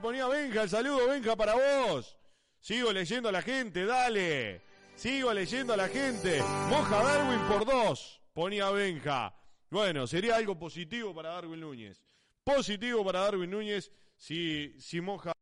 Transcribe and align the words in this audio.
Ponía 0.00 0.26
Benja, 0.28 0.62
el 0.62 0.70
saludo 0.70 1.08
Benja 1.08 1.36
para 1.36 1.54
vos. 1.54 2.16
Sigo 2.58 2.92
leyendo 2.92 3.28
a 3.28 3.32
la 3.32 3.42
gente, 3.42 3.84
dale. 3.84 4.62
Sigo 4.94 5.32
leyendo 5.32 5.74
a 5.74 5.76
la 5.76 5.88
gente. 5.88 6.42
Moja 6.68 7.02
Darwin 7.02 7.40
por 7.48 7.66
dos, 7.66 8.20
ponía 8.32 8.70
Benja. 8.70 9.34
Bueno, 9.68 10.06
sería 10.06 10.36
algo 10.36 10.58
positivo 10.58 11.14
para 11.14 11.30
Darwin 11.30 11.60
Núñez. 11.60 12.02
Positivo 12.42 13.04
para 13.04 13.20
Darwin 13.20 13.50
Núñez 13.50 13.92
si, 14.16 14.74
si 14.80 15.00
moja. 15.00 15.32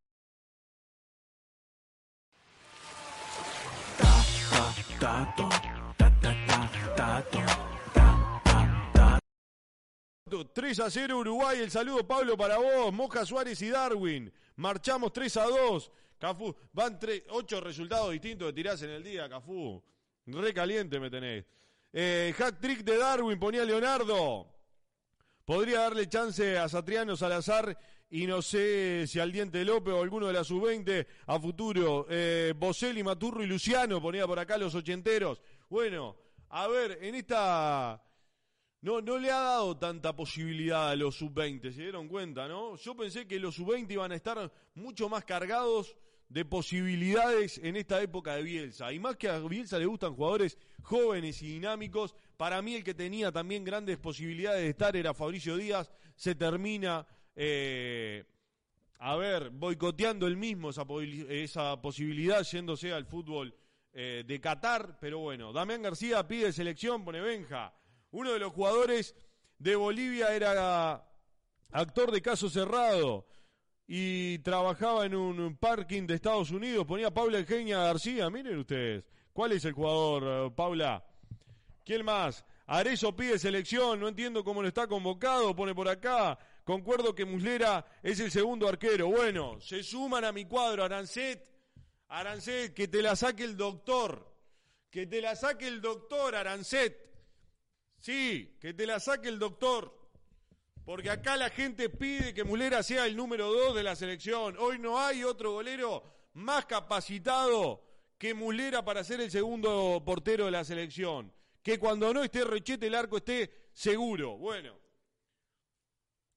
3 10.53 10.79
a 10.79 10.89
0 10.89 11.17
Uruguay, 11.17 11.59
el 11.59 11.71
saludo 11.71 12.05
Pablo 12.07 12.37
para 12.37 12.57
vos, 12.57 12.93
Moja 12.93 13.25
Suárez 13.25 13.61
y 13.61 13.69
Darwin. 13.69 14.31
Marchamos 14.59 15.13
3 15.13 15.37
a 15.37 15.43
2. 15.45 15.91
Cafú, 16.19 16.53
van 16.73 16.99
8 17.29 17.61
resultados 17.61 18.11
distintos 18.11 18.49
que 18.49 18.53
tirás 18.53 18.81
en 18.81 18.89
el 18.89 19.01
día, 19.01 19.29
Cafú. 19.29 19.81
Re 20.25 20.53
caliente 20.53 20.99
me 20.99 21.09
tenés. 21.09 21.45
Eh, 21.93 22.35
trick 22.59 22.83
de 22.83 22.97
Darwin, 22.97 23.39
ponía 23.39 23.63
Leonardo. 23.63 24.53
Podría 25.45 25.79
darle 25.79 26.09
chance 26.09 26.57
a 26.57 26.67
Satriano 26.67 27.15
Salazar 27.15 27.79
y 28.09 28.27
no 28.27 28.41
sé 28.41 29.07
si 29.07 29.17
al 29.21 29.31
Diente 29.31 29.63
López 29.63 29.93
o 29.93 30.01
alguno 30.01 30.27
de 30.27 30.33
la 30.33 30.43
sub-20 30.43 31.07
a 31.27 31.39
futuro. 31.39 32.05
Eh, 32.09 32.53
Boselli, 32.53 33.01
Maturro 33.01 33.41
y 33.41 33.47
Luciano, 33.47 34.01
ponía 34.01 34.27
por 34.27 34.39
acá 34.39 34.57
los 34.57 34.75
ochenteros. 34.75 35.41
Bueno, 35.69 36.17
a 36.49 36.67
ver, 36.67 36.99
en 37.01 37.15
esta 37.15 38.03
no, 38.81 39.01
no 39.01 39.17
le 39.17 39.29
ha 39.29 39.39
dado 39.39 39.77
tanta 39.77 40.15
posibilidad 40.15 40.89
a 40.89 40.95
los 40.95 41.15
sub-20, 41.15 41.71
¿se 41.71 41.81
dieron 41.81 42.07
cuenta, 42.07 42.47
no? 42.47 42.77
Yo 42.77 42.95
pensé 42.95 43.27
que 43.27 43.39
los 43.39 43.55
sub-20 43.55 43.91
iban 43.91 44.11
a 44.11 44.15
estar 44.15 44.51
mucho 44.75 45.09
más 45.09 45.25
cargados 45.25 45.97
de 46.29 46.45
posibilidades 46.45 47.59
en 47.63 47.75
esta 47.75 48.01
época 48.01 48.35
de 48.35 48.43
Bielsa. 48.43 48.93
Y 48.93 48.99
más 48.99 49.17
que 49.17 49.27
a 49.27 49.39
Bielsa 49.39 49.79
le 49.79 49.85
gustan 49.85 50.15
jugadores 50.15 50.57
jóvenes 50.83 51.41
y 51.41 51.47
dinámicos, 51.47 52.15
para 52.37 52.61
mí 52.61 52.75
el 52.75 52.83
que 52.83 52.93
tenía 52.93 53.31
también 53.31 53.63
grandes 53.63 53.97
posibilidades 53.97 54.61
de 54.61 54.69
estar 54.69 54.95
era 54.95 55.13
Fabricio 55.13 55.57
Díaz, 55.57 55.91
se 56.15 56.35
termina, 56.35 57.05
eh, 57.35 58.23
a 58.99 59.15
ver, 59.17 59.49
boicoteando 59.49 60.27
el 60.27 60.37
mismo 60.37 60.69
esa, 60.69 60.85
esa 61.29 61.81
posibilidad 61.81 62.43
yéndose 62.43 62.93
al 62.93 63.05
fútbol 63.05 63.53
eh, 63.91 64.23
de 64.25 64.39
Qatar, 64.39 64.99
pero 65.01 65.19
bueno, 65.19 65.51
Damián 65.51 65.81
García 65.81 66.25
pide 66.27 66.53
selección, 66.53 67.03
pone 67.03 67.19
Benja. 67.19 67.73
Uno 68.11 68.33
de 68.33 68.39
los 68.39 68.51
jugadores 68.53 69.15
de 69.57 69.75
Bolivia 69.75 70.33
era 70.33 71.05
actor 71.71 72.11
de 72.11 72.21
caso 72.21 72.49
cerrado 72.49 73.27
y 73.87 74.39
trabajaba 74.39 75.05
en 75.05 75.15
un 75.15 75.57
parking 75.57 76.07
de 76.07 76.15
Estados 76.15 76.51
Unidos. 76.51 76.85
Ponía 76.85 77.11
Paula 77.11 77.39
Eugenia 77.39 77.79
García. 77.79 78.29
Miren 78.29 78.59
ustedes. 78.59 79.03
¿Cuál 79.33 79.53
es 79.53 79.65
el 79.65 79.73
jugador, 79.73 80.23
eh, 80.25 80.53
Paula? 80.55 81.03
¿Quién 81.85 82.05
más? 82.05 82.45
Arezo 82.67 83.15
pide 83.15 83.39
selección. 83.39 83.99
No 83.99 84.07
entiendo 84.07 84.43
cómo 84.43 84.61
lo 84.61 84.67
está 84.67 84.87
convocado. 84.87 85.55
Pone 85.55 85.73
por 85.73 85.87
acá. 85.87 86.37
Concuerdo 86.63 87.15
que 87.15 87.25
Muslera 87.25 87.83
es 88.03 88.19
el 88.19 88.29
segundo 88.29 88.67
arquero. 88.67 89.07
Bueno, 89.07 89.59
se 89.59 89.81
suman 89.81 90.23
a 90.23 90.31
mi 90.31 90.45
cuadro. 90.45 90.83
Arancet. 90.83 91.47
Arancet, 92.09 92.73
que 92.73 92.87
te 92.87 93.01
la 93.01 93.15
saque 93.15 93.43
el 93.43 93.57
doctor. 93.57 94.31
Que 94.91 95.07
te 95.07 95.21
la 95.21 95.35
saque 95.35 95.67
el 95.67 95.81
doctor, 95.81 96.35
Arancet. 96.35 97.08
Sí, 97.99 98.57
que 98.59 98.73
te 98.73 98.87
la 98.87 98.99
saque 98.99 99.29
el 99.29 99.39
doctor. 99.39 99.97
Porque 100.85 101.09
acá 101.09 101.37
la 101.37 101.49
gente 101.49 101.89
pide 101.89 102.33
que 102.33 102.43
Mulera 102.43 102.81
sea 102.81 103.05
el 103.05 103.15
número 103.15 103.51
dos 103.51 103.75
de 103.75 103.83
la 103.83 103.95
selección. 103.95 104.55
Hoy 104.57 104.79
no 104.79 104.99
hay 104.99 105.23
otro 105.23 105.51
golero 105.51 106.03
más 106.33 106.65
capacitado 106.65 107.83
que 108.17 108.33
Mulera 108.33 108.83
para 108.83 109.03
ser 109.03 109.21
el 109.21 109.29
segundo 109.29 110.01
portero 110.03 110.45
de 110.45 110.51
la 110.51 110.63
selección. 110.63 111.31
Que 111.61 111.77
cuando 111.77 112.11
no 112.13 112.23
esté 112.23 112.43
Rechete 112.43 112.87
el 112.87 112.95
arco 112.95 113.17
esté 113.17 113.67
seguro. 113.71 114.37
Bueno. 114.37 114.79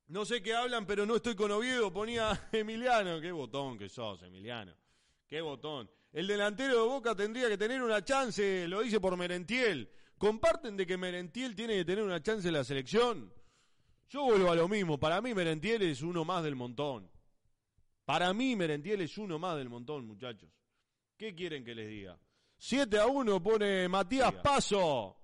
No 0.08 0.26
sé 0.26 0.42
qué 0.42 0.54
hablan, 0.54 0.84
pero 0.84 1.06
no 1.06 1.16
estoy 1.16 1.34
con 1.34 1.50
Oviedo, 1.50 1.90
ponía 1.90 2.48
Emiliano. 2.52 3.20
Qué 3.20 3.32
botón 3.32 3.78
que 3.78 3.88
sos, 3.88 4.22
Emiliano. 4.22 4.74
Qué 5.26 5.40
botón. 5.40 5.90
El 6.12 6.26
delantero 6.26 6.82
de 6.82 6.88
Boca 6.88 7.14
tendría 7.14 7.48
que 7.48 7.56
tener 7.56 7.82
una 7.82 8.04
chance, 8.04 8.68
lo 8.68 8.82
dice 8.82 9.00
por 9.00 9.16
Merentiel. 9.16 9.90
¿Comparten 10.22 10.76
de 10.76 10.86
que 10.86 10.96
Merentiel 10.96 11.56
tiene 11.56 11.74
que 11.74 11.84
tener 11.84 12.04
una 12.04 12.22
chance 12.22 12.46
en 12.46 12.54
la 12.54 12.62
selección? 12.62 13.34
Yo 14.08 14.22
vuelvo 14.22 14.52
a 14.52 14.54
lo 14.54 14.68
mismo. 14.68 14.96
Para 14.96 15.20
mí 15.20 15.34
Merentiel 15.34 15.82
es 15.82 16.00
uno 16.00 16.24
más 16.24 16.44
del 16.44 16.54
montón. 16.54 17.10
Para 18.04 18.32
mí 18.32 18.54
Merentiel 18.54 19.00
es 19.00 19.18
uno 19.18 19.40
más 19.40 19.56
del 19.56 19.68
montón, 19.68 20.06
muchachos. 20.06 20.48
¿Qué 21.16 21.34
quieren 21.34 21.64
que 21.64 21.74
les 21.74 21.88
diga? 21.88 22.20
7 22.56 23.00
a 23.00 23.06
1 23.06 23.42
pone 23.42 23.88
Matías 23.88 24.32
Paso. 24.34 25.16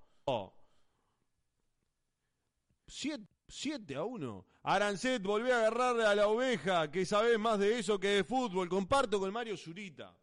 7 2.89 3.95
a 3.95 4.03
1. 4.03 4.47
Arancet 4.65 5.23
volvió 5.23 5.55
a 5.55 5.59
agarrarle 5.59 6.07
a 6.07 6.15
la 6.17 6.27
oveja, 6.27 6.91
que 6.91 7.07
sabe 7.07 7.39
más 7.39 7.61
de 7.61 7.79
eso 7.79 8.01
que 8.01 8.09
de 8.09 8.25
fútbol. 8.25 8.69
Comparto 8.69 9.21
con 9.21 9.33
Mario 9.33 9.57
Zurita. 9.57 10.19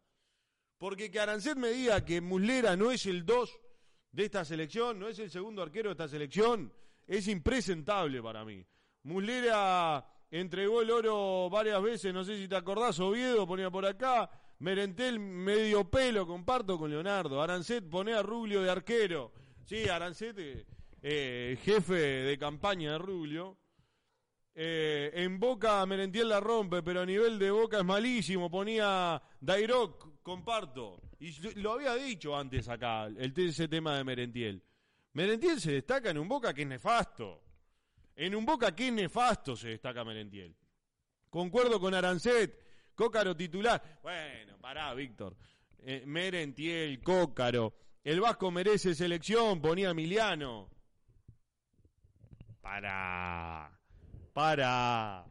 Porque 0.76 1.10
que 1.10 1.18
Arancet 1.18 1.56
me 1.56 1.70
diga 1.70 2.04
que 2.04 2.20
Muslera 2.20 2.76
no 2.76 2.90
es 2.90 3.06
el 3.06 3.24
2 3.24 3.60
de 4.16 4.24
esta 4.24 4.46
selección, 4.46 4.98
no 4.98 5.08
es 5.08 5.18
el 5.18 5.30
segundo 5.30 5.60
arquero 5.60 5.90
de 5.90 5.92
esta 5.92 6.08
selección, 6.08 6.72
es 7.06 7.28
impresentable 7.28 8.22
para 8.22 8.46
mí. 8.46 8.64
Muslera 9.02 10.06
entregó 10.30 10.80
el 10.80 10.90
oro 10.90 11.50
varias 11.50 11.82
veces, 11.82 12.14
no 12.14 12.24
sé 12.24 12.38
si 12.38 12.48
te 12.48 12.56
acordás, 12.56 12.98
Oviedo 12.98 13.46
ponía 13.46 13.70
por 13.70 13.84
acá, 13.84 14.30
Merentel 14.60 15.18
medio 15.18 15.90
pelo, 15.90 16.26
comparto 16.26 16.78
con 16.78 16.90
Leonardo, 16.90 17.42
Arancet 17.42 17.84
pone 17.90 18.14
a 18.14 18.22
Rubio 18.22 18.62
de 18.62 18.70
arquero, 18.70 19.34
sí, 19.66 19.86
Arancet, 19.86 20.38
eh, 20.38 20.66
eh, 21.02 21.58
jefe 21.62 21.94
de 21.94 22.38
campaña 22.38 22.92
de 22.92 22.98
Rubio, 22.98 23.58
eh, 24.58 25.10
en 25.12 25.38
Boca 25.38 25.84
Merentiel 25.84 26.30
la 26.30 26.40
rompe, 26.40 26.82
pero 26.82 27.02
a 27.02 27.06
nivel 27.06 27.38
de 27.38 27.50
Boca 27.50 27.76
es 27.76 27.84
malísimo. 27.84 28.50
Ponía 28.50 29.22
Dairoc, 29.38 30.22
comparto. 30.22 31.02
Y 31.20 31.30
lo 31.60 31.72
había 31.72 31.94
dicho 31.94 32.34
antes 32.34 32.66
acá, 32.70 33.04
el, 33.04 33.34
ese 33.36 33.68
tema 33.68 33.98
de 33.98 34.04
Merentiel. 34.04 34.62
Merentiel 35.12 35.60
se 35.60 35.72
destaca 35.72 36.08
en 36.08 36.16
un 36.16 36.26
Boca 36.26 36.54
que 36.54 36.62
es 36.62 36.68
nefasto. 36.68 37.42
En 38.14 38.34
un 38.34 38.46
Boca 38.46 38.74
que 38.74 38.88
es 38.88 38.94
nefasto 38.94 39.56
se 39.56 39.68
destaca 39.68 40.02
Merentiel. 40.04 40.56
Concuerdo 41.28 41.78
con 41.78 41.92
Arancet, 41.92 42.94
Cócaro 42.94 43.36
titular. 43.36 44.00
Bueno, 44.02 44.56
pará, 44.58 44.94
Víctor. 44.94 45.36
Eh, 45.80 46.02
Merentiel, 46.06 47.02
Cócaro. 47.02 47.74
El 48.02 48.22
Vasco 48.22 48.50
merece 48.50 48.94
selección, 48.94 49.60
ponía 49.60 49.90
Emiliano. 49.90 50.70
Para 52.62 53.75
para. 54.36 55.24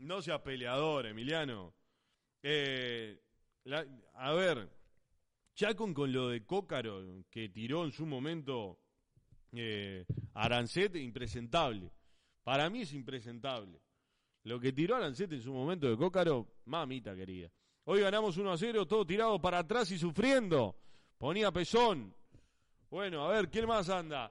No 0.00 0.20
seas 0.20 0.42
peleador, 0.42 1.06
Emiliano. 1.06 1.72
Eh, 2.42 3.18
a 4.14 4.32
ver, 4.34 4.68
ya 5.56 5.74
con, 5.74 5.94
lo 6.12 6.28
de 6.28 6.44
Cócaro, 6.44 7.24
que 7.30 7.48
tiró 7.48 7.82
en 7.86 7.92
su 7.92 8.04
momento 8.04 8.78
eh, 9.52 10.04
Arancet, 10.34 10.96
impresentable. 10.96 11.90
Para 12.44 12.68
mí 12.68 12.82
es 12.82 12.92
impresentable. 12.92 13.80
Lo 14.42 14.60
que 14.60 14.74
tiró 14.74 14.96
Arancet 14.96 15.32
en 15.32 15.40
su 15.40 15.54
momento 15.54 15.88
de 15.88 15.96
Cócaro, 15.96 16.46
mamita 16.66 17.16
querida. 17.16 17.50
Hoy 17.84 18.02
ganamos 18.02 18.36
1 18.36 18.52
a 18.52 18.58
0, 18.58 18.86
todo 18.86 19.06
tirado 19.06 19.40
para 19.40 19.60
atrás 19.60 19.90
y 19.92 19.98
sufriendo. 19.98 20.76
Ponía 21.16 21.50
pezón. 21.52 22.14
Bueno, 22.90 23.24
a 23.24 23.30
ver, 23.30 23.48
¿quién 23.48 23.66
más 23.66 23.88
anda? 23.88 24.30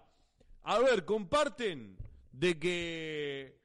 A 0.62 0.77
ver, 0.77 1.06
comparten 1.06 1.97
de 2.31 2.59
que 2.59 3.58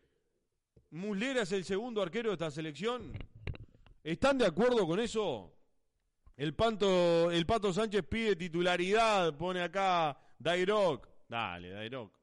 Muslera 0.94 1.43
es 1.43 1.50
el 1.50 1.64
segundo 1.64 2.00
arquero 2.00 2.31
de 2.31 2.35
esta 2.35 2.52
selección. 2.52 3.12
¿Están 4.05 4.38
de 4.38 4.46
acuerdo 4.46 4.87
con 4.87 5.00
eso? 5.00 5.52
El, 6.37 6.55
el 6.55 7.46
Pato 7.46 7.73
Sánchez 7.73 8.05
pide 8.08 8.37
titularidad, 8.37 9.37
pone 9.37 9.61
acá 9.61 10.17
Dairoc. 10.38 11.08
Dale, 11.29 11.70
Dairoc. 11.70 12.17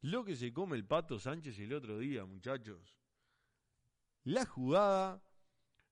Lo 0.00 0.24
que 0.24 0.34
se 0.34 0.52
come 0.52 0.76
el 0.76 0.84
Pato 0.84 1.20
Sánchez 1.20 1.56
el 1.60 1.72
otro 1.74 1.96
día, 2.00 2.24
muchachos. 2.24 2.96
La 4.24 4.46
jugada. 4.46 5.22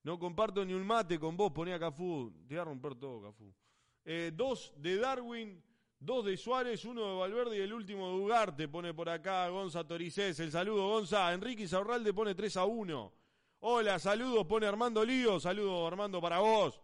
No 0.02 0.18
comparto 0.18 0.64
ni 0.64 0.72
un 0.72 0.84
mate 0.84 1.16
con 1.16 1.36
vos, 1.36 1.52
ponía 1.52 1.78
Cafú. 1.78 2.32
Te 2.48 2.54
voy 2.54 2.60
a 2.60 2.64
romper 2.64 2.96
todo, 2.96 3.22
Cafú. 3.22 3.54
Eh, 4.04 4.32
dos 4.34 4.74
de 4.76 4.96
Darwin, 4.96 5.62
Dos 6.02 6.24
de 6.24 6.34
Suárez, 6.38 6.86
uno 6.86 7.06
de 7.06 7.18
Valverde 7.18 7.58
y 7.58 7.60
el 7.60 7.74
último 7.74 8.08
de 8.08 8.14
Ugarte, 8.14 8.68
pone 8.68 8.94
por 8.94 9.10
acá 9.10 9.46
Gonza 9.50 9.86
Toricés. 9.86 10.40
El 10.40 10.50
saludo, 10.50 10.88
Gonza. 10.88 11.30
Enrique 11.34 11.64
Isaurralde 11.64 12.14
pone 12.14 12.34
3 12.34 12.56
a 12.56 12.64
1. 12.64 13.12
Hola, 13.60 13.98
saludos, 13.98 14.46
pone 14.46 14.66
Armando 14.66 15.04
Lío. 15.04 15.38
Saludo, 15.38 15.86
Armando, 15.86 16.18
para 16.18 16.38
vos. 16.38 16.80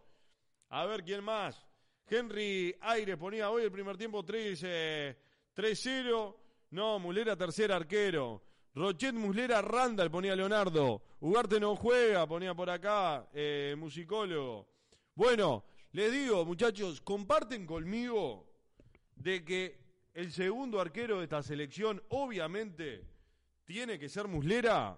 A 0.69 0.85
ver 0.85 1.03
quién 1.03 1.23
más. 1.23 1.65
Henry 2.07 2.75
Aires 2.79 3.17
ponía 3.17 3.49
hoy 3.49 3.63
el 3.63 3.71
primer 3.71 3.97
tiempo 3.97 4.23
3, 4.23 4.59
0 4.59 5.17
eh, 5.57 6.35
No, 6.69 6.99
Mulera 6.99 7.35
tercer 7.35 7.71
arquero. 7.71 8.43
Rochet 8.75 9.15
Muslera 9.15 9.63
Randall, 9.63 10.11
ponía 10.11 10.35
Leonardo. 10.35 11.01
Ugarte 11.21 11.59
no 11.59 11.75
juega, 11.75 12.27
ponía 12.27 12.53
por 12.53 12.69
acá, 12.69 13.27
eh, 13.33 13.73
musicólogo. 13.79 14.67
Bueno, 15.15 15.63
les 15.93 16.11
digo, 16.11 16.45
muchachos, 16.45 17.01
comparten 17.01 17.65
conmigo 17.65 18.47
de 19.17 19.43
que 19.43 19.77
el 20.13 20.31
segundo 20.31 20.79
arquero 20.79 21.17
de 21.17 21.25
esta 21.25 21.43
selección, 21.43 22.01
obviamente, 22.09 23.05
tiene 23.65 23.99
que 23.99 24.09
ser 24.09 24.27
Muslera. 24.27 24.97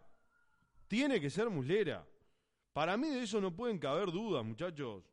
Tiene 0.88 1.20
que 1.20 1.30
ser 1.30 1.50
Muslera. 1.50 2.06
Para 2.74 2.96
mí 2.98 3.10
de 3.10 3.24
eso 3.24 3.42
no 3.42 3.56
pueden 3.56 3.80
caber 3.80 4.12
dudas, 4.12 4.46
muchachos. 4.46 5.04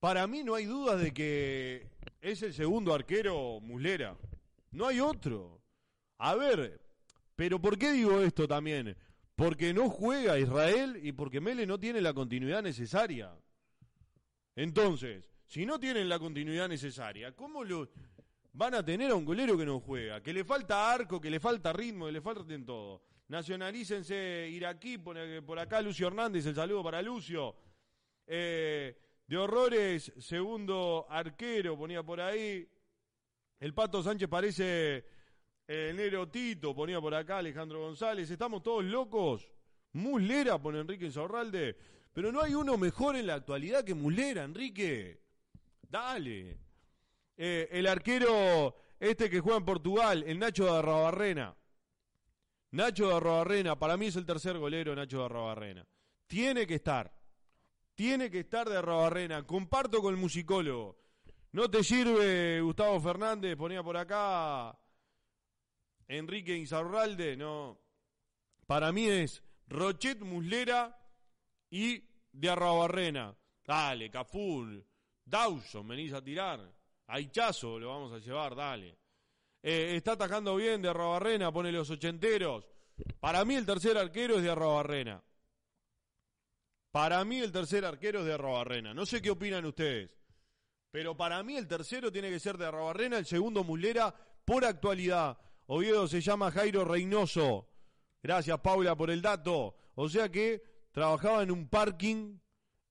Para 0.00 0.26
mí 0.26 0.42
no 0.42 0.56
hay 0.56 0.64
dudas 0.64 1.00
de 1.00 1.14
que 1.14 1.86
es 2.20 2.42
el 2.42 2.52
segundo 2.52 2.92
arquero 2.92 3.60
Muslera. 3.60 4.16
No 4.72 4.86
hay 4.86 5.00
otro. 5.00 5.62
A 6.18 6.34
ver, 6.34 6.80
pero 7.36 7.60
¿por 7.60 7.78
qué 7.78 7.92
digo 7.92 8.20
esto 8.20 8.48
también? 8.48 8.96
Porque 9.36 9.72
no 9.72 9.88
juega 9.88 10.38
Israel 10.38 10.98
y 11.02 11.12
porque 11.12 11.40
Mele 11.40 11.66
no 11.66 11.78
tiene 11.78 12.00
la 12.00 12.12
continuidad 12.12 12.62
necesaria. 12.62 13.34
Entonces, 14.54 15.24
si 15.46 15.66
no 15.66 15.78
tienen 15.78 16.08
la 16.08 16.18
continuidad 16.18 16.68
necesaria, 16.68 17.34
¿cómo 17.34 17.64
lo 17.64 17.88
van 18.52 18.74
a 18.74 18.84
tener 18.84 19.10
a 19.10 19.14
un 19.14 19.24
golero 19.24 19.56
que 19.56 19.66
no 19.66 19.80
juega? 19.80 20.22
Que 20.22 20.32
le 20.32 20.44
falta 20.44 20.92
arco, 20.92 21.20
que 21.20 21.30
le 21.30 21.40
falta 21.40 21.72
ritmo, 21.72 22.06
que 22.06 22.12
le 22.12 22.20
falta 22.20 22.52
en 22.52 22.64
todo. 22.64 23.02
Nacionalícense 23.28 24.48
iraquí, 24.50 24.98
por 24.98 25.58
acá 25.58 25.80
Lucio 25.80 26.06
Hernández, 26.06 26.44
el 26.46 26.54
saludo 26.54 26.82
para 26.82 27.00
Lucio. 27.00 27.56
Eh, 28.26 28.96
de 29.26 29.36
horrores, 29.36 30.12
segundo 30.18 31.06
arquero, 31.08 31.76
ponía 31.76 32.02
por 32.02 32.20
ahí. 32.20 32.68
El 33.62 33.74
Pato 33.74 34.02
Sánchez 34.02 34.28
parece 34.28 35.04
el 35.68 35.94
Nero 35.94 36.28
Tito, 36.28 36.74
ponía 36.74 37.00
por 37.00 37.14
acá 37.14 37.38
Alejandro 37.38 37.78
González. 37.78 38.28
Estamos 38.28 38.60
todos 38.60 38.82
locos. 38.84 39.48
Muslera, 39.92 40.60
pone 40.60 40.80
Enrique 40.80 41.04
Insaurralde. 41.04 41.76
Pero 42.12 42.32
no 42.32 42.42
hay 42.42 42.56
uno 42.56 42.76
mejor 42.76 43.14
en 43.14 43.28
la 43.28 43.34
actualidad 43.34 43.84
que 43.84 43.94
Muslera, 43.94 44.42
Enrique. 44.42 45.20
Dale. 45.88 46.58
Eh, 47.36 47.68
el 47.70 47.86
arquero 47.86 48.74
este 48.98 49.30
que 49.30 49.38
juega 49.38 49.58
en 49.58 49.64
Portugal, 49.64 50.24
el 50.26 50.40
Nacho 50.40 50.64
de 50.64 50.78
Arrobarrena. 50.78 51.56
Nacho 52.72 53.10
de 53.10 53.14
Arrobarrena, 53.14 53.78
para 53.78 53.96
mí 53.96 54.06
es 54.06 54.16
el 54.16 54.26
tercer 54.26 54.58
golero 54.58 54.96
Nacho 54.96 55.20
de 55.20 55.24
Arrobarrena. 55.26 55.86
Tiene 56.26 56.66
que 56.66 56.74
estar. 56.74 57.14
Tiene 57.94 58.28
que 58.28 58.40
estar 58.40 58.68
de 58.68 58.78
Arrobarrena. 58.78 59.46
Comparto 59.46 60.02
con 60.02 60.12
el 60.12 60.20
musicólogo. 60.20 61.01
No 61.52 61.70
te 61.70 61.84
sirve 61.84 62.62
Gustavo 62.62 62.98
Fernández, 62.98 63.56
ponía 63.56 63.82
por 63.82 63.96
acá 63.96 64.74
Enrique 66.08 66.56
Insaurralde, 66.56 67.36
no. 67.36 67.78
Para 68.66 68.90
mí 68.90 69.06
es 69.06 69.42
Rochet 69.66 70.20
Muslera 70.20 70.98
y 71.68 72.02
de 72.32 72.48
Arrabarrena. 72.48 73.36
Dale, 73.64 74.10
Cafún, 74.10 74.82
Dawson, 75.24 75.86
venís 75.88 76.14
a 76.14 76.24
tirar. 76.24 76.72
Aichazo 77.08 77.78
lo 77.78 77.88
vamos 77.88 78.12
a 78.12 78.18
llevar, 78.18 78.54
dale. 78.56 78.98
Eh, 79.62 79.96
está 79.96 80.12
atajando 80.12 80.56
bien 80.56 80.80
de 80.80 80.88
Arrabarrena, 80.88 81.52
pone 81.52 81.70
los 81.70 81.90
ochenteros. 81.90 82.66
Para 83.20 83.44
mí 83.44 83.56
el 83.56 83.66
tercer 83.66 83.98
arquero 83.98 84.36
es 84.36 84.42
de 84.42 84.50
Arrabarrena. 84.50 85.22
Para 86.90 87.22
mí 87.26 87.40
el 87.40 87.52
tercer 87.52 87.84
arquero 87.84 88.20
es 88.20 88.26
de 88.26 88.32
Arrabarrena. 88.32 88.94
No 88.94 89.04
sé 89.04 89.20
qué 89.20 89.30
opinan 89.30 89.66
ustedes. 89.66 90.21
Pero 90.92 91.16
para 91.16 91.42
mí 91.42 91.56
el 91.56 91.66
tercero 91.66 92.12
tiene 92.12 92.28
que 92.28 92.38
ser 92.38 92.58
de 92.58 92.66
Arrabarrena, 92.66 93.16
el 93.16 93.24
segundo 93.24 93.64
Muslera 93.64 94.14
por 94.44 94.64
actualidad. 94.64 95.38
Oviedo 95.66 96.06
se 96.06 96.20
llama 96.20 96.50
Jairo 96.50 96.84
Reynoso. 96.84 97.66
Gracias 98.22 98.60
Paula 98.60 98.94
por 98.94 99.10
el 99.10 99.22
dato. 99.22 99.74
O 99.94 100.08
sea 100.10 100.28
que 100.30 100.62
trabajaba 100.92 101.42
en 101.42 101.50
un 101.50 101.66
parking 101.66 102.38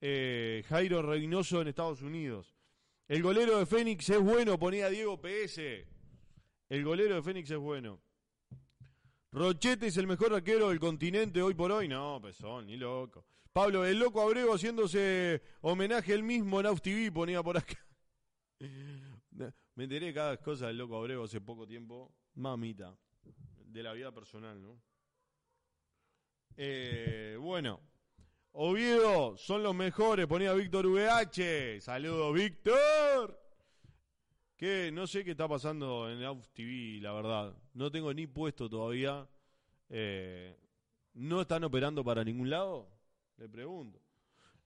eh, 0.01 0.63
Jairo 0.67 1.03
Reynoso 1.03 1.61
en 1.61 1.67
Estados 1.67 2.01
Unidos. 2.01 2.55
El 3.07 3.21
golero 3.21 3.59
de 3.59 3.67
Fénix 3.67 4.09
es 4.09 4.19
bueno, 4.19 4.57
ponía 4.57 4.89
Diego 4.89 5.21
PS. 5.21 5.59
El 6.69 6.83
golero 6.83 7.15
de 7.15 7.21
Fénix 7.21 7.51
es 7.51 7.57
bueno. 7.59 8.01
Rochete 9.31 9.87
es 9.87 9.97
el 9.97 10.07
mejor 10.07 10.33
arquero 10.33 10.69
del 10.69 10.79
continente 10.79 11.39
hoy 11.39 11.53
por 11.53 11.71
hoy. 11.71 11.87
No, 11.87 12.19
pesón, 12.19 12.65
ni 12.65 12.77
loco. 12.77 13.25
Pablo, 13.53 13.85
el 13.85 13.99
loco 13.99 14.21
Abrego 14.21 14.55
haciéndose 14.55 15.43
homenaje 15.61 16.13
él 16.13 16.23
mismo 16.23 16.59
en 16.59 16.65
Auf 16.65 16.81
TV, 16.81 17.11
ponía 17.11 17.43
por 17.43 17.57
acá. 17.57 17.77
Me 19.75 19.83
enteré 19.83 20.07
de 20.07 20.13
cada 20.13 20.37
cosa 20.37 20.67
del 20.67 20.77
loco 20.77 20.97
Abrego 20.97 21.23
hace 21.23 21.41
poco 21.41 21.67
tiempo. 21.67 22.13
Mamita. 22.35 22.95
De 23.65 23.83
la 23.83 23.93
vida 23.93 24.11
personal, 24.11 24.61
¿no? 24.61 24.81
Eh, 26.57 27.37
bueno, 27.39 27.79
Oviedo, 28.53 29.37
son 29.37 29.63
los 29.63 29.73
mejores, 29.73 30.27
ponía 30.27 30.53
Víctor 30.53 30.85
VH. 30.85 31.79
Saludos, 31.79 32.33
Víctor. 32.33 33.39
Que 34.57 34.91
no 34.91 35.07
sé 35.07 35.23
qué 35.23 35.31
está 35.31 35.47
pasando 35.47 36.11
en 36.11 36.23
Auf 36.23 36.49
TV, 36.49 36.99
la 37.01 37.13
verdad. 37.13 37.55
No 37.73 37.89
tengo 37.89 38.13
ni 38.13 38.27
puesto 38.27 38.69
todavía. 38.69 39.27
Eh, 39.89 40.55
¿No 41.13 41.41
están 41.41 41.63
operando 41.63 42.03
para 42.03 42.23
ningún 42.23 42.49
lado? 42.49 42.89
Le 43.37 43.47
pregunto. 43.47 44.01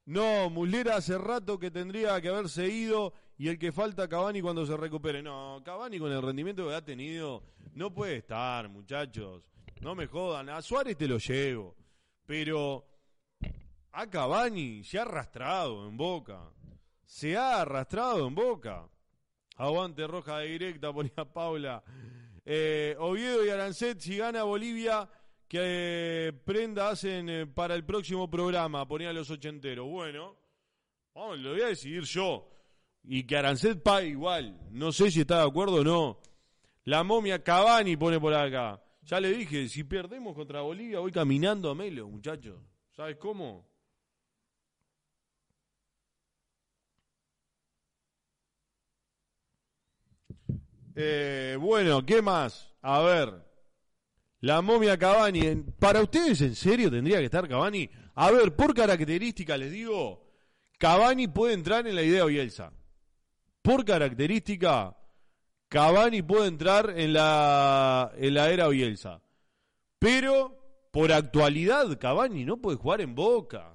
No, 0.06 0.50
Muslera 0.50 0.98
hace 0.98 1.18
rato 1.18 1.58
que 1.58 1.72
tendría 1.72 2.20
que 2.22 2.30
haberse 2.30 2.68
ido 2.68 3.14
y 3.38 3.50
el 3.50 3.60
que 3.60 3.72
falta 3.72 4.08
Cavani 4.08 4.42
cuando 4.42 4.66
se 4.66 4.78
recupere. 4.78 5.22
No, 5.22 5.62
Cavani 5.64 6.00
con 6.00 6.12
el 6.12 6.22
rendimiento 6.22 6.68
que 6.68 6.76
ha 6.76 6.84
tenido 6.84 7.44
no 7.74 7.94
puede 7.94 8.18
estar, 8.18 8.70
muchachos. 8.70 9.44
No 9.82 9.96
me 9.96 10.08
jodan. 10.08 10.50
A 10.50 10.62
Suárez 10.62 10.98
te 10.98 11.08
lo 11.08 11.18
llevo. 11.18 11.76
Pero 12.26 12.86
a 13.92 14.10
Cavani 14.10 14.84
se 14.84 14.98
ha 14.98 15.02
arrastrado 15.02 15.88
en 15.88 15.98
boca. 15.98 16.50
Se 17.04 17.36
ha 17.36 17.62
arrastrado 17.62 18.26
en 18.28 18.34
boca. 18.34 18.90
Aguante 19.58 20.08
roja 20.08 20.40
de 20.40 20.48
directa, 20.48 20.94
ponía 20.94 21.26
Paula. 21.34 21.84
Eh, 22.46 22.96
Oviedo 23.00 23.46
y 23.46 23.50
Arancet, 23.50 24.00
si 24.00 24.18
gana 24.18 24.44
Bolivia, 24.44 25.10
que 25.48 26.34
prenda 26.46 26.90
hacen 26.90 27.30
eh, 27.30 27.48
para 27.48 27.76
el 27.76 27.84
próximo 27.84 28.30
programa, 28.30 28.88
ponía 28.88 29.12
los 29.14 29.30
ochenteros. 29.30 29.88
Bueno, 29.88 30.38
vamos, 31.14 31.40
lo 31.40 31.52
voy 31.52 31.62
a 31.62 31.68
decidir 31.68 32.04
yo. 32.04 32.55
Y 33.08 33.24
que 33.24 33.38
Arancet 33.38 33.82
pague 33.82 34.08
igual. 34.08 34.60
No 34.72 34.92
sé 34.92 35.12
si 35.12 35.22
está 35.22 35.38
de 35.38 35.48
acuerdo 35.48 35.76
o 35.76 35.84
no. 35.84 36.20
La 36.86 37.04
momia 37.04 37.44
Cavani 37.44 37.98
pone 37.98 38.20
por 38.20 38.34
acá. 38.34 38.82
Ya 39.04 39.20
le 39.20 39.32
dije, 39.32 39.70
si 39.70 39.84
perdemos 39.84 40.36
contra 40.36 40.62
Bolivia, 40.62 41.00
voy 41.00 41.12
caminando 41.12 41.70
a 41.70 41.76
Melo, 41.76 42.08
muchachos. 42.08 42.60
¿Sabes 42.96 43.18
cómo? 43.18 43.68
Eh, 50.96 51.58
bueno, 51.60 52.06
¿qué 52.06 52.22
más? 52.22 52.74
A 52.82 53.02
ver. 53.02 53.46
La 54.40 54.62
momia 54.62 54.98
Cavani. 54.98 55.64
¿Para 55.78 56.02
ustedes 56.02 56.42
en 56.42 56.56
serio 56.56 56.90
tendría 56.90 57.20
que 57.20 57.26
estar 57.26 57.48
Cavani? 57.48 57.90
A 58.16 58.32
ver, 58.32 58.56
por 58.56 58.74
característica 58.74 59.58
les 59.58 59.72
digo, 59.72 60.26
Cavani 60.78 61.28
puede 61.28 61.54
entrar 61.54 61.86
en 61.86 61.96
la 61.96 62.04
idea 62.04 62.26
Bielsa. 62.26 62.72
Por 63.66 63.84
característica, 63.84 64.96
Cavani 65.70 66.22
puede 66.22 66.50
entrar 66.50 66.94
en 66.96 67.14
la, 67.14 68.12
en 68.16 68.36
la 68.36 68.52
era 68.52 68.68
Bielsa. 68.68 69.24
Pero 69.98 70.56
por 70.92 71.12
actualidad, 71.12 71.98
Cavani 71.98 72.46
no 72.46 72.58
puede 72.58 72.78
jugar 72.78 73.02
en 73.02 73.16
Boca. 73.16 73.74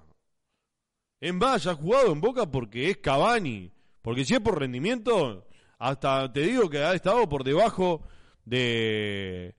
En 1.21 1.39
más, 1.39 1.67
ha 1.67 1.75
jugado 1.75 2.13
en 2.13 2.21
Boca 2.21 2.49
porque 2.49 2.89
es 2.89 2.99
Cavani. 2.99 3.73
Porque 4.01 4.25
si 4.25 4.35
es 4.35 4.41
por 4.41 4.61
rendimiento, 4.61 5.49
hasta 5.81 6.33
te 6.33 6.43
digo 6.43 6.71
que 6.71 6.79
ha 6.79 6.95
estado 6.95 7.29
por 7.29 7.43
debajo 7.43 8.01
de. 8.45 9.57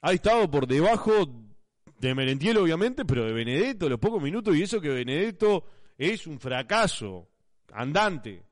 Ha 0.00 0.12
estado 0.12 0.50
por 0.50 0.66
debajo 0.66 1.12
de 2.00 2.14
Merentiel, 2.16 2.56
obviamente, 2.56 3.04
pero 3.04 3.26
de 3.26 3.32
Benedetto, 3.32 3.88
los 3.88 4.00
pocos 4.00 4.20
minutos, 4.20 4.56
y 4.56 4.62
eso 4.62 4.80
que 4.80 4.88
Benedetto 4.88 5.64
es 5.96 6.26
un 6.26 6.40
fracaso 6.40 7.28
andante. 7.72 8.42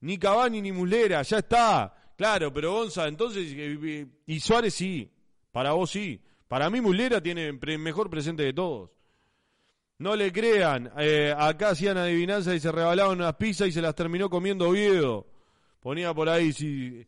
Ni 0.00 0.18
Cavani 0.18 0.60
ni 0.62 0.72
Mulera, 0.72 1.22
ya 1.22 1.38
está. 1.38 1.94
Claro, 2.16 2.52
pero 2.52 2.72
Gonza, 2.72 3.06
entonces, 3.08 3.52
eh, 3.56 4.06
y 4.26 4.40
Suárez 4.40 4.74
sí, 4.74 5.10
para 5.52 5.72
vos 5.72 5.90
sí. 5.90 6.20
Para 6.48 6.70
mí 6.70 6.80
Mulera 6.80 7.20
tiene 7.20 7.52
mejor 7.52 8.08
presente 8.08 8.42
de 8.44 8.52
todos. 8.52 8.90
No 9.98 10.14
le 10.14 10.30
crean, 10.30 10.92
eh, 10.98 11.34
acá 11.36 11.70
hacían 11.70 11.96
adivinanza 11.96 12.54
y 12.54 12.60
se 12.60 12.70
rebalaban 12.70 13.18
unas 13.18 13.34
pizzas 13.36 13.68
y 13.68 13.72
se 13.72 13.80
las 13.80 13.94
terminó 13.94 14.28
comiendo 14.28 14.68
Oviedo. 14.68 15.26
Ponía 15.80 16.12
por 16.12 16.28
ahí, 16.28 16.52
sí. 16.52 17.06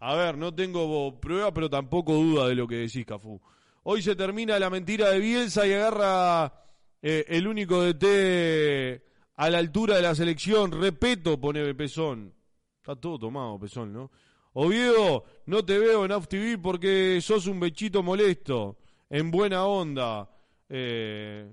A 0.00 0.16
ver, 0.16 0.36
no 0.36 0.54
tengo 0.54 1.20
prueba, 1.20 1.52
pero 1.54 1.70
tampoco 1.70 2.14
duda 2.14 2.48
de 2.48 2.54
lo 2.56 2.66
que 2.66 2.76
decís, 2.76 3.06
Cafú. 3.06 3.40
Hoy 3.84 4.02
se 4.02 4.16
termina 4.16 4.58
la 4.58 4.68
mentira 4.68 5.10
de 5.10 5.18
Bielsa 5.20 5.66
y 5.66 5.72
agarra 5.72 6.52
eh, 7.00 7.24
el 7.28 7.46
único 7.46 7.82
DT 7.82 9.02
a 9.36 9.50
la 9.50 9.58
altura 9.58 9.96
de 9.96 10.02
la 10.02 10.14
selección. 10.14 10.72
Repeto, 10.72 11.40
pone 11.40 11.74
Pezón. 11.74 12.34
Está 12.78 12.96
todo 12.96 13.18
tomado, 13.18 13.58
Pezón, 13.58 13.92
¿no? 13.92 14.10
Oviedo, 14.52 15.24
no 15.46 15.64
te 15.64 15.78
veo 15.78 16.04
en 16.04 16.12
Off 16.12 16.28
TV 16.28 16.58
porque 16.58 17.20
sos 17.20 17.46
un 17.46 17.58
bechito 17.58 18.02
molesto. 18.02 18.78
En 19.10 19.30
buena 19.30 19.66
onda. 19.66 20.30
Eh, 20.68 21.52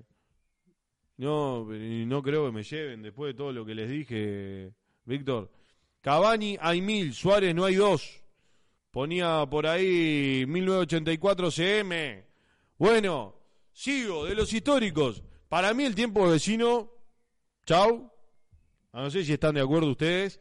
no, 1.16 1.64
no 1.64 2.22
creo 2.22 2.46
que 2.46 2.52
me 2.52 2.62
lleven 2.62 3.02
después 3.02 3.32
de 3.32 3.38
todo 3.38 3.52
lo 3.52 3.64
que 3.64 3.74
les 3.74 3.90
dije, 3.90 4.72
Víctor. 5.04 5.50
Cavani 6.00 6.56
hay 6.60 6.80
mil, 6.80 7.14
Suárez 7.14 7.54
no 7.54 7.64
hay 7.64 7.76
dos. 7.76 8.22
Ponía 8.90 9.46
por 9.48 9.66
ahí 9.66 10.44
1984 10.46 11.50
CM. 11.50 12.24
Bueno, 12.76 13.36
sigo 13.72 14.26
de 14.26 14.34
los 14.34 14.52
históricos. 14.52 15.22
Para 15.48 15.72
mí 15.74 15.84
el 15.84 15.94
tiempo 15.94 16.28
vecino, 16.28 16.90
chau. 17.64 18.10
No 18.92 19.10
sé 19.10 19.24
si 19.24 19.32
están 19.32 19.54
de 19.54 19.60
acuerdo 19.60 19.90
ustedes. 19.90 20.40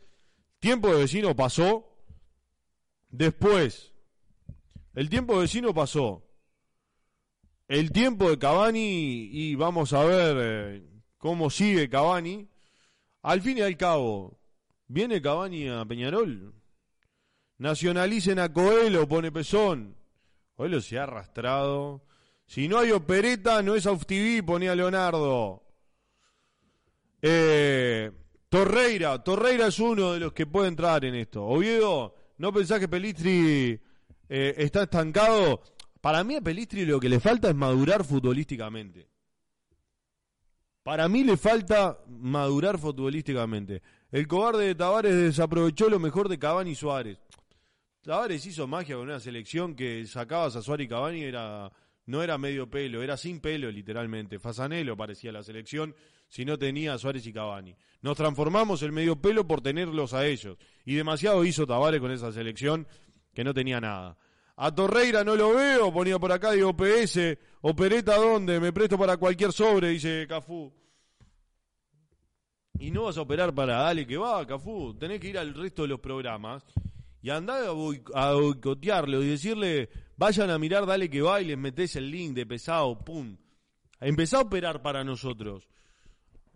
Tiempo 0.60 0.90
de 0.90 1.01
vecino 1.01 1.36
pasó. 1.36 1.88
Después, 3.10 3.94
el 4.94 5.10
tiempo 5.10 5.36
de 5.36 5.42
vecino 5.42 5.74
pasó. 5.74 6.28
El 7.68 7.92
tiempo 7.92 8.30
de 8.30 8.38
Cavani 8.38 9.30
y 9.32 9.56
vamos 9.56 9.94
a 9.94 10.04
ver 10.04 10.38
eh, 10.40 10.90
cómo 11.18 11.50
sigue 11.50 11.90
Cavani. 11.90 12.50
Al 13.22 13.42
fin 13.42 13.60
y 13.60 13.62
al 13.62 13.78
cabo, 13.78 14.40
¿viene 14.88 15.22
Cavani 15.22 15.70
a 15.70 15.86
Peñarol? 15.86 16.54
Nacionalicen 17.58 18.40
a 18.40 18.51
Coelho, 18.51 19.08
pone 19.08 19.32
Pezón. 19.32 19.96
Coelho 20.56 20.82
se 20.82 21.00
ha 21.00 21.04
arrastrado. 21.04 22.04
Si 22.46 22.68
no 22.68 22.80
hay 22.80 22.92
opereta, 22.92 23.62
no 23.62 23.75
es 23.75 23.86
Auf 23.86 24.06
TV, 24.06 24.44
ponía 24.44 24.75
Leonardo. 24.75 25.63
Eh, 27.22 28.12
Torreira, 28.50 29.24
Torreira 29.24 29.68
es 29.68 29.80
uno 29.80 30.13
de 30.13 30.20
los 30.20 30.34
que 30.34 30.46
puede 30.48 30.68
entrar 30.68 31.06
en 31.06 31.16
esto. 31.16 31.46
Oviedo, 31.46 32.16
¿no 32.38 32.51
pensás 32.51 32.80
que 32.80 32.88
Pelistri 32.88 33.80
eh, 34.28 34.56
está 34.58 34.84
estancado? 34.84 35.62
Para 36.01 36.24
mí 36.24 36.36
a 36.36 36.42
Pelistri 36.42 36.86
lo 36.86 37.00
que 37.00 37.10
le 37.10 37.20
falta 37.20 37.50
es 37.50 37.56
madurar 37.56 38.04
futbolísticamente. 38.04 39.08
Para 40.84 41.08
mí 41.08 41.24
le 41.24 41.38
falta 41.38 42.00
madurar 42.08 42.80
futbolísticamente. 42.80 43.84
El 44.12 44.28
cobarde 44.28 44.66
de 44.66 44.75
Tavares 44.75 45.16
desaprovechó 45.16 45.90
lo 45.90 46.00
mejor 46.00 46.28
de 46.28 46.40
Cavani 46.40 46.72
y 46.72 46.75
Suárez. 46.75 47.20
Tavares 48.01 48.44
hizo 48.48 48.66
magia 48.68 48.96
con 48.96 49.04
una 49.04 49.20
selección 49.20 49.75
que 49.75 50.06
sacabas 50.08 50.56
a 50.56 50.63
Suárez 50.63 50.86
y 50.86 50.90
Cavani 50.90 51.22
era 51.22 51.72
no 52.12 52.22
era 52.22 52.38
medio 52.38 52.70
pelo, 52.70 53.01
era 53.01 53.15
sin 53.15 53.39
pelo 53.39 53.72
literalmente. 53.72 54.38
Fasanelo 54.38 54.98
parecía 54.98 55.32
la 55.32 55.41
selección 55.41 55.96
si 56.27 56.44
no 56.44 56.60
tenía 56.60 56.94
a 56.94 56.98
Suárez 56.98 57.25
y 57.25 57.34
Cavani. 57.34 57.75
Nos 58.01 58.18
transformamos 58.18 58.84
el 58.84 58.91
medio 58.91 59.15
pelo 59.15 59.48
por 59.48 59.62
tenerlos 59.62 60.13
a 60.13 60.27
ellos. 60.27 60.58
Y 60.86 60.96
demasiado 60.96 61.44
hizo 61.46 61.65
Tavares 61.65 62.01
con 62.01 62.12
esa 62.12 62.32
selección 62.32 62.86
que 63.34 63.44
no 63.44 63.53
tenía 63.53 63.80
nada. 63.80 64.18
A 64.58 64.75
Torreira 64.75 65.24
no 65.24 65.36
lo 65.36 65.56
veo, 65.56 65.91
ponía 65.91 66.20
por 66.20 66.32
acá, 66.32 66.51
digo 66.51 66.75
PS, 66.75 67.38
opereta 67.62 68.18
dónde, 68.18 68.60
me 68.60 68.74
presto 68.74 68.98
para 68.98 69.18
cualquier 69.18 69.53
sobre, 69.53 69.89
dice 69.89 70.27
Cafú. 70.27 70.72
Y 72.77 72.91
no 72.91 73.03
vas 73.03 73.18
a 73.18 73.22
operar 73.22 73.56
para 73.56 73.77
Dale 73.77 74.06
que 74.06 74.18
va, 74.18 74.46
Cafú, 74.46 74.94
tenés 75.00 75.20
que 75.20 75.30
ir 75.30 75.38
al 75.38 75.53
resto 75.53 75.84
de 75.84 75.88
los 75.88 76.00
programas 76.00 76.65
y 77.22 77.30
andar 77.30 77.63
a, 77.63 77.72
boicotearlo 78.34 79.24
y 79.24 79.30
decirle, 79.30 79.90
vayan 80.18 80.50
a 80.50 80.58
mirar 80.58 80.86
Dale 80.86 81.10
que 81.10 81.22
va 81.22 81.42
y 81.42 81.46
les 81.46 81.58
metés 81.58 81.96
el 81.96 82.10
link 82.10 82.34
de 82.34 82.46
pesado, 82.46 83.04
pum. 83.04 83.38
Empezá 84.00 84.38
a 84.38 84.42
operar 84.42 84.82
para 84.82 85.04
nosotros. 85.04 85.68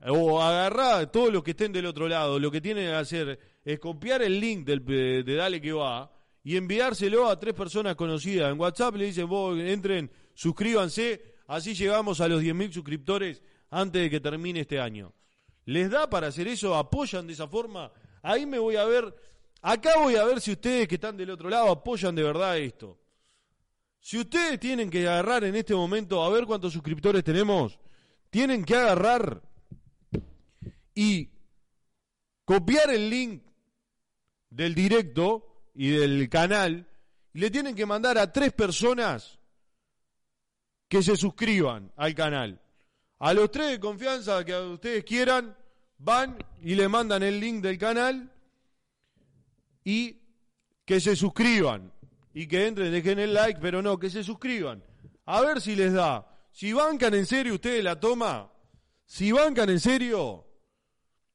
O 0.07 0.41
agarrá 0.41 1.09
todos 1.11 1.31
los 1.31 1.43
que 1.43 1.51
estén 1.51 1.71
del 1.71 1.85
otro 1.85 2.07
lado, 2.07 2.39
lo 2.39 2.51
que 2.51 2.61
tienen 2.61 2.85
que 2.87 2.93
hacer 2.93 3.39
es 3.63 3.79
copiar 3.79 4.21
el 4.21 4.39
link 4.39 4.65
de 4.65 5.23
Dale 5.23 5.61
que 5.61 5.71
va 5.71 6.11
y 6.45 6.57
enviárselo 6.57 7.27
a 7.27 7.39
tres 7.39 7.55
personas 7.55 7.95
conocidas. 7.95 8.51
En 8.51 8.59
WhatsApp 8.59 8.95
le 8.95 9.05
dicen, 9.05 9.27
vos 9.27 9.57
entren, 9.57 10.11
suscríbanse, 10.35 11.33
así 11.47 11.73
llegamos 11.73 12.21
a 12.21 12.27
los 12.27 12.41
10.000 12.43 12.71
suscriptores 12.71 13.41
antes 13.71 14.03
de 14.03 14.09
que 14.11 14.19
termine 14.19 14.59
este 14.61 14.79
año. 14.79 15.11
¿Les 15.65 15.89
da 15.89 16.07
para 16.07 16.27
hacer 16.27 16.47
eso? 16.47 16.75
¿Apoyan 16.75 17.25
de 17.25 17.33
esa 17.33 17.47
forma? 17.47 17.91
Ahí 18.21 18.45
me 18.45 18.59
voy 18.59 18.75
a 18.75 18.85
ver, 18.85 19.15
acá 19.65 19.97
voy 19.97 20.15
a 20.15 20.23
ver 20.23 20.39
si 20.39 20.51
ustedes 20.51 20.87
que 20.87 20.95
están 20.95 21.17
del 21.17 21.31
otro 21.31 21.49
lado 21.49 21.71
apoyan 21.71 22.13
de 22.13 22.23
verdad 22.23 22.57
esto. 22.57 22.99
Si 23.99 24.19
ustedes 24.19 24.59
tienen 24.59 24.91
que 24.91 25.07
agarrar 25.07 25.43
en 25.43 25.55
este 25.55 25.73
momento, 25.73 26.23
a 26.23 26.29
ver 26.29 26.45
cuántos 26.45 26.71
suscriptores 26.71 27.23
tenemos, 27.23 27.79
tienen 28.29 28.63
que 28.63 28.75
agarrar 28.75 29.41
y 30.93 31.31
copiar 32.45 32.91
el 32.91 33.09
link 33.09 33.43
del 34.51 34.75
directo 34.75 35.63
y 35.73 35.89
del 35.89 36.29
canal 36.29 36.87
y 37.33 37.39
le 37.39 37.49
tienen 37.49 37.75
que 37.75 37.87
mandar 37.87 38.19
a 38.19 38.31
tres 38.31 38.53
personas 38.53 39.39
que 40.87 41.01
se 41.01 41.17
suscriban 41.17 41.91
al 41.95 42.13
canal. 42.13 42.61
A 43.17 43.33
los 43.33 43.49
tres 43.49 43.71
de 43.71 43.79
confianza 43.79 44.45
que 44.45 44.55
ustedes 44.55 45.03
quieran, 45.03 45.57
van 45.97 46.37
y 46.61 46.75
le 46.75 46.87
mandan 46.87 47.23
el 47.23 47.39
link 47.39 47.63
del 47.63 47.79
canal 47.79 48.31
y 49.85 50.19
que 50.83 50.99
se 50.99 51.15
suscriban. 51.15 51.93
Y 52.33 52.47
que 52.47 52.67
entren, 52.67 52.91
dejen 52.91 53.19
el 53.19 53.33
like, 53.33 53.61
pero 53.61 53.81
no, 53.81 53.97
que 53.97 54.09
se 54.09 54.21
suscriban. 54.21 54.83
A 55.25 55.39
ver 55.39 55.61
si 55.61 55.75
les 55.75 55.93
da. 55.93 56.29
Si 56.51 56.73
bancan 56.73 57.13
en 57.13 57.25
serio 57.25 57.53
ustedes 57.53 57.83
la 57.83 57.97
toma, 57.97 58.51
si 59.05 59.31
bancan 59.31 59.69
en 59.69 59.79
serio, 59.79 60.45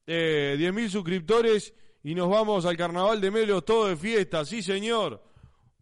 eh, 0.05 0.55
10.000 0.59 0.89
suscriptores 0.89 1.73
y 2.03 2.13
nos 2.13 2.29
vamos 2.29 2.65
al 2.65 2.77
carnaval 2.77 3.21
de 3.21 3.31
Melo 3.31 3.63
todo 3.63 3.87
de 3.87 3.95
fiesta, 3.95 4.45
sí 4.45 4.61
señor. 4.61 5.23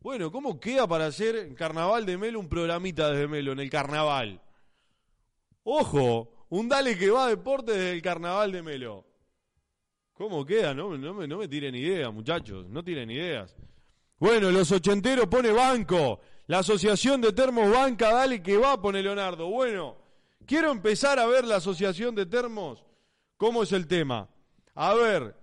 Bueno, 0.01 0.31
¿cómo 0.31 0.59
queda 0.59 0.87
para 0.87 1.07
hacer 1.07 1.53
carnaval 1.55 2.05
de 2.05 2.17
Melo 2.17 2.39
un 2.39 2.47
programita 2.47 3.11
desde 3.11 3.27
Melo 3.27 3.51
en 3.51 3.59
el 3.59 3.69
carnaval? 3.69 4.41
Ojo, 5.63 6.45
un 6.49 6.69
dale 6.69 6.97
que 6.97 7.09
va 7.09 7.25
a 7.25 7.29
deporte 7.29 7.73
desde 7.73 7.91
el 7.91 8.01
carnaval 8.01 8.51
de 8.51 8.61
Melo. 8.61 9.08
¿Cómo 10.19 10.45
queda? 10.45 10.75
No, 10.75 10.89
me 10.89 11.47
tiren 11.47 11.73
ideas, 11.73 12.13
muchachos, 12.13 12.67
no 12.69 12.83
tiren 12.83 13.09
ideas. 13.09 13.55
Bueno, 14.19 14.51
los 14.51 14.71
ochenteros 14.71 15.25
pone 15.25 15.51
banco. 15.51 16.19
La 16.45 16.59
asociación 16.59 17.21
de 17.21 17.33
termos 17.33 17.71
banca, 17.71 18.13
dale 18.13 18.43
que 18.43 18.55
va, 18.57 18.79
pone 18.79 19.01
Leonardo. 19.01 19.47
Bueno, 19.47 19.95
quiero 20.45 20.71
empezar 20.71 21.17
a 21.17 21.25
ver 21.25 21.45
la 21.45 21.55
asociación 21.55 22.13
de 22.13 22.27
termos. 22.27 22.85
¿Cómo 23.37 23.63
es 23.63 23.71
el 23.71 23.87
tema? 23.87 24.29
A 24.75 24.93
ver, 24.93 25.35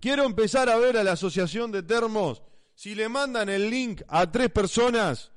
Quiero 0.00 0.24
empezar 0.24 0.68
a 0.68 0.76
ver 0.76 0.96
a 0.96 1.02
la 1.02 1.12
Asociación 1.12 1.72
de 1.72 1.82
Termos 1.82 2.42
si 2.74 2.94
le 2.94 3.08
mandan 3.08 3.48
el 3.48 3.68
link 3.68 4.02
a 4.06 4.30
tres 4.30 4.48
personas 4.50 5.32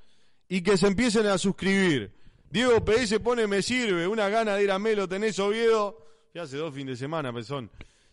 y 0.48 0.62
que 0.62 0.78
se 0.78 0.88
empiecen 0.88 1.26
a 1.26 1.40
suscribir. 1.40 2.14
Diego 2.50 2.84
PS 2.86 3.20
pone 3.20 3.48
me 3.48 3.64
sirve, 3.64 4.08
una 4.08 4.30
gana 4.30 4.56
de 4.56 4.64
ir 4.64 4.72
a 4.72 4.78
Melo, 4.78 5.08
tenés 5.08 5.40
Oviedo. 5.40 5.98
Ya 6.34 6.44
hace 6.44 6.58
dos 6.58 6.76
fines 6.76 7.00
de 7.00 7.06
semana, 7.06 7.34
pezón. 7.34 7.72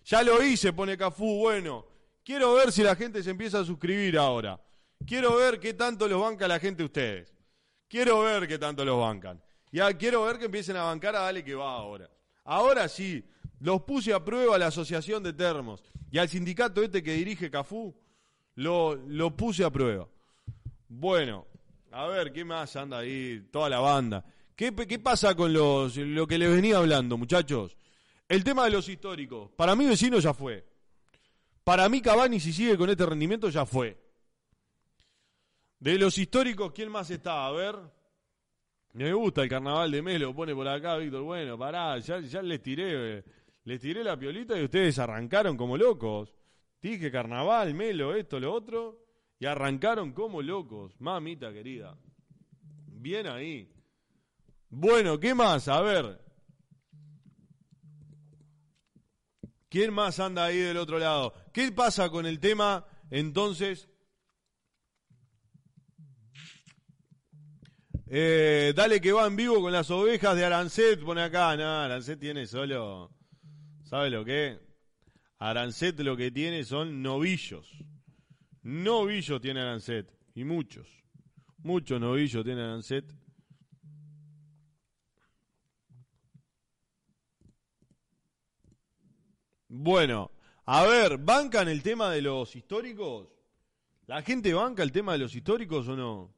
Ya 0.09 0.23
lo 0.23 0.43
hice, 0.43 0.73
pone 0.73 0.97
Cafú, 0.97 1.37
bueno. 1.41 1.85
Quiero 2.25 2.55
ver 2.55 2.73
si 2.73 2.83
la 2.83 2.97
gente 2.97 3.23
se 3.23 3.29
empieza 3.29 3.61
a 3.61 3.65
suscribir 3.65 4.17
ahora. 4.17 4.59
Quiero 5.07 5.37
ver 5.37 5.61
qué 5.61 5.75
tanto 5.75 6.09
los 6.09 6.19
banca 6.19 6.49
la 6.49 6.59
gente 6.59 6.83
ustedes. 6.83 7.35
Quiero 7.89 8.21
ver 8.23 8.49
qué 8.49 8.59
tanto 8.59 8.87
los 8.87 8.99
bancan. 8.99 9.39
Ya 9.71 9.93
quiero 9.93 10.25
ver 10.25 10.39
que 10.39 10.47
empiecen 10.47 10.79
a 10.79 10.85
bancar 10.85 11.15
a 11.15 11.21
Dale 11.21 11.45
que 11.45 11.55
va 11.55 11.75
ahora. 11.75 12.09
Ahora 12.45 12.89
sí, 12.89 13.23
los 13.61 13.83
puse 13.83 14.15
a 14.15 14.25
prueba 14.25 14.57
a 14.57 14.59
la 14.59 14.69
Asociación 14.69 15.23
de 15.23 15.35
Termos 15.35 15.85
y 16.11 16.17
al 16.17 16.31
sindicato 16.31 16.83
este 16.83 17.03
que 17.03 17.13
dirige 17.13 17.51
Cafú, 17.51 17.95
lo, 18.55 18.95
lo 18.95 19.37
puse 19.37 19.63
a 19.63 19.71
prueba. 19.71 20.09
Bueno, 20.89 21.47
a 21.93 22.07
ver, 22.07 22.33
¿qué 22.33 22.47
más 22.47 22.75
anda 22.77 23.01
ahí? 23.01 23.47
Toda 23.53 23.69
la 23.69 23.81
banda. 23.81 24.25
¿Qué, 24.57 24.75
qué 24.75 24.99
pasa 24.99 25.35
con 25.35 25.53
los, 25.53 25.99
lo 25.99 26.27
que 26.27 26.39
les 26.39 26.51
venía 26.51 26.79
hablando, 26.79 27.19
muchachos? 27.19 27.77
El 28.29 28.45
tema 28.45 28.65
de 28.65 28.71
los 28.71 28.89
históricos. 28.89 29.51
Para 29.57 29.75
mí 29.75 29.87
vecino 29.87 30.19
ya 30.19 30.35
fue. 30.35 30.67
Para 31.65 31.89
mí 31.89 32.01
Cavani, 32.01 32.39
si 32.41 32.53
sigue 32.53 32.77
con 32.77 32.91
este 32.91 33.07
rendimiento, 33.07 33.49
ya 33.49 33.65
fue. 33.65 33.99
De 35.79 35.99
los 35.99 36.19
históricos, 36.19 36.73
¿quién 36.73 36.91
más 36.91 37.11
está? 37.11 37.47
A 37.47 37.53
ver. 37.53 37.77
Me 38.93 39.13
gusta 39.13 39.43
el 39.43 39.49
carnaval 39.49 39.91
de 39.91 40.03
Melo, 40.03 40.35
pone 40.35 40.55
por 40.55 40.67
acá 40.67 40.97
Víctor. 40.97 41.23
Bueno, 41.23 41.57
pará, 41.59 41.99
ya, 41.99 42.21
ya 42.21 42.43
les 42.43 42.63
tiré. 42.63 43.25
Les 43.65 43.81
tiré 43.81 44.03
la 44.03 44.19
piolita 44.19 44.59
y 44.59 44.65
ustedes 44.65 44.99
arrancaron 44.99 45.57
como 45.57 45.77
locos. 45.77 46.35
Dije 46.81 47.11
carnaval, 47.11 47.75
melo, 47.75 48.15
esto, 48.15 48.41
lo 48.41 48.55
otro. 48.55 49.05
Y 49.39 49.47
arrancaron 49.47 50.13
como 50.13 50.41
locos. 50.43 50.99
Mamita 51.01 51.53
querida. 51.53 51.97
Bien 52.87 53.27
ahí. 53.27 53.71
Bueno, 54.71 55.21
¿qué 55.21 55.35
más? 55.35 55.69
A 55.69 55.83
ver. 55.83 56.28
¿Quién 59.69 59.93
más 59.93 60.19
anda 60.21 60.45
ahí 60.45 60.59
del 60.59 60.77
otro 60.77 60.99
lado? 60.99 61.35
¿Qué 61.53 61.73
pasa 61.73 62.09
con 62.11 62.27
el 62.27 62.41
tema 62.41 62.87
entonces 63.11 63.89
Eh, 68.11 68.73
dale 68.75 69.03
que 69.03 69.13
va 69.13 69.27
en 69.27 69.37
vivo 69.37 69.61
con 69.61 69.71
las 69.71 69.91
ovejas 69.91 70.35
de 70.35 70.45
Arancet. 70.45 71.01
Pone 71.01 71.23
acá. 71.23 71.57
No, 71.57 71.83
Arancet 71.83 72.19
tiene 72.19 72.47
solo. 72.47 73.11
¿Sabe 73.85 74.09
lo 74.11 74.25
que? 74.25 74.59
Arancet 75.39 75.99
lo 76.01 76.17
que 76.17 76.31
tiene 76.31 76.65
son 76.65 77.03
novillos. 77.03 77.71
Novillos 78.63 79.41
tiene 79.41 79.61
Arancet. 79.61 80.11
Y 80.35 80.45
muchos. 80.45 80.89
Muchos 81.59 82.01
novillos 82.01 82.45
tiene 82.45 82.63
Arancet. 82.63 83.05
Bueno, 89.69 90.31
a 90.65 90.85
ver, 90.87 91.19
¿bancan 91.19 91.69
el 91.69 91.83
tema 91.83 92.11
de 92.11 92.23
los 92.23 92.57
históricos? 92.57 93.29
¿La 94.07 94.23
gente 94.23 94.55
banca 94.55 94.83
el 94.83 94.93
tema 94.93 95.13
de 95.13 95.19
los 95.19 95.35
históricos 95.35 95.87
o 95.89 95.97
no? 95.97 96.35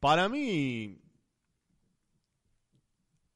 Para 0.00 0.28
mí, 0.28 1.00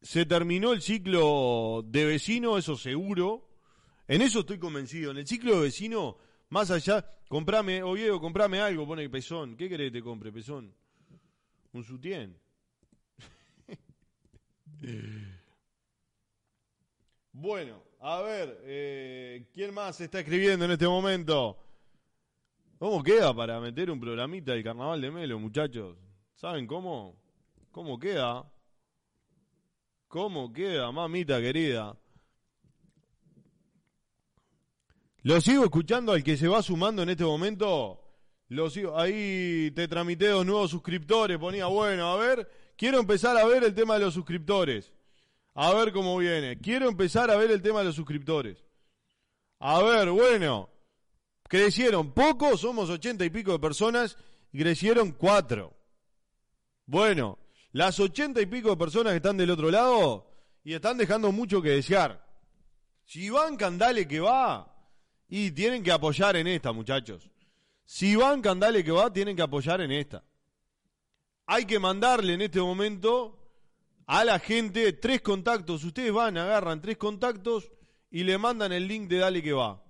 se 0.03 0.27
terminó 0.27 0.73
el 0.73 0.83
ciclo 0.83 1.85
de 1.87 2.05
vecino, 2.05 2.59
eso 2.59 2.77
seguro. 2.77 3.49
En 4.09 4.23
eso 4.23 4.41
estoy 4.41 4.59
convencido. 4.59 5.13
En 5.13 5.19
el 5.19 5.27
ciclo 5.27 5.55
de 5.57 5.63
vecino, 5.63 6.19
más 6.49 6.71
allá, 6.73 7.09
comprame, 7.29 7.83
Oviedo, 7.83 8.21
comprame 8.21 8.61
algo, 8.61 8.87
pone 8.87 9.09
pezón. 9.09 9.57
¿Qué 9.57 9.69
querés 9.69 9.93
que 9.93 9.99
te 9.99 10.05
compre, 10.05 10.33
pezón? 10.33 10.75
Un 11.73 11.85
sutién. 11.85 12.37
bueno, 17.33 17.88
a 18.01 18.23
ver, 18.23 18.61
eh, 18.65 19.47
¿quién 19.53 19.75
más 19.75 20.01
está 20.01 20.21
escribiendo 20.21 20.65
en 20.65 20.71
este 20.71 20.87
momento? 20.87 21.59
¿Cómo 22.79 23.03
queda 23.03 23.35
para 23.35 23.61
meter 23.61 23.91
un 23.91 23.99
programita 23.99 24.53
del 24.53 24.63
carnaval 24.63 25.01
de 25.01 25.11
Melo, 25.11 25.39
muchachos? 25.39 25.97
¿Saben 26.35 26.67
cómo? 26.67 27.17
¿Cómo 27.73 27.99
queda? 27.99 28.49
¿Cómo 30.07 30.53
queda, 30.53 30.93
mamita 30.93 31.41
querida? 31.41 31.97
Lo 35.23 35.41
sigo 35.41 35.65
escuchando 35.65 36.13
al 36.13 36.23
que 36.23 36.37
se 36.37 36.47
va 36.47 36.63
sumando 36.63 37.03
en 37.03 37.11
este 37.11 37.25
momento. 37.25 38.01
Lo 38.49 38.71
sigo. 38.71 38.97
Ahí 38.97 39.73
te 39.75 39.89
tramité 39.89 40.29
dos 40.29 40.47
nuevos 40.47 40.71
suscriptores. 40.71 41.37
Ponía, 41.37 41.67
bueno, 41.67 42.13
a 42.13 42.17
ver, 42.17 42.49
quiero 42.77 43.01
empezar 43.01 43.37
a 43.37 43.45
ver 43.45 43.65
el 43.65 43.75
tema 43.75 43.95
de 43.95 44.01
los 44.07 44.15
suscriptores. 44.15 44.93
A 45.61 45.75
ver 45.75 45.93
cómo 45.93 46.17
viene. 46.17 46.57
Quiero 46.61 46.89
empezar 46.89 47.33
a 47.33 47.37
ver 47.37 47.51
el 47.51 47.61
tema 47.61 47.81
de 47.81 47.87
los 47.87 47.97
suscriptores. 47.97 48.65
A 49.59 49.83
ver, 49.83 50.09
bueno. 50.11 50.71
Crecieron 51.49 52.13
poco, 52.13 52.57
somos 52.57 52.89
ochenta 52.91 53.25
y 53.25 53.31
pico 53.31 53.51
de 53.51 53.59
personas 53.59 54.17
y 54.53 54.61
crecieron 54.61 55.11
cuatro. 55.11 55.77
Bueno, 56.87 57.41
las 57.73 57.99
ochenta 57.99 58.41
y 58.41 58.47
pico 58.47 58.71
de 58.71 58.77
personas 58.77 59.11
que 59.11 59.17
están 59.17 59.37
del 59.37 59.51
otro 59.51 59.69
lado 59.69 60.31
y 60.63 60.75
están 60.75 60.97
dejando 60.97 61.33
mucho 61.33 61.61
que 61.61 61.71
desear. 61.71 62.25
Si 63.05 63.29
van, 63.29 63.57
candale 63.57 64.07
que 64.07 64.21
va. 64.21 64.77
Y 65.27 65.51
tienen 65.51 65.83
que 65.83 65.91
apoyar 65.91 66.37
en 66.37 66.47
esta, 66.47 66.71
muchachos. 66.71 67.29
Si 67.85 68.15
van, 68.15 68.43
candale 68.43 68.85
que 68.85 68.93
va, 68.93 69.13
tienen 69.13 69.35
que 69.35 69.43
apoyar 69.43 69.81
en 69.81 69.91
esta. 69.91 70.23
Hay 71.47 71.65
que 71.65 71.81
mandarle 71.81 72.35
en 72.35 72.43
este 72.43 72.61
momento 72.61 73.38
a 74.09 74.25
la 74.25 74.39
gente 74.39 74.95
tres 74.95 75.21
contactos. 75.21 75.85
Ustedes 75.85 76.13
van, 76.13 76.39
agarran 76.39 76.81
tres 76.81 76.97
contactos 76.97 77.71
y 78.11 78.25
le 78.25 78.39
mandan 78.39 78.73
el 78.73 78.89
link 78.89 79.07
de 79.07 79.19
Dale 79.19 79.43
que 79.43 79.53
va. 79.53 79.83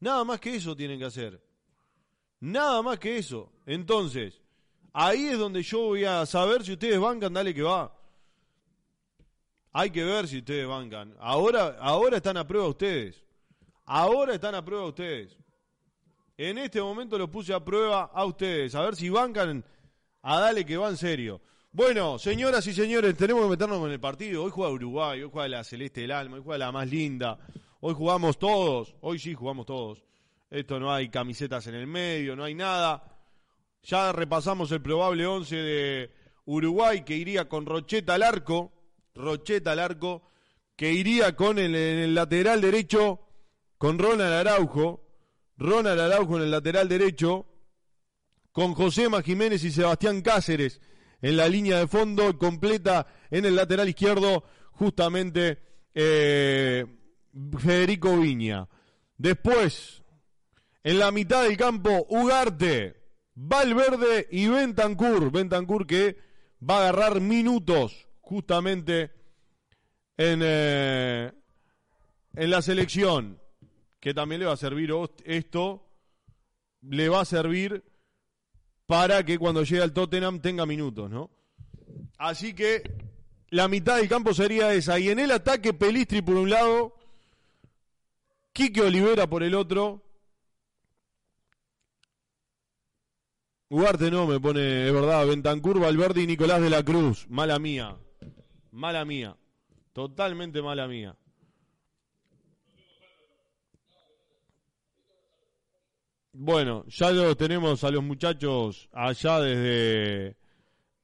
Nada 0.00 0.24
más 0.24 0.40
que 0.40 0.56
eso 0.56 0.74
tienen 0.74 0.98
que 0.98 1.04
hacer. 1.04 1.42
Nada 2.40 2.80
más 2.80 2.98
que 2.98 3.18
eso. 3.18 3.52
Entonces, 3.66 4.40
ahí 4.94 5.26
es 5.26 5.38
donde 5.38 5.62
yo 5.62 5.80
voy 5.80 6.04
a 6.04 6.24
saber 6.24 6.64
si 6.64 6.72
ustedes 6.72 6.98
bancan, 6.98 7.34
dale 7.34 7.54
que 7.54 7.62
va. 7.62 7.94
Hay 9.72 9.90
que 9.90 10.04
ver 10.04 10.26
si 10.26 10.38
ustedes 10.38 10.66
bancan. 10.66 11.14
Ahora, 11.20 11.76
ahora 11.80 12.16
están 12.16 12.38
a 12.38 12.46
prueba 12.46 12.66
ustedes. 12.68 13.22
Ahora 13.84 14.34
están 14.34 14.54
a 14.54 14.64
prueba 14.64 14.86
ustedes. 14.86 15.36
En 16.38 16.56
este 16.56 16.80
momento 16.80 17.18
los 17.18 17.28
puse 17.28 17.52
a 17.52 17.62
prueba 17.62 18.04
a 18.04 18.24
ustedes. 18.24 18.74
A 18.74 18.80
ver 18.82 18.96
si 18.96 19.10
bancan 19.10 19.62
a 20.22 20.40
dale 20.40 20.64
que 20.64 20.78
va 20.78 20.88
en 20.88 20.96
serio. 20.96 21.42
Bueno, 21.74 22.20
señoras 22.20 22.64
y 22.68 22.72
señores, 22.72 23.16
tenemos 23.16 23.42
que 23.42 23.50
meternos 23.50 23.80
con 23.80 23.90
el 23.90 23.98
partido. 23.98 24.44
Hoy 24.44 24.52
juega 24.52 24.70
Uruguay, 24.72 25.20
hoy 25.20 25.28
juega 25.32 25.48
la 25.48 25.64
Celeste 25.64 26.02
del 26.02 26.12
Alma, 26.12 26.36
hoy 26.36 26.42
juega 26.44 26.58
la 26.58 26.70
más 26.70 26.88
linda. 26.88 27.36
Hoy 27.80 27.94
jugamos 27.94 28.38
todos, 28.38 28.94
hoy 29.00 29.18
sí 29.18 29.34
jugamos 29.34 29.66
todos. 29.66 30.04
Esto 30.48 30.78
no 30.78 30.94
hay 30.94 31.08
camisetas 31.08 31.66
en 31.66 31.74
el 31.74 31.88
medio, 31.88 32.36
no 32.36 32.44
hay 32.44 32.54
nada. 32.54 33.18
Ya 33.82 34.12
repasamos 34.12 34.70
el 34.70 34.82
probable 34.82 35.26
11 35.26 35.56
de 35.56 36.10
Uruguay 36.44 37.02
que 37.02 37.16
iría 37.16 37.48
con 37.48 37.66
Rocheta 37.66 38.14
al 38.14 38.22
arco, 38.22 38.72
Rocheta 39.12 39.72
al 39.72 39.80
arco, 39.80 40.30
que 40.76 40.92
iría 40.92 41.34
con 41.34 41.58
el, 41.58 42.14
lateral 42.14 42.60
derecho 42.60 43.18
con 43.78 43.98
Ronald 43.98 44.32
Araujo, 44.32 45.04
Ronald 45.56 46.00
Araujo 46.00 46.36
en 46.36 46.44
el 46.44 46.52
lateral 46.52 46.88
derecho, 46.88 47.46
con 48.52 48.74
Josema 48.74 49.22
Jiménez 49.22 49.64
y 49.64 49.72
Sebastián 49.72 50.22
Cáceres 50.22 50.80
en 51.24 51.38
la 51.38 51.48
línea 51.48 51.78
de 51.78 51.88
fondo, 51.88 52.36
completa 52.36 53.06
en 53.30 53.46
el 53.46 53.56
lateral 53.56 53.88
izquierdo, 53.88 54.44
justamente 54.72 55.58
eh, 55.94 56.84
Federico 57.58 58.18
Viña. 58.18 58.68
Después, 59.16 60.02
en 60.82 60.98
la 60.98 61.10
mitad 61.12 61.44
del 61.44 61.56
campo, 61.56 62.04
Ugarte, 62.10 62.96
Valverde 63.36 64.28
y 64.30 64.48
Bentancur. 64.48 65.32
Bentancur 65.32 65.86
que 65.86 66.18
va 66.60 66.76
a 66.76 66.88
agarrar 66.88 67.22
minutos 67.22 68.06
justamente 68.20 69.10
en, 70.18 70.40
eh, 70.42 71.32
en 72.34 72.50
la 72.50 72.60
selección. 72.60 73.40
Que 73.98 74.12
también 74.12 74.42
le 74.42 74.46
va 74.46 74.52
a 74.52 74.58
servir 74.58 74.90
esto, 75.24 75.88
le 76.82 77.08
va 77.08 77.22
a 77.22 77.24
servir 77.24 77.82
para 78.86 79.24
que 79.24 79.38
cuando 79.38 79.62
llegue 79.62 79.82
al 79.82 79.92
Tottenham 79.92 80.40
tenga 80.40 80.66
minutos, 80.66 81.10
¿no? 81.10 81.30
Así 82.18 82.54
que 82.54 82.82
la 83.50 83.68
mitad 83.68 83.96
del 83.96 84.08
campo 84.08 84.34
sería 84.34 84.72
esa. 84.74 84.98
Y 84.98 85.08
en 85.10 85.18
el 85.18 85.30
ataque, 85.30 85.72
Pelistri 85.72 86.22
por 86.22 86.36
un 86.36 86.50
lado, 86.50 86.94
Quique 88.52 88.80
Olivera 88.80 89.26
por 89.26 89.42
el 89.42 89.54
otro. 89.54 90.02
Ugarte 93.68 94.10
no 94.10 94.26
me 94.26 94.38
pone, 94.38 94.86
es 94.86 94.92
verdad, 94.92 95.26
Bentancur, 95.26 95.80
Valverde 95.80 96.22
y 96.22 96.26
Nicolás 96.26 96.60
de 96.60 96.70
la 96.70 96.84
Cruz. 96.84 97.26
Mala 97.28 97.58
mía. 97.58 97.96
Mala 98.70 99.04
mía. 99.04 99.36
Totalmente 99.92 100.62
mala 100.62 100.86
mía. 100.86 101.16
Bueno, 106.36 106.84
ya 106.88 107.12
los 107.12 107.36
tenemos 107.36 107.84
a 107.84 107.92
los 107.92 108.02
muchachos 108.02 108.88
allá 108.92 109.38
desde 109.38 110.34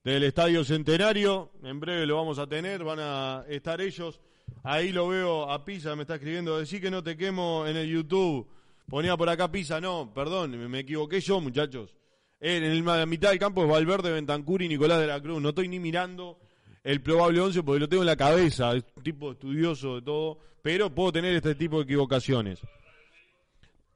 el 0.03 0.25
Estadio 0.25 0.65
Centenario. 0.65 1.53
En 1.63 1.79
breve 1.79 2.05
lo 2.05 2.17
vamos 2.17 2.41
a 2.41 2.49
tener, 2.49 2.83
van 2.83 2.99
a 2.99 3.45
estar 3.49 3.81
ellos. 3.81 4.21
Ahí 4.65 4.91
lo 4.91 5.07
veo 5.07 5.49
a 5.49 5.65
Pisa, 5.65 5.95
me 5.95 6.03
está 6.03 6.17
escribiendo, 6.17 6.59
decí 6.59 6.81
que 6.81 6.91
no 6.91 7.05
te 7.05 7.17
quemo 7.17 7.65
en 7.65 7.77
el 7.77 7.89
YouTube. 7.89 8.45
Ponía 8.89 9.17
por 9.17 9.29
acá 9.29 9.53
Pisa, 9.53 9.81
no, 9.81 10.13
perdón, 10.13 10.69
me, 10.69 10.81
equivoqué 10.81 11.21
yo, 11.21 11.41
muchachos. 11.41 11.95
En 12.41 12.85
la 12.85 13.07
mitad 13.07 13.31
del 13.31 13.39
campo 13.39 13.63
es 13.63 13.71
Valverde, 13.71 14.11
Bentancur 14.11 14.63
y 14.63 14.69
Nicolás 14.69 14.99
de 14.99 15.07
la 15.07 15.23
Cruz. 15.23 15.41
No 15.41 15.51
estoy 15.51 15.69
ni 15.69 15.79
mirando 15.79 16.41
el 16.83 17.03
probable 17.03 17.39
11 17.39 17.63
porque 17.63 17.79
lo 17.79 17.89
tengo 17.89 18.03
en 18.03 18.09
la 18.09 18.17
cabeza, 18.17 18.75
es 18.75 18.85
un 18.97 19.05
tipo 19.05 19.31
estudioso 19.31 19.95
de 19.95 20.03
todo, 20.03 20.39
pero 20.61 20.93
puedo 20.93 21.13
tener 21.13 21.37
este 21.37 21.55
tipo 21.55 21.77
de 21.77 21.85
equivocaciones. 21.85 22.59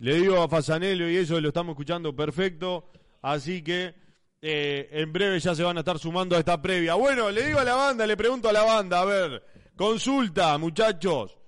Le 0.05 0.17
digo 0.17 0.43
a 0.43 0.49
Fasanello 0.51 1.09
y 1.09 1.17
eso 1.17 1.41
lo 1.41 1.49
estamos 1.49 1.73
escuchando 1.73 2.15
perfecto. 2.15 2.91
Así 3.23 3.63
que 3.63 3.95
eh, 4.43 4.87
en 4.93 5.11
breve 5.11 5.41
ya 5.41 5.55
se 5.55 5.63
van 5.63 5.79
a 5.79 5.81
estar 5.81 5.99
sumando 5.99 6.37
a 6.37 6.41
esta 6.41 6.61
previa. 6.61 6.93
Bueno, 6.93 7.31
le 7.31 7.47
digo 7.47 7.59
a 7.59 7.65
la 7.65 7.75
banda, 7.75 8.07
le 8.07 8.15
pregunto 8.15 8.51
a 8.51 8.53
la 8.53 8.65
banda, 8.65 9.01
a 9.01 9.07
ver, 9.07 9.43
consulta, 9.75 10.59
muchachos. 10.59 11.39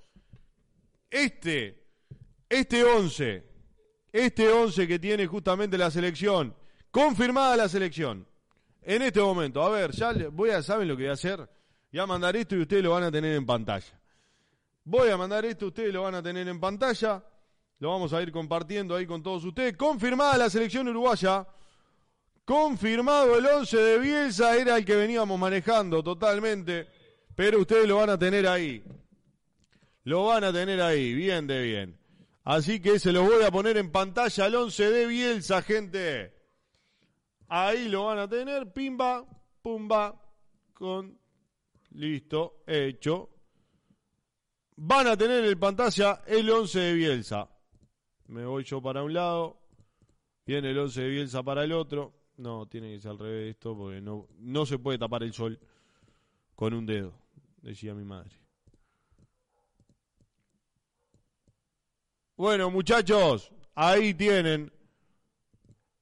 Este, 1.11 1.85
este 2.49 2.83
11, 2.83 3.45
este 4.11 4.49
11 4.49 4.89
que 4.89 4.99
tiene 4.99 5.27
justamente 5.27 5.77
la 5.77 5.91
selección, 5.91 6.57
confirmada 6.91 7.59
la 7.59 7.69
selección, 7.69 8.27
en 8.81 9.03
este 9.03 9.21
momento, 9.21 9.63
a 9.63 9.69
ver, 9.69 9.91
ya 9.91 10.15
voy 10.33 10.49
a, 10.49 10.63
¿saben 10.63 10.89
lo 10.89 10.97
que 10.97 11.03
voy 11.03 11.11
a 11.11 11.13
hacer? 11.13 11.47
Voy 11.93 12.01
a 12.01 12.07
mandar 12.07 12.35
esto 12.35 12.57
y 12.57 12.63
ustedes 12.63 12.83
lo 12.83 12.93
van 12.93 13.05
a 13.05 13.13
tener 13.13 13.37
en 13.37 13.45
pantalla. 13.45 14.01
Voy 14.83 15.11
a 15.11 15.19
mandar 15.19 15.45
esto, 15.45 15.67
ustedes 15.67 15.93
lo 15.93 16.05
van 16.05 16.15
a 16.15 16.23
tener 16.23 16.49
en 16.49 16.59
pantalla. 16.59 17.23
Lo 17.79 17.91
vamos 17.91 18.13
a 18.13 18.23
ir 18.23 18.33
compartiendo 18.33 18.97
ahí 18.97 19.07
con 19.07 19.23
todos 19.23 19.45
ustedes. 19.45 19.77
Confirmada 19.77 20.39
la 20.39 20.51
selección 20.51 20.89
uruguaya. 20.89 21.47
Confirmado 22.45 23.39
el 23.39 23.47
11 23.47 23.77
de 23.77 23.99
Bielsa. 23.99 24.57
Era 24.57 24.77
el 24.79 24.85
que 24.85 24.97
veníamos 24.97 25.39
manejando 25.39 26.03
totalmente. 26.03 26.89
Pero 27.35 27.61
ustedes 27.61 27.87
lo 27.87 27.97
van 27.97 28.11
a 28.11 28.19
tener 28.19 28.47
ahí. 28.47 28.83
Lo 30.05 30.27
van 30.27 30.45
a 30.45 30.53
tener 30.53 30.81
ahí. 30.81 31.13
Bien 31.13 31.47
de 31.47 31.63
bien. 31.63 31.99
Así 32.45 32.81
que 32.81 32.99
se 32.99 33.13
lo 33.13 33.25
voy 33.25 33.43
a 33.43 33.51
poner 33.51 33.77
en 33.77 33.91
pantalla 33.91 34.45
al 34.45 34.55
11 34.55 34.91
de 34.91 35.07
Bielsa, 35.07 35.63
gente. 35.63 36.33
Ahí 37.49 37.89
lo 37.89 38.07
van 38.07 38.21
a 38.21 38.29
tener. 38.29 38.73
Pimba. 38.73 39.27
pumba, 39.61 40.15
con, 40.73 41.19
listo, 41.91 42.63
hecho. 42.67 43.31
Van 44.77 45.09
a 45.09 45.17
tener 45.17 45.45
en 45.45 45.59
pantalla 45.59 46.23
el 46.27 46.49
11 46.49 46.79
de 46.79 46.95
Bielsa. 46.95 47.49
Me 48.29 48.45
voy 48.45 48.65
yo 48.65 48.83
para 48.83 49.03
un 49.03 49.13
lado, 49.13 49.57
viene 50.45 50.71
el 50.71 50.79
11 50.79 51.01
de 51.03 51.09
Bielsa 51.09 51.43
para 51.43 51.65
el 51.65 51.73
otro. 51.73 52.13
No, 52.37 52.67
tiene 52.67 52.93
que 52.93 53.01
ser 53.01 53.13
al 53.13 53.19
revés 53.19 53.55
esto, 53.55 53.77
porque 53.77 54.01
no, 54.01 54.29
no 54.39 54.67
se 54.67 54.79
puede 54.79 54.99
tapar 54.99 55.23
el 55.23 55.33
sol 55.33 55.59
con 56.55 56.75
un 56.75 56.87
dedo, 56.87 57.15
decía 57.63 57.95
mi 57.95 58.05
madre. 58.05 58.37
Bueno, 62.37 62.71
muchachos, 62.71 63.51
ahí 63.75 64.13
tienen 64.13 64.71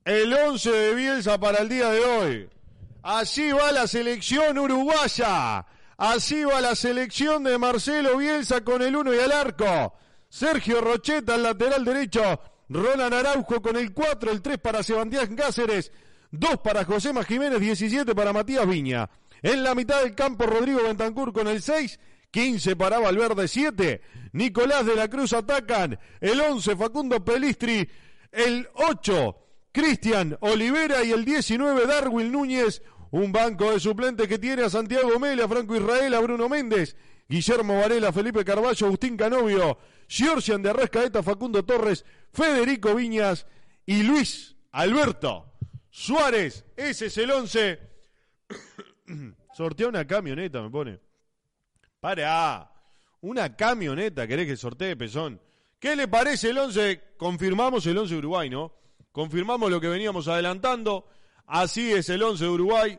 el 0.05 0.33
11 0.33 0.71
de 0.71 0.95
Bielsa 0.95 1.39
para 1.39 1.59
el 1.59 1.69
día 1.69 1.91
de 1.91 2.01
hoy. 2.01 2.51
Así 3.03 3.53
va 3.53 3.71
la 3.71 3.87
selección 3.87 4.59
uruguaya. 4.59 5.67
Así 5.97 6.43
va 6.43 6.61
la 6.61 6.75
selección 6.75 7.45
de 7.45 7.57
Marcelo 7.59 8.17
Bielsa 8.17 8.65
con 8.65 8.83
el 8.83 8.97
1 8.97 9.15
y 9.15 9.19
el 9.19 9.31
arco. 9.31 9.95
Sergio 10.35 10.81
Rocheta, 10.81 11.37
al 11.37 11.45
lateral 11.45 11.85
derecho. 11.85 12.41
Roland 12.69 13.15
Araujo 13.15 13.63
con 13.63 13.77
el 13.77 13.93
4, 13.95 14.33
el 14.33 14.43
3 14.43 14.59
para 14.59 14.83
Sebastián 14.83 15.37
Cáceres, 15.37 15.93
2 16.33 16.59
para 16.59 16.85
José 16.85 17.13
Jiménez, 17.25 17.61
17 17.61 18.17
para 18.17 18.33
Matías 18.33 18.67
Viña. 18.67 19.09
En 19.43 19.63
la 19.63 19.77
mitad 19.77 20.03
del 20.03 20.17
campo, 20.17 20.45
Rodrigo 20.45 20.83
Bentancur 20.83 21.33
con 21.33 21.47
el 21.47 21.63
6 21.63 22.01
15 22.33 22.75
para 22.75 22.99
Valverde 22.99 23.47
7. 23.47 24.01
Nicolás 24.33 24.85
de 24.85 24.97
la 24.97 25.09
Cruz 25.09 25.33
atacan. 25.35 26.01
El 26.21 26.41
11 26.41 26.75
Facundo 26.75 27.25
Pelistri. 27.25 27.89
El 28.33 28.67
8 28.75 29.37
Cristian 29.71 30.37
Olivera 30.41 31.05
y 31.05 31.13
el 31.13 31.25
19 31.25 31.87
Darwin 31.87 32.33
Núñez. 32.33 32.83
Un 33.13 33.31
banco 33.31 33.71
de 33.71 33.79
suplentes 33.79 34.27
que 34.27 34.41
tiene 34.41 34.65
a 34.65 34.71
Santiago 34.71 35.17
Mela, 35.21 35.47
Franco 35.47 35.77
Israel, 35.77 36.13
a 36.13 36.19
Bruno 36.19 36.49
Méndez, 36.49 36.97
Guillermo 37.29 37.79
Varela, 37.79 38.13
Felipe 38.13 38.45
Carballo, 38.45 38.87
Agustín 38.87 39.17
Canovio, 39.17 39.79
Giorgian 40.07 40.63
de 40.63 40.71
Arrascaeta, 40.71 41.23
Facundo 41.23 41.65
Torres, 41.65 42.05
Federico 42.33 42.95
Viñas 42.95 43.47
y 43.87 44.03
Luis 44.03 44.57
Alberto 44.73 45.53
Suárez. 45.91 46.65
Ese 46.77 47.07
es 47.07 47.19
el 47.19 47.31
11. 47.31 47.81
Sortea 49.55 49.89
una 49.89 50.07
camioneta, 50.07 50.61
me 50.63 50.71
pone. 50.71 50.99
Para. 52.01 52.71
Una 53.23 53.57
camioneta, 53.57 54.27
querés 54.27 54.47
que 54.47 54.57
sortee 54.57 54.97
pezón. 54.97 55.41
¿Qué 55.79 55.97
le 55.97 56.09
parece 56.09 56.51
el 56.51 56.59
11? 56.59 57.15
Confirmamos 57.17 57.87
el 57.87 57.97
11 57.97 58.13
de 58.13 58.19
Uruguay, 58.19 58.51
¿no? 58.51 58.75
Confirmamos 59.13 59.71
lo 59.71 59.81
que 59.81 59.89
veníamos 59.89 60.29
adelantando. 60.29 61.09
Así 61.47 61.93
es 61.93 62.09
el 62.11 62.23
11 62.23 62.45
de 62.45 62.51
Uruguay. 62.51 62.99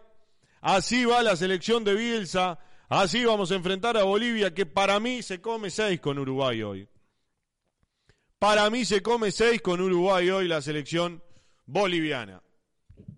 Así 0.61 1.05
va 1.05 1.21
la 1.21 1.35
selección 1.35 1.83
de 1.83 1.93
Bielsa. 1.93 2.57
Así 2.87 3.25
vamos 3.25 3.51
a 3.51 3.55
enfrentar 3.55 3.97
a 3.97 4.03
Bolivia, 4.03 4.53
que 4.53 4.65
para 4.65 4.99
mí 4.99 5.23
se 5.23 5.41
come 5.41 5.69
6 5.69 5.99
con 5.99 6.19
Uruguay 6.19 6.61
hoy. 6.61 6.87
Para 8.37 8.69
mí 8.69 8.85
se 8.85 9.01
come 9.01 9.31
6 9.31 9.61
con 9.61 9.81
Uruguay 9.81 10.29
hoy 10.29 10.47
la 10.47 10.61
selección 10.61 11.23
boliviana. 11.65 12.43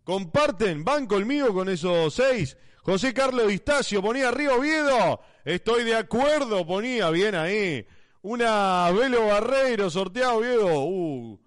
¿Comparten? 0.03 0.85
¿Van 0.85 1.05
conmigo 1.05 1.53
con 1.53 1.67
esos 1.67 2.13
6? 2.13 2.57
José 2.81 3.13
Carlos 3.13 3.47
Distacio 3.47 4.01
ponía 4.01 4.31
Río 4.31 4.55
Oviedo. 4.55 5.19
Estoy 5.43 5.83
de 5.83 5.95
acuerdo, 5.95 6.65
ponía 6.65 7.09
bien 7.09 7.35
ahí. 7.35 7.85
Una 8.21 8.89
Velo 8.91 9.27
Barreiro 9.27 9.89
sorteado, 9.89 10.37
Oviedo. 10.37 10.85
Uh, 10.85 11.39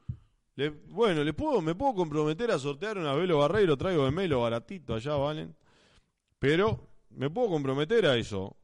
bueno, 0.89 1.25
¿le 1.25 1.33
puedo, 1.33 1.63
me 1.63 1.75
puedo 1.75 1.95
comprometer 1.95 2.51
a 2.51 2.59
sortear 2.59 2.99
una 2.99 3.15
Velo 3.15 3.39
Barreiro. 3.39 3.79
Traigo 3.79 4.05
de 4.05 4.11
Melo 4.11 4.43
baratito 4.43 4.95
allá, 4.95 5.15
¿valen? 5.15 5.57
Pero 6.39 6.90
me 7.11 7.31
puedo 7.31 7.49
comprometer 7.49 8.07
a 8.07 8.17
eso. 8.17 8.57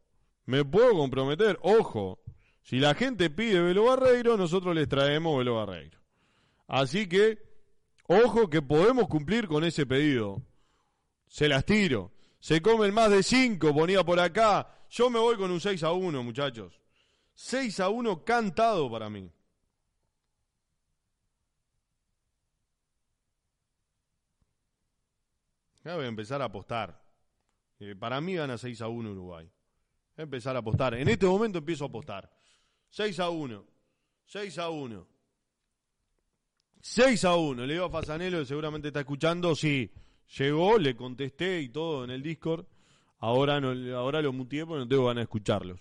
Me 0.45 0.65
puedo 0.65 0.93
comprometer. 0.93 1.59
Ojo, 1.63 2.21
si 2.63 2.79
la 2.79 2.95
gente 2.95 3.31
pide 3.31 3.61
Velo 3.61 3.85
Barreiro, 3.85 4.37
nosotros 4.37 4.75
les 4.75 4.89
traemos 4.89 5.39
Velo 5.39 5.57
Barreiro. 5.57 5.99
Así 6.67 7.09
que, 7.09 7.39
ojo 8.07 8.49
que 8.49 8.63
podemos 8.63 9.09
cumplir 9.09 9.49
con 9.49 9.65
ese 9.65 9.87
pedido. 9.87 10.43
Se 11.27 11.49
las 11.49 11.65
tiro 11.65 12.13
se 12.47 12.63
comen 12.63 12.95
más 12.95 13.11
de 13.11 13.25
5, 13.25 13.75
ponía 13.75 14.05
por 14.05 14.21
acá. 14.21 14.87
Yo 14.89 15.11
me 15.11 15.19
voy 15.19 15.37
con 15.37 15.51
un 15.51 15.61
6 15.61 15.83
a 15.83 15.91
1, 15.91 16.23
muchachos. 16.23 16.81
6 17.35 17.81
a 17.81 17.89
1 17.89 18.25
cantado 18.25 18.89
para 18.89 19.11
mí. 19.11 19.29
Ya 25.85 25.97
voy 25.97 26.05
a 26.05 26.09
empezar 26.09 26.41
a 26.41 26.45
apostar. 26.45 27.06
Eh, 27.79 27.95
para 27.95 28.21
mí 28.21 28.35
gana 28.35 28.57
6 28.57 28.81
a 28.83 28.89
1 28.89 29.11
Uruguay. 29.11 29.49
Empezar 30.17 30.57
a 30.57 30.61
apostar. 30.61 30.95
En 30.95 31.09
este 31.09 31.27
momento 31.27 31.59
empiezo 31.59 31.85
a 31.85 31.89
apostar. 31.89 32.31
6 32.91 33.21
a 33.21 33.29
1. 33.29 33.65
6 34.27 34.59
a 34.59 34.71
1. 34.71 35.07
6 36.81 37.25
a 37.25 37.37
1. 37.37 37.67
Le 37.67 37.73
digo 37.75 37.87
a 37.87 37.91
Fasanelo, 37.91 38.39
que 38.39 38.47
seguramente 38.47 38.89
está 38.89 39.01
escuchando, 39.01 39.55
sí. 39.55 39.91
Llegó, 40.39 40.79
le 40.79 40.97
contesté 40.97 41.61
y 41.61 41.69
todo 41.69 42.05
en 42.05 42.11
el 42.11 42.23
Discord. 42.23 42.67
Ahora 43.19 43.61
no, 43.61 43.97
ahora 43.97 44.21
lo 44.21 44.33
muteé 44.33 44.67
porque 44.67 44.81
no 44.81 44.89
tengo 44.89 45.07
ganas 45.07 45.21
de 45.21 45.23
escucharlos. 45.23 45.81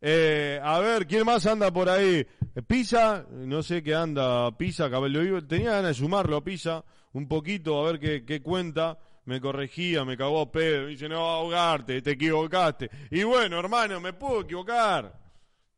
Eh, 0.00 0.58
a 0.62 0.78
ver, 0.80 1.06
¿quién 1.06 1.26
más 1.26 1.46
anda 1.46 1.70
por 1.70 1.88
ahí? 1.88 2.26
Pisa, 2.66 3.26
no 3.30 3.62
sé 3.62 3.82
qué 3.82 3.94
anda 3.94 4.56
Pisa, 4.56 4.90
Cabello 4.90 5.46
Tenía 5.46 5.72
ganas 5.72 5.88
de 5.88 5.94
sumarlo 5.94 6.36
a 6.36 6.44
Pisa 6.44 6.84
un 7.12 7.28
poquito, 7.28 7.78
a 7.78 7.90
ver 7.90 8.00
qué, 8.00 8.24
qué 8.24 8.40
cuenta. 8.40 8.98
Me 9.30 9.40
corregía, 9.40 10.04
me 10.04 10.16
cagó 10.16 10.40
a 10.40 10.50
pedo. 10.50 10.86
Me 10.86 10.88
dice, 10.88 11.08
no, 11.08 11.20
ahogarte, 11.20 12.02
te 12.02 12.10
equivocaste. 12.10 12.90
Y 13.12 13.22
bueno, 13.22 13.60
hermano, 13.60 14.00
me 14.00 14.12
puedo 14.12 14.40
equivocar. 14.40 15.16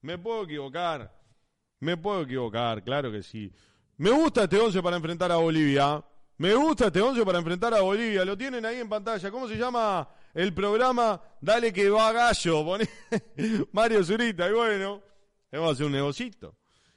Me 0.00 0.16
puedo 0.16 0.44
equivocar. 0.44 1.14
Me 1.80 1.98
puedo 1.98 2.22
equivocar, 2.22 2.82
claro 2.82 3.12
que 3.12 3.22
sí. 3.22 3.52
Me 3.98 4.08
gusta 4.08 4.44
este 4.44 4.58
11 4.58 4.82
para 4.82 4.96
enfrentar 4.96 5.30
a 5.30 5.36
Bolivia. 5.36 6.02
Me 6.38 6.54
gusta 6.54 6.86
este 6.86 7.02
once 7.02 7.22
para 7.26 7.40
enfrentar 7.40 7.74
a 7.74 7.82
Bolivia. 7.82 8.24
Lo 8.24 8.38
tienen 8.38 8.64
ahí 8.64 8.78
en 8.78 8.88
pantalla. 8.88 9.30
¿Cómo 9.30 9.46
se 9.46 9.58
llama 9.58 10.08
el 10.32 10.54
programa? 10.54 11.20
Dale 11.38 11.74
que 11.74 11.90
va 11.90 12.10
gallo. 12.10 12.64
Mario 13.72 14.02
Zurita. 14.02 14.48
Y 14.48 14.52
bueno, 14.54 15.02
vamos 15.52 15.68
a 15.68 15.72
hacer 15.74 15.84
un 15.84 15.92
negocito. 15.92 16.56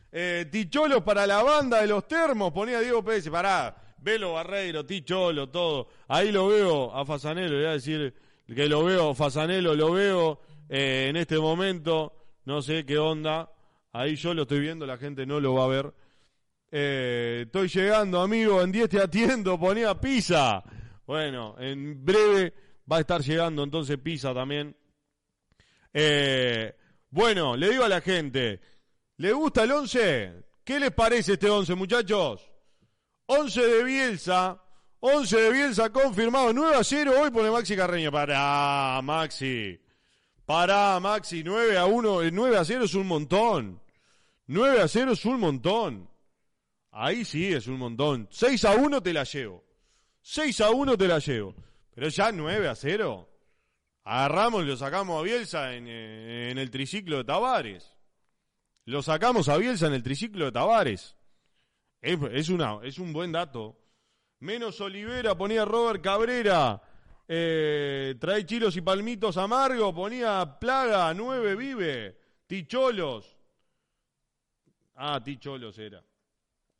Eh, 0.09 0.47
Ticholo 0.49 1.03
para 1.03 1.27
la 1.27 1.43
banda 1.43 1.81
de 1.81 1.87
los 1.87 2.07
termos. 2.07 2.53
Ponía 2.53 2.79
Diego 2.79 3.03
Pérez. 3.03 3.29
Pará. 3.29 3.84
Velo 4.05 4.33
Barreiro, 4.33 4.85
Ticholo, 4.85 5.49
todo. 5.49 5.87
Ahí 6.07 6.31
lo 6.31 6.47
veo 6.47 6.95
a 6.95 7.03
Fasanelo. 7.07 7.55
Voy 7.55 7.65
a 7.65 7.71
decir 7.71 8.13
que 8.45 8.69
lo 8.69 8.83
veo. 8.85 9.15
Fasanelo 9.15 9.73
lo 9.73 9.93
veo 9.93 10.41
eh, 10.69 11.07
en 11.09 11.15
este 11.15 11.39
momento. 11.39 12.13
No 12.45 12.61
sé 12.61 12.85
qué 12.85 12.99
onda. 12.99 13.51
Ahí 13.93 14.15
yo 14.15 14.35
lo 14.35 14.43
estoy 14.43 14.59
viendo. 14.59 14.85
La 14.85 14.97
gente 14.97 15.25
no 15.25 15.39
lo 15.39 15.55
va 15.55 15.63
a 15.63 15.67
ver. 15.69 15.93
Eh, 16.69 17.43
estoy 17.47 17.67
llegando, 17.67 18.21
amigo, 18.21 18.61
en 18.61 18.71
10 18.71 18.89
te 18.89 19.01
atiendo, 19.01 19.59
ponía 19.59 19.99
pizza. 19.99 20.63
Bueno, 21.07 21.55
en 21.57 22.05
breve 22.05 22.53
va 22.91 22.97
a 22.97 22.99
estar 22.99 23.21
llegando 23.21 23.63
entonces 23.63 23.97
pizza 23.97 24.35
también. 24.35 24.75
Eh, 25.91 26.75
bueno, 27.09 27.55
le 27.57 27.69
digo 27.71 27.83
a 27.83 27.89
la 27.89 28.01
gente, 28.01 28.61
¿le 29.17 29.31
gusta 29.31 29.63
el 29.63 29.71
11? 29.71 30.43
¿Qué 30.63 30.79
les 30.79 30.91
parece 30.91 31.33
este 31.33 31.49
11, 31.49 31.73
muchachos? 31.73 32.54
11 33.27 33.61
de 33.61 33.83
Bielsa, 33.83 34.61
11 34.99 35.37
de 35.37 35.51
Bielsa 35.51 35.89
confirmado, 35.89 36.53
9 36.53 36.75
a 36.75 36.83
0 36.83 37.13
hoy 37.21 37.31
pone 37.31 37.49
Maxi 37.49 37.75
Carreño. 37.75 38.11
Pará, 38.11 39.01
Maxi. 39.03 39.79
Pará, 40.45 40.99
Maxi, 40.99 41.43
9 41.43 41.77
a 41.77 41.85
1, 41.85 42.31
9 42.31 42.57
a 42.57 42.65
0 42.65 42.85
es 42.85 42.93
un 42.93 43.07
montón. 43.07 43.81
9 44.47 44.81
a 44.81 44.87
0 44.87 45.13
es 45.13 45.25
un 45.25 45.39
montón. 45.39 46.09
Ahí 46.91 47.25
sí 47.25 47.51
es 47.51 47.67
un 47.67 47.77
montón. 47.77 48.27
6 48.31 48.65
a 48.65 48.75
1 48.75 49.01
te 49.01 49.11
la 49.11 49.23
llevo. 49.23 49.63
6 50.21 50.61
a 50.61 50.69
1 50.69 50.97
te 50.97 51.07
la 51.07 51.19
llevo. 51.19 51.55
Pero 51.93 52.09
ya 52.09 52.31
9 52.31 52.67
a 52.67 52.75
0. 52.75 53.29
Agarramos 54.03 54.63
y 54.63 54.67
lo 54.67 54.77
sacamos 54.77 55.19
a 55.19 55.23
Bielsa 55.23 55.73
en, 55.73 55.87
eh, 55.87 56.51
en 56.51 56.57
el 56.59 56.69
triciclo 56.69 57.17
de 57.17 57.23
Tavares. 57.23 57.95
Lo 58.85 59.01
sacamos 59.01 59.49
a 59.49 59.57
Bielsa 59.57 59.87
en 59.87 59.93
el 59.93 60.03
triciclo 60.03 60.45
de 60.45 60.51
Tavares. 60.51 61.15
Es, 62.05 62.49
es, 62.83 62.99
un 62.99 63.13
buen 63.13 63.31
dato. 63.31 63.75
Menos 64.41 64.79
Olivera 64.79 65.35
ponía 65.35 65.65
Robert 65.65 66.03
Cabrera. 66.03 66.79
Eh, 67.27 68.13
trae 68.19 68.45
chilos 68.45 68.77
y 68.77 68.81
palmitos 68.81 69.37
amargo. 69.37 69.91
Ponía 69.91 70.59
Plaga, 70.59 71.11
9 71.15 71.55
vive. 71.55 72.17
Ticholos. 72.45 73.35
Ah, 74.93 75.19
Ticholos 75.23 75.79
era. 75.79 76.03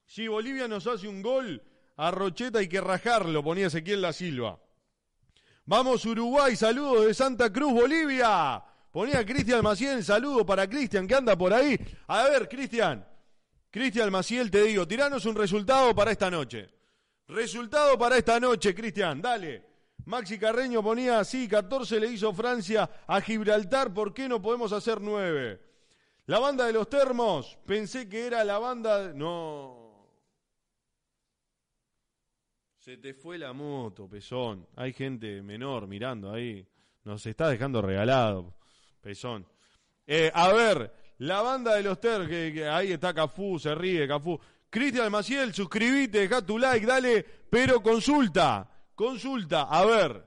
Si 0.06 0.28
Bolivia 0.28 0.68
nos 0.68 0.86
hace 0.86 1.08
un 1.08 1.24
gol, 1.24 1.60
a 1.98 2.12
Rocheta 2.12 2.60
hay 2.60 2.68
que 2.68 2.80
rajarlo, 2.80 3.44
ponía 3.44 3.66
Ezequiel 3.66 4.04
La 4.04 4.14
Silva. 4.14 4.60
Vamos 5.66 6.06
Uruguay, 6.06 6.56
saludos 6.56 7.08
de 7.08 7.16
Santa 7.16 7.52
Cruz, 7.52 7.74
Bolivia. 7.74 8.64
Ponía 8.92 9.26
Cristian 9.26 9.64
Maciel, 9.64 10.04
saludo 10.04 10.46
para 10.46 10.70
Cristian 10.70 11.08
que 11.08 11.16
anda 11.16 11.36
por 11.36 11.52
ahí. 11.52 11.80
A 12.06 12.26
ver, 12.26 12.48
Cristian. 12.48 13.15
Cristian 13.76 14.10
Maciel, 14.10 14.50
te 14.50 14.64
digo, 14.64 14.88
tiranos 14.88 15.26
un 15.26 15.36
resultado 15.36 15.94
para 15.94 16.10
esta 16.10 16.32
noche. 16.32 16.70
Resultado 17.28 17.98
para 17.98 18.16
esta 18.16 18.40
noche, 18.40 18.74
Cristian, 18.74 19.22
dale. 19.22 19.66
Maxi 20.06 20.40
Carreño 20.40 20.82
ponía 20.82 21.20
así, 21.20 21.46
14 21.46 22.00
le 22.00 22.08
hizo 22.08 22.34
Francia 22.34 22.90
a 23.06 23.20
Gibraltar, 23.20 23.94
¿por 23.94 24.14
qué 24.14 24.30
no 24.30 24.42
podemos 24.42 24.72
hacer 24.72 25.02
9? 25.02 25.62
La 26.28 26.40
banda 26.40 26.68
de 26.68 26.72
los 26.72 26.88
termos, 26.88 27.58
pensé 27.66 28.08
que 28.08 28.26
era 28.26 28.46
la 28.46 28.60
banda... 28.60 29.12
No. 29.14 30.08
Se 32.78 32.96
te 32.96 33.14
fue 33.14 33.38
la 33.38 33.52
moto, 33.52 34.08
pezón. 34.08 34.66
Hay 34.78 34.94
gente 34.94 35.42
menor 35.42 35.86
mirando 35.86 36.32
ahí. 36.32 36.66
Nos 37.04 37.26
está 37.26 37.50
dejando 37.50 37.82
regalado, 37.82 38.56
pezón. 39.02 39.46
Eh, 40.08 40.32
a 40.34 40.54
ver, 40.54 40.94
la 41.20 41.42
banda 41.42 41.76
de 41.76 41.84
los 41.84 42.00
termos, 42.00 42.28
que, 42.28 42.68
ahí 42.68 42.92
está 42.92 43.14
Cafú, 43.14 43.60
se 43.60 43.74
ríe 43.74 44.08
Cafú. 44.08 44.40
Cristian 44.70 45.12
Maciel, 45.12 45.54
suscríbete, 45.54 46.20
deja 46.20 46.46
tu 46.46 46.58
like, 46.58 46.86
dale, 46.86 47.24
pero 47.50 47.82
consulta, 47.82 48.70
consulta, 48.94 49.64
a 49.64 49.86
ver. 49.86 50.26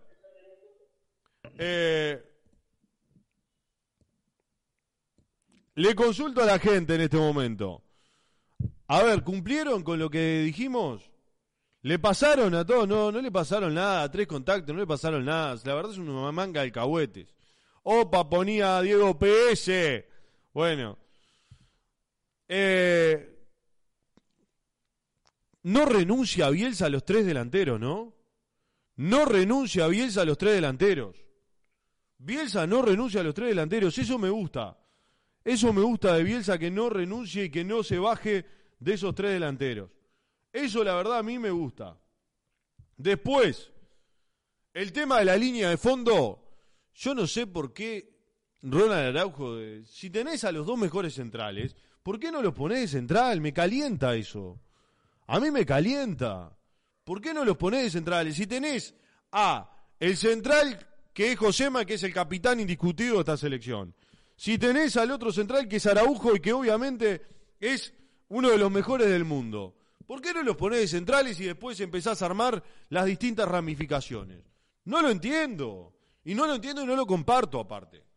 Eh, 1.59 2.23
le 5.75 5.95
consulto 5.95 6.43
a 6.43 6.47
la 6.47 6.59
gente 6.59 6.95
en 6.95 7.03
este 7.03 7.17
momento. 7.17 7.83
A 8.87 9.03
ver, 9.03 9.23
¿cumplieron 9.23 9.83
con 9.83 9.99
lo 9.99 10.09
que 10.09 10.41
dijimos? 10.41 11.11
¿Le 11.83 11.99
pasaron 11.99 12.55
a 12.55 12.65
todos? 12.65 12.89
No, 12.89 13.13
no 13.13 13.21
le 13.21 13.31
pasaron 13.31 13.75
nada. 13.75 14.11
Tres 14.11 14.27
contactos, 14.27 14.75
no 14.75 14.81
le 14.81 14.87
pasaron 14.87 15.25
nada. 15.25 15.57
La 15.65 15.75
verdad 15.75 15.93
es 15.93 15.99
una 15.99 16.33
manga 16.33 16.63
de 16.63 16.73
cahuetes. 16.73 17.35
Opa, 17.83 18.29
ponía 18.29 18.81
Diego 18.81 19.19
PS. 19.19 19.71
Bueno. 20.59 20.99
Eh, 22.49 23.47
no 25.63 25.85
renuncia 25.85 26.47
a 26.47 26.51
Bielsa 26.51 26.87
a 26.87 26.89
los 26.89 27.05
tres 27.05 27.25
delanteros, 27.25 27.79
¿no? 27.79 28.13
No 28.97 29.25
renuncia 29.25 29.85
a 29.85 29.87
Bielsa 29.87 30.23
a 30.23 30.25
los 30.25 30.37
tres 30.37 30.55
delanteros. 30.55 31.15
Bielsa 32.19 32.67
no 32.67 32.83
renuncia 32.83 33.21
a 33.21 33.23
los 33.23 33.37
tres 33.37 33.51
delanteros, 33.51 33.97
eso 33.99 34.19
me 34.19 34.31
gusta. 34.31 34.77
Eso 35.45 35.73
me 35.73 35.83
gusta 35.83 36.15
de 36.15 36.25
Bielsa 36.25 36.59
que 36.59 36.73
no 36.73 36.91
renuncie 36.91 37.45
y 37.45 37.51
que 37.51 37.63
no 37.63 37.85
se 37.85 38.01
baje 38.01 38.45
de 38.81 38.95
esos 38.95 39.15
tres 39.15 39.35
delanteros. 39.35 39.93
Eso 40.53 40.83
la 40.83 40.97
verdad 40.97 41.19
a 41.19 41.23
mí 41.23 41.39
me 41.39 41.53
gusta. 41.53 41.97
Después, 42.97 43.71
el 44.75 44.93
tema 44.93 45.21
de 45.21 45.25
la 45.25 45.37
línea 45.37 45.71
de 45.71 45.77
fondo, 45.77 46.43
yo 46.95 47.15
no 47.15 47.29
sé 47.29 47.47
por 47.47 47.73
qué 47.73 48.18
Ronald 48.63 49.17
Araujo, 49.17 49.57
si 49.85 50.11
tenés 50.11 50.45
a 50.45 50.53
los 50.53 50.67
dos 50.67 50.79
mejores 50.79 51.15
centrales, 51.15 51.77
¿por 52.03 52.19
qué 52.19 52.33
no 52.33 52.43
los 52.43 52.55
ponés 52.55 52.81
de 52.81 52.89
central? 52.89 53.41
Me 53.41 53.53
calienta 53.53 54.15
eso. 54.17 54.61
A 55.27 55.39
mí 55.39 55.51
me 55.51 55.65
calienta. 55.65 56.57
¿Por 57.05 57.21
qué 57.21 57.33
no 57.33 57.45
los 57.45 57.57
ponés 57.57 57.85
de 57.85 57.91
centrales? 57.91 58.37
Si 58.37 58.47
tenés 58.47 58.95
a 59.33 59.71
el 60.01 60.17
central 60.17 60.87
que 61.13 61.33
es 61.33 61.39
Josema, 61.39 61.85
que 61.85 61.95
es 61.95 62.03
el 62.03 62.13
capitán 62.13 62.61
indiscutido 62.61 63.15
de 63.15 63.21
esta 63.21 63.37
selección. 63.37 63.95
Si 64.37 64.59
tenés 64.59 64.97
al 64.97 65.11
otro 65.11 65.33
central 65.33 65.67
que 65.67 65.77
es 65.77 65.87
Araujo 65.87 66.35
y 66.35 66.41
que 66.41 66.53
obviamente 66.53 67.23
es 67.59 67.93
uno 68.29 68.51
de 68.51 68.59
los 68.59 68.71
mejores 68.71 69.09
del 69.09 69.25
mundo. 69.25 69.77
¿Por 70.07 70.21
qué 70.21 70.33
no 70.33 70.43
los 70.43 70.57
ponés 70.57 70.81
de 70.81 70.89
centrales 70.89 71.39
y 71.41 71.45
después 71.45 71.79
empezás 71.81 72.23
a 72.23 72.27
armar 72.27 72.63
las 72.89 73.05
distintas 73.05 73.49
ramificaciones? 73.49 74.45
No 74.85 75.03
lo 75.03 75.11
entiendo. 75.11 75.95
Y 76.25 76.35
no 76.35 76.47
lo 76.47 76.55
entiendo 76.55 76.83
y 76.83 76.87
no 76.87 76.97
lo 76.97 77.07
comparto 77.07 77.61
aparte. 77.61 78.08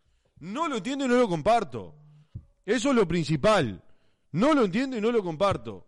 No 0.42 0.68
lo 0.68 0.78
entiendo 0.78 1.06
y 1.06 1.08
no 1.08 1.16
lo 1.16 1.30
comparto. 1.30 1.96
Eso 2.66 2.90
es 2.90 2.96
lo 2.96 3.08
principal. 3.08 3.84
No 4.32 4.54
lo 4.56 4.66
entiendo 4.66 4.98
y 4.98 5.02
no 5.02 5.12
lo 5.12 5.24
comparto. 5.24 5.88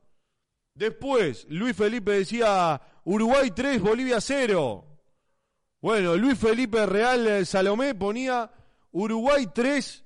Después, 0.76 1.48
Luis 1.50 1.76
Felipe 1.76 2.12
decía 2.12 2.80
Uruguay 3.04 3.50
3, 3.50 3.82
Bolivia 3.82 4.22
0. 4.22 4.86
Bueno, 5.82 6.16
Luis 6.16 6.38
Felipe 6.38 6.86
Real 6.86 7.28
eh, 7.28 7.46
Salomé 7.46 7.96
ponía 7.96 8.52
Uruguay 8.92 9.48
3, 9.52 10.04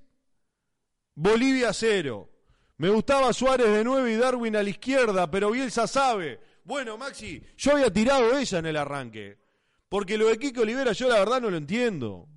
Bolivia 1.15 1.73
0. 1.73 2.29
Me 2.77 2.89
gustaba 2.89 3.33
Suárez 3.33 3.67
de 3.67 3.83
9 3.83 4.13
y 4.13 4.15
Darwin 4.15 4.55
a 4.55 4.63
la 4.63 4.69
izquierda, 4.69 5.29
pero 5.29 5.51
Bielsa 5.51 5.87
sabe. 5.87 6.39
Bueno, 6.63 6.97
Maxi, 6.97 7.43
yo 7.57 7.73
había 7.73 7.91
tirado 7.91 8.37
ella 8.37 8.59
en 8.59 8.65
el 8.65 8.77
arranque. 8.77 9.37
Porque 9.89 10.17
lo 10.17 10.27
de 10.27 10.37
Kiko 10.37 10.61
Olivera 10.61 10.93
yo 10.93 11.09
la 11.09 11.19
verdad 11.19 11.41
no 11.41 11.49
lo 11.49 11.57
entiendo. 11.57 12.29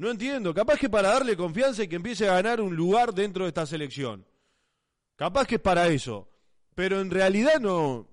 No 0.00 0.10
entiendo. 0.10 0.52
Capaz 0.52 0.78
que 0.78 0.90
para 0.90 1.10
darle 1.10 1.36
confianza 1.36 1.84
y 1.84 1.88
que 1.88 1.96
empiece 1.96 2.28
a 2.28 2.34
ganar 2.34 2.60
un 2.60 2.74
lugar 2.74 3.14
dentro 3.14 3.44
de 3.44 3.48
esta 3.48 3.66
selección. 3.66 4.26
Capaz 5.14 5.46
que 5.46 5.56
es 5.56 5.60
para 5.60 5.86
eso 5.86 6.30
pero 6.80 7.02
en 7.02 7.10
realidad 7.10 7.60
no. 7.60 8.08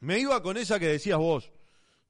Me 0.00 0.18
iba 0.18 0.42
con 0.42 0.58
esa 0.58 0.78
que 0.78 0.88
decías 0.88 1.16
vos. 1.16 1.50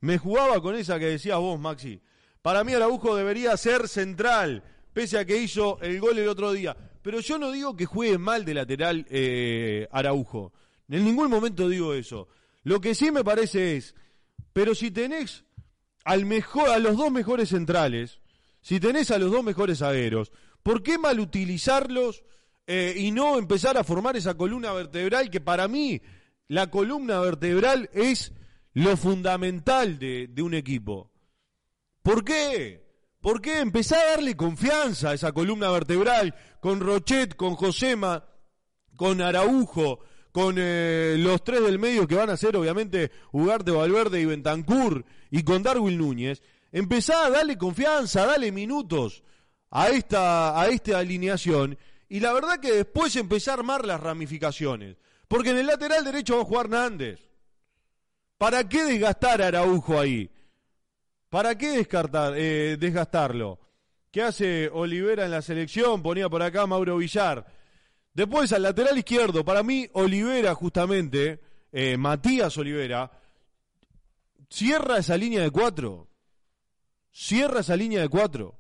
Me 0.00 0.18
jugaba 0.18 0.60
con 0.60 0.74
esa 0.74 0.98
que 0.98 1.06
decías 1.06 1.38
vos, 1.38 1.56
Maxi. 1.60 2.02
Para 2.42 2.64
mí 2.64 2.74
Araujo 2.74 3.14
debería 3.14 3.56
ser 3.56 3.86
central, 3.86 4.64
pese 4.92 5.18
a 5.18 5.24
que 5.24 5.36
hizo 5.36 5.78
el 5.82 6.00
gol 6.00 6.18
el 6.18 6.28
otro 6.28 6.52
día. 6.52 6.76
Pero 7.00 7.20
yo 7.20 7.38
no 7.38 7.52
digo 7.52 7.76
que 7.76 7.86
juegue 7.86 8.18
mal 8.18 8.44
de 8.44 8.54
lateral 8.54 9.06
eh, 9.08 9.86
Araujo. 9.92 10.52
En 10.88 11.04
ningún 11.04 11.30
momento 11.30 11.68
digo 11.68 11.94
eso. 11.94 12.26
Lo 12.64 12.80
que 12.80 12.96
sí 12.96 13.12
me 13.12 13.22
parece 13.22 13.76
es, 13.76 13.94
pero 14.52 14.74
si 14.74 14.90
tenés 14.90 15.44
al 16.04 16.26
mejor, 16.26 16.70
a 16.70 16.80
los 16.80 16.96
dos 16.96 17.12
mejores 17.12 17.50
centrales, 17.50 18.20
si 18.64 18.80
tenés 18.80 19.10
a 19.10 19.18
los 19.18 19.30
dos 19.30 19.44
mejores 19.44 19.80
zagueros, 19.80 20.32
¿por 20.62 20.82
qué 20.82 20.96
mal 20.96 21.20
utilizarlos 21.20 22.24
eh, 22.66 22.94
y 22.96 23.10
no 23.10 23.36
empezar 23.36 23.76
a 23.76 23.84
formar 23.84 24.16
esa 24.16 24.34
columna 24.34 24.72
vertebral 24.72 25.28
que 25.28 25.42
para 25.42 25.68
mí 25.68 26.00
la 26.48 26.70
columna 26.70 27.20
vertebral 27.20 27.90
es 27.92 28.32
lo 28.72 28.96
fundamental 28.96 29.98
de, 29.98 30.42
un 30.42 30.54
equipo. 30.54 31.10
¿Por 32.02 32.24
qué? 32.24 32.82
¿Por 33.20 33.42
qué 33.42 33.60
empezar 33.60 33.98
a 33.98 34.10
darle 34.12 34.34
confianza 34.34 35.10
a 35.10 35.14
esa 35.14 35.32
columna 35.32 35.70
vertebral 35.70 36.34
con 36.60 36.80
Rochet, 36.80 37.36
con 37.36 37.54
Josema, 37.54 38.24
con 38.96 39.20
Araujo, 39.20 40.00
con 40.32 40.56
eh, 40.58 41.16
los 41.18 41.44
tres 41.44 41.62
del 41.62 41.78
medio 41.78 42.08
que 42.08 42.16
van 42.16 42.30
a 42.30 42.36
ser 42.38 42.56
obviamente 42.56 43.10
Ugarte, 43.30 43.72
Valverde 43.72 44.22
y 44.22 44.24
Bentancur 44.24 45.04
y 45.30 45.42
con 45.42 45.62
Darwin 45.62 45.98
Núñez? 45.98 46.42
Empezar 46.74 47.26
a 47.26 47.30
darle 47.30 47.56
confianza, 47.56 48.24
a 48.24 48.26
darle 48.26 48.50
minutos 48.50 49.22
a 49.70 49.90
esta, 49.90 50.60
a 50.60 50.66
esta 50.66 50.98
alineación 50.98 51.78
y 52.08 52.18
la 52.18 52.32
verdad 52.32 52.58
que 52.58 52.72
después 52.72 53.14
empecé 53.14 53.50
a 53.50 53.54
armar 53.54 53.86
las 53.86 54.00
ramificaciones. 54.00 54.96
Porque 55.28 55.50
en 55.50 55.58
el 55.58 55.68
lateral 55.68 56.04
derecho 56.04 56.34
va 56.34 56.42
a 56.42 56.44
jugar 56.44 56.68
Nández. 56.68 57.20
¿Para 58.38 58.68
qué 58.68 58.82
desgastar 58.86 59.40
a 59.40 59.46
Araujo 59.46 60.00
ahí? 60.00 60.28
¿Para 61.28 61.56
qué 61.56 61.76
descartar, 61.76 62.34
eh, 62.36 62.76
desgastarlo? 62.76 63.60
¿Qué 64.10 64.22
hace 64.22 64.68
Olivera 64.68 65.26
en 65.26 65.30
la 65.30 65.42
selección? 65.42 66.02
Ponía 66.02 66.28
por 66.28 66.42
acá 66.42 66.66
Mauro 66.66 66.96
Villar. 66.96 67.46
Después 68.12 68.52
al 68.52 68.62
lateral 68.62 68.98
izquierdo, 68.98 69.44
para 69.44 69.62
mí 69.62 69.88
Olivera 69.92 70.56
justamente, 70.56 71.40
eh, 71.70 71.96
Matías 71.96 72.58
Olivera, 72.58 73.12
cierra 74.50 74.98
esa 74.98 75.16
línea 75.16 75.40
de 75.40 75.52
cuatro. 75.52 76.08
Cierra 77.14 77.60
esa 77.60 77.76
línea 77.76 78.00
de 78.00 78.08
cuatro. 78.08 78.58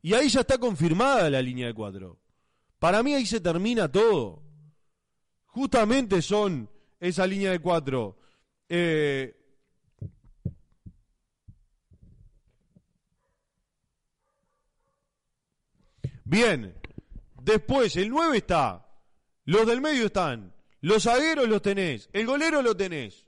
Y 0.00 0.14
ahí 0.14 0.28
ya 0.28 0.40
está 0.40 0.58
confirmada 0.58 1.28
la 1.28 1.42
línea 1.42 1.66
de 1.66 1.74
cuatro. 1.74 2.20
Para 2.78 3.02
mí 3.02 3.14
ahí 3.14 3.26
se 3.26 3.40
termina 3.40 3.90
todo. 3.90 4.44
Justamente 5.46 6.22
son 6.22 6.70
esa 7.00 7.26
línea 7.26 7.50
de 7.50 7.58
cuatro. 7.58 8.16
Eh, 8.68 9.34
bien, 16.24 16.76
después 17.42 17.96
el 17.96 18.08
9 18.10 18.38
está, 18.38 18.86
los 19.46 19.66
del 19.66 19.80
medio 19.80 20.06
están, 20.06 20.54
los 20.82 21.02
zagueros 21.02 21.48
los 21.48 21.62
tenés, 21.62 22.08
el 22.12 22.26
golero 22.26 22.62
lo 22.62 22.76
tenés, 22.76 23.26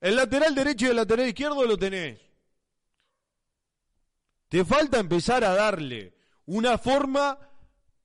el 0.00 0.16
lateral 0.16 0.54
derecho 0.54 0.86
y 0.86 0.88
el 0.88 0.96
lateral 0.96 1.28
izquierdo 1.28 1.64
lo 1.64 1.76
tenés. 1.76 2.31
Te 4.52 4.66
falta 4.66 5.00
empezar 5.00 5.44
a 5.44 5.54
darle 5.54 6.12
una 6.44 6.76
forma 6.76 7.38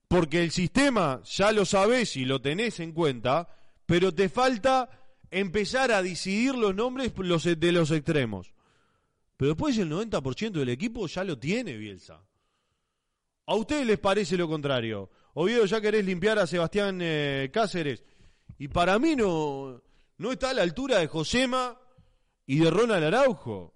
porque 0.07 0.41
el 0.41 0.51
sistema 0.51 1.21
ya 1.25 1.51
lo 1.51 1.65
sabés 1.65 2.15
y 2.15 2.23
lo 2.23 2.41
tenés 2.41 2.79
en 2.79 2.93
cuenta, 2.93 3.49
pero 3.85 4.13
te 4.13 4.29
falta 4.29 4.89
empezar 5.29 5.91
a 5.91 6.01
decidir 6.01 6.55
los 6.55 6.73
nombres 6.73 7.11
de 7.13 7.71
los 7.73 7.91
extremos. 7.91 8.53
Pero 9.35 9.49
después 9.49 9.77
el 9.77 9.91
90% 9.91 10.51
del 10.51 10.69
equipo 10.69 11.05
ya 11.07 11.25
lo 11.25 11.37
tiene 11.37 11.75
Bielsa. 11.75 12.25
¿A 13.45 13.53
ustedes 13.53 13.85
les 13.85 13.99
parece 13.99 14.37
lo 14.37 14.47
contrario? 14.47 15.09
Oviedo, 15.33 15.65
ya 15.65 15.81
querés 15.81 16.05
limpiar 16.05 16.39
a 16.39 16.47
Sebastián 16.47 16.99
eh, 17.01 17.49
Cáceres. 17.51 18.05
Y 18.57 18.69
para 18.69 18.97
mí 18.99 19.17
no, 19.17 19.83
no 20.17 20.31
está 20.31 20.51
a 20.51 20.53
la 20.53 20.61
altura 20.61 20.99
de 20.99 21.07
Josema 21.07 21.77
y 22.45 22.59
de 22.59 22.71
Ronald 22.71 23.03
Araujo. 23.03 23.73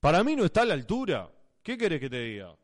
Para 0.00 0.24
mí 0.24 0.34
no 0.34 0.46
está 0.46 0.62
a 0.62 0.66
la 0.66 0.74
altura. 0.74 1.30
¿Qué 1.62 1.76
querés 1.76 2.00
que 2.00 2.08
te 2.08 2.20
diga? 2.20 2.56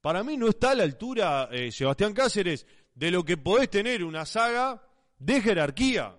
Para 0.00 0.22
mí 0.22 0.36
no 0.36 0.48
está 0.48 0.70
a 0.70 0.74
la 0.74 0.84
altura, 0.84 1.48
eh, 1.52 1.70
Sebastián 1.70 2.12
Cáceres, 2.12 2.66
de 2.94 3.10
lo 3.10 3.24
que 3.24 3.36
podés 3.36 3.68
tener 3.70 4.04
una 4.04 4.24
saga 4.24 4.82
de 5.18 5.40
jerarquía. 5.40 6.16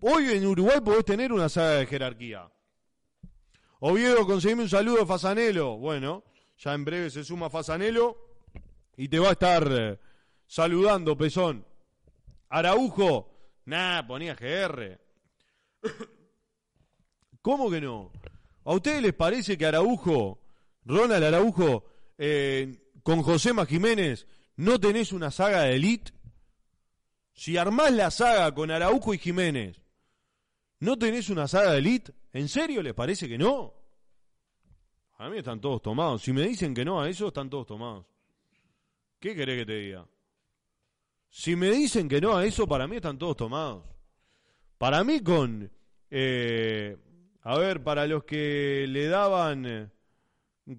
Hoy 0.00 0.30
en 0.30 0.46
Uruguay 0.46 0.80
podés 0.84 1.04
tener 1.04 1.32
una 1.32 1.48
saga 1.48 1.72
de 1.72 1.86
jerarquía. 1.86 2.50
Oviedo, 3.80 4.26
conseguime 4.26 4.62
un 4.62 4.68
saludo 4.68 5.06
Fasanelo. 5.06 5.76
Bueno, 5.78 6.24
ya 6.58 6.74
en 6.74 6.84
breve 6.84 7.10
se 7.10 7.24
suma 7.24 7.50
Fasanelo 7.50 8.16
y 8.96 9.08
te 9.08 9.18
va 9.18 9.28
a 9.28 9.32
estar 9.32 9.68
eh, 9.70 9.98
saludando, 10.46 11.16
pezón. 11.16 11.66
Araujo, 12.48 13.60
nah, 13.66 14.06
ponía 14.06 14.34
GR. 14.34 15.00
¿Cómo 17.42 17.70
que 17.70 17.80
no? 17.80 18.10
¿A 18.66 18.74
ustedes 18.74 19.00
les 19.00 19.14
parece 19.14 19.56
que 19.56 19.64
Araujo, 19.64 20.40
Ronald 20.84 21.22
Araujo, 21.22 21.84
eh, 22.18 22.90
con 23.04 23.22
Josema 23.22 23.64
Jiménez, 23.64 24.26
no 24.56 24.80
tenés 24.80 25.12
una 25.12 25.30
saga 25.30 25.62
de 25.62 25.76
elite? 25.76 26.12
Si 27.32 27.56
armás 27.56 27.92
la 27.92 28.10
saga 28.10 28.52
con 28.52 28.72
Araujo 28.72 29.14
y 29.14 29.18
Jiménez, 29.18 29.80
¿no 30.80 30.98
tenés 30.98 31.30
una 31.30 31.46
saga 31.46 31.72
de 31.72 31.78
elite? 31.78 32.12
¿En 32.32 32.48
serio 32.48 32.82
les 32.82 32.92
parece 32.92 33.28
que 33.28 33.38
no? 33.38 33.72
A 35.18 35.30
mí 35.30 35.38
están 35.38 35.60
todos 35.60 35.80
tomados. 35.80 36.22
Si 36.22 36.32
me 36.32 36.42
dicen 36.42 36.74
que 36.74 36.84
no 36.84 37.00
a 37.00 37.08
eso, 37.08 37.28
están 37.28 37.48
todos 37.48 37.68
tomados. 37.68 38.04
¿Qué 39.20 39.36
querés 39.36 39.60
que 39.60 39.66
te 39.66 39.76
diga? 39.76 40.08
Si 41.30 41.54
me 41.54 41.70
dicen 41.70 42.08
que 42.08 42.20
no 42.20 42.36
a 42.36 42.44
eso, 42.44 42.66
para 42.66 42.88
mí 42.88 42.96
están 42.96 43.16
todos 43.16 43.36
tomados. 43.36 43.84
Para 44.76 45.04
mí 45.04 45.20
con... 45.20 45.70
Eh, 46.10 46.96
a 47.48 47.56
ver, 47.58 47.80
para 47.84 48.08
los 48.08 48.24
que 48.24 48.86
le 48.88 49.06
daban 49.06 49.66
eh, 49.66 49.88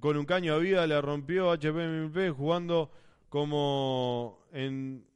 con 0.01 0.17
un 0.17 0.25
caño 0.25 0.53
a 0.53 0.57
vida, 0.57 0.85
le 0.85 0.99
rompió 0.99 1.53
HPMP 1.53 2.35
jugando 2.35 2.91
como 3.29 4.45
en, 4.51 5.07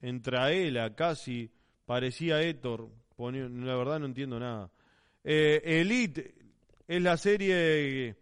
en 0.00 0.20
Traela, 0.20 0.92
casi 0.96 1.48
parecía 1.86 2.42
Héctor. 2.42 2.88
La 3.16 3.76
verdad 3.76 4.00
no 4.00 4.06
entiendo 4.06 4.40
nada. 4.40 4.68
Eh, 5.22 5.62
Elite 5.64 6.34
es 6.88 7.00
la 7.00 7.16
serie 7.16 8.16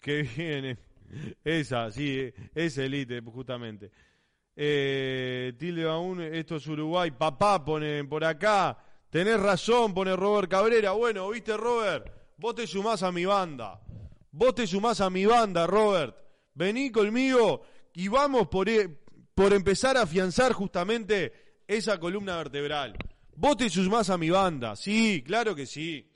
que 0.00 0.22
viene. 0.22 0.78
Esa, 1.44 1.90
sí, 1.90 2.32
es 2.54 2.78
Elite, 2.78 3.20
justamente. 3.20 3.90
Eh, 4.56 5.52
tilde 5.58 5.84
aún, 5.84 6.22
esto 6.22 6.56
es 6.56 6.66
Uruguay. 6.66 7.10
Papá 7.10 7.62
pone 7.62 8.02
por 8.04 8.24
acá. 8.24 8.87
Tenés 9.10 9.40
razón, 9.40 9.94
pone 9.94 10.14
Robert 10.14 10.50
Cabrera. 10.50 10.92
Bueno, 10.92 11.28
viste, 11.30 11.56
Robert, 11.56 12.12
vos 12.36 12.54
te 12.54 12.66
sumás 12.66 13.02
a 13.02 13.10
mi 13.10 13.24
banda. 13.24 13.80
Vos 14.30 14.54
te 14.54 14.66
sumás 14.66 15.00
a 15.00 15.08
mi 15.08 15.24
banda, 15.24 15.66
Robert. 15.66 16.14
Vení 16.54 16.90
conmigo 16.90 17.62
y 17.94 18.08
vamos 18.08 18.48
por, 18.48 18.68
e, 18.68 18.88
por 19.34 19.52
empezar 19.52 19.96
a 19.96 20.02
afianzar 20.02 20.52
justamente 20.52 21.60
esa 21.66 21.98
columna 21.98 22.36
vertebral. 22.36 22.96
Vos 23.34 23.56
te 23.56 23.70
sumás 23.70 24.10
a 24.10 24.18
mi 24.18 24.28
banda. 24.28 24.76
Sí, 24.76 25.22
claro 25.24 25.54
que 25.54 25.64
sí. 25.64 26.10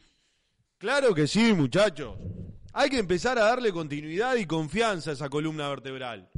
Claro 0.77 1.15
que 1.15 1.27
sí, 1.27 1.53
muchachos. 1.53 2.19
Hay 2.75 2.91
que 2.91 2.99
empezar 2.99 3.39
a 3.39 3.45
darle 3.45 3.73
continuidad 3.73 4.37
y 4.37 4.47
confianza 4.47 5.11
a 5.11 5.13
esa 5.15 5.29
columna 5.29 5.69
vertebral. 5.69 6.29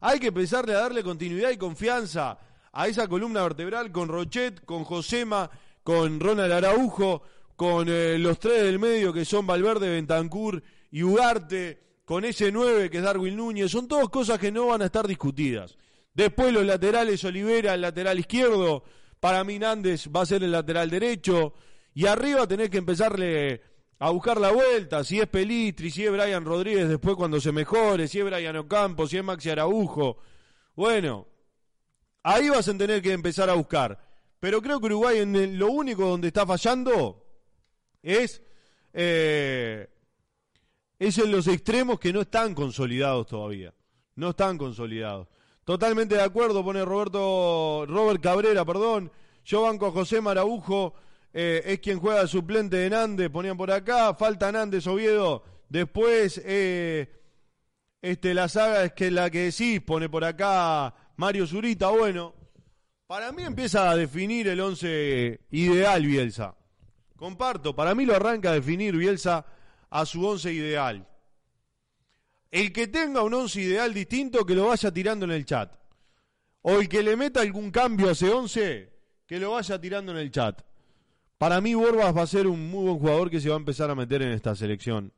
Hay 0.00 0.20
que 0.20 0.28
empezarle 0.28 0.74
a 0.74 0.80
darle 0.80 1.02
continuidad 1.02 1.50
y 1.50 1.56
confianza 1.56 2.38
a 2.72 2.88
esa 2.88 3.08
columna 3.08 3.42
vertebral 3.42 3.90
con 3.90 4.08
Rochet, 4.08 4.64
con 4.64 4.84
Josema, 4.84 5.50
con 5.84 6.18
Ronald 6.18 6.52
Araujo, 6.52 7.22
con 7.54 7.88
eh, 7.88 8.18
los 8.18 8.40
tres 8.40 8.62
del 8.62 8.80
medio 8.80 9.12
que 9.12 9.24
son 9.24 9.46
Valverde, 9.46 9.90
Bentancur 9.90 10.60
y 10.90 11.02
Ugarte, 11.02 11.78
con 12.04 12.24
ese 12.24 12.50
nueve 12.50 12.90
que 12.90 12.96
es 12.96 13.04
Darwin 13.04 13.36
Núñez. 13.36 13.70
Son 13.70 13.86
todas 13.86 14.08
cosas 14.08 14.38
que 14.38 14.50
no 14.50 14.66
van 14.68 14.82
a 14.82 14.86
estar 14.86 15.06
discutidas. 15.06 15.76
Después 16.12 16.52
los 16.52 16.64
laterales, 16.64 17.22
Olivera, 17.24 17.74
el 17.74 17.82
lateral 17.82 18.18
izquierdo. 18.18 18.82
Para 19.20 19.44
mí 19.44 19.58
Nández 19.58 20.08
va 20.08 20.22
a 20.22 20.26
ser 20.26 20.42
el 20.42 20.52
lateral 20.52 20.90
derecho. 20.90 21.54
Y 21.94 22.06
arriba 22.06 22.46
tenés 22.46 22.70
que 22.70 22.78
empezarle 22.78 23.62
a 23.98 24.10
buscar 24.10 24.40
la 24.40 24.50
vuelta, 24.50 25.04
si 25.04 25.20
es 25.20 25.26
Pelistri, 25.28 25.90
si 25.90 26.04
es 26.04 26.10
Brian 26.10 26.44
Rodríguez 26.44 26.88
después 26.88 27.14
cuando 27.14 27.40
se 27.40 27.52
mejore, 27.52 28.08
si 28.08 28.18
es 28.18 28.24
Brian 28.24 28.56
Ocampo, 28.56 29.06
si 29.06 29.18
es 29.18 29.24
Maxi 29.24 29.50
Araujo. 29.50 30.18
Bueno, 30.74 31.28
ahí 32.22 32.48
vas 32.48 32.68
a 32.68 32.76
tener 32.76 33.00
que 33.00 33.12
empezar 33.12 33.48
a 33.48 33.54
buscar. 33.54 34.13
Pero 34.40 34.60
creo 34.60 34.80
que 34.80 34.86
Uruguay 34.86 35.18
en 35.18 35.58
lo 35.58 35.68
único 35.68 36.06
donde 36.06 36.28
está 36.28 36.46
fallando 36.46 37.24
es, 38.02 38.42
eh, 38.92 39.88
es 40.98 41.18
en 41.18 41.32
los 41.32 41.46
extremos 41.48 41.98
que 41.98 42.12
no 42.12 42.20
están 42.20 42.54
consolidados 42.54 43.26
todavía. 43.26 43.72
No 44.16 44.30
están 44.30 44.58
consolidados. 44.58 45.28
Totalmente 45.64 46.14
de 46.14 46.22
acuerdo, 46.22 46.62
pone 46.62 46.84
Roberto, 46.84 47.86
Robert 47.88 48.22
Cabrera, 48.22 48.64
perdón. 48.64 49.10
Yo 49.44 49.62
banco 49.62 49.86
a 49.86 49.90
José 49.90 50.20
Maraujo 50.20 50.94
eh, 51.32 51.62
es 51.66 51.80
quien 51.80 51.98
juega 51.98 52.26
suplente 52.28 52.76
de 52.76 52.90
Nández, 52.90 53.28
ponían 53.28 53.56
por 53.56 53.70
acá, 53.70 54.14
falta 54.14 54.52
Nández, 54.52 54.86
Oviedo, 54.86 55.42
después 55.68 56.40
eh, 56.44 57.10
este, 58.00 58.34
la 58.34 58.48
saga 58.48 58.84
es 58.84 58.92
que 58.92 59.10
la 59.10 59.30
que 59.30 59.50
decís, 59.50 59.80
pone 59.80 60.08
por 60.08 60.24
acá 60.24 60.94
Mario 61.16 61.46
Zurita, 61.46 61.88
bueno, 61.88 62.34
para 63.14 63.30
mí 63.30 63.44
empieza 63.44 63.88
a 63.88 63.94
definir 63.94 64.48
el 64.48 64.58
once 64.58 65.38
ideal 65.52 66.04
Bielsa. 66.04 66.56
Comparto, 67.14 67.72
para 67.72 67.94
mí 67.94 68.04
lo 68.04 68.16
arranca 68.16 68.50
a 68.50 68.54
definir 68.54 68.96
Bielsa 68.96 69.46
a 69.88 70.04
su 70.04 70.26
once 70.26 70.52
ideal. 70.52 71.06
El 72.50 72.72
que 72.72 72.88
tenga 72.88 73.22
un 73.22 73.32
once 73.32 73.60
ideal 73.60 73.94
distinto, 73.94 74.44
que 74.44 74.56
lo 74.56 74.66
vaya 74.66 74.90
tirando 74.90 75.26
en 75.26 75.30
el 75.30 75.44
chat. 75.44 75.72
O 76.62 76.80
el 76.80 76.88
que 76.88 77.04
le 77.04 77.14
meta 77.14 77.40
algún 77.40 77.70
cambio 77.70 78.08
a 78.08 78.12
ese 78.14 78.30
once, 78.30 78.92
que 79.28 79.38
lo 79.38 79.52
vaya 79.52 79.80
tirando 79.80 80.10
en 80.10 80.18
el 80.18 80.32
chat. 80.32 80.62
Para 81.38 81.60
mí 81.60 81.72
Borbas 81.72 82.16
va 82.16 82.22
a 82.22 82.26
ser 82.26 82.48
un 82.48 82.68
muy 82.68 82.82
buen 82.82 82.98
jugador 82.98 83.30
que 83.30 83.40
se 83.40 83.48
va 83.48 83.54
a 83.54 83.58
empezar 83.58 83.92
a 83.92 83.94
meter 83.94 84.22
en 84.22 84.32
esta 84.32 84.56
selección. 84.56 85.12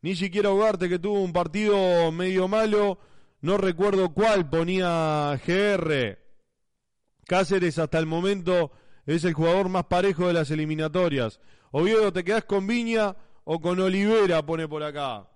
Ni 0.00 0.16
siquiera 0.16 0.48
Ugarte 0.48 0.88
que 0.88 0.98
tuvo 0.98 1.20
un 1.20 1.34
partido 1.34 2.10
medio 2.10 2.48
malo, 2.48 2.98
no 3.42 3.58
recuerdo 3.58 4.14
cuál 4.14 4.48
ponía 4.48 5.38
GR. 5.46 6.25
Cáceres 7.26 7.78
hasta 7.78 7.98
el 7.98 8.06
momento 8.06 8.70
es 9.04 9.24
el 9.24 9.34
jugador 9.34 9.68
más 9.68 9.86
parejo 9.86 10.28
de 10.28 10.32
las 10.32 10.50
eliminatorias. 10.50 11.40
Oviedo, 11.72 12.12
¿te 12.12 12.24
quedás 12.24 12.44
con 12.44 12.66
Viña 12.66 13.16
o 13.44 13.60
con 13.60 13.80
Olivera? 13.80 14.44
Pone 14.46 14.68
por 14.68 14.82
acá. 14.82 15.28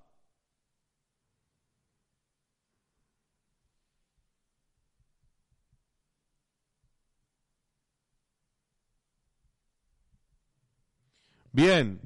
Bien. 11.53 12.01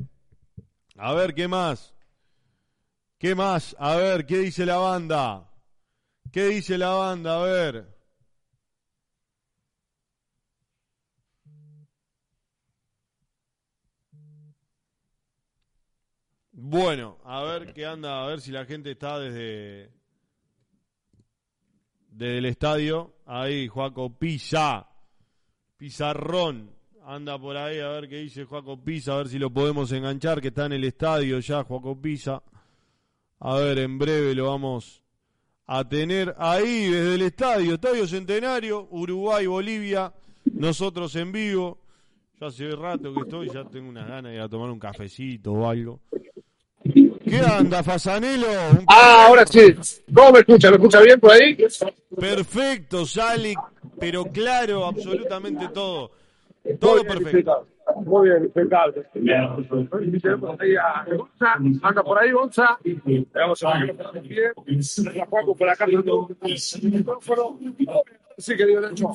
A 0.97 1.12
ver, 1.12 1.35
¿qué 1.35 1.49
más? 1.49 1.95
¿Qué 3.18 3.35
más? 3.35 3.76
A 3.78 3.97
ver, 3.97 4.26
¿qué 4.26 4.39
dice 4.39 4.64
la 4.66 4.76
banda? 4.76 5.51
¿Qué 6.32 6.47
dice 6.47 6.78
la 6.78 6.91
banda? 6.91 7.41
A 7.41 7.45
ver. 7.45 7.93
Bueno, 16.67 17.19
a 17.25 17.43
ver 17.43 17.75
qué 17.75 17.85
anda, 17.85 18.25
a 18.25 18.27
ver 18.27 18.41
si 18.41 18.51
la 18.51 18.65
gente 18.65 18.93
está 18.93 19.19
desde, 19.19 19.91
desde 22.09 22.39
el 22.39 22.47
estadio. 22.47 23.17
Ahí, 23.27 23.69
Juaco 23.69 24.19
Pisa, 24.19 24.89
Pizarrón 25.77 26.71
anda 27.05 27.39
por 27.39 27.59
ahí 27.59 27.81
a 27.81 27.89
ver 27.89 28.09
qué 28.09 28.17
dice 28.17 28.47
Juaco 28.47 28.83
Pisa, 28.83 29.12
a 29.12 29.17
ver 29.19 29.29
si 29.29 29.39
lo 29.39 29.51
podemos 29.51 29.93
enganchar, 29.93 30.41
que 30.41 30.49
está 30.49 30.65
en 30.65 30.73
el 30.73 30.85
estadio 30.85 31.39
ya, 31.39 31.65
Juaco 31.65 32.01
Pisa. 32.01 32.43
A 33.41 33.57
ver, 33.57 33.81
en 33.81 33.99
breve 33.99 34.35
lo 34.35 34.47
vamos 34.47 35.03
a 35.67 35.87
tener 35.87 36.35
ahí 36.39 36.91
desde 36.91 37.15
el 37.17 37.23
estadio, 37.23 37.75
Estadio 37.75 38.07
Centenario, 38.07 38.89
Uruguay, 38.91 39.45
Bolivia, 39.47 40.15
nosotros 40.51 41.15
en 41.17 41.31
vivo. 41.31 41.79
Ya 42.41 42.47
hace 42.47 42.75
rato 42.75 43.12
que 43.12 43.21
estoy, 43.21 43.51
ya 43.53 43.65
tengo 43.67 43.91
unas 43.91 44.09
ganas 44.09 44.33
de 44.33 44.37
ir 44.37 44.41
a 44.41 44.49
tomar 44.49 44.71
un 44.71 44.79
cafecito 44.79 45.53
o 45.53 45.69
algo. 45.69 46.01
¿Qué 47.25 47.39
anda, 47.45 47.83
Fasanelo? 47.83 48.47
Ah, 48.87 49.27
ahora 49.27 49.47
sí. 49.47 49.75
¿Cómo 50.14 50.33
me 50.33 50.39
escucha? 50.41 50.70
¿Me 50.70 50.77
escucha 50.77 51.01
bien 51.01 51.20
por 51.20 51.33
ahí? 51.33 51.57
Perfecto, 52.18 53.07
sale, 53.07 53.55
pero 53.99 54.25
claro, 54.25 54.87
absolutamente 54.87 55.68
todo. 55.68 56.11
Todo 56.81 57.05
perfecto. 57.05 57.66
Muy 58.05 58.28
bien, 58.28 58.45
impecable. 58.45 59.07
A 60.80 61.05
anda 61.82 62.03
por 62.03 62.18
ahí, 62.18 62.32
Gonza. 62.32 62.78
Vamos 63.35 63.62
a 63.62 63.78
ver 63.78 63.97
La 65.14 65.26
Juaco 65.26 65.55
por 65.57 65.68
acá. 65.68 65.87
Sí, 68.37 68.57
querido 68.57 68.80
Nacho. 68.80 69.11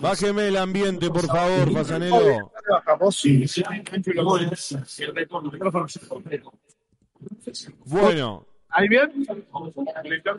Bájeme 0.00 0.48
el 0.48 0.56
ambiente, 0.56 1.08
por 1.10 1.26
favor, 1.26 1.72
Pasanelo. 1.72 2.52
Bueno, 7.86 8.46
¿Ahí 8.72 8.88
bien? 8.88 9.10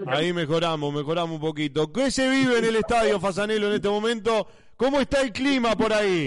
Ahí 0.07 0.31
mejoramos, 0.31 0.93
mejoramos 0.93 1.35
un 1.35 1.41
poquito. 1.41 1.91
¿Qué 1.91 2.09
se 2.11 2.29
vive 2.29 2.59
en 2.59 2.65
el 2.65 2.77
estadio 2.77 3.19
Fasanelo 3.19 3.67
en 3.67 3.73
este 3.73 3.89
momento? 3.89 4.47
¿Cómo 4.81 4.99
está 4.99 5.21
el 5.21 5.31
clima 5.31 5.75
por 5.75 5.93
ahí? 5.93 6.25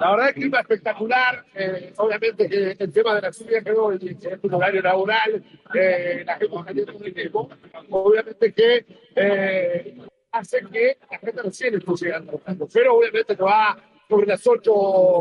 La 0.00 0.10
verdad 0.10 0.26
que 0.26 0.34
clima 0.34 0.58
espectacular. 0.58 1.44
Eh, 1.54 1.92
obviamente 1.96 2.48
que 2.48 2.76
el 2.76 2.92
tema 2.92 3.14
de 3.14 3.20
la 3.20 3.30
lluvia 3.30 3.62
quedó 3.62 3.92
en 3.92 4.18
un 4.42 4.54
horario 4.54 4.82
laboral. 4.82 5.44
Eh, 5.74 6.24
la 6.26 6.38
gente 6.38 6.56
cayendo 6.66 6.92
muy 6.94 7.12
tiempo. 7.12 7.48
Obviamente 7.90 8.52
que 8.52 8.84
eh, 9.14 9.96
hace 10.32 10.62
que 10.72 10.98
la 11.08 11.18
gente 11.20 11.42
recién 11.42 11.74
esté 11.76 11.92
llegando. 12.04 12.40
Pero 12.72 12.96
obviamente 12.96 13.36
que 13.36 13.42
va 13.44 13.78
sobre 14.14 14.26
las 14.28 14.46
ocho 14.46 14.72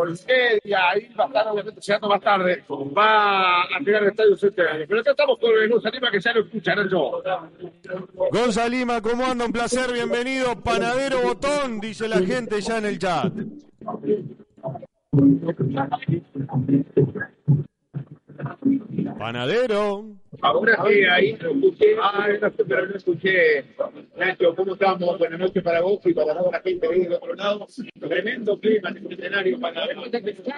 y 0.08 0.12
media, 0.28 0.90
ahí 0.90 1.10
va 1.18 1.24
a 1.24 1.28
estar 1.28 1.48
obviamente 1.48 1.82
llegando 1.82 2.10
más 2.10 2.22
tarde, 2.22 2.64
va 2.70 3.64
a 3.64 3.80
llegar 3.80 4.04
al 4.04 4.10
estadio 4.10 4.38
Centenario. 4.38 4.86
Pero 4.88 5.02
acá 5.02 5.12
estamos 5.12 5.40
con 5.40 5.70
Gonzalima 5.70 6.12
que 6.12 6.20
ya 6.20 6.34
lo 6.34 6.42
escucha, 6.42 6.76
Nacho. 6.76 7.24
Gonzalima, 8.32 9.02
¿cómo 9.02 9.26
anda? 9.26 9.46
Un 9.46 9.52
placer, 9.52 9.92
bienvenido. 9.92 10.56
Panadero 10.62 11.22
Botón, 11.24 11.80
dice 11.80 12.08
la 12.08 12.20
gente 12.20 12.62
ya 12.62 12.78
en 12.78 12.86
el 12.86 13.00
chat. 13.00 13.34
Panadero. 19.18 20.23
Ahora 20.44 20.78
sí, 20.86 21.06
ahí 21.06 21.38
lo 21.38 21.52
escuché. 21.52 21.96
Ah, 22.02 22.28
no 22.42 22.50
sé, 22.50 22.66
pero 22.66 22.86
no 22.86 22.96
escuché. 22.96 23.66
Nacho, 24.18 24.54
¿cómo 24.56 24.74
estamos? 24.74 25.18
Buenas 25.18 25.40
noches 25.40 25.64
para 25.64 25.80
vos 25.80 26.02
y 26.04 26.14
para 26.14 26.38
toda 26.38 26.52
la 26.52 26.60
gente 26.60 26.86
ahí 26.86 27.00
del 27.00 27.14
otro 27.14 27.34
lado. 27.34 27.66
Tremendo 27.98 28.60
clima 28.60 28.90
en 28.90 28.98
el 28.98 29.14
escenario 29.14 29.60
para 29.62 29.86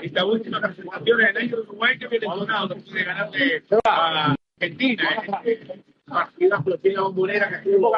esta 0.01 0.25
última 0.25 0.59
presentación 0.59 1.21
el 1.21 1.51
de 1.51 1.55
Uruguay 1.55 1.99
que 1.99 2.07
viene 2.07 2.25
sonado 2.25 2.67
después 2.69 2.95
de 2.95 3.03
ganarle 3.03 3.63
a 3.83 4.35
Argentina. 4.59 5.03
¿eh? 5.45 5.83
Partida 6.05 6.63
flotina 6.63 7.01
bombonera 7.01 7.49
que 7.49 7.69
estuvo 7.69 7.91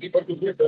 y 0.00 0.08
por 0.08 0.26
supuesto 0.26 0.64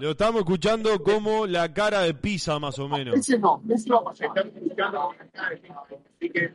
Lo 0.00 0.10
estamos 0.10 0.40
escuchando 0.40 1.02
como 1.02 1.46
la 1.46 1.72
cara 1.72 2.00
de 2.02 2.14
Pisa, 2.14 2.58
más 2.58 2.78
o 2.80 2.88
menos. 2.88 3.16
Ese 3.16 3.38
no, 3.38 3.62
ese 3.68 3.88
no 3.88 4.02
pasa. 4.02 4.26
Así 6.18 6.30
que 6.30 6.52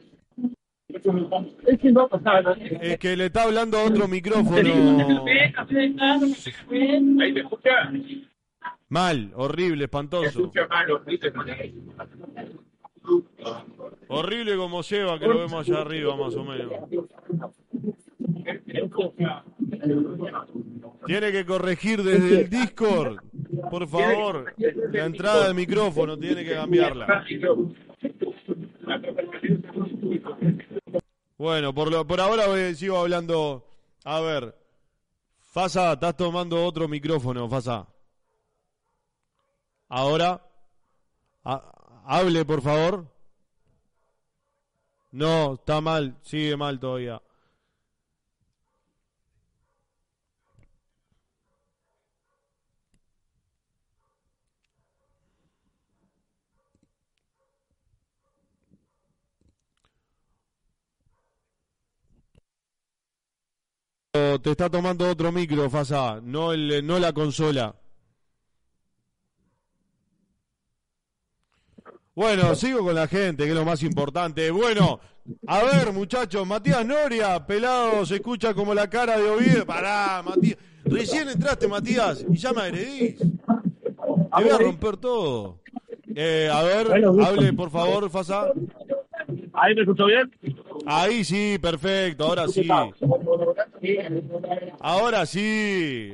Es 2.81 2.97
que 2.97 3.15
le 3.15 3.25
está 3.27 3.43
hablando 3.43 3.77
a 3.77 3.83
otro 3.85 4.07
micrófono. 4.07 4.97
Mal, 8.89 9.31
horrible, 9.35 9.83
espantoso. 9.85 10.51
Horrible 14.07 14.57
como 14.57 14.81
lleva, 14.81 15.19
que 15.19 15.27
lo 15.27 15.39
vemos 15.39 15.67
allá 15.67 15.81
arriba, 15.81 16.15
más 16.15 16.35
o 16.35 16.43
menos. 16.43 16.71
Tiene 21.05 21.31
que 21.31 21.45
corregir 21.45 22.03
desde 22.03 22.41
el 22.41 22.49
Discord, 22.49 23.17
por 23.69 23.87
favor. 23.87 24.53
La 24.91 25.05
entrada 25.05 25.45
del 25.45 25.55
micrófono 25.55 26.17
tiene 26.17 26.43
que 26.43 26.53
cambiarla. 26.53 27.25
Bueno, 31.47 31.73
por, 31.73 31.89
lo, 31.89 32.05
por 32.05 32.19
ahora 32.19 32.45
voy- 32.47 32.75
sigo 32.75 32.97
hablando. 32.97 33.65
A 34.03 34.19
ver, 34.19 34.53
Fasa, 35.39 35.93
estás 35.93 36.17
tomando 36.17 36.61
otro 36.65 36.89
micrófono, 36.89 37.47
Fasa. 37.47 37.87
Ahora, 39.87 40.45
ha- 41.45 41.71
hable, 42.05 42.43
por 42.43 42.61
favor. 42.61 43.07
No, 45.11 45.53
está 45.53 45.79
mal, 45.79 46.17
sigue 46.21 46.57
mal 46.57 46.81
todavía. 46.81 47.21
Te 64.41 64.51
está 64.51 64.69
tomando 64.69 65.09
otro 65.09 65.31
micro, 65.31 65.69
Fasa, 65.69 66.19
no, 66.21 66.53
el, 66.53 66.85
no 66.85 66.99
la 66.99 67.13
consola. 67.13 67.75
Bueno, 72.15 72.55
sigo 72.55 72.79
con 72.83 72.95
la 72.95 73.07
gente, 73.07 73.43
que 73.43 73.51
es 73.51 73.55
lo 73.55 73.63
más 73.63 73.83
importante. 73.83 74.49
Bueno, 74.49 74.99
a 75.45 75.63
ver, 75.63 75.93
muchachos, 75.93 76.47
Matías 76.47 76.85
Noria, 76.85 77.45
pelado, 77.45 78.05
se 78.05 78.15
escucha 78.15 78.53
como 78.53 78.73
la 78.73 78.89
cara 78.89 79.19
de 79.19 79.29
Oviedo. 79.29 79.65
Pará, 79.65 80.23
Matías. 80.23 80.57
Recién 80.85 81.29
entraste, 81.29 81.67
Matías, 81.67 82.25
y 82.27 82.37
ya 82.37 82.53
me 82.53 82.61
agredís. 82.61 83.19
Te 83.19 84.43
voy 84.43 84.49
a 84.49 84.57
romper 84.57 84.97
todo. 84.97 85.59
Eh, 86.15 86.49
a 86.51 86.63
ver, 86.63 86.87
hable, 87.23 87.53
por 87.53 87.69
favor, 87.69 88.09
Fasa. 88.09 88.51
¿Ahí 89.53 89.75
me 89.75 89.81
escuchó 89.81 90.05
bien? 90.05 90.31
Ahí 90.85 91.23
sí, 91.23 91.57
perfecto, 91.61 92.25
ahora 92.25 92.47
sí. 92.47 92.67
Ahora 94.79 95.25
sí. 95.25 96.13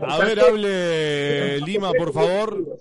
A 0.00 0.18
ver, 0.18 0.40
hable 0.40 1.60
Lima, 1.60 1.92
por 1.92 2.12
favor. 2.12 2.80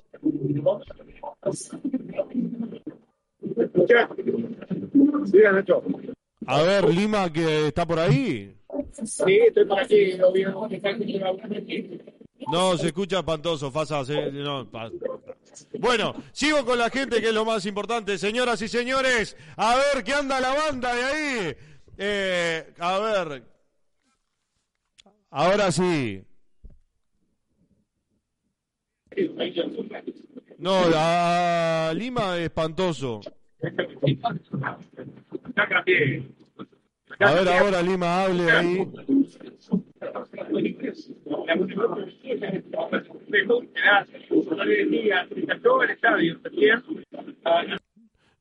A 6.46 6.62
ver, 6.64 6.90
Lima, 6.90 7.32
que 7.32 7.68
está 7.68 7.86
por 7.86 8.00
ahí. 8.00 8.56
Sí, 9.04 9.40
estoy 9.48 9.66
por 9.66 9.80
aquí. 9.80 10.18
No, 12.52 12.78
se 12.78 12.88
escucha 12.88 13.20
espantoso, 13.20 13.72
Fasa. 13.72 14.04
no, 14.32 14.70
bueno, 15.80 16.16
sigo 16.32 16.66
con 16.66 16.78
la 16.78 16.90
gente, 16.90 17.22
que 17.22 17.28
es 17.28 17.34
lo 17.34 17.46
más 17.46 17.66
importante. 17.66 18.18
Señoras 18.18 18.62
y 18.62 18.68
señores, 18.68 19.38
a 19.56 19.76
ver 19.76 20.04
qué 20.04 20.14
anda 20.14 20.40
la 20.40 20.54
banda 20.54 20.94
de 20.94 21.04
ahí. 21.04 21.56
Eh, 21.98 22.74
a 22.80 23.00
ver. 23.00 23.44
Ahora 25.30 25.72
sí. 25.72 26.24
No, 30.58 30.84
a 30.96 31.92
Lima 31.94 32.38
es 32.38 32.44
espantoso. 32.46 33.22
A 37.20 37.34
ver 37.34 37.48
ahora, 37.50 37.82
Lima, 37.82 38.24
hable 38.24 38.52
ahí. 38.52 38.88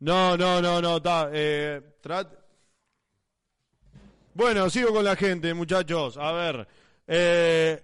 No, 0.00 0.36
no, 0.36 0.60
no, 0.60 0.80
no, 0.82 0.96
está. 0.96 1.30
Eh, 1.32 1.80
Bueno, 4.34 4.68
sigo 4.68 4.92
con 4.92 5.04
la 5.04 5.14
gente, 5.14 5.54
muchachos. 5.54 6.16
A 6.18 6.32
ver. 6.32 6.66
Eh, 7.06 7.80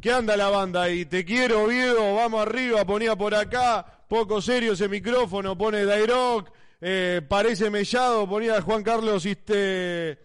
¿Qué 0.00 0.10
anda 0.12 0.36
la 0.36 0.48
banda 0.50 0.82
ahí? 0.82 1.04
Te 1.06 1.24
quiero, 1.24 1.64
Oviedo. 1.64 2.14
Vamos 2.16 2.46
arriba. 2.46 2.84
Ponía 2.84 3.14
por 3.14 3.34
acá. 3.34 3.86
Poco 4.08 4.42
serio 4.42 4.72
ese 4.72 4.88
micrófono. 4.88 5.56
Pone 5.56 5.84
Dairoc. 5.84 6.50
Eh, 6.80 7.22
parece 7.26 7.70
mellado. 7.70 8.28
Ponía 8.28 8.60
Juan 8.60 8.82
Carlos 8.82 9.24
este, 9.26 10.18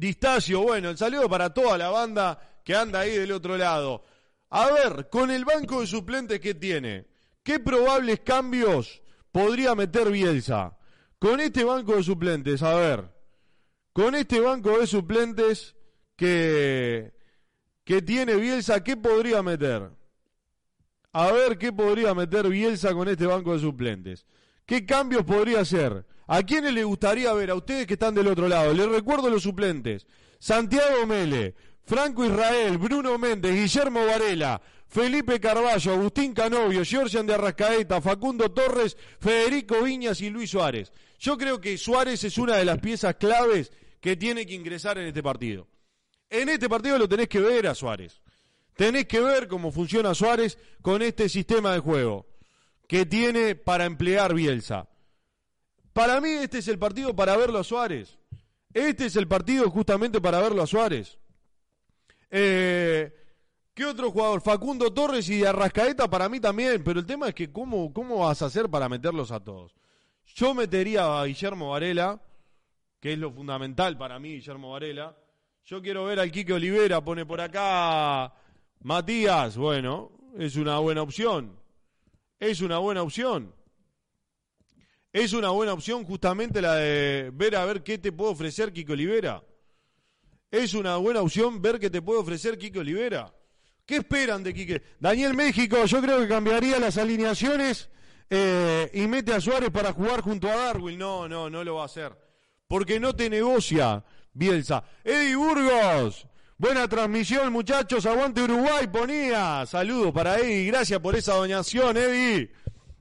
Distacio. 0.00 0.62
Bueno, 0.62 0.88
el 0.88 0.96
saludo 0.96 1.28
para 1.28 1.52
toda 1.52 1.76
la 1.76 1.90
banda 1.90 2.60
que 2.64 2.74
anda 2.74 3.00
ahí 3.00 3.18
del 3.18 3.32
otro 3.32 3.58
lado. 3.58 4.02
A 4.48 4.70
ver, 4.70 5.10
con 5.10 5.30
el 5.30 5.44
banco 5.44 5.82
de 5.82 5.86
suplentes 5.86 6.40
que 6.40 6.54
tiene, 6.54 7.06
¿qué 7.42 7.60
probables 7.60 8.20
cambios 8.20 9.02
podría 9.30 9.74
meter 9.74 10.10
Bielsa? 10.10 10.78
Con 11.18 11.38
este 11.40 11.64
banco 11.64 11.96
de 11.96 12.02
suplentes, 12.02 12.62
a 12.62 12.74
ver, 12.76 13.10
con 13.92 14.14
este 14.14 14.40
banco 14.40 14.78
de 14.78 14.86
suplentes 14.86 15.76
que, 16.16 17.12
que 17.84 18.00
tiene 18.00 18.36
Bielsa, 18.36 18.82
¿qué 18.82 18.96
podría 18.96 19.42
meter? 19.42 19.90
A 21.12 21.30
ver 21.30 21.58
qué 21.58 21.74
podría 21.74 22.14
meter 22.14 22.48
Bielsa 22.48 22.94
con 22.94 23.06
este 23.06 23.26
banco 23.26 23.52
de 23.52 23.58
suplentes. 23.58 24.24
¿Qué 24.64 24.86
cambios 24.86 25.24
podría 25.24 25.60
hacer? 25.60 26.06
¿A 26.32 26.44
quiénes 26.44 26.72
le 26.72 26.84
gustaría 26.84 27.32
ver? 27.32 27.50
A 27.50 27.56
ustedes 27.56 27.88
que 27.88 27.94
están 27.94 28.14
del 28.14 28.28
otro 28.28 28.46
lado. 28.46 28.72
Les 28.72 28.88
recuerdo 28.88 29.28
los 29.28 29.42
suplentes. 29.42 30.06
Santiago 30.38 31.04
Mele, 31.04 31.56
Franco 31.82 32.24
Israel, 32.24 32.78
Bruno 32.78 33.18
Méndez, 33.18 33.52
Guillermo 33.52 34.06
Varela, 34.06 34.62
Felipe 34.86 35.40
Carballo, 35.40 35.92
Agustín 35.92 36.32
Canovio, 36.32 36.84
Georgian 36.84 37.26
de 37.26 37.34
Arrascaeta, 37.34 38.00
Facundo 38.00 38.52
Torres, 38.52 38.96
Federico 39.18 39.82
Viñas 39.82 40.20
y 40.20 40.30
Luis 40.30 40.50
Suárez. 40.50 40.92
Yo 41.18 41.36
creo 41.36 41.60
que 41.60 41.76
Suárez 41.76 42.22
es 42.22 42.38
una 42.38 42.54
de 42.58 42.64
las 42.64 42.78
piezas 42.78 43.16
claves 43.16 43.72
que 44.00 44.16
tiene 44.16 44.46
que 44.46 44.54
ingresar 44.54 44.98
en 44.98 45.08
este 45.08 45.24
partido. 45.24 45.66
En 46.28 46.48
este 46.48 46.68
partido 46.68 46.96
lo 46.96 47.08
tenés 47.08 47.26
que 47.26 47.40
ver 47.40 47.66
a 47.66 47.74
Suárez. 47.74 48.22
Tenés 48.76 49.06
que 49.06 49.18
ver 49.18 49.48
cómo 49.48 49.72
funciona 49.72 50.14
Suárez 50.14 50.58
con 50.80 51.02
este 51.02 51.28
sistema 51.28 51.72
de 51.72 51.80
juego 51.80 52.28
que 52.86 53.04
tiene 53.04 53.56
para 53.56 53.84
emplear 53.84 54.32
Bielsa. 54.32 54.89
Para 55.92 56.20
mí 56.20 56.30
este 56.30 56.58
es 56.58 56.68
el 56.68 56.78
partido 56.78 57.14
para 57.14 57.36
verlo 57.36 57.58
a 57.58 57.64
Suárez. 57.64 58.18
Este 58.72 59.06
es 59.06 59.16
el 59.16 59.26
partido 59.26 59.68
justamente 59.70 60.20
para 60.20 60.40
verlo 60.40 60.62
a 60.62 60.66
Suárez. 60.66 61.18
Eh, 62.30 63.12
¿Qué 63.74 63.84
otro 63.84 64.10
jugador? 64.10 64.40
Facundo 64.40 64.92
Torres 64.92 65.28
y 65.28 65.44
Arrascaeta 65.44 66.08
para 66.08 66.28
mí 66.28 66.38
también, 66.38 66.84
pero 66.84 67.00
el 67.00 67.06
tema 67.06 67.28
es 67.28 67.34
que 67.34 67.50
¿cómo, 67.50 67.92
cómo 67.92 68.18
vas 68.18 68.42
a 68.42 68.46
hacer 68.46 68.68
para 68.68 68.88
meterlos 68.88 69.32
a 69.32 69.40
todos? 69.40 69.74
Yo 70.34 70.54
metería 70.54 71.20
a 71.20 71.24
Guillermo 71.24 71.70
Varela, 71.70 72.20
que 73.00 73.14
es 73.14 73.18
lo 73.18 73.32
fundamental 73.32 73.98
para 73.98 74.18
mí, 74.18 74.34
Guillermo 74.34 74.72
Varela. 74.72 75.16
Yo 75.64 75.82
quiero 75.82 76.04
ver 76.04 76.20
al 76.20 76.30
Quique 76.30 76.52
Olivera, 76.52 77.02
pone 77.02 77.26
por 77.26 77.40
acá 77.40 78.32
Matías, 78.82 79.56
bueno, 79.56 80.12
es 80.38 80.56
una 80.56 80.78
buena 80.78 81.02
opción. 81.02 81.58
Es 82.38 82.60
una 82.60 82.78
buena 82.78 83.02
opción. 83.02 83.54
Es 85.12 85.32
una 85.32 85.50
buena 85.50 85.72
opción 85.72 86.04
justamente 86.04 86.62
la 86.62 86.76
de 86.76 87.30
ver 87.34 87.56
a 87.56 87.64
ver 87.64 87.82
qué 87.82 87.98
te 87.98 88.12
puede 88.12 88.32
ofrecer 88.32 88.72
Quique 88.72 88.92
Olivera. 88.92 89.42
Es 90.50 90.74
una 90.74 90.96
buena 90.96 91.20
opción 91.20 91.60
ver 91.60 91.80
qué 91.80 91.90
te 91.90 92.00
puede 92.00 92.20
ofrecer 92.20 92.56
Quique 92.56 92.78
Olivera. 92.78 93.34
¿Qué 93.84 93.96
esperan 93.96 94.44
de 94.44 94.54
Quique? 94.54 94.82
Daniel 95.00 95.34
México, 95.34 95.84
yo 95.84 96.00
creo 96.00 96.20
que 96.20 96.28
cambiaría 96.28 96.78
las 96.78 96.96
alineaciones 96.96 97.90
eh, 98.28 98.88
y 98.94 99.08
mete 99.08 99.34
a 99.34 99.40
Suárez 99.40 99.70
para 99.70 99.92
jugar 99.92 100.20
junto 100.20 100.48
a 100.48 100.54
Darwin. 100.54 100.96
No, 100.96 101.28
no, 101.28 101.50
no 101.50 101.64
lo 101.64 101.76
va 101.76 101.82
a 101.82 101.86
hacer. 101.86 102.16
Porque 102.68 103.00
no 103.00 103.16
te 103.16 103.28
negocia 103.28 104.04
Bielsa. 104.32 104.84
Eddie 105.02 105.34
Burgos, 105.34 106.24
buena 106.56 106.86
transmisión 106.86 107.52
muchachos, 107.52 108.06
aguante 108.06 108.42
Uruguay, 108.42 108.86
ponía. 108.86 109.66
Saludos 109.66 110.12
para 110.12 110.38
Eddie, 110.38 110.66
gracias 110.66 111.00
por 111.00 111.16
esa 111.16 111.34
donación, 111.34 111.96
Eddie. 111.96 112.52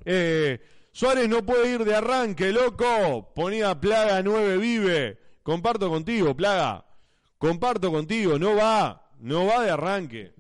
Eh, 0.06 0.60
Suárez 1.00 1.30
no 1.30 1.46
puede 1.46 1.76
ir 1.76 1.86
de 1.86 1.96
arranque, 1.96 2.52
loco. 2.52 3.32
Ponía 3.34 3.74
Plaga 3.80 4.22
9 4.22 4.58
vive. 4.58 5.18
Comparto 5.44 5.88
contigo, 5.88 6.36
Plaga. 6.36 6.86
Comparto 7.38 7.90
contigo, 7.90 8.38
no 8.38 8.54
va, 8.54 9.10
no 9.20 9.46
va 9.46 9.64
de 9.64 9.72
arranque. 9.72 10.34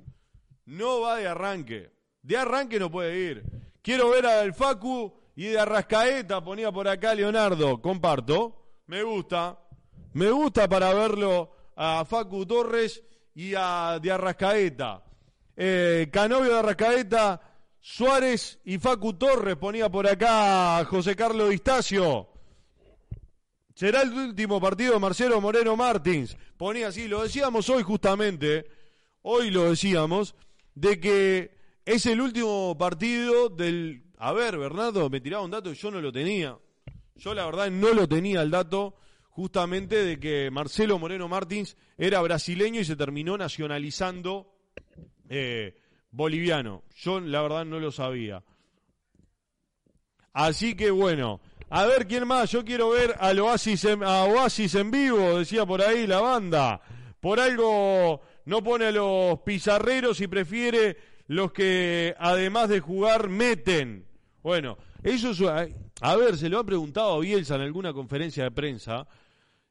No 0.65 0.99
va 0.99 1.15
de 1.15 1.29
arranque. 1.29 1.93
De 2.21 2.35
arranque 2.35 2.77
no 2.77 2.91
puede 2.91 3.17
ir. 3.17 3.45
Quiero 3.81 4.09
ver 4.09 4.25
al 4.25 4.53
Facu 4.53 5.13
y 5.33 5.45
de 5.45 5.59
Arrascaeta, 5.61 6.43
ponía 6.43 6.73
por 6.73 6.89
acá 6.89 7.15
Leonardo. 7.15 7.81
Comparto. 7.81 8.81
Me 8.87 9.01
gusta. 9.01 9.57
Me 10.11 10.29
gusta 10.29 10.67
para 10.67 10.93
verlo 10.93 11.51
a 11.77 12.03
Facu 12.03 12.45
Torres 12.45 13.01
y 13.33 13.53
a 13.55 13.97
de 14.01 14.11
Arrascaeta. 14.11 15.05
Eh, 15.55 16.09
Canovio 16.11 16.51
de 16.51 16.59
Arrascaeta, 16.59 17.48
Suárez 17.91 18.59
y 18.65 18.77
Facu 18.77 19.13
Torres, 19.13 19.55
ponía 19.55 19.89
por 19.89 20.07
acá 20.07 20.85
José 20.85 21.15
Carlos 21.15 21.49
Distacio. 21.49 22.29
Será 23.73 24.03
el 24.03 24.13
último 24.13 24.61
partido 24.61 24.93
de 24.93 24.99
Marcelo 24.99 25.41
Moreno 25.41 25.75
Martins. 25.75 26.37
Ponía 26.55 26.89
así, 26.89 27.07
lo 27.07 27.23
decíamos 27.23 27.67
hoy 27.67 27.81
justamente, 27.81 28.67
hoy 29.23 29.49
lo 29.49 29.71
decíamos, 29.71 30.35
de 30.75 30.99
que 30.99 31.57
es 31.83 32.05
el 32.05 32.21
último 32.21 32.77
partido 32.77 33.49
del... 33.49 34.03
A 34.19 34.33
ver, 34.33 34.59
Bernardo, 34.59 35.09
me 35.09 35.19
tiraba 35.19 35.43
un 35.43 35.51
dato 35.51 35.71
y 35.71 35.75
yo 35.75 35.89
no 35.89 35.99
lo 35.99 36.11
tenía. 36.11 36.59
Yo 37.15 37.33
la 37.33 37.47
verdad 37.47 37.71
no 37.71 37.91
lo 37.91 38.07
tenía 38.07 38.43
el 38.43 38.51
dato 38.51 38.97
justamente 39.29 40.05
de 40.05 40.19
que 40.19 40.51
Marcelo 40.51 40.99
Moreno 40.99 41.27
Martins 41.27 41.75
era 41.97 42.21
brasileño 42.21 42.81
y 42.81 42.85
se 42.85 42.95
terminó 42.95 43.35
nacionalizando 43.35 44.53
eh, 45.27 45.78
boliviano. 46.11 46.83
Yo 46.95 47.19
la 47.19 47.41
verdad 47.41 47.65
no 47.65 47.79
lo 47.79 47.91
sabía. 47.91 48.43
Así 50.33 50.75
que 50.75 50.91
bueno, 50.91 51.41
a 51.69 51.85
ver 51.85 52.07
quién 52.07 52.27
más. 52.27 52.51
Yo 52.51 52.63
quiero 52.63 52.89
ver 52.89 53.15
al 53.19 53.39
Oasis 53.39 53.85
en, 53.85 54.03
a 54.03 54.23
Oasis 54.23 54.75
en 54.75 54.91
vivo, 54.91 55.37
decía 55.37 55.65
por 55.65 55.81
ahí 55.81 56.07
la 56.07 56.21
banda. 56.21 56.81
Por 57.19 57.39
algo 57.39 58.21
no 58.45 58.63
pone 58.63 58.85
a 58.85 58.91
los 58.91 59.39
pizarreros 59.41 60.21
y 60.21 60.27
prefiere 60.27 60.97
los 61.27 61.51
que 61.51 62.15
además 62.17 62.69
de 62.69 62.79
jugar 62.79 63.29
meten. 63.29 64.05
Bueno, 64.41 64.77
eso 65.03 65.31
es, 65.31 65.41
a 66.01 66.15
ver, 66.15 66.37
se 66.37 66.49
lo 66.49 66.59
ha 66.59 66.65
preguntado 66.65 67.13
a 67.13 67.19
Bielsa 67.19 67.55
en 67.55 67.61
alguna 67.61 67.93
conferencia 67.93 68.43
de 68.45 68.51
prensa 68.51 69.07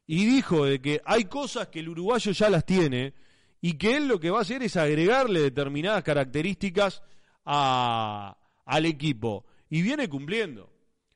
y 0.07 0.25
dijo 0.25 0.65
de 0.65 0.79
que 0.79 1.01
hay 1.05 1.25
cosas 1.25 1.67
que 1.67 1.79
el 1.79 1.89
uruguayo 1.89 2.31
ya 2.31 2.49
las 2.49 2.65
tiene 2.65 3.13
y 3.61 3.77
que 3.77 3.97
él 3.97 4.07
lo 4.07 4.19
que 4.19 4.29
va 4.29 4.39
a 4.39 4.41
hacer 4.41 4.63
es 4.63 4.77
agregarle 4.77 5.41
determinadas 5.41 6.03
características 6.03 7.03
a, 7.45 8.37
al 8.65 8.85
equipo. 8.85 9.45
Y 9.69 9.81
viene 9.81 10.07
cumpliendo, 10.07 10.71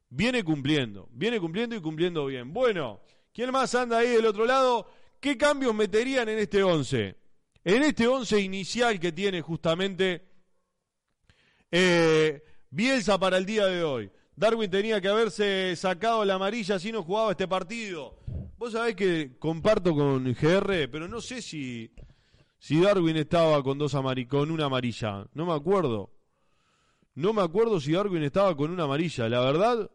viene 0.09 0.43
cumpliendo, 0.43 1.07
viene 1.11 1.39
cumpliendo 1.39 1.75
y 1.75 1.81
cumpliendo 1.81 2.25
bien. 2.25 2.53
Bueno, 2.53 3.01
¿quién 3.33 3.51
más 3.51 3.73
anda 3.75 3.99
ahí 3.99 4.09
del 4.09 4.25
otro 4.25 4.45
lado? 4.45 4.87
¿Qué 5.19 5.37
cambios 5.37 5.73
meterían 5.73 6.27
en 6.29 6.39
este 6.39 6.61
11? 6.61 7.15
En 7.63 7.83
este 7.83 8.07
11 8.07 8.41
inicial 8.41 8.99
que 8.99 9.13
tiene 9.13 9.41
justamente 9.41 10.27
eh, 11.71 12.43
Bielsa 12.69 13.17
para 13.17 13.37
el 13.37 13.45
día 13.45 13.65
de 13.67 13.83
hoy. 13.83 14.11
Darwin 14.35 14.69
tenía 14.69 14.99
que 14.99 15.07
haberse 15.07 15.75
sacado 15.75 16.25
la 16.25 16.35
amarilla 16.35 16.77
si 16.79 16.91
no 16.91 17.03
jugaba 17.03 17.31
este 17.31 17.47
partido. 17.47 18.19
Vos 18.57 18.73
sabés 18.73 18.95
que 18.95 19.37
comparto 19.39 19.93
con 19.93 20.23
GR, 20.33 20.89
pero 20.91 21.07
no 21.07 21.21
sé 21.21 21.41
si, 21.41 21.91
si 22.63 22.79
Darwin 22.79 23.17
estaba 23.17 23.61
con 23.61 23.77
dos 23.77 23.93
amari 23.93 24.25
con 24.25 24.49
una 24.49 24.67
amarilla. 24.67 25.27
No 25.33 25.45
me 25.45 25.51
acuerdo. 25.51 26.13
No 27.13 27.33
me 27.33 27.41
acuerdo 27.41 27.81
si 27.81 27.91
Darwin 27.91 28.23
estaba 28.23 28.55
con 28.55 28.71
una 28.71 28.85
amarilla. 28.85 29.27
La 29.27 29.41
verdad, 29.41 29.91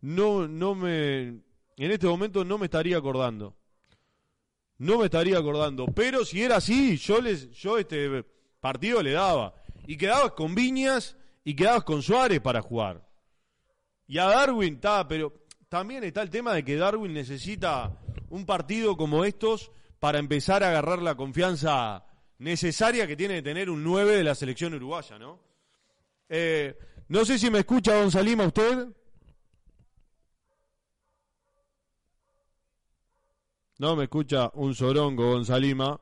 no, 0.00 0.48
no 0.48 0.74
me. 0.74 1.28
En 1.76 1.90
este 1.92 2.08
momento 2.08 2.44
no 2.44 2.58
me 2.58 2.64
estaría 2.64 2.96
acordando. 2.96 3.54
No 4.78 4.98
me 4.98 5.04
estaría 5.04 5.38
acordando. 5.38 5.86
Pero 5.86 6.24
si 6.24 6.42
era 6.42 6.56
así, 6.56 6.96
yo 6.96 7.20
les, 7.20 7.52
yo 7.52 7.78
este 7.78 8.24
partido 8.58 9.00
le 9.00 9.12
daba. 9.12 9.54
Y 9.86 9.96
quedabas 9.96 10.32
con 10.32 10.52
Viñas 10.52 11.16
y 11.44 11.54
quedabas 11.54 11.84
con 11.84 12.02
Suárez 12.02 12.40
para 12.40 12.60
jugar. 12.60 13.08
Y 14.08 14.18
a 14.18 14.24
Darwin 14.24 14.74
está, 14.74 15.06
pero 15.06 15.32
también 15.68 16.02
está 16.02 16.22
el 16.22 16.30
tema 16.30 16.54
de 16.54 16.64
que 16.64 16.74
Darwin 16.74 17.14
necesita 17.14 17.96
un 18.30 18.44
partido 18.44 18.96
como 18.96 19.24
estos 19.24 19.70
para 20.04 20.18
empezar 20.18 20.62
a 20.62 20.68
agarrar 20.68 21.00
la 21.00 21.14
confianza 21.14 22.04
necesaria 22.36 23.06
que 23.06 23.16
tiene 23.16 23.36
de 23.36 23.42
tener 23.42 23.70
un 23.70 23.82
9 23.82 24.18
de 24.18 24.22
la 24.22 24.34
selección 24.34 24.74
uruguaya, 24.74 25.18
¿no? 25.18 25.40
Eh, 26.28 26.76
no 27.08 27.24
sé 27.24 27.38
si 27.38 27.48
me 27.48 27.60
escucha 27.60 27.94
Don 27.94 28.10
Salima 28.10 28.44
usted. 28.46 28.86
No 33.78 33.96
me 33.96 34.04
escucha 34.04 34.50
un 34.52 34.74
sorongo, 34.74 35.30
Gonzalima. 35.30 35.98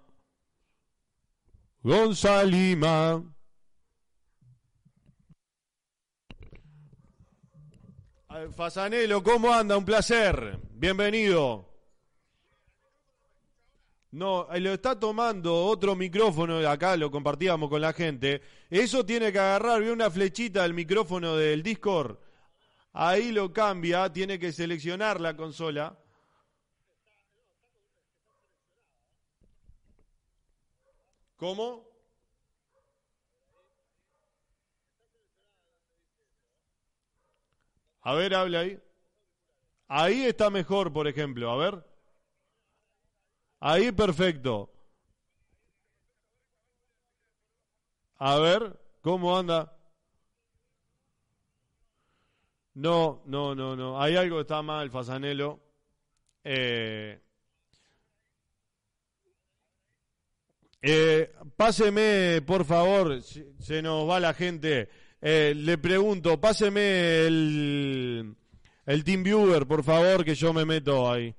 Gonzalima. 1.85 3.23
Fasanelo, 8.57 9.23
¿cómo 9.23 9.53
anda? 9.53 9.77
Un 9.77 9.85
placer. 9.85 10.59
Bienvenido. 10.73 11.72
No, 14.13 14.47
eh, 14.53 14.61
lo 14.61 14.75
está 14.75 14.99
tomando 15.01 15.65
otro 15.65 15.97
micrófono, 15.97 16.59
acá 16.69 16.97
lo 16.97 17.11
compartíamos 17.11 17.71
con 17.71 17.81
la 17.81 17.95
gente. 17.95 18.43
Eso 18.69 19.07
tiene 19.07 19.33
que 19.33 19.39
agarrar, 19.39 19.81
ve 19.81 19.91
una 19.91 20.11
flechita 20.11 20.63
del 20.63 20.75
micrófono 20.75 21.35
del 21.37 21.63
Discord. 21.63 22.19
Ahí 22.93 23.33
lo 23.33 23.53
cambia, 23.53 24.13
tiene 24.13 24.39
que 24.39 24.53
seleccionar 24.53 25.19
la 25.21 25.35
consola. 25.35 25.99
¿Cómo? 31.37 31.89
A 38.03 38.15
ver, 38.15 38.35
habla 38.35 38.61
ahí. 38.61 38.79
Ahí 39.89 40.25
está 40.25 40.51
mejor, 40.51 40.93
por 40.93 41.09
ejemplo. 41.09 41.51
A 41.51 41.57
ver. 41.57 41.92
Ahí 43.65 43.93
perfecto. 43.93 44.69
A 48.19 48.39
ver, 48.39 48.79
¿cómo 49.01 49.37
anda? 49.39 49.77
No, 52.75 53.23
no, 53.27 53.55
no, 53.55 53.77
no. 53.77 54.01
Hay 54.01 54.17
algo 54.17 54.37
que 54.37 54.43
está 54.43 54.63
mal, 54.63 54.91
Fasanelo. 54.91 55.61
Eh, 56.45 57.21
Eh, 60.85 61.31
páseme, 61.57 62.43
por 62.45 62.65
favor, 62.65 63.23
se 63.23 63.83
nos 63.83 64.09
va 64.09 64.19
la 64.19 64.35
gente. 64.35 64.89
Eh, 65.21 65.55
le 65.57 65.79
pregunto, 65.79 66.41
páseme 66.41 67.27
el, 67.27 68.35
el 68.87 69.03
Viewer, 69.05 69.67
por 69.69 69.85
favor, 69.85 70.25
que 70.25 70.35
yo 70.35 70.53
me 70.53 70.65
meto 70.65 71.09
ahí. 71.11 71.33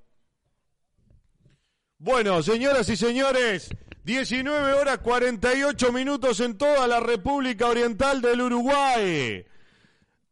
Bueno, 2.04 2.43
señoras 2.43 2.89
y 2.89 2.97
señores, 2.97 3.70
19 4.04 4.74
horas 4.74 4.97
48 4.97 5.93
minutos 5.93 6.41
en 6.41 6.58
toda 6.58 6.86
la 6.86 6.99
República 6.99 7.68
Oriental 7.68 8.22
del 8.22 8.41
Uruguay. 8.41 9.45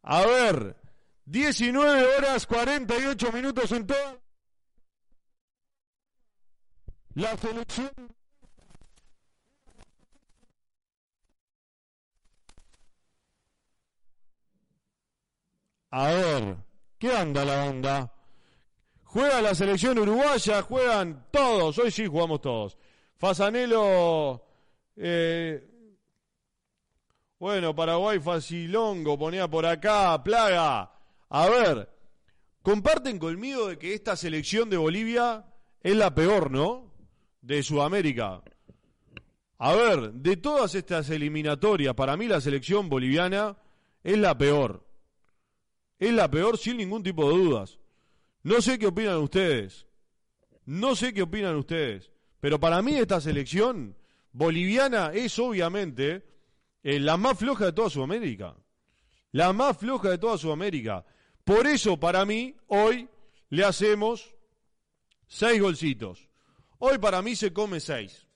A 0.01 0.26
ver, 0.26 0.76
19 1.24 2.17
horas 2.17 2.45
48 2.45 3.32
minutos 3.32 3.72
en 3.72 3.88
toda 3.88 4.19
la 7.13 7.38
selección. 7.38 7.91
A 15.91 16.07
ver, 16.09 16.57
¿qué 16.99 17.15
anda 17.15 17.45
la 17.45 17.63
onda? 17.63 18.11
Juega 19.14 19.41
la 19.41 19.53
selección 19.53 19.99
uruguaya, 19.99 20.62
juegan 20.62 21.26
todos, 21.32 21.78
hoy 21.80 21.91
sí 21.91 22.07
jugamos 22.07 22.39
todos. 22.39 22.78
Fasanelo, 23.18 24.41
eh, 24.95 25.68
bueno, 27.38 27.76
Paraguay 27.76 28.22
Facilongo, 28.22 29.20
ponía 29.20 29.49
por 29.49 29.66
acá, 29.66 30.24
Plaga. 30.24 30.93
A 31.28 31.49
ver, 31.49 31.89
comparten 32.62 33.20
conmigo 33.20 33.68
de 33.68 33.78
que 33.78 33.93
esta 33.93 34.16
selección 34.16 34.70
de 34.70 34.78
Bolivia 34.78 35.45
es 35.82 35.95
la 35.97 36.16
peor, 36.16 36.49
¿no? 36.49 36.93
De 37.41 37.62
Sudamérica. 37.64 38.41
A 39.57 39.74
ver, 39.74 40.14
de 40.14 40.38
todas 40.38 40.74
estas 40.74 41.09
eliminatorias, 41.09 41.95
para 41.95 42.16
mí 42.16 42.30
la 42.30 42.39
selección 42.39 42.88
boliviana 42.88 43.57
es 44.05 44.18
la 44.18 44.38
peor. 44.38 44.88
Es 45.99 46.14
la 46.14 46.32
peor 46.32 46.57
sin 46.57 46.78
ningún 46.78 47.03
tipo 47.03 47.30
de 47.30 47.38
dudas. 47.38 47.80
No 48.43 48.61
sé 48.61 48.79
qué 48.79 48.87
opinan 48.87 49.17
ustedes. 49.17 49.85
No 50.65 50.95
sé 50.95 51.13
qué 51.13 51.21
opinan 51.21 51.55
ustedes. 51.55 52.11
Pero 52.39 52.59
para 52.59 52.81
mí 52.81 52.95
esta 52.95 53.21
selección 53.21 53.95
boliviana 54.31 55.11
es 55.13 55.37
obviamente 55.37 56.25
eh, 56.83 56.99
la 56.99 57.17
más 57.17 57.37
floja 57.37 57.65
de 57.65 57.73
toda 57.73 57.89
Sudamérica. 57.89 58.55
La 59.31 59.53
más 59.53 59.77
floja 59.77 60.09
de 60.09 60.17
toda 60.17 60.37
Sudamérica. 60.37 61.05
Por 61.43 61.67
eso 61.67 61.99
para 61.99 62.25
mí 62.25 62.55
hoy 62.67 63.07
le 63.49 63.63
hacemos 63.63 64.35
seis 65.27 65.61
golcitos. 65.61 66.27
Hoy 66.79 66.97
para 66.97 67.21
mí 67.21 67.35
se 67.35 67.53
come 67.53 67.79
seis. 67.79 68.27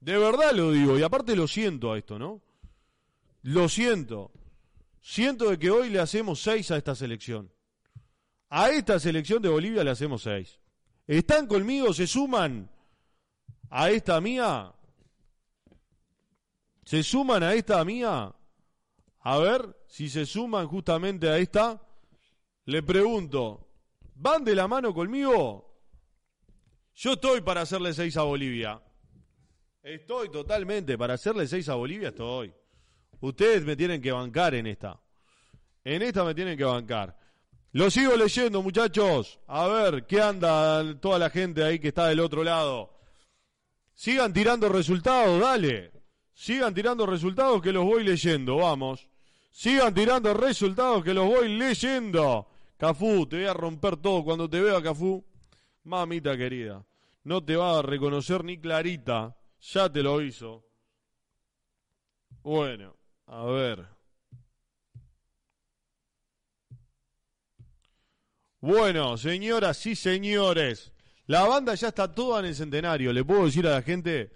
De 0.00 0.18
verdad 0.18 0.52
lo 0.52 0.72
digo. 0.72 0.98
Y 0.98 1.02
aparte 1.02 1.36
lo 1.36 1.46
siento 1.46 1.92
a 1.92 1.98
esto, 1.98 2.18
¿no? 2.18 2.42
Lo 3.42 3.68
siento. 3.68 4.32
Siento 5.00 5.50
de 5.50 5.58
que 5.58 5.70
hoy 5.70 5.90
le 5.90 6.00
hacemos 6.00 6.42
seis 6.42 6.70
a 6.70 6.76
esta 6.76 6.94
selección. 6.94 7.53
A 8.56 8.70
esta 8.70 9.00
selección 9.00 9.42
de 9.42 9.48
Bolivia 9.48 9.82
le 9.82 9.90
hacemos 9.90 10.22
seis. 10.22 10.60
¿Están 11.08 11.48
conmigo? 11.48 11.92
¿Se 11.92 12.06
suman 12.06 12.70
a 13.68 13.90
esta 13.90 14.20
mía? 14.20 14.72
¿Se 16.84 17.02
suman 17.02 17.42
a 17.42 17.52
esta 17.52 17.84
mía? 17.84 18.32
A 19.22 19.38
ver 19.38 19.76
si 19.88 20.08
se 20.08 20.24
suman 20.24 20.68
justamente 20.68 21.28
a 21.28 21.36
esta. 21.38 21.82
Le 22.66 22.84
pregunto, 22.84 23.66
¿van 24.14 24.44
de 24.44 24.54
la 24.54 24.68
mano 24.68 24.94
conmigo? 24.94 25.76
Yo 26.94 27.14
estoy 27.14 27.40
para 27.40 27.62
hacerle 27.62 27.92
seis 27.92 28.16
a 28.16 28.22
Bolivia. 28.22 28.80
Estoy 29.82 30.30
totalmente 30.30 30.96
para 30.96 31.14
hacerle 31.14 31.48
seis 31.48 31.68
a 31.68 31.74
Bolivia, 31.74 32.10
estoy. 32.10 32.54
Ustedes 33.18 33.64
me 33.64 33.74
tienen 33.74 34.00
que 34.00 34.12
bancar 34.12 34.54
en 34.54 34.68
esta. 34.68 35.02
En 35.82 36.02
esta 36.02 36.22
me 36.22 36.36
tienen 36.36 36.56
que 36.56 36.62
bancar. 36.62 37.23
Lo 37.74 37.90
sigo 37.90 38.14
leyendo, 38.14 38.62
muchachos. 38.62 39.40
A 39.48 39.66
ver, 39.66 40.06
¿qué 40.06 40.22
anda 40.22 40.96
toda 41.00 41.18
la 41.18 41.28
gente 41.28 41.64
ahí 41.64 41.80
que 41.80 41.88
está 41.88 42.06
del 42.06 42.20
otro 42.20 42.44
lado? 42.44 42.96
Sigan 43.94 44.32
tirando 44.32 44.68
resultados, 44.68 45.40
dale. 45.40 45.90
Sigan 46.32 46.72
tirando 46.72 47.04
resultados 47.04 47.60
que 47.60 47.72
los 47.72 47.84
voy 47.84 48.04
leyendo, 48.04 48.58
vamos. 48.58 49.08
Sigan 49.50 49.92
tirando 49.92 50.32
resultados 50.34 51.02
que 51.02 51.12
los 51.12 51.26
voy 51.26 51.48
leyendo. 51.48 52.46
Cafú, 52.76 53.26
te 53.26 53.38
voy 53.38 53.46
a 53.46 53.54
romper 53.54 53.96
todo 53.96 54.22
cuando 54.22 54.48
te 54.48 54.60
vea, 54.60 54.80
Cafú. 54.80 55.24
Mamita 55.82 56.36
querida, 56.36 56.86
no 57.24 57.44
te 57.44 57.56
va 57.56 57.80
a 57.80 57.82
reconocer 57.82 58.44
ni 58.44 58.60
Clarita. 58.60 59.36
Ya 59.60 59.90
te 59.90 60.00
lo 60.00 60.22
hizo. 60.22 60.64
Bueno, 62.40 62.94
a 63.26 63.44
ver. 63.46 63.93
Bueno, 68.64 69.18
señoras 69.18 69.84
y 69.84 69.94
señores, 69.94 70.90
la 71.26 71.46
banda 71.46 71.74
ya 71.74 71.88
está 71.88 72.10
toda 72.14 72.40
en 72.40 72.46
el 72.46 72.54
centenario. 72.54 73.12
Le 73.12 73.22
puedo 73.22 73.44
decir 73.44 73.66
a 73.66 73.72
la 73.72 73.82
gente 73.82 74.30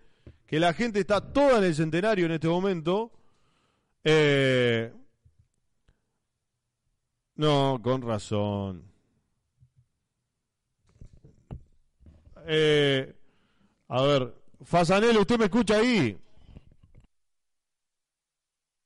que 0.47 0.61
la 0.61 0.75
gente 0.75 1.01
está 1.01 1.33
toda 1.33 1.57
en 1.57 1.65
el 1.65 1.75
centenario 1.75 2.27
en 2.27 2.33
este 2.33 2.47
momento. 2.47 3.11
Eh, 4.05 4.93
no, 7.37 7.81
con 7.83 8.03
razón. 8.03 8.85
Eh, 12.47 13.15
a 13.89 14.03
ver, 14.03 14.35
Fasanelo, 14.63 15.23
¿usted 15.23 15.39
me 15.39 15.47
escucha 15.47 15.77
ahí? 15.77 16.19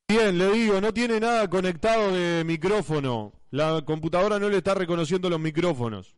Bien, 0.07 0.37
le 0.37 0.51
digo, 0.53 0.79
no 0.79 0.93
tiene 0.93 1.19
nada 1.19 1.49
conectado 1.49 2.13
de 2.13 2.45
micrófono. 2.45 3.42
La 3.53 3.83
computadora 3.85 4.39
no 4.39 4.49
le 4.49 4.57
está 4.57 4.73
reconociendo 4.73 5.29
los 5.29 5.39
micrófonos. 5.39 6.15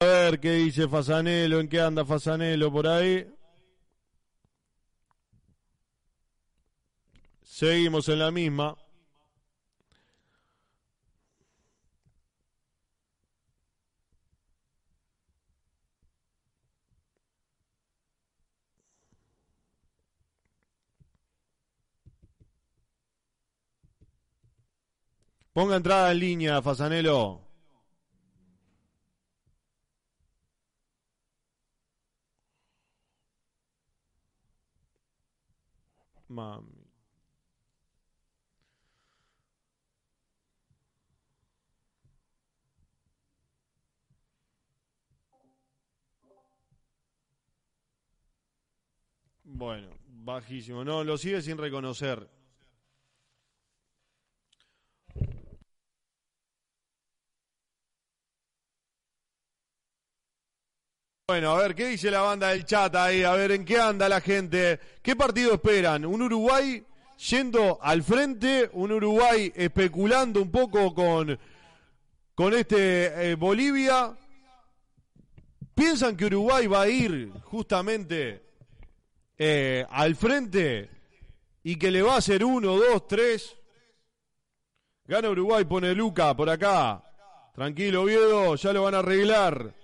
A 0.00 0.04
ver 0.06 0.40
qué 0.40 0.54
dice 0.54 0.88
Fasanelo, 0.88 1.60
en 1.60 1.68
qué 1.68 1.80
anda 1.80 2.04
Fasanelo 2.04 2.72
por 2.72 2.88
ahí. 2.88 3.32
Seguimos 7.44 8.08
en 8.08 8.18
la 8.18 8.32
misma. 8.32 8.76
Ponga 25.54 25.76
entrada 25.76 26.10
en 26.12 26.18
línea, 26.18 26.60
Fasanelo. 26.62 27.40
Mami. 36.28 36.84
Bueno, 49.44 49.88
bajísimo. 50.08 50.84
No, 50.84 51.04
lo 51.04 51.16
sigue 51.16 51.40
sin 51.42 51.58
reconocer. 51.58 52.33
Bueno, 61.26 61.52
a 61.52 61.62
ver, 61.62 61.74
¿qué 61.74 61.86
dice 61.86 62.10
la 62.10 62.20
banda 62.20 62.50
del 62.50 62.66
chat 62.66 62.94
ahí? 62.96 63.22
A 63.22 63.32
ver, 63.32 63.52
¿en 63.52 63.64
qué 63.64 63.80
anda 63.80 64.10
la 64.10 64.20
gente? 64.20 64.78
¿Qué 65.00 65.16
partido 65.16 65.54
esperan? 65.54 66.04
¿Un 66.04 66.20
Uruguay 66.20 66.84
yendo 67.30 67.78
al 67.80 68.02
frente? 68.02 68.68
¿Un 68.74 68.92
Uruguay 68.92 69.50
especulando 69.56 70.42
un 70.42 70.50
poco 70.50 70.94
con, 70.94 71.38
con 72.34 72.52
este 72.52 73.30
eh, 73.30 73.34
Bolivia? 73.36 74.14
¿Piensan 75.74 76.14
que 76.14 76.26
Uruguay 76.26 76.66
va 76.66 76.82
a 76.82 76.88
ir 76.88 77.32
justamente 77.44 78.42
eh, 79.38 79.86
al 79.88 80.16
frente 80.16 80.90
y 81.62 81.76
que 81.76 81.90
le 81.90 82.02
va 82.02 82.16
a 82.16 82.18
hacer 82.18 82.44
uno, 82.44 82.76
dos, 82.76 83.08
tres? 83.08 83.56
Gana 85.06 85.30
Uruguay, 85.30 85.64
pone 85.64 85.94
Luca 85.94 86.36
por 86.36 86.50
acá. 86.50 87.02
Tranquilo, 87.54 88.04
Viedo, 88.04 88.56
ya 88.56 88.74
lo 88.74 88.82
van 88.82 88.96
a 88.96 88.98
arreglar. 88.98 89.83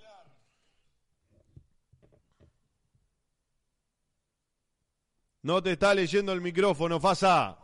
No 5.43 5.61
te 5.61 5.71
está 5.71 5.93
leyendo 5.93 6.33
el 6.33 6.41
micrófono, 6.41 6.99
Fasa. 6.99 7.57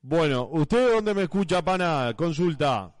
Bueno, 0.00 0.48
¿usted 0.52 0.90
dónde 0.92 1.12
me 1.12 1.24
escucha, 1.24 1.60
pana? 1.62 2.14
Consulta. 2.16 2.97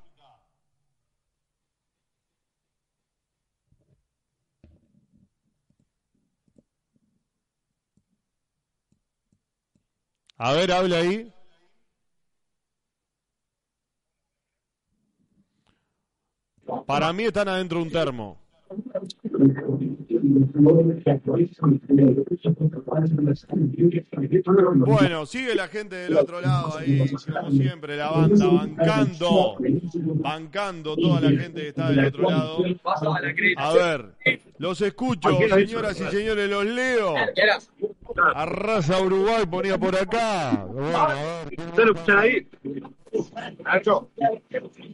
A 10.38 10.52
ver, 10.52 10.70
habla 10.70 10.98
ahí. 10.98 11.32
Para 16.86 17.12
mí 17.12 17.24
están 17.24 17.48
adentro 17.48 17.78
de 17.78 17.84
un 17.84 17.90
termo. 17.90 18.38
Bueno, 24.86 25.26
sigue 25.26 25.54
la 25.54 25.68
gente 25.68 25.96
del 25.96 26.16
otro 26.16 26.40
lado 26.40 26.76
ahí, 26.78 26.98
como 27.08 27.50
siempre, 27.50 27.96
la 27.96 28.10
banda 28.10 28.46
bancando, 28.46 29.56
bancando 30.16 30.96
toda 30.96 31.20
la 31.20 31.30
gente 31.30 31.62
que 31.62 31.68
está 31.68 31.90
del 31.90 32.06
otro 32.06 32.30
lado. 32.30 32.64
A 33.56 33.72
ver, 33.72 34.14
los 34.58 34.80
escucho, 34.82 35.30
señoras 35.48 36.00
y 36.00 36.04
señores, 36.04 36.50
los 36.50 36.64
leo. 36.66 37.14
Arrasa 38.34 39.00
Uruguay 39.00 39.44
ponía 39.46 39.78
por 39.78 39.94
acá. 39.96 40.64
Bueno, 40.68 40.96
a 40.96 41.14
ver. 41.14 41.48
¿Ustedes 41.58 41.86
lo 41.88 41.94
escuchan 41.94 42.18
ahí? 42.18 42.48
Nacho. 43.64 44.10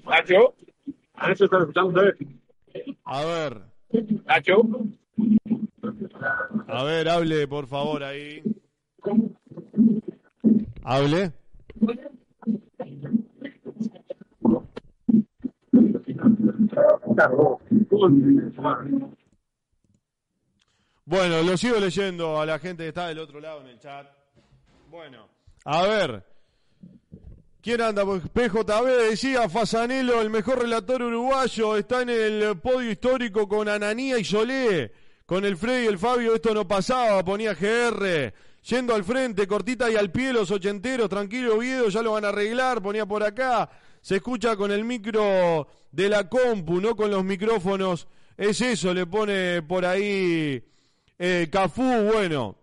Nacho. 0.04 0.54
Nacho, 1.16 1.44
¿están 1.44 1.60
escuchando? 1.60 2.02
A 3.04 3.24
ver, 3.24 3.62
Nacho. 4.26 4.68
a 6.68 6.84
ver, 6.84 7.08
hable 7.08 7.46
por 7.48 7.66
favor 7.66 8.02
ahí. 8.02 8.42
Hable. 10.82 11.32
Bueno, 21.06 21.42
lo 21.42 21.56
sigo 21.58 21.78
leyendo 21.78 22.40
a 22.40 22.46
la 22.46 22.58
gente 22.58 22.84
que 22.84 22.88
está 22.88 23.08
del 23.08 23.18
otro 23.18 23.38
lado 23.38 23.60
en 23.60 23.66
el 23.66 23.78
chat. 23.78 24.06
Bueno, 24.88 25.28
a 25.64 25.82
ver. 25.82 26.24
¿Quién 27.60 27.82
anda? 27.82 28.04
Pues 28.06 28.22
PJB 28.28 29.10
decía, 29.10 29.48
Fasanelo, 29.50 30.22
el 30.22 30.30
mejor 30.30 30.60
relator 30.62 31.02
uruguayo, 31.02 31.76
está 31.76 32.02
en 32.02 32.08
el 32.10 32.58
podio 32.58 32.90
histórico 32.90 33.46
con 33.46 33.68
Ananía 33.68 34.18
y 34.18 34.24
Solé. 34.24 34.92
Con 35.26 35.44
el 35.44 35.58
Freddy 35.58 35.84
y 35.84 35.88
el 35.88 35.98
Fabio 35.98 36.34
esto 36.34 36.54
no 36.54 36.66
pasaba, 36.66 37.22
ponía 37.22 37.54
GR. 37.54 38.32
Yendo 38.62 38.94
al 38.94 39.04
frente, 39.04 39.46
cortita 39.46 39.90
y 39.90 39.96
al 39.96 40.10
pie, 40.10 40.32
los 40.32 40.50
ochenteros, 40.50 41.10
tranquilo 41.10 41.56
Oviedo, 41.56 41.90
ya 41.90 42.00
lo 42.00 42.12
van 42.12 42.24
a 42.24 42.28
arreglar, 42.28 42.82
ponía 42.82 43.04
por 43.04 43.22
acá. 43.22 43.68
Se 44.00 44.16
escucha 44.16 44.56
con 44.56 44.70
el 44.70 44.84
micro 44.84 45.68
de 45.92 46.08
la 46.08 46.28
compu, 46.30 46.80
no 46.80 46.96
con 46.96 47.10
los 47.10 47.24
micrófonos. 47.24 48.08
Es 48.38 48.62
eso, 48.62 48.94
le 48.94 49.06
pone 49.06 49.60
por 49.62 49.84
ahí 49.84 50.62
eh, 51.18 51.48
Cafú, 51.50 51.82
bueno. 52.12 52.58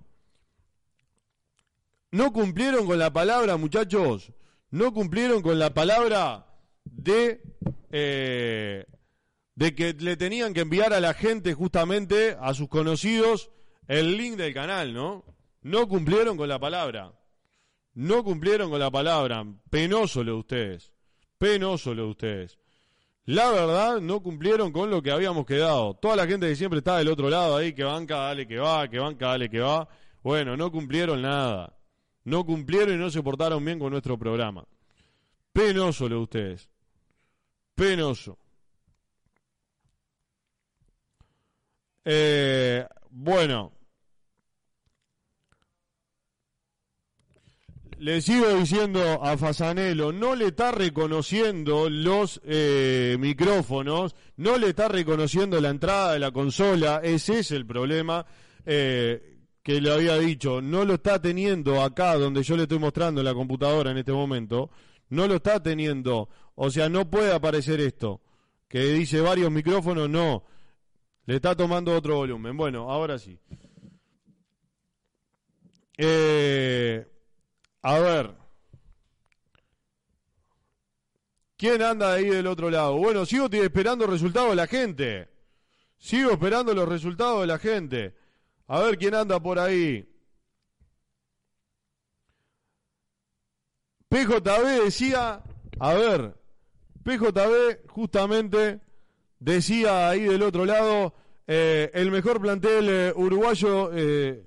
No 2.11 2.33
cumplieron 2.33 2.85
con 2.85 2.99
la 2.99 3.13
palabra, 3.13 3.57
muchachos. 3.57 4.33
No 4.69 4.93
cumplieron 4.93 5.41
con 5.41 5.59
la 5.59 5.73
palabra 5.73 6.45
de, 6.83 7.41
eh, 7.91 8.85
de 9.55 9.75
que 9.75 9.93
le 9.93 10.17
tenían 10.17 10.53
que 10.53 10.61
enviar 10.61 10.93
a 10.93 10.99
la 10.99 11.13
gente, 11.13 11.53
justamente, 11.53 12.37
a 12.39 12.53
sus 12.53 12.67
conocidos, 12.67 13.51
el 13.87 14.17
link 14.17 14.35
del 14.35 14.53
canal, 14.53 14.93
¿no? 14.93 15.25
No 15.61 15.87
cumplieron 15.87 16.37
con 16.37 16.49
la 16.49 16.59
palabra. 16.59 17.13
No 17.93 18.23
cumplieron 18.23 18.69
con 18.69 18.79
la 18.79 18.91
palabra. 18.91 19.45
Penoso 19.69 20.23
lo 20.23 20.33
de 20.33 20.39
ustedes. 20.39 20.91
Penoso 21.37 21.93
lo 21.93 22.03
de 22.03 22.09
ustedes. 22.09 22.60
La 23.25 23.51
verdad, 23.51 24.01
no 24.01 24.21
cumplieron 24.21 24.71
con 24.71 24.89
lo 24.89 25.01
que 25.01 25.11
habíamos 25.11 25.45
quedado. 25.45 25.93
Toda 25.95 26.15
la 26.15 26.27
gente 26.27 26.47
que 26.47 26.55
siempre 26.55 26.79
está 26.79 26.97
del 26.97 27.07
otro 27.07 27.29
lado 27.29 27.55
ahí, 27.55 27.73
que 27.73 27.83
banca, 27.83 28.17
dale 28.17 28.47
que 28.47 28.57
va, 28.57 28.87
que 28.87 28.99
banca, 28.99 29.27
dale 29.27 29.49
que 29.49 29.59
va. 29.59 29.87
Bueno, 30.23 30.57
no 30.57 30.71
cumplieron 30.71 31.21
nada. 31.21 31.77
No 32.23 32.45
cumplieron 32.45 32.95
y 32.95 32.97
no 32.97 33.09
se 33.09 33.23
portaron 33.23 33.63
bien 33.63 33.79
con 33.79 33.91
nuestro 33.91 34.17
programa. 34.17 34.65
Penoso 35.53 36.07
lo 36.09 36.15
de 36.15 36.21
ustedes. 36.21 36.69
Penoso. 37.75 38.37
Eh, 42.05 42.85
bueno. 43.09 43.71
Le 48.01 48.19
sigo 48.19 48.51
diciendo 48.55 49.23
a 49.23 49.37
Fasanelo, 49.37 50.11
no 50.11 50.33
le 50.33 50.47
está 50.47 50.71
reconociendo 50.71 51.87
los 51.87 52.41
eh, 52.43 53.15
micrófonos, 53.19 54.15
no 54.37 54.57
le 54.57 54.69
está 54.69 54.87
reconociendo 54.87 55.61
la 55.61 55.69
entrada 55.69 56.13
de 56.13 56.17
la 56.17 56.31
consola, 56.31 57.01
ese 57.03 57.37
es 57.37 57.51
el 57.51 57.67
problema 57.67 58.25
eh, 58.65 59.37
que 59.61 59.79
le 59.79 59.93
había 59.93 60.17
dicho, 60.17 60.63
no 60.63 60.83
lo 60.83 60.95
está 60.95 61.21
teniendo 61.21 61.79
acá 61.83 62.15
donde 62.15 62.41
yo 62.41 62.57
le 62.57 62.63
estoy 62.63 62.79
mostrando 62.79 63.21
la 63.21 63.35
computadora 63.35 63.91
en 63.91 63.99
este 63.99 64.13
momento, 64.13 64.71
no 65.09 65.27
lo 65.27 65.35
está 65.35 65.61
teniendo, 65.61 66.27
o 66.55 66.71
sea, 66.71 66.89
no 66.89 67.07
puede 67.07 67.31
aparecer 67.31 67.79
esto, 67.81 68.19
que 68.67 68.79
dice 68.79 69.21
varios 69.21 69.51
micrófonos, 69.51 70.09
no, 70.09 70.43
le 71.27 71.35
está 71.35 71.55
tomando 71.55 71.95
otro 71.95 72.15
volumen. 72.15 72.57
Bueno, 72.57 72.89
ahora 72.89 73.19
sí. 73.19 73.37
Eh, 75.99 77.10
a 77.81 77.99
ver. 77.99 78.35
¿Quién 81.57 81.81
anda 81.81 82.13
ahí 82.13 82.25
del 82.25 82.47
otro 82.47 82.71
lado? 82.71 82.97
Bueno, 82.97 83.25
sigo 83.25 83.47
esperando 83.51 84.07
resultados 84.07 84.49
de 84.49 84.55
la 84.55 84.67
gente. 84.67 85.29
Sigo 85.97 86.31
esperando 86.31 86.73
los 86.73 86.89
resultados 86.89 87.41
de 87.41 87.47
la 87.47 87.59
gente. 87.59 88.15
A 88.67 88.79
ver 88.79 88.97
quién 88.97 89.13
anda 89.13 89.39
por 89.39 89.59
ahí. 89.59 90.07
PJB 94.09 94.83
decía, 94.83 95.43
a 95.79 95.93
ver, 95.93 96.35
PJB 97.03 97.87
justamente 97.87 98.81
decía 99.39 100.09
ahí 100.09 100.23
del 100.23 100.43
otro 100.43 100.65
lado, 100.65 101.13
eh, 101.47 101.89
el 101.93 102.11
mejor 102.11 102.41
plantel 102.41 102.89
eh, 102.89 103.13
uruguayo, 103.15 103.91
eh, 103.93 104.43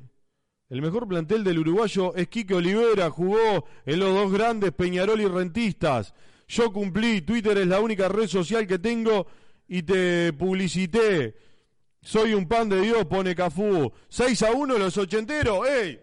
el 0.75 0.83
mejor 0.83 1.07
plantel 1.07 1.45
del 1.45 1.61
uruguayo 1.61 2.17
es 2.17 2.27
Quique 2.27 2.53
Olivera, 2.53 3.09
jugó 3.09 3.65
en 3.87 4.01
los 4.01 4.13
dos 4.13 4.33
grandes, 4.33 4.73
Peñarol 4.73 5.21
y 5.21 5.29
Rentistas. 5.29 6.13
Yo 6.49 6.73
cumplí, 6.73 7.23
Twitter 7.23 7.57
es 7.59 7.69
la 7.69 7.79
única 7.79 8.09
red 8.09 8.27
social 8.27 8.67
que 8.67 8.81
tengo 8.81 9.29
y 9.69 9.85
te 9.85 10.33
publicité. 10.33 11.37
Soy 12.03 12.35
un 12.35 12.49
pan 12.49 12.69
de 12.69 12.81
Dios, 12.81 13.05
pone 13.05 13.37
Cafú. 13.37 13.93
6 14.09 14.43
a 14.43 14.51
1 14.51 14.77
los 14.77 14.99
ochenteros, 14.99 15.65
¡ey! 15.69 16.01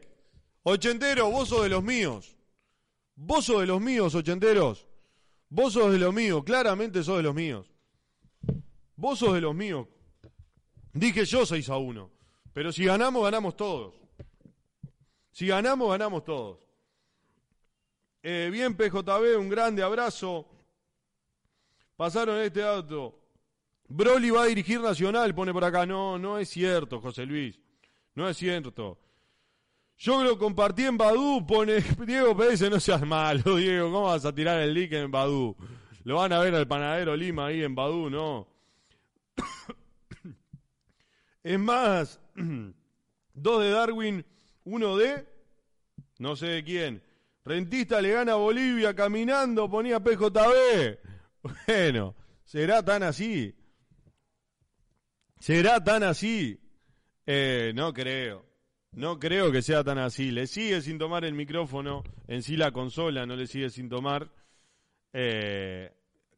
Ochenteros, 0.64 1.30
vos 1.30 1.50
sos 1.50 1.64
de 1.64 1.70
los 1.70 1.84
míos. 1.84 2.38
Vos 3.18 3.44
sos 3.44 3.60
de 3.60 3.68
los 3.68 3.82
míos, 3.82 4.16
ochenteros. 4.16 4.88
Vos 5.50 5.74
sos 5.74 5.92
de 5.92 6.00
los 6.00 6.14
míos, 6.14 6.46
claramente 6.46 7.04
sos 7.04 7.18
de 7.18 7.24
los 7.24 7.36
míos. 7.36 7.70
Vos 8.96 9.20
sos 9.20 9.34
de 9.34 9.42
los 9.42 9.54
míos. 9.54 9.90
Dije 10.94 11.26
yo 11.26 11.46
6 11.46 11.68
a 11.68 11.76
1. 11.76 12.10
Pero 12.54 12.72
si 12.72 12.86
ganamos, 12.86 13.22
ganamos 13.22 13.58
todos. 13.58 14.01
Si 15.32 15.48
ganamos, 15.48 15.90
ganamos 15.90 16.24
todos. 16.24 16.60
Eh, 18.24 18.50
bien, 18.52 18.76
PJB, 18.76 19.40
un 19.40 19.50
grande 19.50 19.82
abrazo. 19.82 20.48
Pasaron 21.96 22.40
este 22.40 22.62
dato. 22.62 23.18
Broly 23.88 24.30
va 24.30 24.44
a 24.44 24.48
dirigir 24.48 24.80
Nacional, 24.80 25.34
pone 25.36 25.54
por 25.54 25.64
acá. 25.64 25.86
No, 25.86 26.18
no 26.18 26.38
es 26.38 26.50
cierto, 26.50 27.02
José 27.02 27.26
Luis. 27.26 27.60
No 28.16 28.28
es 28.28 28.38
cierto. 28.38 29.00
Yo 29.98 30.24
lo 30.24 30.38
compartí 30.38 30.84
en 30.84 30.98
Badú, 30.98 31.46
pone 31.46 31.76
Diego 32.08 32.36
Pérez, 32.36 32.62
no 32.70 32.80
seas 32.80 33.06
malo, 33.06 33.56
Diego. 33.58 33.92
¿Cómo 33.92 34.08
vas 34.08 34.26
a 34.26 34.34
tirar 34.34 34.60
el 34.60 34.74
link 34.74 34.92
en 34.94 35.12
Badú? 35.12 35.56
Lo 36.04 36.16
van 36.16 36.34
a 36.34 36.40
ver 36.40 36.56
al 36.56 36.68
panadero 36.68 37.16
Lima 37.16 37.48
ahí 37.48 37.64
en 37.64 37.76
Badú, 37.76 38.10
no. 38.10 38.48
Es 41.44 41.60
más, 41.60 42.20
dos 43.34 43.64
de 43.64 43.72
Darwin, 43.72 44.26
uno 44.66 44.98
de, 44.98 45.26
no 46.20 46.36
sé 46.36 46.48
de 46.48 46.64
quién. 46.64 47.04
Rentista 47.44 48.02
le 48.02 48.12
gana 48.12 48.34
a 48.34 48.36
Bolivia 48.36 48.96
caminando, 48.96 49.70
ponía 49.70 50.00
PJB. 50.00 51.00
Bueno, 51.66 52.16
será 52.44 52.86
tan 52.86 53.02
así. 53.02 53.56
¿Será 55.40 55.84
tan 55.84 56.04
así? 56.04 56.60
Eh, 57.26 57.72
no 57.74 57.92
creo. 57.94 58.46
No 58.92 59.18
creo 59.18 59.52
que 59.52 59.64
sea 59.64 59.84
tan 59.84 59.98
así. 59.98 60.30
Le 60.30 60.46
sigue 60.46 60.82
sin 60.82 61.00
tomar 61.00 61.26
el 61.26 61.34
micrófono. 61.34 62.04
En 62.28 62.44
sí 62.44 62.58
la 62.58 62.72
consola 62.72 63.26
no 63.26 63.36
le 63.36 63.48
sigue 63.48 63.72
sin 63.72 63.90
tomar. 63.90 64.30
Eh, 65.14 65.92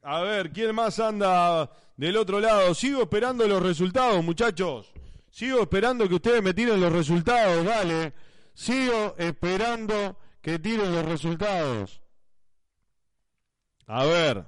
a 0.04 0.22
ver, 0.22 0.52
¿quién 0.52 0.74
más 0.74 1.00
anda 1.00 1.70
del 1.98 2.16
otro 2.16 2.40
lado? 2.40 2.74
Sigo 2.74 3.02
esperando 3.02 3.46
los 3.46 3.62
resultados, 3.62 4.24
muchachos. 4.24 4.94
Sigo 5.34 5.64
esperando 5.64 6.08
que 6.08 6.14
ustedes 6.14 6.44
me 6.44 6.54
tiren 6.54 6.80
los 6.80 6.94
resultados, 6.94 7.66
dale. 7.66 8.14
Sigo 8.54 9.16
esperando 9.18 10.20
que 10.40 10.60
tiren 10.60 10.94
los 10.94 11.04
resultados. 11.04 12.04
A 13.88 14.06
ver. 14.06 14.46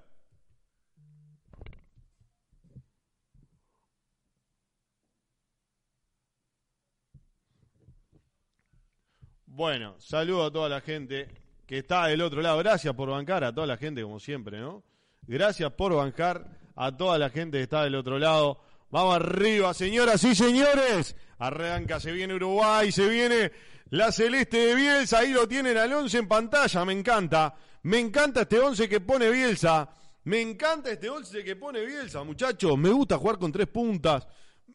Bueno, 9.47 9.95
saludo 9.99 10.45
a 10.45 10.51
toda 10.51 10.69
la 10.69 10.81
gente 10.81 11.29
que 11.65 11.79
está 11.79 12.05
del 12.05 12.21
otro 12.21 12.43
lado. 12.43 12.59
Gracias 12.59 12.93
por 12.93 13.09
bancar 13.09 13.43
a 13.43 13.51
toda 13.51 13.65
la 13.65 13.77
gente, 13.77 14.03
como 14.03 14.19
siempre, 14.19 14.59
¿no? 14.59 14.83
Gracias 15.23 15.71
por 15.71 15.95
bancar 15.95 16.59
a 16.75 16.95
toda 16.95 17.17
la 17.17 17.31
gente 17.31 17.57
que 17.57 17.63
está 17.63 17.83
del 17.83 17.95
otro 17.95 18.19
lado. 18.19 18.64
Vamos 18.89 19.15
arriba, 19.15 19.73
señoras 19.73 20.23
y 20.23 20.36
señores. 20.36 21.15
Arranca, 21.38 21.99
se 21.99 22.11
viene 22.11 22.36
Uruguay, 22.36 22.91
se 22.91 23.07
viene 23.07 23.51
la 23.89 24.11
celeste 24.11 24.57
de 24.57 24.75
Bielsa. 24.75 25.19
Ahí 25.19 25.31
lo 25.31 25.47
tienen 25.47 25.77
al 25.77 25.91
11 25.91 26.17
en 26.17 26.27
pantalla. 26.27 26.86
Me 26.86 26.93
encanta. 26.93 27.55
Me 27.83 27.99
encanta 27.99 28.41
este 28.41 28.59
11 28.59 28.88
que 28.89 29.01
pone 29.01 29.29
Bielsa. 29.29 29.89
Me 30.23 30.41
encanta 30.41 30.91
este 30.91 31.09
11 31.09 31.43
que 31.43 31.55
pone 31.55 31.86
Bielsa, 31.86 32.23
muchachos. 32.23 32.77
Me 32.77 32.89
gusta 32.89 33.17
jugar 33.17 33.38
con 33.38 33.51
tres 33.51 33.67
puntas. 33.67 34.27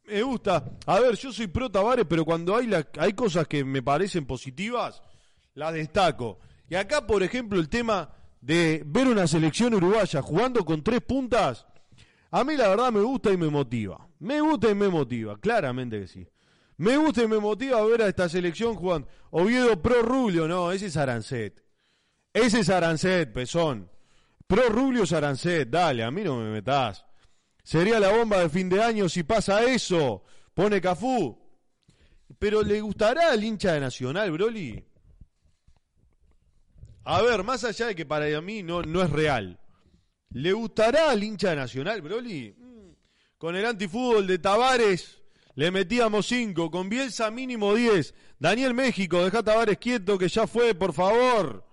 Me 0.04 0.22
gusta. 0.22 0.64
A 0.86 1.00
ver, 1.00 1.16
yo 1.16 1.32
soy 1.32 1.48
pro 1.48 1.70
Tavares, 1.70 2.06
pero 2.08 2.24
cuando 2.24 2.56
hay, 2.56 2.66
la, 2.66 2.86
hay 2.98 3.12
cosas 3.12 3.46
que 3.48 3.64
me 3.64 3.82
parecen 3.82 4.26
positivas, 4.26 5.02
las 5.54 5.72
destaco. 5.72 6.38
Y 6.68 6.76
acá, 6.76 7.06
por 7.06 7.22
ejemplo, 7.22 7.58
el 7.58 7.68
tema 7.68 8.10
de 8.40 8.82
ver 8.86 9.08
una 9.08 9.26
selección 9.26 9.74
uruguaya 9.74 10.22
jugando 10.22 10.64
con 10.64 10.82
tres 10.82 11.00
puntas, 11.00 11.66
a 12.30 12.44
mí 12.44 12.56
la 12.56 12.68
verdad 12.68 12.92
me 12.92 13.00
gusta 13.00 13.30
y 13.32 13.36
me 13.36 13.48
motiva. 13.48 14.08
Me 14.20 14.40
gusta 14.40 14.70
y 14.70 14.74
me 14.74 14.88
motiva, 14.88 15.38
claramente 15.38 16.00
que 16.00 16.06
sí. 16.06 16.26
Me 16.76 16.96
gusta 16.96 17.22
y 17.22 17.28
me 17.28 17.38
motiva 17.38 17.82
ver 17.84 18.02
a 18.02 18.08
esta 18.08 18.28
selección 18.28 18.74
jugando. 18.74 19.08
Oviedo 19.30 19.80
Pro 19.82 20.02
Rubio, 20.02 20.46
no, 20.48 20.72
ese 20.72 20.86
es 20.86 20.96
Arancet. 20.96 21.62
Ese 22.32 22.60
es 22.60 22.70
Arancet, 22.70 23.32
pezón. 23.32 23.90
Pro 24.46 24.68
Rubio 24.68 25.02
es 25.02 25.12
Arancet, 25.12 25.68
dale, 25.68 26.04
a 26.04 26.10
mí 26.10 26.22
no 26.22 26.36
me 26.36 26.50
metas. 26.50 27.04
Sería 27.62 28.00
la 28.00 28.10
bomba 28.10 28.38
de 28.38 28.48
fin 28.48 28.68
de 28.68 28.82
año 28.82 29.08
si 29.08 29.22
pasa 29.22 29.62
eso. 29.64 30.22
Pone 30.54 30.80
Cafú. 30.80 31.38
Pero 32.38 32.62
¿le 32.62 32.80
gustará 32.80 33.32
al 33.32 33.44
hincha 33.44 33.72
de 33.72 33.80
Nacional, 33.80 34.30
Broly? 34.30 34.84
A 37.04 37.22
ver, 37.22 37.42
más 37.44 37.64
allá 37.64 37.86
de 37.86 37.94
que 37.94 38.06
para 38.06 38.40
mí 38.40 38.62
no, 38.62 38.82
no 38.82 39.02
es 39.02 39.10
real. 39.10 39.58
¿Le 40.32 40.52
gustará 40.52 41.10
al 41.10 41.22
hincha 41.22 41.54
Nacional, 41.54 42.02
Broly? 42.02 42.54
Mm. 42.56 42.90
Con 43.38 43.56
el 43.56 43.66
antifútbol 43.66 44.26
de 44.26 44.38
Tavares 44.38 45.20
le 45.54 45.70
metíamos 45.70 46.26
5, 46.26 46.70
con 46.70 46.88
Bielsa 46.88 47.30
mínimo 47.30 47.74
10. 47.74 48.14
Daniel 48.38 48.72
México, 48.74 49.22
deja 49.24 49.42
Tavares 49.42 49.78
quieto 49.78 50.16
que 50.16 50.28
ya 50.28 50.46
fue, 50.46 50.74
por 50.74 50.92
favor. 50.92 51.64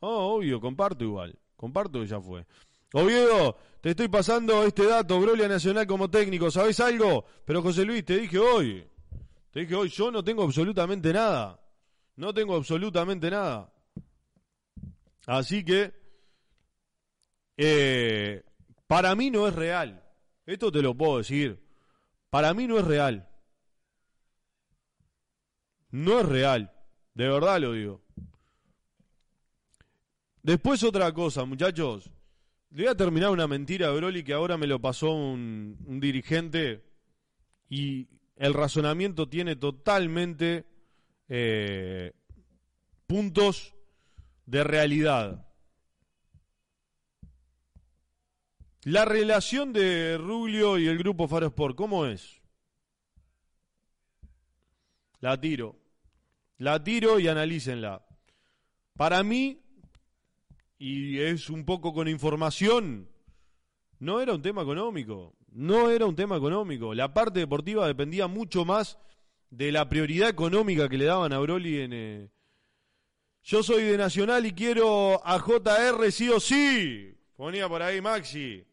Oh, 0.00 0.36
obvio, 0.36 0.60
comparto 0.60 1.04
igual. 1.04 1.38
Comparto 1.56 2.00
que 2.00 2.06
ya 2.06 2.20
fue. 2.20 2.46
Oviedo, 2.92 3.56
te 3.80 3.90
estoy 3.90 4.08
pasando 4.08 4.64
este 4.64 4.86
dato, 4.86 5.20
Broly 5.20 5.46
Nacional 5.46 5.86
como 5.86 6.10
técnico, 6.10 6.50
¿sabés 6.50 6.80
algo? 6.80 7.26
Pero 7.44 7.62
José 7.62 7.84
Luis, 7.84 8.04
te 8.04 8.16
dije 8.16 8.38
hoy. 8.38 8.84
Te 9.52 9.60
dije 9.60 9.74
hoy, 9.74 9.88
yo 9.88 10.10
no 10.10 10.24
tengo 10.24 10.42
absolutamente 10.42 11.12
nada. 11.12 11.60
No 12.16 12.32
tengo 12.32 12.56
absolutamente 12.56 13.30
nada. 13.30 13.72
Así 15.26 15.64
que, 15.64 15.92
eh, 17.58 18.44
para 18.86 19.14
mí 19.16 19.30
no 19.30 19.46
es 19.48 19.54
real. 19.54 20.02
Esto 20.46 20.72
te 20.72 20.80
lo 20.80 20.94
puedo 20.94 21.18
decir. 21.18 21.60
Para 22.30 22.54
mí 22.54 22.66
no 22.66 22.78
es 22.78 22.86
real. 22.86 23.28
No 25.90 26.20
es 26.20 26.26
real. 26.26 26.72
De 27.14 27.28
verdad 27.28 27.60
lo 27.60 27.72
digo. 27.72 28.00
Después 30.42 30.82
otra 30.84 31.12
cosa, 31.12 31.44
muchachos. 31.44 32.10
Le 32.70 32.84
voy 32.84 32.92
a 32.92 32.96
terminar 32.96 33.30
una 33.30 33.48
mentira 33.48 33.88
a 33.88 33.90
Broly 33.90 34.22
que 34.22 34.34
ahora 34.34 34.56
me 34.56 34.66
lo 34.66 34.80
pasó 34.80 35.12
un, 35.12 35.98
dirigente 36.00 36.84
y 37.68 38.08
el 38.36 38.54
razonamiento 38.54 39.28
tiene 39.28 39.56
totalmente 39.56 40.64
eh, 41.28 42.12
puntos 43.06 43.74
de 44.46 44.64
realidad. 44.64 45.47
La 48.88 49.04
relación 49.04 49.74
de 49.74 50.16
Rubio 50.16 50.78
y 50.78 50.88
el 50.88 50.96
grupo 50.96 51.28
Faro 51.28 51.48
Sport, 51.48 51.76
¿cómo 51.76 52.06
es? 52.06 52.40
La 55.20 55.38
tiro. 55.38 55.76
La 56.56 56.82
tiro 56.82 57.20
y 57.20 57.28
analícenla. 57.28 58.06
Para 58.96 59.22
mí, 59.22 59.60
y 60.78 61.18
es 61.18 61.50
un 61.50 61.66
poco 61.66 61.92
con 61.92 62.08
información, 62.08 63.10
no 63.98 64.22
era 64.22 64.32
un 64.32 64.40
tema 64.40 64.62
económico. 64.62 65.36
No 65.48 65.90
era 65.90 66.06
un 66.06 66.16
tema 66.16 66.38
económico. 66.38 66.94
La 66.94 67.12
parte 67.12 67.40
deportiva 67.40 67.86
dependía 67.86 68.26
mucho 68.26 68.64
más 68.64 68.98
de 69.50 69.70
la 69.70 69.86
prioridad 69.90 70.30
económica 70.30 70.88
que 70.88 70.96
le 70.96 71.04
daban 71.04 71.34
a 71.34 71.38
Broly 71.40 71.82
en, 71.82 71.92
eh, 71.92 72.30
yo 73.42 73.62
soy 73.62 73.82
de 73.82 73.98
Nacional 73.98 74.46
y 74.46 74.52
quiero 74.52 75.20
a 75.26 75.38
JR 75.38 76.10
sí 76.10 76.30
o 76.30 76.40
sí. 76.40 77.14
Ponía 77.36 77.68
por 77.68 77.82
ahí 77.82 78.00
Maxi. 78.00 78.64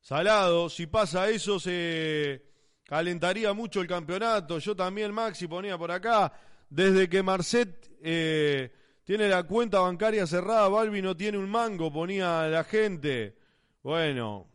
Salado, 0.00 0.68
si 0.70 0.86
pasa 0.86 1.28
eso 1.28 1.60
se 1.60 2.42
calentaría 2.84 3.52
mucho 3.52 3.80
el 3.80 3.86
campeonato. 3.86 4.58
Yo 4.58 4.74
también, 4.74 5.12
Maxi, 5.12 5.46
ponía 5.46 5.76
por 5.76 5.90
acá. 5.90 6.32
Desde 6.68 7.08
que 7.08 7.22
Marcet 7.22 7.90
eh, 8.02 8.72
tiene 9.04 9.28
la 9.28 9.42
cuenta 9.42 9.80
bancaria 9.80 10.26
cerrada, 10.26 10.68
Balbi 10.68 11.02
no 11.02 11.16
tiene 11.16 11.36
un 11.38 11.48
mango, 11.48 11.92
ponía 11.92 12.48
la 12.48 12.64
gente. 12.64 13.36
Bueno, 13.82 14.48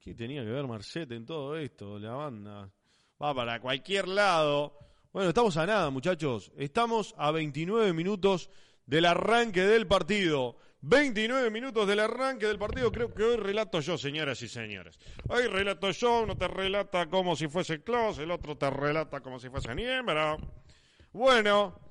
¿qué 0.00 0.14
tenía 0.14 0.42
que 0.42 0.50
ver 0.50 0.66
Marcet 0.66 1.10
en 1.12 1.26
todo 1.26 1.56
esto? 1.56 1.98
La 1.98 2.12
banda 2.12 2.70
va 3.22 3.34
para 3.34 3.60
cualquier 3.60 4.08
lado. 4.08 4.78
Bueno, 5.12 5.28
estamos 5.28 5.56
a 5.56 5.66
nada, 5.66 5.90
muchachos. 5.90 6.52
Estamos 6.56 7.14
a 7.18 7.30
29 7.30 7.92
minutos 7.92 8.50
del 8.86 9.06
arranque 9.06 9.62
del 9.62 9.86
partido. 9.86 10.56
29 10.88 11.50
minutos 11.50 11.88
del 11.88 11.98
arranque 11.98 12.46
del 12.46 12.60
partido. 12.60 12.92
Creo 12.92 13.12
que 13.12 13.24
hoy 13.24 13.36
relato 13.36 13.80
yo, 13.80 13.98
señoras 13.98 14.40
y 14.42 14.48
señores. 14.48 15.00
Hoy 15.28 15.48
relato 15.48 15.90
yo, 15.90 16.22
uno 16.22 16.36
te 16.36 16.46
relata 16.46 17.06
como 17.06 17.34
si 17.34 17.48
fuese 17.48 17.82
Klaus, 17.82 18.18
el 18.18 18.30
otro 18.30 18.56
te 18.56 18.70
relata 18.70 19.20
como 19.20 19.40
si 19.40 19.48
fuese 19.48 19.74
Niembra. 19.74 20.36
Bueno, 21.12 21.85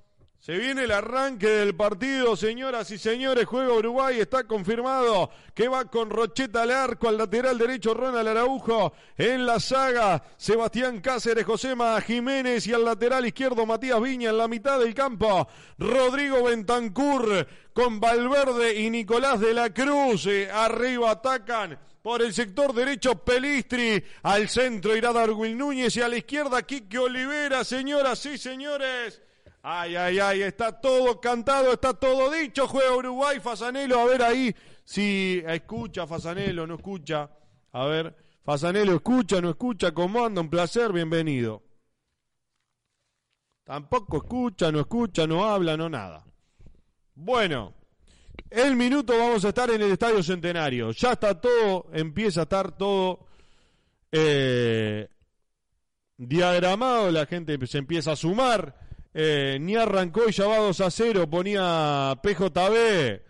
se 0.45 0.59
viene 0.59 0.83
el 0.83 0.91
arranque 0.91 1.47
del 1.47 1.75
partido, 1.75 2.35
señoras 2.35 2.91
y 2.91 2.99
señores. 2.99 3.47
Juega 3.47 3.73
Uruguay, 3.73 4.19
está 4.19 4.43
confirmado 4.43 5.31
que 5.55 5.67
va 5.67 5.85
con 5.85 6.11
Rocheta 6.11 6.61
al 6.61 6.69
arco, 6.69 7.09
al 7.09 7.17
lateral 7.17 7.57
derecho 7.57 7.95
Ronald 7.95 8.27
Araujo. 8.27 8.93
En 9.17 9.47
la 9.47 9.59
saga, 9.59 10.21
Sebastián 10.37 11.01
Cáceres, 11.01 11.45
Josema 11.45 11.99
Jiménez 11.99 12.67
y 12.67 12.73
al 12.75 12.85
lateral 12.85 13.25
izquierdo 13.25 13.65
Matías 13.65 13.99
Viña 13.99 14.29
en 14.29 14.37
la 14.37 14.47
mitad 14.47 14.77
del 14.77 14.93
campo. 14.93 15.47
Rodrigo 15.79 16.43
Bentancur 16.43 17.47
con 17.73 17.99
Valverde 17.99 18.79
y 18.79 18.91
Nicolás 18.91 19.39
de 19.39 19.51
la 19.51 19.73
Cruz. 19.73 20.27
Eh, 20.27 20.47
arriba 20.51 21.09
atacan 21.09 21.79
por 22.03 22.21
el 22.21 22.35
sector 22.35 22.71
derecho 22.71 23.15
Pelistri, 23.15 24.03
al 24.21 24.47
centro 24.47 24.95
irá 24.95 25.11
Darwin 25.11 25.57
Núñez 25.57 25.97
y 25.97 26.01
a 26.01 26.07
la 26.07 26.17
izquierda 26.17 26.61
Quique 26.61 26.99
Olivera, 26.99 27.63
señoras 27.63 28.23
y 28.27 28.37
señores. 28.37 29.24
Ay, 29.67 29.95
ay, 29.95 30.19
ay, 30.19 30.41
está 30.43 30.79
todo 30.79 31.19
cantado, 31.19 31.73
está 31.73 31.95
todo 31.95 32.29
dicho. 32.29 32.67
Juega 32.67 32.95
Uruguay, 32.95 33.39
Fasanelo, 33.39 33.99
a 33.99 34.05
ver 34.05 34.21
ahí 34.21 34.55
si 34.83 35.41
escucha 35.43 36.05
Fasanelo, 36.05 36.67
no 36.67 36.75
escucha. 36.75 37.31
A 37.71 37.85
ver, 37.87 38.15
Fasanelo 38.43 38.93
escucha, 38.93 39.41
no 39.41 39.49
escucha, 39.49 39.91
¿cómo 39.91 40.23
anda? 40.23 40.39
Un 40.41 40.51
placer, 40.51 40.93
bienvenido. 40.93 41.63
Tampoco 43.63 44.17
escucha, 44.17 44.71
no 44.71 44.81
escucha, 44.81 45.25
no 45.25 45.43
habla, 45.43 45.75
no 45.75 45.89
nada. 45.89 46.23
Bueno, 47.15 47.73
el 48.51 48.75
minuto 48.75 49.17
vamos 49.17 49.45
a 49.45 49.47
estar 49.47 49.71
en 49.71 49.81
el 49.81 49.93
Estadio 49.93 50.21
Centenario. 50.21 50.91
Ya 50.91 51.13
está 51.13 51.41
todo, 51.41 51.87
empieza 51.91 52.41
a 52.41 52.43
estar 52.43 52.77
todo 52.77 53.25
eh, 54.11 55.09
diagramado, 56.17 57.09
la 57.09 57.25
gente 57.25 57.57
se 57.65 57.79
empieza 57.79 58.11
a 58.11 58.15
sumar. 58.15 58.84
Eh, 59.17 59.57
ni 59.61 59.77
arrancó 59.77 60.27
y 60.27 60.33
ya 60.33 60.45
va 60.45 60.57
2 60.57 60.81
a 60.81 60.91
0, 60.91 61.29
ponía 61.29 62.19
PJB. 62.21 63.21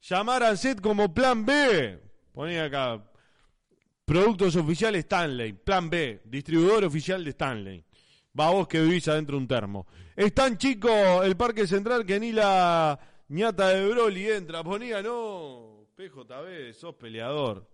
Llamar 0.00 0.42
a 0.42 0.56
set 0.56 0.80
como 0.80 1.14
plan 1.14 1.46
B. 1.46 1.96
Ponía 2.32 2.64
acá. 2.64 3.04
Productos 4.04 4.56
oficiales 4.56 5.04
Stanley, 5.04 5.52
plan 5.52 5.88
B, 5.88 6.22
distribuidor 6.24 6.84
oficial 6.84 7.22
de 7.22 7.30
Stanley. 7.30 7.84
Va 8.38 8.50
vos 8.50 8.66
que 8.66 8.80
vivís 8.80 9.06
adentro 9.06 9.36
de 9.36 9.42
un 9.42 9.46
termo. 9.46 9.86
Es 10.16 10.34
tan 10.34 10.58
chico 10.58 11.22
el 11.22 11.36
Parque 11.36 11.68
Central 11.68 12.04
que 12.04 12.18
ni 12.18 12.32
la 12.32 12.98
ñata 13.28 13.68
de 13.68 13.88
Broly 13.90 14.28
entra. 14.28 14.64
Ponía, 14.64 15.02
no, 15.02 15.86
PJB, 15.94 16.74
sos 16.74 16.96
peleador. 16.96 17.64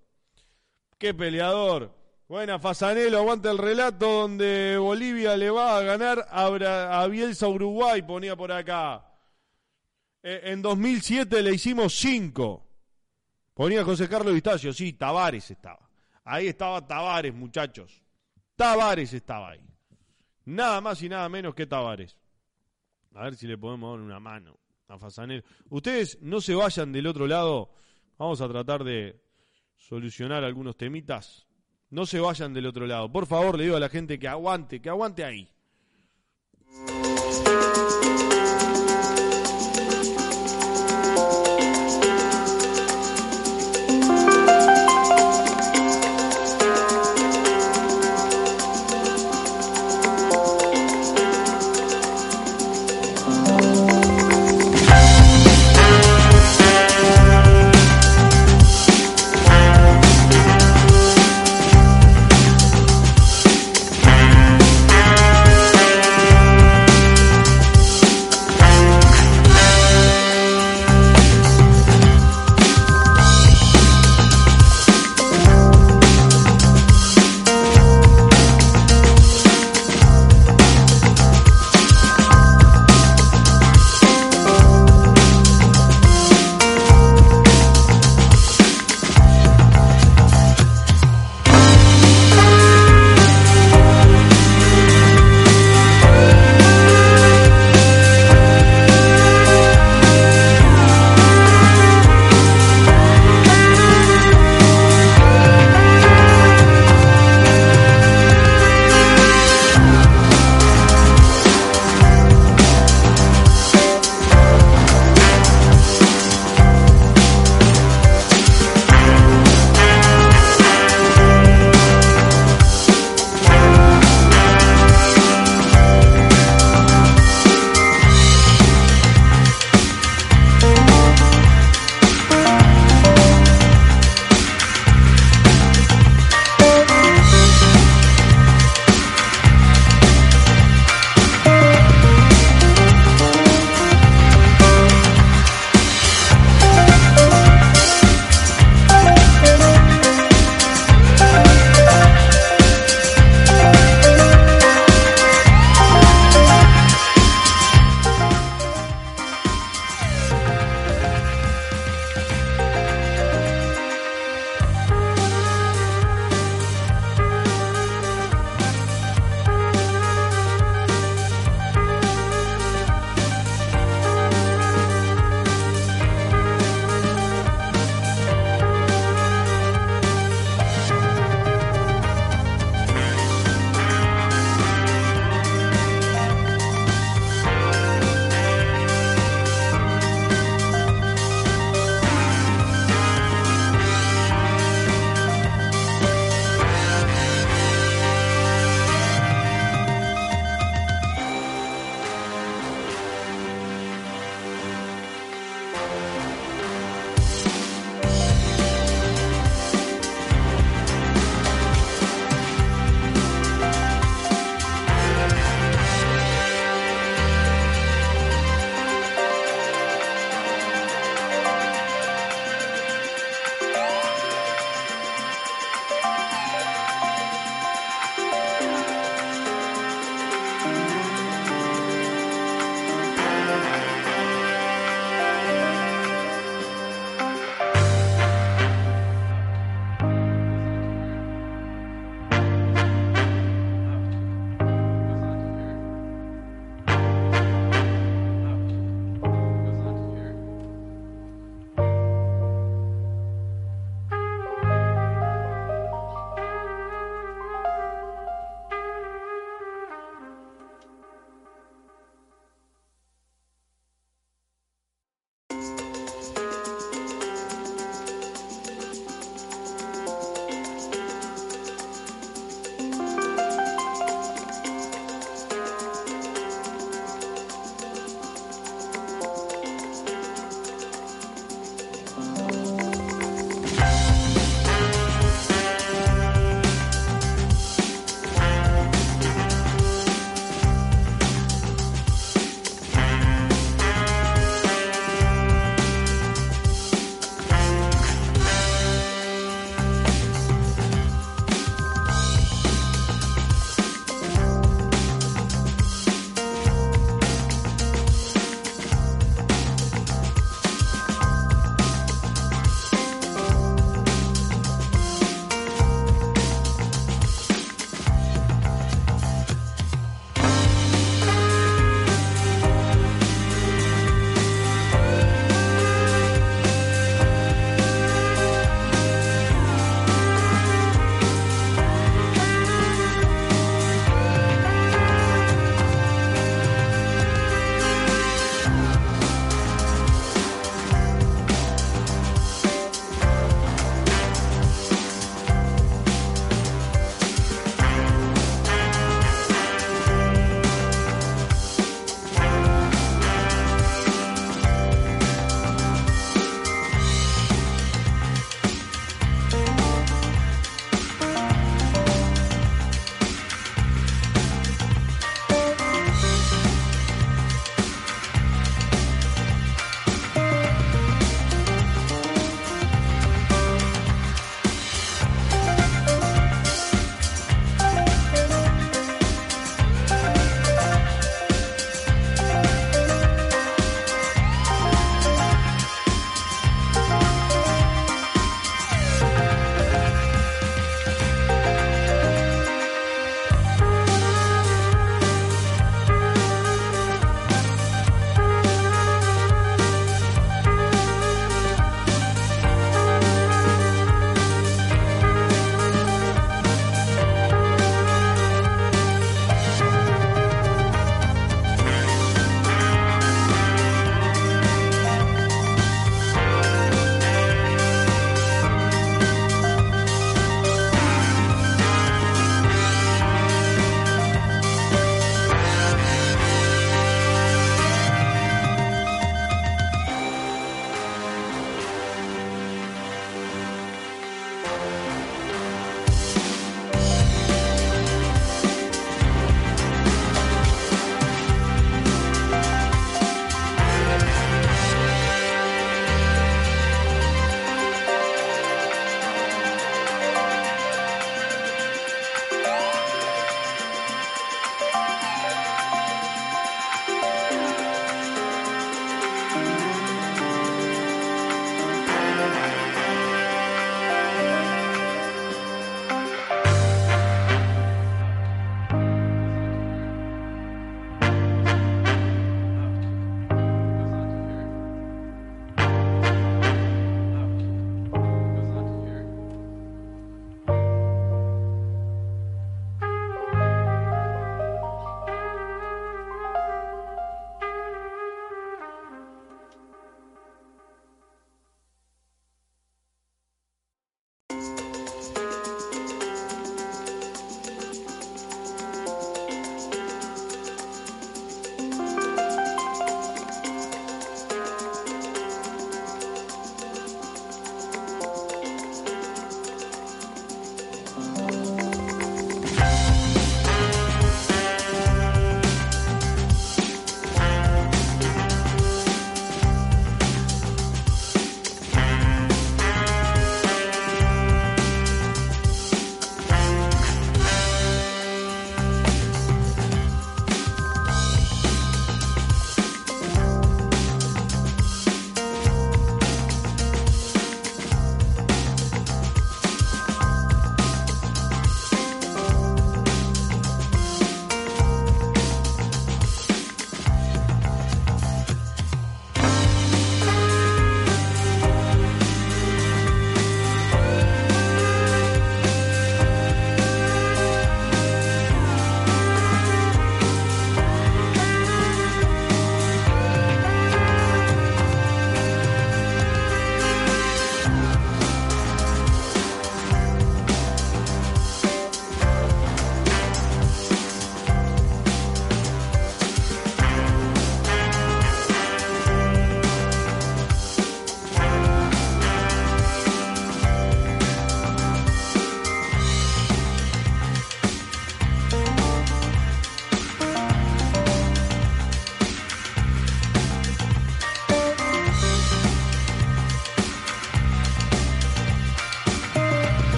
¿Qué 0.98 1.14
peleador? 1.14 1.97
Buena, 2.28 2.58
Fasanelo, 2.58 3.16
aguanta 3.16 3.50
el 3.50 3.56
relato 3.56 4.06
donde 4.06 4.76
Bolivia 4.76 5.34
le 5.34 5.48
va 5.48 5.78
a 5.78 5.82
ganar 5.82 6.26
a, 6.28 7.06
Bielsa 7.06 7.48
Uruguay, 7.48 8.02
ponía 8.02 8.36
por 8.36 8.52
acá. 8.52 9.02
Eh, 10.22 10.42
en 10.44 10.60
2007 10.60 11.42
le 11.42 11.54
hicimos 11.54 11.94
5. 11.94 12.66
Ponía 13.54 13.82
José 13.82 14.10
Carlos 14.10 14.34
Vistacio, 14.34 14.74
sí, 14.74 14.92
Tavares 14.92 15.50
estaba. 15.50 15.88
Ahí 16.24 16.48
estaba 16.48 16.86
Tavares, 16.86 17.32
muchachos. 17.32 18.04
Tavares 18.56 19.14
estaba 19.14 19.52
ahí. 19.52 19.66
Nada 20.44 20.82
más 20.82 21.02
y 21.02 21.08
nada 21.08 21.26
menos 21.30 21.54
que 21.54 21.66
Tavares. 21.66 22.18
A 23.14 23.22
ver 23.22 23.36
si 23.36 23.46
le 23.46 23.56
podemos 23.56 23.96
dar 23.96 24.04
una 24.04 24.20
mano 24.20 24.58
a 24.88 24.98
Fasanelo. 24.98 25.44
Ustedes 25.70 26.18
no 26.20 26.42
se 26.42 26.54
vayan 26.54 26.92
del 26.92 27.06
otro 27.06 27.26
lado. 27.26 27.70
Vamos 28.18 28.42
a 28.42 28.48
tratar 28.48 28.84
de 28.84 29.18
solucionar 29.76 30.44
algunos 30.44 30.76
temitas 30.76 31.47
No 31.90 32.04
se 32.06 32.20
vayan 32.20 32.52
del 32.52 32.66
otro 32.66 32.86
lado. 32.86 33.10
Por 33.10 33.26
favor, 33.26 33.56
le 33.56 33.64
digo 33.64 33.76
a 33.76 33.80
la 33.80 33.88
gente 33.88 34.18
que 34.18 34.28
aguante, 34.28 34.80
que 34.80 34.88
aguante 34.88 35.24
ahí. 35.24 35.48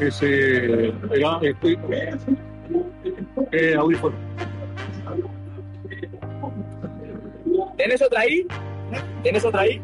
Ese, 0.00 0.88
este, 0.88 1.78
eh, 3.52 3.74
audífono. 3.74 4.16
¿Tenés 7.76 8.02
otra 8.02 8.20
ahí? 8.20 8.46
¿Tenés 9.22 9.44
otra 9.44 9.60
ahí? 9.60 9.80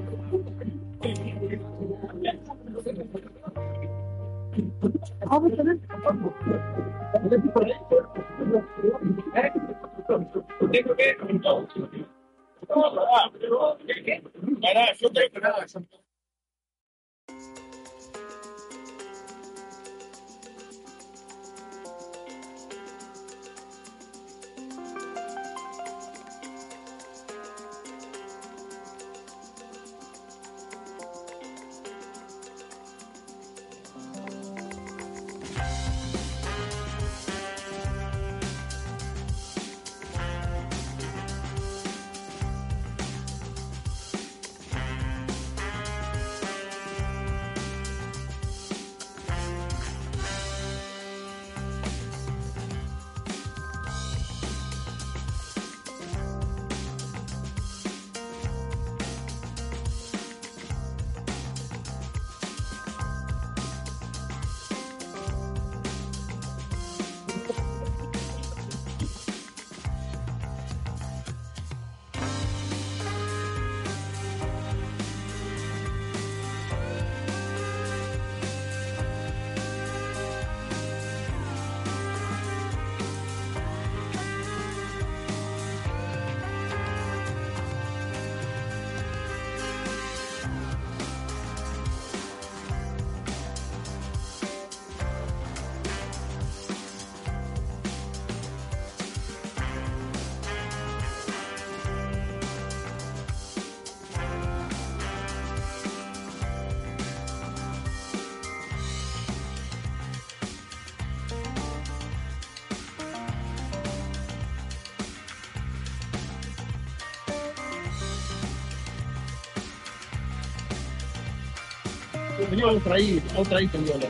Tenía 122.86 122.94
otra 122.94 122.94
ahí, 122.94 123.22
otra 123.36 123.58
ahí 123.58 123.66
tenía 123.66 123.96
la. 123.96 124.06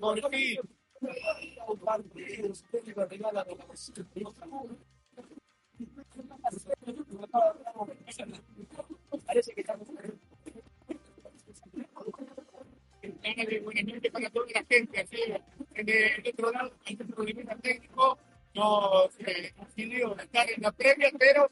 La 0.00 0.30
quedó. 0.30 0.62
Parece 9.26 9.54
que 9.54 9.60
estamos 9.60 9.88
buenas 13.62 13.84
noches 13.84 14.12
para 14.12 14.30
toda 14.30 14.46
la 14.54 14.64
gente. 14.68 15.00
Así, 15.00 15.18
en 15.74 15.88
el 15.88 16.12
este 16.14 16.32
técnico 17.62 18.18
nos 18.54 19.20
eh, 19.20 19.52
estar 20.18 20.50
en 20.50 20.62
la 20.62 20.72
previa, 20.72 21.10
pero 21.18 21.50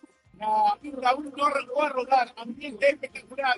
1 1.14 1.32
no 1.36 1.46
arrancó 1.46 1.82
a 1.82 1.88
rodar. 1.90 2.32
Ambiente 2.36 2.90
espectacular 2.90 3.56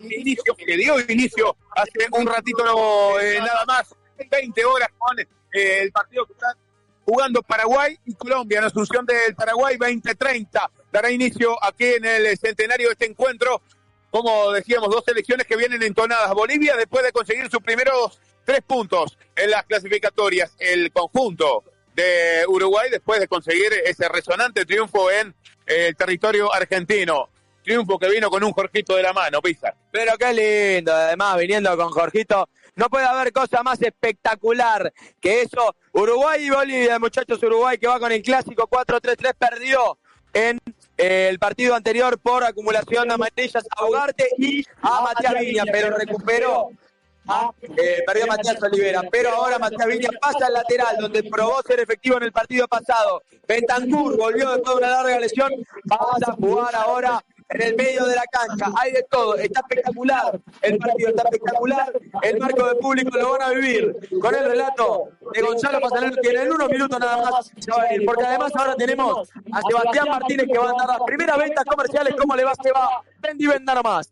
inicio, 0.00 0.54
que 0.54 0.76
dio 0.76 1.00
inicio 1.00 1.56
hace 1.74 2.06
un 2.12 2.26
ratito 2.26 3.20
eh, 3.20 3.38
nada 3.38 3.64
más, 3.66 3.94
20 4.30 4.64
horas 4.64 4.88
con 4.98 5.18
eh, 5.20 5.26
el 5.52 5.92
partido 5.92 6.26
que 6.26 6.32
están 6.32 6.56
jugando 7.04 7.42
Paraguay 7.42 7.98
y 8.06 8.14
Colombia 8.14 8.58
en 8.58 8.64
Asunción 8.64 9.04
del 9.06 9.34
Paraguay 9.34 9.76
2030. 9.76 10.70
Dará 10.92 11.10
inicio 11.10 11.56
aquí 11.62 11.84
en 11.84 12.04
el 12.04 12.38
centenario 12.38 12.88
de 12.88 12.92
este 12.92 13.06
encuentro. 13.06 13.62
Como 14.10 14.52
decíamos, 14.52 14.90
dos 14.90 15.04
selecciones 15.04 15.46
que 15.46 15.56
vienen 15.56 15.82
entonadas. 15.82 16.32
Bolivia, 16.34 16.76
después 16.76 17.04
de 17.04 17.12
conseguir 17.12 17.50
sus 17.50 17.60
primeros 17.60 18.20
tres 18.44 18.60
puntos 18.62 19.18
en 19.34 19.50
las 19.50 19.64
clasificatorias, 19.64 20.54
el 20.58 20.92
conjunto 20.92 21.64
de 21.94 22.44
Uruguay, 22.48 22.90
después 22.90 23.20
de 23.20 23.28
conseguir 23.28 23.72
ese 23.84 24.08
resonante 24.08 24.64
triunfo 24.64 25.10
en 25.10 25.34
el 25.66 25.96
territorio 25.96 26.52
argentino. 26.52 27.28
Triunfo 27.64 27.98
que 27.98 28.10
vino 28.10 28.28
con 28.30 28.44
un 28.44 28.52
Jorgito 28.52 28.94
de 28.94 29.02
la 29.02 29.12
mano, 29.12 29.40
Pizar. 29.40 29.74
Pero 29.90 30.12
qué 30.18 30.34
lindo, 30.34 30.92
además 30.92 31.38
viniendo 31.38 31.74
con 31.76 31.88
Jorgito. 31.88 32.48
No 32.76 32.90
puede 32.90 33.06
haber 33.06 33.32
cosa 33.32 33.62
más 33.62 33.80
espectacular 33.80 34.92
que 35.20 35.42
eso. 35.42 35.74
Uruguay 35.92 36.44
y 36.44 36.50
Bolivia, 36.50 36.98
muchachos, 36.98 37.42
Uruguay 37.42 37.78
que 37.78 37.86
va 37.86 37.98
con 37.98 38.12
el 38.12 38.22
clásico 38.22 38.68
4-3-3, 38.68 39.34
perdió 39.38 39.98
en 40.34 40.60
eh, 40.98 41.28
el 41.30 41.38
partido 41.38 41.74
anterior 41.74 42.18
por 42.18 42.44
acumulación 42.44 43.08
de 43.08 43.14
amarillas 43.14 43.64
a 43.76 43.84
Ugarte 43.86 44.28
y 44.36 44.62
a 44.82 45.00
Matías 45.00 45.34
Viña, 45.40 45.64
pero 45.70 45.96
recuperó 45.96 46.70
a, 47.28 47.50
eh, 47.62 48.02
perdió 48.06 48.26
Matías 48.26 48.62
Olivera, 48.62 49.02
pero 49.10 49.30
ahora 49.30 49.58
Matías 49.58 49.86
Viña 49.86 50.10
pasa 50.20 50.46
al 50.46 50.52
lateral, 50.52 50.96
donde 50.98 51.22
probó 51.22 51.62
ser 51.62 51.80
efectivo 51.80 52.16
en 52.18 52.24
el 52.24 52.32
partido 52.32 52.66
pasado. 52.68 53.22
Bentancur 53.46 54.16
volvió 54.16 54.50
después 54.50 54.74
de 54.74 54.84
una 54.84 54.90
larga 54.90 55.20
lesión, 55.20 55.50
vamos 55.84 56.22
a 56.26 56.32
jugar 56.32 56.74
ahora 56.74 57.24
en 57.48 57.62
el 57.62 57.76
medio 57.76 58.06
de 58.06 58.16
la 58.16 58.24
cancha, 58.24 58.66
hay 58.76 58.92
de 58.92 59.02
todo, 59.10 59.36
está 59.36 59.60
espectacular, 59.60 60.40
el 60.62 60.78
partido 60.78 61.10
está 61.10 61.22
espectacular, 61.24 61.92
el 62.22 62.38
marco 62.38 62.66
de 62.66 62.74
público 62.76 63.16
lo 63.18 63.32
van 63.32 63.42
a 63.42 63.50
vivir, 63.50 63.94
con 64.20 64.34
el 64.34 64.44
relato 64.44 65.08
de 65.32 65.42
Gonzalo 65.42 65.80
Pasanero, 65.80 66.16
que 66.22 66.30
en 66.30 66.52
unos 66.52 66.68
minutos 66.68 66.98
nada 66.98 67.30
más 67.30 67.52
porque 68.06 68.24
además 68.24 68.52
ahora 68.56 68.74
tenemos 68.74 69.30
a 69.52 69.60
Sebastián 69.62 70.08
Martínez 70.08 70.46
que 70.50 70.58
va 70.58 70.70
a 70.70 70.74
dar 70.74 70.88
las 70.88 71.00
primeras 71.06 71.38
ventas 71.38 71.64
comerciales, 71.64 72.14
¿cómo 72.18 72.34
le 72.36 72.44
va 72.44 72.54
Seba? 72.62 73.02
Vendi 73.20 73.46
venda 73.46 73.74
nomás. 73.74 74.10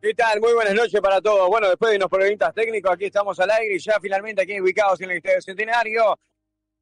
¿Qué 0.00 0.14
tal? 0.14 0.40
Muy 0.40 0.54
buenas 0.54 0.74
noches 0.74 0.98
para 1.02 1.20
todos. 1.20 1.46
Bueno, 1.50 1.68
después 1.68 1.90
de 1.90 1.98
unos 1.98 2.08
problemas 2.08 2.54
técnicos, 2.54 2.90
aquí 2.92 3.04
estamos 3.04 3.38
al 3.38 3.50
aire 3.50 3.74
y 3.74 3.78
ya 3.78 3.98
finalmente 4.00 4.40
aquí 4.40 4.58
ubicados 4.58 4.98
en 5.02 5.10
el 5.10 5.18
Estadio 5.18 5.42
Centenario. 5.42 6.18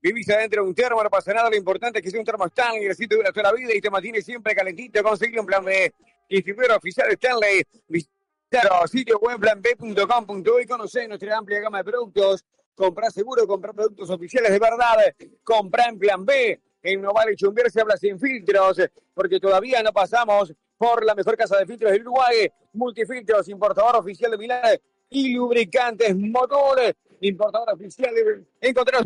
Vivís 0.00 0.28
adentro 0.30 0.62
de 0.62 0.68
un 0.68 0.74
termo, 0.74 1.02
no 1.02 1.10
pasa 1.10 1.32
nada, 1.32 1.50
lo 1.50 1.56
importante 1.56 1.98
es 1.98 2.04
que 2.04 2.10
sea 2.10 2.20
un 2.20 2.26
termo 2.26 2.46
Stanley, 2.46 2.84
el 2.84 2.94
sitio 2.94 3.16
dura 3.16 3.32
toda 3.32 3.50
la 3.50 3.52
vida 3.52 3.74
y 3.74 3.80
te 3.80 3.90
mantiene 3.90 4.22
siempre 4.22 4.54
calentito. 4.54 5.02
Conseguir 5.02 5.40
un 5.40 5.46
plan 5.46 5.64
B. 5.64 5.92
Distribuidor 6.28 6.76
oficial 6.76 7.10
Stanley. 7.10 7.64
Visita 7.88 8.86
sitio 8.86 9.18
web 9.18 9.40
planb.com.uy, 9.40 10.66
conocer 10.66 11.08
nuestra 11.08 11.36
amplia 11.36 11.60
gama 11.60 11.78
de 11.78 11.84
productos. 11.84 12.44
Comprar 12.76 13.10
seguro, 13.10 13.44
comprar 13.46 13.74
productos 13.74 14.08
oficiales 14.08 14.52
de 14.52 14.58
verdad. 14.60 14.96
Comprar 15.42 15.88
en 15.90 15.98
plan 15.98 16.24
B. 16.24 16.60
En 16.80 17.02
Novale 17.02 17.34
Chumbier 17.34 17.68
se 17.72 17.80
habla 17.80 17.96
sin 17.96 18.20
filtros, 18.20 18.80
porque 19.12 19.40
todavía 19.40 19.82
no 19.82 19.92
pasamos 19.92 20.54
por 20.76 21.04
la 21.04 21.16
mejor 21.16 21.36
casa 21.36 21.58
de 21.58 21.66
filtros 21.66 21.90
del 21.90 22.02
Uruguay. 22.02 22.48
Multifiltros, 22.74 23.48
importador 23.48 23.96
oficial 23.96 24.30
de 24.30 24.38
Milán 24.38 24.78
y 25.10 25.34
lubricantes 25.34 26.14
motores. 26.16 26.94
Importador 27.20 27.72
oficial 27.72 28.14
de 28.14 28.44
encontrar 28.60 29.04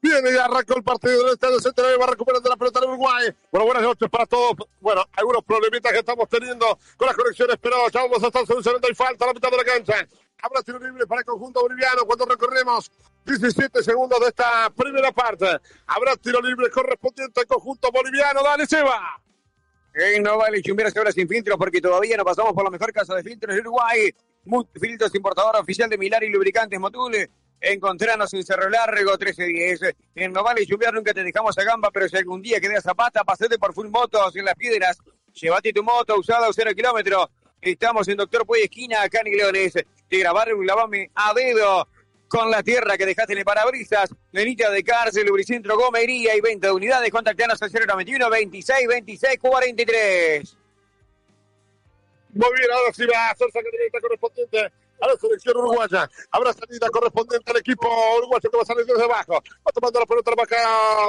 Bien, 0.00 0.24
y 0.24 0.36
arrancó 0.38 0.76
el 0.76 0.84
partido 0.84 1.24
del 1.24 1.32
Estadio 1.32 1.58
Centenario, 1.58 1.98
va 1.98 2.06
recuperando 2.06 2.48
la 2.48 2.56
pelota 2.56 2.78
del 2.78 2.90
Uruguay. 2.90 3.34
Bueno, 3.50 3.66
buenas 3.66 3.82
noches 3.82 4.08
para 4.08 4.26
todos. 4.26 4.54
Bueno, 4.80 5.04
algunos 5.16 5.42
problemitas 5.42 5.92
que 5.92 5.98
estamos 5.98 6.28
teniendo 6.28 6.78
con 6.96 7.06
las 7.06 7.16
conexiones, 7.16 7.56
pero 7.60 7.76
ya 7.88 8.02
vamos 8.02 8.22
a 8.22 8.28
estar 8.28 8.46
solucionando. 8.46 8.86
Hay 8.86 8.94
falta 8.94 9.24
a 9.24 9.28
la 9.28 9.34
mitad 9.34 9.50
de 9.50 9.56
la 9.56 9.64
cancha. 9.64 10.08
Habrá 10.40 10.62
tiro 10.62 10.78
libre 10.78 11.04
para 11.04 11.22
el 11.22 11.24
conjunto 11.24 11.62
boliviano 11.62 12.04
cuando 12.06 12.26
recorremos 12.26 12.92
17 13.26 13.82
segundos 13.82 14.20
de 14.20 14.28
esta 14.28 14.70
primera 14.70 15.10
parte. 15.10 15.46
Habrá 15.88 16.16
tiro 16.16 16.40
libre 16.40 16.70
correspondiente 16.70 17.40
al 17.40 17.46
conjunto 17.48 17.90
boliviano. 17.90 18.40
Dale, 18.44 18.66
Seba. 18.66 19.20
En 20.00 20.22
no 20.22 20.38
vale 20.38 20.62
chumbear 20.62 20.92
ahora 20.96 21.10
sin 21.10 21.26
filtros 21.26 21.58
porque 21.58 21.80
todavía 21.80 22.16
no 22.16 22.24
pasamos 22.24 22.52
por 22.52 22.62
la 22.62 22.70
mejor 22.70 22.92
casa 22.92 23.16
de 23.16 23.24
filtros 23.24 23.52
de 23.52 23.62
Uruguay. 23.62 24.14
Multifiltros 24.44 25.12
importador 25.16 25.56
oficial 25.56 25.90
de 25.90 25.98
Milar 25.98 26.22
y 26.22 26.28
Lubricantes 26.28 26.78
Motule. 26.78 27.28
Encontranos 27.60 28.32
en 28.32 28.44
Cerro 28.44 28.70
Largo 28.70 29.10
1310. 29.10 29.96
En 30.14 30.32
Novales 30.32 30.62
y 30.62 30.66
Chumbear 30.68 30.94
nunca 30.94 31.12
te 31.12 31.24
dejamos 31.24 31.58
a 31.58 31.64
gamba, 31.64 31.90
pero 31.90 32.08
si 32.08 32.16
algún 32.16 32.40
día 32.40 32.60
quedas 32.60 32.84
zapata, 32.84 33.24
pasate 33.24 33.58
por 33.58 33.74
Full 33.74 33.88
Motos 33.88 34.36
en 34.36 34.44
las 34.44 34.54
piedras. 34.54 34.98
Llévate 35.32 35.72
tu 35.72 35.82
moto 35.82 36.16
usada 36.16 36.48
o 36.48 36.52
cero 36.52 36.70
kilómetros. 36.76 37.26
Estamos 37.60 38.06
en 38.06 38.18
Doctor 38.18 38.46
Puey 38.46 38.62
Esquina, 38.62 39.02
acá 39.02 39.22
en 39.24 39.36
Leones. 39.36 39.72
Te 40.08 40.18
grabaron 40.18 40.60
un 40.60 40.66
lavame 40.66 41.10
a 41.16 41.34
dedo 41.34 41.88
con 42.28 42.50
la 42.50 42.62
tierra 42.62 42.96
que 42.96 43.06
dejaste 43.06 43.32
en 43.32 43.40
el 43.40 43.44
parabrisas. 43.44 44.14
Nenita 44.32 44.70
de 44.70 44.84
cárcel, 44.84 45.26
lubricentro, 45.26 45.76
gomería 45.76 46.36
y 46.36 46.40
venta 46.40 46.68
de 46.68 46.74
unidades. 46.74 47.10
Contactanos 47.10 47.60
al 47.60 47.72
091 47.72 48.30
26 48.30 48.88
26 48.88 49.38
43. 49.40 50.56
Muy 52.34 52.50
bien, 52.56 52.70
ahora 52.70 52.92
sí 52.92 53.06
va 53.06 53.28
a 53.28 53.30
hacer 53.30 53.48
directa 53.72 54.00
correspondiente 54.00 54.72
a 55.00 55.06
la 55.06 55.16
selección 55.16 55.56
uruguaya. 55.56 56.08
Habrá 56.30 56.52
salida 56.52 56.88
correspondiente 56.90 57.50
al 57.50 57.56
equipo 57.58 57.88
uruguayo 58.18 58.50
que 58.50 58.56
va 58.56 58.62
a 58.62 58.66
salir 58.66 58.84
desde 58.84 59.04
abajo. 59.04 59.32
Va 59.34 59.72
tomando 59.72 60.00
la 60.00 60.06
pelota, 60.06 60.30
va 60.38 60.46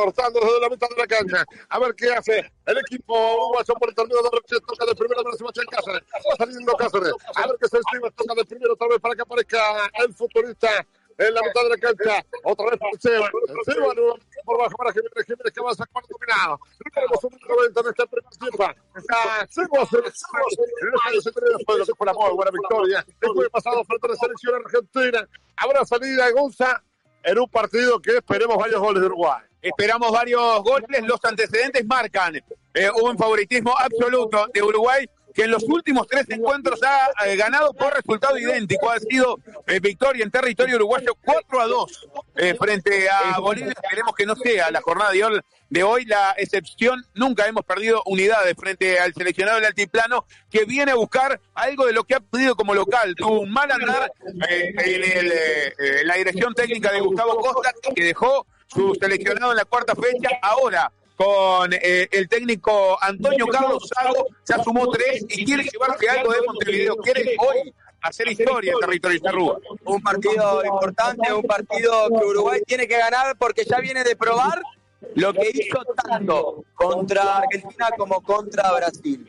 cortando 0.04 0.40
desde 0.40 0.62
la 0.62 0.70
mitad 0.70 0.88
de 0.90 0.96
la 0.96 1.08
cancha. 1.08 1.46
A 1.70 1.80
ver 1.80 1.96
qué 1.96 2.12
hace 2.14 2.52
el 2.66 2.78
equipo 2.78 3.14
uruguayo 3.36 3.74
por 3.76 3.90
el 3.90 3.96
torneo 3.96 4.24
de 4.24 4.30
Roche. 4.32 4.56
Toca 4.66 4.86
de 4.86 4.96
primero 4.96 5.24
de 5.24 5.38
Sebastián 5.38 5.66
Cáceres. 5.70 6.02
Va 6.32 6.36
saliendo 6.38 6.74
Cáceres. 6.74 7.14
A 7.36 7.48
ver 7.48 7.58
qué 7.60 7.68
se 7.68 7.78
estima. 7.78 8.10
Toca 8.12 8.34
de 8.36 8.46
primero 8.46 8.74
otra 8.74 8.88
vez 8.88 9.00
para 9.00 9.16
que 9.16 9.22
aparezca 9.22 9.92
el 10.06 10.14
futbolista 10.14 10.86
en 11.20 11.34
la 11.34 11.42
mitad 11.42 11.64
de 11.64 11.70
la 11.70 11.78
cancha. 11.78 12.26
Otra 12.44 12.70
vez 12.70 12.80
para 12.80 12.92
Seba. 13.00 13.30
Seba 13.66 13.94
por 14.46 14.58
bajo 14.58 14.76
para 14.78 14.92
Jiménez. 14.92 15.26
Jiménez 15.26 15.54
que 15.54 15.62
va 15.62 15.72
a 15.72 15.76
sacar 15.76 16.04
dominado. 16.10 16.60
Tenemos 16.94 17.24
un 17.24 17.40
90 17.48 17.80
en 17.80 17.88
este 17.88 18.08
primer 18.08 18.32
tiempo. 18.40 18.66
Seba. 19.50 19.86
Se 19.86 19.98
después 21.50 21.78
de 21.78 22.06
la 22.06 22.14
muy 22.14 22.34
buena 22.36 22.52
victoria. 22.52 23.06
El 23.22 23.30
jueves 23.30 23.52
pasado 23.52 23.84
frente 23.84 24.08
a 24.08 24.10
la 24.10 24.16
selección 24.16 24.56
argentina. 24.56 25.28
Habrá 25.58 25.86
salida 25.86 26.26
de 26.26 26.32
Gonza 26.32 26.82
en 27.24 27.38
un 27.38 27.50
partido 27.50 28.00
que 28.02 28.18
esperemos 28.18 28.58
varios 28.58 28.80
goles 28.80 29.02
de 29.02 29.08
Uruguay. 29.08 29.44
Esperamos 29.62 30.12
varios 30.12 30.64
goles. 30.64 31.04
Los 31.04 31.20
antecedentes 31.24 31.86
marcan 31.86 32.36
eh, 32.74 32.90
un 33.04 33.18
favoritismo 33.18 33.76
absoluto 33.78 34.48
de 34.54 34.64
Uruguay 34.64 35.06
que 35.34 35.44
en 35.44 35.52
los 35.52 35.64
últimos 35.64 36.08
tres 36.08 36.26
encuentros 36.30 36.80
ha 36.84 37.26
eh, 37.26 37.36
ganado 37.36 37.74
por 37.74 37.94
resultado 37.94 38.38
idéntico. 38.38 38.90
Ha 38.90 39.00
sido 39.00 39.40
eh, 39.68 39.80
victoria 39.80 40.24
en 40.24 40.32
territorio 40.32 40.76
uruguayo 40.78 41.16
4 41.24 41.62
a 41.62 41.68
2 41.68 42.10
eh, 42.36 42.56
frente 42.60 43.10
a 43.10 43.40
Bolivia. 43.40 43.74
Esperemos 43.74 44.16
que 44.16 44.26
no 44.26 44.36
sea 44.36 44.72
la 44.72 44.82
jornada 44.82 45.12
de 45.12 45.24
hoy, 45.24 45.40
de 45.70 45.84
hoy 45.84 46.06
la 46.06 46.34
excepción. 46.38 47.06
Nunca 47.14 47.48
hemos 47.48 47.64
perdido 47.66 48.02
unidades 48.06 48.56
frente 48.58 49.00
al 49.00 49.14
seleccionado 49.14 49.58
del 49.58 49.68
altiplano 49.68 50.26
que 50.50 50.66
viene 50.66 50.92
a 50.92 50.96
buscar 50.96 51.40
algo 51.54 51.86
de 51.86 51.94
lo 51.94 52.04
que 52.04 52.16
ha 52.16 52.20
pedido 52.20 52.56
como 52.56 52.74
local. 52.74 53.16
Tuvo 53.16 53.42
un 53.42 53.52
mal 53.52 53.72
andar 53.72 54.12
en 54.50 54.80
el, 54.80 55.32
eh, 55.32 55.74
la 56.06 56.16
dirección 56.16 56.54
técnica 56.54 56.92
de 56.92 57.02
Gustavo 57.02 57.38
Costa 57.38 57.72
que 57.96 58.04
dejó 58.04 58.46
su 58.68 58.96
seleccionado 58.96 59.52
en 59.52 59.58
la 59.58 59.66
cuarta 59.66 59.94
fecha. 59.96 60.30
Ahora 60.42 60.92
con 61.20 61.74
eh, 61.74 62.08
el 62.12 62.30
técnico 62.30 62.98
Antonio 63.02 63.46
Carlos 63.48 63.90
Sago, 63.94 64.28
ya 64.48 64.64
sumó 64.64 64.90
tres 64.90 65.26
y 65.28 65.44
quiere 65.44 65.66
llevarse 65.66 66.08
algo 66.08 66.32
de 66.32 66.42
Montevideo, 66.48 66.96
quiere 66.96 67.36
hoy 67.38 67.74
hacer 68.02 68.30
historia 68.30 68.72
en 68.72 68.80
territorio 68.80 69.20
Charrúa. 69.20 69.60
Un 69.84 70.02
partido 70.02 70.64
importante, 70.64 71.34
un 71.34 71.44
partido 71.44 72.08
que 72.08 72.26
Uruguay 72.26 72.62
tiene 72.66 72.88
que 72.88 72.98
ganar 72.98 73.36
porque 73.38 73.66
ya 73.66 73.82
viene 73.82 74.06
de 74.06 74.16
probar 74.16 74.62
lo 75.16 75.34
que 75.34 75.50
hizo 75.54 75.80
tanto 76.08 76.64
contra 76.76 77.38
Argentina 77.38 77.90
como 77.98 78.22
contra 78.22 78.72
Brasil. 78.74 79.26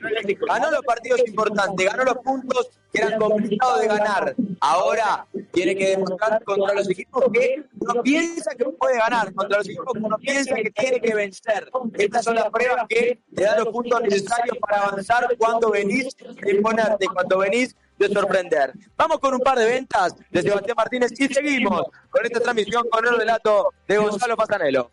Ganó 0.47 0.71
los 0.71 0.83
partidos 0.83 1.21
importantes, 1.27 1.87
ganó 1.87 2.05
los 2.05 2.17
puntos 2.19 2.71
que 2.93 3.01
eran 3.03 3.19
complicados 3.19 3.81
de 3.81 3.87
ganar. 3.87 4.35
Ahora 4.61 5.27
tiene 5.53 5.77
que 5.77 5.91
demostrar 5.91 6.43
contra 6.45 6.75
los 6.75 6.91
equipos 6.91 7.25
que 7.33 7.63
uno 7.79 8.03
piensa 8.03 8.55
que 8.57 8.65
puede 8.65 8.99
ganar, 8.99 9.33
contra 9.33 9.59
los 9.59 9.69
equipos 9.69 9.93
que 9.95 10.01
uno 10.01 10.19
piensa 10.19 10.55
que 10.57 10.71
tiene 10.71 11.01
que 11.01 11.15
vencer. 11.15 11.71
Estas 11.95 12.25
son 12.25 12.35
las 12.35 12.51
pruebas 12.51 12.87
que 12.89 13.21
te 13.35 13.43
dan 13.43 13.59
los 13.59 13.69
puntos 13.69 14.01
necesarios 14.03 14.59
para 14.61 14.85
avanzar 14.85 15.37
cuando 15.39 15.71
venís 15.71 16.17
imponerte, 16.47 17.07
cuando 17.07 17.39
venís 17.39 17.77
de 18.01 18.15
sorprender. 18.15 18.73
Vamos 18.97 19.19
con 19.19 19.35
un 19.35 19.41
par 19.41 19.59
de 19.59 19.67
ventas 19.67 20.15
de 20.31 20.43
Sebastián 20.43 20.75
Martínez 20.77 21.13
y 21.19 21.29
seguimos 21.29 21.83
con 22.09 22.25
esta 22.25 22.41
transmisión 22.41 22.89
con 22.91 23.07
el 23.07 23.17
relato 23.17 23.69
de 23.87 23.99
Gonzalo 23.99 24.37
Pasanelo. 24.37 24.91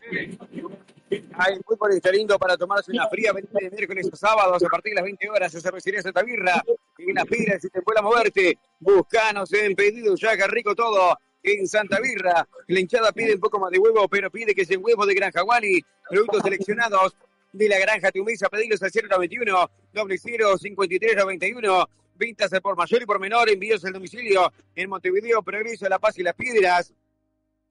Hay 1.35 1.55
fútbol 1.65 1.93
está 1.93 2.11
lindo 2.11 2.37
para 2.37 2.57
tomarse 2.57 2.91
una 2.91 3.07
fría 3.07 3.31
venida 3.31 3.59
de 3.61 3.71
miércoles 3.71 4.09
a 4.11 4.15
sábados 4.17 4.61
a 4.61 4.67
partir 4.67 4.91
de 4.91 4.95
las 4.95 5.05
20 5.05 5.29
horas 5.29 5.55
en 5.55 5.61
Cervecería 5.61 6.01
Santa 6.01 6.21
Birra. 6.21 6.61
En 6.97 7.15
la 7.15 7.25
fila, 7.25 7.57
si 7.59 7.69
te 7.69 7.81
puede 7.81 8.01
moverte, 8.01 8.57
buscanos 8.81 9.53
en 9.53 9.73
pedido 9.73 10.15
ya, 10.15 10.35
que 10.35 10.45
rico 10.47 10.75
todo. 10.75 11.17
En 11.43 11.65
Santa 11.65 12.01
Birra, 12.01 12.45
la 12.67 12.79
hinchada 12.79 13.13
pide 13.13 13.35
un 13.35 13.39
poco 13.39 13.57
más 13.57 13.71
de 13.71 13.79
huevo, 13.79 14.09
pero 14.09 14.29
pide 14.29 14.53
que 14.53 14.65
sea 14.65 14.77
huevo 14.77 15.05
de 15.05 15.13
Granja 15.13 15.45
Wally. 15.45 15.81
Productos 16.09 16.43
seleccionados 16.43 17.15
de 17.53 17.69
la 17.69 17.79
Granja 17.79 18.11
Tumisa, 18.11 18.49
pedidos 18.49 18.83
al 18.83 18.91
091 18.91 19.69
00 19.93 20.57
53 20.57 21.15
91. 21.15 21.89
Ventas 22.17 22.49
por 22.61 22.75
mayor 22.75 23.01
y 23.01 23.05
por 23.05 23.19
menor, 23.19 23.49
envíos 23.49 23.83
al 23.85 23.93
domicilio 23.93 24.51
en 24.75 24.89
Montevideo, 24.89 25.43
Progreso, 25.43 25.87
La 25.87 25.99
Paz 25.99 26.17
y 26.17 26.23
Las 26.23 26.33
Piedras. 26.33 26.93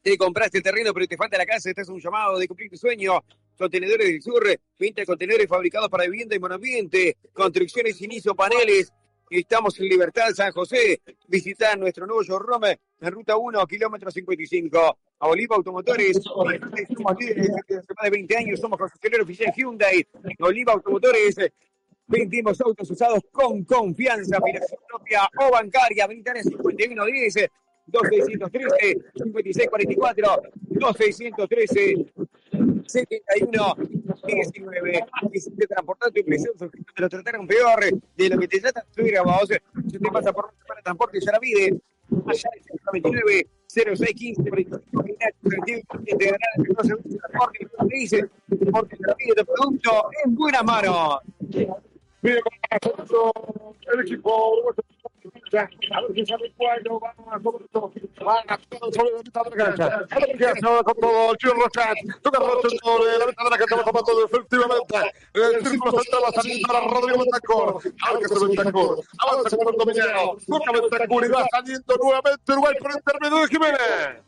Te 0.02 0.16
compraste 0.16 0.58
el 0.58 0.62
terreno, 0.62 0.94
pero 0.94 1.06
te 1.06 1.16
falta 1.16 1.36
la 1.36 1.46
casa. 1.46 1.68
Este 1.68 1.82
es 1.82 1.88
un 1.88 2.00
llamado 2.00 2.38
de 2.38 2.46
cumplir 2.46 2.70
tu 2.70 2.76
sueño. 2.76 3.24
Contenedores 3.58 4.06
del 4.06 4.22
Sur, 4.22 4.44
20 4.78 5.04
contenedores 5.04 5.48
fabricados 5.48 5.88
para 5.88 6.04
vivienda 6.04 6.36
y 6.36 6.38
monoambiente. 6.38 7.16
Construcciones, 7.32 8.00
inicio, 8.02 8.34
paneles. 8.34 8.92
Estamos 9.28 9.80
en 9.80 9.88
Libertad, 9.88 10.30
San 10.32 10.52
José. 10.52 11.00
Visita 11.26 11.74
nuestro 11.74 12.06
nuevo 12.06 12.22
showroom 12.22 12.62
en 12.66 13.12
ruta 13.12 13.36
1, 13.36 13.66
kilómetro 13.66 14.10
55. 14.10 14.98
A 15.18 15.26
Oliva 15.26 15.56
Automotores. 15.56 16.22
Somos 16.22 16.52
líderes 17.18 17.48
desde 17.66 17.80
hace 17.80 17.94
más 17.96 18.04
de 18.04 18.10
20 18.10 18.36
años. 18.36 18.60
Somos 18.60 18.78
concesionario 18.78 19.24
oficial 19.24 19.52
Hyundai. 19.56 20.06
Oliva 20.38 20.74
Automotores. 20.74 21.36
Vendimos 22.08 22.60
autos 22.60 22.88
usados 22.88 23.20
con 23.32 23.64
confianza, 23.64 24.38
financiación 24.40 24.80
propia 24.88 25.28
o 25.40 25.50
bancaria. 25.50 26.06
Ventana 26.06 26.40
5110 26.40 27.50
2613 27.86 29.12
5644 29.14 30.42
2613 30.68 32.06
71 32.86 33.74
19 34.24 35.04
y 35.32 35.40
te 35.40 35.66
tu 35.66 36.20
impresión 36.20 36.54
te 36.58 37.02
lo 37.02 37.08
trataron 37.08 37.46
peor 37.46 37.80
de 38.16 38.28
lo 38.28 38.38
que 38.38 38.48
te 38.48 38.60
tratan 38.60 38.84
tu 38.94 39.02
vos. 39.24 39.48
Si 39.90 39.98
te 39.98 40.10
pasa 40.10 40.32
por 40.32 40.52
para 40.66 40.82
transporte 40.82 41.18
ya 41.20 41.32
la 41.32 41.38
vide 41.40 41.80
allá 42.26 42.50
en 42.54 42.76
99 42.86 43.48
0615 43.66 44.42
dice 47.88 48.30
porque 48.70 48.96
la 49.00 49.14
vide 49.14 49.34
de 49.36 49.44
producto 49.44 50.08
en 50.24 50.34
buena 50.34 50.62
mano 50.62 51.20
Mire 52.26 52.40
cómo 52.42 53.74
el 53.92 54.00
equipo 54.00 54.74
a 55.52 56.00
ver 56.02 56.14
si 56.14 56.26
sabe 56.26 56.52
cuándo 56.56 56.98
van 56.98 57.14
a 57.30 57.38
van 57.38 58.44
a 58.48 58.58
sobre 58.92 59.12
la 59.12 59.22
mitad 59.22 59.42
de 59.44 59.50
la 59.50 59.64
cancha. 59.64 60.82
Con 60.82 60.94
todo 61.00 61.30
el 61.30 61.50
Rochat. 61.62 61.96
Toca 62.22 62.38
Rochat 62.40 62.72
sobre 62.82 63.18
la 63.18 63.26
mitad 63.26 63.44
de 63.44 63.50
la 63.50 63.58
cancha. 63.58 63.76
Va 63.76 63.84
tomando 63.84 64.24
efectivamente. 64.24 65.12
El 65.34 65.66
círculo 65.66 66.00
central 66.00 66.22
va 66.26 66.32
saliendo 66.32 66.66
para 66.66 66.80
Rodrigo 66.88 67.18
Bentacor. 67.20 67.80
A 68.02 68.12
ver 68.12 68.22
qué 68.22 68.28
se. 68.28 68.34
Avanza 69.18 69.56
con 69.56 69.68
el 69.68 69.76
dominado. 69.78 70.36
Y 70.46 71.28
va 71.28 71.46
saliendo 71.48 71.96
nuevamente 72.02 72.52
Uruguay 72.52 72.74
por 72.80 72.90
el 72.90 72.96
intermedio 72.96 73.38
de 73.38 73.46
Jiménez. 73.46 74.25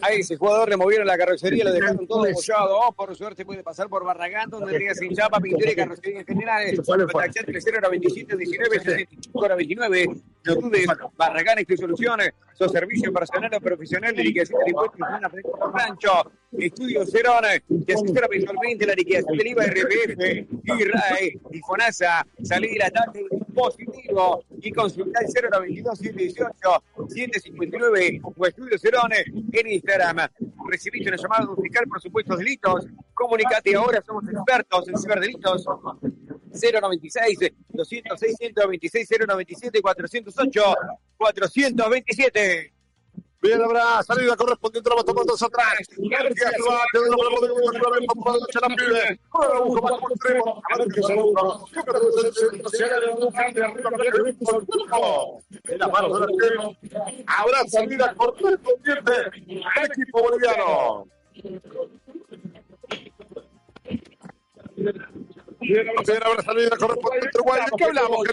A 0.00 0.10
ese 0.10 0.36
jugador 0.36 0.68
le 0.68 0.76
movieron 0.76 1.06
la 1.06 1.16
carrocería, 1.16 1.64
lo 1.64 1.72
dejaron 1.72 2.06
todo 2.06 2.24
apoyado. 2.24 2.78
Oh, 2.78 2.92
por 2.92 3.14
suerte 3.16 3.44
puede 3.44 3.62
pasar 3.62 3.88
por 3.88 4.04
Barragán, 4.04 4.50
donde 4.50 4.72
tenía 4.72 4.94
sin 4.94 5.14
chapa, 5.14 5.40
pintura 5.40 5.72
y 5.72 5.76
carrocería 5.76 6.20
en 6.20 6.26
general. 6.26 6.76
Contactar 6.84 7.44
30 7.44 7.70
era 7.70 7.88
27 7.88 8.36
19 8.36 8.78
65 8.78 9.46
era 9.46 9.54
29. 9.54 10.08
No 10.44 10.54
dudes, 10.54 10.86
Barragán 11.16 11.58
es 11.58 11.66
tu 11.66 11.76
solución. 11.76 12.20
Su 12.54 12.68
servicio 12.68 13.12
personal 13.12 13.52
o 13.54 13.60
profesional 13.60 14.14
de 14.14 14.22
liquidación 14.22 14.60
de 14.64 14.70
impuestos 14.70 15.00
en 15.00 15.14
una 15.14 15.28
por 15.28 15.74
rancho. 15.74 16.30
Estudio 16.52 17.04
Cerón, 17.06 17.44
que 17.86 17.92
asesora 17.92 18.28
visualmente 18.28 18.86
la 18.86 18.94
liquidación 18.94 19.36
del 19.36 19.46
IVA, 19.48 19.66
RPF, 19.66 20.48
IRAE 20.64 21.40
y 21.52 21.58
FONASA. 21.60 22.26
Salí 22.42 22.68
de 22.68 22.78
la 22.78 22.90
tarde 22.90 23.26
positivo 23.54 24.44
y 24.62 24.72
consultar 24.72 25.24
el 25.24 25.50
092 25.50 25.98
718 25.98 26.84
759 27.08 28.20
o 28.22 28.46
Estudio 28.46 28.78
Cerón 28.78 29.10
en 29.52 29.66
Instagram. 29.66 30.28
Recibiste 30.68 31.08
una 31.08 31.16
llamada 31.16 31.46
fiscal 31.62 31.84
por 31.88 32.00
supuestos 32.00 32.38
delitos. 32.38 32.86
Comunicate 33.14 33.74
ahora, 33.74 34.02
somos 34.02 34.24
expertos 34.28 34.88
en 34.88 34.98
ciberdelitos. 34.98 35.64
096 36.52 37.38
206 37.68 38.36
126 38.38 39.08
097 39.26 39.82
408 39.82 40.62
427. 41.18 42.75
Bien, 43.46 43.62
habrá 43.62 44.02
salida 44.02 44.36
correspondiente, 44.36 44.90
la 44.90 45.04
tomando 45.04 45.34
hacia 45.34 45.46
atrás. 45.46 45.78
García 45.98 46.50
la 48.60 48.68
pibe. 48.74 49.20
Ahora 49.30 49.60
busca 49.60 49.80
más 49.82 50.00
por 50.00 50.12
extremo. 50.12 50.62
A 50.68 50.78
ver 50.78 50.88
qué 50.88 51.02
se 51.02 51.14
logra. 51.14 51.42
Se 52.70 52.84
haga 52.84 53.00
de 53.00 53.06
un 53.12 53.32
de 53.54 53.62
arriba, 53.62 53.90
pero 53.96 54.12
que 54.12 54.22
visto 54.22 54.52
el 59.76 59.92
equipo 59.92 60.22
boliviano. 60.22 61.06
Bien, 65.66 65.88
habrá 66.24 66.42
salida 66.42 66.70
correspondiente 66.78 67.38
Uruguay. 67.38 67.60
¿De 67.64 67.76
qué 67.76 67.84
hablamos? 67.84 68.28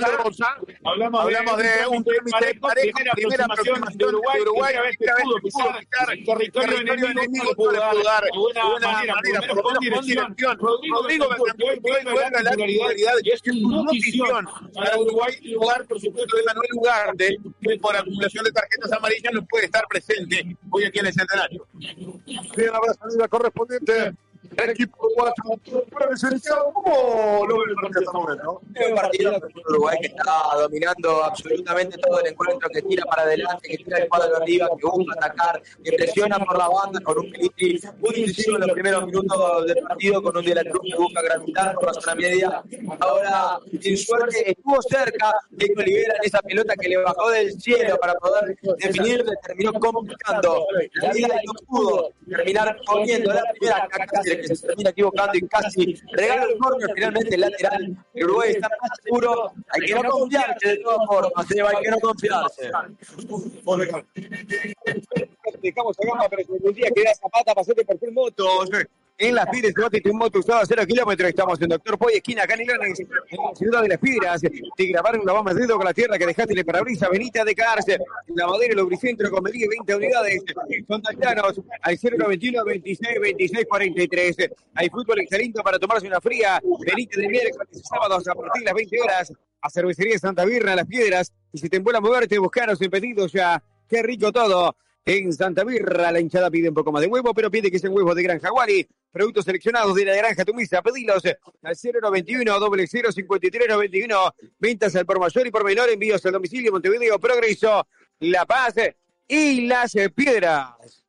Hablamos, 0.84 1.22
Hablamos 1.23 1.57
de, 1.57 1.88
un 1.89 2.03
trámite 2.03 2.60
pareja, 2.60 2.99
primera 3.14 3.45
aproximación 3.45 3.97
de 3.97 4.05
Uruguay, 4.05 4.41
Uruguay 4.41 4.73
primera 4.73 4.84
vez 4.84 4.97
que 4.97 5.23
pudo 5.23 5.35
pisar 5.41 6.15
territorio 6.26 6.77
enemigo, 6.80 7.55
pudo 7.55 7.72
dar 7.72 8.23
de 8.23 8.30
buena 8.38 9.14
manera, 9.14 9.41
por 9.47 9.57
lo 9.57 9.64
menos 9.81 9.99
con 9.99 10.05
dirección. 10.05 10.57
Rodrigo 10.60 11.03
Bentancur 11.30 11.80
vuelve 11.81 12.43
la 12.43 12.51
titularidad 12.51 13.14
y 13.23 13.30
es 13.31 13.41
su 13.43 13.69
notición 13.69 14.47
para 14.73 14.97
Uruguay 14.99 15.34
lugar, 15.43 15.85
por 15.85 15.99
supuesto, 15.99 16.38
de 16.38 16.43
Manuel 16.43 16.69
Ugarte, 16.76 17.38
que 17.61 17.77
por 17.80 17.95
acumulación 17.95 18.45
de 18.45 18.51
tarjetas 18.51 18.91
amarillas 18.91 19.34
no 19.34 19.45
puede 19.45 19.65
estar 19.65 19.85
presente 19.88 20.55
hoy 20.69 20.85
aquí 20.85 20.99
en 20.99 21.05
el 21.07 21.14
Centenario. 21.14 21.68
Bien, 21.73 22.72
salida 22.99 23.27
correspondiente 23.27 24.14
el 24.57 24.69
equipo 24.69 25.07
uruguayo. 25.07 25.34
Bueno, 25.91 26.11
licenciado, 26.11 26.71
¿cómo 26.73 27.45
lo 27.47 27.57
ve 27.57 27.63
el 27.69 27.75
partido 27.75 27.88
hasta 27.88 27.99
el 27.99 28.23
momento? 28.23 28.61
Un 28.89 28.95
partido 28.95 29.31
de 29.31 29.61
Uruguay 29.69 29.97
que 30.01 30.07
está 30.07 30.41
dominando 30.57 31.23
absolutamente 31.23 31.97
todo 31.97 32.19
el 32.19 32.27
encuentro, 32.27 32.69
que 32.69 32.81
tira 32.81 33.05
para 33.05 33.23
adelante, 33.23 33.69
que 33.69 33.77
tira 33.77 33.97
el 33.99 34.09
cuadro 34.09 34.38
arriba, 34.38 34.69
que 34.77 34.88
busca 34.88 35.13
atacar, 35.17 35.61
que 35.84 35.91
presiona 35.93 36.39
por 36.39 36.57
la 36.57 36.67
banda 36.67 36.99
con 37.01 37.17
un 37.17 37.31
Militri 37.31 37.80
muy 37.99 38.21
decisivo 38.21 38.57
en 38.57 38.61
los 38.61 38.71
primeros 38.71 39.05
minutos 39.05 39.65
del 39.65 39.77
partido, 39.77 40.21
con 40.21 40.38
un 40.38 40.45
De 40.45 40.55
la 40.55 40.63
Cruz 40.63 40.81
que 40.84 40.95
busca 40.95 41.21
gravitar 41.21 41.75
por 41.75 41.85
la 41.88 41.93
zona 41.93 42.15
media. 42.15 42.63
Ahora, 42.99 43.59
sin 43.81 43.97
suerte, 43.97 44.51
estuvo 44.51 44.81
cerca 44.81 45.34
de 45.49 45.67
que 45.67 45.84
liberan 45.84 46.17
esa 46.23 46.41
pelota 46.41 46.75
que 46.80 46.89
le 46.89 46.97
bajó 46.97 47.30
del 47.31 47.59
cielo 47.59 47.97
para 47.97 48.13
poder 48.15 48.57
definir, 48.77 49.25
le 49.25 49.35
terminó 49.45 49.73
complicando. 49.73 50.65
La 50.95 51.11
vida 51.11 51.35
no 51.45 51.53
pudo 51.67 52.09
terminar 52.27 52.77
comiendo 52.85 53.34
la 53.34 53.43
primera 53.51 53.88
casi 53.88 54.43
se 54.48 54.68
termina 54.68 54.90
equivocando 54.90 55.32
y 55.38 55.41
casi 55.48 55.95
regala 56.11 56.44
el 56.44 56.57
corner 56.57 56.90
finalmente 56.94 57.36
el 57.36 57.41
lateral. 57.41 57.98
El 58.14 58.26
Uruguay 58.26 58.52
está 58.52 58.70
más 58.82 58.91
seguro. 59.03 59.53
Hay 59.70 59.82
que 59.86 59.94
no 59.95 60.03
confiarse 60.10 60.68
de 60.68 60.78
todas 60.78 61.07
formas, 61.07 61.52
hay 61.52 61.84
que 61.84 61.91
no 61.91 61.99
confiarse. 61.99 62.72
Dejamos 65.61 65.98
a 65.99 66.07
gama, 66.07 66.30
pero 66.30 66.44
el 66.65 66.74
día 66.74 66.90
que 66.94 67.03
da 67.03 67.15
Zapata, 67.15 67.53
pasate 67.56 67.86
por 67.86 67.98
full 67.99 68.11
motos. 68.11 68.70
En 69.18 69.35
las 69.35 69.45
Piedras, 69.48 69.73
te 69.91 70.10
un 70.10 70.18
moto 70.18 70.40
usado 70.40 70.61
a 70.61 70.65
0 70.65 70.85
kilómetros. 70.88 71.30
Estamos 71.30 71.61
en 71.61 71.69
Doctor 71.69 71.99
Poy, 71.99 72.14
esquina 72.15 72.48
Canilones, 72.48 72.99
en 72.99 73.07
la 73.10 73.56
ciudad 73.56 73.81
de 73.84 73.90
las 73.90 73.99
Piedras. 73.99 74.41
Te 74.41 74.85
grabaron 74.85 75.22
una 75.22 75.34
bomba 75.34 75.53
de 75.53 75.61
dedo 75.61 75.77
con 75.77 75.85
la 75.85 75.94
tierra 75.94 76.18
que 76.18 76.26
dejaste 76.26 76.53
en 76.53 76.60
el 76.60 76.65
parabrisas. 76.65 77.10
Venite 77.11 77.40
a 77.40 77.45
decarse. 77.45 77.99
La 78.34 78.48
madera, 78.48 78.72
el 78.72 78.80
lubricentro, 78.80 79.30
con 79.30 79.44
medida 79.44 79.68
20 79.69 79.95
unidades. 79.95 80.44
Contactanos 80.88 81.61
al 81.81 81.99
091 82.02 82.65
26 82.65 83.19
26 83.22 83.65
43. 83.69 84.35
Hay 84.73 84.90
fútbol 84.90 85.19
excelente 85.19 85.61
para 85.61 85.77
tomarse 85.77 86.07
una 86.07 86.19
fría. 86.19 86.60
Venite 86.80 87.22
de 87.22 87.27
miércoles 87.27 87.68
y 87.72 87.80
sábados 87.80 88.27
a 88.27 88.34
partir 88.34 88.61
de 88.61 88.65
las 88.65 88.73
20 88.73 89.02
horas 89.02 89.34
a 89.61 89.69
Cervecería 89.69 90.18
Santa 90.18 90.44
Birra, 90.44 90.76
Las 90.76 90.88
Piedras. 90.88 91.31
Y 91.53 91.60
si 91.60 91.69
te 91.69 91.77
envuelve 91.77 91.99
a 91.99 92.02
moverte, 92.02 92.40
buscaros 92.40 92.81
en 92.81 92.90
pedidos 92.90 93.31
ya. 93.31 93.64
Qué 93.88 94.02
rico 94.02 94.31
todo. 94.31 94.76
En 95.05 95.34
Santa 95.34 95.65
Birra, 95.65 96.13
la 96.13 96.19
hinchada 96.21 96.49
pide 96.49 96.69
un 96.69 96.75
poco 96.75 96.91
más 96.91 97.01
de 97.01 97.07
huevo, 97.07 97.34
pero 97.34 97.51
pide 97.51 97.69
que 97.69 97.77
sea 97.77 97.89
un 97.89 97.97
huevo 97.97 98.15
de 98.15 98.23
Gran 98.23 98.39
Jaguari. 98.39 98.88
productos 99.11 99.43
seleccionados 99.43 99.95
de 99.95 100.05
la 100.05 100.15
granja 100.15 100.45
Tumisa. 100.45 100.81
Pedilos 100.81 101.23
al 101.61 101.75
091 102.01 102.88
0053 102.88 103.67
91. 103.67 104.35
Ventas 104.59 104.95
al 104.95 105.05
por 105.05 105.19
mayor 105.19 105.45
y 105.45 105.51
por 105.51 105.65
menor. 105.65 105.89
Envíos 105.89 106.25
al 106.25 106.31
domicilio 106.31 106.71
Montevideo, 106.71 107.19
Progreso, 107.19 107.85
La 108.19 108.45
Paz 108.45 108.75
y 109.27 109.67
Las 109.67 109.93
Piedras. 110.15 111.03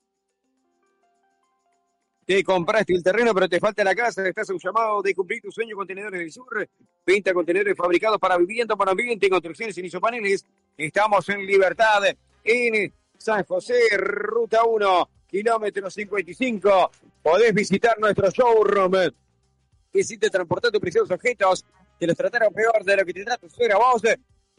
Te 2.26 2.42
compraste 2.42 2.94
el 2.94 3.02
terreno, 3.02 3.32
pero 3.32 3.48
te 3.48 3.60
falta 3.60 3.84
la 3.84 3.94
casa. 3.94 4.26
Estás 4.26 4.50
a 4.50 4.54
un 4.54 4.58
llamado 4.58 5.02
de 5.02 5.14
cumplir 5.14 5.40
tu 5.40 5.52
sueño. 5.52 5.76
Contenedores 5.76 6.18
del 6.18 6.32
Sur. 6.32 6.68
20 7.06 7.32
contenedores 7.32 7.76
fabricados 7.76 8.18
para 8.18 8.36
vivienda, 8.38 8.74
para 8.74 8.90
ambiente, 8.90 9.28
construcciones 9.28 9.76
sin 9.76 9.84
isopaneles. 9.84 10.44
Estamos 10.76 11.28
en 11.28 11.46
Libertad, 11.46 12.02
en 12.42 12.92
San 13.18 13.44
José, 13.44 13.96
Ruta 13.96 14.64
1, 14.64 15.08
kilómetro 15.26 15.90
55. 15.90 16.90
Podés 17.22 17.54
visitar 17.54 17.98
nuestro 17.98 18.30
showroom. 18.30 18.92
Visite 19.92 20.30
transportando 20.30 20.80
preciosos 20.80 21.10
objetos. 21.10 21.64
Te 21.98 22.06
los 22.06 22.16
trataron 22.16 22.52
peor 22.52 22.84
de 22.84 22.96
lo 22.96 23.04
que 23.04 23.12
te 23.14 23.24
trata 23.24 23.48
fuera 23.48 23.76
vos. 23.76 24.02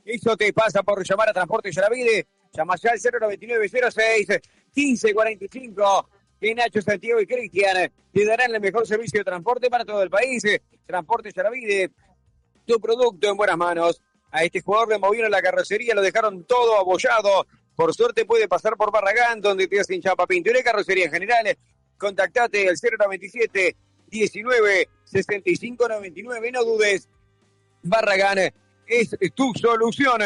Eso 0.03 0.37
te 0.37 0.53
pasa 0.53 0.83
por 0.83 1.03
llamar 1.03 1.29
a 1.29 1.33
Transporte 1.33 1.71
Yaravide. 1.71 2.27
Llama 2.53 2.75
ya 2.77 2.91
al 2.91 2.99
099 2.99 3.69
06 3.69 4.27
1545 4.73 6.09
que 6.39 6.53
Nacho, 6.53 6.81
Santiago 6.81 7.19
y 7.21 7.25
Cristian 7.25 7.91
te 8.11 8.25
darán 8.25 8.53
el 8.53 8.61
mejor 8.61 8.85
servicio 8.85 9.19
de 9.19 9.23
transporte 9.23 9.69
para 9.69 9.85
todo 9.85 10.03
el 10.03 10.09
país. 10.09 10.43
Transporte 10.85 11.31
Yaravide, 11.31 11.91
tu 12.65 12.79
producto 12.79 13.29
en 13.29 13.37
buenas 13.37 13.57
manos. 13.57 14.01
A 14.31 14.43
este 14.43 14.61
jugador 14.61 14.89
le 14.89 14.99
movieron 14.99 15.31
la 15.31 15.41
carrocería, 15.41 15.95
lo 15.95 16.01
dejaron 16.01 16.43
todo 16.43 16.77
abollado. 16.77 17.47
Por 17.75 17.93
suerte 17.93 18.25
puede 18.25 18.47
pasar 18.47 18.77
por 18.77 18.91
Barragán, 18.91 19.41
donde 19.41 19.67
te 19.67 19.79
hacen 19.79 20.01
chapa 20.01 20.25
pintura 20.25 20.59
y 20.59 20.63
carrocería 20.63 21.05
en 21.05 21.11
general. 21.11 21.57
Contactate 21.97 22.69
al 22.69 22.75
097 22.75 23.75
19 24.07 24.89
65 25.03 25.87
99. 25.89 26.51
No 26.51 26.63
dudes. 26.63 27.09
Barragán 27.83 28.39
es 28.87 29.15
tu 29.33 29.53
solución. 29.53 30.21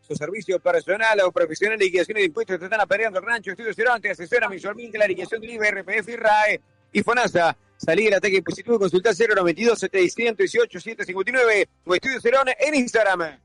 Su 0.00 0.16
servicio 0.16 0.58
personal 0.60 1.20
o 1.20 1.30
profesional 1.30 1.78
de 1.78 1.84
liquidación 1.84 2.16
de 2.16 2.24
impuestos 2.24 2.58
te 2.58 2.64
están 2.64 2.80
apedreando 2.80 3.18
el 3.20 3.24
rancho. 3.24 3.52
Estudio 3.52 3.72
Cerón 3.72 4.00
te 4.00 4.10
asesora 4.10 4.48
mensualmente 4.48 4.98
la 4.98 5.06
liquidación 5.06 5.40
del 5.40 5.50
IVA, 5.50 5.70
RPF 5.70 6.08
y 6.08 6.16
RAE 6.16 6.60
y 6.92 7.02
FONASA. 7.02 7.56
Salí 7.76 8.04
del 8.04 8.14
ataque 8.14 8.36
impositivo 8.36 8.78
consulta 8.78 9.10
092 9.12 9.78
718 9.78 10.80
759 10.80 11.68
o 11.84 11.94
Estudio 11.94 12.20
Cerón 12.20 12.48
en 12.58 12.74
Instagram. 12.74 13.38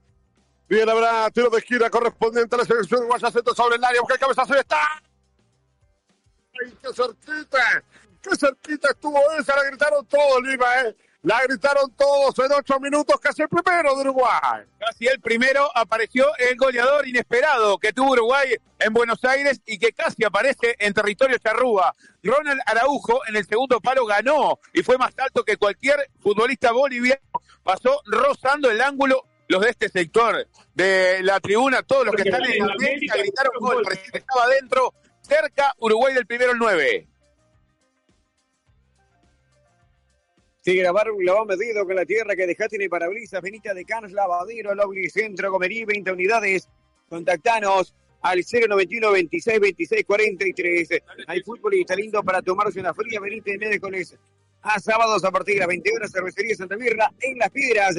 Bien, 0.70 0.90
habrá 0.90 1.30
tiro 1.32 1.50
de 1.50 1.60
esquina 1.60 1.90
correspondiente 1.90 2.56
a 2.56 2.60
la 2.60 2.66
selección 2.66 3.02
uruguaya. 3.02 3.32
Centro 3.32 3.56
sobre 3.56 3.78
el 3.78 3.84
área. 3.84 4.02
Busca 4.02 4.16
el 4.16 4.20
cabezazo 4.20 4.54
está. 4.56 4.82
¡Ay, 6.62 6.74
qué 6.82 6.94
cerquita! 6.94 7.84
¡Qué 8.22 8.36
cerquita 8.36 8.90
estuvo 8.90 9.20
esa! 9.40 9.56
La 9.56 9.64
gritaron 9.64 10.06
todos, 10.08 10.44
Lima, 10.44 10.82
¿eh? 10.82 10.96
La 11.24 11.42
gritaron 11.44 11.92
todos 11.96 12.38
en 12.40 12.52
ocho 12.52 12.80
minutos, 12.80 13.20
casi 13.20 13.42
el 13.42 13.50
primero 13.50 13.96
de 13.96 14.02
Uruguay. 14.02 14.64
Casi 14.80 15.08
el 15.08 15.20
primero 15.20 15.70
apareció 15.76 16.26
el 16.38 16.56
goleador 16.58 17.08
inesperado 17.08 17.78
que 17.80 17.92
tuvo 17.92 18.12
Uruguay 18.12 18.56
en 18.80 18.94
Buenos 18.94 19.24
Aires 19.24 19.62
y 19.66 19.80
que 19.80 19.94
casi 19.94 20.24
aparece 20.24 20.76
en 20.80 20.94
territorio 20.94 21.38
charrúa. 21.38 21.96
Ronald 22.24 22.62
Araujo 22.66 23.26
en 23.28 23.36
el 23.36 23.46
segundo 23.46 23.80
palo 23.80 24.06
ganó 24.06 24.60
y 24.74 24.84
fue 24.84 24.98
más 24.98 25.14
alto 25.18 25.44
que 25.44 25.58
cualquier 25.58 26.10
futbolista 26.20 26.72
boliviano. 26.72 27.22
Pasó 27.64 28.02
rozando 28.06 28.70
el 28.70 28.80
ángulo 28.80 29.26
los 29.48 29.62
de 29.62 29.70
este 29.70 29.90
sector 29.90 30.48
de 30.74 31.24
la 31.24 31.40
tribuna, 31.40 31.82
todos 31.84 32.06
los 32.06 32.16
que 32.16 32.24
están 32.24 32.44
en 32.46 32.68
la 32.68 32.76
mesa 32.76 33.18
gritaron 33.18 33.54
gol, 33.60 33.84
parecía 33.84 34.12
que 34.12 34.18
estaba 34.20 34.44
adentro, 34.44 34.94
cerca 35.22 35.74
Uruguay 35.80 36.14
del 36.14 36.26
primero 36.26 36.52
el 36.52 36.58
9. 36.58 37.08
Sigue 40.62 40.82
grabar 40.82 41.10
un 41.12 41.24
lavado 41.24 41.46
medido 41.46 41.86
con 41.86 41.96
la 41.96 42.06
tierra 42.06 42.36
que 42.36 42.46
dejaste 42.46 42.76
en 42.76 42.82
el 42.82 42.90
parabrisas. 42.90 43.42
Benita 43.42 43.74
de 43.74 43.86
Canos, 43.86 44.12
Lavadero, 44.12 44.76
Lobby 44.76 45.10
Centro, 45.10 45.50
Comerí, 45.50 45.86
20 45.86 46.12
unidades. 46.12 46.68
Contactanos 47.08 47.96
al 48.22 48.40
091 48.40 49.12
26 49.14 49.60
26 49.62 50.06
43. 50.06 50.90
Hay 51.28 51.42
fútbol 51.42 51.76
y 51.76 51.82
está 51.82 51.96
lindo 51.96 52.22
para 52.22 52.42
tomarse 52.42 52.82
una 52.82 52.94
fría. 52.94 53.22
Benita 53.22 53.52
de 53.52 53.58
miércoles 53.60 54.18
a 54.62 54.78
sábados 54.82 55.24
a 55.24 55.32
partir 55.32 55.54
de 55.54 55.60
las 55.60 55.70
20 55.70 55.90
horas. 55.96 56.12
Cervecería 56.12 56.54
Santa 56.54 56.76
Mirra 56.76 57.14
en 57.22 57.38
Las 57.38 57.50
Piedras. 57.50 57.96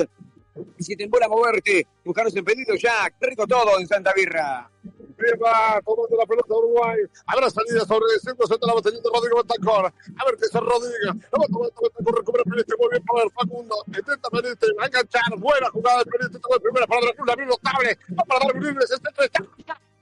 Y 0.79 0.83
si 0.83 0.97
te 0.97 1.05
embola 1.05 1.29
moverte, 1.29 1.87
buscaros 2.05 2.35
en 2.37 2.45
pedido 2.45 2.75
ya. 2.75 3.13
Rico 3.21 3.47
todo 3.47 3.79
en 3.79 3.87
Santa 3.87 4.13
Birra. 4.15 4.71
Firma, 5.19 5.81
tomando 5.85 6.17
la 6.17 6.27
pelota 6.27 6.47
de 6.49 6.55
Uruguay. 6.55 6.99
Habrá 7.27 7.51
salida 7.51 7.85
sobre 7.85 8.15
el 8.15 8.21
centro, 8.21 8.47
se 8.47 8.55
la 8.61 8.73
va 8.73 8.81
teniendo 8.81 9.11
Rodrigo 9.13 9.37
Bentancor. 9.39 9.87
A 9.87 10.25
ver 10.25 10.37
qué 10.39 10.47
se 10.47 10.61
Rodrigo. 10.61 10.95
La 11.07 11.39
va 11.39 11.47
tomando 11.47 11.75
Bentancor, 11.83 12.19
recupera 12.19 12.45
Peliste, 12.45 12.75
muy 12.79 12.89
bien 12.91 13.05
para 13.05 13.25
el 13.25 13.31
Facundo. 13.33 13.85
Intenta 13.87 14.31
Peliste, 14.31 14.67
va 14.79 14.85
a 14.85 14.87
enganchar. 14.87 15.39
Buena 15.39 15.71
jugada 15.71 15.99
de 15.99 16.11
Peliste, 16.11 16.39
toma 16.39 16.59
primera 16.61 16.87
para 16.87 17.01
Dracula, 17.01 17.35
David 17.35 17.51
notable. 17.51 17.99
Va 18.19 18.25
para 18.25 18.47
dar 18.47 18.63
libre, 18.63 18.87
se 18.87 18.95
está 18.95 19.11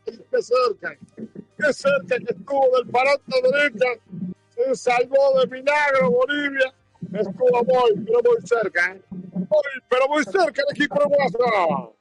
Qué 0.05 0.43
cerca, 0.43 0.97
qué 1.57 1.73
cerca 1.73 2.19
que 2.19 2.33
estuvo 2.33 2.77
del 2.77 2.89
parante 2.91 3.43
derecha. 3.43 3.87
Se 4.55 4.74
salvó 4.77 5.41
de 5.41 5.47
milagro 5.49 6.11
Bolivia. 6.11 6.74
Estuvo 7.12 7.65
muy, 7.65 8.05
pero 8.05 8.20
muy 8.23 8.47
cerca. 8.47 8.93
¿eh? 8.93 9.03
Muy, 9.11 9.49
pero 9.89 10.09
muy 10.09 10.24
cerca 10.24 10.62
el 10.62 10.77
equipo 10.77 10.97
uruguayo. 10.97 11.97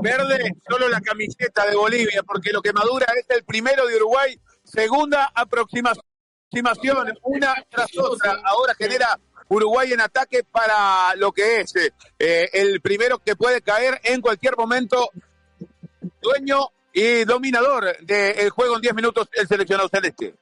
Verde, 0.00 0.54
solo 0.68 0.88
la 0.88 1.00
camiseta 1.00 1.66
de 1.66 1.74
Bolivia, 1.74 2.22
porque 2.22 2.52
lo 2.52 2.62
que 2.62 2.72
madura 2.72 3.06
es 3.18 3.26
el 3.36 3.42
primero 3.44 3.84
de 3.86 3.96
Uruguay, 3.96 4.38
segunda 4.62 5.32
aproximación, 5.34 5.98
una 7.22 7.54
tras 7.68 7.90
otra. 7.98 8.40
Ahora 8.44 8.74
genera 8.74 9.18
Uruguay 9.48 9.92
en 9.92 10.00
ataque 10.00 10.44
para 10.44 11.16
lo 11.16 11.32
que 11.32 11.60
es 11.60 11.74
eh, 12.18 12.48
el 12.52 12.80
primero 12.80 13.18
que 13.18 13.34
puede 13.34 13.60
caer 13.60 14.00
en 14.04 14.20
cualquier 14.20 14.56
momento, 14.56 15.10
dueño 16.22 16.68
y 16.92 17.24
dominador 17.24 17.96
del 18.00 18.50
juego 18.50 18.76
en 18.76 18.82
10 18.82 18.94
minutos, 18.94 19.28
el 19.32 19.48
seleccionado 19.48 19.88
celeste. 19.88 20.34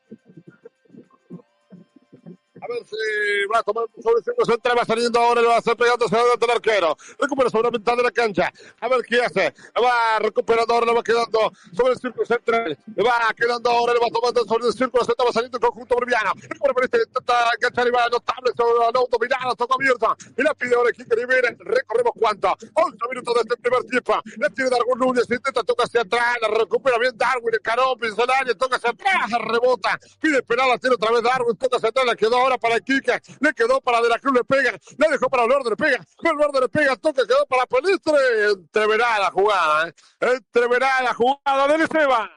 A 2.77 2.85
si 2.85 3.47
va 3.53 3.59
a 3.61 3.63
tomar 3.63 3.85
sobre 4.03 4.19
el 4.19 4.25
centro 4.25 4.45
central, 4.45 4.79
va 4.79 4.85
saliendo 4.85 5.19
ahora, 5.19 5.41
le 5.41 5.49
va 5.49 5.55
a 5.55 5.59
hacer 5.59 5.77
pegando 5.77 6.05
hacia 6.05 6.19
adelante 6.19 6.45
el 6.45 6.51
arquero. 6.51 6.97
Recupera 7.19 7.51
sobre 7.51 7.65
la 7.65 7.71
mitad 7.71 7.97
de 7.97 8.03
la 8.03 8.11
cancha. 8.11 8.53
A 8.81 8.89
ver 8.89 9.03
qué 9.03 9.23
hace. 9.23 9.55
Va 9.83 10.19
recuperando 10.19 10.75
ahora, 10.75 10.87
le 10.87 10.95
va 10.95 11.03
quedando 11.03 11.53
sobre 11.75 11.93
el 11.93 11.99
círculo 11.99 12.27
central. 12.27 12.79
Le 12.95 13.03
va 13.03 13.33
quedando 13.37 13.71
ahora, 13.71 13.95
le 13.95 14.01
va 14.01 14.09
tomando 14.13 14.45
sobre 14.45 14.67
el 14.67 14.73
círculo 14.73 15.05
central, 15.05 15.29
va 15.29 15.33
saliendo 15.33 15.59
el 15.59 15.63
conjunto 15.63 15.95
boliviano. 15.95 16.33
Recupera 16.37 16.75
por 16.75 16.85
este, 16.85 16.99
intenta 16.99 17.51
enganchar 17.55 17.87
y 17.87 17.91
va 17.91 18.09
notable 18.09 18.53
sobre 18.57 18.89
el 18.89 18.97
auto, 18.97 19.19
mirada, 19.21 19.55
toca 19.55 19.75
abierta. 19.75 20.17
Y 20.37 20.43
la 20.43 20.55
pide 20.55 20.75
ahora 20.75 20.93
Quique 20.93 21.15
Rivera. 21.15 21.55
Recorremos 21.59 22.13
cuánto. 22.19 22.57
11 22.75 22.97
minutos 23.11 23.35
de 23.35 23.41
este 23.41 23.57
primer 23.57 23.85
tiempo. 23.85 24.21
La 24.37 24.51
tiene 24.51 24.71
Darwin 24.71 24.99
Núñez, 24.99 25.31
intenta, 25.31 25.63
toca 25.63 25.85
hacia 25.85 26.03
atrás, 26.03 26.37
la 26.43 26.49
recupera 26.49 26.99
bien 26.99 27.17
Darwin, 27.17 27.55
el 27.55 27.61
carón, 27.61 27.99
pincelaria, 27.99 28.55
toca 28.55 28.77
hacia 28.77 28.91
atrás, 28.91 29.31
rebota. 29.41 29.99
Pide 30.21 30.39
esperar, 30.39 30.69
la 30.69 30.79
tiene 30.79 30.95
otra 30.95 31.13
vez 31.13 31.23
Darwin, 31.23 31.57
toca 31.57 31.77
hacia 31.77 31.89
atrás, 31.89 32.07
la 32.07 32.17
quedó 32.17 32.37
ahora 32.37 32.59
para 32.59 32.66
Kika, 32.81 33.21
le 33.41 33.53
quedó 33.53 33.81
para 33.81 34.01
De 34.01 34.09
la 34.09 34.19
Cruz, 34.19 34.35
le 34.35 34.45
pega, 34.45 34.73
le 34.73 35.09
dejó 35.11 35.29
para 35.29 35.47
Valverde, 35.47 35.71
le 35.71 35.77
pega, 35.77 36.07
Valverde 36.23 36.61
le 36.61 36.69
pega, 36.69 36.97
toca, 36.97 37.23
quedó 37.27 37.47
para 37.47 37.67
Pelistre, 37.67 38.51
entreverá 38.53 39.19
la 39.19 39.31
jugada, 39.31 39.89
¿eh? 39.89 39.95
entreverá 40.21 41.03
la 41.03 41.15
jugada 41.15 41.69
del 41.69 41.83
Esteban. 41.83 42.31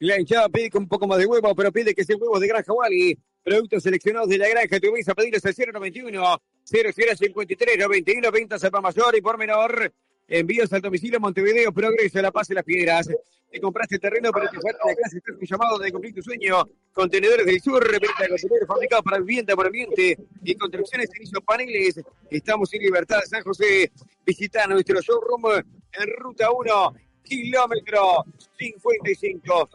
La 0.00 0.18
hinchada 0.18 0.48
pide 0.48 0.70
un 0.74 0.88
poco 0.88 1.06
más 1.06 1.18
de 1.18 1.26
huevo, 1.26 1.54
pero 1.54 1.72
pide 1.72 1.94
que 1.94 2.04
sean 2.04 2.20
huevos 2.20 2.40
de 2.40 2.48
granja 2.48 2.72
Wally. 2.72 3.18
Productos 3.42 3.82
seleccionados 3.82 4.28
de 4.28 4.38
la 4.38 4.48
granja, 4.48 4.80
te 4.80 4.90
vais 4.90 5.08
a 5.08 5.14
pedirles 5.14 5.44
al 5.44 5.54
091 5.72 6.42
0053 6.64 7.78
91 7.78 8.30
ventas 8.30 8.64
al 8.64 8.70
mayor 8.82 9.16
y 9.16 9.20
por 9.20 9.38
menor. 9.38 9.92
Envíos 10.26 10.72
al 10.72 10.80
domicilio 10.80 11.20
Montevideo, 11.20 11.72
Progreso, 11.72 12.20
La 12.22 12.32
Paz 12.32 12.50
y 12.50 12.54
Las 12.54 12.64
Piedras. 12.64 13.08
Te 13.54 13.60
compraste 13.60 14.00
terreno, 14.00 14.32
pero 14.32 14.48
te 14.50 14.60
falta 14.60 14.80
la 14.84 14.96
casa. 14.96 15.16
Estás 15.16 15.36
llamado 15.48 15.78
de 15.78 15.92
cumplir 15.92 16.12
tu 16.12 16.20
sueño. 16.22 16.64
Contenedores 16.92 17.46
del 17.46 17.60
Sur, 17.60 17.88
venta 17.88 18.24
de 18.24 18.28
contenedores 18.30 18.66
fabricados 18.66 19.04
para 19.04 19.18
vivienda, 19.20 19.54
por 19.54 19.66
ambiente 19.66 20.18
y 20.42 20.56
construcciones 20.56 21.08
en 21.14 21.40
paneles. 21.40 22.00
Estamos 22.28 22.74
en 22.74 22.82
Libertad, 22.82 23.20
San 23.24 23.44
José. 23.44 23.92
Visita 24.26 24.66
nuestro 24.66 25.00
showroom 25.00 25.44
en 25.54 26.10
Ruta 26.18 26.50
1, 26.50 26.94
kilómetro 27.22 28.24
55. 28.58 29.70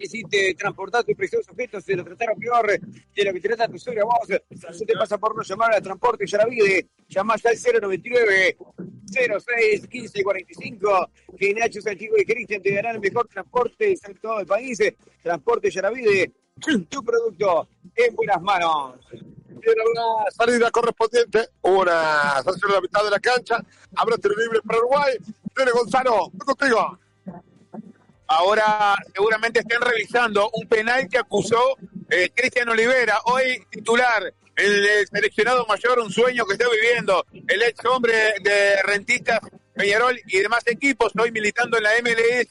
Hiciste 0.00 0.54
transportar 0.54 1.04
tus 1.04 1.14
preciosos 1.14 1.48
objetos, 1.50 1.84
se 1.84 1.94
lo 1.94 2.02
trataron 2.02 2.38
peor 2.38 2.66
de 2.66 3.24
lo 3.24 3.32
que 3.34 3.40
trata 3.40 3.68
tu 3.68 3.78
suegra 3.78 4.04
vos. 4.04 4.28
Eso 4.30 4.84
te 4.86 4.94
pasa 4.94 5.18
por 5.18 5.36
no 5.36 5.42
llamar 5.42 5.74
al 5.74 5.82
transporte 5.82 6.26
Yaravide. 6.26 6.88
Llamás 7.06 7.44
al 7.44 7.56
099 7.56 8.56
06 9.12 9.86
15 9.88 10.22
45. 10.24 11.10
Que 11.38 11.54
Nacho 11.54 11.82
Santiago 11.82 12.16
y 12.16 12.24
Cristian 12.24 12.62
te 12.62 12.74
darán 12.74 12.94
el 12.94 13.00
mejor 13.00 13.28
transporte 13.28 13.94
en 14.02 14.14
todo 14.16 14.40
el 14.40 14.46
país. 14.46 14.78
Transporte 15.22 15.70
Yaravide, 15.70 16.32
tu 16.88 17.04
producto 17.04 17.68
en 17.94 18.14
buenas 18.16 18.40
manos. 18.40 18.98
Tiene 19.10 19.82
una 19.92 20.30
salida 20.30 20.70
correspondiente, 20.70 21.48
una 21.60 22.42
sanción 22.42 22.70
en 22.70 22.74
la 22.76 22.80
mitad 22.80 23.04
de 23.04 23.10
la 23.10 23.20
cancha. 23.20 23.62
Habrá 23.96 24.16
tiro 24.16 24.34
libre 24.36 24.60
para 24.66 24.78
Uruguay. 24.78 25.18
Tiene 25.54 25.72
Gonzalo, 25.72 26.30
contigo. 26.38 26.98
Ahora 28.32 28.94
seguramente 29.12 29.58
estén 29.58 29.80
revisando 29.80 30.50
un 30.54 30.68
penal 30.68 31.08
que 31.08 31.18
acusó 31.18 31.76
eh, 32.08 32.30
Cristian 32.32 32.68
Olivera, 32.68 33.18
hoy 33.24 33.66
titular, 33.70 34.22
el, 34.54 34.84
eh, 34.84 35.06
seleccionado 35.10 35.66
mayor, 35.66 35.98
un 35.98 36.12
sueño 36.12 36.46
que 36.46 36.52
está 36.52 36.68
viviendo, 36.68 37.26
el 37.48 37.62
ex 37.62 37.84
hombre 37.86 38.34
de 38.40 38.80
Rentistas 38.84 39.40
Peñarol 39.74 40.20
y 40.26 40.38
demás 40.38 40.62
equipos, 40.66 41.12
hoy 41.18 41.30
militando 41.30 41.78
en 41.78 41.84
la 41.84 41.90
MLS, 42.02 42.48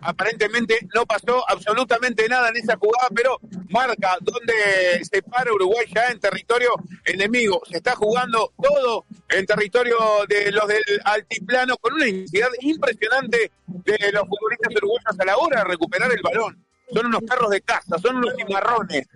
aparentemente 0.00 0.78
no 0.94 1.06
pasó 1.06 1.44
absolutamente 1.48 2.28
nada 2.28 2.48
en 2.48 2.56
esa 2.56 2.76
jugada, 2.76 3.08
pero 3.14 3.38
marca 3.68 4.16
donde 4.20 5.04
se 5.04 5.22
para 5.22 5.52
Uruguay 5.52 5.86
ya 5.94 6.08
en 6.08 6.20
territorio 6.20 6.70
enemigo. 7.04 7.60
Se 7.70 7.78
está 7.78 7.94
jugando 7.94 8.52
todo 8.60 9.04
en 9.28 9.46
territorio 9.46 9.96
de 10.28 10.50
los 10.52 10.66
del 10.66 10.82
altiplano 11.04 11.76
con 11.76 11.94
una 11.94 12.08
intensidad 12.08 12.48
impresionante 12.60 13.50
de 13.66 14.12
los 14.12 14.28
futbolistas 14.28 14.74
uruguayos 14.76 15.20
a 15.20 15.24
la 15.24 15.36
hora 15.36 15.58
de 15.58 15.64
recuperar 15.64 16.10
el 16.12 16.22
balón. 16.22 16.64
Son 16.92 17.06
unos 17.06 17.22
perros 17.22 17.50
de 17.50 17.60
casa, 17.60 17.98
son 17.98 18.16
unos 18.16 18.34
cimarrones 18.36 19.06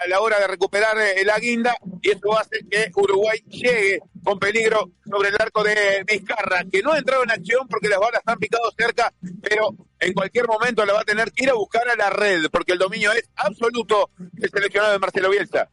a 0.00 0.08
la 0.08 0.20
hora 0.20 0.38
de 0.40 0.46
recuperar 0.46 0.96
eh, 0.98 1.24
la 1.24 1.38
guinda 1.38 1.76
y 2.02 2.10
eso 2.10 2.36
hace 2.38 2.60
que 2.70 2.90
Uruguay 2.94 3.38
llegue 3.48 4.00
con 4.24 4.38
peligro 4.38 4.90
sobre 5.08 5.28
el 5.28 5.36
arco 5.38 5.62
de 5.62 6.04
Vizcarra, 6.06 6.64
que 6.70 6.82
no 6.82 6.92
ha 6.92 6.98
entrado 6.98 7.22
en 7.22 7.30
acción 7.30 7.68
porque 7.68 7.88
las 7.88 7.98
balas 7.98 8.20
están 8.20 8.38
picado 8.38 8.70
cerca, 8.76 9.12
pero 9.42 9.74
en 9.98 10.12
cualquier 10.14 10.46
momento 10.46 10.84
la 10.84 10.94
va 10.94 11.00
a 11.00 11.04
tener 11.04 11.30
que 11.32 11.44
ir 11.44 11.50
a 11.50 11.54
buscar 11.54 11.88
a 11.88 11.96
la 11.96 12.10
red, 12.10 12.46
porque 12.50 12.72
el 12.72 12.78
dominio 12.78 13.12
es 13.12 13.28
absoluto 13.36 14.10
del 14.16 14.50
seleccionado 14.50 14.92
de 14.92 14.98
Marcelo 14.98 15.30
Bielsa. 15.30 15.68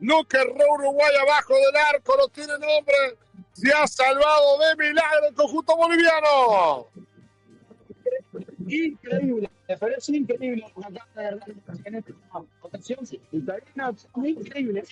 Lo 0.00 0.24
que 0.24 0.36
erró 0.36 0.74
Uruguay 0.74 1.12
abajo 1.22 1.54
del 1.54 1.76
arco 1.94 2.16
no 2.16 2.28
tiene 2.28 2.52
nombre. 2.52 2.94
Se 3.52 3.72
ha 3.72 3.86
salvado 3.86 4.58
de 4.58 4.76
milagro 4.76 5.28
el 5.28 5.34
conjunto 5.34 5.76
boliviano. 5.76 6.86
Increíble, 8.68 9.50
me 9.66 9.76
parece 9.76 10.16
increíble 10.16 10.62
lo 10.76 10.82
que 10.82 10.98
acaba 10.98 11.22
de 11.22 11.22
dar 11.22 11.48
en 11.84 11.94
esta 11.96 12.12
votación 12.60 12.98
italiana. 13.32 13.94
Increíble. 14.16 14.84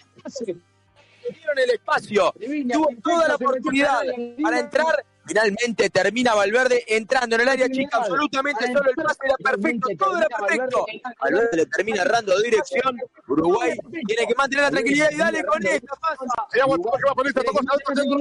Dieron 1.31 1.59
el 1.59 1.71
espacio, 1.71 2.33
tuvo 2.73 2.89
toda 3.03 3.29
la 3.29 3.35
oportunidad 3.35 4.03
para 4.43 4.61
entrar. 4.61 5.05
Finalmente 5.27 5.91
termina 5.91 6.35
Valverde 6.35 6.85
entrando 6.87 7.35
en 7.35 7.43
el 7.43 7.49
área 7.49 7.69
chica, 7.69 7.99
absolutamente 7.99 8.67
solo 8.67 8.91
el 8.91 8.97
pase 8.97 9.19
era 9.25 9.37
perfecto, 9.37 9.89
todo 9.99 10.19
era 10.19 10.29
perfecto. 10.29 10.87
Valverde 11.21 11.57
le 11.57 11.67
termina 11.67 12.03
errando 12.03 12.41
dirección. 12.41 12.97
Uruguay 13.27 13.77
tiene 14.07 14.27
que 14.27 14.35
mantener 14.37 14.65
la 14.65 14.71
tranquilidad 14.71 15.11
y 15.11 15.17
dale 15.17 15.45
con 15.45 15.67
esta 15.67 15.97
pasa. 15.97 16.25
Y 16.55 16.61
aguantó 16.61 16.91
que 16.93 17.09
va 17.09 17.15
por 17.15 17.27
esta, 17.27 17.43
tocó 17.43 17.59
va 17.59 17.75
saliendo 17.87 18.15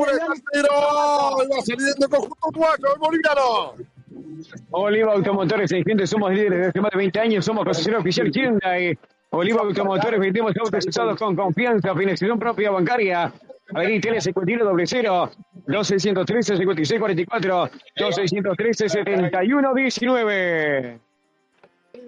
el 2.05 2.09
conjunto 2.09 2.47
uruguayo, 2.47 2.93
el 2.93 2.99
boliviano. 2.99 3.73
Oliva 4.71 5.13
Automotores 5.13 5.69
600, 5.69 6.09
somos 6.09 6.31
líderes 6.31 6.57
desde 6.57 6.69
hace 6.69 6.81
más 6.81 6.91
de 6.91 6.97
20 6.97 7.19
años, 7.19 7.45
somos 7.45 7.65
concesionario 7.65 8.01
oficial 8.01 8.31
Hyundai. 8.31 8.97
Oliva 9.29 9.61
Automotores, 9.61 10.19
vendemos 10.19 10.53
autos 10.57 10.85
usados 10.87 11.19
con 11.19 11.35
confianza, 11.35 11.93
financiación 11.93 12.39
propia 12.39 12.71
bancaria. 12.71 13.31
Avenida 13.73 14.01
Tele 14.01 14.21
51 14.21 14.85
00 14.85 15.31
2613 15.67 16.57
5644 16.57 17.69
2613 17.97 18.89
7119. 18.89 20.99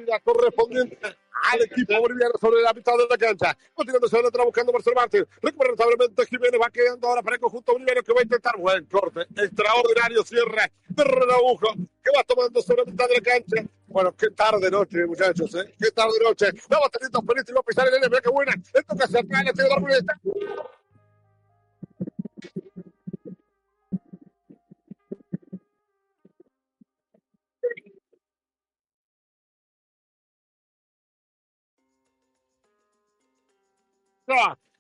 La 0.06 0.20
correspondiente 0.20 1.00
al 1.52 1.62
equipo 1.62 2.00
boliviano 2.00 2.34
sobre 2.40 2.62
la 2.62 2.74
mitad 2.74 2.94
de 2.98 3.08
la 3.10 3.18
cancha. 3.18 3.58
Continuando 3.74 4.08
sobre 4.08 4.28
atrás 4.28 4.46
buscando 4.46 4.74
Marcelo 4.74 4.96
Martín. 4.96 5.26
Recupera 5.42 5.72
notablemente 5.72 6.26
Jiménez. 6.26 6.60
Va 6.62 6.70
quedando 6.70 7.08
ahora 7.08 7.24
para 7.24 7.36
el 7.36 7.42
conjunto 7.42 7.74
boliviano 7.74 8.04
que 8.04 8.14
va 8.14 8.20
a 8.20 8.24
intentar 8.24 8.58
buen 8.58 8.86
corte. 8.86 9.22
Extraordinario 9.22 10.24
cierre 10.24 10.72
de 10.90 11.04
Renabujo 11.04 11.74
que 11.76 12.12
va 12.16 12.24
tomando 12.24 12.62
sobre 12.62 12.84
la 12.86 12.92
mitad 12.92 13.08
de 13.08 13.16
la 13.16 13.22
cancha. 13.22 13.64
Bueno, 13.88 14.16
qué 14.16 14.30
tarde 14.32 14.70
noche, 14.70 15.06
muchachos, 15.06 15.56
¿eh? 15.56 15.74
Qué 15.80 15.92
tarde 15.92 16.14
noche. 16.24 16.48
La 16.70 16.80
va 16.80 16.90
teniendo 16.90 17.22
feliz 17.22 17.44
y 17.48 17.54
va 17.54 17.60
a 17.60 17.64
pisar 17.64 17.88
el 17.88 17.96
N. 17.96 18.08
Mira 18.10 18.22
qué 18.22 18.30
buena. 18.30 18.54
Esto 18.74 18.96
que 18.96 19.08
se 19.08 19.20
acaba, 19.20 19.44
tiene. 19.54 20.00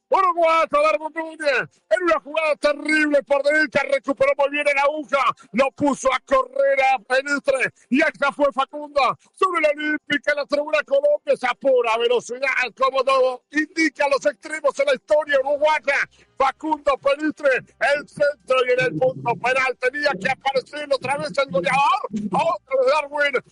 Uruguay 0.09 0.63
a 0.63 0.81
Darwin 0.81 1.13
Núñez 1.13 1.81
en 1.89 2.03
una 2.03 2.19
jugada 2.21 2.55
terrible 2.55 3.23
por 3.23 3.43
derecha, 3.43 3.81
recuperó 3.91 4.31
muy 4.37 4.49
bien 4.51 4.65
el 4.67 4.77
aguja, 4.77 5.19
lo 5.51 5.71
puso 5.71 6.11
a 6.13 6.19
correr 6.19 6.81
a 6.93 6.99
Penistre 6.99 7.73
y 7.89 8.01
esta 8.01 8.31
fue 8.31 8.51
Facundo. 8.53 9.01
Sobre 9.33 9.61
la 9.61 9.69
Olímpica, 9.69 10.33
la 10.33 10.45
tribuna 10.45 10.79
Colombia, 10.85 11.33
esa 11.33 11.53
pura 11.55 11.97
velocidad, 11.97 12.49
como 12.77 13.03
todo 13.03 13.43
indica 13.51 14.07
los 14.09 14.25
extremos 14.25 14.77
en 14.79 14.85
la 14.85 14.95
historia 14.95 15.39
uruguaya. 15.41 15.95
Facundo 16.37 16.97
Penistre, 16.97 17.49
el 17.57 18.07
centro 18.07 18.57
y 18.67 18.71
en 18.71 18.79
el 18.85 18.99
punto 18.99 19.33
penal. 19.35 19.77
Tenía 19.79 20.11
que 20.11 20.29
aparecer 20.29 20.87
otra 20.93 21.17
vez 21.17 21.31
el 21.37 21.51
goleador, 21.51 22.07
otra 22.31 22.75
vez 22.77 22.93
Darwin, 22.93 23.43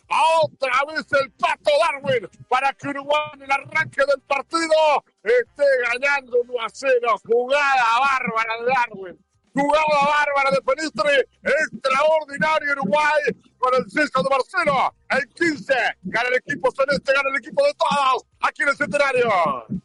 otra 0.43 0.93
vez 0.93 1.05
el 1.21 1.31
pato 1.31 1.71
Darwin, 1.81 2.29
para 2.47 2.71
que 2.73 2.87
Uruguay 2.89 3.31
en 3.33 3.41
el 3.41 3.51
arranque 3.51 4.01
del 4.05 4.21
partido 4.21 5.03
esté 5.25 5.65
ganando 5.83 6.41
1 6.41 6.61
a 6.61 6.67
0. 6.69 6.93
Jugada 7.25 7.99
bárbara 7.99 8.53
de 8.59 8.65
Darwin. 8.65 9.25
Jugada 9.53 9.85
bárbara 10.07 10.51
de 10.51 10.61
Penistre. 10.61 11.27
Extraordinario 11.43 12.71
Uruguay 12.73 13.21
con 13.57 13.73
el 13.75 13.89
sexto 13.89 14.21
de 14.21 14.29
Marcelo. 14.29 14.93
El 15.09 15.27
15. 15.29 15.73
Gana 16.03 16.29
el 16.29 16.35
equipo 16.35 16.71
celeste, 16.71 17.13
gana 17.13 17.29
el 17.29 17.37
equipo 17.37 17.65
de 17.65 17.73
todos. 17.73 18.25
Aquí 18.41 18.63
en 18.63 18.69
el 18.69 18.75
centenario. 18.75 19.29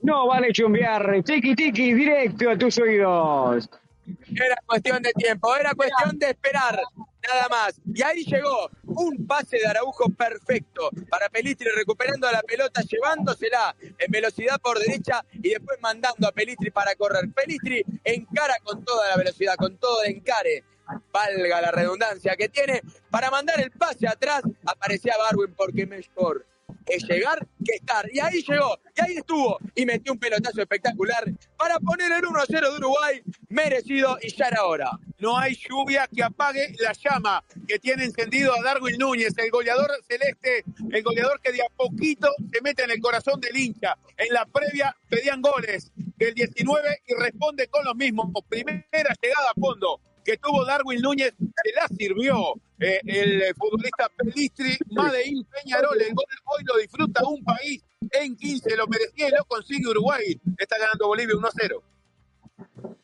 No 0.02 0.26
vale 0.26 0.52
chumbear, 0.52 1.22
tiki 1.22 1.54
tiki, 1.54 1.94
directo 1.94 2.50
a 2.50 2.58
tus 2.58 2.78
oídos. 2.78 3.70
Era 4.34 4.56
cuestión 4.66 5.02
de 5.02 5.12
tiempo, 5.12 5.54
era 5.56 5.72
cuestión 5.74 6.18
de 6.18 6.30
esperar, 6.30 6.80
nada 7.28 7.48
más. 7.48 7.80
Y 7.94 8.02
ahí 8.02 8.24
llegó 8.24 8.68
un 9.00 9.26
pase 9.26 9.58
de 9.58 9.66
Araujo 9.66 10.10
perfecto 10.10 10.90
para 11.08 11.28
Pelistri 11.28 11.68
recuperando 11.74 12.30
la 12.30 12.42
pelota, 12.42 12.82
llevándosela 12.82 13.74
en 13.80 14.10
velocidad 14.10 14.60
por 14.60 14.78
derecha 14.78 15.24
y 15.32 15.50
después 15.50 15.78
mandando 15.80 16.28
a 16.28 16.32
Pelistri 16.32 16.70
para 16.70 16.94
correr. 16.94 17.30
Pelistri 17.32 17.82
encara 18.04 18.56
con 18.62 18.84
toda 18.84 19.08
la 19.08 19.16
velocidad, 19.16 19.56
con 19.56 19.76
todo 19.78 20.02
el 20.02 20.16
encare, 20.16 20.64
valga 21.12 21.60
la 21.60 21.70
redundancia 21.70 22.36
que 22.36 22.48
tiene, 22.48 22.82
para 23.10 23.30
mandar 23.30 23.60
el 23.60 23.70
pase 23.70 24.06
atrás. 24.06 24.42
Aparecía 24.64 25.14
Darwin 25.18 25.54
porque 25.54 25.86
mejor 25.86 26.46
es 26.86 27.04
llegar 27.04 27.46
que 27.64 27.76
estar. 27.76 28.06
Y 28.12 28.20
ahí 28.20 28.42
llegó, 28.42 28.78
y 28.96 29.00
ahí 29.00 29.16
estuvo, 29.16 29.58
y 29.74 29.86
metió 29.86 30.12
un 30.12 30.18
pelotazo 30.18 30.60
espectacular 30.60 31.24
para 31.56 31.78
poner 31.80 32.12
el 32.12 32.22
1-0 32.22 32.46
de 32.48 32.76
Uruguay, 32.76 33.22
merecido 33.48 34.18
y 34.22 34.34
ya 34.34 34.46
era 34.46 34.64
hora. 34.64 34.90
No 35.18 35.36
hay 35.36 35.54
lluvia 35.54 36.08
que 36.14 36.22
apague 36.22 36.74
la 36.78 36.92
llama 36.92 37.44
que 37.68 37.78
tiene 37.78 38.04
encendido 38.04 38.52
a 38.54 38.62
Darwin 38.62 38.96
Núñez, 38.98 39.36
el 39.36 39.50
goleador 39.50 39.90
celeste, 40.08 40.64
el 40.90 41.02
goleador 41.02 41.40
que 41.40 41.52
de 41.52 41.62
a 41.62 41.68
poquito 41.76 42.28
se 42.52 42.60
mete 42.62 42.84
en 42.84 42.90
el 42.90 43.00
corazón 43.00 43.40
del 43.40 43.56
hincha. 43.56 43.96
En 44.16 44.32
la 44.32 44.46
previa 44.46 44.94
pedían 45.08 45.42
goles 45.42 45.92
del 45.94 46.34
19 46.34 47.02
y 47.06 47.14
responde 47.14 47.68
con 47.68 47.84
los 47.84 47.94
mismos. 47.96 48.30
Primera 48.48 49.14
llegada 49.20 49.50
a 49.50 49.60
fondo 49.60 50.00
que 50.24 50.36
tuvo 50.36 50.64
Darwin 50.64 51.00
Núñez, 51.00 51.34
se 51.38 51.72
la 51.74 51.88
sirvió 51.88 52.54
eh, 52.78 53.00
el 53.04 53.42
futbolista 53.56 54.10
Pelistri, 54.16 54.76
Madein 54.90 55.44
Peñarol, 55.44 56.00
el 56.00 56.14
gol 56.14 56.24
hoy 56.44 56.64
lo 56.64 56.80
disfruta 56.80 57.22
un 57.26 57.42
país 57.44 57.82
en 58.12 58.36
15, 58.36 58.76
lo 58.76 58.86
merecía 58.86 59.28
y 59.28 59.30
lo 59.30 59.44
consigue 59.44 59.88
Uruguay, 59.88 60.40
está 60.58 60.76
ganando 60.78 61.06
Bolivia 61.06 61.34
1-0. 61.34 61.82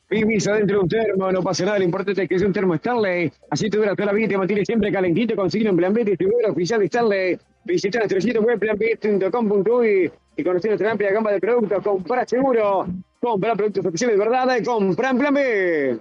Vivís 0.09 0.47
adentro 0.47 0.79
de 0.79 0.83
un 0.85 0.89
termo, 0.89 1.33
no 1.33 1.43
pasa 1.43 1.65
nada, 1.65 1.79
lo 1.79 1.85
importante 1.85 2.23
es 2.23 2.29
que 2.29 2.37
es 2.37 2.43
un 2.43 2.53
termo 2.53 2.75
Stanley. 2.75 3.33
Así 3.51 3.69
te 3.69 3.77
dura 3.77 3.95
toda 3.97 4.07
la 4.07 4.13
vida, 4.13 4.29
te 4.29 4.39
mantiene 4.39 4.65
siempre 4.65 4.93
calentito, 4.93 5.35
consigue 5.35 5.69
un 5.69 5.77
plan 5.77 5.93
B, 5.93 6.05
distribuidor 6.05 6.53
oficial 6.53 6.79
de 6.79 6.87
Stanley. 6.87 7.39
Visita 7.65 7.99
nuestro 7.99 8.21
sitio 8.21 8.41
web 8.41 8.59
planb.com.uy 8.61 10.13
y 10.37 10.45
conocer 10.45 10.71
nuestra 10.71 10.93
amplia 10.93 11.11
gama 11.11 11.33
de 11.33 11.41
productos. 11.41 11.83
Compra 11.83 12.25
seguro, 12.25 12.87
compra 13.21 13.57
productos 13.57 13.85
oficiales 13.85 14.17
de 14.17 14.25
verdad, 14.25 14.65
compra 14.65 15.11
en 15.11 15.19
plan 15.19 15.35
B. 15.35 15.99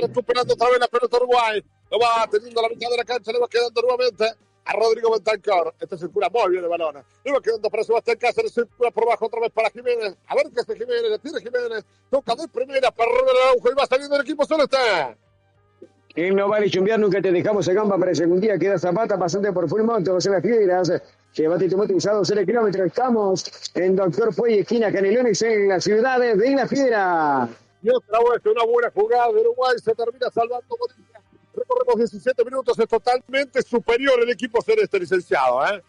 Recuperando 0.00 0.54
otra 0.54 0.70
vez 0.70 0.80
la 0.80 0.88
pelota 0.88 1.16
Uruguay. 1.16 1.62
Lo 1.90 1.98
va 1.98 2.26
teniendo 2.30 2.60
a 2.60 2.62
la 2.64 2.68
mitad 2.68 2.90
de 2.90 2.96
la 2.96 3.04
cancha, 3.04 3.32
le 3.32 3.38
va 3.38 3.48
quedando 3.48 3.80
nuevamente 3.82 4.24
a 4.64 4.72
Rodrigo 4.72 5.12
Bentancor. 5.12 5.74
Este 5.78 5.98
circula 5.98 6.30
muy 6.30 6.52
bien 6.52 6.64
el 6.64 6.70
balón. 6.70 6.96
Y 7.24 7.30
va 7.30 7.40
quedando 7.40 7.70
para 7.70 7.84
Sebastián 7.84 8.16
Cáceres. 8.18 8.52
Circula 8.52 8.90
por 8.90 9.06
bajo 9.06 9.26
otra 9.26 9.40
vez 9.40 9.50
para 9.52 9.70
Jiménez. 9.70 10.16
A 10.26 10.34
ver 10.34 10.46
qué 10.52 10.60
hace 10.60 10.74
Jiménez. 10.74 11.10
Le 11.10 11.18
tira 11.18 11.40
Jiménez. 11.40 11.84
Toca 12.10 12.34
de 12.34 12.48
primera 12.48 12.90
para 12.90 13.10
Ronald 13.10 13.38
Araujo 13.42 13.70
y 13.70 13.74
va 13.74 13.86
saliendo 13.86 14.16
el 14.16 14.22
equipo 14.22 14.44
celeste. 14.44 14.76
En 16.16 16.36
no 16.36 16.48
vale 16.48 16.70
chumbear, 16.70 17.00
nunca 17.00 17.20
te 17.20 17.32
dejamos 17.32 17.68
a 17.68 17.72
gamba 17.72 17.98
para 17.98 18.12
el 18.12 18.16
segundo 18.16 18.40
día. 18.40 18.56
Queda 18.56 18.78
Zapata 18.78 19.18
pasando 19.18 19.52
por 19.52 19.68
full 19.68 19.82
montos 19.82 20.24
en 20.26 20.32
las 20.32 20.42
piedras. 20.42 20.92
Llévate 21.34 21.68
tu 21.68 21.76
motorizado 21.76 22.24
0 22.24 22.42
kilómetros. 22.46 22.86
Estamos 22.86 23.44
en 23.74 23.96
Doctor 23.96 24.32
Puey, 24.34 24.60
esquina 24.60 24.92
Canelones, 24.92 25.42
en 25.42 25.68
la 25.68 25.80
ciudad 25.80 26.20
de 26.20 26.54
La 26.54 26.66
Piedra. 26.66 27.48
Y 27.84 27.90
otra 27.90 28.18
vez 28.18 28.46
una 28.46 28.64
buena 28.64 28.90
jugada 28.90 29.30
de 29.30 29.40
Uruguay. 29.42 29.76
Se 29.78 29.94
termina 29.94 30.30
salvando 30.30 30.74
Bolivia. 30.74 31.20
Recorremos 31.54 31.96
17 31.96 32.44
minutos. 32.46 32.78
Es 32.78 32.88
totalmente 32.88 33.60
superior 33.60 34.22
el 34.22 34.30
equipo 34.30 34.62
celeste, 34.62 34.98
licenciado. 34.98 35.62
¿eh? 35.66 35.82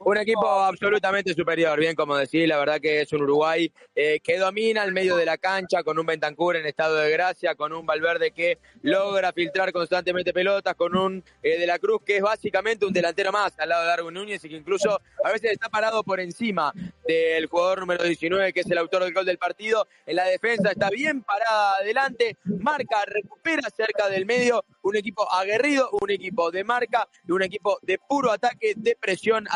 Un 0.00 0.16
equipo 0.16 0.48
absolutamente 0.48 1.34
superior, 1.34 1.76
bien 1.76 1.96
como 1.96 2.16
decís, 2.16 2.46
la 2.46 2.56
verdad 2.56 2.80
que 2.80 3.00
es 3.00 3.12
un 3.12 3.22
Uruguay 3.22 3.70
eh, 3.96 4.20
que 4.22 4.38
domina 4.38 4.84
el 4.84 4.92
medio 4.92 5.16
de 5.16 5.26
la 5.26 5.38
cancha 5.38 5.82
con 5.82 5.98
un 5.98 6.06
Bentancur 6.06 6.54
en 6.54 6.66
estado 6.66 6.94
de 6.98 7.10
gracia, 7.10 7.56
con 7.56 7.72
un 7.72 7.84
Valverde 7.84 8.30
que 8.30 8.58
logra 8.82 9.32
filtrar 9.32 9.72
constantemente 9.72 10.32
pelotas, 10.32 10.76
con 10.76 10.96
un 10.96 11.24
eh, 11.42 11.58
De 11.58 11.66
la 11.66 11.80
Cruz 11.80 12.02
que 12.06 12.18
es 12.18 12.22
básicamente 12.22 12.86
un 12.86 12.92
delantero 12.92 13.32
más 13.32 13.58
al 13.58 13.70
lado 13.70 13.82
de 13.82 13.88
Darwin 13.88 14.14
Núñez 14.14 14.44
y 14.44 14.48
que 14.48 14.54
incluso 14.54 15.00
a 15.24 15.32
veces 15.32 15.50
está 15.50 15.68
parado 15.68 16.04
por 16.04 16.20
encima 16.20 16.72
del 17.04 17.46
jugador 17.46 17.80
número 17.80 18.04
19 18.04 18.52
que 18.52 18.60
es 18.60 18.70
el 18.70 18.78
autor 18.78 19.02
del 19.02 19.12
gol 19.12 19.26
del 19.26 19.38
partido. 19.38 19.88
En 20.06 20.14
la 20.14 20.26
defensa 20.26 20.70
está 20.70 20.90
bien 20.90 21.22
parada 21.22 21.72
adelante, 21.80 22.36
marca, 22.44 23.04
recupera 23.04 23.68
cerca 23.68 24.08
del 24.08 24.26
medio, 24.26 24.64
un 24.82 24.96
equipo 24.96 25.30
aguerrido, 25.32 25.90
un 26.00 26.10
equipo 26.12 26.52
de 26.52 26.62
marca 26.62 27.08
y 27.26 27.32
un 27.32 27.42
equipo 27.42 27.80
de 27.82 27.98
puro 27.98 28.30
ataque, 28.30 28.74
de 28.76 28.94
presión 28.94 29.48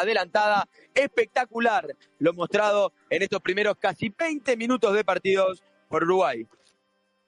espectacular 0.94 1.86
lo 2.18 2.32
mostrado 2.32 2.92
en 3.10 3.22
estos 3.22 3.40
primeros 3.40 3.76
casi 3.78 4.09
20 4.09 4.56
minutos 4.56 4.94
de 4.94 5.04
partidos 5.04 5.62
por 5.88 6.04
Uruguay. 6.04 6.46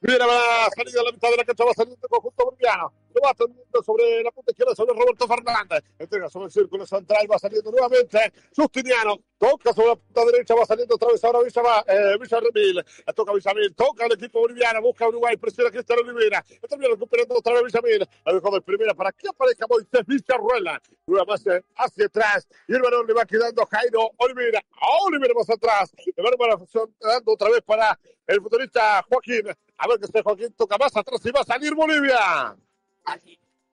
Mira 0.07 0.27
la 0.27 0.69
salida 0.77 1.01
a 1.01 1.05
la 1.05 1.13
mitad 1.13 1.31
de 1.31 1.37
la 1.39 1.45
cancha, 1.45 1.65
va 1.65 1.73
saliendo 1.73 2.05
el 2.05 2.11
conjunto 2.11 2.45
boliviano. 2.45 2.93
Lo 3.15 3.23
va 3.23 3.31
atendiendo 3.31 3.83
sobre 3.83 4.23
la 4.23 4.31
punta 4.33 4.51
izquierda, 4.51 4.75
sobre 4.75 4.93
Roberto 4.93 5.27
Fernández. 5.27 5.83
Entrega 5.99 6.29
sobre 6.29 6.45
el 6.45 6.53
círculo 6.53 6.85
central, 6.85 7.27
va 7.31 7.39
saliendo 7.39 7.71
nuevamente 7.71 8.19
Justiniano. 8.55 9.17
Toca 9.39 9.73
sobre 9.73 9.89
la 9.89 9.97
punta 9.97 10.25
derecha, 10.27 10.55
va 10.55 10.67
saliendo 10.67 10.97
otra 10.97 11.09
vez 11.11 11.25
ahora 11.25 11.41
Villa, 11.41 11.85
eh, 11.87 12.19
Villarreal. 12.21 12.85
La 13.07 13.13
toca 13.15 13.33
Villamil, 13.33 13.75
toca 13.75 14.05
el 14.05 14.13
equipo 14.13 14.41
boliviano, 14.41 14.83
busca 14.83 15.09
Uruguay, 15.09 15.39
presiona 15.39 15.71
Cristiano 15.71 16.03
Olivera. 16.03 16.45
Termina 16.69 16.91
recuperando 16.91 17.37
otra 17.39 17.55
vez 17.55 17.73
Villamil. 17.73 18.07
La 18.27 18.35
dejó 18.35 18.51
de 18.51 18.61
primera 18.61 18.93
para 18.93 19.11
que 19.11 19.27
aparezca 19.27 19.67
Moisés 19.67 20.05
Villarruela. 20.07 20.83
Nuevamente 21.07 21.65
hacia 21.77 22.05
atrás. 22.05 22.47
Y 22.69 22.75
el 22.75 22.83
balón 22.83 23.07
le 23.07 23.15
va 23.15 23.25
quedando 23.25 23.65
Jairo 23.65 24.11
Olivera. 24.19 24.63
A 24.71 25.05
Olivera 25.07 25.33
más 25.33 25.49
atrás. 25.49 25.95
Le 26.15 26.23
va 26.23 26.59
dando 27.01 27.33
otra 27.33 27.49
vez 27.49 27.63
para 27.63 27.99
el 28.27 28.43
futbolista 28.43 29.03
Joaquín. 29.09 29.45
A 29.79 29.89
ver 29.89 29.99
que 29.99 30.07
este 30.07 30.23
Joaquín 30.23 30.55
toca 30.57 30.77
más 30.79 30.97
atrás 30.97 31.21
y 31.25 31.31
va 31.31 31.41
a 31.41 31.45
salir 31.45 31.75
Bolivia. 31.75 32.57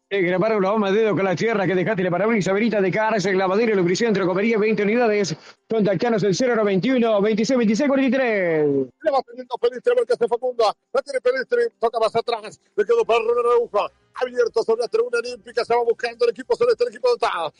Eh, 0.09 0.21
grabar 0.23 0.57
una 0.57 0.71
bomba 0.71 0.91
de 0.91 1.03
dedo 1.03 1.15
con 1.15 1.23
la 1.23 1.37
tierra 1.37 1.65
que 1.65 1.73
dejaste 1.73 2.03
la 2.03 2.11
parabrisas, 2.11 2.53
verita 2.53 2.81
de 2.81 2.91
cárcel, 2.91 3.37
lavadero, 3.37 3.75
lubricentro, 3.75 4.27
comería 4.27 4.57
20 4.57 4.83
unidades. 4.83 5.33
Contactanos 5.69 6.21
el 6.23 6.35
091 6.37 7.21
26 7.21 7.57
26 7.57 7.87
43. 7.87 8.67
Le 8.67 9.11
va 9.11 9.21
teniendo 9.21 9.57
Pelistri, 9.57 9.93
a 9.93 9.95
ver 9.95 10.05
qué 10.05 10.13
hace 10.13 10.27
Facundo. 10.27 10.65
La 10.91 11.01
tiene 11.01 11.21
Pelistri, 11.21 11.61
toca 11.79 11.97
más 11.99 12.13
atrás. 12.13 12.59
Le 12.75 12.85
quedó 12.85 13.05
para 13.05 13.19
Ronald 13.19 13.47
Araujo. 13.47 13.91
Abierto 14.15 14.63
sobre 14.63 14.81
la 14.81 14.87
tribuna 14.87 15.19
olímpica, 15.19 15.63
se 15.63 15.75
va 15.75 15.83
buscando 15.83 16.25
el 16.25 16.31
equipo 16.31 16.55
celeste, 16.55 16.83
el 16.83 16.89
equipo. 16.89 17.09
Para 17.17 17.51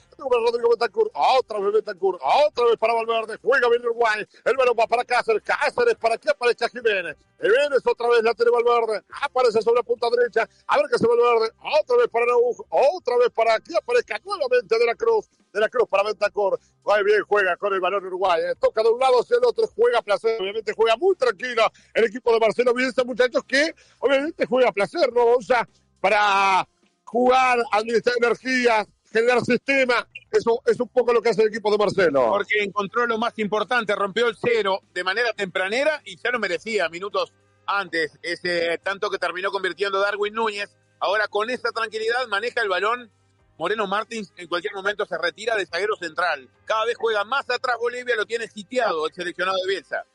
Rodrigo 0.45 0.69
Betancourt, 0.69 1.11
otra 1.13 1.59
vez 1.59 1.73
Betancourt, 1.73 2.19
otra 2.47 2.65
vez 2.65 2.77
para 2.77 2.93
Valverde. 2.93 3.37
Juega 3.41 3.69
bien 3.69 3.81
Uruguay. 3.83 4.25
El 4.45 4.57
balón 4.57 4.75
va 4.79 4.87
para 4.87 5.03
Cáceres. 5.03 5.41
Cáceres 5.43 5.95
para 5.95 6.17
que 6.17 6.29
aparezca 6.29 6.69
Jiménez. 6.69 7.15
Jiménez 7.39 7.81
otra 7.85 8.07
vez 8.09 8.23
la 8.23 8.33
tiene 8.33 8.51
Valverde. 8.51 9.03
Aparece 9.21 9.61
sobre 9.61 9.77
la 9.79 9.83
punta 9.83 10.07
derecha. 10.09 10.47
A 10.67 10.77
ver 10.77 10.85
qué 10.91 10.97
se 10.97 11.07
Valverde. 11.07 11.51
Otra 11.81 11.97
vez 11.97 12.07
para 12.09 12.25
Araujo. 12.25 12.65
Otra 12.69 13.17
vez 13.17 13.29
para 13.31 13.59
que 13.59 13.75
aparezca 13.75 14.19
nuevamente 14.23 14.77
de 14.77 14.85
la 14.85 14.95
Cruz. 14.95 15.29
De 15.51 15.59
la 15.59 15.69
Cruz 15.69 15.87
para 15.89 16.03
Betancourt. 16.03 16.61
Va 16.87 17.01
bien, 17.03 17.23
juega 17.27 17.57
con 17.57 17.73
el 17.73 17.79
balón 17.79 18.05
Uruguay. 18.05 18.41
eh. 18.43 18.55
Toca 18.59 18.83
de 18.83 18.89
un 18.89 18.99
lado 18.99 19.21
hacia 19.21 19.37
el 19.37 19.45
otro. 19.45 19.67
Juega 19.67 20.01
placer. 20.01 20.39
Obviamente 20.39 20.73
juega 20.73 20.95
muy 20.97 21.15
tranquilo 21.15 21.63
el 21.93 22.05
equipo 22.05 22.33
de 22.33 22.39
Marcelo 22.39 22.73
Bielsa, 22.73 23.03
muchachos, 23.03 23.43
que 23.45 23.73
obviamente 23.99 24.45
juega 24.45 24.71
placer, 24.71 25.11
¿no? 25.13 25.25
O 25.35 25.41
sea, 25.41 25.67
para 26.01 26.67
jugar, 27.03 27.59
administrar 27.71 28.15
energías, 28.21 28.87
generar 29.11 29.41
sistema. 29.41 30.07
Eso 30.31 30.61
es 30.65 30.79
un 30.79 30.87
poco 30.87 31.13
lo 31.13 31.21
que 31.21 31.29
hace 31.29 31.43
el 31.43 31.49
equipo 31.49 31.71
de 31.71 31.77
Marcelo. 31.77 32.29
Porque 32.29 32.63
encontró 32.63 33.05
lo 33.05 33.17
más 33.17 33.37
importante, 33.39 33.95
rompió 33.95 34.27
el 34.27 34.35
cero 34.35 34.79
de 34.93 35.03
manera 35.03 35.31
tempranera 35.33 36.01
y 36.05 36.17
ya 36.17 36.31
lo 36.31 36.39
merecía 36.39 36.89
minutos 36.89 37.33
antes. 37.65 38.17
Ese 38.21 38.77
tanto 38.79 39.09
que 39.09 39.17
terminó 39.17 39.51
convirtiendo 39.51 39.99
Darwin 39.99 40.33
Núñez. 40.33 40.75
Ahora 40.99 41.27
con 41.27 41.49
esa 41.49 41.71
tranquilidad 41.71 42.27
maneja 42.27 42.61
el 42.61 42.69
balón. 42.69 43.11
Moreno 43.57 43.85
Martins 43.85 44.33
en 44.37 44.47
cualquier 44.47 44.73
momento 44.73 45.05
se 45.05 45.17
retira 45.17 45.55
de 45.55 45.67
zaguero 45.67 45.95
central. 45.95 46.49
Cada 46.65 46.85
vez 46.85 46.95
juega 46.97 47.23
más 47.25 47.47
atrás 47.49 47.75
Bolivia, 47.79 48.15
lo 48.15 48.25
tiene 48.25 48.47
sitiado 48.47 49.05
el 49.05 49.13
seleccionado 49.13 49.57
de 49.57 49.67
Bielsa. 49.67 50.05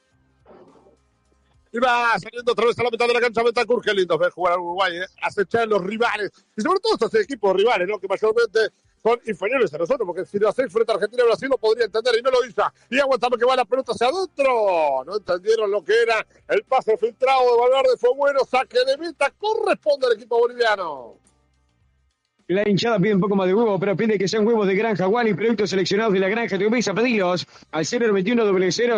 Y 1.77 1.79
va 1.79 2.19
saliendo 2.19 2.53
otra 2.53 2.65
vez 2.65 2.79
a 2.79 2.85
la 2.85 2.91
mitad 2.91 3.07
de 3.07 3.13
la 3.13 3.21
cancha 3.21 3.43
Betancourt. 3.43 3.85
Qué 3.85 3.93
lindo 3.93 4.17
ver 4.17 4.31
jugar 4.31 4.55
a 4.55 4.57
Uruguay, 4.57 4.97
¿eh? 4.97 5.07
acechar 5.21 5.65
a 5.65 5.67
los 5.67 5.85
rivales. 5.85 6.31
Y 6.57 6.63
sobre 6.63 6.81
todo 6.81 6.95
estos 6.95 7.15
equipos 7.21 7.55
rivales, 7.55 7.87
¿no? 7.87 7.99
Que 7.99 8.09
mayormente 8.09 8.61
son 9.03 9.21
inferiores 9.27 9.75
a 9.75 9.77
nosotros, 9.77 10.07
porque 10.07 10.25
si 10.25 10.39
lo 10.39 10.49
hacéis 10.49 10.73
frente 10.73 10.91
a 10.91 10.95
Argentina 10.95 11.23
y 11.23 11.27
Brasil 11.27 11.51
lo 11.51 11.59
podría 11.59 11.85
entender 11.85 12.15
y 12.19 12.23
no 12.23 12.31
lo 12.31 12.43
hizo. 12.47 12.63
Y 12.89 12.99
aguantamos 12.99 13.39
que 13.39 13.45
va 13.45 13.57
la 13.57 13.67
pelota 13.67 13.93
hacia 13.93 14.07
adentro. 14.07 15.05
No 15.05 15.19
entendieron 15.19 15.71
lo 15.71 15.85
que 15.85 15.93
era 16.01 16.27
el 16.49 16.63
pase 16.65 16.97
filtrado 16.97 17.43
de 17.43 17.61
Valverde. 17.61 17.99
Fue 17.99 18.09
bueno, 18.17 18.41
saque 18.51 18.79
de 18.83 18.97
meta. 18.97 19.31
Corresponde 19.37 20.07
al 20.07 20.15
equipo 20.15 20.39
boliviano. 20.39 21.19
La 22.49 22.67
hinchada 22.67 22.99
pide 22.99 23.13
un 23.13 23.21
poco 23.21 23.37
más 23.37 23.49
de 23.49 23.55
huevo, 23.55 23.79
pero 23.79 23.95
pide 23.97 24.17
que 24.19 24.29
sean 24.29 24.47
huevos 24.47 24.67
de 24.67 24.77
granja 24.77 25.09
Wally, 25.09 25.35
productos 25.35 25.69
seleccionados 25.69 26.15
de 26.15 26.21
la 26.21 26.29
granja 26.29 26.57
de 26.57 26.67
Ubisa. 26.67 26.95
Pedilos 26.95 27.47
al 27.73 27.85
091 27.85 28.45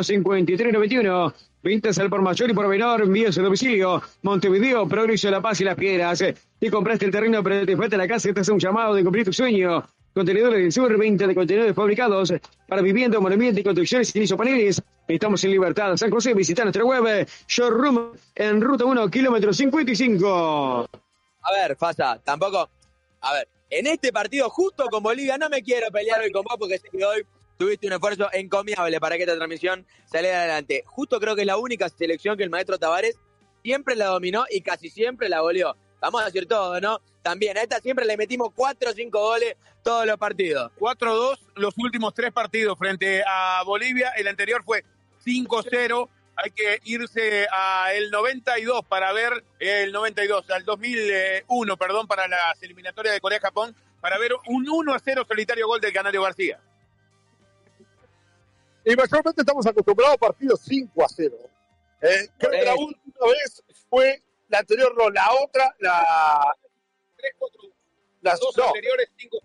005391. 0.05 1.35
Ventas 1.63 1.99
al 1.99 2.09
por 2.09 2.23
mayor 2.23 2.51
y 2.51 2.55
por 2.55 2.69
menor, 2.69 3.03
envíos 3.03 3.37
a 3.37 3.43
domicilio. 3.43 4.01
Montevideo, 4.23 4.87
Progreso, 4.87 5.31
La 5.31 5.41
Paz 5.41 5.61
y 5.61 5.65
Las 5.65 5.75
Piedras. 5.75 6.23
Si 6.61 6.71
compraste 6.71 7.07
el 7.07 7.11
terreno, 7.11 7.43
pero 7.43 7.67
te 7.67 7.77
falta 7.77 7.97
la 7.97 8.07
casa, 8.07 8.29
este 8.29 8.43
es 8.43 8.49
un 8.49 8.59
llamado 8.61 8.95
de 8.95 9.03
cumplir 9.03 9.25
tu 9.25 9.33
sueño. 9.33 9.85
Contenedores 10.15 10.61
del 10.61 10.73
sur, 10.73 10.97
venta 10.97 11.27
de 11.27 11.35
contenedores 11.35 11.75
fabricados 11.75 12.33
para 12.67 12.83
vivienda, 12.83 13.21
monumentos 13.21 13.61
y 13.61 13.65
construcciones 13.65 14.15
y 14.15 14.35
paneles. 14.35 14.83
Estamos 15.07 15.43
en 15.45 15.51
Libertad, 15.51 15.97
San 15.97 16.11
José. 16.11 16.35
Visita 16.35 16.63
nuestra 16.63 16.85
web, 16.85 17.29
showroom 17.47 18.13
en 18.35 18.61
ruta 18.61 18.85
1, 18.85 19.09
kilómetro 19.11 19.53
55. 19.53 20.89
A 21.43 21.53
ver, 21.53 21.77
Fasa, 21.77 22.21
tampoco. 22.25 22.69
A 23.21 23.33
ver, 23.33 23.49
en 23.71 23.87
este 23.87 24.13
partido 24.13 24.49
justo 24.51 24.87
con 24.91 25.03
Bolivia 25.03 25.39
no 25.39 25.49
me 25.49 25.63
quiero 25.63 25.91
pelear 25.91 26.21
hoy 26.21 26.31
con 26.31 26.43
vos 26.43 26.57
porque 26.59 26.79
sé 26.79 26.89
que 26.91 27.05
hoy 27.05 27.25
tuviste 27.59 27.89
un 27.89 27.93
esfuerzo 27.93 28.29
encomiable 28.33 29.01
para 29.01 29.17
que 29.17 29.25
esta 29.25 29.37
transmisión 29.37 29.85
saliera 30.07 30.39
adelante. 30.39 30.85
Justo 30.87 31.19
creo 31.21 31.35
que 31.35 31.43
es 31.43 31.47
la 31.47 31.59
única 31.59 31.89
selección 31.89 32.37
que 32.39 32.45
el 32.45 32.51
maestro 32.51 32.79
Tavares 32.79 33.19
siempre 33.63 33.97
la 33.97 34.07
dominó 34.07 34.47
y 34.49 34.61
casi 34.61 34.89
siempre 34.89 35.29
la 35.29 35.41
goleó. 35.41 35.77
Vamos 36.01 36.23
a 36.23 36.27
decir 36.27 36.47
todo, 36.47 36.81
¿no? 36.81 37.01
También 37.23 37.59
a 37.59 37.63
esta 37.63 37.81
siempre 37.81 38.07
le 38.07 38.17
metimos 38.17 38.51
4 38.55 38.91
o 38.91 38.93
5 38.95 39.21
goles 39.21 39.57
todos 39.83 40.07
los 40.07 40.17
partidos. 40.17 40.71
4-2 40.79 41.39
los 41.57 41.75
últimos 41.79 42.15
tres 42.15 42.33
partidos 42.33 42.79
frente 42.79 43.25
a 43.27 43.63
Bolivia. 43.67 44.13
El 44.17 44.29
anterior 44.29 44.63
fue 44.65 44.85
5-0. 45.27 46.09
Hay 46.37 46.53
que 46.53 46.79
irse 46.85 47.49
al 47.51 48.11
92 48.13 48.85
para 48.87 49.13
ver 49.13 49.43
el 49.59 49.91
92, 49.91 50.49
al 50.51 50.65
2001, 50.65 51.77
perdón, 51.77 52.07
para 52.07 52.29
las 52.29 52.63
eliminatorias 52.63 53.15
de 53.15 53.21
Corea-Japón, 53.21 53.75
para 54.01 54.17
ver 54.19 54.35
un 54.47 54.65
1-0 54.65 55.27
solitario 55.27 55.67
gol 55.67 55.81
del 55.81 55.93
Canario 55.93 56.23
García. 56.23 56.61
Y 58.89 58.97
mayormente 58.97 59.43
estamos 59.43 59.67
acostumbrados 59.67 60.15
a 60.15 60.19
partidos 60.19 60.61
5 60.65 61.05
a 61.05 61.09
0. 61.09 61.37
Eh, 62.01 62.29
creo 62.39 62.51
que 62.51 62.65
la 62.65 62.73
Sí. 62.73 62.79
última 62.85 63.27
vez 63.27 63.63
fue 63.91 64.23
la 64.49 64.61
anterior, 64.61 64.95
no, 64.97 65.11
la 65.11 65.29
otra, 65.45 65.75
la. 65.81 66.55
3-4-2. 67.19 67.71
Las, 68.23 68.41
Dos 68.41 68.57
no, 68.57 68.67
anteriores, 68.69 69.11
5 69.19 69.39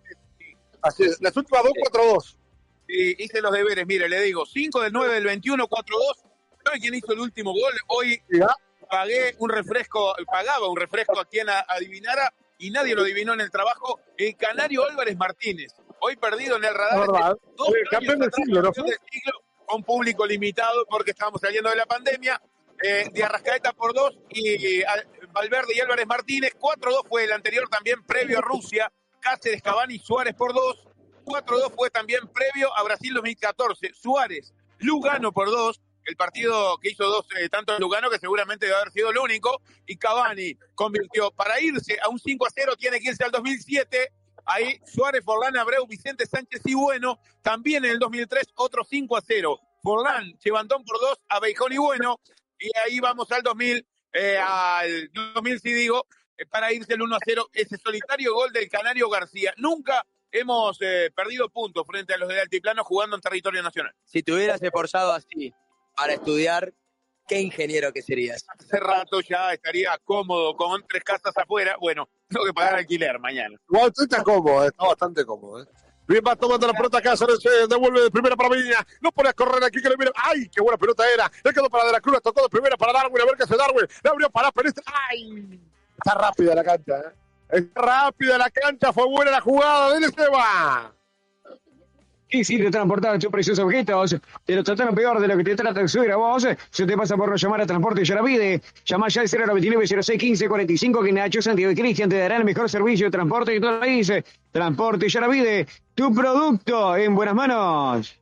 así 0.81 1.03
es, 1.03 1.21
las 1.21 1.35
últimas 1.35 1.63
dos, 1.63 1.73
4-2. 1.91 2.37
Y 2.87 3.21
hice 3.23 3.41
los 3.41 3.51
deberes, 3.51 3.85
mire, 3.85 4.07
le 4.07 4.21
digo, 4.21 4.45
5 4.45 4.81
del 4.81 4.93
9 4.93 5.13
del 5.15 5.25
21, 5.25 5.67
4-2. 5.67 6.23
¿Sabe 6.63 6.79
quién 6.79 6.93
hizo 6.95 7.11
el 7.11 7.19
último 7.19 7.51
gol? 7.51 7.73
Hoy 7.87 8.21
¿Ya? 8.29 8.47
pagué 8.89 9.35
un 9.39 9.49
refresco, 9.49 10.15
pagaba 10.25 10.69
un 10.69 10.77
refresco 10.77 11.19
a 11.19 11.25
quien 11.25 11.47
adivinara 11.49 12.33
y 12.59 12.71
nadie 12.71 12.95
lo 12.95 13.01
adivinó 13.01 13.33
en 13.33 13.41
el 13.41 13.51
trabajo. 13.51 13.99
El 14.17 14.37
Canario 14.37 14.85
Álvarez 14.87 15.17
Martínez. 15.17 15.73
Hoy 16.05 16.17
perdido 16.17 16.57
en 16.57 16.65
el 16.65 16.73
radar. 16.73 16.99
Es 16.99 17.07
verdad. 17.07 17.37
Dos 17.55 17.69
Oye, 17.69 17.83
campeón 17.89 18.19
del 18.19 18.33
siglo, 18.33 18.61
¿no 18.61 18.71
del 18.71 18.97
siglo, 19.09 19.31
con 19.65 19.83
público 19.83 20.25
limitado 20.25 20.85
porque 20.89 21.11
estábamos 21.11 21.39
saliendo 21.39 21.69
de 21.69 21.77
la 21.77 21.85
pandemia. 21.85 22.41
Eh, 22.83 23.07
de 23.13 23.23
Arrascaeta 23.23 23.71
por 23.71 23.93
dos 23.93 24.17
y 24.29 24.81
eh, 24.81 24.85
Valverde 25.31 25.73
y 25.73 25.79
Álvarez 25.79 26.05
Martínez. 26.05 26.51
4-2 26.59 27.07
fue 27.07 27.23
el 27.23 27.31
anterior 27.31 27.69
también 27.69 28.03
previo 28.03 28.39
a 28.39 28.41
Rusia. 28.41 28.91
Cáceres, 29.21 29.61
Cavani, 29.61 29.97
Suárez 29.97 30.35
por 30.35 30.53
dos. 30.53 30.85
4-2 31.23 31.73
fue 31.73 31.89
también 31.89 32.27
previo 32.27 32.75
a 32.75 32.83
Brasil 32.83 33.13
2014. 33.13 33.93
Suárez, 33.93 34.53
Lugano 34.79 35.31
por 35.31 35.49
dos. 35.49 35.79
El 36.03 36.17
partido 36.17 36.77
que 36.79 36.89
hizo 36.89 37.05
dos 37.05 37.25
eh, 37.39 37.47
tantos 37.47 37.79
Lugano, 37.79 38.09
que 38.09 38.19
seguramente 38.19 38.65
debe 38.65 38.77
haber 38.77 38.91
sido 38.91 39.11
el 39.11 39.17
único. 39.19 39.61
Y 39.85 39.95
Cavani 39.95 40.57
convirtió. 40.75 41.31
Para 41.31 41.61
irse 41.61 41.97
a 42.03 42.09
un 42.09 42.19
5 42.19 42.45
a 42.45 42.49
0, 42.53 42.73
tiene 42.77 42.99
que 42.99 43.11
irse 43.11 43.23
al 43.23 43.31
2007. 43.31 44.11
Ahí 44.45 44.79
Suárez, 44.85 45.23
Forlán, 45.23 45.57
Abreu, 45.57 45.85
Vicente 45.87 46.25
Sánchez 46.25 46.61
y 46.65 46.73
Bueno. 46.73 47.19
También 47.41 47.85
en 47.85 47.91
el 47.91 47.99
2003, 47.99 48.47
otro 48.55 48.83
5 48.83 49.17
a 49.17 49.21
0. 49.21 49.59
Forlán, 49.81 50.37
Chevantón 50.39 50.83
por 50.83 50.99
dos, 50.99 51.19
a 51.29 51.39
Beijón 51.39 51.73
y 51.73 51.77
Bueno. 51.77 52.19
Y 52.59 52.69
ahí 52.85 52.99
vamos 52.99 53.31
al 53.31 53.43
2000, 53.43 53.85
eh, 54.13 54.37
al 54.37 55.09
2000, 55.11 55.59
si 55.59 55.73
digo, 55.73 56.07
eh, 56.37 56.45
para 56.45 56.71
irse 56.71 56.93
el 56.93 57.01
1 57.01 57.15
a 57.15 57.19
0. 57.23 57.49
Ese 57.53 57.77
solitario 57.77 58.33
gol 58.33 58.51
del 58.53 58.69
Canario 58.69 59.09
García. 59.09 59.53
Nunca 59.57 60.05
hemos 60.31 60.77
eh, 60.81 61.11
perdido 61.15 61.49
puntos 61.49 61.85
frente 61.85 62.13
a 62.13 62.17
los 62.17 62.27
del 62.29 62.39
Altiplano 62.39 62.83
jugando 62.83 63.15
en 63.15 63.21
territorio 63.21 63.61
nacional. 63.61 63.93
Si 64.03 64.23
te 64.23 64.33
hubieras 64.33 64.61
esforzado 64.61 65.11
así 65.11 65.53
para 65.95 66.13
estudiar, 66.13 66.73
qué 67.27 67.39
ingeniero 67.39 67.93
que 67.93 68.01
serías. 68.01 68.45
Hace 68.47 68.79
rato 68.79 69.21
ya 69.21 69.53
estaría 69.53 69.97
cómodo 70.03 70.55
con 70.55 70.85
tres 70.87 71.03
casas 71.03 71.37
afuera. 71.37 71.77
Bueno, 71.79 72.09
tengo 72.33 72.45
que 72.45 72.53
pagar 72.53 72.75
alquiler 72.75 73.19
mañana. 73.19 73.55
Igual 73.69 73.87
usted 73.89 74.03
está 74.03 74.23
cómodo, 74.23 74.63
eh, 74.63 74.67
está 74.67 74.85
bastante 74.85 75.25
cómodo. 75.25 75.63
eh. 75.63 75.67
Bien, 76.05 76.21
va 76.27 76.35
tomando 76.35 76.67
la 76.67 76.73
pelota 76.73 77.01
Cáceres, 77.01 77.39
se 77.39 77.49
devuelve 77.67 78.01
de 78.01 78.11
primera 78.11 78.35
para 78.35 78.49
Viña. 78.49 78.85
No 78.99 79.09
pone 79.11 79.29
a 79.29 79.33
correr 79.33 79.63
aquí 79.63 79.81
que 79.81 79.89
le 79.89 79.95
mira. 79.95 80.11
¡Ay, 80.15 80.49
qué 80.49 80.61
buena 80.61 80.77
pelota 80.77 81.03
era! 81.09 81.31
Le 81.43 81.53
quedó 81.53 81.69
para 81.69 81.85
De 81.85 81.93
la 81.93 82.01
Cruz, 82.01 82.21
tocó 82.21 82.41
de 82.41 82.49
primera 82.49 82.75
para 82.75 82.91
Darwin, 82.91 83.21
a 83.21 83.25
ver 83.25 83.35
qué 83.37 83.43
hace 83.43 83.55
Darwin. 83.55 83.87
Le 84.03 84.09
abrió 84.09 84.29
para 84.29 84.51
Peristre. 84.51 84.83
¡Ay! 84.85 85.61
Está 85.97 86.15
rápida 86.15 86.55
la 86.55 86.63
cancha, 86.63 86.97
¿eh? 86.99 87.13
Está 87.49 87.81
rápida 87.81 88.37
la 88.37 88.49
cancha, 88.49 88.91
fue 88.91 89.07
buena 89.07 89.31
la 89.31 89.39
jugada 89.39 89.95
del 92.33 92.41
Esteban. 92.41 92.57
Quisiste 92.57 92.71
transportar 92.71 93.19
tus 93.19 93.31
preciosos 93.31 93.63
objetos, 93.65 94.15
te 94.45 94.55
lo 94.55 94.63
trataron 94.63 94.95
peor 94.95 95.19
de 95.19 95.27
lo 95.27 95.37
que 95.37 95.43
te 95.43 95.55
trata 95.55 95.81
el 95.81 95.89
suegro 95.89 96.13
a 96.13 96.17
vos. 96.17 96.47
Se 96.69 96.85
te 96.85 96.97
pasa 96.97 97.15
por 97.15 97.29
no 97.29 97.35
llamar 97.35 97.61
a 97.61 97.65
Transporte 97.65 98.03
Yaravide. 98.03 98.61
Llama 98.85 99.07
ya 99.09 99.21
al 99.21 99.27
099 99.29 99.85
06 100.03 100.19
15 100.19 100.47
45 100.47 101.03
que 101.03 101.11
Nacho 101.11 101.41
Santiago 101.41 101.71
y 101.71 101.75
Cristian 101.75 102.09
te 102.09 102.17
darán 102.17 102.39
el 102.39 102.45
mejor 102.45 102.69
servicio 102.69 103.07
de 103.07 103.11
transporte 103.11 103.51
de 103.51 103.59
todo 103.59 103.73
el 103.75 103.79
país. 103.79 104.11
Transporte 104.51 105.09
Yaravide, 105.09 105.67
tu 105.95 106.13
producto 106.13 106.95
en 106.97 107.15
buenas 107.15 107.35
manos. 107.35 108.19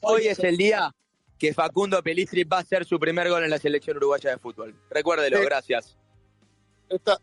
Hoy 0.00 0.26
es 0.26 0.38
el 0.40 0.56
día 0.56 0.90
que 1.38 1.54
Facundo 1.54 2.02
Pelistri 2.02 2.44
va 2.44 2.58
a 2.58 2.60
hacer 2.60 2.84
su 2.84 2.98
primer 2.98 3.28
gol 3.28 3.44
en 3.44 3.50
la 3.50 3.58
selección 3.58 3.96
uruguaya 3.96 4.30
de 4.30 4.38
fútbol. 4.38 4.74
Recuérdelo, 4.90 5.38
Sí. 5.38 5.44
gracias. 5.44 5.96
Esta, 6.88 7.18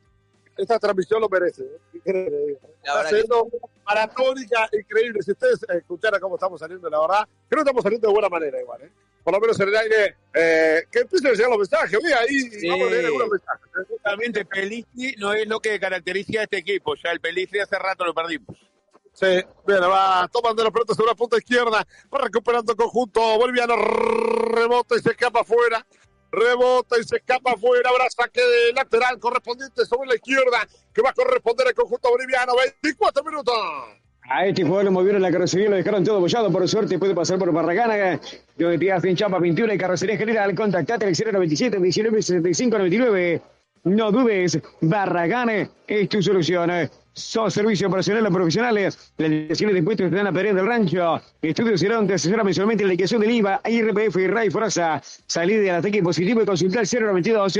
esta 0.57 0.79
transmisión 0.79 1.21
lo 1.21 1.29
merece. 1.29 1.63
¿eh? 1.63 2.57
Está 2.83 2.95
verdad 2.95 3.09
que 3.09 3.15
siendo 3.15 3.47
maratónica, 3.85 4.69
increíble. 4.71 5.21
Si 5.21 5.31
ustedes 5.31 5.65
escucharan 5.69 6.19
cómo 6.19 6.35
estamos 6.35 6.59
saliendo, 6.59 6.89
la 6.89 6.99
verdad, 6.99 7.27
creo 7.49 7.63
que 7.63 7.69
estamos 7.69 7.83
saliendo 7.83 8.07
de 8.07 8.13
buena 8.13 8.29
manera 8.29 8.59
igual. 8.59 8.81
¿eh? 8.81 8.91
Por 9.23 9.33
lo 9.33 9.39
menos 9.41 9.59
en 9.59 9.67
el 9.67 9.75
aire, 9.75 10.15
eh, 10.33 10.83
que 10.89 10.99
empiecen 10.99 11.27
a 11.27 11.33
llegar 11.33 11.49
los 11.49 11.59
mensajes. 11.59 11.99
Oye, 12.01 12.13
ahí 12.13 12.39
Sí. 12.39 12.69
vamos 12.69 12.87
a 12.87 12.91
leer 12.91 13.05
algunos 13.07 13.29
mensajes. 13.29 13.67
¿eh? 13.75 13.85
Justamente 13.89 14.45
Pelistri 14.45 15.15
no 15.17 15.33
es 15.33 15.47
lo 15.47 15.59
que 15.59 15.79
caracteriza 15.79 16.39
a 16.39 16.43
este 16.43 16.57
equipo. 16.57 16.95
Ya 16.95 17.11
el 17.11 17.19
Pelistri 17.19 17.59
hace 17.59 17.77
rato 17.77 18.05
lo 18.05 18.13
perdimos. 18.13 18.57
Sí, 19.13 19.25
bien, 19.65 19.81
va 19.81 20.29
tomando 20.31 20.63
la 20.63 20.69
pelota 20.69 20.93
sobre 20.93 21.07
la 21.09 21.15
punta 21.15 21.37
izquierda, 21.37 21.87
va 22.13 22.17
recuperando 22.19 22.71
el 22.71 22.77
conjunto 22.77 23.19
boliviano, 23.39 23.75
rebota 23.75 24.95
y 24.95 24.99
se 24.99 25.09
escapa 25.09 25.39
afuera, 25.41 25.83
rebota 26.37 26.99
y 26.99 27.03
se 27.03 27.17
escapa 27.17 27.51
afuera, 27.51 27.89
habrá 27.89 28.09
saque 28.09 28.41
lateral 28.75 29.19
correspondiente 29.19 29.85
sobre 29.85 30.09
la 30.09 30.15
izquierda, 30.15 30.67
que 30.93 31.01
va 31.01 31.09
a 31.09 31.13
corresponder 31.13 31.67
al 31.67 31.73
conjunto 31.73 32.09
boliviano, 32.09 32.53
24 32.81 33.23
minutos. 33.23 33.55
A 34.29 34.45
este 34.45 34.63
jugador 34.63 34.85
lo 34.85 34.91
movieron 34.91 35.21
la 35.21 35.31
carrocería 35.31 35.69
lo 35.69 35.77
dejaron 35.77 36.03
todo 36.03 36.19
bollado. 36.19 36.51
Por 36.51 36.67
suerte 36.67 36.99
puede 36.99 37.15
pasar 37.15 37.39
por 37.39 37.51
Barragana, 37.53 38.19
donde 38.57 38.77
te 38.77 38.91
hacen 38.91 39.15
chapa, 39.15 39.39
pintura 39.39 39.73
y 39.73 39.77
carrocería 39.77 40.17
general. 40.17 40.53
Contactate 40.53 41.05
al 41.05 41.13
097 41.13 41.79
19 41.79 42.21
75 42.21 42.77
99. 42.77 43.41
No 43.85 44.11
dudes, 44.11 44.59
Barragana 44.81 45.69
es 45.87 46.09
tu 46.09 46.21
solución. 46.21 46.69
Sos 47.17 47.53
servicio 47.53 47.87
operacional 47.87 48.27
o 48.27 48.31
profesionales. 48.31 49.11
Las 49.17 49.29
liquidaciones 49.29 49.73
de 49.73 49.79
impuestos 49.79 50.05
están 50.05 50.25
la 50.25 50.31
pared 50.31 50.53
del 50.53 50.67
rancho. 50.67 51.19
Estudios 51.41 51.79
Cerón 51.79 52.05
te 52.05 52.13
asesora 52.13 52.43
mensualmente 52.43 52.83
en 52.83 52.89
la 52.89 52.91
liquidación 52.91 53.21
del 53.21 53.31
IVA, 53.31 53.61
IRPF 53.65 54.17
y 54.17 54.27
RAI 54.27 54.51
Forasa. 54.51 55.01
Salí 55.03 55.55
de 55.55 55.71
ataque 55.71 56.03
positivo 56.03 56.43
y 56.43 56.45
consultar 56.45 56.85
092 56.85 57.53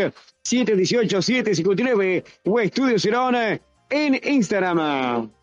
718 0.44 1.22
759 1.22 2.24
o 2.46 2.60
Estudios 2.60 3.02
Cerón 3.02 3.36
en 3.90 4.22
Instagram. 4.24 5.37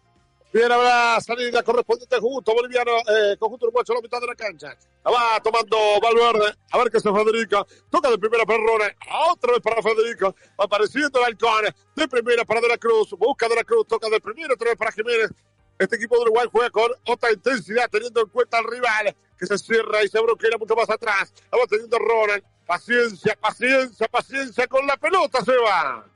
Bien, 0.55 0.71
habrá 0.71 1.21
salida 1.21 1.65
correspondiente 1.65 2.15
al 2.15 2.21
conjunto 2.21 2.55
boliviano, 2.55 2.93
eh, 3.09 3.37
conjunto 3.41 3.67
uruguayo 3.67 3.93
a 3.93 3.97
la 3.97 4.01
mitad 4.01 4.21
de 4.21 4.27
la 4.29 4.37
cancha. 4.37 4.79
La 5.05 5.11
va 5.11 5.41
tomando 5.43 5.77
Valverde, 6.01 6.55
a 6.71 6.79
ver 6.79 6.93
qué 6.93 6.99
hace 6.99 7.13
Federico. 7.13 7.67
Toca 7.91 8.09
de 8.09 8.19
primera 8.19 8.47
para 8.47 8.61
Rone, 8.61 8.97
otra 9.33 9.51
vez 9.51 9.61
para 9.61 9.83
Federico. 9.83 10.33
Va 10.57 10.65
apareciendo 10.67 11.19
el 11.19 11.25
halcón, 11.25 11.75
de 11.97 12.07
primera 12.07 12.45
para 12.45 12.61
De 12.61 12.69
la 12.69 12.79
Cruz, 12.79 13.11
busca 13.19 13.49
De 13.49 13.57
la 13.57 13.65
Cruz, 13.65 13.85
toca 13.89 14.09
de 14.09 14.21
primera, 14.21 14.55
otra 14.55 14.69
vez 14.69 14.79
para 14.79 14.93
Jiménez. 14.93 15.33
Este 15.77 15.97
equipo 15.97 16.15
de 16.19 16.23
Uruguay 16.23 16.47
juega 16.53 16.71
con 16.71 16.89
otra 17.09 17.33
intensidad, 17.33 17.91
teniendo 17.91 18.21
en 18.21 18.29
cuenta 18.29 18.59
al 18.59 18.65
rival, 18.65 19.13
que 19.37 19.47
se 19.47 19.59
cierra 19.59 20.05
y 20.05 20.09
se 20.09 20.21
bloquea 20.21 20.57
mucho 20.57 20.77
más 20.77 20.89
atrás. 20.89 21.35
La 21.51 21.59
va 21.59 21.67
teniendo 21.67 21.99
Ronald. 21.99 22.45
Paciencia, 22.65 23.37
paciencia, 23.41 24.07
paciencia 24.07 24.69
con 24.69 24.87
la 24.87 24.97
pelota, 24.99 25.45
se 25.45 25.57
va. 25.57 26.07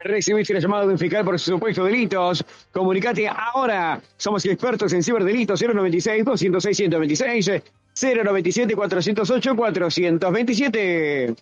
Recibiste 0.00 0.52
la 0.52 0.60
llamada 0.60 0.86
de 0.86 0.98
fiscal 0.98 1.24
por 1.24 1.38
supuestos 1.38 1.86
delitos. 1.86 2.44
Comunicate 2.72 3.28
ahora. 3.28 4.00
Somos 4.16 4.44
expertos 4.44 4.92
en 4.92 5.02
ciberdelitos 5.02 5.62
096 5.62 6.24
206 6.24 6.76
126 6.76 7.62
097 7.94 8.74
408 8.74 9.56
427. 9.56 11.36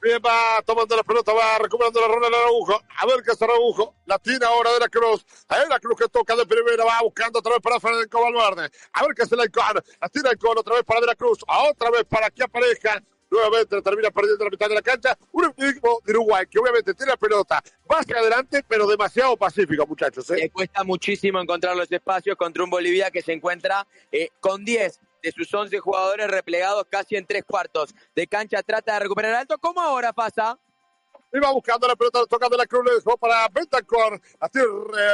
Bien, 0.00 0.20
va 0.24 0.62
tomando 0.64 0.94
la 0.94 1.02
pelota, 1.02 1.32
va 1.32 1.58
recuperando 1.58 2.00
la 2.00 2.06
ronda 2.06 2.28
de 2.28 2.36
Araujo. 2.36 2.80
A 3.00 3.06
ver 3.06 3.16
qué 3.24 3.32
hace 3.32 3.44
Araujo. 3.44 3.94
La 4.06 4.16
tiene 4.20 4.44
ahora 4.46 4.72
de 4.72 4.78
la 4.78 4.88
Cruz. 4.88 5.26
A 5.48 5.58
la 5.68 5.80
Cruz 5.80 5.98
que 5.98 6.08
toca 6.08 6.36
de 6.36 6.46
primera, 6.46 6.84
va 6.84 7.00
buscando 7.02 7.40
otra 7.40 7.54
vez 7.54 7.60
para 7.60 7.80
Federico 7.80 8.22
Valverde. 8.22 8.70
A 8.92 9.02
ver 9.02 9.14
qué 9.16 9.22
hace 9.22 9.34
el 9.34 9.44
Icon. 9.44 9.82
La 10.00 10.08
tira 10.08 10.32
Icon 10.32 10.56
otra 10.56 10.76
vez 10.76 10.84
para 10.84 11.00
de 11.00 11.06
la 11.08 11.16
Cruz. 11.16 11.40
A 11.48 11.64
otra 11.64 11.90
vez 11.90 12.04
para 12.04 12.30
que 12.30 12.44
aparezca. 12.44 13.02
Nuevamente 13.30 13.82
termina 13.82 14.10
perdiendo 14.10 14.44
la 14.44 14.50
mitad 14.50 14.68
de 14.68 14.74
la 14.74 14.82
cancha. 14.82 15.18
Un 15.32 15.52
equipo 15.56 16.00
de 16.04 16.12
Uruguay 16.12 16.46
que 16.50 16.58
obviamente 16.58 16.94
tiene 16.94 17.10
la 17.10 17.16
pelota. 17.16 17.62
Va 17.90 17.98
hacia 17.98 18.16
adelante, 18.16 18.64
pero 18.66 18.86
demasiado 18.86 19.36
pacífico, 19.36 19.86
muchachos. 19.86 20.30
¿eh? 20.30 20.36
Le 20.36 20.50
cuesta 20.50 20.82
muchísimo 20.84 21.40
encontrar 21.40 21.76
los 21.76 21.90
espacios 21.92 22.36
contra 22.36 22.64
un 22.64 22.70
Bolivia 22.70 23.10
que 23.10 23.20
se 23.22 23.32
encuentra 23.32 23.86
eh, 24.10 24.30
con 24.40 24.64
10 24.64 25.00
de 25.22 25.32
sus 25.32 25.52
11 25.52 25.78
jugadores 25.78 26.28
replegados 26.28 26.86
casi 26.88 27.16
en 27.16 27.26
tres 27.26 27.44
cuartos 27.44 27.94
de 28.14 28.26
cancha. 28.26 28.62
Trata 28.62 28.94
de 28.94 29.00
recuperar 29.00 29.34
alto. 29.34 29.58
¿Cómo 29.58 29.80
ahora 29.80 30.12
pasa? 30.12 30.58
Iba 31.30 31.52
buscando 31.52 31.86
la 31.86 31.94
pelota, 31.94 32.24
toca 32.24 32.48
de 32.48 32.56
la 32.56 32.66
Cruz, 32.66 32.84
le 32.86 32.94
dejó 32.94 33.18
para 33.18 33.46
Betancourt. 33.48 34.22
Así 34.40 34.58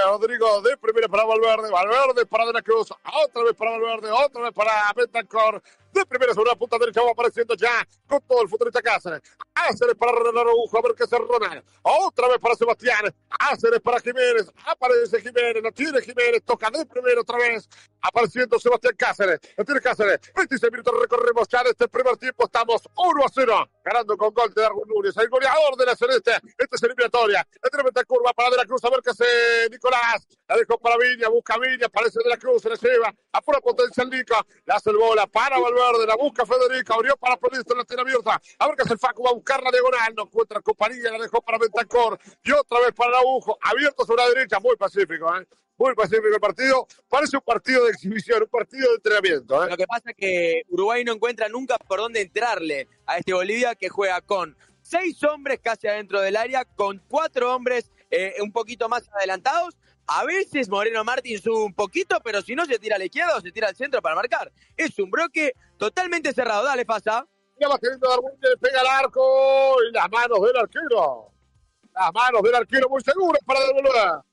Rodrigo 0.07 0.63
de 0.63 0.77
primera 0.77 1.09
para 1.09 1.25
Valverde, 1.25 1.73
Valverde 1.73 2.25
para 2.27 2.47
de 2.47 2.53
la 2.53 2.63
Cruz, 2.63 2.93
otra 2.93 3.43
vez 3.43 3.55
para 3.55 3.73
Valverde, 3.73 4.13
otra 4.13 4.43
vez 4.43 4.53
para 4.53 4.93
Betancourt. 4.95 5.65
De 5.95 6.05
primera 6.07 6.35
sobre 6.35 6.51
la 6.51 6.57
punta 6.57 6.77
derecha 6.77 7.01
va 7.03 7.13
apareciendo 7.13 7.55
ya 7.55 7.87
con 8.09 8.21
todo 8.23 8.43
el 8.43 8.49
futbolista 8.49 8.83
Cáceres. 8.83 9.21
Cáceres 9.53 9.95
para 9.95 10.11
Renan 10.11 10.39
Araujo, 10.39 10.77
a 10.77 10.83
ver 10.83 10.93
qué 10.97 11.05
hace 11.05 11.17
Ronald. 11.17 11.63
Otra 11.83 12.27
vez 12.27 12.39
para 12.41 12.57
Sebastián. 12.57 13.15
Cáceres 13.39 13.81
para 13.81 14.01
Jiménez. 14.01 14.51
Aparece 14.67 15.21
Jiménez, 15.21 15.63
no 15.63 15.71
tiene 15.71 16.03
Jiménez, 16.03 16.43
toca 16.45 16.69
de 16.73 16.85
primera 16.85 17.21
otra 17.21 17.39
vez. 17.39 17.69
Apareciendo 18.01 18.59
Sebastián 18.59 18.95
Cáceres. 18.99 19.39
No 19.57 19.65
tiene 19.65 19.81
Cáceres. 19.81 20.19
26 20.35 20.73
minutos 20.73 20.95
recorremos 21.01 21.47
ya 21.47 21.61
en 21.61 21.69
este 21.69 21.87
primer 21.87 22.17
tiempo. 22.17 22.45
Estamos 22.45 22.83
1 22.97 23.25
a 23.25 23.29
0. 23.33 23.71
Ganando 23.85 24.17
con 24.17 24.35
gol 24.35 24.53
de 24.53 24.63
Darwin 24.63 24.89
Núñez. 24.89 25.17
El 25.17 25.29
goleador 25.29 25.77
de 25.77 25.87
la 25.87 25.95
Celeste. 25.95 26.33
Esta 26.59 26.75
es 26.77 26.83
eliminatoria. 26.83 27.47
La 27.63 27.71
tiene 27.71 27.85
meta 27.85 28.03
curva 28.05 28.33
para 28.33 28.51
De 28.51 28.57
la 28.57 28.65
Cruz. 28.65 28.83
A 28.85 28.91
ver 28.91 28.99
qué 29.01 29.11
hace 29.11 29.25
Nicolás. 29.71 30.27
La 30.49 30.57
dejó 30.57 30.77
para 30.77 30.97
Viña. 30.99 31.29
Busca 31.29 31.57
Viña. 31.57 31.87
Aparece 31.87 32.19
De 32.19 32.29
la 32.29 32.37
Cruz. 32.37 32.63
Se 32.63 32.69
la 32.69 32.75
lleva. 32.75 33.15
A 33.33 33.41
pura 33.41 33.61
potencia 33.61 34.03
el 34.03 34.11
Nico. 34.11 34.35
Le 34.67 34.75
hace 34.75 34.91
el 34.91 34.97
bola 34.97 35.27
para 35.29 35.59
Valverde. 35.59 35.84
La 36.07 36.17
busca 36.17 36.47
Federico. 36.47 36.95
Abrió 36.95 37.17
para 37.17 37.37
Pelistri. 37.37 37.77
La 37.77 37.85
tiene 37.85 38.03
abierta. 38.03 38.41
A 38.59 38.67
ver 38.67 38.77
qué 38.77 38.83
hace 38.83 38.95
el 38.95 38.99
Facu. 38.99 39.23
Va 39.23 39.31
a 39.31 39.35
buscar 39.35 39.63
la 39.63 39.71
diagonal. 39.71 40.15
No 40.17 40.23
encuentra 40.25 40.61
compañía. 40.61 41.11
La 41.11 41.19
dejó 41.19 41.43
para 41.43 41.59
Bentancor. 41.59 42.19
Y 42.43 42.53
otra 42.53 42.81
vez 42.81 42.93
para 42.93 43.19
Araujo. 43.19 43.59
Abierto 43.61 44.05
sobre 44.05 44.23
la 44.23 44.29
derecha. 44.31 44.61
Muy 44.61 44.77
pacífico, 44.77 45.35
¿eh? 45.37 45.47
Muy 45.77 45.95
pacífico 45.95 46.29
el 46.33 46.41
partido. 46.41 46.87
Parece 47.09 47.37
un 47.37 47.43
partido 47.43 47.85
de 47.85 47.91
exhibición, 47.91 48.43
un 48.43 48.49
partido 48.49 48.89
de 48.89 48.95
entrenamiento. 48.95 49.65
¿eh? 49.65 49.71
Lo 49.71 49.77
que 49.77 49.87
pasa 49.87 50.11
es 50.11 50.17
que 50.17 50.63
Uruguay 50.69 51.05
no 51.05 51.13
encuentra 51.13 51.49
nunca 51.49 51.77
por 51.79 51.99
dónde 51.99 52.21
entrarle 52.21 52.89
a 53.07 53.19
este 53.19 53.33
Bolivia 53.33 53.75
que 53.75 53.89
juega 53.89 54.21
con 54.21 54.57
seis 54.83 55.23
hombres 55.25 55.59
casi 55.61 55.89
adentro 55.89 56.21
del 56.21 56.37
área, 56.37 56.65
con 56.65 57.03
cuatro 57.09 57.55
hombres 57.55 57.91
eh, 58.11 58.35
un 58.41 58.53
poquito 58.53 58.89
más 58.89 59.09
adelantados. 59.13 59.77
A 60.07 60.25
veces 60.25 60.69
Moreno 60.69 61.03
Martín 61.03 61.41
sube 61.41 61.65
un 61.65 61.75
poquito, 61.75 62.19
pero 62.23 62.43
si 62.43 62.55
no 62.55 62.67
se 62.67 62.79
tira 62.79 62.97
a 62.97 62.99
la 62.99 63.07
izquierda 63.07 63.37
o 63.37 63.41
se 63.41 63.51
tira 63.51 63.69
al 63.69 63.77
centro 63.77 64.03
para 64.03 64.15
marcar. 64.15 64.53
Es 64.77 64.99
un 64.99 65.11
bloque 65.11 65.55
totalmente 65.79 66.33
cerrado. 66.33 66.65
Dale, 66.65 66.85
pasa. 66.85 67.27
Ya 67.59 67.69
va 67.69 67.79
queriendo 67.79 68.09
dar 68.09 68.21
vuelta, 68.21 68.49
le 68.49 68.57
pega 68.57 68.81
al 68.81 69.05
arco 69.05 69.77
y 69.89 69.93
las 69.95 70.11
manos 70.11 70.41
del 70.43 70.57
arquero. 70.57 71.31
Las 71.95 72.13
manos 72.13 72.43
del 72.43 72.55
arquero 72.55 72.89
muy 72.89 73.01
seguras 73.03 73.41
para 73.47 73.61
devolver. 73.61 74.25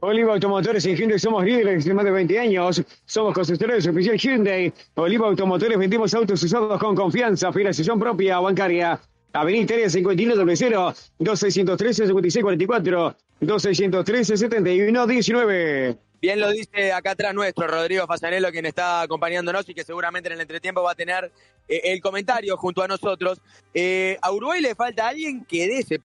Oliva 0.00 0.34
Automotores 0.34 0.84
en 0.84 0.96
Hyundai 0.96 1.18
somos 1.20 1.44
líderes 1.44 1.84
de 1.84 1.94
más 1.94 2.04
de 2.04 2.10
20 2.10 2.38
años. 2.38 2.82
Somos 3.06 3.32
concesionarios 3.32 3.86
oficial 3.86 4.16
Hyundai. 4.16 4.72
Oliva 4.96 5.28
Automotores 5.28 5.78
vendimos 5.78 6.12
autos 6.12 6.42
usados 6.42 6.78
con 6.80 6.96
confianza, 6.96 7.52
financiación 7.52 8.00
propia 8.00 8.40
bancaria. 8.40 9.00
Avenida 9.32 9.62
Italia 9.64 9.90
5100 9.90 10.94
2613 11.18 12.06
5644 12.06 13.16
2613 13.40 14.36
7119. 14.36 15.98
Bien 16.20 16.38
lo 16.38 16.50
dice 16.50 16.92
acá 16.92 17.12
atrás 17.12 17.34
nuestro 17.34 17.66
Rodrigo 17.66 18.06
Fasanello, 18.06 18.52
quien 18.52 18.66
está 18.66 19.02
acompañándonos 19.02 19.68
y 19.68 19.74
que 19.74 19.82
seguramente 19.82 20.28
en 20.28 20.34
el 20.34 20.42
entretiempo 20.42 20.82
va 20.82 20.92
a 20.92 20.94
tener 20.94 21.32
eh, 21.66 21.80
el 21.84 22.00
comentario 22.00 22.56
junto 22.56 22.82
a 22.82 22.86
nosotros. 22.86 23.40
Eh, 23.74 24.18
a 24.22 24.30
Uruguay 24.30 24.60
le 24.60 24.76
falta 24.76 25.08
alguien 25.08 25.44
que 25.44 25.66
dé 25.66 25.78
ese 25.78 26.00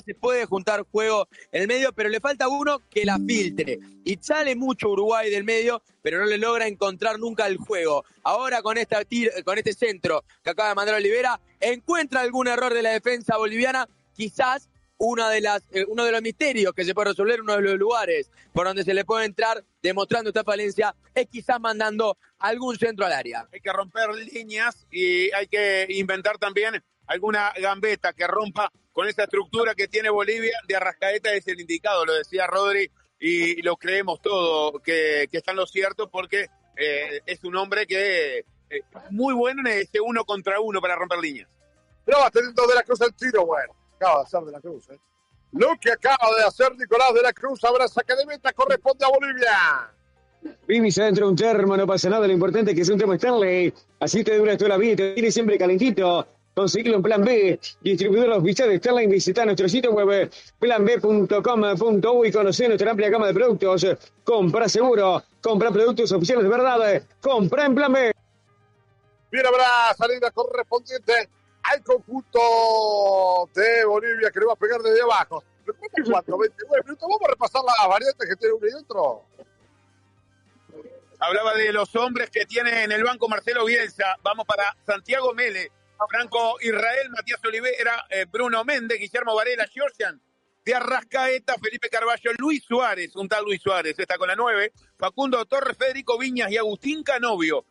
se 0.00 0.14
puede 0.14 0.46
juntar 0.46 0.84
juego 0.90 1.28
en 1.50 1.62
el 1.62 1.68
medio, 1.68 1.92
pero 1.92 2.08
le 2.08 2.20
falta 2.20 2.48
uno 2.48 2.80
que 2.88 3.04
la 3.04 3.18
filtre. 3.18 3.78
Y 4.04 4.16
sale 4.16 4.56
mucho 4.56 4.88
Uruguay 4.88 5.30
del 5.30 5.44
medio, 5.44 5.82
pero 6.00 6.18
no 6.18 6.26
le 6.26 6.38
logra 6.38 6.66
encontrar 6.66 7.18
nunca 7.18 7.46
el 7.46 7.58
juego. 7.58 8.04
Ahora 8.22 8.62
con, 8.62 8.78
esta 8.78 9.02
con 9.44 9.58
este 9.58 9.74
centro 9.74 10.24
que 10.42 10.50
acaba 10.50 10.70
de 10.70 10.74
mandar 10.74 10.94
Olivera, 10.94 11.40
encuentra 11.60 12.20
algún 12.20 12.48
error 12.48 12.72
de 12.72 12.82
la 12.82 12.90
defensa 12.90 13.36
boliviana, 13.36 13.88
quizás 14.14 14.68
una 14.98 15.28
de 15.30 15.40
las, 15.40 15.62
eh, 15.72 15.84
uno 15.88 16.04
de 16.04 16.12
los 16.12 16.22
misterios 16.22 16.72
que 16.74 16.84
se 16.84 16.94
puede 16.94 17.10
resolver, 17.10 17.40
uno 17.40 17.56
de 17.56 17.62
los 17.62 17.74
lugares 17.74 18.30
por 18.52 18.66
donde 18.66 18.84
se 18.84 18.94
le 18.94 19.04
puede 19.04 19.26
entrar 19.26 19.64
demostrando 19.82 20.30
esta 20.30 20.44
falencia, 20.44 20.94
es 21.14 21.26
quizás 21.28 21.60
mandando 21.60 22.16
algún 22.38 22.78
centro 22.78 23.04
al 23.04 23.12
área. 23.12 23.48
Hay 23.52 23.60
que 23.60 23.72
romper 23.72 24.10
líneas 24.10 24.86
y 24.90 25.32
hay 25.32 25.48
que 25.48 25.86
inventar 25.88 26.38
también 26.38 26.82
alguna 27.06 27.52
gambeta 27.60 28.12
que 28.12 28.26
rompa 28.26 28.70
con 28.92 29.08
esa 29.08 29.24
estructura 29.24 29.74
que 29.74 29.88
tiene 29.88 30.10
Bolivia 30.10 30.58
de 30.66 30.76
Arrascaeta 30.76 31.32
es 31.32 31.46
el 31.48 31.60
indicado, 31.60 32.04
lo 32.04 32.14
decía 32.14 32.46
Rodri, 32.46 32.90
y 33.18 33.62
lo 33.62 33.76
creemos 33.76 34.20
todo 34.20 34.80
que, 34.80 35.28
que 35.30 35.38
está 35.38 35.52
en 35.52 35.58
lo 35.58 35.66
cierto 35.66 36.10
porque 36.10 36.48
eh, 36.76 37.20
es 37.24 37.44
un 37.44 37.56
hombre 37.56 37.86
que 37.86 38.38
eh, 38.38 38.82
muy 39.10 39.34
bueno 39.34 39.60
en 39.60 39.78
ese 39.78 40.00
uno 40.00 40.24
contra 40.24 40.60
uno 40.60 40.80
para 40.80 40.96
romper 40.96 41.18
líneas. 41.18 41.48
Pero 42.04 42.18
va 42.18 42.30
teniendo 42.30 42.66
de 42.66 42.74
la 42.74 42.82
Cruz 42.82 43.00
el 43.02 43.14
tiro, 43.14 43.46
bueno. 43.46 43.74
Acaba 43.96 44.18
de 44.18 44.22
hacer 44.24 44.40
de 44.40 44.52
la 44.52 44.60
Cruz, 44.60 44.88
¿eh? 44.90 44.98
Lo 45.52 45.68
que 45.78 45.92
acaba 45.92 46.34
de 46.36 46.44
hacer 46.44 46.74
Nicolás 46.76 47.12
de 47.14 47.22
la 47.22 47.32
Cruz, 47.32 47.62
ahora 47.64 47.86
saque 47.86 48.16
de 48.16 48.24
meta, 48.24 48.52
corresponde 48.52 49.04
a 49.04 49.08
Bolivia. 49.08 49.92
Vivis 50.66 50.98
adentro 50.98 51.26
de 51.26 51.30
un 51.30 51.36
termo, 51.36 51.76
no 51.76 51.86
pasa 51.86 52.08
nada. 52.08 52.26
Lo 52.26 52.32
importante 52.32 52.70
es 52.70 52.74
que 52.74 52.82
es 52.82 52.88
un 52.88 52.98
termo 52.98 53.12
Stanley. 53.14 53.72
Así 54.00 54.24
te 54.24 54.36
dura 54.36 54.56
toda 54.56 54.70
la 54.70 54.76
vida 54.78 54.92
y 54.92 54.96
te 54.96 55.14
tiene 55.14 55.30
siempre 55.30 55.58
calentito. 55.58 56.26
Conseguirlo 56.54 56.96
en 56.96 57.02
Plan 57.02 57.24
B. 57.24 57.58
Distribuidor 57.80 58.30
oficial 58.30 58.68
de 58.68 58.76
Stanley. 58.76 59.06
Visita 59.06 59.44
nuestro 59.44 59.68
sitio 59.68 59.92
web 59.92 60.30
planb.com.u 60.58 62.24
y 62.24 62.32
conocer 62.32 62.68
nuestra 62.68 62.90
amplia 62.90 63.08
gama 63.08 63.26
de 63.26 63.34
productos. 63.34 63.86
Compra 64.22 64.68
seguro. 64.68 65.22
Compra 65.40 65.70
productos 65.70 66.12
oficiales 66.12 66.44
de 66.44 66.50
verdad. 66.50 67.02
Compra 67.20 67.64
en 67.64 67.74
Plan 67.74 67.92
B. 67.92 68.12
Bien, 69.30 69.46
habrá 69.46 69.94
salida 69.96 70.30
correspondiente 70.30 71.30
al 71.62 71.82
conjunto 71.82 73.48
de 73.54 73.84
Bolivia 73.86 74.30
que 74.30 74.40
le 74.40 74.46
va 74.46 74.52
a 74.52 74.56
pegar 74.56 74.82
desde 74.82 75.00
abajo. 75.00 75.42
Recuerden 75.64 76.04
cuánto, 76.04 76.36
29 76.36 76.82
minutos. 76.84 77.08
Vamos 77.08 77.22
a 77.24 77.30
repasar 77.30 77.62
las 77.64 77.88
variantes 77.88 78.28
que 78.28 78.36
tiene 78.36 78.54
uno 78.54 78.66
y 78.68 78.74
otro. 78.74 79.24
Hablaba 81.18 81.54
de 81.54 81.72
los 81.72 81.94
hombres 81.96 82.30
que 82.30 82.44
tiene 82.44 82.82
en 82.82 82.92
el 82.92 83.04
banco 83.04 83.28
Marcelo 83.28 83.64
Bielsa. 83.64 84.16
Vamos 84.22 84.44
para 84.44 84.76
Santiago 84.84 85.32
Mele, 85.32 85.70
Franco 86.08 86.56
Israel, 86.60 87.10
Matías 87.10 87.40
Olivera, 87.44 88.06
eh, 88.10 88.26
Bruno 88.30 88.64
Méndez, 88.64 88.98
Guillermo 88.98 89.34
Varela, 89.34 89.66
Georgian, 89.66 90.20
de 90.64 90.74
Arrascaeta, 90.74 91.56
Felipe 91.62 91.88
Carballo, 91.88 92.32
Luis 92.38 92.64
Suárez, 92.64 93.16
un 93.16 93.28
tal 93.28 93.44
Luis 93.44 93.60
Suárez, 93.60 93.98
está 93.98 94.16
con 94.16 94.28
la 94.28 94.36
9, 94.36 94.72
Facundo 94.96 95.44
Torres, 95.46 95.76
Federico 95.76 96.18
Viñas 96.18 96.50
y 96.50 96.56
Agustín 96.56 97.02
Canovio. 97.02 97.64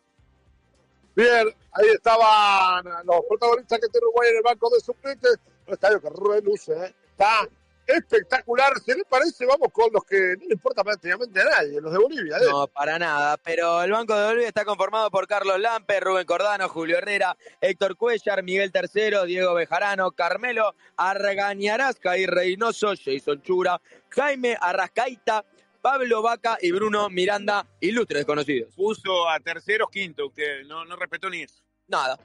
Bien, 1.14 1.54
ahí 1.72 1.88
estaban 1.94 2.84
los 3.04 3.20
protagonistas 3.28 3.78
que 3.80 3.88
tiene 3.88 4.06
Uruguay 4.06 4.30
en 4.30 4.36
el 4.36 4.42
banco 4.42 4.70
de 4.70 4.80
suplentes. 4.80 5.38
Un 5.66 5.74
estadio 5.74 6.00
que 6.00 6.08
reluce, 6.08 6.72
¿eh? 6.72 6.94
está 7.10 7.48
espectacular. 7.86 8.78
¿Se 8.80 8.94
le 8.94 9.04
parece? 9.04 9.46
Vamos 9.46 9.68
con 9.72 9.92
los 9.92 10.04
que 10.04 10.36
no 10.38 10.46
le 10.46 10.54
importa 10.54 10.82
prácticamente 10.82 11.40
a 11.40 11.44
nadie, 11.44 11.80
los 11.80 11.92
de 11.92 11.98
Bolivia. 11.98 12.36
¿eh? 12.36 12.46
No, 12.50 12.66
para 12.66 12.98
nada. 12.98 13.36
Pero 13.38 13.82
el 13.82 13.90
Banco 13.90 14.14
de 14.14 14.26
Bolivia 14.26 14.48
está 14.48 14.64
conformado 14.64 15.10
por 15.10 15.26
Carlos 15.26 15.58
Lampe, 15.58 16.00
Rubén 16.00 16.26
Cordano, 16.26 16.68
Julio 16.68 16.98
Herrera, 16.98 17.36
Héctor 17.60 17.96
Cuellar, 17.96 18.42
Miguel 18.42 18.72
Tercero, 18.72 19.24
Diego 19.24 19.54
Bejarano, 19.54 20.12
Carmelo 20.12 20.74
Argañarasca 20.96 22.16
y 22.18 22.26
Reynoso, 22.26 22.94
Jason 22.96 23.42
Chura, 23.42 23.80
Jaime 24.10 24.56
Arrascaita, 24.60 25.44
Pablo 25.80 26.22
Vaca 26.22 26.58
y 26.60 26.70
Bruno 26.70 27.10
Miranda, 27.10 27.66
ilustres 27.80 28.20
desconocidos. 28.20 28.72
Puso 28.74 29.28
a 29.28 29.40
terceros, 29.40 29.90
quinto, 29.90 30.26
usted 30.26 30.64
no, 30.64 30.84
no 30.84 30.96
respetó 30.96 31.28
ni 31.28 31.42
eso. 31.42 31.62
Nada. 31.88 32.18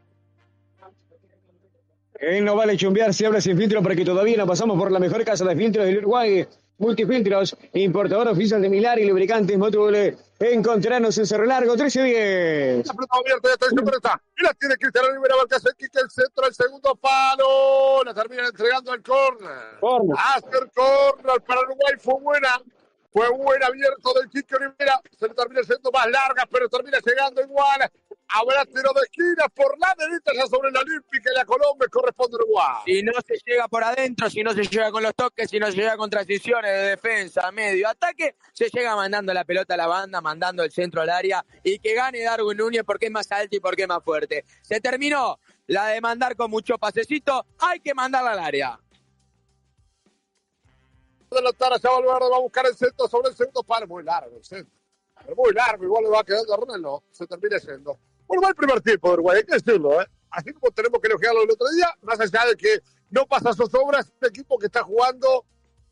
Él 2.20 2.44
no 2.44 2.56
vale 2.56 2.76
chumbear 2.78 3.14
si 3.14 3.26
habla 3.26 3.42
sin 3.42 3.58
filtro 3.58 3.82
porque 3.84 4.04
todavía 4.04 4.38
no 4.38 4.48
pasamos 4.48 4.78
por 4.78 4.92
la 4.92 5.00
mejor 5.00 5.24
casa 5.24 5.46
de 5.46 5.56
filtros 5.56 5.86
del 5.86 6.00
Uruguay. 6.00 6.48
Multifiltros, 6.80 7.58
importador 7.74 8.28
oficial 8.28 8.62
de 8.62 8.70
Milar 8.70 9.00
y 9.00 9.06
lubricantes 9.06 9.58
Motul. 9.58 10.16
Encontrarnos 10.40 11.18
en 11.18 11.26
Cerro 11.26 11.46
Largo 11.46 11.74
1310. 11.74 12.86
La 12.86 12.94
pelota 12.94 13.18
abierta, 13.18 13.50
está. 13.96 14.22
Y 14.38 14.44
la 14.44 14.54
tiene 14.54 14.76
Cristiano 14.76 15.08
Rivera, 15.12 15.36
Barca 15.38 15.58
el 15.58 15.76
kick, 15.76 15.96
el 15.96 16.10
centro, 16.12 16.46
el 16.46 16.54
segundo 16.54 16.96
palo. 16.96 18.04
La 18.04 18.14
termina 18.14 18.46
entregando 18.46 18.92
al 18.92 19.02
córner. 19.02 19.80
Corner. 19.80 20.16
Hacer 20.36 20.70
córner 20.76 21.42
para 21.42 21.62
Uruguay 21.62 21.94
fue 22.00 22.20
buena. 22.22 22.62
Fue 23.12 23.28
buen 23.32 23.64
abierto 23.64 24.14
del 24.14 24.30
Quique 24.30 24.56
Rivera. 24.56 25.02
Se 25.18 25.28
le 25.28 25.34
termina 25.34 25.64
siendo 25.64 25.90
más 25.92 26.06
larga, 26.06 26.48
pero 26.52 26.70
termina 26.70 27.00
llegando 27.04 27.42
igual. 27.42 27.90
Habrá 28.30 28.66
tiro 28.66 28.92
de 28.94 29.02
esquina 29.04 29.48
por 29.56 29.78
la 29.80 29.96
derecha 29.98 30.32
ya 30.36 30.46
sobre 30.48 30.70
la 30.72 30.82
Olímpica 30.82 31.32
y 31.32 31.38
la 31.38 31.46
Colombia 31.46 31.88
corresponde 31.90 32.36
a 32.36 32.44
Uruguay. 32.44 32.82
Si 32.86 33.02
no 33.02 33.14
se 33.26 33.40
llega 33.46 33.68
por 33.70 33.84
adentro, 33.84 34.30
si 34.30 34.44
no 34.44 34.54
se 34.54 34.64
llega 34.64 34.92
con 34.92 35.02
los 35.02 35.16
toques, 35.16 35.50
si 35.50 35.60
no 35.60 35.68
se 35.68 35.78
llega 35.78 35.96
con 35.96 36.10
transiciones 36.10 36.72
de 36.72 36.90
defensa, 36.90 37.50
medio, 37.52 37.88
ataque, 37.88 38.36
se 38.52 38.70
llega 38.70 38.96
mandando 38.96 39.34
la 39.34 39.46
pelota 39.46 39.76
a 39.76 39.78
la 39.78 39.88
banda, 39.88 40.20
mandando 40.20 40.64
el 40.64 40.72
centro 40.72 41.02
al 41.02 41.10
área 41.10 41.46
y 41.64 41.80
que 41.80 41.94
gane 41.94 42.22
Darwin 42.22 42.58
Núñez 42.58 42.84
porque 42.86 43.06
es 43.06 43.12
más 43.12 43.32
alto 43.32 43.56
y 43.56 43.60
porque 43.62 43.84
es 43.84 43.88
más 43.88 44.04
fuerte. 44.04 44.44
Se 44.62 44.82
terminó 44.82 45.40
la 45.68 45.88
de 45.88 46.02
mandar 46.02 46.36
con 46.36 46.52
mucho 46.52 46.78
pasecito, 46.78 47.46
hay 47.60 47.80
que 47.80 47.94
mandarla 47.94 48.32
al 48.32 48.40
área. 48.40 48.80
de 51.32 51.42
la 51.42 51.54
Tara, 51.54 51.78
ya 51.78 51.90
Valverde 51.90 52.30
va 52.30 52.38
a 52.38 52.42
buscar 52.42 52.66
el 52.66 52.76
centro 52.76 53.08
sobre 53.08 53.30
el 53.30 53.36
segundo 53.36 53.64
palo. 53.64 53.88
Muy 53.88 54.04
largo 54.04 54.38
el 54.38 54.44
centro. 54.44 54.74
Pero 55.24 55.36
muy 55.36 55.54
largo, 55.54 55.84
igual 55.84 56.04
le 56.04 56.10
va 56.10 56.24
quedando 56.24 56.54
a 56.54 56.58
Ronaldo. 56.58 57.04
Se 57.12 57.26
termina 57.26 57.58
yendo. 57.58 57.98
Va 58.30 58.50
el 58.50 58.56
primer 58.56 58.82
tiempo 58.82 59.08
de 59.08 59.14
Uruguay, 59.16 59.38
hay 59.38 59.44
que 59.44 59.54
decirlo, 59.54 60.02
¿eh? 60.02 60.06
Así 60.30 60.54
como 60.54 60.72
tenemos 60.72 61.02
que 61.02 61.08
elogiarlo 61.08 61.44
el 61.44 61.52
otro 61.52 61.68
día, 61.76 61.88
más 62.02 62.20
allá 62.20 62.46
de 62.46 62.56
que 62.56 62.80
no 63.10 63.26
pasa 63.26 63.54
sus 63.54 63.74
obras, 63.74 64.12
un 64.22 64.28
equipo 64.28 64.58
que 64.60 64.68
está 64.68 64.84
jugando 64.84 65.46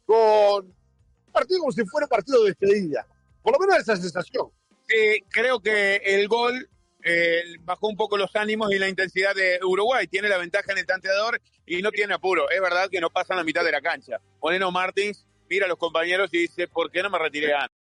con 0.06 0.66
un 0.66 1.32
partido 1.32 1.62
como 1.62 1.72
si 1.72 1.86
fuera 1.86 2.08
partido 2.08 2.44
de 2.44 2.50
despedida. 2.50 3.08
Por 3.42 3.54
lo 3.54 3.60
menos 3.60 3.78
esa 3.80 3.96
sensación. 3.96 4.50
Eh, 4.88 5.22
creo 5.30 5.60
que 5.60 5.96
el 5.98 6.28
gol 6.28 6.70
eh, 7.04 7.44
bajó 7.62 7.88
un 7.88 7.96
poco 7.96 8.18
los 8.18 8.36
ánimos 8.36 8.72
y 8.72 8.80
la 8.80 8.90
intensidad 8.90 9.34
de 9.34 9.60
Uruguay. 9.64 10.08
Tiene 10.08 10.30
la 10.30 10.38
ventaja 10.38 10.72
en 10.72 10.80
el 10.80 10.86
tanteador 10.86 11.42
y 11.66 11.82
no 11.82 11.92
tiene 11.92 12.14
apuro. 12.14 12.50
Es 12.50 12.62
verdad 12.62 12.90
que 12.90 13.00
no 13.00 13.10
pasa 13.10 13.34
en 13.34 13.38
la 13.38 13.44
mitad 13.44 13.64
de 13.64 13.72
la 13.72 13.82
cancha. 13.82 14.20
Moreno 14.42 14.72
Martins 14.72 15.26
mira 15.50 15.66
a 15.66 15.70
los 15.70 15.78
compañeros 15.78 16.30
y 16.34 16.40
dice, 16.40 16.68
¿por 16.68 16.92
qué 16.92 17.02
no 17.02 17.10
me 17.10 17.20
retiré 17.20 17.54
antes? 17.54 17.85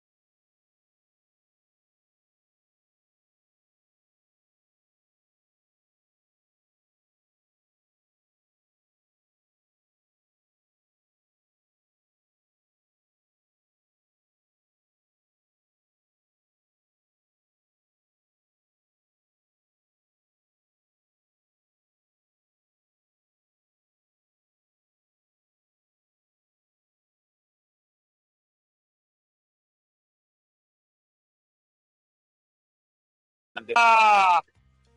Ah, 33.76 34.40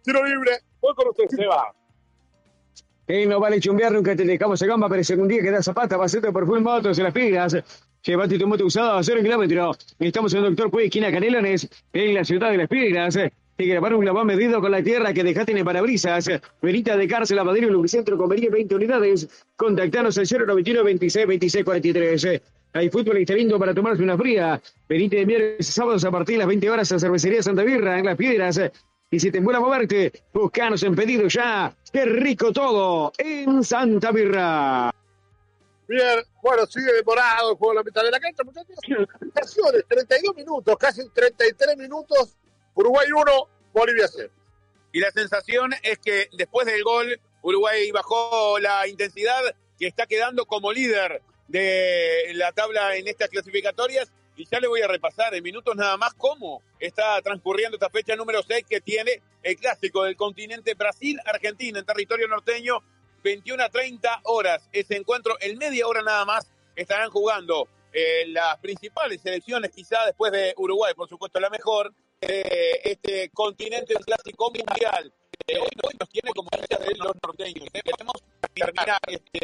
tiro 0.03 0.25
libre. 0.25 0.51
Voy 0.81 0.93
con 0.95 1.09
usted, 1.09 1.25
Seba. 1.29 1.73
Él 3.07 3.29
no 3.29 3.39
vale 3.39 3.59
chumbear, 3.59 3.91
nunca 3.91 4.15
te 4.15 4.23
dejamos 4.23 4.61
a 4.61 4.65
gamba, 4.65 4.89
pero 4.89 5.03
si 5.03 5.13
algún 5.13 5.27
día 5.27 5.41
que 5.41 5.51
da 5.51 5.61
zapata, 5.61 5.97
pasete 5.97 6.31
por 6.31 6.45
full 6.47 6.59
motos 6.59 6.97
en 6.97 7.03
las 7.03 7.13
pilas. 7.13 7.55
Llévate 8.03 8.37
tu 8.37 8.47
moto 8.47 8.65
usada 8.65 8.97
a 8.99 9.03
cero 9.03 9.21
kilómetros. 9.21 9.77
Estamos 9.99 10.33
en 10.33 10.43
Doctor 10.43 10.71
Puey, 10.71 10.85
esquina 10.85 11.11
Canelones, 11.11 11.69
en 11.93 12.13
la 12.13 12.23
ciudad 12.23 12.51
de 12.51 12.57
las 12.57 12.67
pilas. 12.67 13.17
Y 13.57 13.67
grabar 13.67 13.95
un 13.95 14.03
lavado 14.05 14.25
medido 14.25 14.59
con 14.59 14.69
la 14.71 14.83
tierra 14.83 15.13
que 15.13 15.23
dejaste 15.23 15.53
en 15.53 15.59
el 15.59 15.65
parabrisas. 15.65 16.29
Verita 16.61 16.97
de 16.97 17.07
cárcel, 17.07 17.37
lavadero 17.37 17.69
lubricentro 17.69 18.17
con 18.17 18.27
20 18.27 18.75
unidades. 18.75 19.45
Contactanos 19.55 20.17
al 20.17 20.25
091 20.27 20.83
26 20.83 21.27
26 21.27 21.63
43. 21.65 22.41
Hay 22.75 22.89
fútbol 22.89 23.17
y 23.17 23.21
está 23.21 23.33
lindo 23.33 23.57
para 23.57 23.73
tomarse 23.73 24.03
una 24.03 24.17
fría. 24.17 24.61
Venite 24.89 25.15
de 25.15 25.25
miércoles 25.25 25.69
y 25.69 25.71
sábados 25.71 26.03
a 26.03 26.11
partir 26.11 26.33
de 26.33 26.39
las 26.39 26.47
20 26.47 26.69
horas 26.69 26.91
a 26.91 26.99
Cervecería 26.99 27.41
Santa 27.41 27.63
Birra 27.63 27.97
en 27.97 28.05
Las 28.05 28.17
Piedras. 28.17 28.59
Y 29.09 29.17
si 29.17 29.31
te 29.31 29.39
vuela 29.39 29.59
a 29.59 29.61
moverte, 29.61 30.11
buscanos 30.33 30.83
en 30.83 30.93
pedido 30.93 31.25
ya. 31.29 31.73
¡Qué 31.93 32.03
rico 32.03 32.51
todo! 32.51 33.13
En 33.17 33.63
Santa 33.63 34.11
Birra. 34.11 34.93
Bien, 35.87 36.19
bueno, 36.43 36.65
sigue 36.65 36.91
demorado 36.91 37.51
el 37.51 37.57
juego 37.57 37.71
en 37.71 37.77
la 37.77 37.83
mitad 37.83 38.03
de 38.03 38.11
la 38.11 38.19
cancha, 38.19 38.43
muchachos. 38.43 38.75
Estaciones, 39.21 39.85
32 39.87 40.35
minutos, 40.35 40.75
casi 40.77 41.09
33 41.13 41.77
minutos. 41.77 42.35
Uruguay 42.73 43.07
1, 43.09 43.49
Bolivia 43.73 44.07
0. 44.09 44.29
Y 44.91 44.99
la 44.99 45.11
sensación 45.11 45.71
es 45.81 45.97
que 45.99 46.27
después 46.33 46.67
del 46.67 46.83
gol, 46.83 47.21
Uruguay 47.41 47.89
bajó 47.91 48.59
la 48.59 48.85
intensidad 48.85 49.55
que 49.79 49.87
está 49.87 50.05
quedando 50.07 50.45
como 50.45 50.73
líder 50.73 51.21
de 51.47 52.31
la 52.33 52.51
tabla 52.51 52.95
en 52.95 53.07
estas 53.07 53.29
clasificatorias. 53.29 54.11
Y 54.37 54.45
ya 54.51 54.59
le 54.59 54.67
voy 54.67 54.81
a 54.81 54.87
repasar 54.87 55.33
en 55.33 55.43
minutos 55.43 55.75
nada 55.75 55.95
más 55.95 56.13
cómo 56.13 56.61
está 56.79 57.21
transcurriendo 57.21 57.77
esta 57.77 57.89
fecha 57.89 58.15
número 58.15 58.43
6 58.43 58.65
que 58.69 58.81
tiene 58.81 59.21
el 59.43 59.55
clásico 59.55 60.03
del 60.03 60.17
continente 60.17 60.73
Brasil-Argentina 60.73 61.79
en 61.79 61.85
territorio 61.85 62.27
norteño 62.27 62.79
21 63.23 63.63
a 63.63 63.69
30 63.69 64.21
horas. 64.25 64.67
Ese 64.73 64.97
encuentro 64.97 65.37
en 65.39 65.57
media 65.57 65.87
hora 65.87 66.01
nada 66.01 66.25
más 66.25 66.51
estarán 66.75 67.09
jugando 67.09 67.67
eh, 67.93 68.27
las 68.27 68.57
principales 68.57 69.21
selecciones, 69.21 69.71
quizá 69.71 70.05
después 70.05 70.31
de 70.31 70.53
Uruguay, 70.57 70.93
por 70.93 71.07
supuesto 71.07 71.39
la 71.39 71.49
mejor, 71.49 71.93
eh, 72.19 72.81
este 72.83 73.29
continente 73.29 73.93
clásico 73.95 74.51
mundial. 74.51 75.13
Hoy, 75.47 75.95
nos 75.99 76.09
tiene 76.09 76.31
como 76.31 76.49
de 76.51 76.95
los 76.97 77.13
norteños 77.23 77.69
terminar 78.55 78.99
este, 79.07 79.39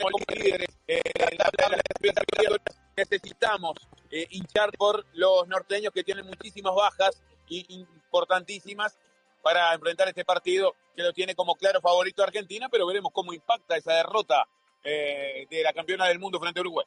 como 0.00 0.18
líderes 0.28 0.68
eh, 0.86 1.00
la 1.38 1.50
tabla 1.50 1.78
de 2.00 2.12
las 2.12 2.60
necesitamos 2.96 3.76
eh, 4.10 4.26
hinchar 4.30 4.70
por 4.76 5.06
los 5.14 5.48
norteños 5.48 5.92
que 5.92 6.04
tienen 6.04 6.26
muchísimas 6.26 6.74
bajas 6.74 7.22
y 7.48 7.66
importantísimas 7.70 8.98
para 9.42 9.72
enfrentar 9.74 10.08
este 10.08 10.24
partido 10.24 10.74
que 10.94 11.02
lo 11.02 11.12
tiene 11.12 11.34
como 11.34 11.54
claro 11.56 11.80
favorito 11.80 12.22
a 12.22 12.26
Argentina, 12.26 12.68
pero 12.70 12.86
veremos 12.86 13.10
cómo 13.12 13.32
impacta 13.32 13.76
esa 13.76 13.94
derrota 13.94 14.46
eh, 14.84 15.46
de 15.50 15.62
la 15.62 15.72
campeona 15.72 16.06
del 16.06 16.18
mundo 16.18 16.38
frente 16.38 16.60
a 16.60 16.62
Uruguay. 16.62 16.86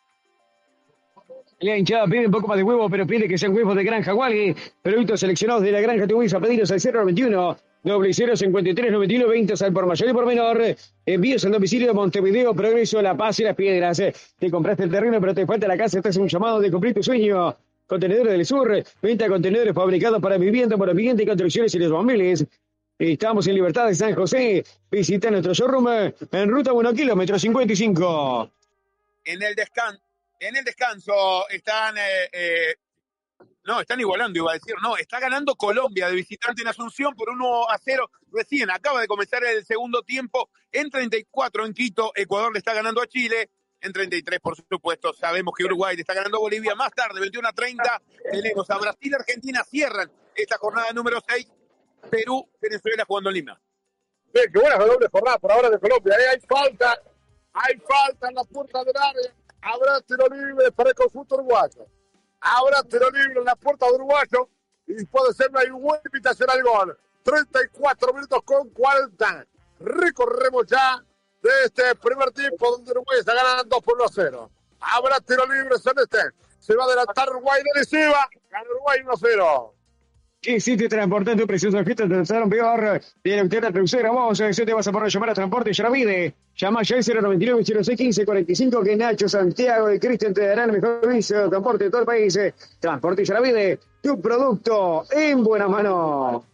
La 1.59 1.77
hinchada 1.77 2.05
pide 2.05 2.27
un 2.27 2.31
poco 2.31 2.47
más 2.47 2.57
de 2.57 2.63
huevo, 2.63 2.89
pero 2.89 3.07
pide 3.07 3.27
que 3.27 3.37
sean 3.37 3.55
huevos 3.55 3.75
de 3.75 3.83
granja 3.83 4.13
Walgui. 4.13 4.55
Productos 4.81 5.19
seleccionados 5.21 5.63
de 5.63 5.71
la 5.71 5.81
granja 5.81 6.05
Tubis 6.05 6.33
a 6.33 6.39
pedidos 6.39 6.71
al 6.71 6.79
021 6.79 7.57
0 7.83 8.37
53 8.37 8.91
91 8.91 9.27
20 9.27 9.57
sal 9.57 9.73
por 9.73 9.85
mayor 9.85 10.09
y 10.09 10.13
por 10.13 10.25
menor. 10.25 10.75
Envíos 11.05 11.43
al 11.45 11.51
domicilio 11.51 11.87
de 11.87 11.93
Montevideo, 11.93 12.55
Progreso, 12.55 13.01
La 13.01 13.15
Paz 13.15 13.39
y 13.39 13.43
Las 13.43 13.55
Piedras. 13.55 14.01
Te 14.39 14.49
compraste 14.49 14.83
el 14.83 14.91
terreno, 14.91 15.19
pero 15.19 15.33
te 15.33 15.45
falta 15.45 15.67
la 15.67 15.77
casa. 15.77 15.97
Este 15.97 16.09
es 16.09 16.17
un 16.17 16.27
llamado 16.27 16.59
de 16.59 16.71
cumplir 16.71 16.93
tu 16.93 17.03
sueño. 17.03 17.55
Contenedores 17.85 18.31
del 18.31 18.45
Sur, 18.45 18.83
venta 19.01 19.25
de 19.25 19.29
contenedores 19.29 19.73
fabricados 19.73 20.21
para 20.21 20.37
vivienda, 20.37 20.77
para 20.77 20.93
vivienda 20.93 21.21
y 21.21 21.25
construcciones 21.25 21.75
y 21.75 21.79
los 21.79 21.91
móviles. 21.91 22.45
Estamos 22.97 23.45
en 23.47 23.55
Libertad 23.55 23.87
de 23.87 23.95
San 23.95 24.15
José. 24.15 24.63
Visita 24.89 25.29
nuestro 25.29 25.53
showroom 25.53 25.87
en 26.31 26.49
ruta 26.49 26.71
1 26.71 26.93
kilómetro 26.93 27.37
55. 27.37 28.51
En 29.25 29.41
el, 29.41 29.55
descan 29.55 29.99
en 30.39 30.57
el 30.57 30.63
descanso 30.63 31.47
están 31.49 31.97
eh, 31.97 32.29
eh, 32.31 32.75
no, 33.65 33.79
están 33.79 33.99
igualando, 33.99 34.37
iba 34.37 34.51
a 34.51 34.55
decir. 34.55 34.75
No, 34.81 34.97
está 34.97 35.19
ganando 35.19 35.55
Colombia 35.55 36.09
de 36.09 36.15
visitante 36.15 36.61
en 36.61 36.67
Asunción 36.67 37.15
por 37.15 37.29
1 37.29 37.69
a 37.69 37.77
0. 37.77 38.09
Recién 38.31 38.69
acaba 38.69 38.99
de 38.99 39.07
comenzar 39.07 39.43
el 39.45 39.65
segundo 39.65 40.01
tiempo. 40.01 40.49
En 40.71 40.89
34 40.89 41.65
en 41.65 41.73
Quito, 41.73 42.11
Ecuador 42.15 42.51
le 42.51 42.59
está 42.59 42.73
ganando 42.73 43.01
a 43.01 43.07
Chile. 43.07 43.49
En 43.79 43.93
33, 43.93 44.39
por 44.39 44.55
supuesto, 44.55 45.13
sabemos 45.13 45.53
que 45.57 45.63
Uruguay 45.63 45.95
le 45.95 46.01
está 46.01 46.13
ganando 46.13 46.37
a 46.37 46.41
Bolivia. 46.41 46.75
Más 46.75 46.91
tarde, 46.91 47.19
21 47.19 47.47
a 47.47 47.53
30, 47.53 48.01
tenemos 48.31 48.69
a 48.69 48.77
Brasil 48.77 49.11
y 49.11 49.15
Argentina 49.15 49.63
cierran 49.63 50.11
esta 50.35 50.57
jornada 50.57 50.91
número 50.91 51.19
6. 51.25 51.47
Perú, 52.09 52.49
Venezuela 52.61 53.05
jugando 53.07 53.29
en 53.29 53.35
Lima. 53.35 53.61
Bien, 54.33 54.45
qué 54.51 54.59
buena 54.59 54.77
doble 54.77 55.07
jornada 55.09 55.37
por 55.37 55.51
ahora 55.51 55.69
de 55.69 55.79
Colombia. 55.79 56.15
¿eh? 56.19 56.27
Hay 56.33 56.39
falta, 56.41 57.01
hay 57.53 57.77
falta 57.77 58.27
en 58.27 58.35
la 58.35 58.43
puerta 58.43 58.83
del 58.83 58.97
área. 58.97 59.35
Habrá 59.61 60.01
tiro 60.01 60.27
libre 60.27 60.71
para 60.71 60.89
el 60.89 60.95
conjunto 60.95 61.35
uruguayo. 61.35 61.87
Habrá 62.43 62.83
tiro 62.83 63.09
libre 63.09 63.39
en 63.39 63.45
la 63.45 63.55
puerta 63.55 63.85
de 63.87 63.93
uruguayo 63.93 64.49
y 64.85 65.05
puede 65.05 65.33
ser 65.33 65.49
una 65.49 65.61
buena 65.73 66.01
invitación 66.05 66.49
al 66.49 66.61
gol. 66.61 66.99
34 67.23 68.13
minutos 68.13 68.41
con 68.43 68.69
40. 68.69 69.47
Recorremos 69.79 70.65
ya 70.67 71.01
de 71.41 71.49
este 71.63 71.95
primer 71.95 72.31
tiempo 72.31 72.69
donde 72.71 72.91
Uruguay 72.91 73.19
está 73.19 73.33
ganando 73.33 73.63
2 73.63 73.83
por 73.83 73.95
1 73.95 74.03
a 74.03 74.09
0. 74.09 74.51
Habrá 74.81 75.19
tiro 75.21 75.45
libre 75.45 75.79
Celeste. 75.79 76.19
Se 76.59 76.75
va 76.75 76.83
a 76.83 76.87
adelantar 76.87 77.29
Uruguay 77.29 77.61
decisiva. 77.75 78.27
Gana 78.49 78.69
Uruguay 78.71 78.99
1 79.05 79.73
a 80.43 80.49
0. 80.49 80.55
¿Qué 80.55 80.59
sitio 80.59 80.89
transportante 80.89 81.47
precioso 81.47 81.77
objeto 81.77 82.03
te 82.03 82.09
trataron 82.09 82.49
peor? 82.49 83.01
Tiene 83.21 83.43
usted 83.43 83.63
la 83.63 83.71
tercera 83.71 84.11
voz, 84.11 84.41
si 84.51 84.65
te 84.65 84.73
vas 84.73 84.87
a 84.87 84.91
poder 84.91 85.09
llamar 85.09 85.29
a 85.29 85.33
Transporte 85.33 85.71
Yaravide. 85.71 86.35
Llama 86.55 86.83
ya 86.83 86.97
al 86.97 87.03
099 87.03 87.63
0615 87.63 88.25
45 88.25 88.83
que 88.83 88.95
Nacho 88.95 89.29
Santiago 89.29 89.91
y 89.91 89.99
Cristian 89.99 90.33
te 90.33 90.45
darán 90.45 90.69
el 90.69 90.81
mejor 90.81 90.99
servicio 91.01 91.43
de 91.43 91.49
transporte 91.49 91.83
de 91.85 91.89
todo 91.89 92.01
el 92.01 92.07
país. 92.07 92.37
Transporte 92.79 93.25
Yaravide, 93.25 93.79
tu 94.01 94.21
producto 94.21 95.05
en 95.11 95.43
buena 95.43 95.67
mano. 95.67 96.45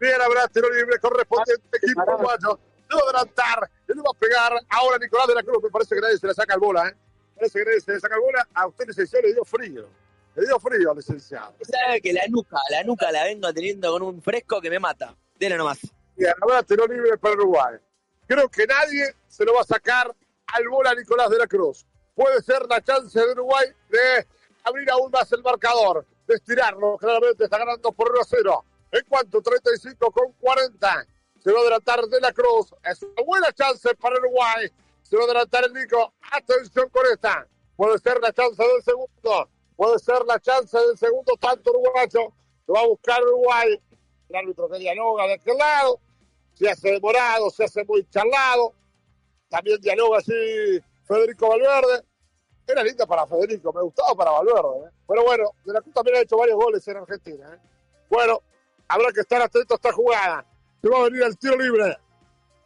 Bien, 0.00 0.20
habrá 0.20 0.48
tiro 0.48 0.72
libre 0.72 0.98
correspondiente 0.98 1.78
equipo 1.82 2.02
uruguayo. 2.02 2.58
No 2.88 2.96
va 2.96 3.02
a 3.02 3.20
adelantar, 3.20 3.70
le 3.86 3.94
va 3.96 4.10
a 4.14 4.18
pegar 4.18 4.52
ahora 4.70 4.98
Nicolás 4.98 5.26
de 5.26 5.34
la 5.34 5.42
Cruz. 5.42 5.62
Me 5.62 5.70
parece 5.70 5.94
que 5.94 6.00
nadie 6.00 6.16
se 6.18 6.26
le 6.26 6.34
saca 6.34 6.54
el 6.54 6.60
bola, 6.60 6.88
¿eh? 6.88 6.94
Parece 7.34 7.58
que 7.58 7.64
nadie 7.64 7.80
se 7.80 7.92
le 7.92 8.00
saca 8.00 8.14
el 8.14 8.20
bola. 8.20 8.46
A 8.54 8.66
usted, 8.66 8.86
licenciado, 8.86 9.26
le 9.26 9.34
dio 9.34 9.44
frío. 9.44 9.86
Le 10.36 10.44
dio 10.44 10.60
frío 10.60 10.90
al 10.90 10.98
licenciado. 10.98 11.54
Sabe 11.62 12.00
que 12.02 12.12
la 12.12 12.26
nuca, 12.28 12.58
la 12.70 12.84
nuca 12.84 13.10
la 13.10 13.24
vengo 13.24 13.52
teniendo 13.54 13.90
con 13.90 14.02
un 14.02 14.20
fresco 14.20 14.60
que 14.60 14.68
me 14.68 14.78
mata. 14.78 15.16
Dele 15.34 15.56
nomás. 15.56 15.78
Bien, 16.14 16.34
habrá 16.42 16.62
tiro 16.62 16.86
libre 16.86 17.16
para 17.16 17.34
Uruguay. 17.34 17.76
Creo 18.26 18.46
que 18.50 18.66
nadie 18.66 19.14
se 19.26 19.46
lo 19.46 19.54
va 19.54 19.62
a 19.62 19.64
sacar 19.64 20.14
al 20.48 20.68
bola 20.68 20.94
Nicolás 20.94 21.30
de 21.30 21.38
la 21.38 21.46
Cruz. 21.46 21.86
Puede 22.14 22.42
ser 22.42 22.66
la 22.68 22.82
chance 22.82 23.18
de 23.18 23.32
Uruguay 23.32 23.66
de 23.88 24.26
abrir 24.64 24.90
aún 24.90 25.10
más 25.10 25.32
el 25.32 25.42
marcador, 25.42 26.04
de 26.26 26.34
estirarlo. 26.34 26.98
Claramente 26.98 27.44
está 27.44 27.56
ganando 27.56 27.90
por 27.92 28.10
1 28.10 28.20
a 28.20 28.24
0. 28.24 28.64
En 28.92 29.04
cuanto 29.06 29.40
35 29.40 30.10
con 30.10 30.32
40. 30.32 31.06
Se 31.42 31.50
va 31.50 31.60
a 31.60 31.62
adelantar 31.62 32.04
de 32.06 32.20
la 32.20 32.32
Cruz. 32.32 32.74
Es 32.82 33.02
una 33.02 33.22
buena 33.24 33.52
chance 33.52 33.88
para 33.94 34.18
Uruguay. 34.18 34.70
Se 35.00 35.16
va 35.16 35.22
a 35.22 35.24
adelantar 35.26 35.64
el 35.64 35.72
Nico. 35.72 36.12
Atención 36.30 36.90
con 36.90 37.06
esta. 37.10 37.46
Puede 37.74 37.98
ser 37.98 38.20
la 38.20 38.32
chance 38.32 38.62
del 38.62 38.82
segundo. 38.82 39.48
Puede 39.76 39.98
ser 39.98 40.24
la 40.26 40.40
chance 40.40 40.76
del 40.78 40.96
segundo 40.96 41.34
tanto 41.38 41.70
uruguayo. 41.70 42.32
Lo 42.66 42.74
va 42.74 42.80
a 42.80 42.86
buscar 42.86 43.22
Uruguay. 43.22 43.80
El 44.28 44.36
árbitro 44.36 44.68
que 44.68 44.78
dialoga 44.78 45.26
de 45.26 45.34
aquel 45.34 45.56
lado. 45.56 46.00
Se 46.54 46.70
hace 46.70 46.92
demorado, 46.92 47.50
se 47.50 47.64
hace 47.64 47.84
muy 47.84 48.08
charlado. 48.08 48.72
También 49.48 49.80
dialoga 49.80 50.18
así 50.18 50.32
Federico 51.06 51.48
Valverde. 51.48 52.04
Era 52.66 52.82
linda 52.82 53.06
para 53.06 53.26
Federico, 53.26 53.72
me 53.72 53.82
gustaba 53.82 54.14
para 54.14 54.30
Valverde. 54.32 54.88
¿eh? 54.88 54.90
Pero 55.06 55.22
bueno, 55.24 55.50
De 55.64 55.72
la 55.72 55.80
Cruz 55.82 55.94
también 55.94 56.16
ha 56.16 56.20
hecho 56.20 56.36
varios 56.36 56.56
goles 56.56 56.88
en 56.88 56.96
Argentina. 56.96 57.54
¿eh? 57.54 57.68
Bueno, 58.08 58.40
habrá 58.88 59.12
que 59.12 59.20
estar 59.20 59.40
atento 59.42 59.74
a 59.74 59.76
esta 59.76 59.92
jugada. 59.92 60.46
Se 60.82 60.88
va 60.88 60.98
a 60.98 61.02
venir 61.04 61.22
el 61.22 61.36
tiro 61.38 61.56
libre. 61.56 61.96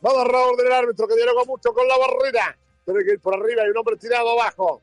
Va 0.05 0.13
orden 0.13 0.57
del 0.57 0.73
árbitro 0.73 1.07
que 1.07 1.17
dialoga 1.17 1.45
mucho 1.45 1.75
con 1.75 1.87
la 1.87 1.99
barrera. 1.99 2.57
Tiene 2.85 3.05
que 3.05 3.13
ir 3.13 3.21
por 3.21 3.35
arriba 3.35 3.67
y 3.67 3.71
un 3.71 3.77
hombre 3.77 3.97
tirado 3.97 4.31
abajo. 4.31 4.81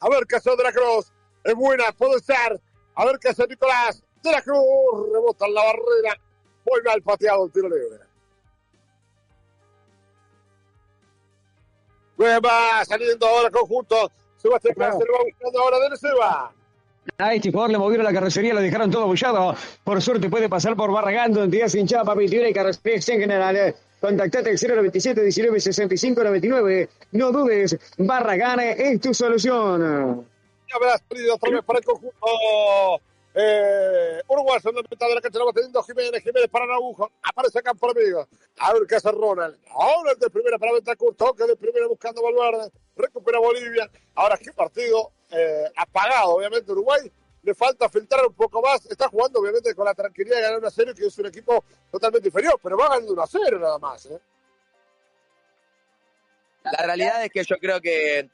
A 0.00 0.08
ver 0.08 0.26
qué 0.26 0.36
hace 0.36 0.56
de 0.56 0.62
la 0.62 0.72
Cruz. 0.72 1.12
Es 1.44 1.54
buena, 1.54 1.84
puede 1.96 2.20
ser. 2.20 2.60
A 2.94 3.04
ver 3.04 3.18
qué 3.18 3.28
hace 3.28 3.46
Nicolás. 3.46 4.02
De 4.22 4.30
la 4.30 4.42
Cruz 4.42 4.62
rebota 5.12 5.46
en 5.46 5.54
la 5.54 5.64
barrera. 5.64 6.20
Muy 6.64 6.80
mal 6.84 7.02
pateado 7.02 7.46
el 7.46 7.52
tiro 7.52 7.68
libre. 7.68 7.98
Va 12.18 12.84
saliendo 12.84 13.26
ahora 13.26 13.50
conjunto. 13.50 14.10
Sebastián 14.36 14.74
Clácer 14.74 15.06
lo 15.06 15.14
va 15.14 15.24
buscando 15.24 15.60
ahora 15.60 15.88
de 15.88 15.96
Seba. 15.96 16.52
A 17.18 17.34
este 17.34 17.50
jugador 17.50 17.72
le 17.72 17.78
movieron 17.78 18.04
la 18.04 18.12
carrocería, 18.12 18.54
lo 18.54 18.60
dejaron 18.60 18.90
todo 18.90 19.06
bullado. 19.06 19.56
Por 19.82 20.00
suerte 20.00 20.28
puede 20.30 20.48
pasar 20.48 20.76
por 20.76 20.92
Barragán, 20.92 21.32
donde 21.32 21.58
ya 21.58 21.68
se 21.68 21.80
hinchaba 21.80 22.14
y 22.22 22.52
carrocería 22.52 23.00
en 23.14 23.20
general. 23.20 23.74
Contactate 24.00 24.50
al 24.50 24.56
097 24.56 25.22
19 25.22 25.60
65 25.60 26.22
99. 26.22 26.88
No 27.12 27.32
dudes, 27.32 27.76
Barragán 27.98 28.60
es 28.60 29.00
tu 29.00 29.14
solución. 29.14 30.26
Ya 30.80 30.98
salido 31.08 31.34
otra 31.34 31.50
vez 31.50 31.64
para 31.64 31.78
el 31.78 31.84
conjunto 31.84 33.00
uruguayo 34.28 34.70
en 34.70 34.76
la 34.76 34.82
mitad 34.82 35.08
de 35.08 35.14
la 35.14 35.20
cancha. 35.20 35.38
Lo 35.38 35.46
va 35.46 35.52
teniendo 35.52 35.82
Jiménez, 35.82 36.22
Jiménez 36.22 36.48
para 36.48 36.66
Nabujo. 36.66 37.10
Aparece 37.22 37.60
por 37.78 37.90
amigo. 37.96 38.26
A 38.58 38.72
ver 38.72 38.82
qué 38.86 38.96
hace 38.96 39.10
Ronald. 39.10 39.58
El 40.12 40.18
de 40.18 40.30
primera 40.30 40.58
para 40.58 40.72
Bentancur. 40.72 41.14
Toque 41.14 41.44
de 41.44 41.56
primera 41.56 41.86
buscando 41.86 42.22
Valverde. 42.22 42.70
Recupera 42.96 43.38
Bolivia. 43.38 43.90
Ahora 44.14 44.36
qué 44.36 44.52
partido 44.52 45.12
eh, 45.30 45.64
apagado, 45.76 46.36
obviamente, 46.36 46.70
Uruguay. 46.72 47.10
Le 47.42 47.54
falta 47.54 47.88
filtrar 47.88 48.26
un 48.26 48.34
poco 48.34 48.62
más. 48.62 48.86
Está 48.86 49.08
jugando, 49.08 49.40
obviamente, 49.40 49.74
con 49.74 49.84
la 49.84 49.94
tranquilidad 49.94 50.36
de 50.36 50.42
ganar 50.42 50.58
una 50.58 50.70
serie, 50.70 50.94
que 50.94 51.06
es 51.06 51.18
un 51.18 51.26
equipo 51.26 51.64
totalmente 51.90 52.28
inferior, 52.28 52.58
pero 52.62 52.76
va 52.76 52.88
ganando 52.88 53.12
1 53.12 53.22
a 53.22 53.26
0 53.26 53.58
nada 53.58 53.78
más. 53.78 54.06
¿eh? 54.06 54.20
La 56.64 56.86
realidad 56.86 57.24
es 57.24 57.30
que 57.32 57.42
yo 57.42 57.56
creo 57.58 57.80
que 57.80 58.30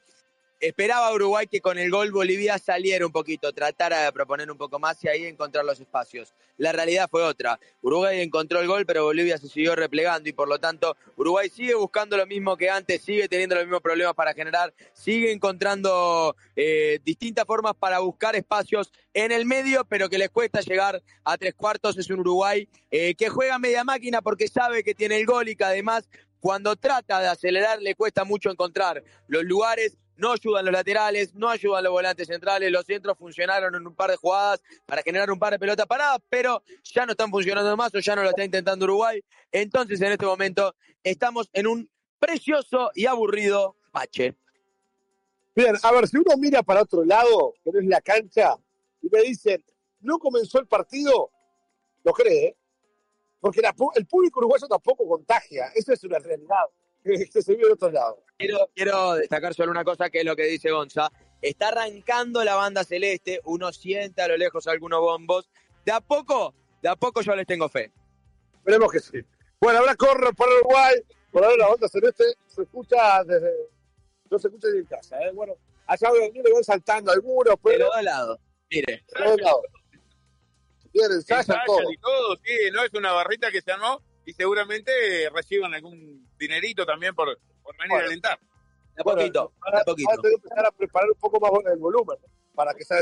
esperaba 0.59 1.13
Uruguay 1.13 1.47
que 1.47 1.61
con 1.61 1.77
el 1.77 1.89
gol 1.89 2.11
Bolivia 2.11 2.57
saliera 2.57 3.05
un 3.05 3.11
poquito, 3.11 3.53
tratara 3.53 4.03
de 4.03 4.11
proponer 4.11 4.51
un 4.51 4.57
poco 4.57 4.79
más 4.79 5.01
y 5.03 5.07
ahí 5.07 5.25
encontrar 5.25 5.63
los 5.63 5.79
espacios. 5.79 6.33
La 6.57 6.71
realidad 6.71 7.07
fue 7.09 7.23
otra. 7.23 7.59
Uruguay 7.81 8.21
encontró 8.21 8.59
el 8.59 8.67
gol, 8.67 8.85
pero 8.85 9.05
Bolivia 9.05 9.37
se 9.37 9.47
siguió 9.47 9.75
replegando 9.75 10.27
y 10.27 10.33
por 10.33 10.49
lo 10.49 10.59
tanto 10.59 10.97
Uruguay 11.15 11.49
sigue 11.49 11.75
buscando 11.75 12.17
lo 12.17 12.27
mismo 12.27 12.57
que 12.57 12.69
antes, 12.69 13.01
sigue 13.01 13.29
teniendo 13.29 13.55
los 13.55 13.63
mismos 13.63 13.81
problemas 13.81 14.13
para 14.13 14.33
generar, 14.33 14.73
sigue 14.93 15.31
encontrando 15.31 16.35
eh, 16.55 16.99
distintas 17.03 17.45
formas 17.45 17.73
para 17.75 17.99
buscar 17.99 18.35
espacios 18.35 18.91
en 19.13 19.31
el 19.31 19.45
medio, 19.45 19.85
pero 19.85 20.09
que 20.09 20.17
les 20.17 20.29
cuesta 20.29 20.59
llegar 20.61 21.01
a 21.23 21.37
tres 21.37 21.53
cuartos. 21.55 21.97
Es 21.97 22.09
un 22.09 22.19
Uruguay 22.19 22.67
eh, 22.91 23.15
que 23.15 23.29
juega 23.29 23.57
media 23.59 23.83
máquina 23.83 24.21
porque 24.21 24.47
sabe 24.47 24.83
que 24.83 24.93
tiene 24.93 25.17
el 25.17 25.25
gol 25.25 25.47
y 25.47 25.55
que 25.55 25.63
además 25.63 26.09
cuando 26.39 26.75
trata 26.75 27.19
de 27.19 27.27
acelerar 27.27 27.81
le 27.81 27.95
cuesta 27.95 28.23
mucho 28.23 28.49
encontrar 28.49 29.03
los 29.27 29.43
lugares, 29.43 29.97
no 30.19 30.33
ayudan 30.33 30.65
los 30.65 30.73
laterales, 30.73 31.33
no 31.33 31.49
ayudan 31.49 31.83
los 31.83 31.91
volantes 31.91 32.27
centrales, 32.27 32.71
los 32.71 32.85
centros 32.85 33.17
funcionaron 33.17 33.73
en 33.73 33.87
un 33.87 33.95
par 33.95 34.11
de 34.11 34.17
jugadas 34.17 34.61
para 34.85 35.01
generar 35.01 35.31
un 35.31 35.39
par 35.39 35.53
de 35.53 35.59
pelotas 35.59 35.87
paradas, 35.87 36.19
pero 36.29 36.61
ya 36.83 37.05
no 37.05 37.13
están 37.13 37.31
funcionando 37.31 37.75
más 37.77 37.95
o 37.95 37.99
ya 37.99 38.15
no 38.15 38.23
lo 38.23 38.29
está 38.29 38.43
intentando 38.43 38.85
Uruguay. 38.85 39.23
Entonces 39.51 39.99
en 40.01 40.11
este 40.11 40.25
momento 40.25 40.75
estamos 41.03 41.49
en 41.53 41.67
un 41.67 41.89
precioso 42.19 42.91
y 42.93 43.05
aburrido 43.05 43.77
bache. 43.93 44.35
Bien, 45.55 45.75
a 45.81 45.91
ver, 45.91 46.07
si 46.07 46.17
uno 46.17 46.35
mira 46.37 46.63
para 46.63 46.81
otro 46.81 47.03
lado, 47.03 47.53
que 47.63 47.71
no 47.71 47.79
es 47.79 47.85
la 47.85 48.01
cancha, 48.01 48.55
y 49.01 49.09
me 49.09 49.21
dicen, 49.21 49.63
no 50.01 50.19
comenzó 50.19 50.59
el 50.59 50.67
partido, 50.67 51.31
lo 52.03 52.13
cree, 52.13 52.45
¿eh? 52.45 52.57
Porque 53.39 53.61
el 53.95 54.05
público 54.05 54.39
uruguayo 54.41 54.67
tampoco 54.67 55.07
contagia, 55.07 55.71
eso 55.73 55.93
es 55.93 56.03
una 56.03 56.19
realidad 56.19 56.65
se 57.31 57.55
vive 57.55 57.67
de 57.67 57.73
otro 57.73 57.91
lado. 57.91 58.23
Quiero, 58.37 58.69
quiero 58.75 59.13
destacar 59.15 59.53
solo 59.53 59.71
una 59.71 59.83
cosa 59.83 60.09
que 60.09 60.19
es 60.19 60.25
lo 60.25 60.35
que 60.35 60.43
dice 60.43 60.71
Gonza. 60.71 61.11
Está 61.41 61.69
arrancando 61.69 62.43
la 62.43 62.55
banda 62.55 62.83
celeste, 62.83 63.39
uno 63.45 63.71
siente 63.71 64.21
a 64.21 64.27
lo 64.27 64.37
lejos 64.37 64.67
algunos 64.67 64.99
bombos. 64.99 65.49
De 65.85 65.91
a 65.91 66.01
poco, 66.01 66.53
de 66.81 66.89
a 66.89 66.95
poco 66.95 67.21
yo 67.21 67.35
les 67.35 67.47
tengo 67.47 67.69
fe. 67.69 67.91
Esperemos 68.57 68.91
que 68.91 68.99
sí. 68.99 69.19
Bueno, 69.59 69.79
ahora 69.79 69.95
corre 69.95 70.33
para 70.33 70.51
Uruguay, 70.51 70.95
por 71.31 71.43
ahora 71.43 71.57
la 71.57 71.69
onda 71.69 71.87
celeste 71.87 72.23
se 72.47 72.61
escucha 72.63 73.23
desde, 73.23 73.51
no 74.29 74.39
se 74.39 74.47
escucha 74.47 74.67
en 74.69 74.85
casa, 74.85 75.19
¿eh? 75.21 75.31
Bueno, 75.33 75.53
allá 75.87 76.09
le 76.11 76.53
van 76.53 76.63
saltando 76.63 77.11
algunos, 77.11 77.55
De 77.55 77.59
pero 77.63 77.85
los 77.85 77.95
dos 77.95 78.03
lados. 78.03 78.39
Mire, 78.69 79.03
de 79.07 79.23
todos 79.23 79.41
lados. 79.41 79.61
Bien, 80.93 81.11
ensayan 81.11 81.39
Ensayan 81.39 81.65
todo. 81.65 81.91
y 81.91 81.97
todo, 81.97 82.35
sí, 82.37 82.53
no 82.73 82.83
es 82.83 82.93
una 82.93 83.11
barrita 83.11 83.51
que 83.51 83.61
se 83.61 83.71
armó 83.71 84.01
y 84.29 84.33
seguramente 84.33 84.91
reciban 85.33 85.73
algún 85.73 86.29
dinerito 86.37 86.85
también 86.85 87.15
por, 87.15 87.35
por 87.63 87.75
venir 87.77 87.89
Bueno. 87.89 88.03
a 88.03 88.07
alentar. 88.07 88.39
de 88.95 89.01
a 89.01 89.03
poquito, 89.03 89.41
a 89.41 89.83
poquito. 89.83 90.09
ahora 90.09 90.21
tengo 90.21 90.21
que 90.21 90.33
empezar 90.35 90.65
a 90.67 90.71
preparar 90.71 91.09
un 91.09 91.19
poco 91.19 91.39
más 91.39 91.73
el 91.73 91.79
volumen, 91.79 92.17
¿no? 92.21 92.27
para 92.53 92.73
que 92.75 92.83
se 92.83 92.93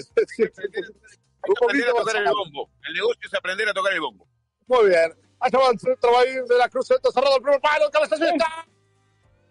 Hay 1.44 1.50
un 1.50 1.56
que 1.56 1.66
aprender 1.66 1.90
poquito 1.90 1.98
a 1.98 2.00
tocar 2.00 2.16
el 2.16 2.30
bombo. 2.32 2.70
El 2.88 2.94
negocio 2.94 3.22
es 3.26 3.34
aprender 3.34 3.68
a 3.70 3.74
tocar 3.74 3.94
el 3.94 4.00
bombo. 4.00 4.28
Muy 4.68 4.90
bien. 4.90 5.14
Allá 5.40 5.60
va 5.60 5.70
el 5.70 5.80
centro, 5.80 6.12
va 6.14 6.22
a 6.22 6.26
ir 6.26 6.44
de 6.46 6.58
la 6.58 6.70
cruz, 6.70 6.88
centro 6.88 7.12
cerrado 7.12 7.36
el 7.36 7.42
primer 7.42 7.60
palo, 7.62 7.90
cabeza 7.92 8.16
está. 8.16 8.68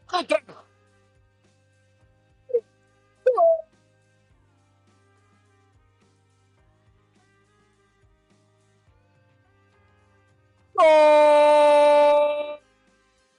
Contra. 0.07 0.43
¡Gol! 10.77 12.61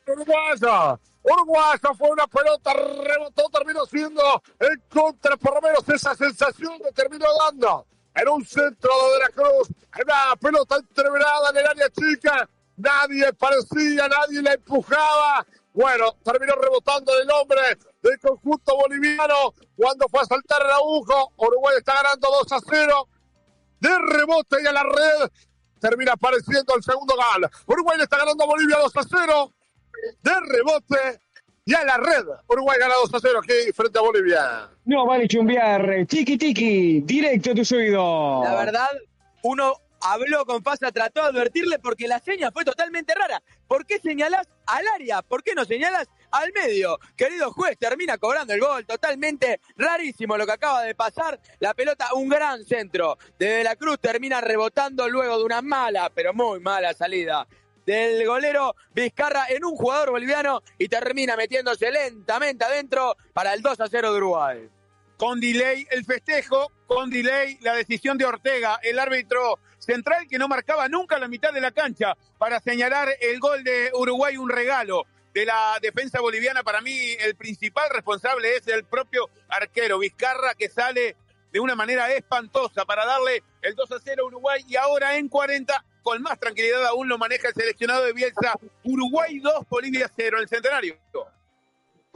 Uruguaya. 0.07 0.99
Uruguaya 1.23 1.93
fue 1.97 2.09
una 2.09 2.27
pelota, 2.27 2.73
rebotó, 2.73 3.49
terminó 3.51 3.85
siendo 3.85 4.41
el 4.59 4.81
contra, 4.89 5.35
por 5.37 5.55
lo 5.55 5.61
menos 5.61 5.87
esa 5.89 6.15
sensación 6.15 6.79
que 6.79 6.91
terminó 6.93 7.25
dando. 7.45 7.85
En 8.15 8.29
un 8.29 8.45
centro 8.45 8.89
de 9.13 9.19
la 9.19 9.29
Cruz, 9.29 9.67
una 10.01 10.35
pelota 10.37 10.77
entreverada 10.77 11.49
en 11.51 11.57
el 11.57 11.67
área 11.67 11.89
chica, 11.89 12.49
nadie 12.77 13.31
parecía, 13.33 14.07
nadie 14.07 14.41
la 14.41 14.53
empujaba. 14.53 15.45
Bueno, 15.73 16.13
terminó 16.23 16.55
rebotando 16.55 17.11
el 17.19 17.29
hombre 17.29 17.77
del 18.01 18.19
conjunto 18.19 18.75
boliviano 18.75 19.53
cuando 19.75 20.07
fue 20.07 20.21
a 20.21 20.25
saltar 20.25 20.63
el 20.63 20.71
agujo. 20.71 21.33
Uruguay 21.35 21.75
está 21.77 21.93
ganando 22.01 22.29
2 22.43 22.51
a 22.53 22.59
0 22.67 23.07
de 23.79 23.89
rebote 23.99 24.57
y 24.63 24.65
a 24.65 24.71
la 24.71 24.83
red 24.83 25.29
termina 25.79 26.13
apareciendo 26.13 26.75
el 26.75 26.83
segundo 26.83 27.15
gol. 27.15 27.49
Uruguay 27.65 27.97
le 27.97 28.03
está 28.03 28.17
ganando 28.17 28.43
a 28.43 28.47
Bolivia 28.47 28.77
2 28.77 28.97
a 28.97 29.03
0 29.03 29.53
de 30.21 30.31
rebote 30.39 31.21
y 31.65 31.73
a 31.73 31.83
la 31.83 31.97
red. 31.97 32.25
Uruguay 32.47 32.77
gana 32.79 32.95
2 33.01 33.13
a 33.13 33.19
0 33.19 33.39
aquí 33.43 33.71
frente 33.73 33.99
a 33.99 34.01
Bolivia. 34.01 34.69
No 34.85 35.05
vale 35.05 35.27
chumbear. 35.27 36.05
Tiki 36.07 36.37
tiki, 36.37 37.01
directo 37.01 37.51
a 37.51 37.55
tus 37.55 37.71
oídos. 37.71 38.43
La 38.45 38.55
verdad, 38.55 38.89
uno 39.43 39.73
habló 40.01 40.45
con 40.45 40.63
Fasa, 40.63 40.91
trató 40.91 41.23
de 41.23 41.27
advertirle 41.29 41.79
porque 41.79 42.07
la 42.07 42.19
seña 42.19 42.51
fue 42.51 42.63
totalmente 42.63 43.13
rara. 43.15 43.41
¿Por 43.67 43.85
qué 43.85 43.99
señalás 43.99 44.47
al 44.65 44.85
área? 44.95 45.21
¿Por 45.21 45.43
qué 45.43 45.55
no 45.55 45.65
señalás 45.65 46.07
al 46.31 46.51
medio? 46.53 46.99
Querido 47.15 47.51
juez, 47.51 47.77
termina 47.77 48.17
cobrando 48.17 48.53
el 48.53 48.59
gol. 48.59 48.85
Totalmente 48.85 49.61
rarísimo 49.75 50.37
lo 50.37 50.45
que 50.45 50.53
acaba 50.53 50.83
de 50.83 50.95
pasar. 50.95 51.39
La 51.59 51.73
pelota, 51.73 52.13
un 52.13 52.29
gran 52.29 52.63
centro. 52.65 53.17
De 53.37 53.63
la 53.63 53.75
Cruz 53.75 53.99
termina 53.99 54.41
rebotando 54.41 55.07
luego 55.09 55.37
de 55.37 55.43
una 55.43 55.61
mala, 55.61 56.11
pero 56.13 56.33
muy 56.33 56.59
mala 56.59 56.93
salida 56.93 57.47
del 57.87 58.27
golero 58.27 58.75
Vizcarra 58.93 59.45
en 59.47 59.63
un 59.63 59.75
jugador 59.77 60.11
boliviano 60.11 60.61
y 60.77 60.89
termina 60.89 61.37
metiéndose 61.37 61.89
lentamente 61.89 62.65
adentro 62.65 63.15
para 63.31 63.53
el 63.53 63.61
2 63.61 63.79
a 63.79 63.87
0 63.87 64.11
de 64.11 64.17
Uruguay. 64.17 64.69
Con 65.15 65.39
delay 65.39 65.87
el 65.89 66.03
festejo, 66.03 66.71
con 66.85 67.09
delay 67.09 67.57
la 67.61 67.73
decisión 67.73 68.17
de 68.17 68.25
Ortega, 68.25 68.77
el 68.83 68.99
árbitro 68.99 69.59
central 69.79 70.27
que 70.29 70.37
no 70.37 70.49
marcaba 70.49 70.89
nunca 70.89 71.17
la 71.17 71.29
mitad 71.29 71.53
de 71.53 71.61
la 71.61 71.71
cancha 71.71 72.15
para 72.37 72.59
señalar 72.59 73.07
el 73.21 73.39
gol 73.39 73.63
de 73.63 73.89
Uruguay, 73.93 74.35
un 74.35 74.49
regalo 74.49 75.05
de 75.37 75.45
la 75.45 75.77
defensa 75.79 76.19
boliviana. 76.19 76.63
Para 76.63 76.81
mí 76.81 77.11
el 77.19 77.35
principal 77.35 77.89
responsable 77.91 78.55
es 78.55 78.67
el 78.67 78.85
propio 78.85 79.29
arquero 79.49 79.99
Vizcarra 79.99 80.55
que 80.55 80.67
sale 80.67 81.15
de 81.51 81.59
una 81.59 81.75
manera 81.75 82.11
espantosa 82.11 82.85
para 82.85 83.05
darle 83.05 83.43
el 83.61 83.75
2 83.75 83.91
a 83.91 83.99
0 84.03 84.23
a 84.23 84.25
Uruguay 84.25 84.65
y 84.67 84.75
ahora 84.77 85.15
en 85.15 85.29
40 85.29 85.85
con 86.01 86.23
más 86.23 86.39
tranquilidad 86.39 86.87
aún 86.87 87.07
lo 87.07 87.19
maneja 87.19 87.49
el 87.49 87.53
seleccionado 87.53 88.03
de 88.05 88.13
Bielsa. 88.13 88.53
Uruguay 88.83 89.37
2, 89.37 89.69
Bolivia 89.69 90.09
0, 90.15 90.39
el 90.39 90.47
centenario. 90.47 90.97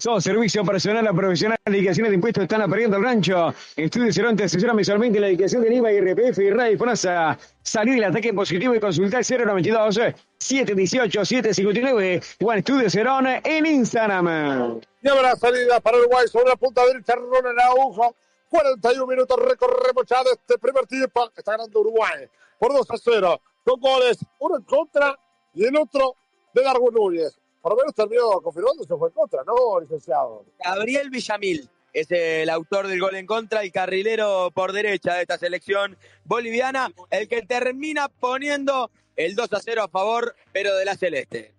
Sos 0.01 0.23
servicio 0.23 0.65
personal 0.65 1.05
a 1.05 1.13
profesional, 1.13 1.59
liquidaciones 1.67 2.09
de 2.09 2.15
impuestos 2.15 2.41
están 2.41 2.67
perdiendo 2.67 2.97
el 2.97 3.03
rancho. 3.03 3.53
Estudio 3.75 4.11
Cerón 4.11 4.35
te 4.35 4.45
asesora 4.45 4.73
mensualmente 4.73 5.19
en 5.19 5.21
la 5.21 5.27
liquidación 5.27 5.61
del 5.61 5.73
IVA, 5.73 5.91
IRPF 5.93 6.39
y 6.39 6.49
RAI 6.49 6.75
FONASA. 6.75 7.37
Salir 7.61 7.93
del 7.93 8.05
ataque 8.05 8.33
positivo 8.33 8.73
y 8.73 8.79
consultar 8.79 9.21
092 9.23 9.99
718 10.39 11.23
759 11.23 12.21
Juan 12.41 12.57
Estudio 12.57 12.89
Cerón 12.89 13.27
en 13.27 13.63
Instagram. 13.63 14.81
Y 15.03 15.07
habrá 15.07 15.35
salida 15.35 15.79
para 15.79 15.99
Uruguay 15.99 16.27
sobre 16.27 16.49
la 16.49 16.55
punta 16.55 16.83
derecha, 16.87 17.13
Ronald 17.13 17.59
Araujo. 17.59 18.15
41 18.49 19.05
minutos 19.05 19.37
recorremos 19.37 20.03
ya 20.07 20.23
de 20.23 20.31
este 20.31 20.57
primer 20.57 20.87
tiempo. 20.87 21.29
Está 21.37 21.51
ganando 21.51 21.79
Uruguay 21.79 22.27
por 22.57 22.73
2 22.73 22.89
a 22.89 22.97
0. 22.97 23.41
Con 23.63 23.79
goles, 23.79 24.17
uno 24.39 24.57
en 24.57 24.63
contra 24.63 25.15
y 25.53 25.63
el 25.63 25.75
otro 25.75 26.15
de 26.55 26.63
Darwin 26.63 26.91
Núñez. 26.91 27.40
Por 27.61 27.73
lo 27.73 27.77
menos 27.77 27.93
terminó 27.93 28.41
confirmando 28.41 28.83
que 28.83 28.95
fue 28.95 29.09
en 29.09 29.13
contra, 29.13 29.43
¿no, 29.43 29.79
licenciado? 29.79 30.45
Gabriel 30.63 31.09
Villamil 31.09 31.69
es 31.93 32.09
el 32.09 32.49
autor 32.49 32.87
del 32.87 32.99
gol 32.99 33.15
en 33.15 33.27
contra, 33.27 33.61
el 33.61 33.71
carrilero 33.71 34.49
por 34.51 34.71
derecha 34.71 35.15
de 35.15 35.21
esta 35.21 35.37
selección 35.37 35.97
boliviana, 36.25 36.91
el 37.09 37.27
que 37.27 37.43
termina 37.43 38.09
poniendo 38.09 38.89
el 39.15 39.35
2 39.35 39.53
a 39.53 39.59
0 39.59 39.83
a 39.83 39.87
favor, 39.89 40.35
pero 40.51 40.75
de 40.75 40.85
la 40.85 40.95
celeste. 40.95 41.53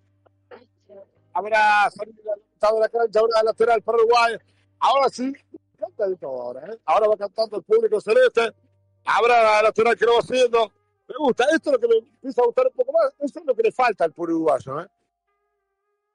Habrá 1.35 1.91
salida 1.91 2.35
de 2.35 2.81
la 2.81 2.89
cancha, 2.89 3.20
ahora 3.20 3.43
lateral 3.45 3.83
para 3.83 3.99
Uruguay. 3.99 4.37
Ahora 4.81 5.09
sí, 5.09 5.33
canta 5.79 6.09
de 6.09 6.16
todo 6.16 6.43
ahora, 6.43 6.73
¿eh? 6.73 6.79
Ahora 6.85 7.09
va 7.09 7.16
cantando 7.16 7.59
el 7.59 7.62
público 7.62 8.01
celeste. 8.01 8.53
Habrá 9.05 9.62
lateral 9.62 9.97
que 9.97 10.05
lo 10.05 10.15
va 10.15 10.19
haciendo. 10.19 10.73
Me 11.09 11.15
gusta, 11.19 11.45
esto 11.53 11.70
es 11.70 11.73
lo 11.74 11.79
que 11.79 11.89
me 11.89 11.97
empieza 11.97 12.43
a 12.43 12.47
gustar 12.47 12.66
un 12.66 12.73
poco 12.73 12.93
más. 12.93 13.12
Eso 13.20 13.39
es 13.41 13.47
lo 13.47 13.55
que 13.55 13.62
le 13.62 13.73
falta 13.73 14.05
al 14.05 14.12
puro 14.12 14.35
uruguayo, 14.35 14.81
¿eh? 14.81 14.87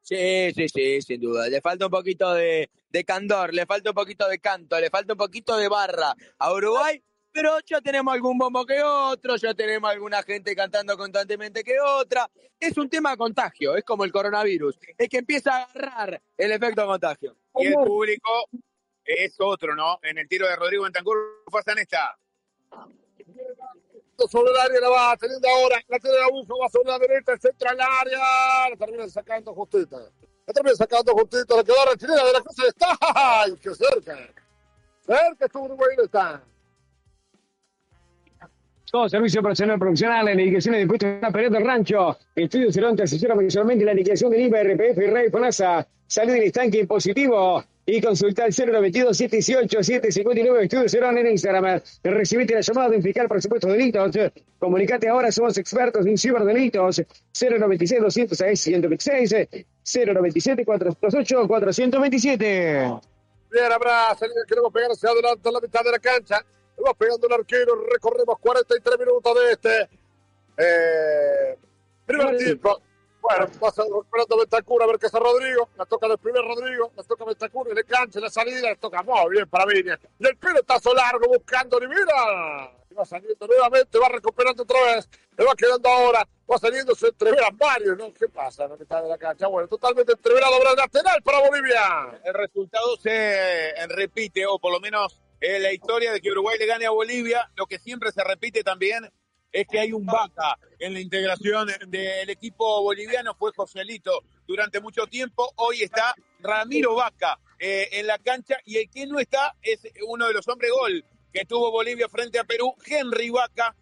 Sí, 0.07 0.53
sí, 0.55 0.69
sí, 0.69 1.01
sin 1.01 1.19
duda. 1.19 1.49
Le 1.49 1.59
falta 1.59 1.83
un 1.83 1.91
poquito 1.91 2.33
de, 2.33 2.69
de 2.89 3.03
candor, 3.03 3.53
le 3.53 3.65
falta 3.65 3.89
un 3.89 3.93
poquito 3.93 4.25
de 4.29 4.39
canto, 4.39 4.79
le 4.79 4.89
falta 4.89 5.11
un 5.11 5.17
poquito 5.17 5.57
de 5.57 5.67
barra 5.67 6.15
a 6.37 6.53
Uruguay, 6.53 7.03
pero 7.29 7.57
ya 7.65 7.81
tenemos 7.81 8.13
algún 8.13 8.37
bombo 8.37 8.65
que 8.65 8.81
otro, 8.81 9.35
ya 9.35 9.53
tenemos 9.53 9.91
alguna 9.91 10.23
gente 10.23 10.55
cantando 10.55 10.95
constantemente 10.97 11.61
que 11.61 11.81
otra. 11.81 12.25
Es 12.57 12.77
un 12.77 12.89
tema 12.89 13.17
contagio, 13.17 13.75
es 13.75 13.83
como 13.83 14.05
el 14.05 14.13
coronavirus, 14.13 14.79
es 14.97 15.09
que 15.09 15.17
empieza 15.17 15.57
a 15.57 15.63
agarrar 15.63 16.21
el 16.37 16.51
efecto 16.53 16.85
contagio. 16.85 17.35
Y 17.57 17.65
el 17.67 17.73
público 17.73 18.47
es 19.03 19.35
otro, 19.39 19.75
¿no? 19.75 19.99
En 20.03 20.19
el 20.19 20.27
tiro 20.29 20.47
de 20.47 20.55
Rodrigo 20.55 20.85
Bentancur, 20.85 21.43
pasan 21.51 21.79
esta. 21.79 22.17
Sobre 24.27 24.51
el 24.51 24.57
área 24.57 24.81
la 24.81 24.89
va 24.89 25.17
teniendo 25.17 25.47
ahora. 25.47 25.77
La 25.87 25.99
tiene 25.99 26.17
abuso, 26.23 26.57
va 26.57 26.69
sobre 26.69 26.91
la 26.91 26.99
derecha, 26.99 27.33
el 27.33 27.39
centro 27.39 27.69
al 27.69 27.79
área. 27.79 28.69
La 28.69 28.75
termina 28.77 29.07
sacando 29.07 29.53
justita. 29.53 29.97
La 30.45 30.53
termina 30.53 30.75
sacando 30.75 31.13
justita. 31.13 31.55
La 31.55 31.63
quedó 31.63 31.95
chilena 31.97 32.23
de 32.23 32.33
la 32.33 32.41
cosa 32.41 32.63
está. 32.67 32.97
¡Ay, 33.15 33.55
qué 33.61 33.75
cerca! 33.75 34.17
Cerca 35.05 35.47
que 35.47 35.57
Uruguay 35.57 35.95
no 35.97 36.03
está. 36.03 36.41
Todo 38.89 39.09
servicio 39.09 39.43
personal 39.43 39.77
profesional 39.77 40.29
en 40.29 40.37
liquidaciones 40.37 40.79
de 40.79 40.81
impuestos 40.83 41.33
Perú 41.33 41.53
del 41.53 41.65
Rancho. 41.65 42.17
Estudio 42.33 42.71
Cerón 42.71 42.95
te 42.95 43.03
asesora 43.03 43.35
mensualmente 43.35 43.83
la 43.83 43.93
liquidación 43.93 44.31
del 44.31 44.41
IVA, 44.41 44.63
RPF 44.63 44.97
y 44.97 45.07
RAI 45.07 45.29
FONASA. 45.29 45.87
Salud 46.07 46.33
del 46.33 46.43
estanque 46.43 46.79
impositivo. 46.79 47.63
Y 47.89 48.01
consulta 48.01 48.43
al 48.43 48.51
092 48.51 49.15
718 49.15 49.81
759 49.81 50.63
Estudio 50.65 50.89
Cerón 50.89 51.19
en 51.19 51.27
Instagram. 51.27 51.81
Recibite 52.03 52.53
la 52.53 52.59
llamada 52.59 52.89
de 52.89 52.95
identificar 52.95 53.29
por 53.29 53.41
supuesto 53.41 53.69
delitos. 53.69 54.13
Comunicate 54.59 55.07
ahora, 55.07 55.31
somos 55.31 55.57
expertos 55.57 56.05
en 56.05 56.17
ciberdelitos. 56.17 57.01
096 57.31 58.01
206 58.01 58.61
126 58.61 59.35
097 59.85 60.65
408 60.65 61.47
427. 61.47 62.53
Bien, 63.49 63.71
habrá 63.71 64.13
salida, 64.15 64.41
queremos 64.45 64.73
pegar 64.73 64.91
hacia 64.91 65.09
adelante 65.09 65.47
a 65.47 65.51
la 65.53 65.61
mitad 65.61 65.81
de 65.81 65.91
la 65.91 65.99
cancha. 65.99 66.45
Va 66.85 66.93
pegando 66.93 67.25
el 67.25 67.33
arquero, 67.35 67.85
recorremos 67.89 68.37
43 68.37 68.99
minutos 68.99 69.33
de 69.33 69.51
este. 69.53 69.89
Eh, 70.57 71.57
primer 72.05 72.35
tiempo. 72.35 72.81
Bueno, 73.21 73.47
pasa 73.59 73.83
recuperando 73.83 74.37
Bentacura, 74.37 74.85
a 74.85 74.87
ver 74.87 74.99
qué 74.99 75.07
hace 75.07 75.19
Rodrigo. 75.19 75.69
La 75.77 75.85
toca 75.85 76.07
del 76.07 76.17
primer 76.17 76.43
Rodrigo, 76.43 76.91
la 76.95 77.03
toca 77.03 77.25
Bentacura, 77.25 77.73
le 77.73 77.83
cancha, 77.83 78.19
la 78.19 78.29
salida, 78.29 78.69
le 78.69 78.75
toca 78.77 79.03
muy 79.03 79.31
bien 79.31 79.49
para 79.49 79.65
Viña. 79.65 79.99
Y 80.19 80.27
el 80.27 80.37
pelotazo 80.37 80.93
largo 80.93 81.27
buscando, 81.27 81.81
y 81.83 81.87
mira. 81.87 82.73
Va 82.97 83.05
saliendo 83.05 83.45
nuevamente, 83.45 83.99
va 83.99 84.09
recuperando 84.09 84.63
otra 84.63 84.81
vez. 84.85 85.07
Le 85.37 85.45
va 85.45 85.53
quedando 85.55 85.87
ahora, 85.87 86.27
va 86.51 86.57
saliendo, 86.57 86.95
se 86.95 87.09
entreveran 87.09 87.55
varios, 87.55 87.95
¿no? 87.95 88.11
¿Qué 88.11 88.27
pasa 88.27 88.67
la 88.67 88.75
mitad 88.75 89.03
de 89.03 89.09
la 89.09 89.19
cancha? 89.19 89.45
Bueno, 89.45 89.67
totalmente 89.67 90.13
entreverado, 90.13 90.55
habrá 90.55 90.73
lateral 90.73 91.21
para 91.21 91.47
Bolivia. 91.47 92.19
El 92.23 92.33
resultado 92.33 92.97
se 92.97 93.69
eh, 93.69 93.87
repite, 93.89 94.47
o 94.47 94.57
por 94.57 94.71
lo 94.71 94.79
menos 94.79 95.21
eh, 95.41 95.59
la 95.59 95.71
historia 95.71 96.11
de 96.11 96.21
que 96.21 96.31
Uruguay 96.31 96.57
le 96.57 96.65
gane 96.65 96.87
a 96.87 96.89
Bolivia. 96.89 97.51
Lo 97.55 97.67
que 97.67 97.77
siempre 97.77 98.11
se 98.11 98.23
repite 98.23 98.63
también 98.63 99.11
es 99.51 99.67
que 99.67 99.79
hay 99.79 99.93
un 99.93 100.05
vaca 100.05 100.57
en 100.79 100.93
la 100.93 100.99
integración 100.99 101.67
del 101.87 102.29
equipo 102.29 102.81
boliviano. 102.83 103.35
Fue 103.35 103.51
Joselito 103.55 104.23
durante 104.47 104.79
mucho 104.79 105.07
tiempo. 105.07 105.51
Hoy 105.55 105.83
está 105.83 106.13
Ramiro 106.39 106.95
Vaca 106.95 107.39
eh, 107.59 107.89
en 107.93 108.07
la 108.07 108.19
cancha 108.19 108.57
y 108.65 108.77
el 108.77 108.89
que 108.89 109.07
no 109.07 109.19
está 109.19 109.55
es 109.61 109.81
uno 110.07 110.27
de 110.27 110.33
los 110.33 110.47
hombres 110.47 110.71
gol 110.71 111.03
que 111.33 111.45
tuvo 111.45 111.71
Bolivia 111.71 112.07
frente 112.07 112.39
a 112.39 112.43
Perú, 112.43 112.73
Henry 112.85 113.29
Vaca, 113.29 113.75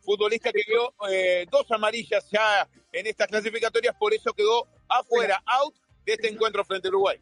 futbolista 0.00 0.50
que 0.52 0.62
dio 0.66 0.94
eh, 1.10 1.46
dos 1.50 1.70
amarillas 1.70 2.28
ya 2.30 2.68
en 2.92 3.06
estas 3.06 3.28
clasificatorias, 3.28 3.94
por 3.96 4.14
eso 4.14 4.32
quedó 4.32 4.66
afuera, 4.88 5.42
out 5.44 5.74
de 6.04 6.14
este 6.14 6.28
encuentro 6.28 6.64
frente 6.64 6.88
a 6.88 6.90
Uruguay. 6.90 7.20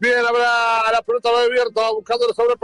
Bien, 0.00 0.24
habrá 0.24 0.90
la 0.92 1.02
pelota 1.02 1.30
va 1.30 1.42
abierta, 1.42 1.90
buscando 1.90 2.32
sobre 2.32 2.54
el 2.54 2.58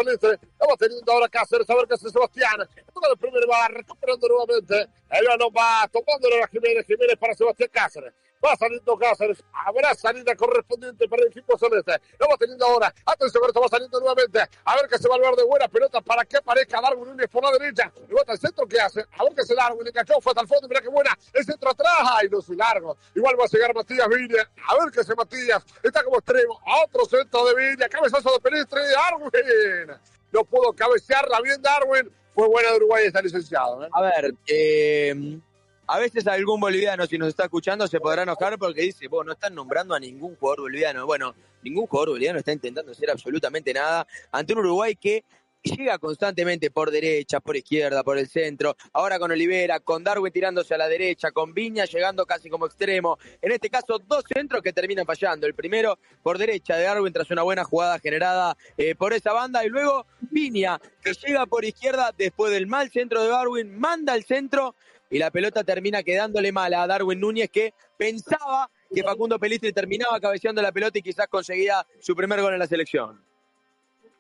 va 0.59 0.77
teniendo 0.79 1.13
ahora 1.13 1.29
Cáceres, 1.29 1.69
a 1.69 1.75
ver 1.75 1.87
qué 1.87 1.93
hace 1.93 2.09
Sebastián. 2.09 2.67
Toca 2.95 3.09
el 3.11 3.19
primer 3.19 3.43
va 3.43 3.69
recuperando 3.69 4.27
nuevamente. 4.27 4.89
El 5.11 5.39
no 5.39 5.51
va 5.51 5.87
tomándole 5.93 6.43
a 6.43 6.49
Jiménez, 6.49 6.87
Jiménez 6.87 7.19
para 7.19 7.35
Sebastián 7.35 7.69
Cáceres. 7.71 8.15
Va 8.45 8.57
saliendo 8.57 8.97
Cáceres. 8.99 9.43
Habrá 9.53 9.95
salida 9.95 10.35
correspondiente 10.37 11.09
para 11.09 11.23
el 11.23 11.29
equipo 11.29 11.59
celeste. 11.59 11.93
Lo 12.19 12.29
va 12.29 12.37
teniendo 12.37 12.67
ahora. 12.67 12.95
Atención, 13.05 13.43
esto 13.47 13.61
va 13.61 13.69
saliendo 13.69 13.99
nuevamente. 13.99 14.41
A 14.65 14.77
ver 14.77 14.89
que 14.89 14.99
se 14.99 15.09
va 15.09 15.17
a 15.17 15.19
ver 15.19 15.35
de 15.35 15.45
buena 15.45 15.69
pelota 15.69 16.01
para 16.01 16.25
que 16.25 16.37
aparezca 16.37 16.81
Darwin 16.81 17.09
Núñez 17.09 17.29
por 17.29 17.43
la 17.43 17.53
derecha. 17.53 17.93
Bota 18.11 18.33
el 18.33 18.39
centro 18.39 18.67
que 18.67 18.81
hace. 18.81 19.05
A 19.19 19.25
ver 19.25 19.35
que 19.35 19.43
se 19.45 19.55
Darwin 19.55 19.85
le 19.85 19.93
cachó. 19.93 20.21
Fue 20.21 20.31
hasta 20.31 20.43
el 20.43 20.49
fondo. 20.49 20.69
Mira 20.69 20.81
qué 20.81 20.89
buena. 20.89 21.17
El 21.33 21.45
centro 21.45 21.71
atrás. 21.71 21.97
Ay, 22.13 22.29
no 22.31 22.41
soy 22.41 22.57
largo. 22.57 22.97
Igual 23.15 23.39
va 23.39 23.45
a 23.45 23.49
llegar 23.49 23.75
Matías 23.75 24.09
Villa. 24.09 24.51
A 24.69 24.75
ver 24.85 24.93
que 24.93 25.03
se 25.03 25.15
Matías. 25.15 25.65
Está 25.83 26.05
como 26.05 26.19
extremo. 26.19 26.61
A 26.67 26.85
otro 26.85 27.05
centro 27.07 27.45
de 27.47 27.55
Villa. 27.55 27.89
Cabezazo 27.89 28.33
de 28.33 28.41
pelistre. 28.41 28.81
Darwin. 28.91 29.97
No 30.33 30.45
pudo 30.45 30.73
cabecearla 30.73 31.41
bien 31.41 31.61
Darwin. 31.63 32.13
Fue 32.35 32.49
buena 32.49 32.71
de 32.71 32.77
Uruguay 32.77 33.07
está 33.07 33.23
licenciado. 33.23 33.83
¿eh? 33.83 33.89
A 33.93 34.03
ver, 34.03 34.35
eh, 34.47 35.41
a 35.87 35.99
veces 35.99 36.27
algún 36.27 36.61
boliviano, 36.61 37.07
si 37.07 37.19
nos 37.19 37.29
está 37.29 37.45
escuchando, 37.45 37.87
se 37.87 38.01
podrá 38.01 38.23
enojar 38.23 38.59
porque 38.59 38.83
dice, 38.83 39.09
vos 39.09 39.25
no 39.25 39.33
están 39.33 39.55
nombrando 39.55 39.95
a 39.95 40.01
ningún 40.01 40.37
jugador 40.37 40.63
boliviano. 40.63 41.07
Bueno, 41.07 41.35
ningún 41.63 41.87
jugador 41.87 42.11
boliviano 42.11 42.39
está 42.39 42.53
intentando 42.53 42.93
hacer 42.93 43.11
absolutamente 43.11 43.73
nada 43.73 44.07
ante 44.33 44.53
un 44.53 44.61
Uruguay 44.61 44.97
que 44.97 45.25
llega 45.63 45.99
constantemente 45.99 46.71
por 46.71 46.91
derecha, 46.91 47.41
por 47.41 47.57
izquierda, 47.57 48.05
por 48.05 48.19
el 48.19 48.29
centro, 48.29 48.77
ahora 48.93 49.19
con 49.19 49.31
Olivera, 49.31 49.81
con 49.81 50.05
Darwin 50.05 50.33
tirándose 50.33 50.75
a 50.75 50.79
la 50.79 50.89
derecha, 50.89 51.33
con 51.33 51.55
Viña 51.55 51.85
llegando 51.85 52.25
casi 52.25 52.49
como 52.49 52.67
extremo. 52.67 53.19
En 53.43 53.53
este 53.53 53.69
caso, 53.69 53.99
dos 53.99 54.25
centros 54.33 54.63
que 54.63 54.73
terminan 54.73 55.07
fallando. 55.07 55.47
El 55.47 55.55
primero 55.55 55.99
por 56.23 56.39
derecha 56.39 56.77
de 56.77 56.85
Darwin 56.85 57.13
tras 57.13 57.31
una 57.31 57.43
buena 57.43 57.65
jugada 57.65 57.99
generada 57.99 58.57
eh, 58.77 58.95
por 58.95 59.13
esa 59.13 59.33
banda 59.33 59.65
y 59.65 59.69
luego 59.69 60.07
Viña 60.21 60.81
que 61.03 61.13
llega 61.15 61.47
por 61.47 61.65
izquierda 61.65 62.13
después 62.17 62.53
del 62.53 62.67
mal 62.67 62.91
centro 62.91 63.23
de 63.23 63.29
Darwin, 63.29 63.79
manda 63.79 64.15
el 64.15 64.25
centro 64.25 64.75
y 65.17 65.19
la 65.19 65.31
pelota 65.31 65.65
termina 65.65 66.03
quedándole 66.03 66.53
mala 66.53 66.83
a 66.83 66.87
Darwin 66.87 67.19
Núñez 67.19 67.49
que 67.51 67.73
pensaba 67.97 68.71
que 68.95 69.03
Facundo 69.03 69.39
Pelistri 69.39 69.73
terminaba 69.73 70.21
cabeceando 70.21 70.61
la 70.61 70.73
pelota 70.73 70.99
y 70.99 71.03
quizás 71.03 71.27
conseguía 71.29 71.87
su 72.01 72.15
primer 72.15 72.43
gol 72.43 72.53
en 72.53 72.59
la 72.59 72.67
selección. 72.67 73.19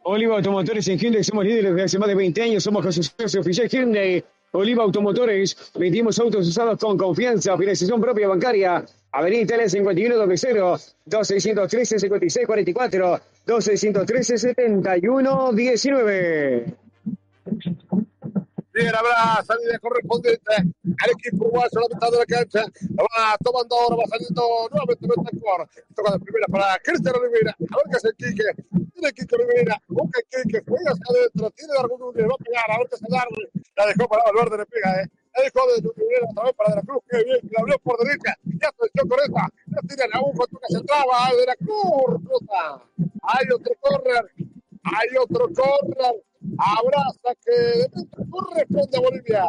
Oliva 0.04 0.36
Automotores 0.36 0.88
en 0.88 0.98
Hyundai, 0.98 1.22
somos 1.22 1.44
líderes 1.44 1.72
desde 1.72 1.84
hace 1.84 1.98
más 1.98 2.08
de 2.08 2.14
20 2.14 2.42
años, 2.42 2.62
somos 2.62 2.82
concesionarios 2.82 3.34
oficial 3.34 3.68
Hyundai. 3.68 4.24
Oliva 4.52 4.84
Automotores, 4.84 5.70
vendimos 5.74 6.18
autos 6.18 6.48
usados 6.48 6.78
con 6.78 6.96
confianza, 6.96 7.58
financiación 7.58 8.00
propia 8.00 8.28
bancaria. 8.28 8.82
Avenida 9.12 9.42
Italia 9.42 9.68
5100, 9.68 10.56
2613 11.04 11.98
5644, 11.98 13.20
2613 13.44 14.38
7119. 14.38 16.74
Bien, 18.76 18.94
habrá 18.94 19.40
salida 19.42 19.78
correspondiente 19.78 20.52
al 20.52 21.10
equipo 21.16 21.48
uruguayo 21.48 21.80
la 21.80 21.88
mitad 21.96 22.10
de 22.12 22.18
la 22.18 22.26
cancha. 22.26 22.60
Va 22.92 23.32
tomando 23.42 23.72
ahora, 23.72 23.96
va 23.96 24.04
saliendo 24.04 24.68
nuevamente 24.68 25.08
Bentancor. 25.08 25.64
Toca 25.96 26.12
de 26.12 26.20
primera 26.20 26.46
para 26.52 26.76
Cristian 26.84 27.16
Oliveira. 27.16 27.56
A 27.56 27.76
ver 27.80 27.86
qué 27.88 27.96
hace 27.96 28.12
Quique. 28.20 28.44
Tiene 28.92 29.12
Quique 29.16 29.34
Oliveira. 29.34 29.80
Busca 29.88 30.20
Quique. 30.28 30.60
Juega 30.68 30.92
hacia 30.92 31.08
adentro. 31.08 31.50
Tiene 31.56 31.72
Darwin 31.72 32.00
Núñez. 32.04 32.28
Va 32.28 32.36
a 32.36 32.44
pegar. 32.44 32.68
A 32.68 32.76
ver 32.76 32.86
qué 32.92 32.94
hace 33.00 33.08
Darwin. 33.08 33.48
La 33.80 33.86
dejó 33.86 34.04
para 34.12 34.22
Valverde. 34.28 34.58
Le 34.60 34.66
pega, 34.68 34.90
¿eh? 35.00 35.06
La 35.08 35.38
dejó 35.40 35.60
de 35.72 35.72
Oliveira 35.80 36.26
otra 36.28 36.44
vez 36.44 36.52
para 36.52 36.68
De 36.68 36.76
la 36.76 36.82
Cruz. 36.84 37.00
Qué 37.08 37.24
bien. 37.24 37.40
La 37.48 37.58
abrió 37.64 37.78
por 37.80 37.96
derecha. 38.04 38.30
Ya 38.60 38.68
atención 38.68 39.08
con 39.08 39.18
esta. 39.24 39.42
La 39.72 39.80
tira 39.88 40.04
en 40.04 40.12
agujo. 40.20 40.42
Toca 40.52 40.68
se 40.68 40.80
traba. 40.84 41.32
De 41.32 41.46
la 41.48 41.56
Cruz. 41.64 42.20
Hay 43.24 43.44
otro 43.48 43.72
corner. 43.80 44.28
Hay 44.86 45.08
otro 45.20 45.48
corner. 45.48 46.22
Abraza 46.58 47.34
que 47.44 47.86
corresponde 48.30 48.96
a 48.96 49.00
Bolivia. 49.00 49.44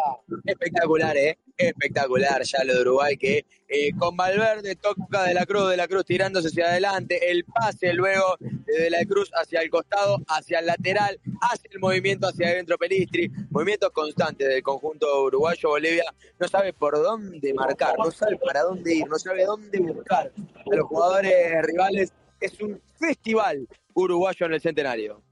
Espectacular, 0.45 1.15
¿eh? 1.15 1.37
Espectacular 1.55 2.41
ya 2.43 2.63
lo 2.63 2.73
de 2.73 2.81
Uruguay 2.81 3.17
que 3.17 3.45
eh, 3.67 3.91
con 3.99 4.17
Valverde 4.17 4.75
toca 4.75 5.23
de 5.23 5.33
la 5.35 5.45
Cruz, 5.45 5.69
de 5.69 5.77
la 5.77 5.87
Cruz 5.87 6.05
tirándose 6.05 6.47
hacia 6.47 6.69
adelante, 6.69 7.29
el 7.29 7.43
pase 7.45 7.93
luego 7.93 8.37
de 8.39 8.89
la 8.89 9.05
Cruz 9.05 9.29
hacia 9.33 9.61
el 9.61 9.69
costado, 9.69 10.17
hacia 10.27 10.59
el 10.59 10.65
lateral, 10.65 11.19
hace 11.41 11.67
el 11.69 11.79
movimiento 11.79 12.27
hacia 12.27 12.47
adentro 12.47 12.77
Pelistri, 12.77 13.29
movimientos 13.51 13.91
constantes 13.91 14.47
del 14.47 14.63
conjunto 14.63 15.23
uruguayo 15.23 15.69
Bolivia, 15.69 16.05
no 16.39 16.47
sabe 16.47 16.73
por 16.73 16.95
dónde 16.95 17.53
marcar, 17.53 17.95
no 17.97 18.09
sabe 18.09 18.37
para 18.37 18.63
dónde 18.63 18.95
ir, 18.95 19.07
no 19.07 19.19
sabe 19.19 19.45
dónde 19.45 19.79
buscar 19.79 20.31
a 20.35 20.75
los 20.75 20.85
jugadores 20.87 21.61
rivales, 21.63 22.11
es 22.39 22.59
un 22.59 22.81
festival 22.97 23.67
uruguayo 23.93 24.45
en 24.45 24.53
el 24.53 24.61
centenario. 24.61 25.26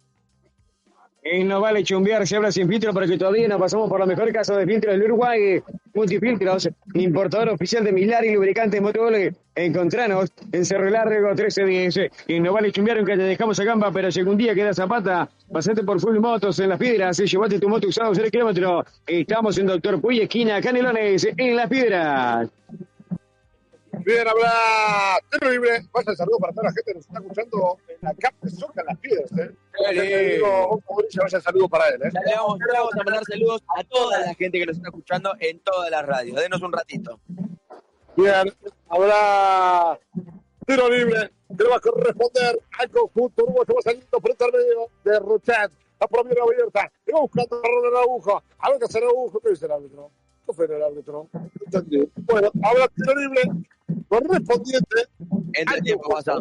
Y 1.28 1.44
no 1.44 1.60
vale 1.60 1.84
chumbear, 1.84 2.28
se 2.28 2.36
habla 2.36 2.52
sin 2.52 2.68
filtro 2.68 2.94
porque 2.94 3.18
todavía 3.18 3.48
no 3.48 3.58
pasamos 3.58 3.90
por 3.90 4.00
la 4.00 4.06
mejor 4.06 4.32
casa 4.32 4.56
de 4.58 4.68
filtro 4.68 4.92
del 4.92 5.02
Uruguay. 5.06 5.60
Multifiltros, 5.96 6.70
importador 6.94 7.50
oficial 7.50 7.84
de 7.84 7.92
Milar 7.92 8.24
y 8.24 8.36
lubricantes 8.36 8.80
Motorola. 8.80 9.32
Encontranos 9.56 10.32
en 10.52 10.64
Cerro 10.64 10.88
Largo 10.88 11.30
1310. 11.30 12.12
Y 12.28 12.40
no 12.40 12.54
vale 12.54 12.72
chumbear 12.72 12.98
aunque 12.98 13.18
te 13.18 13.24
dejamos 13.24 13.60
a 13.60 13.64
gamba, 13.64 13.92
pero 13.92 14.12
si 14.12 14.20
algún 14.20 14.38
día 14.38 14.54
queda 14.54 14.72
zapata, 14.76 15.28
pasate 15.52 15.82
por 15.84 16.00
Full 16.00 16.20
Motos 16.20 16.60
en 16.60 16.70
Las 16.70 16.78
Piedras 16.78 17.20
y 17.20 17.26
llevate 17.26 17.60
tu 17.60 17.70
moto 17.70 17.88
usado 17.88 18.14
0 18.14 18.28
kilómetros. 18.32 18.86
Estamos 19.08 19.58
en 19.58 19.66
Doctor 19.66 20.00
Puy, 20.00 20.22
esquina 20.22 20.62
Canelones, 20.62 21.28
en 21.36 21.56
Las 21.56 21.68
Piedras. 21.68 22.50
Bien, 24.04 24.26
tiro 25.32 25.52
libre. 25.52 25.86
Pasa 25.92 26.12
el 26.12 26.18
saludo 26.18 26.38
para 26.40 26.54
toda 26.54 26.66
la 26.66 26.74
gente 26.74 26.92
que 26.92 26.94
nos 26.96 27.06
está 27.06 27.20
escuchando 27.20 27.78
en 27.88 27.98
la 28.02 28.14
CAP 28.14 28.34
de 28.42 28.50
Soca 28.50 28.82
en 28.82 28.88
las 28.88 28.98
piedras. 28.98 29.32
¿eh? 29.38 30.36
Digo, 30.36 30.82
vaya 31.18 31.38
el 31.38 31.44
saludo 31.44 31.70
para 31.70 31.90
él. 31.90 32.02
¿eh? 32.04 32.10
Ya 32.14 32.22
le 32.22 32.36
vamos, 32.36 32.60
ya 32.60 32.74
le 32.74 32.80
vamos 32.80 32.94
a 32.94 33.04
mandar 33.04 33.24
saludos 33.26 33.64
a 33.78 33.84
toda 33.84 34.20
la 34.20 34.34
gente 34.34 34.60
que 34.60 34.66
nos 34.66 34.78
está 34.78 34.90
escuchando 34.90 35.34
en 35.40 35.60
todas 35.60 35.90
las 35.90 36.06
radios. 36.06 36.40
Denos 36.40 36.62
un 36.62 36.74
ratito. 36.74 37.20
Bien, 38.16 38.54
habrá 38.90 40.00
tiro 40.66 40.90
libre 40.90 41.32
que 41.58 41.64
le 41.64 41.70
va 41.70 41.78
a 41.78 41.80
corresponder 41.80 42.60
al 42.80 42.90
conjunto 42.90 43.44
uruguayo. 43.44 43.76
Va 43.76 43.82
saliendo 43.82 44.20
por 44.20 44.32
el 44.32 44.52
medio 44.52 44.88
de 45.04 45.20
Rochat. 45.20 45.72
La 46.00 46.08
primera 46.08 46.44
abierta. 46.44 46.92
Y 47.08 47.12
va 47.12 47.22
buscando 47.22 47.56
a 47.56 47.88
el 47.88 47.98
agujo. 47.98 48.44
A 48.60 48.70
ver 48.70 48.80
qué 48.80 48.86
hace 48.86 48.98
el 49.00 49.06
agujo. 49.06 49.40
¿Qué 49.40 49.50
dice 49.50 49.66
el 49.66 49.72
árbitro? 49.72 50.12
¿Qué 50.46 50.54
fue 50.54 50.66
el 50.66 50.84
árbitro? 50.84 51.30
Entendí. 51.66 52.10
Bueno, 52.18 52.52
habrá 52.64 52.88
tiro 52.90 53.16
libre 53.16 53.42
correspondiente. 54.08 55.08
Entre 55.54 55.82
tiempo, 55.82 56.10
pasa. 56.10 56.38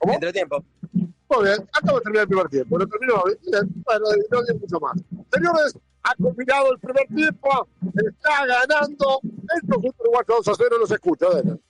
Entre 0.00 0.32
tiempo. 0.32 0.64
Muy 0.92 1.44
bien, 1.44 1.68
acabo 1.72 1.98
de 1.98 2.02
terminar 2.02 2.22
el 2.22 2.28
primer 2.28 2.48
tiempo. 2.48 2.78
Lo 2.78 2.86
terminó 2.86 3.22
bien. 3.24 3.84
Bueno, 3.84 4.04
no 4.30 4.42
dio 4.42 4.58
mucho 4.58 4.80
más. 4.80 4.94
Señores, 5.32 5.78
ha 6.02 6.14
culminado 6.16 6.72
el 6.72 6.78
primer 6.78 7.06
tiempo. 7.08 7.68
Está 7.94 8.46
ganando 8.46 9.20
el 9.22 9.68
conjunto 9.68 10.02
uruguayo 10.02 10.34
2 10.38 10.48
a 10.48 10.54
0. 10.56 10.76
Los 10.78 10.90
escucho. 10.90 11.28
Adelante. 11.28 11.62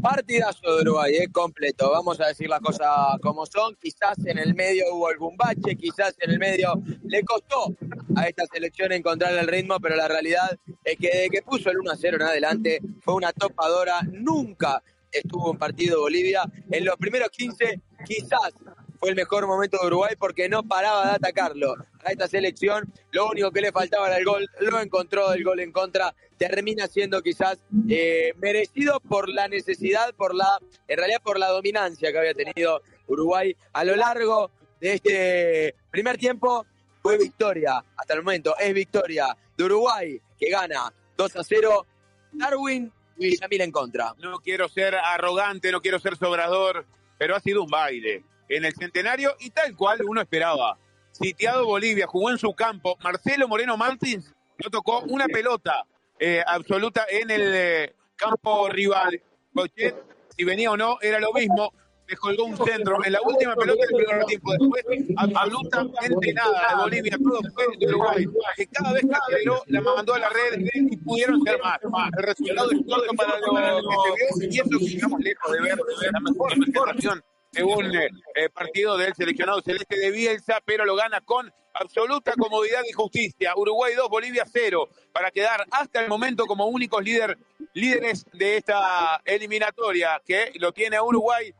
Partidazo 0.00 0.76
de 0.76 0.82
Uruguay, 0.82 1.14
eh, 1.16 1.28
completo. 1.30 1.90
Vamos 1.90 2.18
a 2.20 2.28
decir 2.28 2.48
las 2.48 2.60
cosas 2.60 2.88
como 3.20 3.44
son. 3.44 3.76
Quizás 3.76 4.18
en 4.24 4.38
el 4.38 4.54
medio 4.54 4.84
hubo 4.94 5.08
algún 5.08 5.36
bache, 5.36 5.76
quizás 5.76 6.14
en 6.20 6.30
el 6.30 6.38
medio 6.38 6.82
le 7.04 7.22
costó 7.22 7.74
a 8.16 8.26
esta 8.26 8.46
selección 8.46 8.92
encontrar 8.92 9.34
el 9.34 9.46
ritmo, 9.46 9.78
pero 9.78 9.96
la 9.96 10.08
realidad 10.08 10.58
es 10.84 10.96
que 10.96 11.08
desde 11.08 11.28
que 11.28 11.42
puso 11.42 11.70
el 11.70 11.78
1 11.80 11.90
a 11.90 11.96
0 11.96 12.16
en 12.16 12.22
adelante 12.22 12.80
fue 13.02 13.14
una 13.14 13.32
topadora. 13.32 14.00
Nunca 14.10 14.82
estuvo 15.12 15.52
en 15.52 15.58
partido 15.58 16.00
Bolivia. 16.00 16.42
En 16.70 16.84
los 16.84 16.96
primeros 16.96 17.28
15, 17.28 17.80
quizás 18.06 18.54
fue 19.00 19.08
el 19.08 19.16
mejor 19.16 19.46
momento 19.46 19.78
de 19.80 19.86
Uruguay 19.86 20.14
porque 20.18 20.50
no 20.50 20.62
paraba 20.62 21.06
de 21.06 21.12
atacarlo 21.12 21.74
a 22.04 22.12
esta 22.12 22.28
selección. 22.28 22.92
Lo 23.12 23.28
único 23.30 23.50
que 23.50 23.62
le 23.62 23.72
faltaba 23.72 24.08
era 24.08 24.18
el 24.18 24.26
gol, 24.26 24.46
lo 24.60 24.78
encontró 24.78 25.32
el 25.32 25.42
gol 25.42 25.60
en 25.60 25.72
contra. 25.72 26.14
Termina 26.36 26.86
siendo 26.86 27.22
quizás 27.22 27.58
eh, 27.88 28.34
merecido 28.36 29.00
por 29.00 29.30
la 29.30 29.48
necesidad, 29.48 30.14
por 30.14 30.34
la, 30.34 30.58
en 30.86 30.98
realidad 30.98 31.22
por 31.24 31.38
la 31.38 31.48
dominancia 31.48 32.12
que 32.12 32.18
había 32.18 32.34
tenido 32.34 32.82
Uruguay 33.06 33.56
a 33.72 33.84
lo 33.84 33.96
largo 33.96 34.50
de 34.80 34.92
este 34.92 35.74
primer 35.90 36.18
tiempo. 36.18 36.66
Fue 37.02 37.16
victoria, 37.16 37.82
hasta 37.96 38.12
el 38.12 38.22
momento 38.22 38.54
es 38.58 38.74
victoria 38.74 39.34
de 39.56 39.64
Uruguay 39.64 40.20
que 40.38 40.50
gana 40.50 40.92
2 41.16 41.36
a 41.36 41.42
0. 41.42 41.86
Darwin 42.32 42.92
y 43.16 43.30
Villamil 43.30 43.62
en 43.62 43.72
contra. 43.72 44.14
No 44.18 44.40
quiero 44.40 44.68
ser 44.68 44.94
arrogante, 44.94 45.72
no 45.72 45.80
quiero 45.80 45.98
ser 45.98 46.16
sobrador, 46.16 46.84
pero 47.16 47.34
ha 47.34 47.40
sido 47.40 47.62
un 47.62 47.70
baile 47.70 48.24
en 48.50 48.64
el 48.64 48.74
centenario 48.74 49.34
y 49.40 49.50
tal 49.50 49.74
cual 49.74 50.00
uno 50.06 50.20
esperaba. 50.20 50.76
Sitiado 51.12 51.64
Bolivia, 51.64 52.06
jugó 52.06 52.30
en 52.30 52.38
su 52.38 52.52
campo. 52.52 52.96
Marcelo 53.02 53.48
Moreno 53.48 53.76
Martins 53.76 54.32
no 54.62 54.70
tocó 54.70 55.00
una 55.00 55.26
pelota 55.26 55.84
eh, 56.18 56.42
absoluta 56.46 57.06
en 57.08 57.30
el 57.30 57.54
eh, 57.54 57.94
campo 58.16 58.68
rival. 58.68 59.20
Cochet, 59.54 59.94
si 60.36 60.44
venía 60.44 60.70
o 60.70 60.76
no, 60.76 60.98
era 61.00 61.20
lo 61.20 61.32
mismo. 61.32 61.72
Le 62.06 62.16
colgó 62.16 62.44
un 62.44 62.56
centro 62.56 63.04
en 63.04 63.12
la 63.12 63.20
última 63.22 63.54
pelota 63.54 63.86
del 63.86 64.04
primer 64.04 64.24
tiempo. 64.24 64.52
Después, 64.52 64.84
absolutamente 65.16 66.34
nada 66.34 66.68
de 66.70 66.82
Bolivia. 66.82 67.18
Todo 67.22 67.40
fue 67.54 67.64
de 67.78 67.86
Uruguay. 67.86 68.26
Que 68.56 68.66
cada 68.66 68.92
vez 68.92 69.02
que 69.02 69.72
la 69.72 69.80
mandó 69.80 70.14
a 70.14 70.18
la 70.18 70.28
red 70.28 70.60
y 70.74 70.96
pudieron 70.96 71.40
ser 71.42 71.60
más. 71.60 71.78
El 72.18 72.22
resultado 72.24 72.70
es 72.72 72.84
todo 72.84 73.04
para 73.16 73.38
lo 73.80 73.88
que 74.16 74.40
se 74.40 74.46
vio 74.48 74.64
y 74.80 74.96
eso 74.96 75.16
que 75.16 75.22
lejos 75.22 75.52
de 75.52 75.60
ver 75.60 75.78
la 76.12 76.20
mejor 76.20 76.52
de 76.56 77.20
un 77.58 77.94
eh, 77.94 78.48
partido 78.52 78.96
del 78.96 79.14
seleccionado 79.14 79.60
celeste 79.60 79.96
de 79.98 80.10
Bielsa, 80.10 80.60
pero 80.64 80.84
lo 80.84 80.94
gana 80.94 81.20
con 81.20 81.52
absoluta 81.74 82.32
comodidad 82.34 82.82
y 82.88 82.92
justicia. 82.92 83.54
Uruguay 83.56 83.94
2, 83.94 84.08
Bolivia 84.08 84.44
0, 84.50 84.88
para 85.12 85.30
quedar 85.30 85.64
hasta 85.70 86.00
el 86.00 86.08
momento 86.08 86.46
como 86.46 86.66
únicos 86.66 87.02
líder, 87.02 87.38
líderes 87.74 88.24
de 88.32 88.58
esta 88.58 89.20
eliminatoria, 89.24 90.20
que 90.24 90.52
lo 90.56 90.72
tiene 90.72 90.96
a 90.96 91.02
Uruguay 91.02 91.52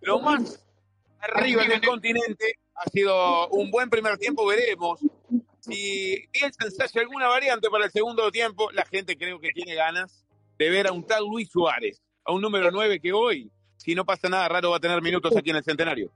lo 0.00 0.20
más 0.20 0.64
arriba 1.20 1.64
del 1.64 1.80
continente. 1.80 2.54
Ha 2.74 2.88
sido 2.88 3.48
un 3.48 3.70
buen 3.70 3.90
primer 3.90 4.18
tiempo, 4.18 4.46
veremos. 4.46 5.00
Si 5.60 6.26
Bielsa 6.32 6.64
ensaya 6.64 7.00
alguna 7.00 7.28
variante 7.28 7.68
para 7.70 7.84
el 7.84 7.90
segundo 7.92 8.30
tiempo, 8.30 8.70
la 8.72 8.84
gente 8.84 9.16
creo 9.16 9.38
que 9.38 9.50
tiene 9.52 9.74
ganas 9.74 10.24
de 10.58 10.70
ver 10.70 10.88
a 10.88 10.92
un 10.92 11.06
tal 11.06 11.24
Luis 11.24 11.50
Suárez, 11.50 12.02
a 12.24 12.32
un 12.32 12.42
número 12.42 12.70
9 12.70 13.00
que 13.00 13.12
hoy 13.12 13.50
si 13.82 13.94
no 13.94 14.04
pasa 14.04 14.28
nada 14.28 14.48
raro, 14.48 14.70
va 14.70 14.76
a 14.76 14.80
tener 14.80 15.02
minutos 15.02 15.36
aquí 15.36 15.50
en 15.50 15.56
el 15.56 15.64
centenario. 15.64 16.10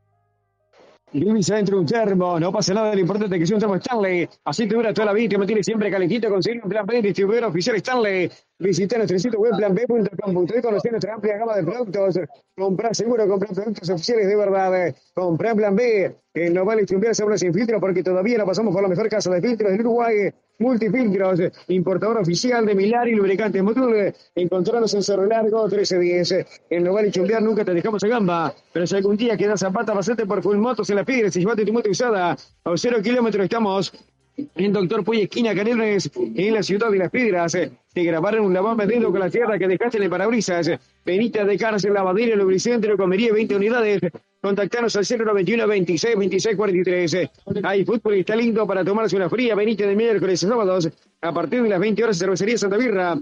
Grimis 1.12 1.50
adentro 1.50 1.76
de 1.76 1.80
un 1.82 1.86
termo, 1.86 2.38
no 2.38 2.52
pasa 2.52 2.74
nada, 2.74 2.92
lo 2.92 3.00
importante 3.00 3.38
que 3.38 3.46
sea 3.46 3.56
un 3.56 3.60
termo 3.60 3.76
Stanley. 3.76 4.28
Así 4.44 4.66
te 4.66 4.74
dura 4.74 4.92
toda 4.92 5.06
la 5.06 5.12
vida, 5.12 5.30
te 5.30 5.38
mantiene 5.38 5.62
siempre 5.62 5.90
calentito. 5.90 6.28
Conseguir 6.28 6.62
un 6.62 6.68
plan 6.68 6.84
B, 6.84 7.00
distribuidor 7.00 7.44
oficial 7.44 7.76
Stanley. 7.76 8.30
Visita 8.58 8.96
nuestro 8.96 9.18
sitio 9.18 9.38
web 9.38 9.52
planb.com.es, 9.56 10.62
conocer 10.62 10.90
nuestra 10.90 11.14
amplia 11.14 11.38
gama 11.38 11.56
de 11.56 11.62
productos. 11.62 12.20
Comprar 12.56 12.94
seguro, 12.94 13.26
comprar 13.28 13.54
productos 13.54 13.88
oficiales 13.88 14.26
de 14.26 14.36
verdad. 14.36 14.94
Comprar 15.14 15.54
plan 15.54 15.76
B, 15.76 16.16
que 16.34 16.50
no 16.50 16.64
vale 16.64 16.84
chumbear 16.84 17.14
sabores 17.14 17.40
sin 17.40 17.54
filtro 17.54 17.80
porque 17.80 18.02
todavía 18.02 18.38
la 18.38 18.44
pasamos 18.44 18.74
por 18.74 18.82
la 18.82 18.88
mejor 18.88 19.08
casa 19.08 19.30
de 19.30 19.40
filtros 19.40 19.70
del 19.70 19.80
Uruguay. 19.82 20.30
Multifiltros, 20.58 21.40
importador 21.68 22.18
oficial 22.18 22.64
de 22.64 22.74
Milari 22.74 23.14
Lubricantes 23.14 23.62
Motul. 23.62 24.14
Encontrarnos 24.34 24.94
en 24.94 25.02
Cerro 25.02 25.26
Largo 25.26 25.68
1310. 25.68 26.46
En 26.70 26.84
no 26.84 26.94
vale 26.94 27.10
chumbear 27.10 27.42
nunca 27.42 27.64
te 27.64 27.74
dejamos 27.74 28.02
a 28.04 28.08
gamba. 28.08 28.54
Pero 28.72 28.86
si 28.86 28.96
algún 28.96 29.16
día 29.16 29.36
quedas 29.36 29.60
zapata, 29.60 29.92
pasate 29.92 30.24
por 30.24 30.42
Full 30.42 30.56
Motos 30.56 30.88
en 30.90 30.96
la 30.96 31.04
Piedras 31.04 31.36
y 31.36 31.40
llevate 31.40 31.66
tu 31.66 31.72
moto 31.72 31.90
usada. 31.90 32.32
A 32.32 32.76
cero 32.76 32.98
kilómetros 33.02 33.44
estamos 33.44 33.92
en 34.36 34.72
Doctor 34.72 35.04
Puy, 35.04 35.22
esquina 35.22 35.54
Canelones, 35.54 36.10
en 36.14 36.54
la 36.54 36.62
ciudad 36.62 36.90
de 36.90 36.98
Las 36.98 37.10
Piedras. 37.10 37.56
Te 37.92 38.02
grabaron 38.02 38.44
un 38.44 38.52
lavado 38.52 38.86
dedo 38.86 39.10
con 39.10 39.20
la 39.20 39.30
tierra 39.30 39.58
que 39.58 39.66
dejaste 39.66 39.96
en 39.96 40.04
el 40.04 40.10
parabrisas. 40.10 40.70
Benita 41.04 41.44
de 41.44 41.56
cárcel, 41.56 41.94
lavadero, 41.94 42.36
lubricante, 42.36 42.94
comería 42.96 43.32
20 43.32 43.56
unidades. 43.56 44.00
Contactanos 44.40 44.94
al 44.96 45.04
091 45.04 45.66
26 45.66 46.16
26 46.16 46.56
43. 46.56 47.16
Hay 47.64 47.84
fútbol 47.84 48.16
y 48.16 48.20
está 48.20 48.36
lindo 48.36 48.66
para 48.66 48.84
tomarse 48.84 49.16
una 49.16 49.30
fría. 49.30 49.54
Benita 49.54 49.86
de 49.86 49.96
miércoles 49.96 50.42
y 50.42 50.46
sábados. 50.46 50.90
A 51.22 51.32
partir 51.32 51.62
de 51.62 51.68
las 51.70 51.80
20 51.80 52.04
horas, 52.04 52.18
cervecería 52.18 52.58
Santa 52.58 52.76
Birra. 52.76 53.18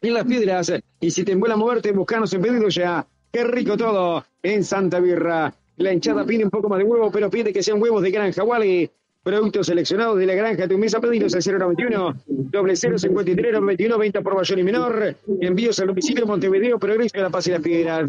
En 0.00 0.14
las 0.14 0.24
piedras. 0.24 0.72
Y 1.00 1.10
si 1.10 1.24
te 1.24 1.32
envuela 1.32 1.56
moverte, 1.56 1.90
buscanos 1.92 2.32
en 2.34 2.42
pedido 2.42 2.68
ya. 2.68 3.06
Qué 3.32 3.42
rico 3.42 3.76
todo 3.76 4.24
en 4.42 4.62
Santa 4.62 5.00
Birra. 5.00 5.52
La 5.76 5.92
hinchada 5.92 6.24
pide 6.24 6.44
un 6.44 6.50
poco 6.50 6.68
más 6.68 6.78
de 6.78 6.84
huevo, 6.84 7.10
pero 7.10 7.28
pide 7.28 7.52
que 7.52 7.62
sean 7.62 7.82
huevos 7.82 8.00
de 8.02 8.12
granja 8.12 8.44
Wally. 8.44 8.88
Productos 9.24 9.68
seleccionados 9.68 10.18
de 10.18 10.26
la 10.26 10.34
granja 10.34 10.68
tu 10.68 10.76
mesa 10.76 11.00
pedidos 11.00 11.34
al 11.34 11.42
091 11.42 12.14
doble 12.26 12.76
053 12.76 13.52
91 13.54 13.98
20 13.98 14.20
por 14.20 14.34
mayor 14.34 14.58
y 14.58 14.62
menor. 14.62 15.16
Envíos 15.40 15.80
al 15.80 15.86
domicilio 15.86 16.26
Montevideo, 16.26 16.78
Progreso, 16.78 17.16
La 17.16 17.30
Paz 17.30 17.46
y 17.46 17.50
las 17.52 17.62
Piedras. 17.62 18.06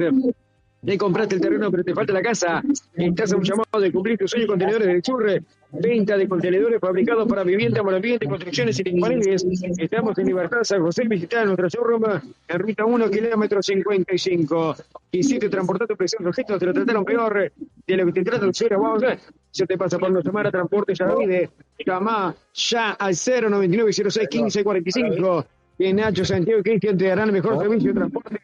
Ya 0.85 0.97
compraste 0.99 1.35
el 1.35 1.41
terreno, 1.41 1.72
pero 1.72 1.83
te 1.83 1.95
falta 1.95 2.14
la 2.14 2.22
casa. 2.22 2.61
Estás 2.93 3.33
a 3.33 3.38
un 3.38 3.43
llamado 3.43 3.80
de 3.80 3.91
cumplir 3.91 4.19
tu 4.19 4.27
sueño 4.27 4.45
contenedores 4.45 4.88
del 4.88 5.01
Churre. 5.01 5.41
Venta 5.72 6.15
de 6.15 6.27
contenedores 6.27 6.80
fabricados 6.80 7.27
para 7.27 7.43
vivienda, 7.43 7.81
monoambiente, 7.81 8.27
construcciones 8.27 8.80
y 8.80 9.01
paneles. 9.01 9.43
Estamos 9.77 10.15
en 10.19 10.27
Libertad 10.27 10.59
San 10.61 10.81
José. 10.81 11.07
Visitar 11.07 11.47
nuestro 11.47 11.69
showroom 11.69 12.03
en 12.47 12.59
ruta 12.59 12.85
1, 12.85 13.09
kilómetro 13.09 13.64
55. 13.64 14.75
Quisiste 15.09 15.49
transportar 15.49 15.88
tu 15.88 15.95
presión 15.95 16.27
objetos, 16.27 16.59
te 16.59 16.65
lo 16.67 16.73
trataron 16.73 17.03
peor 17.03 17.51
de 17.88 17.97
lo 17.97 18.05
que 18.05 18.11
te 18.11 18.23
trata 18.23 18.45
el 18.45 18.53
cero. 18.53 18.80
Vamos 18.80 19.03
a. 19.03 19.17
Se 19.49 19.65
te 19.65 19.77
pasa 19.77 19.97
por 19.97 20.11
nuestra 20.11 20.31
mara 20.31 20.51
transporte 20.51 20.93
ya 20.93 21.05
Yaravide. 21.05 21.49
Llama 21.83 22.35
ya 22.53 22.91
al 22.91 23.15
099 23.15 23.91
06 23.91 24.27
15 24.30 24.64
45. 24.64 25.45
Que 25.80 25.93
Nacho 25.93 26.23
Santiago 26.23 26.59
y 26.59 26.64
Cristian 26.64 26.97
te 26.97 27.07
darán 27.07 27.30
el 27.30 27.33
mejor 27.33 27.57
servicio 27.57 27.91
de 27.91 27.99
transporte. 27.99 28.39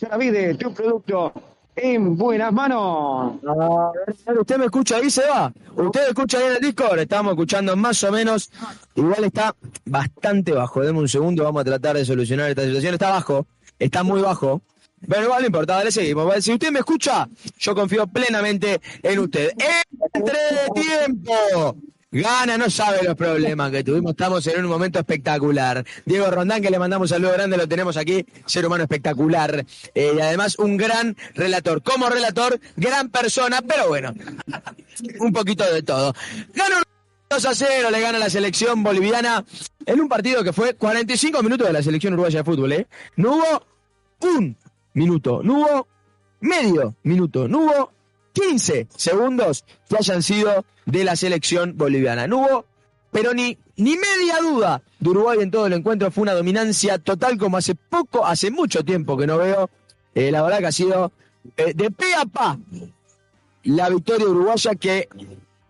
Yaravide, 0.00 0.54
tu 0.54 0.72
producto 0.72 1.32
en 1.74 2.16
buenas 2.16 2.52
manos. 2.52 3.34
¿Usted 4.38 4.58
me 4.58 4.64
escucha 4.66 4.96
ahí, 4.96 5.10
se 5.10 5.26
va? 5.26 5.52
¿Usted 5.76 6.00
me 6.00 6.08
escucha 6.08 6.38
ahí 6.38 6.44
en 6.46 6.52
el 6.52 6.60
Discord? 6.60 6.98
Estamos 6.98 7.32
escuchando 7.32 7.76
más 7.76 8.02
o 8.04 8.12
menos. 8.12 8.50
Igual 8.94 9.24
está 9.24 9.54
bastante 9.84 10.52
bajo. 10.52 10.80
Deme 10.80 10.98
un 10.98 11.08
segundo, 11.08 11.44
vamos 11.44 11.62
a 11.62 11.64
tratar 11.64 11.96
de 11.96 12.04
solucionar 12.04 12.50
esta 12.50 12.64
situación. 12.64 12.94
Está 12.94 13.10
bajo, 13.10 13.46
está 13.78 14.02
muy 14.02 14.20
bajo. 14.20 14.60
Pero 15.06 15.22
igual 15.24 15.42
no 15.42 15.46
importa, 15.46 15.76
dale, 15.76 15.92
seguimos. 15.92 16.44
Si 16.44 16.52
usted 16.52 16.72
me 16.72 16.80
escucha, 16.80 17.28
yo 17.58 17.74
confío 17.74 18.06
plenamente 18.08 18.80
en 19.02 19.18
usted. 19.20 19.52
¡Entre 20.12 20.38
tiempo! 20.74 21.76
Gana, 22.10 22.56
no 22.56 22.70
sabe 22.70 23.02
los 23.02 23.14
problemas 23.16 23.70
que 23.70 23.84
tuvimos. 23.84 24.12
Estamos 24.12 24.46
en 24.46 24.64
un 24.64 24.70
momento 24.70 24.98
espectacular. 24.98 25.84
Diego 26.06 26.30
Rondán, 26.30 26.62
que 26.62 26.70
le 26.70 26.78
mandamos 26.78 27.10
saludo 27.10 27.32
grande, 27.32 27.58
lo 27.58 27.68
tenemos 27.68 27.98
aquí. 27.98 28.24
Ser 28.46 28.64
humano 28.64 28.84
espectacular. 28.84 29.66
Eh, 29.94 30.12
y 30.16 30.20
además, 30.20 30.58
un 30.58 30.78
gran 30.78 31.14
relator. 31.34 31.82
Como 31.82 32.08
relator, 32.08 32.58
gran 32.76 33.10
persona, 33.10 33.60
pero 33.60 33.88
bueno, 33.88 34.14
un 35.20 35.32
poquito 35.34 35.70
de 35.70 35.82
todo. 35.82 36.14
Gana 36.54 36.82
2 37.28 37.44
a 37.44 37.54
0, 37.54 37.90
le 37.90 38.00
gana 38.00 38.18
la 38.18 38.30
selección 38.30 38.82
boliviana 38.82 39.44
en 39.84 40.00
un 40.00 40.08
partido 40.08 40.42
que 40.42 40.54
fue 40.54 40.74
45 40.74 41.42
minutos 41.42 41.66
de 41.66 41.74
la 41.74 41.82
selección 41.82 42.14
uruguaya 42.14 42.38
de 42.38 42.44
fútbol. 42.44 42.72
¿eh? 42.72 42.86
No 43.16 43.36
hubo 43.36 43.66
un 44.22 44.56
minuto, 44.94 45.42
no 45.42 45.58
hubo 45.58 45.88
medio 46.40 46.94
minuto, 47.02 47.46
no 47.46 47.58
hubo 47.58 47.92
15 48.32 48.88
segundos 48.94 49.64
que 49.88 49.96
hayan 49.96 50.22
sido 50.22 50.64
de 50.86 51.04
la 51.04 51.16
selección 51.16 51.76
boliviana. 51.76 52.26
No 52.26 52.38
hubo, 52.38 52.64
pero 53.10 53.34
ni, 53.34 53.58
ni 53.76 53.96
media 53.96 54.38
duda 54.40 54.82
de 55.00 55.10
Uruguay 55.10 55.38
en 55.40 55.50
todo 55.50 55.66
el 55.66 55.72
encuentro. 55.72 56.10
Fue 56.10 56.22
una 56.22 56.34
dominancia 56.34 56.98
total 56.98 57.38
como 57.38 57.56
hace 57.56 57.74
poco, 57.74 58.26
hace 58.26 58.50
mucho 58.50 58.84
tiempo 58.84 59.16
que 59.16 59.26
no 59.26 59.38
veo. 59.38 59.70
Eh, 60.14 60.30
la 60.30 60.42
verdad 60.42 60.58
que 60.58 60.66
ha 60.66 60.72
sido 60.72 61.12
eh, 61.56 61.72
de 61.74 61.90
pe 61.90 62.14
a 62.14 62.24
pa 62.26 62.58
la 63.64 63.88
victoria 63.88 64.26
uruguaya 64.26 64.74
que 64.74 65.08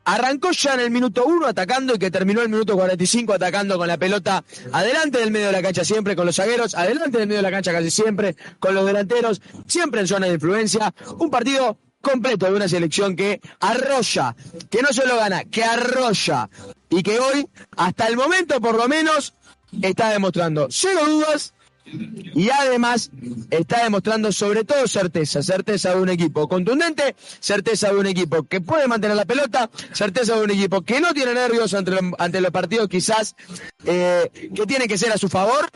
arrancó 0.05 0.53
ya 0.53 0.75
en 0.75 0.81
el 0.81 0.91
minuto 0.91 1.27
1 1.27 1.47
atacando 1.49 1.95
y 1.95 1.99
que 1.99 2.11
terminó 2.11 2.41
el 2.41 2.49
minuto 2.49 2.75
45 2.75 3.35
atacando 3.35 3.77
con 3.77 3.89
la 3.89 3.99
pelota 3.99 4.43
adelante 4.73 5.19
del 5.19 5.31
medio 5.31 5.47
de 5.47 5.53
la 5.53 5.63
cancha 5.63 5.85
siempre, 5.85 6.17
con 6.17 6.25
los 6.25 6.37
zagueros, 6.37 6.75
adelante 6.75 7.19
del 7.19 7.29
medio 7.29 7.39
de 7.39 7.43
la 7.43 7.51
cancha 7.51 7.73
casi 7.73 7.91
siempre, 7.91 8.35
con 8.59 8.75
los 8.75 8.87
delanteros, 8.87 9.43
siempre 9.67 10.01
en 10.01 10.07
zona 10.07 10.27
de 10.27 10.35
influencia. 10.35 10.95
Un 11.19 11.29
partido 11.29 11.77
completo 12.03 12.47
de 12.47 12.55
una 12.55 12.69
selección 12.69 13.17
que 13.17 13.41
arrolla, 13.61 14.35
que 14.71 14.83
no 14.83 14.89
solo 14.93 15.17
gana, 15.17 15.45
que 15.45 15.65
arrolla 15.65 16.49
y 16.91 17.03
que 17.03 17.19
hoy, 17.19 17.47
hasta 17.77 18.07
el 18.07 18.17
momento 18.17 18.61
por 18.61 18.77
lo 18.77 18.89
menos, 18.89 19.35
está 19.83 20.11
demostrando 20.11 20.69
cero 20.71 21.01
dudas 21.07 21.55
y 21.91 22.51
además 22.51 23.11
está 23.51 23.83
demostrando 23.85 24.31
sobre 24.31 24.63
todo 24.65 24.87
certeza, 24.87 25.43
certeza 25.43 25.95
de 25.95 26.01
un 26.01 26.09
equipo 26.11 26.47
contundente, 26.49 27.17
certeza 27.41 27.89
de 27.91 27.97
un 27.97 28.07
equipo 28.07 28.43
que 28.45 28.61
puede 28.61 28.87
mantener 28.87 29.17
la 29.17 29.25
pelota, 29.25 29.71
certeza 29.93 30.37
de 30.37 30.43
un 30.45 30.51
equipo 30.51 30.83
que 30.83 31.01
no 31.01 31.13
tiene 31.15 31.35
nervios 31.35 31.73
ante, 31.75 31.93
los- 32.41 32.51
partidos 32.53 32.89
quizás 32.89 33.35
eh, 33.87 34.31
que 34.55 34.67
tiene 34.67 34.87
que 34.87 34.99
ser 34.99 35.13
a 35.13 35.19
su 35.19 35.29
favor 35.29 35.67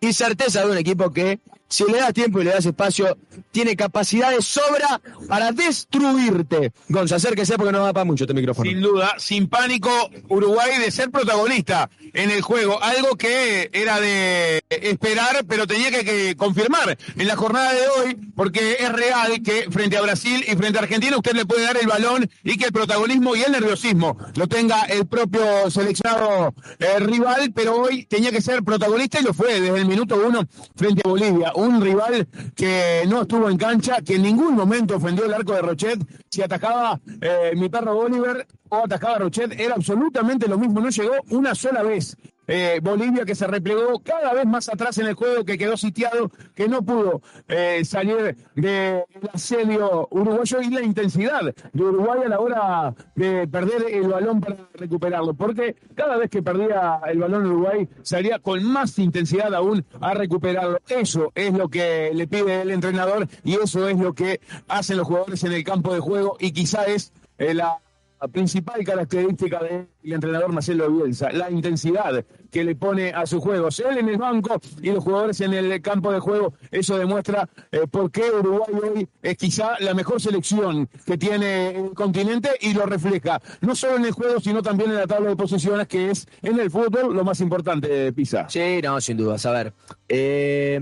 y 0.00 0.12
certeza 0.12 0.64
de 0.64 0.70
un 0.70 0.78
equipo 0.78 1.10
que 1.10 1.40
si 1.68 1.84
le 1.84 1.98
das 1.98 2.12
tiempo 2.14 2.40
y 2.40 2.44
le 2.44 2.50
das 2.50 2.66
espacio 2.66 3.16
tiene 3.50 3.76
capacidad 3.76 4.30
de 4.30 4.42
sobra 4.42 5.00
para 5.28 5.52
destruirte. 5.52 6.72
Gonza, 6.88 7.16
acérquese 7.16 7.56
porque 7.56 7.72
no 7.72 7.82
va 7.82 7.92
para 7.92 8.04
mucho 8.04 8.24
este 8.24 8.34
micrófono. 8.34 8.68
Sin 8.68 8.80
duda, 8.80 9.14
sin 9.18 9.48
pánico, 9.48 9.90
Uruguay 10.28 10.78
de 10.78 10.90
ser 10.90 11.10
protagonista 11.10 11.90
en 12.14 12.30
el 12.30 12.42
juego, 12.42 12.82
algo 12.82 13.16
que 13.16 13.70
era 13.72 14.00
de 14.00 14.62
esperar, 14.68 15.44
pero 15.46 15.66
tenía 15.66 15.90
que, 15.90 16.34
confirmar 16.36 16.98
en 17.16 17.26
la 17.26 17.36
jornada 17.36 17.72
de 17.72 17.88
hoy, 17.88 18.16
porque 18.34 18.76
es 18.80 18.92
real 18.92 19.42
que 19.42 19.68
frente 19.70 19.96
a 19.96 20.02
Brasil 20.02 20.44
y 20.46 20.56
frente 20.56 20.78
a 20.78 20.82
Argentina 20.82 21.16
usted 21.16 21.32
le 21.34 21.46
puede 21.46 21.62
dar 21.62 21.76
el 21.76 21.86
balón 21.86 22.28
y 22.44 22.56
que 22.56 22.66
el 22.66 22.72
protagonismo 22.72 23.36
y 23.36 23.42
el 23.42 23.52
nerviosismo 23.52 24.16
lo 24.34 24.46
tenga 24.46 24.82
el 24.84 25.06
propio 25.06 25.70
seleccionado 25.70 26.54
eh, 26.78 26.98
rival, 27.00 27.52
pero 27.54 27.76
hoy 27.76 28.04
tenía 28.04 28.30
que 28.30 28.40
ser 28.40 28.62
protagonista 28.62 29.20
y 29.20 29.24
lo 29.24 29.34
fue 29.34 29.60
desde 29.60 29.78
el 29.78 29.86
minuto 29.86 30.16
uno 30.24 30.42
frente 30.74 31.02
a 31.04 31.08
Bolivia, 31.08 31.52
un 31.60 31.80
rival 31.80 32.26
que 32.54 33.04
no 33.08 33.22
estuvo 33.22 33.48
en 33.48 33.56
cancha, 33.56 34.00
que 34.02 34.16
en 34.16 34.22
ningún 34.22 34.54
momento 34.54 34.96
ofendió 34.96 35.24
el 35.24 35.34
arco 35.34 35.54
de 35.54 35.62
Rochet, 35.62 35.98
si 36.30 36.42
atacaba 36.42 37.00
eh, 37.20 37.52
mi 37.56 37.68
perro 37.68 37.94
Bolívar 37.94 38.46
o 38.68 38.76
atacaba 38.84 39.18
Rochet, 39.18 39.58
era 39.58 39.74
absolutamente 39.74 40.48
lo 40.48 40.58
mismo, 40.58 40.80
no 40.80 40.90
llegó 40.90 41.14
una 41.30 41.54
sola 41.54 41.82
vez. 41.82 42.16
Eh, 42.50 42.80
Bolivia 42.82 43.24
que 43.24 43.34
se 43.34 43.46
replegó 43.46 44.00
cada 44.02 44.32
vez 44.32 44.46
más 44.46 44.68
atrás 44.68 44.96
en 44.98 45.06
el 45.06 45.14
juego, 45.14 45.44
que 45.44 45.58
quedó 45.58 45.76
sitiado, 45.76 46.30
que 46.54 46.66
no 46.66 46.82
pudo 46.82 47.20
eh, 47.46 47.84
salir 47.84 48.36
del 48.54 49.04
asedio 49.32 50.08
uruguayo 50.10 50.62
y 50.62 50.70
la 50.70 50.82
intensidad 50.82 51.42
de 51.72 51.82
Uruguay 51.82 52.20
a 52.24 52.28
la 52.30 52.40
hora 52.40 52.94
de 53.14 53.46
perder 53.46 53.84
el 53.92 54.08
balón 54.08 54.40
para 54.40 54.56
recuperarlo, 54.74 55.34
porque 55.34 55.76
cada 55.94 56.16
vez 56.16 56.30
que 56.30 56.42
perdía 56.42 57.00
el 57.06 57.18
balón 57.18 57.46
Uruguay 57.46 57.88
salía 58.02 58.38
con 58.38 58.64
más 58.64 58.98
intensidad 58.98 59.54
aún 59.54 59.84
a 60.00 60.14
recuperarlo. 60.14 60.80
Eso 60.88 61.30
es 61.34 61.52
lo 61.52 61.68
que 61.68 62.10
le 62.14 62.26
pide 62.26 62.62
el 62.62 62.70
entrenador 62.70 63.28
y 63.44 63.56
eso 63.56 63.86
es 63.88 63.98
lo 63.98 64.14
que 64.14 64.40
hacen 64.68 64.96
los 64.96 65.06
jugadores 65.06 65.44
en 65.44 65.52
el 65.52 65.64
campo 65.64 65.92
de 65.92 66.00
juego 66.00 66.36
y 66.40 66.52
quizá 66.52 66.84
es 66.84 67.12
eh, 67.36 67.54
la 67.54 67.68
la 67.68 67.80
principal 68.26 68.82
característica 68.84 69.60
del 69.60 69.86
entrenador 70.02 70.52
Marcelo 70.52 70.90
Bielsa, 70.90 71.30
la 71.30 71.50
intensidad 71.50 72.24
que 72.50 72.64
le 72.64 72.74
pone 72.74 73.10
a 73.10 73.26
sus 73.26 73.40
juegos. 73.40 73.78
Él 73.78 73.98
en 73.98 74.08
el 74.08 74.16
banco 74.16 74.60
y 74.82 74.90
los 74.90 75.04
jugadores 75.04 75.40
en 75.40 75.54
el 75.54 75.80
campo 75.80 76.10
de 76.10 76.18
juego, 76.18 76.54
eso 76.70 76.98
demuestra 76.98 77.48
eh, 77.70 77.86
por 77.88 78.10
qué 78.10 78.30
Uruguay 78.30 78.74
hoy 78.82 79.08
es 79.22 79.36
quizá 79.36 79.78
la 79.80 79.94
mejor 79.94 80.20
selección 80.20 80.88
que 81.06 81.16
tiene 81.16 81.76
el 81.76 81.94
continente 81.94 82.50
y 82.60 82.74
lo 82.74 82.86
refleja, 82.86 83.40
no 83.60 83.76
solo 83.76 83.96
en 83.96 84.06
el 84.06 84.12
juego, 84.12 84.40
sino 84.40 84.62
también 84.62 84.90
en 84.90 84.96
la 84.96 85.06
tabla 85.06 85.30
de 85.30 85.36
posiciones, 85.36 85.86
que 85.86 86.10
es 86.10 86.26
en 86.42 86.58
el 86.58 86.70
fútbol 86.70 87.14
lo 87.14 87.24
más 87.24 87.40
importante 87.40 87.88
de 87.88 88.12
Pisa. 88.12 88.48
Sí, 88.48 88.80
no, 88.82 89.00
sin 89.00 89.16
dudas. 89.16 89.44
A 89.46 89.52
ver, 89.52 89.74
eh, 90.08 90.80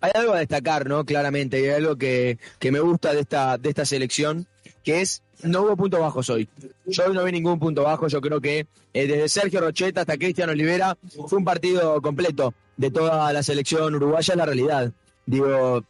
hay 0.00 0.10
algo 0.14 0.32
a 0.32 0.38
destacar, 0.40 0.88
¿no? 0.88 1.04
Claramente, 1.04 1.56
hay 1.58 1.68
algo 1.70 1.96
que, 1.96 2.38
que 2.58 2.72
me 2.72 2.80
gusta 2.80 3.14
de 3.14 3.20
esta, 3.20 3.56
de 3.56 3.68
esta 3.68 3.84
selección, 3.84 4.48
que 4.82 5.00
es, 5.00 5.22
no 5.42 5.62
hubo 5.62 5.76
puntos 5.76 6.00
bajos 6.00 6.28
hoy. 6.30 6.48
Yo 6.86 7.04
hoy 7.06 7.14
no 7.14 7.24
vi 7.24 7.32
ningún 7.32 7.58
punto 7.58 7.82
bajo, 7.82 8.08
yo 8.08 8.20
creo 8.20 8.40
que 8.40 8.66
eh, 8.92 9.06
desde 9.06 9.28
Sergio 9.28 9.60
Rocheta 9.60 10.02
hasta 10.02 10.16
Cristian 10.16 10.50
Olivera 10.50 10.96
fue 11.28 11.38
un 11.38 11.44
partido 11.44 12.00
completo 12.00 12.54
de 12.76 12.90
toda 12.90 13.32
la 13.32 13.42
selección 13.42 13.94
uruguaya, 13.94 14.32
es 14.32 14.38
la 14.38 14.46
realidad. 14.46 14.92
Digo, 15.26 15.84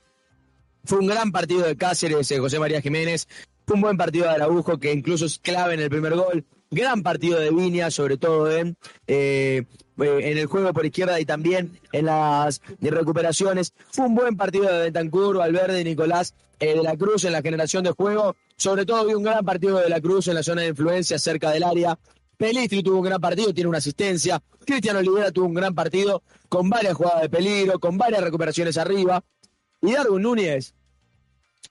fue 0.84 0.98
un 0.98 1.06
gran 1.06 1.32
partido 1.32 1.66
de 1.66 1.76
Cáceres, 1.76 2.28
de 2.28 2.38
José 2.38 2.58
María 2.58 2.80
Jiménez, 2.80 3.28
fue 3.66 3.76
un 3.76 3.82
buen 3.82 3.96
partido 3.96 4.26
de 4.26 4.32
Araujo, 4.32 4.78
que 4.78 4.92
incluso 4.92 5.26
es 5.26 5.38
clave 5.38 5.74
en 5.74 5.80
el 5.80 5.90
primer 5.90 6.14
gol. 6.14 6.44
Gran 6.70 7.02
partido 7.02 7.38
de 7.38 7.50
Viña, 7.50 7.90
sobre 7.90 8.16
todo 8.16 8.50
eh, 8.50 8.74
eh, 9.06 9.64
en 9.98 10.38
el 10.38 10.46
juego 10.46 10.72
por 10.72 10.86
izquierda 10.86 11.20
y 11.20 11.24
también 11.24 11.78
en 11.92 12.06
las 12.06 12.60
recuperaciones. 12.80 13.72
Fue 13.90 14.06
un 14.06 14.14
buen 14.14 14.36
partido 14.36 14.72
de 14.72 14.84
Bentancur, 14.84 15.36
Valverde 15.36 15.84
Nicolás 15.84 16.34
eh, 16.60 16.76
de 16.76 16.82
la 16.82 16.96
Cruz 16.96 17.24
en 17.24 17.32
la 17.32 17.42
generación 17.42 17.84
de 17.84 17.90
juego. 17.90 18.36
Sobre 18.56 18.86
todo 18.86 19.06
vi 19.06 19.14
un 19.14 19.22
gran 19.22 19.44
partido 19.44 19.78
de 19.78 19.88
la 19.88 20.00
Cruz 20.00 20.28
en 20.28 20.34
la 20.34 20.42
zona 20.42 20.62
de 20.62 20.68
influencia 20.68 21.18
cerca 21.18 21.50
del 21.50 21.64
área. 21.64 21.98
Pelistri 22.36 22.82
tuvo 22.82 22.98
un 22.98 23.04
gran 23.04 23.20
partido, 23.20 23.52
tiene 23.52 23.68
una 23.68 23.78
asistencia. 23.78 24.42
Cristiano 24.64 24.98
Olivera 24.98 25.30
tuvo 25.30 25.46
un 25.46 25.54
gran 25.54 25.74
partido 25.74 26.22
con 26.48 26.68
varias 26.68 26.94
jugadas 26.94 27.22
de 27.22 27.28
peligro, 27.28 27.78
con 27.78 27.98
varias 27.98 28.22
recuperaciones 28.22 28.78
arriba. 28.78 29.22
Y 29.80 29.92
Darwin 29.92 30.22
Núñez 30.22 30.74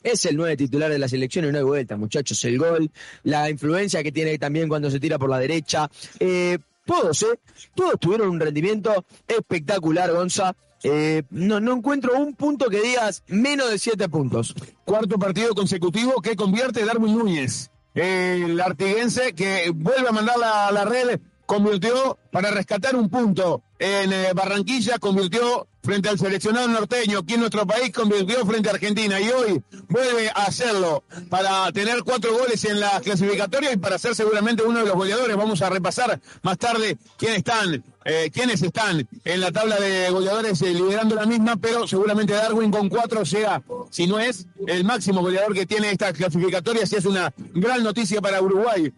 es 0.04 0.26
el 0.26 0.36
nueve 0.36 0.58
titular 0.58 0.92
de 0.92 1.00
la 1.00 1.08
selección 1.08 1.46
y 1.46 1.52
no 1.52 1.58
hay 1.58 1.64
vuelta, 1.64 1.96
muchachos. 1.98 2.44
El 2.46 2.58
gol, 2.58 2.92
la 3.24 3.50
influencia 3.50 4.04
que 4.04 4.12
tiene 4.12 4.38
también 4.38 4.68
cuando 4.68 4.90
se 4.90 5.00
tira 5.00 5.20
por 5.20 5.30
la 5.30 5.40
derecha. 5.40 5.90
Eh, 6.20 6.58
todos, 6.92 7.24
¿eh? 7.24 7.40
Todos 7.74 8.00
tuvieron 8.00 8.30
un 8.30 8.40
rendimiento 8.40 9.06
espectacular, 9.26 10.12
Gonza. 10.12 10.56
Eh, 10.84 11.24
no, 11.30 11.62
no 11.62 11.74
encuentro 11.74 12.18
un 12.18 12.36
punto 12.36 12.70
que 12.70 12.82
digas 12.82 13.24
menos 13.28 13.70
de 13.70 13.80
siete 13.80 14.10
puntos. 14.10 14.54
Cuarto 14.84 15.18
partido 15.18 15.56
consecutivo 15.56 16.22
que 16.22 16.36
convierte 16.36 16.84
Darwin 16.84 17.18
Núñez. 17.18 17.72
El 17.94 18.60
artiguense 18.60 19.34
que 19.34 19.72
vuelve 19.74 20.10
a 20.10 20.12
mandar 20.12 20.38
la, 20.38 20.70
la 20.72 20.84
red, 20.84 21.22
convirtió 21.46 22.18
para 22.32 22.52
rescatar 22.52 22.96
un 22.96 23.10
punto 23.10 23.64
en 23.80 24.12
eh, 24.12 24.32
Barranquilla, 24.34 25.00
convirtió 25.00 25.68
frente 25.84 26.10
al 26.10 26.20
seleccionado 26.20 26.68
norteño 26.68 27.20
aquí 27.20 27.34
en 27.34 27.42
nuestro 27.42 27.66
país, 27.66 27.92
convirtió 27.92 28.46
frente 28.46 28.70
a 28.70 28.74
Argentina 28.74 29.20
y 29.20 29.30
hoy 29.30 29.62
vuelve 29.90 30.30
a 30.30 30.44
hacerlo 30.46 31.04
para 31.30 31.72
tener 31.72 32.04
cuatro 32.04 32.34
goles 32.34 32.64
en 32.66 32.80
la 32.80 33.00
clasificatoria 33.02 33.74
y 33.74 33.78
para 33.78 33.98
ser 33.98 34.16
seguramente 34.16 34.64
uno 34.64 34.80
de 34.80 34.86
los 34.86 34.96
goleadores. 34.96 35.36
Vamos 35.36 35.62
a 35.62 35.70
repasar 35.70 36.20
más 36.44 36.58
tarde 36.58 36.98
quiénes 37.18 37.40
están, 37.40 37.84
eh, 38.06 38.30
quiénes 38.34 38.62
están 38.62 39.08
en 39.24 39.42
la 39.42 39.52
tabla 39.52 39.80
de 39.80 40.10
goleadores 40.10 40.62
eh, 40.62 40.74
liderando 40.74 41.16
la 41.16 41.26
misma, 41.26 41.58
pero 41.58 41.88
seguramente 41.88 42.34
Darwin 42.34 42.72
con 42.72 42.90
cuatro 42.90 43.26
sea, 43.26 43.62
si 43.90 44.08
no 44.08 44.20
es 44.20 44.48
el 44.68 44.84
máximo 44.84 45.22
goleador 45.22 45.54
que 45.54 45.66
tiene 45.66 45.92
esta 45.92 46.14
clasificatoria, 46.14 46.86
si 46.86 46.96
es 46.96 47.06
una 47.06 47.34
gran 47.54 47.84
noticia 47.84 48.22
para 48.22 48.42
Uruguay. 48.42 48.94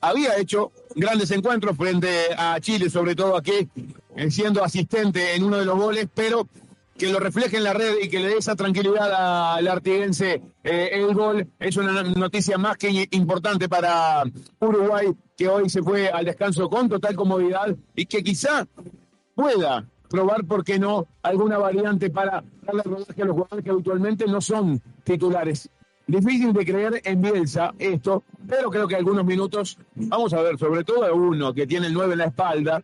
Había 0.00 0.38
hecho 0.38 0.72
grandes 0.94 1.30
encuentros 1.30 1.76
frente 1.76 2.08
a 2.36 2.58
Chile, 2.60 2.90
sobre 2.90 3.14
todo 3.14 3.36
aquí, 3.36 3.68
eh, 4.14 4.30
siendo 4.30 4.62
asistente 4.62 5.34
en 5.34 5.44
uno 5.44 5.58
de 5.58 5.64
los 5.64 5.76
goles, 5.76 6.08
pero 6.14 6.48
que 6.96 7.08
lo 7.08 7.18
refleje 7.18 7.58
en 7.58 7.64
la 7.64 7.74
red 7.74 7.96
y 8.02 8.08
que 8.08 8.20
le 8.20 8.28
dé 8.28 8.38
esa 8.38 8.56
tranquilidad 8.56 9.54
al 9.54 9.68
artiguense 9.68 10.42
eh, 10.64 10.90
el 10.92 11.14
gol 11.14 11.46
es 11.58 11.76
una 11.76 12.02
noticia 12.02 12.58
más 12.58 12.76
que 12.76 13.06
importante 13.10 13.68
para 13.68 14.24
Uruguay, 14.60 15.12
que 15.36 15.48
hoy 15.48 15.68
se 15.68 15.82
fue 15.82 16.08
al 16.08 16.24
descanso 16.24 16.68
con 16.68 16.88
total 16.88 17.14
comodidad 17.14 17.76
y 17.94 18.06
que 18.06 18.22
quizá 18.22 18.66
pueda 19.34 19.86
probar, 20.08 20.44
¿por 20.44 20.64
qué 20.64 20.78
no?, 20.78 21.06
alguna 21.22 21.58
variante 21.58 22.10
para 22.10 22.42
darle 22.62 22.82
rodaje 22.82 23.22
a 23.22 23.26
los 23.26 23.34
jugadores 23.34 23.64
que 23.64 23.70
habitualmente 23.70 24.26
no 24.26 24.40
son 24.40 24.80
titulares. 25.04 25.68
Difícil 26.06 26.52
de 26.52 26.64
creer 26.64 27.00
en 27.04 27.20
Bielsa 27.20 27.72
esto, 27.78 28.22
pero 28.48 28.70
creo 28.70 28.86
que 28.86 28.94
algunos 28.94 29.24
minutos, 29.24 29.76
vamos 29.96 30.32
a 30.34 30.40
ver, 30.40 30.56
sobre 30.56 30.84
todo 30.84 31.12
uno 31.14 31.52
que 31.52 31.66
tiene 31.66 31.88
el 31.88 31.94
9 31.94 32.12
en 32.12 32.18
la 32.18 32.24
espalda 32.26 32.80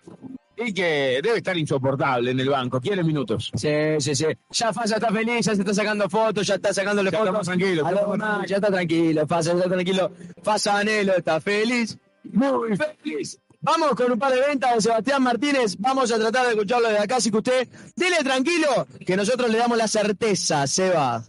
y 0.56 0.74
que 0.74 1.20
debe 1.22 1.36
estar 1.38 1.56
insoportable 1.56 2.32
en 2.32 2.40
el 2.40 2.48
banco. 2.48 2.80
Quiere 2.80 3.04
minutos. 3.04 3.52
Sí, 3.54 3.70
sí, 4.00 4.14
sí. 4.16 4.26
Ya 4.50 4.72
Fasa 4.72 4.96
está 4.96 5.12
feliz, 5.12 5.46
ya 5.46 5.54
se 5.54 5.60
está 5.62 5.72
sacando 5.72 6.08
fotos, 6.08 6.46
ya 6.46 6.56
está 6.56 6.74
sacándole 6.74 7.10
Ya 7.12 7.18
fotos. 7.18 7.48
a 7.48 7.52
estamos 7.52 8.12
demás, 8.12 8.48
ya 8.48 8.56
está 8.56 8.68
tranquilo, 8.68 9.26
Fasa, 9.28 9.50
ya 9.52 9.56
está 9.58 9.68
tranquilo. 9.70 10.10
Fasa 10.42 10.78
Anelo 10.78 11.16
está 11.16 11.40
feliz, 11.40 11.96
muy 12.24 12.76
feliz. 12.76 13.38
Vamos 13.60 13.90
con 13.92 14.10
un 14.10 14.18
par 14.18 14.32
de 14.32 14.40
ventas 14.40 14.74
de 14.74 14.80
Sebastián 14.80 15.22
Martínez. 15.22 15.76
Vamos 15.78 16.10
a 16.10 16.18
tratar 16.18 16.46
de 16.46 16.52
escucharlo 16.54 16.88
de 16.88 16.98
acá, 16.98 17.16
así 17.16 17.30
que 17.30 17.36
usted, 17.36 17.68
dele 17.94 18.16
tranquilo, 18.24 18.88
que 19.06 19.16
nosotros 19.16 19.48
le 19.48 19.58
damos 19.58 19.78
la 19.78 19.86
certeza, 19.86 20.66
Seba. 20.66 21.22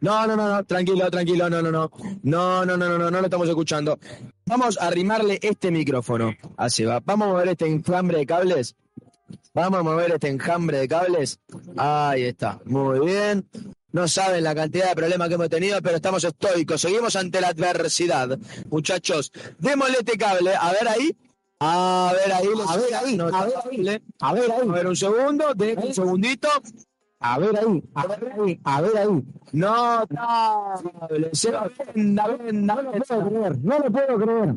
No, 0.00 0.26
no, 0.26 0.36
no, 0.36 0.48
no, 0.48 0.64
tranquilo, 0.64 1.10
tranquilo, 1.10 1.50
no, 1.50 1.60
no, 1.62 1.70
no. 1.70 1.90
No, 2.22 2.64
no, 2.64 2.76
no, 2.76 2.88
no, 2.88 2.98
no, 2.98 3.10
no 3.10 3.18
lo 3.18 3.24
estamos 3.24 3.48
escuchando. 3.48 3.98
Vamos 4.46 4.78
a 4.78 4.86
arrimarle 4.86 5.38
este 5.42 5.70
micrófono 5.70 6.34
a 6.56 6.70
Seba. 6.70 7.00
Vamos 7.04 7.28
a 7.28 7.30
mover 7.32 7.48
este 7.48 7.66
enjambre 7.66 8.18
de 8.18 8.26
cables. 8.26 8.76
Vamos 9.54 9.80
a 9.80 9.82
mover 9.82 10.12
este 10.12 10.28
enjambre 10.28 10.78
de 10.78 10.88
cables. 10.88 11.40
Ahí 11.76 12.24
está, 12.24 12.60
muy 12.64 13.00
bien. 13.04 13.48
No 13.90 14.06
saben 14.06 14.44
la 14.44 14.54
cantidad 14.54 14.90
de 14.90 14.94
problemas 14.94 15.28
que 15.28 15.34
hemos 15.34 15.48
tenido, 15.48 15.80
pero 15.82 15.96
estamos 15.96 16.22
estoicos. 16.22 16.80
Seguimos 16.80 17.16
ante 17.16 17.40
la 17.40 17.48
adversidad. 17.48 18.38
Muchachos, 18.70 19.32
démosle 19.58 19.98
este 19.98 20.16
cable. 20.18 20.54
A 20.54 20.72
ver 20.72 20.88
ahí. 20.88 21.16
A 21.60 22.12
ver 22.14 22.32
ahí. 22.32 22.46
A 22.68 22.76
ver 22.76 22.94
ahí. 22.94 23.18
a 23.18 23.44
ver 23.44 23.54
ahí. 23.88 24.02
A 24.20 24.32
ver 24.34 24.50
ahí. 24.52 24.68
A 24.68 24.72
ver 24.72 24.86
un 24.86 24.96
segundo. 24.96 25.54
De 25.54 25.74
un 25.74 25.94
segundito. 25.94 26.48
A 27.20 27.38
ver 27.38 27.56
ahí, 27.58 27.82
a 27.94 28.06
ver 28.06 28.32
ahí, 28.32 28.60
a 28.64 28.80
ver 28.80 28.96
ahí. 28.98 29.24
No, 29.52 30.04
no, 30.10 30.74
Seba, 31.32 31.68
venda, 31.94 32.28
venda, 32.28 32.74
no 32.76 32.82
lo 32.82 32.92
puedo 32.92 33.28
creer, 33.28 33.58
no 33.58 33.78
lo 33.78 33.90
puedo 33.90 34.18
creer. 34.18 34.54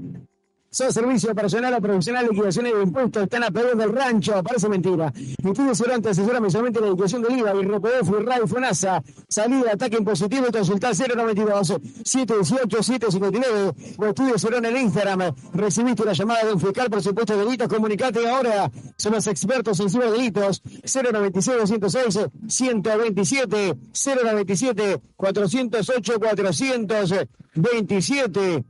Son 0.73 0.89
servicio 0.93 1.35
personal 1.35 1.73
a 1.73 1.81
profesional, 1.81 2.25
liquidaciones 2.29 2.73
de 2.73 2.83
impuestos, 2.83 3.23
están 3.23 3.43
a 3.43 3.51
pedir 3.51 3.75
del 3.75 3.91
rancho, 3.91 4.41
parece 4.41 4.69
mentira. 4.69 5.11
Estudio 5.13 5.75
Cerante 5.75 6.07
asesora 6.07 6.39
mensualmente 6.39 6.79
la 6.79 6.87
liquidación 6.87 7.21
del 7.23 7.39
IVA, 7.39 7.53
IRPF, 7.55 8.09
IRAI, 8.21 8.47
FONASA, 8.47 9.03
salida, 9.27 9.73
ataque 9.73 9.97
impositivo 9.97 10.45
y 10.47 10.51
consultar 10.53 10.95
092 10.95 11.73
718 12.05 12.83
759 12.83 13.73
o 13.97 14.05
Estudio 14.05 14.39
Cerón 14.39 14.63
en 14.63 14.77
Instagram. 14.77 15.35
Recibiste 15.53 16.05
la 16.05 16.13
llamada 16.13 16.45
de 16.45 16.53
un 16.53 16.59
fiscal 16.61 16.89
por 16.89 17.01
supuesto 17.01 17.35
delitos, 17.35 17.67
comunicate 17.67 18.25
ahora. 18.29 18.71
Son 18.95 19.11
los 19.11 19.27
expertos 19.27 19.77
en 19.81 19.89
ciberdelitos 19.89 20.61
096 20.85 21.57
206 21.57 22.29
127 22.47 23.75
097 23.91 25.01
408 25.17 26.13
427 26.17 28.65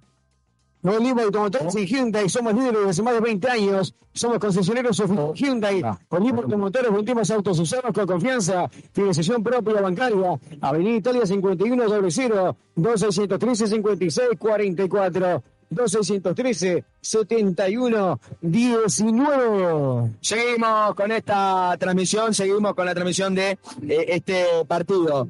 Olivo 0.83 1.21
Automotores 1.21 1.75
y 1.75 1.85
Hyundai, 1.85 2.27
somos 2.27 2.53
líderes 2.53 2.79
desde 2.79 2.89
hace 2.89 3.03
más 3.03 3.13
de 3.13 3.19
20 3.19 3.49
años. 3.49 3.95
Somos 4.13 4.39
concesioneros 4.39 4.99
oficiales 4.99 5.39
Hyundai. 5.39 5.81
Olivo 6.09 6.41
Automotores, 6.41 6.91
vendimos 6.91 7.29
autos 7.31 7.59
usados 7.59 7.91
con 7.93 8.07
confianza. 8.07 8.67
Financiación 8.93 9.43
propia 9.43 9.81
bancaria. 9.81 10.39
Avenida 10.61 10.97
Italia 10.97 11.25
51 11.25 12.11
00 12.11 12.57
2613 12.75 13.67
56 13.67 14.29
44 14.39 15.43
2613 15.69 16.83
71 16.99 18.19
19. 18.41 20.11
Seguimos 20.19 20.95
con 20.95 21.11
esta 21.11 21.75
transmisión, 21.79 22.33
seguimos 22.33 22.73
con 22.73 22.85
la 22.85 22.93
transmisión 22.93 23.33
de 23.33 23.51
eh, 23.51 23.57
este 24.07 24.45
partido. 24.67 25.27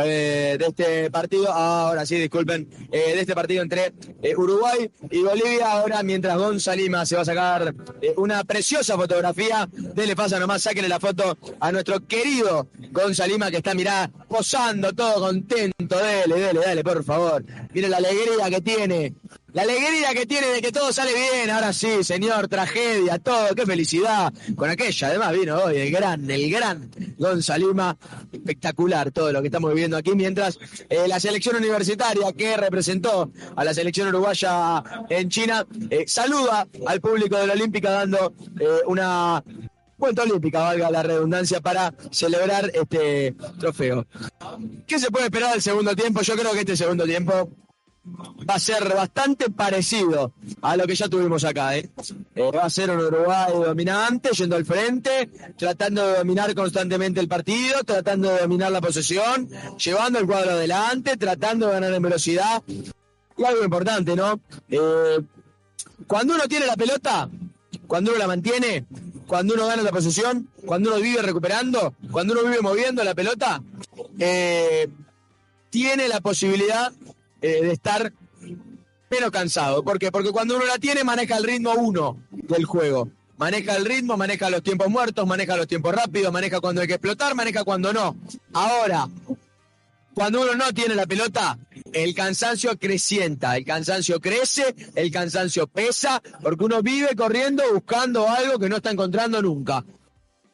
Eh, 0.00 0.56
de 0.58 0.66
este 0.66 1.10
partido, 1.10 1.50
ahora 1.52 2.06
sí, 2.06 2.16
disculpen, 2.16 2.68
eh, 2.92 3.14
de 3.14 3.20
este 3.20 3.34
partido 3.34 3.62
entre 3.62 3.92
eh, 4.22 4.36
Uruguay 4.36 4.88
y 5.10 5.22
Bolivia. 5.22 5.72
Ahora, 5.72 6.02
mientras 6.04 6.38
Gonza 6.38 6.76
Lima 6.76 7.04
se 7.04 7.16
va 7.16 7.22
a 7.22 7.24
sacar 7.24 7.74
una 8.16 8.44
preciosa 8.44 8.96
fotografía, 8.96 9.68
dele 9.72 10.14
pasa 10.14 10.38
nomás, 10.38 10.62
sáquenle 10.62 10.88
la 10.88 11.00
foto 11.00 11.36
a 11.58 11.72
nuestro 11.72 12.06
querido 12.06 12.68
Gonza 12.92 13.26
Lima 13.26 13.50
que 13.50 13.56
está, 13.56 13.74
mirá, 13.74 14.10
posando, 14.28 14.92
todo 14.92 15.20
contento. 15.26 15.98
Dele, 15.98 16.34
dele, 16.34 16.60
dale, 16.60 16.84
por 16.84 17.02
favor. 17.02 17.44
Mire 17.72 17.88
la 17.88 17.96
alegría 17.96 18.50
que 18.50 18.60
tiene. 18.60 19.14
La 19.54 19.62
alegría 19.62 20.12
que 20.12 20.26
tiene 20.26 20.46
de 20.48 20.60
que 20.60 20.72
todo 20.72 20.92
sale 20.92 21.12
bien, 21.14 21.48
ahora 21.50 21.72
sí, 21.72 22.04
señor, 22.04 22.48
tragedia, 22.48 23.18
todo, 23.18 23.54
qué 23.54 23.64
felicidad. 23.64 24.30
Con 24.54 24.68
aquella, 24.68 25.08
además 25.08 25.32
vino 25.32 25.56
hoy 25.56 25.78
el 25.78 25.90
gran, 25.90 26.30
el 26.30 26.50
gran 26.50 26.90
Gonzalima, 27.16 27.96
espectacular 28.30 29.10
todo 29.10 29.32
lo 29.32 29.40
que 29.40 29.46
estamos 29.48 29.70
viviendo 29.72 29.96
aquí, 29.96 30.12
mientras 30.14 30.58
eh, 30.90 31.08
la 31.08 31.18
selección 31.18 31.56
universitaria 31.56 32.30
que 32.34 32.58
representó 32.58 33.30
a 33.56 33.64
la 33.64 33.72
selección 33.72 34.08
uruguaya 34.08 34.82
en 35.08 35.30
China, 35.30 35.66
eh, 35.88 36.04
saluda 36.06 36.68
al 36.86 37.00
público 37.00 37.38
de 37.38 37.46
la 37.46 37.54
Olímpica 37.54 37.90
dando 37.90 38.34
eh, 38.60 38.66
una 38.86 39.42
vuelta 39.96 40.22
olímpica, 40.22 40.60
valga 40.60 40.90
la 40.90 41.02
redundancia, 41.02 41.60
para 41.60 41.92
celebrar 42.10 42.70
este 42.74 43.34
trofeo. 43.58 44.06
¿Qué 44.86 44.98
se 44.98 45.10
puede 45.10 45.26
esperar 45.26 45.52
del 45.52 45.62
segundo 45.62 45.96
tiempo? 45.96 46.20
Yo 46.20 46.36
creo 46.36 46.52
que 46.52 46.60
este 46.60 46.76
segundo 46.76 47.04
tiempo 47.04 47.50
va 48.48 48.54
a 48.54 48.58
ser 48.58 48.84
bastante 48.94 49.50
parecido 49.50 50.32
a 50.62 50.76
lo 50.76 50.86
que 50.86 50.94
ya 50.94 51.08
tuvimos 51.08 51.44
acá. 51.44 51.76
¿eh? 51.76 51.90
Eh, 52.34 52.50
va 52.54 52.64
a 52.64 52.70
ser 52.70 52.90
un 52.90 53.00
Uruguay 53.00 53.52
dominante, 53.52 54.30
yendo 54.30 54.56
al 54.56 54.64
frente, 54.64 55.30
tratando 55.56 56.06
de 56.06 56.18
dominar 56.18 56.54
constantemente 56.54 57.20
el 57.20 57.28
partido, 57.28 57.82
tratando 57.84 58.30
de 58.30 58.40
dominar 58.40 58.72
la 58.72 58.80
posesión, 58.80 59.48
llevando 59.76 60.18
el 60.18 60.26
cuadro 60.26 60.52
adelante, 60.52 61.16
tratando 61.16 61.66
de 61.66 61.72
ganar 61.72 61.94
en 61.94 62.02
velocidad. 62.02 62.62
Y 62.68 63.44
algo 63.44 63.64
importante, 63.64 64.16
¿no? 64.16 64.40
Eh, 64.68 65.20
cuando 66.06 66.34
uno 66.34 66.48
tiene 66.48 66.66
la 66.66 66.76
pelota, 66.76 67.28
cuando 67.86 68.10
uno 68.10 68.18
la 68.18 68.26
mantiene, 68.26 68.86
cuando 69.26 69.54
uno 69.54 69.66
gana 69.66 69.82
la 69.82 69.92
posesión, 69.92 70.48
cuando 70.64 70.90
uno 70.90 71.00
vive 71.00 71.22
recuperando, 71.22 71.94
cuando 72.10 72.32
uno 72.32 72.42
vive 72.44 72.60
moviendo 72.60 73.04
la 73.04 73.14
pelota, 73.14 73.62
eh, 74.18 74.88
tiene 75.70 76.08
la 76.08 76.20
posibilidad 76.20 76.92
eh, 77.40 77.62
de 77.62 77.72
estar 77.72 78.12
menos 79.10 79.30
cansado. 79.30 79.82
¿Por 79.82 79.98
qué? 79.98 80.10
Porque 80.12 80.30
cuando 80.30 80.56
uno 80.56 80.66
la 80.66 80.78
tiene, 80.78 81.04
maneja 81.04 81.36
el 81.36 81.44
ritmo 81.44 81.72
uno 81.74 82.22
del 82.30 82.64
juego. 82.64 83.08
Maneja 83.36 83.76
el 83.76 83.84
ritmo, 83.84 84.16
maneja 84.16 84.50
los 84.50 84.62
tiempos 84.62 84.88
muertos, 84.88 85.26
maneja 85.26 85.56
los 85.56 85.68
tiempos 85.68 85.94
rápidos, 85.94 86.32
maneja 86.32 86.60
cuando 86.60 86.80
hay 86.80 86.88
que 86.88 86.94
explotar, 86.94 87.36
maneja 87.36 87.62
cuando 87.62 87.92
no. 87.92 88.16
Ahora, 88.52 89.08
cuando 90.12 90.42
uno 90.42 90.56
no 90.56 90.74
tiene 90.74 90.96
la 90.96 91.06
pelota, 91.06 91.56
el 91.92 92.12
cansancio 92.12 92.76
crecienta, 92.76 93.56
el 93.56 93.64
cansancio 93.64 94.20
crece, 94.20 94.74
el 94.96 95.12
cansancio 95.12 95.68
pesa, 95.68 96.20
porque 96.42 96.64
uno 96.64 96.82
vive 96.82 97.14
corriendo 97.14 97.62
buscando 97.72 98.28
algo 98.28 98.58
que 98.58 98.68
no 98.68 98.78
está 98.78 98.90
encontrando 98.90 99.40
nunca. 99.40 99.84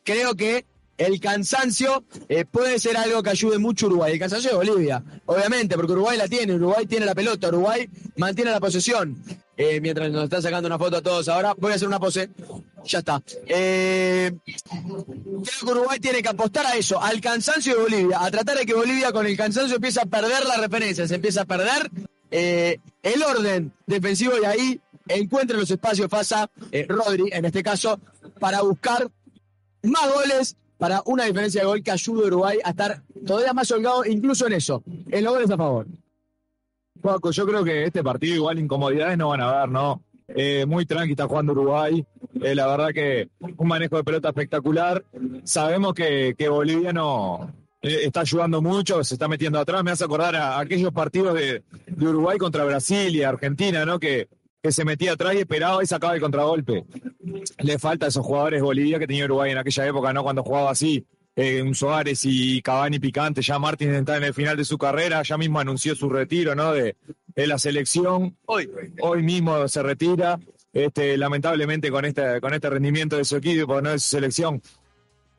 Creo 0.04 0.34
que 0.34 0.66
el 0.98 1.20
cansancio 1.20 2.04
eh, 2.28 2.44
puede 2.44 2.78
ser 2.78 2.96
algo 2.96 3.22
que 3.22 3.30
ayude 3.30 3.58
mucho 3.58 3.86
a 3.86 3.88
Uruguay. 3.90 4.12
El 4.12 4.18
cansancio 4.18 4.50
de 4.50 4.56
Bolivia, 4.56 5.02
obviamente, 5.26 5.76
porque 5.76 5.92
Uruguay 5.92 6.16
la 6.16 6.28
tiene, 6.28 6.54
Uruguay 6.54 6.86
tiene 6.86 7.06
la 7.06 7.14
pelota, 7.14 7.48
Uruguay 7.48 7.88
mantiene 8.16 8.50
la 8.50 8.60
posesión. 8.60 9.16
Eh, 9.56 9.80
mientras 9.80 10.10
nos 10.10 10.24
están 10.24 10.42
sacando 10.42 10.66
una 10.66 10.78
foto 10.78 10.96
a 10.96 11.02
todos 11.02 11.28
ahora, 11.28 11.54
voy 11.56 11.72
a 11.72 11.74
hacer 11.76 11.88
una 11.88 12.00
pose. 12.00 12.30
Ya 12.84 12.98
está. 12.98 13.22
Eh, 13.46 14.32
creo 14.44 15.64
que 15.64 15.70
Uruguay 15.70 16.00
tiene 16.00 16.22
que 16.22 16.28
apostar 16.28 16.66
a 16.66 16.76
eso, 16.76 17.00
al 17.00 17.20
cansancio 17.20 17.74
de 17.74 17.82
Bolivia, 17.82 18.18
a 18.20 18.30
tratar 18.30 18.58
de 18.58 18.66
que 18.66 18.74
Bolivia 18.74 19.12
con 19.12 19.26
el 19.26 19.36
cansancio 19.36 19.76
empiece 19.76 20.00
a 20.00 20.06
perder 20.06 20.44
la 20.44 20.56
referencia, 20.56 21.06
se 21.06 21.14
empieza 21.14 21.42
a 21.42 21.44
perder 21.44 21.90
el 22.30 23.22
orden 23.22 23.72
defensivo 23.86 24.32
y 24.42 24.44
ahí 24.44 24.80
encuentre 25.08 25.56
los 25.56 25.70
espacios 25.70 26.08
Fasa, 26.08 26.50
eh, 26.72 26.86
Rodri 26.88 27.28
en 27.32 27.44
este 27.44 27.62
caso, 27.62 28.00
para 28.40 28.62
buscar 28.62 29.10
más 29.82 30.12
goles, 30.12 30.56
para 30.84 31.00
una 31.06 31.24
diferencia 31.24 31.62
de 31.62 31.66
gol 31.66 31.82
que 31.82 31.92
ayude 31.92 32.24
a 32.24 32.26
Uruguay 32.26 32.58
a 32.62 32.68
estar 32.68 33.02
todavía 33.26 33.54
más 33.54 33.70
holgado, 33.70 34.04
incluso 34.04 34.46
en 34.46 34.52
eso, 34.52 34.82
en 35.10 35.24
los 35.24 35.32
goles 35.32 35.50
a 35.50 35.56
favor. 35.56 35.86
Paco, 37.00 37.30
yo 37.30 37.46
creo 37.46 37.64
que 37.64 37.84
este 37.84 38.04
partido 38.04 38.34
igual 38.34 38.58
incomodidades 38.58 39.16
no 39.16 39.30
van 39.30 39.40
a 39.40 39.48
haber, 39.48 39.70
¿no? 39.70 40.02
Eh, 40.28 40.66
muy 40.66 40.84
tranqui 40.84 41.12
está 41.12 41.26
jugando 41.26 41.52
Uruguay. 41.52 42.04
Eh, 42.42 42.54
la 42.54 42.66
verdad 42.66 42.88
que 42.92 43.30
un 43.40 43.66
manejo 43.66 43.96
de 43.96 44.04
pelota 44.04 44.28
espectacular. 44.28 45.02
Sabemos 45.44 45.94
que, 45.94 46.34
que 46.36 46.50
Bolivia 46.50 46.92
no 46.92 47.50
eh, 47.80 48.00
está 48.02 48.20
ayudando 48.20 48.60
mucho, 48.60 49.02
se 49.04 49.14
está 49.14 49.26
metiendo 49.26 49.58
atrás. 49.58 49.82
Me 49.84 49.90
hace 49.90 50.04
acordar 50.04 50.36
a, 50.36 50.58
aquellos 50.58 50.92
partidos 50.92 51.32
de, 51.32 51.62
de 51.86 52.06
Uruguay 52.06 52.36
contra 52.36 52.62
Brasil 52.62 53.16
y 53.16 53.22
Argentina, 53.22 53.86
¿no? 53.86 53.98
Que, 53.98 54.28
que 54.64 54.72
se 54.72 54.86
metía 54.86 55.12
atrás 55.12 55.34
y 55.34 55.40
esperaba 55.40 55.84
y 55.84 55.86
sacaba 55.86 56.14
el 56.14 56.22
contragolpe. 56.22 56.86
Le 57.58 57.78
falta 57.78 58.06
a 58.06 58.08
esos 58.08 58.24
jugadores 58.24 58.62
Bolivia 58.62 58.98
que 58.98 59.06
tenía 59.06 59.26
Uruguay 59.26 59.52
en 59.52 59.58
aquella 59.58 59.86
época, 59.86 60.14
¿no? 60.14 60.22
Cuando 60.22 60.42
jugaba 60.42 60.70
así. 60.70 61.06
Eh, 61.36 61.60
un 61.60 61.74
Suárez 61.74 62.22
y 62.24 62.62
Cavani 62.62 62.98
picante, 62.98 63.42
ya 63.42 63.58
Martín 63.58 63.92
está 63.92 64.16
en 64.16 64.22
el 64.22 64.32
final 64.32 64.56
de 64.56 64.64
su 64.64 64.78
carrera, 64.78 65.22
ya 65.22 65.36
mismo 65.36 65.60
anunció 65.60 65.94
su 65.94 66.08
retiro, 66.08 66.54
¿no? 66.54 66.72
De, 66.72 66.96
de 67.34 67.46
la 67.46 67.58
selección. 67.58 68.38
Hoy, 68.46 68.70
hoy 69.00 69.22
mismo 69.22 69.68
se 69.68 69.82
retira. 69.82 70.40
Este, 70.72 71.18
lamentablemente 71.18 71.90
con 71.90 72.06
este, 72.06 72.40
con 72.40 72.54
este 72.54 72.70
rendimiento 72.70 73.18
de 73.18 73.26
su 73.26 73.36
equipo, 73.36 73.82
no 73.82 73.90
de 73.90 73.98
su 73.98 74.08
selección. 74.08 74.62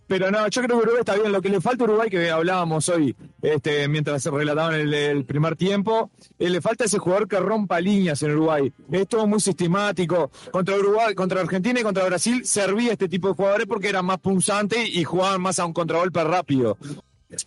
Pero 0.07 0.29
no, 0.29 0.47
yo 0.47 0.61
creo 0.61 0.77
que 0.77 0.83
Uruguay 0.83 0.99
está 0.99 1.15
bien. 1.15 1.31
Lo 1.31 1.41
que 1.41 1.49
le 1.49 1.61
falta 1.61 1.83
a 1.83 1.87
Uruguay, 1.87 2.09
que 2.09 2.29
hablábamos 2.29 2.87
hoy, 2.89 3.15
este, 3.41 3.87
mientras 3.87 4.21
se 4.21 4.29
relataban 4.29 4.75
el, 4.75 5.25
primer 5.25 5.55
tiempo, 5.55 6.11
eh, 6.37 6.49
le 6.49 6.61
falta 6.61 6.85
ese 6.85 6.99
jugador 6.99 7.27
que 7.27 7.39
rompa 7.39 7.81
líneas 7.81 8.21
en 8.21 8.31
Uruguay. 8.31 8.71
Es 8.91 9.07
todo 9.07 9.25
muy 9.25 9.39
sistemático. 9.39 10.29
Contra 10.51 10.75
Uruguay, 10.75 11.15
contra 11.15 11.41
Argentina 11.41 11.79
y 11.79 11.83
contra 11.83 12.05
Brasil 12.05 12.45
servía 12.45 12.91
este 12.91 13.09
tipo 13.09 13.29
de 13.29 13.33
jugadores 13.33 13.67
porque 13.67 13.89
eran 13.89 14.05
más 14.05 14.19
punzantes 14.19 14.87
y 14.87 15.03
jugaban 15.03 15.41
más 15.41 15.57
a 15.59 15.65
un 15.65 15.73
contragolpe 15.73 16.23
rápido. 16.23 16.77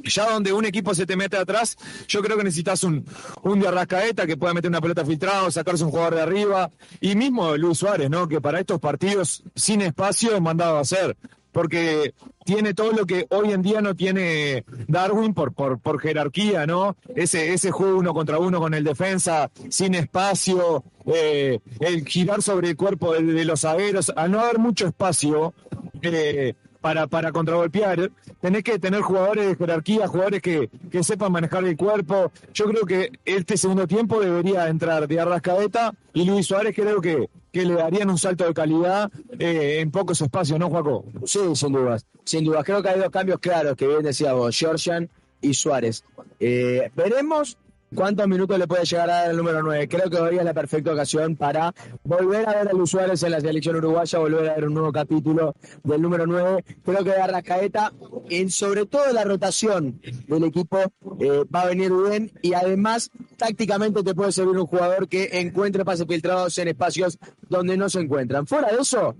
Ya 0.02 0.28
donde 0.28 0.52
un 0.52 0.64
equipo 0.66 0.92
se 0.94 1.06
te 1.06 1.16
mete 1.16 1.36
atrás, 1.36 1.76
yo 2.08 2.20
creo 2.20 2.36
que 2.36 2.42
necesitas 2.42 2.82
un, 2.82 3.04
un 3.42 3.60
de 3.60 3.68
Arrascaeta 3.68 4.26
que 4.26 4.36
pueda 4.36 4.52
meter 4.52 4.68
una 4.68 4.80
pelota 4.80 5.04
filtrada, 5.04 5.50
sacarse 5.52 5.84
un 5.84 5.90
jugador 5.90 6.16
de 6.16 6.22
arriba. 6.22 6.70
Y 7.00 7.14
mismo 7.14 7.56
Luis 7.56 7.78
Suárez, 7.78 8.10
¿no? 8.10 8.26
Que 8.26 8.40
para 8.40 8.58
estos 8.58 8.80
partidos 8.80 9.44
sin 9.54 9.80
espacio 9.80 10.34
es 10.34 10.42
mandado 10.42 10.78
a 10.78 10.80
hacer 10.80 11.16
porque 11.58 12.14
tiene 12.44 12.72
todo 12.72 12.92
lo 12.92 13.04
que 13.04 13.26
hoy 13.30 13.50
en 13.50 13.62
día 13.62 13.80
no 13.80 13.96
tiene 13.96 14.62
Darwin 14.86 15.34
por, 15.34 15.52
por, 15.52 15.80
por 15.80 15.98
jerarquía, 15.98 16.68
¿no? 16.68 16.96
Ese, 17.16 17.52
ese 17.52 17.72
juego 17.72 17.98
uno 17.98 18.14
contra 18.14 18.38
uno 18.38 18.60
con 18.60 18.74
el 18.74 18.84
defensa, 18.84 19.50
sin 19.68 19.96
espacio, 19.96 20.84
eh, 21.06 21.58
el 21.80 22.06
girar 22.06 22.42
sobre 22.42 22.68
el 22.68 22.76
cuerpo 22.76 23.12
de, 23.12 23.44
los 23.44 23.64
agueros, 23.64 24.12
al 24.14 24.30
no 24.30 24.38
haber 24.38 24.60
mucho 24.60 24.86
espacio, 24.86 25.52
eh, 26.00 26.54
para, 26.80 27.06
para 27.06 27.32
contragolpear. 27.32 28.10
Tenés 28.40 28.62
que 28.62 28.78
tener 28.78 29.00
jugadores 29.00 29.48
de 29.48 29.56
jerarquía, 29.56 30.08
jugadores 30.08 30.42
que, 30.42 30.70
que 30.90 31.02
sepan 31.02 31.32
manejar 31.32 31.64
el 31.64 31.76
cuerpo. 31.76 32.30
Yo 32.54 32.66
creo 32.66 32.84
que 32.84 33.12
este 33.24 33.56
segundo 33.56 33.86
tiempo 33.86 34.20
debería 34.20 34.68
entrar 34.68 35.06
de 35.08 35.20
Arrascaeta 35.20 35.94
y 36.12 36.24
Luis 36.24 36.46
Suárez 36.46 36.74
creo 36.74 37.00
que, 37.00 37.28
que 37.52 37.64
le 37.64 37.74
darían 37.74 38.10
un 38.10 38.18
salto 38.18 38.44
de 38.44 38.54
calidad 38.54 39.10
eh, 39.38 39.78
en 39.80 39.90
pocos 39.90 40.20
espacios, 40.20 40.58
¿no, 40.58 40.68
Juaco? 40.68 41.04
Sí, 41.24 41.40
sin 41.54 41.72
dudas, 41.72 42.06
sin 42.24 42.44
dudas. 42.44 42.64
Creo 42.64 42.82
que 42.82 42.88
hay 42.88 43.00
dos 43.00 43.10
cambios 43.10 43.38
claros, 43.38 43.76
que 43.76 43.86
bien 43.86 44.02
decía 44.02 44.32
vos, 44.32 44.56
Georgian 44.56 45.08
y 45.40 45.54
Suárez. 45.54 46.04
Eh, 46.40 46.90
veremos 46.94 47.56
cuántos 47.94 48.26
minutos 48.28 48.58
le 48.58 48.66
puede 48.66 48.84
llegar 48.84 49.10
a 49.10 49.14
dar 49.14 49.30
el 49.30 49.36
número 49.36 49.62
9. 49.62 49.88
Creo 49.88 50.10
que 50.10 50.16
hoy 50.16 50.38
es 50.38 50.44
la 50.44 50.54
perfecta 50.54 50.92
ocasión 50.92 51.36
para 51.36 51.74
volver 52.02 52.48
a 52.48 52.54
ver 52.54 52.68
a 52.68 52.72
Luis 52.72 52.90
Suárez 52.90 53.22
en 53.22 53.32
la 53.32 53.40
selección 53.40 53.76
uruguaya, 53.76 54.18
volver 54.18 54.50
a 54.50 54.54
ver 54.54 54.66
un 54.66 54.74
nuevo 54.74 54.92
capítulo 54.92 55.54
del 55.84 56.02
número 56.02 56.26
9. 56.26 56.64
Creo 56.84 57.04
que 57.04 57.12
Arrascaeta, 57.12 57.92
en 58.28 58.50
sobre 58.50 58.86
todo 58.86 59.12
la 59.12 59.24
rotación 59.24 60.00
del 60.26 60.44
equipo, 60.44 60.78
eh, 61.20 61.44
va 61.54 61.62
a 61.62 61.66
venir 61.66 61.92
bien 61.92 62.32
y 62.42 62.54
además 62.54 63.10
tácticamente 63.36 64.02
te 64.02 64.14
puede 64.14 64.32
servir 64.32 64.56
un 64.58 64.66
jugador 64.66 65.08
que 65.08 65.40
encuentre 65.40 65.84
pases 65.84 66.06
filtrados 66.06 66.56
en 66.58 66.68
espacios 66.68 67.18
donde 67.48 67.76
no 67.76 67.88
se 67.88 68.00
encuentran. 68.00 68.46
Fuera 68.46 68.70
de 68.70 68.82
eso, 68.82 69.16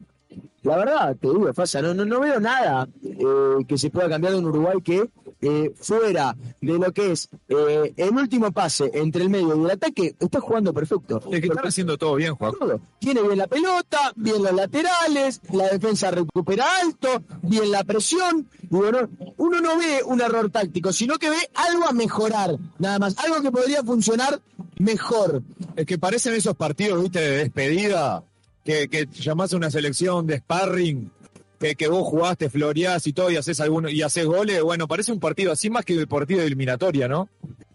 la 0.69 0.77
verdad, 0.77 1.17
te 1.17 1.29
digo, 1.29 1.53
Fasa, 1.53 1.81
no, 1.83 1.95
no, 1.95 2.05
no 2.05 2.21
veo 2.21 2.39
nada 2.39 2.89
eh, 3.03 3.65
que 3.67 3.79
se 3.79 3.91
pueda 3.91 4.09
cambiar 4.09 4.35
de 4.35 4.39
un 4.39 4.47
Uruguay 4.47 4.79
que 4.85 5.11
eh, 5.41 5.73
fuera 5.77 6.37
de 6.61 6.79
lo 6.79 6.93
que 6.93 7.13
es 7.13 7.29
eh, 7.49 7.95
el 7.97 8.11
último 8.11 8.51
pase 8.53 8.91
entre 8.93 9.23
el 9.23 9.31
medio 9.31 9.57
y 9.57 9.65
el 9.65 9.71
ataque, 9.71 10.15
está 10.19 10.41
jugando 10.41 10.75
perfecto. 10.75 11.21
Es 11.33 11.41
que 11.41 11.47
están 11.47 11.67
haciendo 11.67 11.97
todo 11.97 12.17
bien, 12.17 12.35
Juan. 12.35 12.53
Todo. 12.59 12.81
Tiene 12.99 13.23
bien 13.23 13.39
la 13.39 13.47
pelota, 13.47 14.13
bien 14.17 14.43
los 14.43 14.53
laterales, 14.53 15.41
la 15.53 15.69
defensa 15.69 16.11
recupera 16.11 16.67
alto, 16.83 17.23
bien 17.43 17.71
la 17.71 17.85
presión. 17.85 18.49
Digo, 18.63 18.91
no, 18.91 19.09
uno 19.37 19.61
no 19.61 19.79
ve 19.79 20.03
un 20.05 20.21
error 20.21 20.51
táctico, 20.51 20.93
sino 20.93 21.19
que 21.19 21.31
ve 21.31 21.51
algo 21.55 21.89
a 21.89 21.93
mejorar, 21.93 22.57
nada 22.79 22.99
más, 22.99 23.17
algo 23.19 23.41
que 23.41 23.51
podría 23.51 23.83
funcionar 23.83 24.41
mejor. 24.79 25.43
Es 25.77 25.87
que 25.87 25.99
parecen 25.99 26.35
esos 26.35 26.57
partidos, 26.57 27.01
viste, 27.01 27.21
de 27.21 27.37
despedida, 27.39 28.25
que, 28.69 28.87
que 28.87 29.07
llamás 29.07 29.55
a 29.55 29.57
una 29.57 29.71
selección 29.71 30.27
de 30.27 30.41
sparring, 30.41 31.11
que, 31.59 31.75
que 31.75 31.89
vos 31.89 32.07
jugaste, 32.07 32.51
floreás 32.51 33.07
y 33.07 33.15
todo, 33.15 33.31
y 33.31 33.37
haces 33.37 33.61
alguno, 33.61 33.89
y 33.89 34.03
haces 34.03 34.27
goles, 34.27 34.63
bueno, 34.63 34.87
parece 34.87 35.11
un 35.11 35.19
partido 35.19 35.53
así 35.53 35.71
más 35.71 35.87
que 35.87 35.95
el 35.95 36.07
partido 36.07 36.41
de 36.41 36.49
eliminatoria, 36.49 37.09
¿no? 37.09 37.31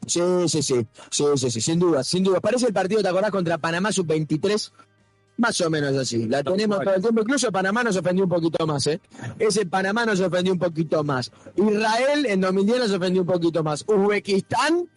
Sí, 0.06 0.22
sí, 0.48 0.62
sí, 0.62 0.86
sí, 1.10 1.24
sí, 1.36 1.50
sí, 1.50 1.62
sin 1.62 1.80
duda, 1.80 2.04
sin 2.04 2.24
duda. 2.24 2.40
Parece 2.40 2.68
el 2.68 2.74
partido, 2.74 3.02
¿te 3.02 3.08
acordás? 3.08 3.32
Contra 3.32 3.58
Panamá 3.58 3.92
sub-23, 3.92 4.72
más 5.38 5.60
o 5.62 5.70
menos 5.72 5.98
así. 5.98 6.28
La 6.28 6.44
tenemos 6.44 6.80
todo 6.84 6.94
el 6.94 7.02
tiempo. 7.02 7.22
Incluso 7.22 7.52
Panamá 7.52 7.84
nos 7.84 7.98
ofendió 7.98 8.26
un 8.26 8.30
poquito 8.30 8.68
más, 8.68 8.86
¿eh? 8.86 9.02
Ese 9.40 9.66
Panamá 9.66 10.06
nos 10.06 10.20
ofendió 10.20 10.54
un 10.54 10.60
poquito 10.60 11.04
más. 11.04 11.32
Israel 11.56 12.28
en 12.28 12.40
2010 12.40 12.78
nos 12.78 12.92
ofendió 12.92 13.24
un 13.24 13.28
poquito 13.28 13.64
más. 13.64 13.84
Uzbekistán 13.88 14.88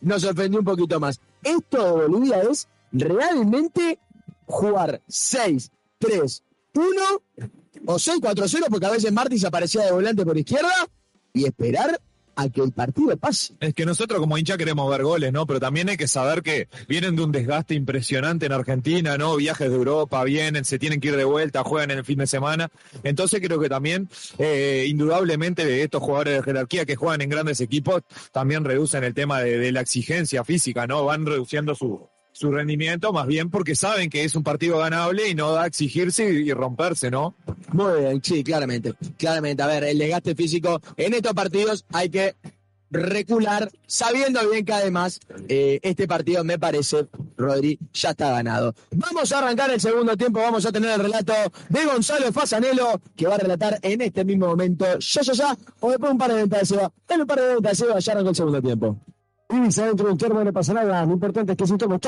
nos 0.00 0.24
ofendió 0.24 0.60
un 0.60 0.64
poquito 0.64 0.98
más. 0.98 1.20
Esto 1.42 1.98
de 1.98 2.06
Bolivia 2.06 2.40
es 2.50 2.68
realmente 2.90 3.98
jugar 4.46 5.02
6, 5.08 5.70
3, 5.98 6.42
1 6.74 6.84
o 7.86 7.94
6-4-0, 7.94 8.66
porque 8.68 8.86
a 8.86 8.90
veces 8.90 9.12
Martins 9.12 9.44
aparecía 9.44 9.84
de 9.84 9.92
volante 9.92 10.24
por 10.24 10.36
izquierda 10.36 10.72
y 11.32 11.44
esperar 11.44 12.00
a 12.36 12.50
que 12.50 12.60
el 12.60 12.70
partido 12.70 13.16
pase. 13.16 13.54
Es 13.60 13.72
que 13.72 13.86
nosotros 13.86 14.20
como 14.20 14.36
hincha 14.36 14.58
queremos 14.58 14.90
ver 14.90 15.02
goles, 15.02 15.32
¿no? 15.32 15.46
Pero 15.46 15.58
también 15.58 15.88
hay 15.88 15.96
que 15.96 16.06
saber 16.06 16.42
que 16.42 16.68
vienen 16.86 17.16
de 17.16 17.22
un 17.22 17.32
desgaste 17.32 17.74
impresionante 17.74 18.44
en 18.44 18.52
Argentina, 18.52 19.16
¿no? 19.16 19.36
Viajes 19.36 19.70
de 19.70 19.74
Europa, 19.74 20.22
vienen, 20.22 20.64
se 20.66 20.78
tienen 20.78 21.00
que 21.00 21.08
ir 21.08 21.16
de 21.16 21.24
vuelta, 21.24 21.64
juegan 21.64 21.90
en 21.90 21.98
el 21.98 22.04
fin 22.04 22.18
de 22.18 22.26
semana. 22.26 22.68
Entonces 23.02 23.40
creo 23.42 23.58
que 23.58 23.70
también, 23.70 24.10
eh, 24.38 24.84
indudablemente, 24.86 25.82
estos 25.82 26.02
jugadores 26.02 26.36
de 26.36 26.42
jerarquía 26.42 26.84
que 26.84 26.96
juegan 26.96 27.22
en 27.22 27.30
grandes 27.30 27.60
equipos 27.62 28.02
también 28.32 28.64
reducen 28.64 29.02
el 29.02 29.14
tema 29.14 29.40
de 29.40 29.72
la 29.72 29.80
exigencia 29.80 30.44
física, 30.44 30.86
¿no? 30.86 31.06
Van 31.06 31.24
reduciendo 31.24 31.74
su, 31.74 32.06
su 32.36 32.52
rendimiento, 32.52 33.12
más 33.12 33.26
bien 33.26 33.48
porque 33.50 33.74
saben 33.74 34.10
que 34.10 34.24
es 34.24 34.34
un 34.34 34.42
partido 34.42 34.78
ganable 34.78 35.28
y 35.28 35.34
no 35.34 35.52
da 35.52 35.62
a 35.62 35.66
exigirse 35.66 36.30
y, 36.30 36.52
romperse, 36.52 37.10
¿no? 37.10 37.34
Muy 37.72 38.00
bien, 38.00 38.20
sí, 38.22 38.44
claramente. 38.44 38.92
Claramente. 39.16 39.62
A 39.62 39.66
ver, 39.66 39.84
el 39.84 39.98
desgaste 39.98 40.34
físico 40.34 40.80
en 40.96 41.14
estos 41.14 41.32
partidos 41.32 41.86
hay 41.92 42.10
que 42.10 42.34
recular, 42.90 43.70
sabiendo 43.86 44.48
bien 44.48 44.64
que 44.64 44.72
además 44.72 45.18
eh, 45.48 45.80
este 45.82 46.06
partido 46.06 46.44
me 46.44 46.58
parece, 46.58 47.08
Rodri, 47.36 47.78
ya 47.92 48.10
está 48.10 48.30
ganado. 48.30 48.74
Vamos 48.92 49.32
a 49.32 49.38
arrancar 49.38 49.70
el 49.70 49.80
segundo 49.80 50.16
tiempo, 50.16 50.40
vamos 50.40 50.66
a 50.66 50.72
tener 50.72 50.90
el 50.90 51.00
relato 51.00 51.32
de 51.70 51.84
Gonzalo 51.84 52.30
Fasanelo, 52.32 53.00
que 53.16 53.26
va 53.26 53.36
a 53.36 53.38
relatar 53.38 53.78
en 53.82 54.02
este 54.02 54.24
mismo 54.24 54.46
momento, 54.46 54.84
ya, 54.98 55.22
ya, 55.22 55.32
ya, 55.32 55.56
o 55.80 55.90
después 55.90 56.12
un 56.12 56.18
par 56.18 56.30
de 56.30 56.36
ventas 56.36 56.60
de 56.60 56.66
Seba. 56.66 56.92
En 57.08 57.20
un 57.22 57.26
par 57.26 57.40
de 57.40 57.54
ventas 57.54 57.78
de 57.78 57.86
Seba, 57.86 57.98
ya 57.98 58.12
arrancó 58.12 58.30
el 58.30 58.36
segundo 58.36 58.62
tiempo. 58.62 58.98
Vivís 59.48 59.78
adentro 59.78 60.06
de 60.06 60.12
un 60.12 60.18
termo, 60.18 60.42
no 60.42 60.52
pasa 60.52 60.74
nada. 60.74 61.04
Lo 61.06 61.12
importante 61.12 61.52
es 61.52 61.58
que 61.58 61.64
es 61.64 61.70
un 61.70 61.78
termo. 61.78 61.98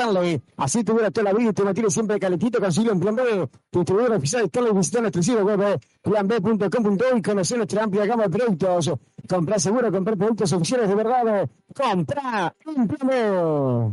Así 0.57 0.83
te 0.83 0.91
dura 0.91 1.09
toda 1.09 1.31
la 1.31 1.33
vida 1.37 1.51
y 1.51 1.53
te 1.53 1.63
mantiene 1.63 1.89
siempre 1.89 2.19
calentito. 2.19 2.59
Consigue 2.59 2.91
en 2.91 2.99
Plan 2.99 3.15
B. 3.15 3.23
Tu 3.69 3.79
distribuidor 3.79 4.17
oficial 4.17 4.43
Stanley 4.45 4.73
visita 4.73 4.99
nuestro 5.01 5.23
sitio 5.23 5.45
web 5.45 5.61
eh, 5.61 5.79
planb.com.uy 6.01 7.19
y 7.19 7.21
conocer 7.21 7.57
nuestra 7.57 7.83
amplia 7.83 8.05
gama 8.05 8.23
de 8.23 8.29
productos. 8.29 8.91
Compra 9.27 9.57
seguro, 9.59 9.91
comprar 9.91 10.17
productos 10.17 10.51
oficiales 10.51 10.89
de 10.89 10.95
verdad. 10.95 11.43
eh. 11.43 11.47
Compra 11.73 12.53
en 12.65 12.87
Plan 12.87 13.07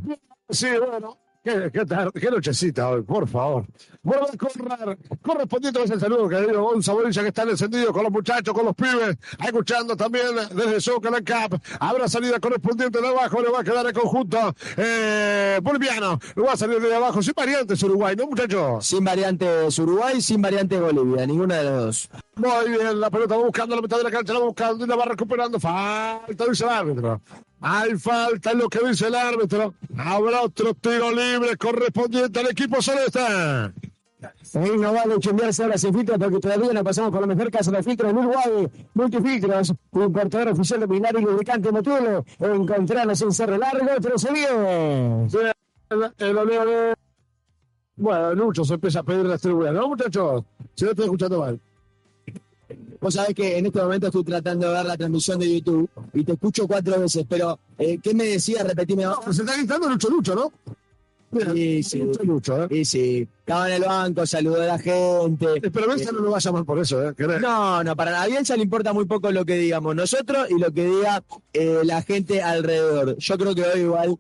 B. 0.07 0.19
Sí, 0.51 0.67
bueno. 0.79 1.17
Qué, 1.47 1.71
qué, 1.73 1.87
tar- 1.87 2.11
qué 2.13 2.29
nochecita 2.29 2.89
hoy, 2.89 3.03
por 3.03 3.29
favor. 3.29 3.65
A 4.05 4.37
correr. 4.37 4.99
Correspondiente 5.23 5.81
es 5.85 5.91
el 5.93 6.01
saludo 6.01 6.29
que 6.29 6.41
digo 6.41 6.61
Gonza 6.61 6.93
Borilla 6.93 7.23
que 7.23 7.29
está 7.29 7.45
encendido 7.45 7.93
con 7.93 8.03
los 8.03 8.11
muchachos, 8.11 8.53
con 8.53 8.65
los 8.65 8.75
pibes, 8.75 9.17
escuchando 9.45 9.97
también 9.97 10.27
desde 10.53 10.81
Zócalo 10.81 11.19
Cup. 11.19 11.61
Habrá 11.79 12.09
salida 12.09 12.41
correspondiente 12.41 13.01
de 13.01 13.07
abajo, 13.07 13.41
le 13.41 13.51
va 13.51 13.61
a 13.61 13.65
quedar 13.65 13.87
el 13.87 13.93
conjunto 13.93 14.57
eh, 14.77 15.61
boliviano. 15.63 16.19
Le 16.35 16.43
va 16.43 16.55
a 16.55 16.57
salir 16.57 16.81
de 16.81 16.93
abajo, 16.97 17.23
sin 17.23 17.35
variantes 17.37 17.81
Uruguay, 17.85 18.17
¿no, 18.17 18.27
muchachos? 18.27 18.85
Sin 18.85 19.05
variantes 19.05 19.79
Uruguay, 19.79 20.21
sin 20.21 20.43
variantes 20.43 20.81
Bolivia, 20.81 21.27
ninguna 21.29 21.59
de 21.59 21.65
las 21.65 21.75
dos. 21.81 22.11
Muy 22.35 22.71
bien, 22.71 23.01
la 23.01 23.09
pelota 23.09 23.37
va 23.37 23.45
buscando 23.45 23.77
la 23.77 23.83
mitad 23.83 23.99
de 23.99 24.03
la 24.05 24.11
cancha, 24.11 24.33
la 24.33 24.41
va 24.41 24.47
buscando 24.47 24.85
y 24.85 24.89
la 24.89 24.97
va 24.97 25.05
recuperando. 25.05 25.61
Falta, 25.61 26.45
dice 26.49 26.65
el 26.65 26.71
árbitro. 26.71 27.21
Hay 27.61 27.97
falta 27.99 28.53
en 28.53 28.59
lo 28.59 28.69
que 28.69 28.87
dice 28.87 29.07
el 29.09 29.15
árbitro. 29.15 29.75
Habrá 29.97 30.43
otro 30.43 30.75
tiro 30.75 31.11
libre 31.11 31.57
correspondiente 31.57 32.41
al 32.41 32.51
equipo 32.51 32.81
celeste. 32.83 33.21
Ahí 34.55 34.77
no 34.79 34.93
vale 34.93 35.19
chumbearse 35.19 35.63
ahora 35.63 35.79
sin 35.79 35.95
filtro 35.95 36.19
porque 36.19 36.39
todavía 36.39 36.73
no 36.73 36.85
pasamos 36.85 37.11
por 37.11 37.21
la 37.21 37.27
mejor 37.27 37.51
casa 37.51 37.71
de 37.71 37.83
filtro 37.83 38.09
en 38.09 38.17
Uruguay. 38.19 38.69
Multifiltros, 38.95 39.73
importador 39.93 40.49
oficial 40.49 40.81
de 40.81 40.87
binario 40.87 41.21
y 41.21 41.25
lubricante 41.25 41.71
Motulo. 41.73 42.25
Encontrarnos 42.39 43.21
en 43.23 43.33
Cerro 43.33 43.57
Largo, 43.59 43.87
pero 44.03 44.19
se 44.19 44.33
de- 44.33 45.27
Bueno, 47.97 48.35
Lucho 48.35 48.65
se 48.65 48.75
empieza 48.75 49.01
a 49.01 49.03
pedir 49.03 49.25
las 49.27 49.41
tribunas, 49.41 49.73
¿no, 49.73 49.89
muchachos? 49.89 50.45
Si 50.75 50.85
no 50.85 50.91
estoy 50.91 51.05
escuchando 51.07 51.41
mal. 51.41 51.61
Vos 53.07 53.15
sabés 53.15 53.37
que 53.37 53.57
en 53.57 53.67
este 53.67 53.81
momento 53.81 54.09
estoy 54.09 54.25
tratando 54.25 54.67
de 54.67 54.75
ver 54.75 54.85
la 54.85 54.97
transmisión 54.97 55.39
de 55.39 55.61
YouTube 55.61 55.89
y 56.13 56.25
te 56.25 56.33
escucho 56.33 56.67
cuatro 56.67 56.99
veces, 56.99 57.25
pero 57.29 57.57
eh, 57.79 58.01
¿qué 58.03 58.13
me 58.13 58.25
decías? 58.25 58.67
Repetime. 58.67 59.05
No, 59.05 59.21
pero 59.21 59.33
se 59.33 59.43
está 59.43 59.57
gritando 59.57 59.89
Lucho 59.89 60.11
Lucho, 60.11 60.35
¿no? 60.35 60.53
Sí, 61.33 61.83
sí. 61.83 61.99
Lucho 61.99 62.23
Lucho, 62.25 62.65
¿eh? 62.65 62.69
Sí, 62.71 62.85
sí. 62.85 63.29
Estaba 63.41 63.69
en 63.69 63.75
el 63.75 63.89
banco, 63.89 64.27
saludó 64.27 64.61
a 64.61 64.67
la 64.67 64.79
gente. 64.79 65.47
Pero 65.61 65.87
Bielsa 65.87 66.11
no 66.11 66.19
lo 66.19 66.33
va 66.33 66.39
a 66.39 66.41
llamar 66.41 66.65
por 66.65 66.81
eso, 66.81 67.01
¿eh? 67.09 67.15
¿Querés? 67.17 67.41
No, 67.41 67.85
no, 67.85 67.95
para 67.95 68.11
nada. 68.11 68.25
A 68.25 68.27
Bielsa 68.27 68.57
le 68.57 68.65
importa 68.65 68.93
muy 68.93 69.05
poco 69.05 69.31
lo 69.31 69.45
que 69.45 69.57
digamos 69.57 69.95
nosotros 69.95 70.49
y 70.51 70.59
lo 70.59 70.73
que 70.73 70.85
diga 70.85 71.23
eh, 71.53 71.81
la 71.85 72.03
gente 72.03 72.43
alrededor. 72.43 73.17
Yo 73.19 73.39
creo 73.39 73.55
que 73.55 73.63
hoy 73.63 73.81
igual 73.83 74.19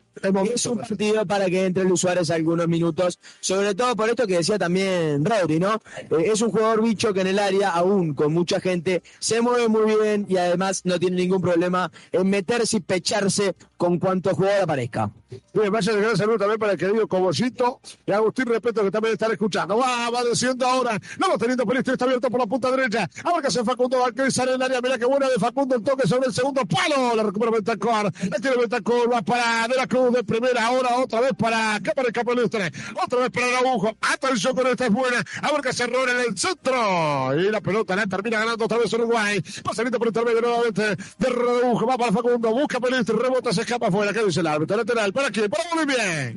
es 0.54 0.66
un 0.66 0.78
partido 0.78 1.26
para 1.26 1.46
que 1.46 1.66
entre 1.66 1.84
Luis 1.84 2.00
Suárez 2.00 2.30
algunos 2.30 2.68
minutos, 2.68 3.18
sobre 3.40 3.74
todo 3.74 3.96
por 3.96 4.08
esto 4.08 4.26
que 4.26 4.36
decía 4.36 4.58
también 4.58 5.24
Rodri, 5.24 5.58
¿no? 5.58 5.74
Eh, 6.10 6.30
es 6.32 6.40
un 6.40 6.50
jugador 6.50 6.82
bicho 6.82 7.12
que 7.12 7.22
en 7.22 7.26
el 7.26 7.38
área, 7.40 7.70
aún 7.70 8.14
con 8.14 8.32
mucha 8.32 8.60
gente, 8.60 9.02
se 9.18 9.40
mueve 9.40 9.68
muy 9.68 9.92
bien 10.00 10.26
y 10.28 10.36
además 10.36 10.82
no 10.84 11.00
tiene 11.00 11.16
ningún 11.16 11.42
problema 11.42 11.90
en 12.12 12.30
meterse 12.30 12.76
y 12.76 12.80
pecharse 12.80 13.54
con 13.76 13.98
cuanto 13.98 14.34
jugador 14.34 14.62
aparezca. 14.62 15.10
Bien, 15.52 15.72
vaya 15.72 15.92
el 15.92 16.00
gran 16.00 16.16
saludo 16.16 16.38
también 16.38 16.58
para 16.58 16.72
el 16.72 16.78
querido 16.78 17.06
Cobollito 17.08 17.80
y 18.06 18.12
Agustín 18.12 18.46
Respeto 18.46 18.84
que 18.84 18.90
también 18.90 19.14
están 19.14 19.32
escuchando. 19.32 19.76
Va, 19.76 20.08
va 20.10 20.22
desciendo 20.22 20.66
ahora. 20.66 20.98
No 21.18 21.28
lo 21.28 21.36
teniendo 21.36 21.66
Pelistri, 21.66 21.94
está 21.94 22.04
abierto 22.04 22.30
por 22.30 22.40
la 22.40 22.46
punta 22.46 22.70
derecha. 22.70 23.08
Ahora 23.24 23.42
que 23.42 23.48
hace 23.48 23.64
Facundo 23.64 23.98
Vázquez 23.98 24.34
sale 24.34 24.52
en 24.52 24.56
el 24.56 24.62
área. 24.62 24.80
Mira 24.80 24.98
qué 24.98 25.04
buena 25.04 25.28
de 25.28 25.34
Facundo 25.34 25.74
el 25.74 25.82
toque 25.82 26.06
sobre 26.06 26.28
el 26.28 26.32
segundo 26.32 26.62
palo. 26.64 27.16
La 27.16 27.24
recupera 27.24 27.50
Bentancor. 27.50 28.04
La 28.04 28.38
tiene 28.38 28.56
Bentancor. 28.56 29.12
Va 29.12 29.22
para 29.22 29.66
De 29.68 29.74
la 29.74 29.86
Cruz 29.86 30.12
de 30.12 30.24
primera. 30.24 30.66
Ahora 30.66 30.96
otra 30.98 31.20
vez 31.20 31.32
para 31.36 31.76
el 31.76 32.12
Capelustre. 32.12 32.70
Otra 33.04 33.18
vez 33.18 33.30
para 33.30 33.58
Araujo. 33.58 33.96
Atención 34.00 34.54
con 34.54 34.66
esta 34.68 34.86
es 34.86 34.92
buena. 34.92 35.24
Se 35.72 35.82
error 35.82 36.08
en 36.08 36.20
el 36.20 36.38
centro. 36.38 37.34
Y 37.34 37.50
la 37.50 37.60
pelota 37.60 37.96
la 37.96 38.06
termina 38.06 38.38
ganando 38.38 38.64
otra 38.64 38.78
vez 38.78 38.92
Uruguay. 38.92 39.42
Pasadito 39.64 39.98
por 39.98 40.06
el 40.06 40.10
intermedio 40.10 40.40
nuevamente 40.40 40.96
de 41.18 41.26
Araujo. 41.26 41.86
Va 41.86 41.98
para 41.98 42.12
Facundo. 42.12 42.50
Busca 42.52 42.78
Pelistri. 42.78 43.16
Rebota, 43.16 43.52
se 43.52 43.65
escapa 43.66 43.88
afuera. 43.88 44.12
¿Qué 44.12 44.24
dice 44.24 44.40
el 44.40 44.46
árbitro? 44.46 44.76
Lateral. 44.76 45.12
¿Para 45.12 45.30
quién? 45.30 45.50
Para 45.50 45.64
Bolivia. 45.74 46.34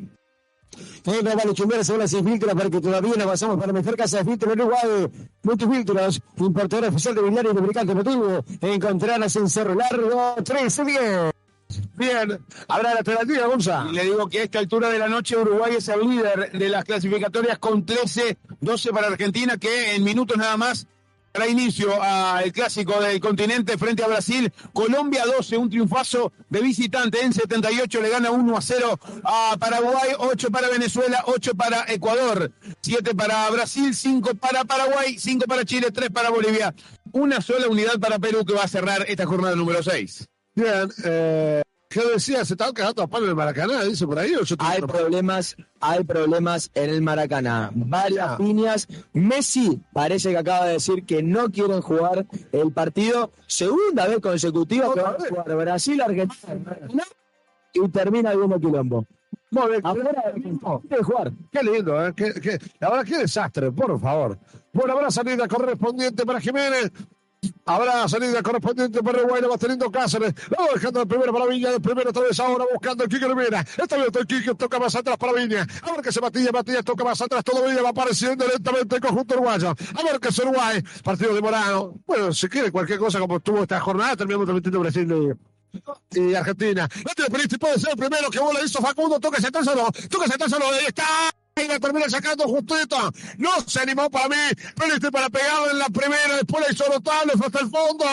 Eh, 1.05 1.23
no 1.23 1.35
vale 1.35 1.53
chumbear, 1.53 1.83
se 1.83 2.07
sin 2.07 2.25
filtros 2.25 2.53
para 2.53 2.69
que 2.69 2.79
todavía 2.79 3.13
no 3.17 3.25
pasamos 3.25 3.59
para 3.59 3.73
mejor 3.73 3.97
casa 3.97 4.17
de 4.19 4.25
filtros 4.25 4.53
en 4.53 4.61
Uruguay. 4.61 5.07
Multifiltros, 5.43 6.21
importador 6.37 6.89
oficial 6.89 7.15
de 7.15 7.21
binario 7.23 7.51
y 7.51 7.55
lubricante 7.55 7.95
motivo. 7.95 8.43
Encontrarás 8.61 9.35
en 9.35 9.49
Cerro 9.49 9.75
Largo 9.75 10.35
1310. 10.37 11.33
Bien, 11.95 12.39
habrá 12.67 12.93
la 12.93 12.99
alternativa, 12.99 13.47
Gonza. 13.47 13.85
Y 13.89 13.93
le 13.93 14.03
digo 14.03 14.27
que 14.27 14.39
a 14.39 14.43
esta 14.43 14.59
altura 14.59 14.89
de 14.89 14.99
la 14.99 15.07
noche 15.07 15.37
Uruguay 15.37 15.75
es 15.77 15.87
el 15.87 16.01
líder 16.01 16.51
de 16.51 16.69
las 16.69 16.83
clasificatorias 16.83 17.59
con 17.59 17.85
13, 17.85 18.37
12 18.59 18.91
para 18.91 19.07
Argentina, 19.07 19.57
que 19.57 19.95
en 19.95 20.03
minutos 20.03 20.37
nada 20.37 20.57
más 20.57 20.87
dará 21.33 21.47
inicio 21.47 22.01
al 22.01 22.51
clásico 22.51 22.99
del 23.01 23.19
continente 23.19 23.77
frente 23.77 24.03
a 24.03 24.07
Brasil. 24.07 24.51
Colombia 24.73 25.25
12, 25.25 25.57
un 25.57 25.69
triunfazo 25.69 26.31
de 26.49 26.61
visitante 26.61 27.21
en 27.21 27.33
78, 27.33 28.01
le 28.01 28.09
gana 28.09 28.31
1 28.31 28.57
a 28.57 28.61
0 28.61 28.99
a 29.23 29.57
Paraguay, 29.59 30.11
8 30.17 30.51
para 30.51 30.69
Venezuela, 30.69 31.23
8 31.27 31.55
para 31.55 31.85
Ecuador, 31.91 32.51
7 32.81 33.15
para 33.15 33.49
Brasil, 33.49 33.93
5 33.93 34.35
para 34.35 34.65
Paraguay, 34.65 35.17
5 35.17 35.45
para 35.45 35.65
Chile, 35.65 35.91
3 35.91 36.09
para 36.09 36.29
Bolivia. 36.29 36.73
Una 37.11 37.41
sola 37.41 37.67
unidad 37.67 37.99
para 37.99 38.19
Perú 38.19 38.45
que 38.45 38.53
va 38.53 38.63
a 38.63 38.67
cerrar 38.67 39.05
esta 39.07 39.25
jornada 39.25 39.55
número 39.55 39.81
6. 39.81 40.27
Bien, 40.55 40.91
eh, 41.05 41.61
¿qué 41.89 42.01
decía? 42.13 42.45
¿Se 42.45 42.53
estaban 42.53 42.73
quedando 42.73 43.03
a 43.03 43.07
palo 43.07 43.25
en 43.25 43.29
el 43.31 43.35
Maracaná? 43.35 43.83
¿Dice 43.83 44.05
por 44.05 44.19
ahí? 44.19 44.33
¿O 44.35 44.43
yo 44.43 44.55
Hay 44.59 44.81
problemas, 44.81 45.55
hay 45.81 46.03
problemas 46.03 46.69
en 46.75 46.89
el 46.91 47.01
Maracaná. 47.01 47.71
Varias 47.73 48.37
piñas. 48.37 48.87
Messi 49.13 49.81
parece 49.93 50.29
que 50.31 50.37
acaba 50.37 50.65
de 50.67 50.73
decir 50.73 51.05
que 51.05 51.21
no 51.23 51.49
quieren 51.51 51.81
jugar 51.81 52.25
el 52.51 52.71
partido. 52.71 53.31
Segunda 53.47 54.07
vez 54.07 54.19
consecutiva 54.19 54.93
que 54.93 55.01
van 55.01 55.15
a 55.15 55.27
jugar 55.29 55.55
Brasil, 55.57 56.01
Argentina 56.01 57.03
y 57.73 57.87
termina 57.89 58.33
viendo 58.35 58.59
quilombo. 58.59 59.05
Muy 59.51 59.67
bien. 59.69 59.81
Afuera 59.83 60.23
de 60.83 61.03
jugar. 61.03 61.31
Qué 61.51 61.63
lindo, 61.63 62.05
¿eh? 62.05 62.13
Qué, 62.15 62.33
qué- 62.39 62.59
la 62.79 62.89
verdad, 62.91 63.05
qué 63.05 63.17
desastre, 63.17 63.71
por 63.71 63.99
favor. 63.99 64.37
Bueno, 64.71 64.93
habrá 64.93 65.09
salida 65.09 65.47
correspondiente 65.47 66.23
para 66.23 66.39
Jiménez. 66.39 66.91
Habrá 67.65 68.09
salida 68.09 68.41
correspondiente 68.41 69.03
para 69.03 69.19
Uruguay, 69.19 69.41
lo 69.41 69.49
va 69.49 69.57
teniendo 69.57 69.91
Cáceres. 69.91 70.33
Lo 70.49 70.73
dejando 70.73 71.01
el 71.01 71.07
primero 71.07 71.31
para 71.31 71.45
Viña, 71.45 71.69
el 71.69 71.81
primero 71.81 72.09
otra 72.09 72.23
vez 72.23 72.39
ahora 72.39 72.65
buscando 72.73 73.03
el 73.03 73.09
Quique 73.09 73.27
Rivera. 73.27 73.61
Está 73.77 73.95
abierto 73.95 74.19
el 74.19 74.25
Quique, 74.25 74.55
toca 74.55 74.79
más 74.79 74.95
atrás 74.95 75.17
para 75.17 75.33
Viña. 75.33 75.67
A 75.83 75.91
ver 75.91 76.01
que 76.01 76.11
se 76.11 76.19
Matías, 76.19 76.51
Matías 76.51 76.83
toca 76.83 77.03
más 77.03 77.21
atrás 77.21 77.43
todavía, 77.43 77.81
va 77.83 77.89
apareciendo 77.89 78.47
lentamente 78.47 78.95
el 78.95 79.01
conjunto 79.01 79.35
uruguayo. 79.35 79.69
A 79.69 80.03
ver 80.03 80.19
que 80.19 80.29
es 80.29 80.39
Uruguay, 80.39 80.83
partido 81.03 81.33
de 81.35 81.41
Morano. 81.41 81.93
Bueno, 82.07 82.33
si 82.33 82.49
quiere 82.49 82.71
cualquier 82.71 82.97
cosa 82.97 83.19
como 83.19 83.37
estuvo 83.37 83.61
esta 83.61 83.79
jornada, 83.79 84.15
terminamos 84.15 84.45
transmitiendo 84.45 84.79
Brasil 84.79 85.37
y, 86.15 86.33
Argentina. 86.33 86.89
No 87.05 87.11
tiene 87.15 87.29
Peristi, 87.29 87.57
puede 87.57 87.79
ser 87.79 87.91
el 87.91 87.97
primero 87.97 88.31
que 88.31 88.39
bola 88.39 88.61
hizo 88.65 88.81
Facundo, 88.81 89.19
toca 89.19 89.37
ese 89.37 89.49
solo, 89.63 89.91
toca 90.09 90.25
ese 90.25 90.49
solo, 90.49 90.65
ahí 90.65 90.85
está. 90.87 91.05
Y 91.63 91.79
termina 91.79 92.09
sacando 92.09 92.45
justito. 92.45 92.97
No 93.37 93.49
se 93.65 93.79
animó 93.81 94.09
para 94.09 94.29
mí. 94.29 94.35
Peristi 94.75 95.09
para 95.09 95.29
pegarle 95.29 95.71
en 95.71 95.79
la 95.79 95.89
primera. 95.89 96.35
Después 96.35 96.65
la 96.65 96.73
hizo 96.73 96.89
notable. 96.89 97.33
Fue 97.37 97.47
hasta 97.47 97.59
el 97.59 97.69
fondo. 97.69 98.05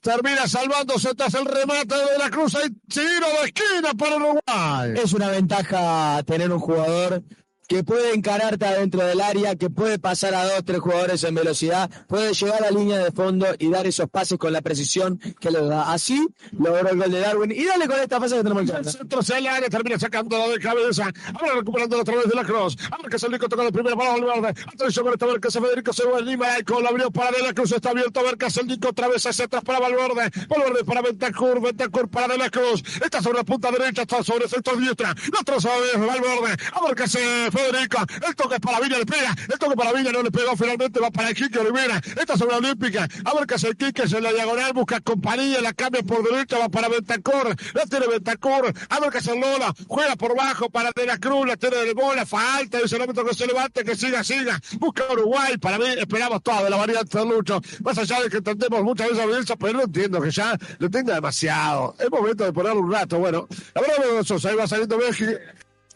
Termina 0.00 0.46
salvándose 0.46 1.14
tras 1.14 1.34
el 1.34 1.46
remate 1.46 1.94
de 1.94 2.18
la 2.18 2.30
cruz. 2.30 2.54
Hay 2.54 2.70
tiro 2.88 3.26
de 3.40 3.46
esquina 3.46 3.94
para 3.94 4.16
Uruguay. 4.16 4.94
Es 5.02 5.12
una 5.12 5.28
ventaja 5.28 6.22
tener 6.24 6.52
un 6.52 6.60
jugador 6.60 7.22
que 7.68 7.84
puede 7.84 8.14
encararte 8.14 8.66
adentro 8.66 9.04
del 9.04 9.20
área, 9.20 9.56
que 9.56 9.70
puede 9.70 9.98
pasar 9.98 10.34
a 10.34 10.44
dos, 10.44 10.64
tres 10.64 10.80
jugadores 10.80 11.24
en 11.24 11.34
velocidad, 11.34 11.90
puede 12.06 12.34
llegar 12.34 12.62
a 12.62 12.70
la 12.70 12.78
línea 12.78 12.98
de 12.98 13.12
fondo 13.12 13.46
y 13.58 13.70
dar 13.70 13.86
esos 13.86 14.08
pases 14.08 14.38
con 14.38 14.52
la 14.52 14.60
precisión 14.60 15.18
que 15.40 15.50
le 15.50 15.64
da. 15.64 15.92
Así 15.92 16.26
logró 16.52 16.90
el 16.90 16.98
gol 16.98 17.10
de 17.10 17.20
Darwin. 17.20 17.50
Y 17.52 17.64
dale 17.64 17.86
con 17.86 17.98
esta 17.98 18.20
fase 18.20 18.36
que 18.36 18.42
tenemos 18.42 18.68
El 18.68 18.84
centro 18.84 19.20
el 19.36 19.46
área, 19.46 19.68
termina 19.68 19.98
sacando 19.98 20.36
de 20.50 20.58
cabeza. 20.58 21.10
Ahora 21.34 21.54
recuperando 21.56 22.00
a 22.00 22.04
través 22.04 22.28
de 22.28 22.34
la 22.34 22.44
cruz. 22.44 22.76
A 22.90 22.98
ver 22.98 23.10
que 23.10 23.18
se 23.18 23.28
Nico 23.28 23.48
toca 23.48 23.64
de 23.64 23.72
primera 23.72 23.96
para 23.96 24.10
Valverde. 24.12 24.48
Atención 24.66 25.04
con 25.04 25.14
esta, 25.14 25.26
a 25.26 25.28
ver 25.28 25.40
que 25.40 25.50
se 25.50 25.60
Federico 25.60 25.92
se 25.92 26.04
va 26.04 26.20
Lima. 26.20 26.46
Con 26.66 26.82
la 26.82 26.90
abrió 26.90 27.10
para 27.10 27.30
De 27.30 27.42
la 27.42 27.52
Cruz. 27.54 27.72
Está 27.72 27.90
abierto. 27.90 28.20
A 28.20 28.22
ver 28.24 28.36
que 28.36 28.46
el 28.46 28.66
Nico 28.66 28.88
otra 28.88 29.08
vez 29.08 29.24
hacia 29.24 29.44
atrás 29.44 29.62
para 29.64 29.80
Valverde. 29.80 30.30
Valverde 30.48 30.84
para 30.84 31.02
Ventacur. 31.02 31.60
Ventacur 31.60 32.08
para 32.08 32.28
De 32.28 32.38
la 32.38 32.50
Cruz. 32.50 32.82
Está 33.02 33.22
sobre 33.22 33.38
la 33.38 33.44
punta 33.44 33.70
derecha. 33.70 34.02
Está 34.02 34.22
sobre 34.22 34.44
el 34.44 34.50
sector 34.50 34.78
diestra. 34.78 35.14
La 35.32 35.42
traza 35.44 35.70
de 35.70 36.04
Valverde. 36.04 36.56
A 36.72 36.86
ver 36.86 36.94
que 36.94 37.08
se 37.08 37.50
Federico. 37.52 37.98
El 38.26 38.34
toque 38.34 38.58
para 38.58 38.80
Villa 38.80 38.98
le 38.98 39.06
pega. 39.06 39.34
El 39.50 39.58
toque 39.58 39.76
para 39.76 39.92
Villa 39.92 40.12
no 40.12 40.22
le 40.22 40.30
pegó. 40.30 40.56
Finalmente 40.56 41.00
va 41.00 41.10
para 41.10 41.32
Quique 41.34 41.58
Olivera. 41.58 42.00
Está 42.18 42.36
sobre 42.36 42.56
Olímpica. 42.56 43.06
A 43.24 43.34
ver 43.34 43.46
que 43.46 43.58
se 43.58 43.74
Quique 43.74 44.08
se 44.08 44.20
la 44.20 44.32
diagonal. 44.32 44.72
Busca 44.72 45.00
compañía. 45.00 45.60
La 45.60 45.72
cambia 45.72 46.02
por 46.02 46.22
derecha. 46.28 46.58
Va 46.58 46.68
para 46.68 46.88
Ventacur. 46.88 47.54
La 47.74 47.86
tiene 47.86 48.06
Ventacur. 48.08 48.72
A 48.88 49.00
ver 49.00 49.10
que 49.10 49.20
se 49.20 49.38
Lola. 49.38 49.74
Juega 49.86 50.16
por 50.16 50.36
bajo 50.36 50.70
para 50.70 50.90
De 50.94 51.06
la 51.06 51.18
Cruz. 51.18 51.46
La 51.46 51.56
tiene 51.56 51.76
de 51.76 51.94
bola. 51.94 52.26
Falta. 52.26 52.78
Dice 52.78 52.96
el 52.96 53.02
árbitro 53.02 53.24
que 53.24 53.34
se 53.34 53.46
levante. 53.46 53.84
Que 53.84 53.94
siga, 53.94 54.24
siga. 54.24 54.60
Busca 54.78 55.04
Uruguay. 55.12 55.58
Para 55.58 55.78
mí 55.78 55.86
esperamos 55.98 56.42
todo 56.42 56.68
la 56.68 56.76
variante 56.76 57.18
de 57.18 57.26
Lucho. 57.26 57.60
Más 57.82 57.98
allá 57.98 58.20
de 58.22 58.30
que 58.30 58.38
entendemos 58.38 58.82
muchas 58.82 59.08
veces 59.08 59.20
a 59.20 59.24
audiencia, 59.24 59.56
pero 59.56 59.72
no 59.74 59.82
entiendo 59.82 60.20
que 60.20 60.30
ya 60.30 60.56
lo 60.78 60.90
tenga 60.90 61.14
demasiado. 61.14 61.94
Es 61.98 62.10
momento 62.10 62.44
de 62.44 62.52
ponerlo 62.52 62.80
un 62.80 62.92
rato. 62.92 63.18
Bueno, 63.18 63.48
la 63.74 63.80
verdad, 63.82 64.22
Sosa, 64.24 64.50
ahí 64.50 64.56
va 64.56 64.66
saliendo 64.66 64.98
México. 64.98 65.32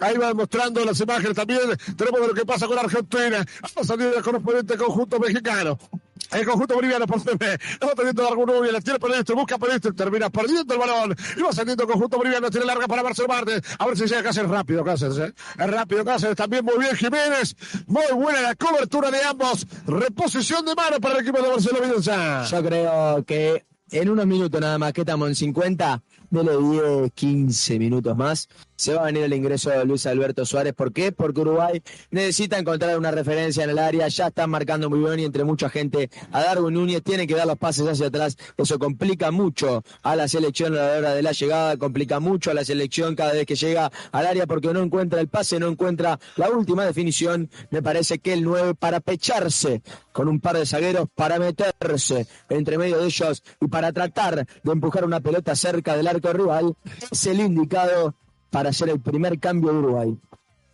Ahí 0.00 0.16
van 0.16 0.36
mostrando 0.36 0.84
las 0.84 1.00
imágenes 1.00 1.34
también. 1.34 1.60
Tenemos 1.96 2.20
lo 2.28 2.34
que 2.34 2.44
pasa 2.44 2.66
con 2.66 2.78
Argentina. 2.78 3.44
Va 3.62 3.82
a 3.82 3.84
salir 3.84 4.12
el 4.14 4.22
correspondiente 4.22 4.76
conjunto 4.76 5.18
mexicano. 5.18 5.78
El 6.32 6.44
conjunto 6.44 6.74
boliviano 6.74 7.06
por 7.06 7.20
CP. 7.20 7.58
Va 7.84 7.94
teniendo 7.94 8.26
algún 8.26 8.48
Rubio, 8.48 8.72
la 8.72 8.80
tiene 8.80 8.98
Pelistri, 8.98 9.34
busca 9.34 9.58
Pelistri, 9.58 9.92
termina 9.92 10.28
perdiendo 10.28 10.74
el 10.74 10.80
balón. 10.80 11.16
Y 11.36 11.42
va 11.42 11.52
saliendo 11.52 11.84
el 11.84 11.88
conjunto 11.88 12.16
boliviano, 12.16 12.50
tiene 12.50 12.66
larga 12.66 12.86
para 12.86 13.02
Marcelo 13.02 13.28
Martínez. 13.28 13.62
A 13.78 13.86
ver 13.86 13.96
si 13.96 14.06
llega 14.06 14.22
Cáceres 14.22 14.50
rápido, 14.50 14.84
Cáceres. 14.84 15.18
¿eh? 15.18 15.32
Rápido 15.56 16.04
Cáceres, 16.04 16.36
también 16.36 16.64
muy 16.64 16.78
bien 16.78 16.96
Jiménez. 16.96 17.54
Muy 17.86 18.04
buena 18.14 18.40
la 18.40 18.54
cobertura 18.56 19.10
de 19.10 19.22
ambos. 19.22 19.66
Reposición 19.86 20.64
de 20.64 20.74
mano 20.74 21.00
para 21.00 21.14
el 21.16 21.20
equipo 21.20 21.40
de 21.40 21.48
Marcelo 21.48 21.80
Bielsa. 21.80 22.44
Yo 22.44 22.62
creo 22.64 23.24
que 23.24 23.64
en 23.90 24.08
unos 24.10 24.26
minutos 24.26 24.60
nada 24.60 24.78
más, 24.78 24.92
que 24.92 25.02
estamos 25.02 25.28
en 25.28 25.34
50, 25.34 26.02
dele 26.30 26.52
10, 26.58 27.12
15 27.14 27.78
minutos 27.78 28.16
más, 28.16 28.48
se 28.76 28.94
va 28.94 29.02
a 29.02 29.06
venir 29.06 29.24
el 29.24 29.32
ingreso 29.32 29.70
de 29.70 29.84
Luis 29.84 30.06
Alberto 30.06 30.44
Suárez. 30.44 30.74
¿Por 30.74 30.92
qué? 30.92 31.12
Porque 31.12 31.40
Uruguay 31.40 31.82
necesita 32.10 32.58
encontrar 32.58 32.96
una 32.98 33.10
referencia 33.10 33.64
en 33.64 33.70
el 33.70 33.78
área, 33.78 34.08
ya 34.08 34.28
están 34.28 34.50
marcando 34.50 34.88
muy 34.90 35.00
bien 35.00 35.20
y 35.20 35.24
entre 35.24 35.44
mucha 35.44 35.68
gente 35.68 36.10
a 36.32 36.42
Darwin 36.42 36.74
Núñez 36.74 37.02
tiene 37.02 37.26
que 37.26 37.34
dar 37.34 37.46
los 37.46 37.58
pases 37.58 37.88
hacia 37.88 38.06
atrás. 38.06 38.36
Eso 38.56 38.78
complica 38.78 39.30
mucho 39.30 39.82
a 40.02 40.16
la 40.16 40.28
selección 40.28 40.74
a 40.74 40.76
la 40.76 40.98
hora 40.98 41.14
de 41.14 41.22
la 41.22 41.32
llegada, 41.32 41.76
complica 41.76 42.20
mucho 42.20 42.50
a 42.50 42.54
la 42.54 42.64
selección 42.64 43.14
cada 43.14 43.32
vez 43.32 43.46
que 43.46 43.56
llega 43.56 43.90
al 44.12 44.26
área 44.26 44.46
porque 44.46 44.72
no 44.72 44.82
encuentra 44.82 45.20
el 45.20 45.28
pase, 45.28 45.58
no 45.58 45.68
encuentra 45.68 46.18
la 46.36 46.50
última 46.50 46.84
definición. 46.84 47.50
Me 47.70 47.82
parece 47.82 48.18
que 48.18 48.32
el 48.32 48.44
9 48.44 48.74
para 48.74 49.00
pecharse 49.00 49.82
con 50.12 50.28
un 50.28 50.40
par 50.40 50.56
de 50.56 50.66
zagueros 50.66 51.08
para 51.14 51.38
meterse 51.38 52.26
entre 52.48 52.78
medio 52.78 52.98
de 52.98 53.06
ellos 53.06 53.42
y 53.60 53.68
para 53.68 53.92
tratar 53.92 54.46
de 54.62 54.72
empujar 54.72 55.04
una 55.04 55.20
pelota 55.20 55.54
cerca 55.54 55.96
del 55.96 56.06
arco 56.06 56.32
rival 56.32 56.74
es 57.10 57.26
el 57.26 57.40
indicado 57.40 58.14
para 58.50 58.70
hacer 58.70 58.88
el 58.88 59.00
primer 59.00 59.38
cambio 59.38 59.72
de 59.72 59.78
Uruguay. 59.78 60.18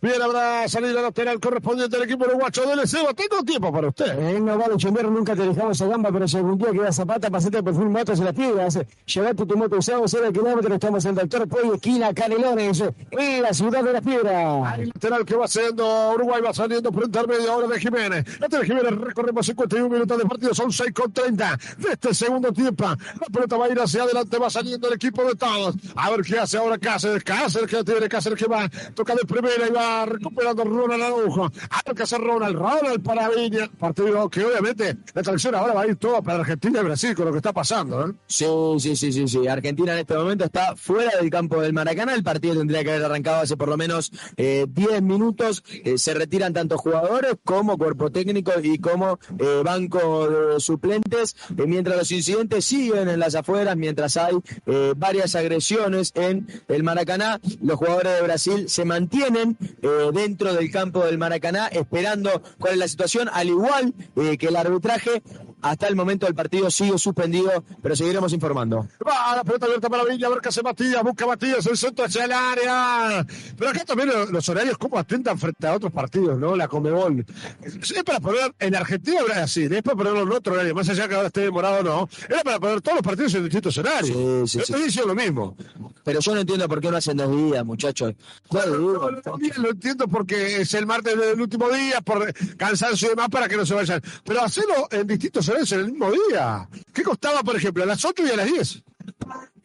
Bien, 0.03 0.21
habrá 0.21 0.67
salido 0.67 1.01
lateral 1.01 1.39
correspondiente 1.39 1.95
del 1.95 2.09
equipo 2.09 2.25
uruguayo 2.25 2.75
del 2.75 2.85
Seba. 2.85 3.13
Tengo 3.13 3.41
tiempo 3.41 3.71
para 3.71 3.87
usted. 3.87 4.19
Eh, 4.19 4.37
no 4.37 4.57
vale 4.57 4.75
chumbear, 4.75 5.09
nunca 5.09 5.33
te 5.33 5.47
dejamos 5.47 5.77
esa 5.77 5.87
gamba, 5.87 6.11
pero 6.11 6.27
si 6.27 6.35
algún 6.35 6.57
día 6.57 6.71
queda 6.73 6.91
zapata, 6.91 7.29
pasate 7.29 7.63
por 7.63 7.73
fin 7.73 7.89
motos 7.89 8.19
en 8.19 8.25
las 8.25 8.33
piedras. 8.33 8.79
Llevate 9.05 9.45
tu 9.45 9.55
moto 9.55 9.77
usado, 9.77 10.03
0 10.05 10.33
kilómetros, 10.33 10.73
estamos 10.73 11.05
en 11.05 11.15
Doctor 11.15 11.47
Puey, 11.47 11.69
esquina 11.75 12.13
Canelones, 12.13 12.83
en 13.11 13.41
la 13.41 13.53
ciudad 13.53 13.81
de 13.81 13.93
las 13.93 14.01
piedras. 14.01 14.77
Lateral 14.77 15.23
que 15.23 15.35
va 15.37 15.45
haciendo 15.45 16.11
Uruguay, 16.15 16.41
va 16.41 16.53
saliendo 16.53 16.91
por 16.91 17.05
intermedio 17.05 17.53
ahora 17.53 17.67
de 17.67 17.79
Jiménez. 17.79 18.39
Lateral 18.41 18.65
Jiménez, 18.65 18.91
recorremos 18.91 19.45
51 19.45 19.87
minutos 19.87 20.17
de 20.17 20.25
partido, 20.25 20.53
son 20.53 20.69
6 20.69 20.91
con 20.93 21.13
30 21.13 21.59
de 21.77 21.93
este 21.93 22.13
segundo 22.13 22.51
tiempo. 22.51 22.83
La 22.83 23.27
pelota 23.31 23.55
va 23.55 23.67
a 23.67 23.69
ir 23.69 23.79
hacia 23.79 24.03
adelante, 24.03 24.37
va 24.37 24.49
saliendo 24.49 24.85
el 24.89 24.95
equipo 24.95 25.23
de 25.23 25.35
todos. 25.35 25.75
A 25.95 26.09
ver 26.11 26.23
qué 26.23 26.39
hace 26.39 26.57
ahora 26.57 26.77
Cáceres. 26.77 27.23
Cáceres 27.23 27.69
que 27.69 27.85
tiene 27.85 28.09
Cáceres 28.09 28.37
que 28.37 28.47
va, 28.47 28.67
toca 28.93 29.15
de 29.15 29.21
primera 29.21 29.65
y 29.65 29.71
va 29.71 29.92
recuperando 30.05 30.63
Ronald 30.63 31.03
Araujo. 31.03 31.45
A 31.45 31.81
ver 31.85 31.95
qué 31.95 32.03
hace 32.03 32.17
Ronald, 32.17 32.55
Ronald 32.55 33.03
para 33.03 33.29
Viña. 33.29 33.69
Partido 33.79 34.29
que 34.29 34.43
obviamente 34.43 34.97
la 35.13 35.23
selección 35.23 35.55
ahora 35.55 35.73
va 35.73 35.81
a 35.81 35.87
ir 35.87 35.95
toda 35.95 36.21
para 36.21 36.39
Argentina 36.39 36.81
y 36.81 36.83
Brasil 36.83 37.15
con 37.15 37.25
lo 37.25 37.31
que 37.31 37.37
está 37.37 37.53
pasando. 37.53 38.07
¿eh? 38.07 38.13
Sí, 38.27 38.45
sí, 38.79 38.95
sí, 38.95 39.11
sí, 39.11 39.27
sí. 39.27 39.47
Argentina 39.47 39.93
en 39.93 39.99
este 39.99 40.15
momento 40.15 40.45
está 40.45 40.75
fuera 40.75 41.11
del 41.19 41.29
campo 41.29 41.61
del 41.61 41.73
Maracaná. 41.73 42.13
El 42.13 42.23
partido 42.23 42.57
tendría 42.57 42.83
que 42.83 42.91
haber 42.91 43.05
arrancado 43.05 43.41
hace 43.41 43.57
por 43.57 43.69
lo 43.69 43.77
menos 43.77 44.11
eh, 44.37 44.65
10 44.69 45.01
minutos. 45.01 45.63
Eh, 45.83 45.97
se 45.97 46.13
retiran 46.13 46.53
tanto 46.53 46.77
jugadores 46.77 47.35
como 47.43 47.77
cuerpo 47.77 48.11
técnico 48.11 48.51
y 48.61 48.79
como 48.79 49.19
eh, 49.39 49.61
banco 49.63 50.59
suplentes. 50.59 51.35
Eh, 51.57 51.65
mientras 51.67 51.97
los 51.97 52.11
incidentes 52.11 52.65
siguen 52.65 53.09
en 53.09 53.19
las 53.19 53.35
afueras, 53.35 53.75
mientras 53.75 54.17
hay 54.17 54.35
eh, 54.65 54.93
varias 54.95 55.35
agresiones 55.35 56.11
en 56.15 56.47
el 56.67 56.83
Maracaná, 56.83 57.39
los 57.61 57.77
jugadores 57.77 58.15
de 58.15 58.21
Brasil 58.21 58.69
se 58.69 58.85
mantienen 58.85 59.57
eh, 59.83 60.11
dentro 60.13 60.53
del 60.53 60.71
campo 60.71 61.05
del 61.05 61.17
Maracaná 61.17 61.67
esperando 61.67 62.41
cuál 62.57 62.73
es 62.73 62.79
la 62.79 62.87
situación, 62.87 63.29
al 63.31 63.49
igual 63.49 63.93
eh, 64.15 64.37
que 64.37 64.47
el 64.47 64.55
arbitraje 64.55 65.21
hasta 65.63 65.87
el 65.87 65.95
momento 65.95 66.27
el 66.27 66.35
partido 66.35 66.69
sigue 66.69 66.97
suspendido, 66.97 67.63
pero 67.81 67.95
seguiremos 67.95 68.33
informando. 68.33 68.85
Va 69.07 69.37
la 69.37 69.43
pelota 69.43 69.65
abierta 69.65 69.89
para 69.89 70.03
Villa, 70.03 70.27
a 70.27 70.29
ver 70.29 70.39
qué 70.41 70.49
hace 70.49 70.61
Matías, 70.61 71.01
busca 71.03 71.25
Matías, 71.25 71.65
el 71.65 71.77
centro 71.77 72.05
hacia 72.05 72.25
el 72.25 72.33
área. 72.33 73.25
Pero 73.57 73.69
acá 73.69 73.85
también 73.85 74.09
los, 74.29 74.49
horarios, 74.49 74.77
cómo 74.77 74.99
atentan 74.99 75.39
frente 75.39 75.65
a 75.65 75.73
otros 75.73 75.93
partidos, 75.93 76.37
¿no? 76.37 76.55
La 76.57 76.67
Comebol. 76.67 77.25
Es 77.63 78.03
para 78.03 78.19
poner, 78.19 78.53
en 78.59 78.75
Argentina 78.75 79.21
era 79.25 79.43
así, 79.43 79.63
es 79.63 79.81
para 79.81 79.95
ponerlo 79.95 80.23
en 80.23 80.31
otro 80.33 80.53
horario, 80.53 80.75
más 80.75 80.89
allá 80.89 81.07
que 81.07 81.15
ahora 81.15 81.27
esté 81.27 81.41
demorado 81.41 81.79
o 81.79 81.83
no. 81.83 82.09
Era 82.29 82.43
para 82.43 82.59
poner 82.59 82.81
todos 82.81 82.97
los 82.97 83.03
partidos 83.03 83.33
en 83.35 83.43
distintos 83.43 83.77
horarios. 83.77 84.51
Sí, 84.51 84.59
sí, 84.59 84.73
Yo 84.73 84.89
sí. 84.89 84.99
lo 85.07 85.15
mismo. 85.15 85.55
Pero 86.03 86.19
yo 86.19 86.33
no 86.33 86.41
entiendo 86.41 86.67
por 86.67 86.81
qué 86.81 86.91
no 86.91 86.97
hacen 86.97 87.15
dos 87.15 87.31
días, 87.31 87.65
muchachos. 87.65 88.13
No, 88.51 88.65
no, 88.65 89.37
bien, 89.37 89.53
lo 89.57 89.69
entiendo 89.69 90.09
porque 90.09 90.61
es 90.61 90.73
el 90.73 90.85
martes 90.85 91.17
del 91.17 91.39
último 91.39 91.69
día, 91.69 92.01
por 92.01 92.33
cansancio 92.57 93.07
y 93.07 93.09
demás, 93.11 93.29
para 93.29 93.47
que 93.47 93.55
no 93.55 93.65
se 93.65 93.73
vayan. 93.73 94.01
Pero 94.25 94.41
hacerlo 94.41 94.89
en 94.91 95.07
distintos 95.07 95.47
horarios 95.47 95.52
en 95.55 95.79
el 95.79 95.91
mismo 95.91 96.11
día. 96.11 96.67
¿Qué 96.93 97.03
costaba, 97.03 97.43
por 97.43 97.55
ejemplo, 97.55 97.83
a 97.83 97.85
las 97.85 98.03
8 98.03 98.23
y 98.25 98.29
a 98.29 98.35
las 98.37 98.45
10? 98.47 98.83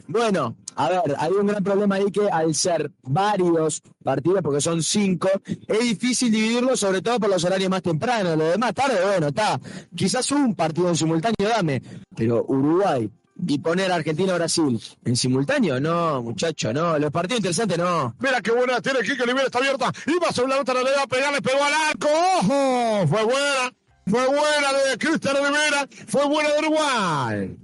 Bueno, 0.08 0.57
a 0.75 0.89
ver, 0.89 1.17
hay 1.18 1.33
un 1.33 1.47
gran 1.47 1.62
problema 1.62 1.97
ahí 1.97 2.10
que 2.10 2.31
al 2.31 2.55
ser 2.55 2.91
varios 3.02 3.83
partidos, 4.02 4.41
porque 4.42 4.60
son 4.60 4.83
cinco, 4.83 5.28
es 5.44 5.81
difícil 5.81 6.31
dividirlo, 6.31 6.76
sobre 6.78 7.02
todo 7.02 7.20
por 7.20 7.28
los 7.28 7.44
horarios 7.44 7.68
más 7.68 7.83
tempranos. 7.83 8.39
Lo 8.39 8.49
demás 8.49 8.73
tarde, 8.73 9.05
bueno, 9.05 9.28
está. 9.28 9.60
Quizás 9.94 10.31
un 10.31 10.55
partido 10.55 10.89
en 10.89 10.97
simultáneo, 10.97 11.49
dame. 11.49 11.83
Pero 12.17 12.42
Uruguay 12.49 13.10
y 13.47 13.58
poner 13.58 13.92
Argentina-Brasil 13.92 14.81
en 15.05 15.17
simultáneo, 15.17 15.78
no, 15.78 16.23
muchacho, 16.23 16.73
no. 16.73 16.99
Los 16.99 17.10
partidos 17.10 17.41
interesantes, 17.41 17.76
no. 17.76 18.15
Mira 18.18 18.41
qué 18.41 18.50
buena 18.50 18.81
tiene 18.81 19.00
Kike 19.00 19.23
Olivera, 19.23 19.47
está 19.47 19.58
abierta. 19.58 19.92
Y 20.07 20.18
va 20.18 20.33
sobre 20.33 20.55
la 20.55 20.60
otra, 20.60 20.83
le 20.83 20.91
va 20.91 21.02
a 21.02 21.07
pegar, 21.07 21.34
le 21.34 21.42
pegó 21.42 21.62
al 21.62 21.73
arco. 21.91 22.08
¡Ojo! 22.39 23.07
Fue 23.08 23.25
buena. 23.25 23.73
Fue 24.08 24.26
buena 24.26 24.72
de 24.90 24.98
Cristian 24.98 25.36
Rivera. 25.36 25.88
Fue 26.06 26.26
buena 26.26 26.48
de 26.50 26.58
Uruguay. 26.60 27.56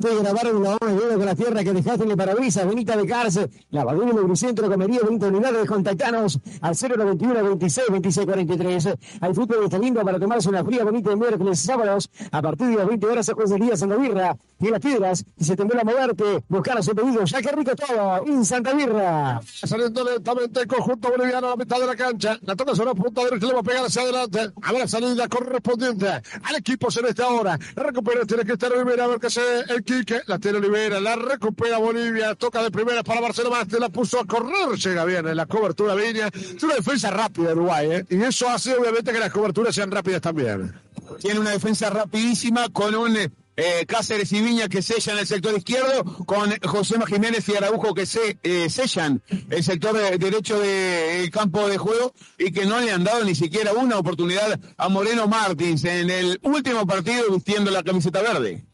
Fue 0.00 0.16
grabar 0.20 0.54
un 0.54 0.62
lavado 0.62 0.86
de 0.86 0.94
dedo 0.94 1.16
con 1.16 1.26
la 1.26 1.34
tierra 1.34 1.64
que 1.64 1.72
dejaste 1.72 2.04
en 2.04 2.10
el 2.12 2.16
parabrisas, 2.16 2.66
Benita 2.66 2.96
de 2.96 3.06
Cárcel, 3.06 3.50
Lavadero 3.70 4.06
de 4.06 4.12
Lubricentro, 4.12 4.68
Comería, 4.70 5.00
Benito 5.02 5.26
Unidades, 5.26 5.66
contactanos 5.66 6.38
al 6.60 6.74
091 6.74 7.42
26 7.42 7.86
26 7.90 8.26
43. 8.26 8.88
Hay 9.20 9.34
fútbol 9.34 9.64
está 9.64 9.78
lindo 9.78 10.00
para 10.02 10.20
tomarse 10.20 10.48
una 10.48 10.64
fría 10.64 10.84
bonita 10.84 11.10
de 11.10 11.16
miércoles 11.16 11.60
sábados, 11.60 12.10
a 12.30 12.40
partir 12.40 12.68
de 12.68 12.76
las 12.76 12.86
20 12.86 13.06
horas 13.06 13.28
a 13.28 13.34
de 13.34 13.56
días 13.56 13.82
en 13.82 13.88
la 13.90 13.96
birra, 13.96 14.36
y 14.60 14.66
en 14.66 14.72
las 14.72 14.80
piedras, 14.80 15.24
y 15.36 15.44
se 15.44 15.56
tendrá 15.56 15.80
a 15.80 15.84
moverte, 15.84 16.44
buscar 16.48 16.78
a 16.78 16.82
su 16.82 16.94
pedido, 16.94 17.24
ya 17.24 17.40
que 17.40 17.52
rico 17.52 17.76
todo, 17.76 18.26
en 18.26 18.44
Santa 18.44 18.72
Birra. 18.74 19.40
Saliendo 19.44 20.04
lentamente 20.04 20.60
el 20.60 20.66
conjunto 20.66 21.10
boliviano 21.10 21.46
a 21.46 21.50
la 21.50 21.56
mitad 21.56 21.78
de 21.78 21.86
la 21.86 21.96
cancha. 21.96 22.38
La 22.42 22.56
toca 22.56 22.74
sobre 22.74 22.90
la 22.90 22.94
punta 22.94 23.24
derecha, 23.24 23.46
le 23.46 23.52
va 23.54 23.60
a 23.60 23.62
pegar 23.62 23.84
hacia 23.84 24.02
adelante. 24.02 24.52
A 24.62 24.72
ver 24.72 24.80
la 24.80 24.88
salida 24.88 25.28
correspondiente 25.28 26.08
al 26.08 26.56
equipo 26.56 26.90
celeste 26.90 27.22
ahora. 27.22 27.58
La 27.76 27.82
recupera, 27.82 28.24
tiene 28.24 28.44
que 28.44 28.52
estar 28.52 28.72
Olivera, 28.72 29.04
a 29.04 29.08
ver 29.08 29.20
qué 29.20 29.28
hace 29.28 29.40
el 29.68 29.84
Quique. 29.84 30.20
La 30.26 30.38
tiene 30.38 30.58
Olivera, 30.58 31.00
la 31.00 31.16
recupera 31.16 31.78
Bolivia. 31.78 32.34
Toca 32.34 32.62
de 32.62 32.70
primera 32.70 33.02
para 33.02 33.20
Marcelo 33.20 33.50
Mate, 33.50 33.78
la 33.78 33.88
puso 33.88 34.20
a 34.20 34.26
correr. 34.26 34.76
Llega 34.76 35.04
bien 35.04 35.26
en 35.28 35.36
la 35.36 35.46
cobertura 35.46 35.94
Viña. 35.94 36.28
Es 36.32 36.62
una 36.62 36.74
defensa 36.74 37.10
rápida 37.10 37.48
de 37.48 37.54
Uruguay, 37.54 37.88
¿eh? 37.90 38.06
Y 38.10 38.22
eso 38.22 38.48
hace 38.48 38.76
obviamente 38.76 39.12
que 39.12 39.18
las 39.18 39.32
coberturas 39.32 39.74
sean 39.74 39.90
rápidas 39.90 40.20
también. 40.20 40.74
Tiene 41.20 41.40
una 41.40 41.50
defensa 41.50 41.90
rapidísima 41.90 42.68
con 42.68 42.94
un 42.94 43.16
eh, 43.60 43.84
Cáceres 43.86 44.32
y 44.32 44.40
Viña 44.40 44.68
que 44.68 44.82
sellan 44.82 45.18
el 45.18 45.26
sector 45.26 45.52
izquierdo, 45.56 46.04
con 46.26 46.50
José 46.62 46.94
Jiménez 47.06 47.46
y 47.48 47.56
Araujo 47.56 47.92
que 47.92 48.06
se 48.06 48.38
eh, 48.44 48.70
sellan 48.70 49.20
el 49.50 49.64
sector 49.64 49.96
de- 49.98 50.16
derecho 50.16 50.60
del 50.60 51.28
campo 51.30 51.68
de 51.68 51.76
juego 51.76 52.14
y 52.38 52.52
que 52.52 52.66
no 52.66 52.78
le 52.78 52.92
han 52.92 53.02
dado 53.02 53.24
ni 53.24 53.34
siquiera 53.34 53.72
una 53.72 53.98
oportunidad 53.98 54.58
a 54.76 54.88
Moreno 54.88 55.26
Martins 55.26 55.84
en 55.84 56.08
el 56.08 56.38
último 56.42 56.86
partido 56.86 57.30
vistiendo 57.32 57.70
la 57.72 57.82
camiseta 57.82 58.22
verde. 58.22 58.64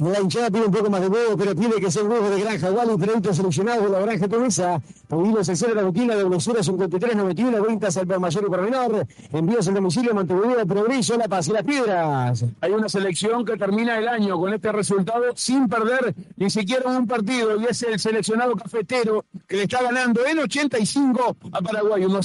La 0.00 0.20
hinchada 0.20 0.50
pide 0.50 0.66
un 0.66 0.72
poco 0.72 0.90
más 0.90 1.00
de 1.00 1.08
huevo, 1.08 1.36
pero 1.36 1.54
pide 1.54 1.80
que 1.80 2.00
un 2.00 2.10
huevo 2.10 2.30
de 2.30 2.40
granja. 2.40 2.70
Wally, 2.70 2.96
productos 2.96 3.36
seleccionados 3.36 3.84
de 3.84 3.90
la 3.90 4.00
granja 4.00 4.28
Tumesa. 4.28 4.80
Pedidos 5.08 5.48
en 5.48 5.56
cero 5.56 5.72
la 5.74 5.82
rutina 5.82 6.14
de 6.14 6.24
Venezuela 6.24 6.62
5391, 6.62 7.62
ventas 7.62 7.96
al 7.96 8.06
por 8.06 8.20
mayor 8.20 8.44
y 8.46 8.50
por 8.50 8.62
menor. 8.62 9.06
Envíos 9.32 9.66
en 9.66 9.74
domicilio 9.74 10.14
Montevideo, 10.14 10.66
Progreso, 10.66 11.16
La 11.16 11.28
Paz 11.28 11.48
y 11.48 11.52
Las 11.52 11.64
Piedras. 11.64 12.44
Hay 12.60 12.72
una 12.72 12.88
selección 12.88 13.44
que 13.44 13.56
termina 13.56 13.98
el 13.98 14.08
año 14.08 14.38
con 14.38 14.54
este 14.54 14.72
resultado 14.72 15.24
sin 15.34 15.68
perder 15.68 16.14
ni 16.36 16.50
siquiera 16.50 16.90
un 16.90 17.06
partido 17.06 17.60
y 17.60 17.66
es 17.66 17.82
el 17.82 17.98
seleccionado 17.98 18.54
cafetero 18.54 19.24
que 19.46 19.56
le 19.56 19.62
está 19.64 19.82
ganando 19.82 20.24
en 20.26 20.38
85 20.38 21.36
a 21.52 21.60
Paraguay 21.60 22.04
1 22.04 22.22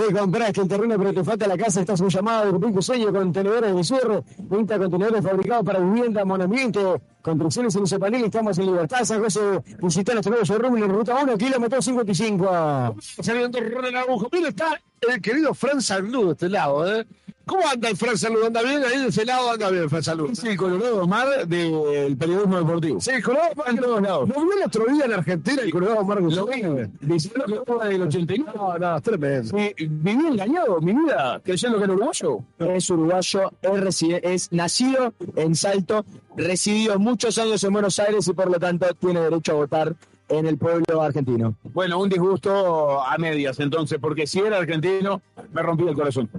a 0.00 0.04
0. 0.04 0.08
Te 0.08 0.18
compraste 0.18 0.60
el 0.62 0.68
terreno, 0.68 0.96
pero 0.98 1.12
te 1.12 1.24
falta 1.24 1.46
la 1.46 1.56
casa. 1.56 1.80
Estás 1.80 2.00
un 2.00 2.08
llamado 2.08 2.58
de 2.58 2.82
sueño. 2.82 3.12
Contenedores 3.12 3.74
de 3.74 3.84
sur, 3.84 4.24
20 4.38 4.78
contenedores 4.78 5.22
fabricados 5.22 5.64
para 5.64 5.78
vivienda, 5.80 6.24
monoambiente, 6.24 6.80
construcciones 7.22 7.76
Panel. 7.98 8.24
Estamos 8.24 8.58
en 8.58 8.66
Libertad, 8.66 9.04
San 9.04 9.22
José. 9.22 9.40
Visita 9.82 10.12
nuestro 10.12 10.30
nuevo 10.30 10.44
showroom 10.44 10.76
en 10.78 10.88
ruta 10.88 11.16
1, 11.22 11.36
kilómetro 11.36 11.82
55. 11.82 12.96
Saliendo 12.98 13.60
Ronald 13.60 13.96
Araujo. 13.96 14.28
Mira, 14.32 14.48
está 14.48 14.80
el 15.00 15.20
querido 15.20 15.54
Fran 15.54 15.80
Salud 15.80 16.26
de 16.26 16.32
este 16.32 16.48
lado, 16.48 17.00
¿eh? 17.00 17.06
¿Cómo 17.50 17.68
anda 17.68 17.88
el 17.88 17.96
Fran 17.96 18.16
Salud? 18.16 18.44
¿Anda 18.44 18.62
bien? 18.62 18.80
Ahí 18.84 19.00
de 19.02 19.08
ese 19.08 19.24
lado 19.24 19.50
anda 19.50 19.70
bien, 19.70 19.90
Fran 19.90 20.04
Salud. 20.04 20.30
Es 20.30 20.44
el 20.44 20.56
Colorado 20.56 21.02
Omar 21.02 21.48
del 21.48 22.16
periodismo 22.16 22.58
deportivo. 22.58 23.00
Sí, 23.00 23.10
Colorado 23.20 23.50
Omar. 23.54 23.70
En 23.70 23.76
todos 23.78 24.02
lados. 24.02 24.28
¿No 24.28 24.34
vio 24.44 24.52
el 24.56 24.62
otro 24.66 24.84
día 24.86 25.04
en 25.06 25.12
Argentina 25.14 25.62
el 25.62 25.72
Colorado 25.72 25.98
Omar 25.98 26.20
Lo 26.22 26.46
Guzmán? 26.46 26.92
vi, 27.00 27.06
diciendo 27.08 27.44
que 27.46 27.60
fue 27.66 27.88
del 27.88 28.02
89. 28.02 28.52
No, 28.54 28.78
no, 28.78 28.96
es 28.96 29.02
tremendo. 29.02 29.58
Eh, 29.58 29.74
viví 29.80 30.26
engañado 30.28 30.80
mi 30.80 30.92
vida 30.92 31.40
creyendo 31.44 31.78
que 31.78 31.84
era 31.84 31.92
uruguayo. 31.92 32.38
Es 32.60 32.88
uruguayo, 32.88 33.50
es, 33.62 34.02
es 34.22 34.52
nacido 34.52 35.12
en 35.34 35.56
Salto, 35.56 36.04
residió 36.36 37.00
muchos 37.00 37.36
años 37.38 37.64
en 37.64 37.72
Buenos 37.72 37.98
Aires 37.98 38.28
y 38.28 38.32
por 38.32 38.48
lo 38.48 38.60
tanto 38.60 38.86
tiene 38.94 39.22
derecho 39.22 39.52
a 39.52 39.54
votar 39.56 39.96
en 40.28 40.46
el 40.46 40.56
pueblo 40.56 41.02
argentino. 41.02 41.56
Bueno, 41.64 41.98
un 41.98 42.08
disgusto 42.08 43.02
a 43.02 43.18
medias 43.18 43.58
entonces, 43.58 43.98
porque 44.00 44.28
si 44.28 44.38
era 44.38 44.58
argentino, 44.58 45.20
me 45.52 45.62
rompía 45.62 45.90
el 45.90 45.96
corazón. 45.96 46.30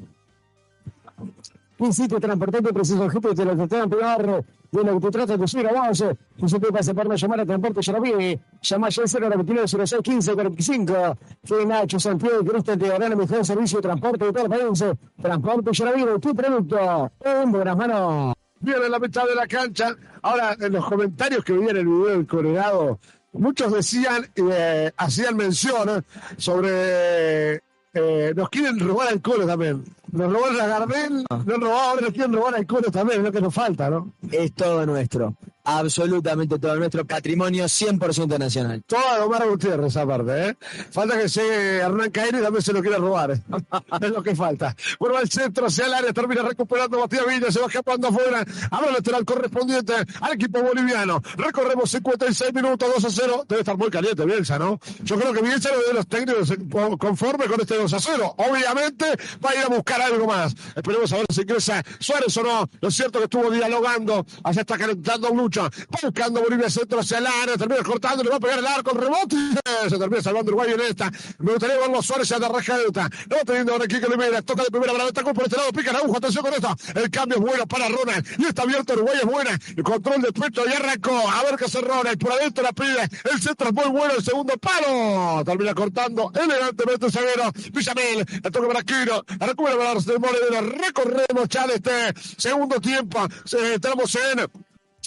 Un 1.81 1.91
sitio 1.91 2.19
transportante 2.19 2.71
preciso 2.71 3.05
objeto 3.05 3.33
te 3.33 3.43
lo 3.43 3.55
trataban 3.55 3.89
pegar 3.89 4.45
de 4.71 4.83
lo 4.83 4.99
que 4.99 5.07
te 5.07 5.11
trata 5.11 5.35
de 5.35 5.47
subir 5.47 5.67
a 5.67 5.87
vos. 5.87 6.03
Un 6.37 6.47
sitio 6.47 6.71
pasa 6.71 6.93
por 6.93 7.09
no 7.09 7.15
llamar 7.15 7.39
a 7.39 7.45
Transporte 7.45 7.81
Yaraví. 7.81 8.39
Llama 8.61 8.89
ya 8.89 9.01
al 9.01 9.09
099 9.09 9.67
06 9.67 10.01
15 10.03 10.33
45. 10.33 11.17
Fue 11.43 11.65
Nacho 11.65 11.99
Santiago 11.99 12.45
Cristian 12.45 12.77
te 12.77 12.87
darán 12.87 13.13
el 13.13 13.17
mejor 13.17 13.43
servicio 13.43 13.79
de 13.79 13.81
transporte 13.81 14.25
de 14.25 14.31
todo 14.31 14.43
el 14.43 14.49
país. 14.51 14.83
Transporte 15.19 15.71
Yaraví, 15.73 16.03
tu 16.19 16.35
producto 16.35 17.11
en 17.19 17.51
buenas 17.51 17.75
manos. 17.75 18.35
Viene 18.59 18.85
en 18.85 18.91
la 18.91 18.99
mitad 18.99 19.25
de 19.25 19.33
la 19.33 19.47
cancha. 19.47 19.95
Ahora, 20.21 20.55
en 20.59 20.73
los 20.73 20.85
comentarios 20.85 21.43
que 21.43 21.53
veía 21.53 21.71
en 21.71 21.77
el 21.77 21.87
video 21.87 22.05
del 22.09 22.27
Colorado, 22.27 22.99
muchos 23.33 23.73
decían, 23.73 24.27
eh, 24.35 24.91
hacían 24.97 25.35
mención 25.35 26.05
sobre. 26.37 27.55
eh, 27.93 28.33
nos 28.35 28.49
quieren 28.51 28.79
robar 28.79 29.07
al 29.07 29.19
colo 29.19 29.47
también. 29.47 29.83
Nos 30.11 30.31
robaron 30.31 30.59
a 30.59 30.67
Gardel, 30.67 31.25
nos 31.29 31.45
robaron, 31.45 31.71
ahora 31.71 32.01
nos 32.01 32.11
quieren 32.11 32.33
robar 32.33 32.55
al 32.55 32.65
colo 32.67 32.91
también, 32.91 33.19
es 33.19 33.25
lo 33.25 33.31
que 33.31 33.41
nos 33.41 33.53
falta, 33.53 33.89
¿no? 33.89 34.13
Es 34.29 34.53
todo 34.53 34.85
nuestro, 34.85 35.35
absolutamente 35.63 36.59
todo 36.59 36.75
nuestro 36.75 37.05
patrimonio 37.05 37.65
100% 37.65 38.37
nacional. 38.37 38.83
Toda 38.85 39.17
de 39.17 39.23
Omar 39.23 39.47
Gutiérrez, 39.47 39.95
aparte, 39.95 40.49
¿eh? 40.49 40.57
Falta 40.91 41.17
que 41.17 41.27
llegue 41.27 41.77
Hernán 41.77 42.11
Caín 42.11 42.39
y 42.39 42.41
también 42.41 42.61
se 42.61 42.73
lo 42.73 42.81
quiera 42.81 42.97
robar, 42.97 43.31
¿eh? 43.31 43.41
es 44.01 44.09
lo 44.09 44.21
que 44.21 44.35
falta. 44.35 44.75
Bueno, 44.99 45.17
al 45.17 45.29
centro, 45.29 45.67
hacia 45.67 45.85
el 45.85 45.93
área, 45.93 46.11
termina 46.11 46.41
recuperando 46.41 46.99
Matías 46.99 47.25
Villa, 47.25 47.51
se 47.51 47.59
va 47.59 47.67
escapando 47.67 48.09
afuera. 48.09 48.43
Abre 48.71 48.87
el 48.89 48.93
lateral 48.95 49.23
correspondiente 49.23 49.93
al 50.19 50.33
equipo 50.33 50.61
boliviano. 50.61 51.21
Recorremos 51.37 51.89
56 51.89 52.53
minutos, 52.53 52.89
2 52.95 53.05
a 53.05 53.09
0. 53.09 53.45
Debe 53.47 53.61
estar 53.61 53.77
muy 53.77 53.89
caliente 53.89 54.25
Bielsa, 54.25 54.59
¿no? 54.59 54.79
Yo 55.03 55.17
creo 55.17 55.31
que 55.31 55.41
Bielsa 55.41 55.69
no 55.71 55.81
de 55.87 55.93
los 55.93 56.07
técnicos 56.07 56.53
conforme 56.99 57.45
con 57.45 57.61
este 57.61 57.77
2 57.77 57.93
a 57.93 57.99
0. 57.99 58.35
Obviamente 58.37 59.05
va 59.43 59.51
a 59.51 59.55
ir 59.55 59.61
a 59.61 59.67
buscar 59.67 60.00
algo 60.01 60.27
más. 60.27 60.53
Esperemos 60.75 61.11
a 61.13 61.17
ver 61.17 61.25
si 61.33 61.41
ingresa 61.41 61.83
Suárez 61.99 62.35
o 62.37 62.43
no. 62.43 62.69
Lo 62.79 62.91
cierto 62.91 63.19
que 63.19 63.25
estuvo 63.25 63.49
dialogando. 63.49 64.25
Allá 64.43 64.61
está 64.61 64.77
calentando 64.77 65.33
mucho. 65.33 65.63
Va 65.63 65.99
buscando 66.01 66.41
Bolivia 66.41 66.69
centro 66.69 66.99
hacia 66.99 67.19
el 67.19 67.27
área. 67.27 67.57
Termina 67.57 67.83
cortando, 67.83 68.23
le 68.23 68.29
va 68.29 68.37
a 68.37 68.39
pegar 68.39 68.59
el 68.59 68.67
arco, 68.67 68.91
el 68.91 68.97
rebote. 68.97 69.35
Se 69.89 69.97
termina 69.97 70.21
salvando 70.21 70.51
Uruguay 70.51 70.71
en 70.73 70.81
esta. 70.81 71.11
Me 71.39 71.51
gustaría 71.51 71.77
verlo 71.77 71.99
a 71.99 72.03
Suárez 72.03 72.31
a 72.31 72.39
la 72.39 72.49
raja 72.49 72.77
de 72.77 72.87
Utah. 72.87 73.09
No 73.29 73.37
va 73.37 73.43
teniendo 73.43 73.73
ahora 73.73 73.87
Kike 73.87 74.05
Olivera. 74.05 74.41
Toca 74.41 74.63
de 74.63 74.69
primera 74.69 74.93
para 74.93 75.05
Betacón 75.05 75.33
por 75.33 75.45
este 75.45 75.57
lado. 75.57 75.71
Pica 75.71 75.91
la 75.91 75.99
aguja. 75.99 76.17
Atención 76.17 76.43
con 76.43 76.53
esto. 76.53 76.75
El 76.95 77.09
cambio 77.09 77.37
es 77.37 77.43
bueno 77.43 77.67
para 77.67 77.87
Ronald. 77.89 78.25
Y 78.37 78.45
está 78.45 78.63
abierto 78.63 78.93
Uruguay 78.93 79.17
es 79.21 79.25
buena. 79.25 79.59
El 79.75 79.83
control 79.83 80.21
de 80.21 80.31
pecho 80.31 80.63
y 80.67 80.73
arrancó. 80.73 81.17
A 81.29 81.43
ver 81.43 81.55
qué 81.57 81.65
hace 81.65 81.81
Ronald. 81.81 82.17
Por 82.19 82.31
adentro 82.31 82.63
la 82.63 82.71
pide. 82.73 83.03
El 83.31 83.41
centro 83.41 83.67
es 83.67 83.73
muy 83.73 83.89
bueno. 83.89 84.13
El 84.15 84.23
segundo 84.23 84.53
palo. 84.57 85.43
Termina 85.45 85.73
cortando 85.73 86.31
elegantemente 86.35 87.05
el 87.05 87.11
zaguero. 87.11 87.51
Villamil. 87.71 88.25
La 88.43 88.51
toca 88.51 88.67
para 88.67 88.83
Quiro. 88.83 89.23
La 89.39 89.47
recupera 89.47 89.77
para 89.77 89.90
Arsenal 89.91 90.19
Moreira. 90.19 90.61
Recorremos 90.61 91.49
ya 91.49 91.67
de 91.67 91.75
este 91.75 92.13
segundo 92.37 92.79
tiempo. 92.79 93.19
Eh, 93.25 93.73
Estamos 93.75 94.15
en 94.15 94.47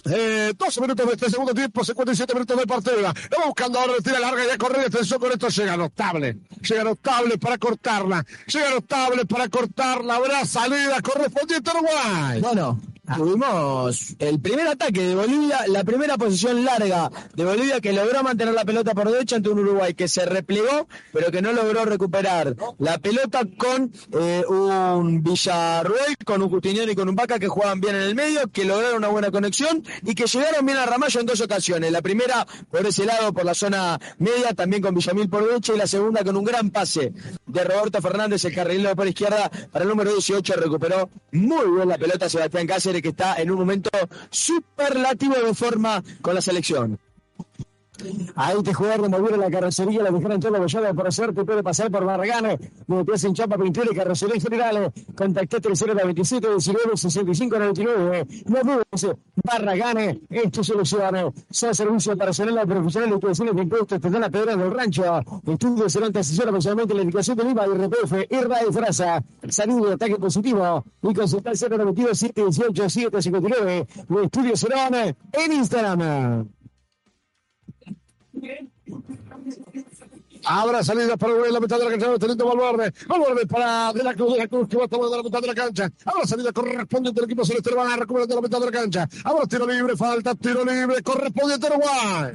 Eh, 0.06 0.52
12 0.58 0.80
minutos 0.82 1.06
de 1.06 1.12
este 1.14 1.30
segundo 1.30 1.54
tiempo, 1.54 1.82
57 1.82 2.34
minutos 2.34 2.58
de 2.58 2.66
partida. 2.66 3.14
Lo 3.30 3.46
buscando 3.46 3.78
ahora, 3.80 3.94
tira 4.02 4.20
larga 4.20 4.44
y 4.44 4.50
a 4.50 4.58
correr. 4.58 4.86
Atención 4.86 5.18
con 5.18 5.32
esto, 5.32 5.48
llega 5.48 5.76
notable. 5.76 6.36
Llega 6.68 6.84
notable 6.84 7.38
para 7.38 7.56
cortarla. 7.58 8.24
Llega 8.46 8.70
notable 8.70 9.24
para 9.24 9.48
cortarla. 9.48 10.16
Habrá 10.16 10.44
salida 10.44 11.00
correspondiente 11.00 11.70
a 11.70 11.74
Uruguay. 11.74 12.40
Bueno, 12.42 12.80
tuvimos 13.16 14.16
el 14.18 14.40
primer 14.40 14.66
ataque 14.66 15.02
de 15.02 15.14
Bolivia, 15.14 15.60
la 15.68 15.84
primera 15.84 16.16
posición 16.16 16.64
larga 16.64 17.10
de 17.34 17.44
Bolivia 17.44 17.80
que 17.80 17.92
logró 17.92 18.22
mantener 18.22 18.54
la 18.54 18.64
pelota 18.64 18.94
por 18.94 19.10
derecha 19.10 19.36
ante 19.36 19.50
un 19.50 19.58
Uruguay 19.58 19.94
que 19.94 20.08
se 20.08 20.24
replegó, 20.24 20.88
pero 21.12 21.30
que 21.30 21.42
no 21.42 21.52
logró 21.52 21.84
recuperar 21.84 22.56
la 22.78 22.98
pelota 22.98 23.42
con 23.58 23.92
eh, 24.12 24.44
un 24.48 25.22
Villarruel, 25.22 26.16
con 26.24 26.42
un 26.42 26.50
Justiniano 26.50 26.90
y 26.90 26.94
con 26.94 27.08
un 27.08 27.14
Vaca 27.14 27.38
que 27.38 27.48
jugaban 27.48 27.80
bien 27.80 27.94
en 27.96 28.02
el 28.02 28.14
medio, 28.14 28.48
que 28.48 28.64
lograron 28.64 28.96
una 28.98 29.08
buena 29.08 29.30
conexión 29.30 29.84
y 30.02 30.14
que 30.14 30.26
llegaron 30.26 30.64
bien 30.64 30.78
a 30.78 30.86
Ramallo 30.86 31.20
en 31.20 31.26
dos 31.26 31.40
ocasiones. 31.40 31.92
La 31.92 32.02
primera 32.02 32.46
por 32.70 32.86
ese 32.86 33.04
lado, 33.04 33.32
por 33.32 33.44
la 33.44 33.54
zona 33.54 33.98
media, 34.18 34.54
también 34.54 34.82
con 34.82 34.94
Villamil 34.94 35.28
por 35.28 35.46
derecha 35.46 35.74
y 35.74 35.78
la 35.78 35.86
segunda 35.86 36.24
con 36.24 36.36
un 36.36 36.44
gran 36.44 36.70
pase 36.70 37.12
de 37.46 37.64
Roberto 37.64 38.00
Fernández, 38.00 38.44
el 38.44 38.54
carrilero 38.54 38.96
por 38.96 39.06
izquierda, 39.06 39.50
para 39.70 39.84
el 39.84 39.88
número 39.88 40.10
18 40.12 40.54
recuperó 40.56 41.08
muy 41.32 41.70
bien 41.70 41.88
la 41.88 41.98
pelota 41.98 42.28
Sebastián 42.28 42.66
Cáceres 42.66 42.93
que 43.02 43.08
está 43.08 43.36
en 43.36 43.50
un 43.50 43.58
momento 43.58 43.90
superlativo 44.30 45.34
de 45.34 45.54
forma 45.54 46.02
con 46.20 46.34
la 46.34 46.40
selección. 46.40 46.98
Ahí 48.34 48.62
te 48.62 48.74
jugaron 48.74 49.10
mover 49.10 49.38
la 49.38 49.50
carrocería, 49.50 50.02
la 50.02 50.10
dejaron 50.10 50.40
todo 50.40 50.58
bollada 50.58 50.92
por 50.92 51.06
hacerte, 51.06 51.44
puede 51.44 51.62
pasar 51.62 51.90
por 51.90 52.04
Barragán, 52.04 52.58
me 52.86 53.04
pies 53.04 53.24
en 53.24 53.34
chapa, 53.34 53.56
pintura 53.56 53.88
y 53.90 53.94
carrocería 53.94 54.34
en 54.34 54.40
general. 54.40 54.92
Contactate 55.16 55.68
al 55.68 55.76
0 55.76 55.94
27 55.94 56.48
19 56.48 56.96
65 56.96 57.58
99. 57.58 58.26
No 58.46 58.60
dudes, 58.62 59.16
Barragán 59.44 59.98
es 60.28 60.50
tu 60.50 60.64
solución. 60.64 61.32
Sea 61.50 61.72
servicio 61.72 62.16
personal, 62.16 62.66
profesional 62.66 63.10
y 63.10 63.12
educaciones 63.12 63.54
de 63.54 63.62
impuestos, 63.62 64.00
te 64.00 64.10
dan 64.10 64.20
la 64.20 64.30
pedra 64.30 64.56
del 64.56 64.70
rancho. 64.72 65.04
Estudios 65.46 65.92
serán 65.92 66.12
te 66.12 66.18
asesora 66.18 66.50
personalmente 66.50 66.94
la 66.94 67.02
indicación 67.02 67.36
del 67.36 67.50
IVA, 67.50 67.66
IRPF, 67.66 68.12
IRA 68.30 68.68
y 68.68 68.72
FRASA. 68.72 69.22
Salud, 69.48 69.92
ataque 69.92 70.16
positivo. 70.16 70.84
Y 71.02 71.14
consultar 71.14 71.54
092 71.56 72.18
718 72.18 72.90
759. 72.90 73.86
Los 74.08 74.24
estudios 74.24 74.60
serán 74.60 74.94
en 74.94 75.52
Instagram. 75.52 76.48
Habrá 80.46 80.84
salida 80.84 81.16
para 81.16 81.32
Uruguay 81.32 81.52
la 81.52 81.60
mitad 81.60 81.78
de 81.78 81.84
la 81.84 81.90
cancha, 81.90 82.18
teniendo 82.18 82.46
Valverde. 82.46 82.92
Valverde 83.06 83.46
para 83.46 83.92
De 83.92 84.02
la 84.02 84.14
Cruz, 84.14 84.32
De 84.34 84.38
la 84.40 84.48
Cruz 84.48 84.68
que 84.68 84.76
va 84.76 84.84
a 84.84 84.88
tomar 84.88 85.08
de 85.08 85.16
la 85.16 85.22
mitad 85.22 85.40
de 85.40 85.46
la 85.46 85.54
cancha. 85.54 85.90
Habrá 86.04 86.26
salida 86.26 86.52
correspondiente 86.52 87.20
del 87.20 87.30
equipo 87.30 87.44
celeste, 87.44 87.74
van 87.74 87.92
a 87.92 87.96
recuperar 87.96 88.28
de 88.28 88.34
la 88.34 88.40
mitad 88.42 88.60
de 88.60 88.66
la 88.66 88.72
cancha. 88.72 89.08
Habrá 89.24 89.46
tiro 89.46 89.66
libre, 89.66 89.96
falta, 89.96 90.34
tiro 90.34 90.64
libre, 90.64 91.02
correspondiente 91.02 91.66
a 91.66 91.70
Uruguay. 91.70 92.34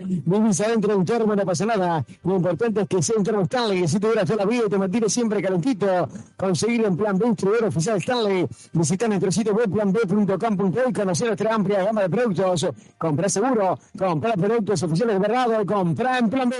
Vivís 0.00 0.60
adentro 0.60 0.92
de 0.92 0.98
un 0.98 1.04
termo, 1.04 1.36
no 1.36 1.44
pasa 1.44 1.66
nada. 1.66 2.04
Lo 2.24 2.36
importante 2.36 2.82
es 2.82 2.88
que 2.88 3.02
sea 3.02 3.16
un 3.18 3.24
termo 3.24 3.42
Stanley, 3.42 3.82
que 3.82 3.88
si 3.88 4.00
te 4.00 4.08
dura 4.08 4.24
toda 4.24 4.44
la 4.44 4.44
vida 4.46 4.62
y 4.66 4.70
te 4.70 4.78
mantiene 4.78 5.08
siempre 5.08 5.42
calentito. 5.42 6.08
Conseguir 6.36 6.84
en 6.84 6.96
Plan 6.96 7.18
B, 7.18 7.26
distribuidor 7.26 7.68
oficial 7.68 7.98
Stanley. 7.98 8.46
Visita 8.72 9.08
nuestro 9.08 9.30
sitio 9.30 9.54
web 9.54 9.70
planb.com.uy 9.70 10.82
y 10.88 10.92
conocer 10.92 11.26
nuestra 11.26 11.54
amplia 11.54 11.84
gama 11.84 12.02
de 12.02 12.08
productos. 12.08 12.66
Compra 12.96 13.28
seguro, 13.28 13.78
compra 13.98 14.32
productos 14.34 14.82
oficiales 14.82 15.14
de 15.16 15.20
verdad, 15.20 15.66
compra 15.66 16.18
en 16.18 16.30
Plan 16.30 16.48
B. 16.48 16.56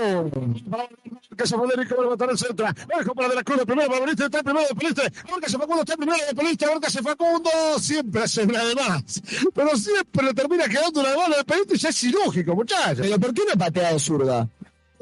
Se 1.43 1.57
Federico 1.57 1.95
vuelve 1.95 2.11
a 2.11 2.13
estar 2.13 2.29
en 2.29 2.37
centro. 2.37 2.65
Bajo 2.87 3.15
para 3.15 3.29
de 3.29 3.35
la 3.35 3.43
Cruz, 3.43 3.65
primero, 3.65 3.89
Valveriste 3.89 4.25
está 4.25 4.43
primero 4.43 4.67
de 4.67 4.75
Peliste. 4.75 5.01
Ahora 5.27 5.41
que 5.41 5.49
se 5.49 5.57
Facundo 5.57 5.81
está 5.81 5.97
primero 5.97 6.17
de 6.27 6.35
Peliste, 6.35 6.65
ahora 6.65 6.79
que 6.79 6.91
se 6.91 7.01
Facundo 7.01 7.49
siempre 7.79 8.21
hace 8.21 8.43
una 8.43 8.63
de 8.63 8.75
más. 8.75 9.21
Pero 9.53 9.75
siempre 9.75 10.25
le 10.25 10.33
termina 10.35 10.65
quedando 10.65 10.99
una 10.99 11.09
de 11.09 11.15
bola 11.15 11.37
de 11.37 11.43
Peliste 11.43 11.75
y 11.75 11.77
ya 11.77 11.89
es 11.89 12.03
ilógico, 12.03 12.55
muchachos. 12.55 13.07
¿Por 13.31 13.33
qué 13.33 13.51
no 13.53 13.57
patea 13.57 13.93
de 13.93 13.99
zurda? 13.99 14.49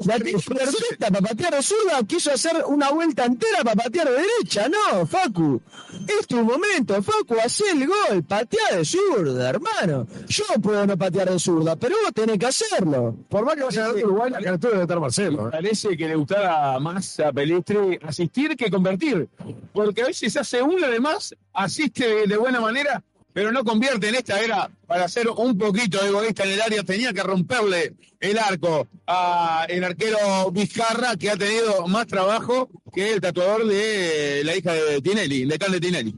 La 0.06 0.16
perfecta 0.18 1.10
para 1.10 1.20
patear 1.20 1.54
de 1.54 1.62
zurda 1.62 2.02
quiso 2.06 2.32
hacer 2.32 2.64
una 2.66 2.90
vuelta 2.90 3.26
entera 3.26 3.58
para 3.62 3.82
patear 3.82 4.08
de 4.08 4.14
derecha. 4.14 4.66
No, 4.66 5.04
Facu. 5.04 5.60
Es 6.08 6.26
tu 6.26 6.42
momento, 6.42 7.02
Facu. 7.02 7.34
Hacé 7.38 7.64
el 7.72 7.86
gol. 7.86 8.24
Patea 8.24 8.78
de 8.78 8.84
zurda, 8.84 9.50
hermano. 9.50 10.06
Yo 10.26 10.44
puedo 10.62 10.86
no 10.86 10.96
patear 10.96 11.30
de 11.30 11.38
zurda, 11.38 11.76
pero 11.76 11.96
vos 12.02 12.14
tenés 12.14 12.38
que 12.38 12.46
hacerlo. 12.46 13.14
Por 13.28 13.44
más 13.44 13.56
que 13.56 13.64
vaya 13.64 13.86
a 13.86 13.92
Uruguay, 13.92 14.30
la 14.30 14.38
criatura 14.38 14.70
debe 14.72 14.82
estar 14.84 15.00
Marcelo. 15.00 15.48
¿eh? 15.48 15.50
Parece 15.52 15.94
que 15.94 16.08
le 16.08 16.14
gustara 16.14 16.78
más 16.78 17.20
a 17.20 17.30
Pelestre 17.30 18.00
asistir 18.02 18.56
que 18.56 18.70
convertir. 18.70 19.28
Porque 19.74 20.02
a 20.02 20.06
veces 20.06 20.34
hace 20.34 20.62
una 20.62 20.88
de 20.88 20.98
más, 20.98 21.34
asiste 21.52 22.26
de 22.26 22.36
buena 22.38 22.60
manera, 22.60 23.02
pero 23.32 23.52
no 23.52 23.64
convierte. 23.64 24.08
En 24.08 24.14
esta 24.16 24.40
era 24.40 24.70
para 24.86 25.08
ser 25.08 25.28
un 25.28 25.56
poquito 25.56 26.04
egoísta 26.04 26.44
en 26.44 26.50
el 26.50 26.60
área, 26.62 26.82
tenía 26.82 27.12
que 27.12 27.22
romperle 27.22 27.94
el 28.18 28.38
arco 28.38 28.86
a 29.06 29.66
el 29.68 29.84
arquero 29.84 30.50
Vizcarra, 30.52 31.16
que 31.16 31.30
ha 31.30 31.36
tenido 31.36 31.86
más 31.86 32.06
trabajo 32.06 32.68
que 32.92 33.12
el 33.12 33.20
tatuador 33.20 33.66
de 33.66 34.42
la 34.44 34.56
hija 34.56 34.72
de 34.74 35.00
Tinelli, 35.00 35.44
de 35.44 35.58
Can 35.58 35.72
de 35.72 35.80
Tinelli. 35.80 36.14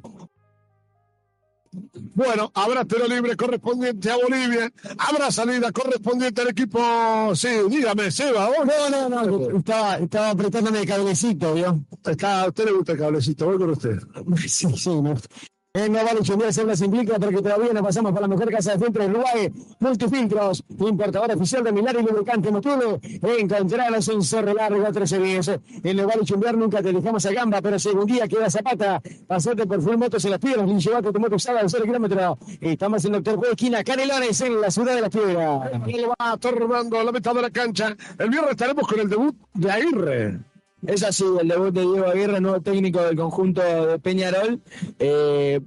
Bueno, 2.15 2.51
habrá 2.55 2.85
tiro 2.85 3.07
libre 3.09 3.35
correspondiente 3.37 4.11
a 4.11 4.17
Bolivia. 4.17 4.71
Habrá 4.99 5.31
salida 5.31 5.73
correspondiente 5.73 6.43
al 6.43 6.49
equipo. 6.49 7.35
Sí, 7.35 7.49
dígame, 7.71 8.11
Seba. 8.11 8.47
vos 8.49 8.67
No, 8.67 9.09
no, 9.09 9.25
no. 9.25 9.59
Estaba, 9.59 9.97
estaba 9.97 10.31
apretándome 10.31 10.81
el 10.81 10.87
cablecito, 10.87 11.55
¿vio? 11.55 11.83
Está, 12.05 12.43
a 12.43 12.49
usted 12.49 12.67
le 12.67 12.73
gusta 12.73 12.93
el 12.93 12.99
cablecito, 12.99 13.47
voy 13.47 13.59
con 13.59 13.71
usted. 13.71 13.99
Sí, 14.47 14.69
sí, 14.77 14.91
no. 14.91 15.13
Eh, 15.13 15.52
no 15.75 16.05
vale 16.05 16.21
chumbear 16.21 16.53
se 16.53 16.77
sin 16.77 16.87
implica 16.87 17.19
porque 17.19 17.41
todavía 17.41 17.73
no 17.73 17.83
pasamos 17.83 18.13
por 18.13 18.21
la 18.21 18.29
mejor 18.29 18.51
casa 18.51 18.73
de 18.73 18.85
filtros 18.85 19.07
de 19.07 19.11
Uruguay. 19.11 19.53
Multifiltros, 19.81 20.65
importador 20.69 21.33
oficial 21.33 21.65
de 21.65 21.73
Milar 21.73 21.97
y 21.99 22.03
lubricante 22.03 22.51
Motulo. 22.51 23.01
Encontralos 23.03 24.07
en 24.09 24.23
Cerro 24.23 24.53
Largo 24.53 24.77
1310. 24.77 25.61
En 25.83 25.97
vale 26.07 26.25
chumbear 26.25 26.59
nunca 26.59 26.83
te 26.83 26.93
dejamos 26.93 27.25
a 27.25 27.33
gamba, 27.33 27.63
pero 27.63 27.79
si 27.79 27.89
algún 27.89 28.05
día 28.05 28.29
queda 28.29 28.51
zapata, 28.51 29.01
pasate 29.27 29.67
por 29.67 29.81
Full 29.81 29.97
Motos 29.97 30.23
en 30.27 30.33
las 30.33 30.41
piedras 30.41 30.69
y 30.69 30.79
llevate 30.79 31.11
tu 31.11 31.19
moto 31.19 31.37
usada 31.37 31.63
de 31.63 31.69
0 31.71 31.85
kilómetros. 31.87 32.39
Estamos 32.61 33.05
en 33.07 33.13
Doctor 33.13 33.37
Juez, 33.37 33.51
esquina 33.53 33.83
Canelones, 33.83 34.41
en 34.43 34.61
la 34.61 34.71
ciudad 34.71 34.95
de 34.95 35.01
las 35.01 35.11
piedras. 35.11 35.39
Va 35.39 36.35
estorbando 36.35 37.03
la 37.03 37.13
mitad 37.13 37.35
de 37.35 37.41
la 37.41 37.51
cancha. 37.51 37.97
El 38.19 38.29
viernes 38.29 38.51
estaremos 38.51 38.87
con 38.87 39.01
el 39.01 39.09
debut 39.09 39.35
de 39.55 39.71
Aguirre. 39.71 40.52
Es 40.87 41.03
así, 41.05 41.25
el 41.41 41.47
debut 41.47 41.73
de 41.73 41.83
Diego 41.83 42.07
Aguirre, 42.07 42.41
nuevo 42.41 42.61
técnico 42.61 43.03
del 43.03 43.17
conjunto 43.17 43.63
de 43.63 43.99
Peñarol. 44.01 44.61
Eh, 44.99 45.61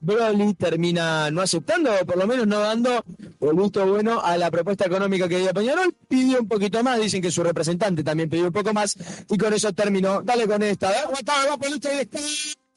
Broly 0.00 0.54
termina 0.54 1.30
no 1.30 1.42
aceptando, 1.42 1.90
o 2.00 2.06
por 2.06 2.16
lo 2.16 2.26
menos 2.26 2.46
no 2.46 2.58
dando 2.58 3.04
el 3.40 3.56
visto 3.56 3.86
bueno 3.86 4.20
a 4.20 4.36
la 4.36 4.50
propuesta 4.50 4.86
económica 4.86 5.28
que 5.28 5.38
dio 5.38 5.52
Peñarol. 5.52 5.94
Pidió 6.08 6.40
un 6.40 6.48
poquito 6.48 6.82
más, 6.82 7.00
dicen 7.00 7.22
que 7.22 7.30
su 7.30 7.42
representante 7.42 8.04
también 8.04 8.28
pidió 8.28 8.46
un 8.46 8.52
poco 8.52 8.72
más, 8.72 8.96
y 9.28 9.36
con 9.36 9.52
eso 9.52 9.72
terminó. 9.72 10.22
Dale 10.22 10.46
con 10.46 10.62
esta, 10.62 10.92
¿eh? 10.92 11.04
Va 11.06 11.56
por 11.56 11.66
el 11.66 11.74
está. 11.74 12.18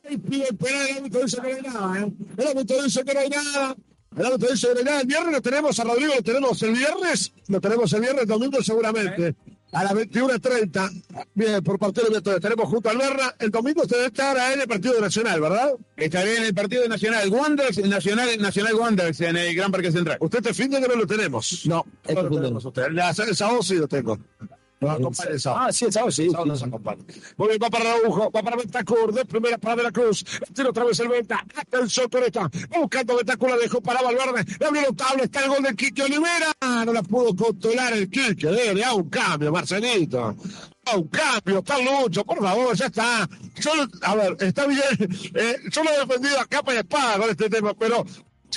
Y 0.07 0.17
pide 0.17 0.49
el 0.49 0.57
el 1.03 1.11
que 1.11 1.19
no 1.19 1.43
hay 1.43 1.61
nada, 1.61 1.99
¿eh? 1.99 2.13
El. 2.37 2.57
El. 4.17 4.87
El 4.87 5.07
viernes 5.07 5.33
lo 5.33 5.41
tenemos 5.41 5.79
a 5.79 5.83
Rodrigo, 5.83 6.13
lo 6.15 6.21
tenemos 6.23 6.61
el 6.61 6.73
viernes, 6.73 7.33
lo 7.47 7.59
tenemos 7.59 7.91
el 7.93 8.01
viernes, 8.01 8.27
domingo 8.27 8.63
seguramente. 8.63 9.35
A 9.75 9.83
las 9.83 9.91
21.30, 9.93 11.03
bien, 11.33 11.61
por 11.61 11.77
partido 11.77 12.07
de 12.07 12.17
Entonces, 12.19 12.41
tenemos 12.41 12.69
junto 12.69 12.89
al 12.89 12.97
Berra. 12.97 13.35
El 13.37 13.51
domingo 13.51 13.81
usted 13.81 13.97
debe 13.97 14.07
estar 14.07 14.53
en 14.53 14.61
el 14.61 14.67
partido 14.69 15.01
nacional, 15.01 15.41
¿verdad? 15.41 15.73
Estaré 15.97 16.37
en 16.37 16.43
el 16.43 16.53
partido 16.53 16.87
nacional 16.87 17.27
Wanderers, 17.27 17.79
Nacional, 17.79 18.29
Nacional 18.39 18.73
Wanderers, 18.75 19.19
en 19.19 19.35
el 19.35 19.53
Gran 19.53 19.73
Parque 19.73 19.91
Central. 19.91 20.17
Usted 20.21 20.41
te 20.41 20.53
fin 20.53 20.71
de 20.71 20.79
que 20.79 20.87
no 20.87 20.95
lo 20.95 21.05
tenemos. 21.05 21.65
No, 21.65 21.85
No 22.07 22.21
lo 22.23 22.29
tenemos 22.29 22.63
usted. 22.63 22.83
El 22.85 23.35
sábado 23.35 23.61
sí 23.61 23.75
lo 23.75 23.89
tengo. 23.89 24.17
Nos 24.79 24.91
acompaña 24.91 25.29
el 25.31 25.39
sábado. 25.39 25.65
Ah, 25.67 25.73
sí, 25.73 25.85
el 25.85 25.93
sábado 25.93 26.11
sí. 26.11 26.29
Sábado 26.29 26.45
nos 26.45 26.63
acompaña. 26.63 27.03
Muy 27.37 27.47
bien, 27.47 27.59
va 27.63 27.69
para 27.69 27.93
Araujo, 27.93 28.31
va 28.31 28.43
para 28.43 28.57
Ventacur, 28.57 29.13
de 29.13 29.25
primera 29.25 29.57
para 29.57 29.77
De 29.77 29.83
la 29.83 29.91
Cruz. 29.91 30.25
Tira 30.53 30.69
otra 30.69 30.83
vez 30.83 30.99
el 30.99 31.07
Venta. 31.07 31.45
Atención 31.55 32.09
con 32.09 32.23
esta. 32.23 32.41
Va 32.41 32.79
buscando 32.79 33.15
Ventacur, 33.15 33.49
la 33.49 33.57
dejó 33.57 33.81
para 33.81 34.01
Valverde. 34.01 34.45
Le 34.59 34.65
abrió 34.65 34.81
notable, 34.83 35.23
está 35.23 35.43
el 35.43 35.49
gol 35.49 35.63
de 35.63 35.75
Quique 35.75 36.03
Olivera. 36.03 36.51
No 36.85 36.93
la 36.93 37.03
pudo 37.03 37.35
controlar 37.35 37.93
el 37.93 38.09
Quique. 38.09 38.47
Debe 38.47 38.83
a 38.83 38.93
un 38.93 39.09
cambio, 39.09 39.51
Marcelito. 39.51 40.35
A 40.85 40.97
un 40.97 41.07
cambio, 41.07 41.59
está 41.59 41.79
Lucho, 41.79 42.23
por 42.25 42.39
favor, 42.39 42.75
ya 42.75 42.87
está. 42.87 43.29
A 44.01 44.15
ver, 44.15 44.37
está 44.39 44.67
bien. 44.67 44.81
Eh, 45.35 45.57
yo 45.69 45.83
lo 45.83 45.91
he 45.91 45.99
defendido 45.99 46.39
a 46.39 46.45
capa 46.45 46.73
y 46.73 46.77
espada 46.77 47.17
con 47.17 47.29
este 47.29 47.49
tema, 47.49 47.73
pero 47.73 48.05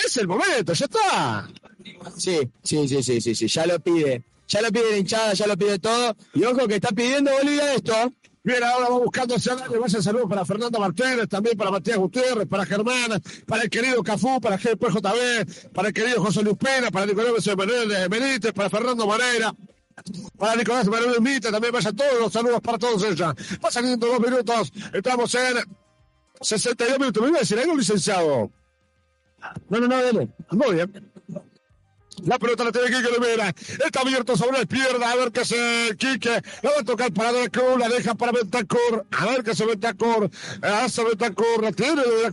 es 0.04 0.16
el 0.16 0.28
momento, 0.28 0.72
ya 0.72 0.84
está. 0.84 1.48
Sí, 2.16 2.38
sí, 2.62 2.88
sí, 2.88 3.02
sí, 3.02 3.20
sí, 3.20 3.34
sí, 3.34 3.48
ya 3.48 3.66
lo 3.66 3.80
pide. 3.80 4.22
Ya 4.48 4.62
lo 4.62 4.72
pide 4.72 4.90
la 4.90 4.96
hinchada, 4.96 5.34
ya 5.34 5.46
lo 5.46 5.56
pide 5.56 5.78
todo. 5.78 6.16
Y 6.34 6.44
ojo 6.44 6.66
que 6.66 6.76
está 6.76 6.88
pidiendo 6.88 7.30
Bolivia 7.30 7.74
esto. 7.74 8.12
Bien, 8.42 8.64
ahora 8.64 8.88
va 8.88 8.98
buscando 8.98 9.34
hacia 9.34 9.52
adelante. 9.52 9.78
Vaya 9.78 10.02
saludos 10.02 10.26
para 10.28 10.44
Fernando 10.44 10.80
Martínez, 10.80 11.28
también 11.28 11.56
para 11.56 11.70
Matías 11.70 11.98
Gutiérrez, 11.98 12.46
para 12.48 12.64
Germán, 12.64 13.22
para 13.46 13.64
el 13.64 13.70
querido 13.70 14.02
Cafú, 14.02 14.40
para 14.40 14.56
JB, 14.56 15.70
para 15.74 15.88
el 15.88 15.94
querido 15.94 16.24
José 16.24 16.42
Luis 16.42 16.56
Pena, 16.56 16.90
para 16.90 17.04
Nicolás 17.04 17.44
Benítez, 18.08 18.52
para 18.54 18.70
Fernando 18.70 19.06
Moreira. 19.06 19.52
Para 20.38 20.56
Nicolás 20.56 20.86
Manuel 20.86 21.20
Mita, 21.20 21.50
también 21.50 21.72
vaya 21.72 21.92
todos 21.92 22.20
los 22.20 22.32
saludos 22.32 22.60
para 22.60 22.78
todos 22.78 23.02
ellos. 23.02 23.34
Va 23.62 23.70
saliendo 23.70 24.06
dos 24.06 24.20
minutos, 24.20 24.72
estamos 24.92 25.34
en 25.34 25.56
62 26.40 26.98
minutos. 26.98 27.22
¿Me 27.22 27.28
iba 27.28 27.38
a 27.38 27.40
decir 27.40 27.58
algo, 27.58 27.76
licenciado? 27.76 28.50
No, 29.68 29.80
no, 29.80 29.88
no, 29.88 30.02
dale. 30.02 30.28
Muy 30.50 30.74
bien. 30.74 31.07
La 32.24 32.38
pelota 32.38 32.64
la 32.64 32.72
tiene 32.72 32.88
Quique 32.88 33.08
Olivera. 33.08 33.48
Está 33.48 34.00
abierto 34.00 34.36
sobre 34.36 34.58
la 34.58 34.62
izquierda. 34.62 35.10
A 35.10 35.16
ver 35.16 35.32
qué 35.32 35.40
hace 35.40 35.96
Quique. 35.98 36.42
La 36.62 36.70
va 36.70 36.80
a 36.80 36.84
tocar 36.84 37.12
para 37.12 37.32
la. 37.32 37.48
La 37.78 37.88
deja 37.88 38.14
para 38.14 38.32
Ventacor. 38.32 39.06
A 39.10 39.26
ver 39.26 39.44
qué 39.44 39.52
hace 39.52 39.66
Ventacor. 39.66 40.30
Hace 40.62 41.04
Ventacor. 41.04 41.62
La 41.62 41.72
tiene 41.72 42.02
De 42.02 42.22
la. 42.22 42.32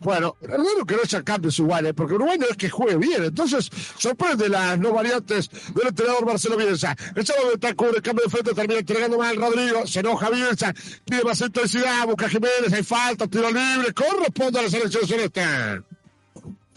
Bueno, 0.00 0.36
raro 0.40 0.86
que 0.86 0.96
no 0.96 1.02
haya 1.02 1.22
cambios 1.22 1.58
iguales. 1.58 1.92
Porque 1.94 2.14
Uruguay 2.14 2.38
no 2.38 2.46
es 2.46 2.56
que 2.56 2.70
juegue 2.70 2.96
bien. 2.96 3.24
Entonces, 3.24 3.70
sorprende 3.98 4.48
las 4.48 4.78
no 4.78 4.92
variantes 4.92 5.50
del 5.74 5.88
entrenador 5.88 6.26
Marcelo 6.26 6.56
Bielsa. 6.56 6.96
El 7.14 7.24
chavo 7.24 7.48
Ventacor. 7.50 7.94
El 7.94 8.02
cambio 8.02 8.24
de 8.24 8.30
frente 8.30 8.54
termina 8.54 8.80
entregando 8.80 9.18
mal 9.18 9.36
Rodrigo. 9.36 9.86
Se 9.86 10.00
enoja 10.00 10.30
Bielsa. 10.30 10.74
Pide 11.04 11.24
más 11.24 11.40
intensidad. 11.40 12.06
Busca 12.06 12.28
Jiménez. 12.28 12.72
Hay 12.72 12.82
falta. 12.82 13.26
Tiro 13.26 13.48
libre. 13.48 13.92
Corresponde 13.92 14.58
a 14.58 14.62
la 14.62 14.70
selección 14.70 15.06
celeste. 15.06 15.42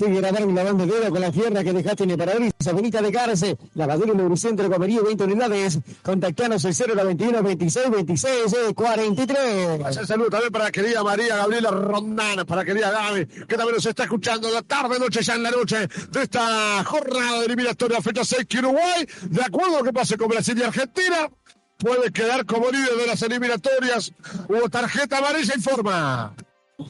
Sigue 0.03 0.19
Darwin 0.19 0.53
lavando 0.53 0.85
dedo 0.85 1.09
con 1.09 1.22
la 1.22 1.32
tierra 1.32 1.64
que 1.64 1.72
dejaste 1.72 2.03
en 2.03 2.11
el 2.11 2.17
parabrisas. 2.17 2.75
Benita 2.75 3.01
de 3.01 3.09
Carce, 3.09 3.57
lavadero 3.73 4.11
en 4.11 4.17
Lubricentro, 4.17 4.69
comería 4.69 5.01
20 5.01 5.23
unidades. 5.23 5.80
Contactanos 6.01 6.65
el 6.65 6.75
091 6.75 7.41
26 7.41 7.90
26 7.90 8.53
eh, 8.53 8.73
43. 8.73 9.80
Vaya 9.80 10.06
saludo 10.06 10.30
también 10.30 10.51
para 10.51 10.65
la 10.65 10.72
querida 10.72 11.03
María 11.03 11.38
Gabriela 11.38 11.72
Rondán, 11.72 12.45
para 12.45 12.61
la 12.61 12.65
querida 12.65 12.91
Gaby, 12.91 13.25
que 13.48 13.56
también 13.56 13.75
nos 13.75 13.85
está 13.85 14.03
escuchando 14.03 14.51
la 14.51 14.61
tarde, 14.61 14.99
noche, 14.99 15.22
ya 15.22 15.35
en 15.35 15.43
la 15.43 15.51
noche 15.51 15.88
de 16.11 16.22
esta 16.22 16.83
jornada 16.83 17.40
de 17.40 17.45
eliminatoria 17.45 18.01
fecha 18.01 18.25
6 18.25 18.45
que 18.45 18.59
Uruguay, 18.59 19.07
de 19.30 19.41
acuerdo 19.41 19.77
a 19.77 19.83
que 19.83 19.93
pase 19.93 20.17
con 20.17 20.27
Brasil 20.27 20.57
y 20.57 20.64
Argentina, 20.64 21.30
puede 21.77 22.11
quedar 22.11 22.45
como 22.45 22.69
líder 22.69 22.98
de 22.98 23.07
las 23.07 23.22
eliminatorias. 23.22 24.11
Hubo 24.49 24.67
tarjeta 24.69 25.19
amarilla, 25.19 25.53
informa. 25.56 26.35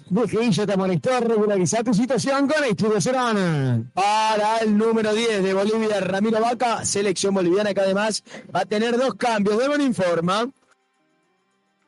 Villa 0.10 0.66
te 0.66 0.78
molestó, 0.78 1.20
regularizar 1.20 1.84
tu 1.84 1.94
situación 1.94 2.48
con 2.48 2.64
Estudio 2.64 3.02
Cerón. 3.02 3.92
Para 3.94 4.60
el 4.60 4.78
número 4.78 5.14
10 5.14 5.44
de 5.44 5.54
Bolivia, 5.54 6.00
Ramiro 6.00 6.40
Vaca, 6.40 6.86
selección 6.86 7.34
boliviana 7.34 7.74
que 7.74 7.82
además 7.82 8.24
va 8.56 8.62
a 8.62 8.66
tener 8.66 8.98
dos 8.98 9.16
cambios. 9.16 9.58
Deben 9.58 9.82
informa. 9.82 10.50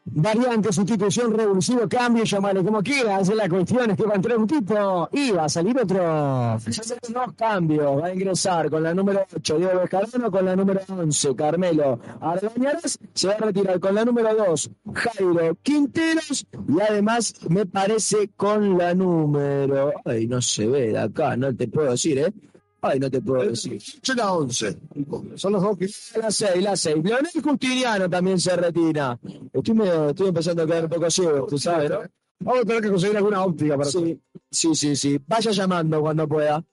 Variante, 0.08 0.72
sustitución, 0.72 1.34
revulsivo, 1.34 1.90
cambio, 1.90 2.24
llamale 2.26 2.64
como 2.64 2.84
quieras. 2.84 3.28
La 3.30 3.50
cuestión 3.50 3.90
es 3.90 3.98
que 3.98 4.04
va 4.04 4.14
a 4.14 4.16
entrar 4.18 4.38
un 4.38 4.46
tipo 4.46 5.10
y 5.12 5.32
va 5.32 5.46
a 5.46 5.50
salir 5.50 5.76
otro. 5.80 6.60
Dos 7.10 7.34
cambios. 7.36 8.02
Va 8.02 8.08
a 8.08 8.14
ingresar 8.14 8.70
con 8.70 8.84
la 8.84 8.94
número 8.94 9.26
8, 9.36 9.58
Diego 9.58 9.80
Bejarano, 9.80 10.30
con 10.30 10.46
la 10.46 10.56
número 10.56 10.80
11, 10.88 11.36
Carmelo 11.36 12.00
Arbañaras. 12.22 13.00
Se 13.14 13.28
va 13.28 13.34
a 13.34 13.38
retirar 13.38 13.80
con 13.80 13.96
la 13.96 14.06
número 14.06 14.36
2, 14.36 14.70
Jairo 14.94 15.58
Quinteros. 15.64 16.46
Y 16.68 16.82
además, 16.82 17.34
me 17.50 17.66
parece 17.66 18.30
con 18.38 18.78
la 18.78 18.94
número. 18.94 19.92
Ay, 20.06 20.28
no 20.28 20.40
se 20.40 20.68
ve 20.68 20.90
de 20.90 21.00
acá, 21.00 21.36
no 21.36 21.56
te 21.56 21.68
puedo 21.68 21.90
decir, 21.90 22.20
¿eh? 22.20 22.32
Ay, 22.88 23.00
no 23.00 23.10
te 23.10 23.20
puedo 23.20 23.44
decir. 23.50 23.82
la 24.16 24.32
11. 24.34 24.78
Son 25.36 25.54
los 25.54 25.62
dos 25.62 25.78
que... 25.78 25.90
La 26.20 26.30
6, 26.30 26.64
la 26.64 26.76
6. 26.76 26.98
Leonel 27.04 27.32
Justiniano 27.44 28.08
también 28.08 28.40
se 28.40 28.56
retira. 28.56 29.20
Estoy, 29.52 29.74
medio, 29.74 30.10
estoy 30.10 30.28
empezando 30.28 30.64
a 30.64 30.66
quedar 30.68 30.84
un 30.84 30.90
poco 30.90 31.10
ciego, 31.10 31.48
tú 31.48 31.58
sabes, 31.58 31.90
¿no? 31.90 32.02
Vamos 32.40 32.62
a 32.62 32.66
tener 32.66 32.82
que 32.84 32.90
conseguir 32.90 33.18
alguna 33.18 33.44
óptica 33.44 33.76
para 33.78 33.90
Sí, 33.90 34.20
sí, 34.52 34.76
sí, 34.76 34.96
sí. 34.96 35.20
Vaya 35.26 35.52
llamando 35.52 36.00
cuando 36.02 36.28
pueda. 36.28 36.64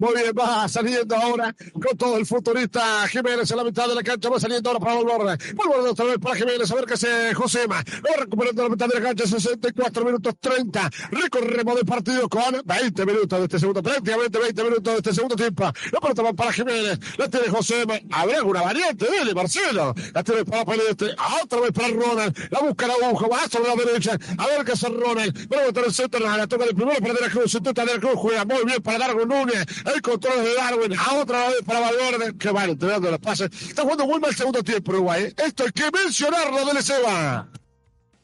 Muy 0.00 0.14
bien, 0.14 0.32
va 0.32 0.66
saliendo 0.66 1.14
ahora 1.14 1.54
con 1.74 1.94
todo 1.98 2.16
el 2.16 2.24
futurista 2.24 3.06
Jiménez 3.06 3.50
en 3.50 3.56
la 3.58 3.64
mitad 3.64 3.86
de 3.86 3.94
la 3.94 4.02
cancha. 4.02 4.30
Va 4.30 4.40
saliendo 4.40 4.70
ahora 4.70 4.80
para 4.80 4.94
Valverde. 4.94 5.52
Valverde 5.54 5.90
otra 5.90 6.04
vez 6.06 6.18
para 6.18 6.36
Jiménez. 6.36 6.70
A 6.70 6.74
ver 6.74 6.86
qué 6.86 6.94
hace 6.94 7.34
Josema. 7.34 7.76
Va 7.76 8.16
recuperando 8.16 8.62
la 8.62 8.68
mitad 8.70 8.88
de 8.88 8.98
la 8.98 9.06
cancha. 9.08 9.26
64 9.26 10.02
minutos 10.06 10.34
30. 10.40 10.90
Recorremos 11.10 11.74
del 11.74 11.84
partido 11.84 12.30
con 12.30 12.62
20 12.64 13.04
minutos 13.04 13.38
de 13.38 13.44
este 13.44 13.58
segundo. 13.58 13.82
Prácticamente 13.82 14.38
20 14.38 14.64
minutos 14.64 14.84
de 14.84 14.96
este 15.00 15.12
segundo 15.12 15.36
tiempo. 15.36 15.64
La 15.64 16.00
pelota 16.00 16.22
va 16.22 16.32
para 16.32 16.50
Jiménez. 16.50 16.98
La 17.18 17.28
tiene 17.28 17.48
Josema. 17.48 18.00
Habrá 18.10 18.38
alguna 18.38 18.62
variante. 18.62 19.04
Dele, 19.04 19.34
Marcelo. 19.34 19.94
La 20.14 20.24
tiene 20.24 20.46
para 20.46 20.64
Peleste. 20.64 21.14
Otra 21.42 21.60
vez 21.60 21.72
para 21.72 21.88
Ronald. 21.88 22.48
La 22.50 22.60
busca 22.60 22.86
la 22.86 22.94
aguja. 22.94 23.28
Va 23.28 23.48
sobre 23.50 23.68
la 23.68 23.84
derecha. 23.84 24.16
A 24.38 24.46
ver 24.46 24.64
qué 24.64 24.72
hace 24.72 24.88
Ronald. 24.88 25.52
Va 25.52 25.60
a 25.60 25.66
botar 25.66 25.84
el 25.84 25.92
centro. 25.92 26.20
La 26.20 26.46
toca 26.46 26.64
de 26.64 26.72
primero 26.72 26.98
para 27.00 27.12
De 27.12 27.20
la 27.20 27.28
Cruz. 27.28 27.52
Intenta 27.52 27.84
De 27.84 27.92
la 27.92 28.00
Cruz. 28.00 28.14
Juega 28.14 28.46
muy 28.46 28.64
bien 28.64 28.82
para 28.82 28.96
Darwin 28.96 29.28
Núñez. 29.28 29.66
El 29.94 30.02
control 30.02 30.44
de 30.44 30.54
Darwin, 30.54 30.92
a 30.98 31.14
otra 31.14 31.48
vez 31.48 31.62
para 31.64 31.80
Valverde, 31.80 32.36
que 32.38 32.50
vale, 32.50 32.76
te 32.76 32.86
dando 32.86 33.10
los 33.10 33.20
pases. 33.20 33.50
Está 33.68 33.82
jugando 33.82 34.06
muy 34.06 34.20
mal 34.20 34.30
el 34.30 34.36
segundo 34.36 34.62
tiempo 34.62 34.92
Uruguay. 34.92 35.24
¿eh? 35.24 35.34
Esto 35.46 35.64
hay 35.64 35.72
que 35.72 35.90
mencionarlo 35.90 36.64
del 36.64 36.82
Seba. 36.82 37.48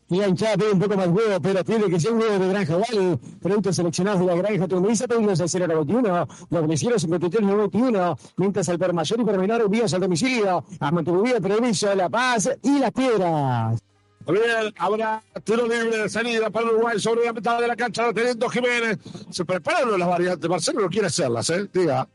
Y 0.09 0.23
hinchada 0.23 0.57
pide 0.57 0.71
un 0.71 0.79
poco 0.79 0.97
más 0.97 1.09
huevo, 1.09 1.41
pero 1.43 1.65
tiene 1.65 1.87
que 1.87 1.99
ser 1.99 2.13
un 2.13 2.21
huevo 2.21 2.39
de 2.39 2.49
granja 2.49 2.77
Wally. 2.77 3.17
Productos 3.43 3.75
seleccionados 3.75 4.21
de 4.21 4.27
la 4.27 4.37
granja 4.37 4.69
Tundiza, 4.69 5.09
pedidos 5.09 5.41
al 5.41 5.69
091, 5.69 6.29
domicilio 6.49 6.99
5391, 6.99 8.17
mientras 8.37 8.69
al 8.69 8.79
per 8.79 8.93
mayor 8.93 9.21
y 9.21 9.25
per 9.25 9.39
menor 9.39 9.63
envíos 9.63 9.93
al 9.95 10.01
domicilio, 10.01 10.65
a 10.79 10.91
Montevideo, 10.93 11.41
Treviso, 11.41 11.93
La 11.97 12.09
Paz 12.09 12.49
y 12.63 12.79
Las 12.79 12.93
Piedras. 12.93 13.83
Bien, 14.27 14.75
habrá 14.79 15.23
tiro 15.45 15.69
libre 15.69 15.99
de 15.99 16.09
salida 16.09 16.51
para 16.51 16.67
Uruguay 16.67 16.99
sobre 16.99 17.25
la 17.25 17.33
mitad 17.33 17.61
de 17.61 17.69
la 17.69 17.77
cancha, 17.77 18.13
teniendo 18.13 18.49
Jiménez. 18.49 18.99
Se 19.31 19.45
preparan 19.45 19.97
las 19.97 20.09
variantes. 20.09 20.51
Marcelo 20.51 20.81
no 20.81 20.89
quiere 20.89 21.07
hacerlas, 21.07 21.49
¿eh? 21.51 21.69
Diga. 21.73 22.09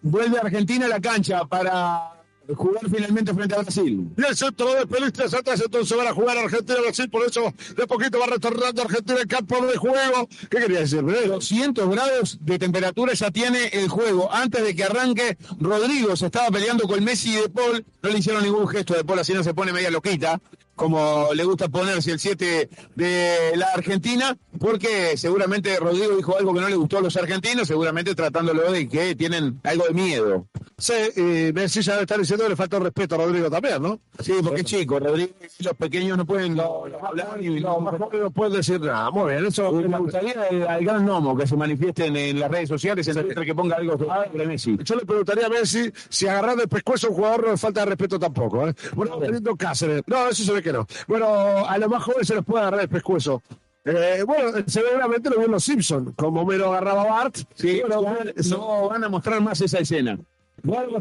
Vuelve 0.00 0.38
Argentina 0.38 0.86
a 0.86 0.88
la 0.88 1.00
cancha 1.00 1.44
para 1.44 2.12
jugar 2.54 2.88
finalmente 2.88 3.34
frente 3.34 3.54
a 3.54 3.58
Brasil. 3.58 4.08
Y 4.16 4.24
el 4.24 4.36
centro 4.36 4.72
de 4.74 4.86
Pelistras 4.86 5.34
atrás, 5.34 5.60
entonces 5.62 5.96
van 5.96 6.06
a 6.06 6.12
jugar 6.12 6.38
Argentina-Brasil, 6.38 7.10
por 7.10 7.26
eso 7.26 7.52
de 7.76 7.86
poquito 7.86 8.18
va 8.20 8.26
retornando 8.26 8.82
Argentina 8.82 9.20
en 9.20 9.28
campo 9.28 9.66
de 9.66 9.76
juego. 9.76 10.28
¿Qué 10.48 10.58
quería 10.58 10.80
decir? 10.80 11.02
200 11.02 11.90
grados 11.90 12.38
de 12.40 12.58
temperatura 12.58 13.12
ya 13.14 13.30
tiene 13.30 13.66
el 13.72 13.88
juego. 13.88 14.32
Antes 14.32 14.62
de 14.62 14.74
que 14.74 14.84
arranque, 14.84 15.36
Rodrigo 15.58 16.16
se 16.16 16.26
estaba 16.26 16.48
peleando 16.50 16.86
con 16.86 17.02
Messi 17.02 17.30
y 17.30 17.40
De 17.40 17.48
Paul. 17.48 17.84
No 18.02 18.10
le 18.10 18.18
hicieron 18.18 18.42
ningún 18.42 18.68
gesto 18.68 18.94
de 18.94 19.04
Paul, 19.04 19.18
así 19.18 19.34
no 19.34 19.42
se 19.42 19.52
pone 19.52 19.72
media 19.72 19.90
loquita 19.90 20.40
como 20.76 21.28
le 21.34 21.44
gusta 21.44 21.68
ponerse 21.68 22.12
el 22.12 22.20
7 22.20 22.68
de 22.94 23.52
la 23.56 23.66
Argentina, 23.74 24.36
porque 24.60 25.16
seguramente 25.16 25.76
Rodrigo 25.78 26.16
dijo 26.16 26.36
algo 26.36 26.54
que 26.54 26.60
no 26.60 26.68
le 26.68 26.76
gustó 26.76 26.98
a 26.98 27.00
los 27.00 27.16
argentinos, 27.16 27.66
seguramente 27.66 28.14
tratándolo 28.14 28.70
de 28.70 28.88
que 28.88 29.16
tienen 29.16 29.60
algo 29.64 29.86
de 29.86 29.94
miedo. 29.94 30.46
Sí, 30.78 30.92
y 31.16 31.52
Messi 31.52 31.80
ya 31.80 31.98
está 32.00 32.18
diciendo 32.18 32.44
que 32.44 32.50
le 32.50 32.56
falta 32.56 32.78
respeto 32.78 33.14
a 33.14 33.18
Rodrigo 33.18 33.50
también, 33.50 33.82
¿no? 33.82 33.98
Sí, 34.20 34.34
porque 34.42 34.60
es 34.60 34.66
chico, 34.66 35.00
Rodrigo 35.00 35.32
los 35.60 35.74
pequeños 35.74 36.18
no 36.18 36.26
pueden 36.26 36.58
hablar 36.60 37.42
y 37.42 37.60
no, 37.60 37.80
no 37.80 38.30
pueden 38.30 38.52
decir 38.52 38.80
nada. 38.80 39.10
Muy 39.10 39.32
bien, 39.32 39.46
eso 39.46 39.72
me 39.72 39.98
gustaría 39.98 40.34
al 40.68 40.84
gran 40.84 41.06
Nomo 41.06 41.36
que 41.36 41.46
se 41.46 41.56
manifiesten 41.56 42.16
en 42.16 42.38
las 42.40 42.50
redes 42.50 42.68
sociales 42.68 43.08
entre 43.08 43.46
que 43.46 43.54
ponga 43.54 43.76
algo 43.76 43.96
sobre 43.98 44.46
Messi. 44.46 44.76
Yo 44.84 44.96
le 44.96 45.06
preguntaría 45.06 45.46
a 45.46 45.48
Messi 45.48 45.90
si 46.08 46.28
agarrar 46.28 46.56
de 46.56 46.68
pescuezo 46.68 47.06
a 47.06 47.10
un 47.10 47.16
jugador 47.16 47.44
no 47.44 47.50
le 47.52 47.56
falta 47.56 47.80
de 47.80 47.86
respeto 47.86 48.18
tampoco. 48.18 48.68
¿eh? 48.68 48.74
Bueno, 48.94 49.18
teniendo 49.18 49.56
Cáceres. 49.56 50.02
No, 50.06 50.28
eso 50.28 50.44
se 50.44 50.52
ve 50.52 50.62
que 50.66 50.72
no. 50.72 50.86
Bueno, 51.06 51.66
a 51.66 51.78
los 51.78 51.88
más 51.88 52.02
jóvenes 52.02 52.26
se 52.26 52.34
les 52.34 52.44
puede 52.44 52.62
agarrar 52.62 52.80
el 52.80 52.88
pescuezo. 52.88 53.42
Eh, 53.84 54.24
bueno, 54.26 54.50
seguramente 54.66 55.30
lo 55.30 55.36
vio 55.36 55.46
en 55.46 55.52
los 55.52 55.64
Simpsons, 55.64 56.12
como 56.16 56.42
Homero 56.42 56.72
agarraba 56.72 57.02
a 57.02 57.06
Bart. 57.06 57.36
Sí, 57.54 57.82
no, 57.88 58.02
no 58.50 58.88
van 58.88 59.04
a 59.04 59.08
mostrar 59.08 59.40
más 59.40 59.60
esa 59.60 59.78
escena. 59.78 60.18
Bueno, 60.62 60.98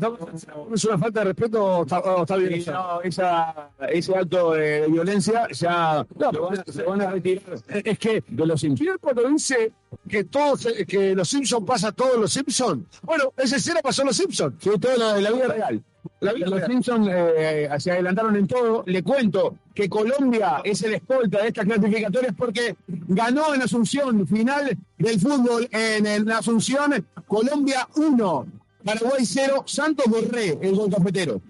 es 0.74 0.86
una 0.86 0.98
falta 1.00 1.22
de 1.22 1.26
respeto, 1.26 1.82
está, 1.82 2.00
oh, 2.00 2.22
está 2.22 2.36
bien. 2.36 2.62
Sí, 2.62 2.70
no, 2.70 3.02
esa, 3.02 3.72
ese 3.90 4.16
acto 4.16 4.52
de 4.52 4.88
violencia 4.88 5.48
ya 5.52 6.06
No, 6.16 6.32
lo 6.32 6.50
van, 6.50 6.64
se 6.68 6.84
van 6.84 7.02
a 7.02 7.10
retirar 7.10 7.56
Es 7.84 7.98
que 7.98 8.24
de 8.28 8.46
los 8.46 8.62
Simpsons. 8.62 8.88
¿Quién 8.88 8.98
cuando 9.02 9.28
dice 9.30 9.72
que 10.08 10.26
todos, 10.26 10.68
que 10.88 11.16
los 11.16 11.28
Simpsons 11.28 11.66
pasa 11.66 11.92
todo 11.92 12.16
en 12.16 12.22
los 12.22 12.34
Simpsons? 12.34 12.86
Bueno, 13.02 13.34
esa 13.38 13.56
escena 13.56 13.80
pasó 13.82 14.04
los 14.04 14.16
Simpsons. 14.16 14.56
Sí, 14.60 14.70
todo 14.80 14.94
en 14.94 15.00
la, 15.00 15.18
en 15.18 15.24
la 15.24 15.32
vida 15.32 15.48
real. 15.48 15.84
La 16.22 16.34
vida 16.34 16.48
los 16.48 16.64
Simpsons 16.66 17.08
eh, 17.12 17.70
se 17.80 17.92
adelantaron 17.92 18.36
en 18.36 18.48
todo. 18.48 18.84
Le 18.88 19.04
cuento 19.04 19.56
que 19.74 19.90
Colombia 19.90 20.62
es 20.64 20.82
el 20.84 20.96
escolta 20.96 21.42
de 21.42 21.48
estas 21.50 21.66
clasificatorias 21.66 22.34
porque 22.38 22.76
ganó 22.90 23.54
en 23.54 23.62
Asunción, 23.62 24.26
final 24.28 24.78
del 24.98 25.20
fútbol 25.20 25.68
en, 25.72 26.06
el- 26.06 26.32
Asunción, 26.32 27.06
Colombia 27.28 27.88
1, 27.96 28.46
Paraguay 28.84 29.26
0, 29.26 29.64
Santos 29.66 30.06
Borré, 30.08 30.58
el 30.62 30.76
gol 30.76 30.90
cafetero. 30.92 31.42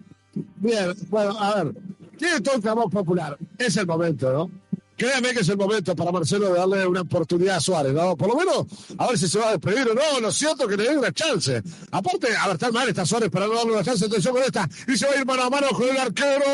Bien, 0.57 0.93
bueno, 1.09 1.31
a 1.39 1.63
ver, 1.63 1.73
tiene 2.17 2.41
todo 2.41 2.55
el 2.55 2.61
clamor 2.61 2.89
popular. 2.89 3.37
Es 3.57 3.77
el 3.77 3.87
momento, 3.87 4.31
¿no? 4.33 4.51
Créame 4.97 5.33
que 5.33 5.41
es 5.41 5.49
el 5.49 5.57
momento 5.57 5.93
para 5.93 6.11
Marcelo 6.11 6.53
de 6.53 6.59
darle 6.59 6.87
una 6.87 7.01
oportunidad 7.01 7.57
a 7.57 7.59
Suárez, 7.59 7.93
¿no? 7.93 8.15
Por 8.15 8.29
lo 8.29 8.35
menos, 8.35 8.65
a 8.97 9.07
ver 9.07 9.17
si 9.17 9.27
se 9.27 9.39
va 9.39 9.49
a 9.49 9.51
despedir 9.51 9.89
o 9.89 9.93
no. 9.93 10.19
Lo 10.21 10.31
cierto 10.31 10.67
que 10.67 10.77
le 10.77 10.83
den 10.83 10.99
una 10.99 11.11
chance. 11.11 11.61
Aparte, 11.91 12.27
a 12.35 12.47
ver, 12.47 12.71
mal, 12.71 12.87
está 12.87 13.05
Suárez 13.05 13.29
para 13.29 13.47
no 13.47 13.55
darle 13.55 13.73
una 13.73 13.83
chance. 13.83 14.05
Atención 14.05 14.33
con 14.33 14.43
esta. 14.43 14.69
Y 14.87 14.97
se 14.97 15.05
va 15.05 15.13
a 15.13 15.17
ir 15.17 15.25
mano 15.25 15.43
a 15.43 15.49
mano 15.49 15.67
con 15.69 15.89
el 15.89 15.97
arquero. 15.97 16.45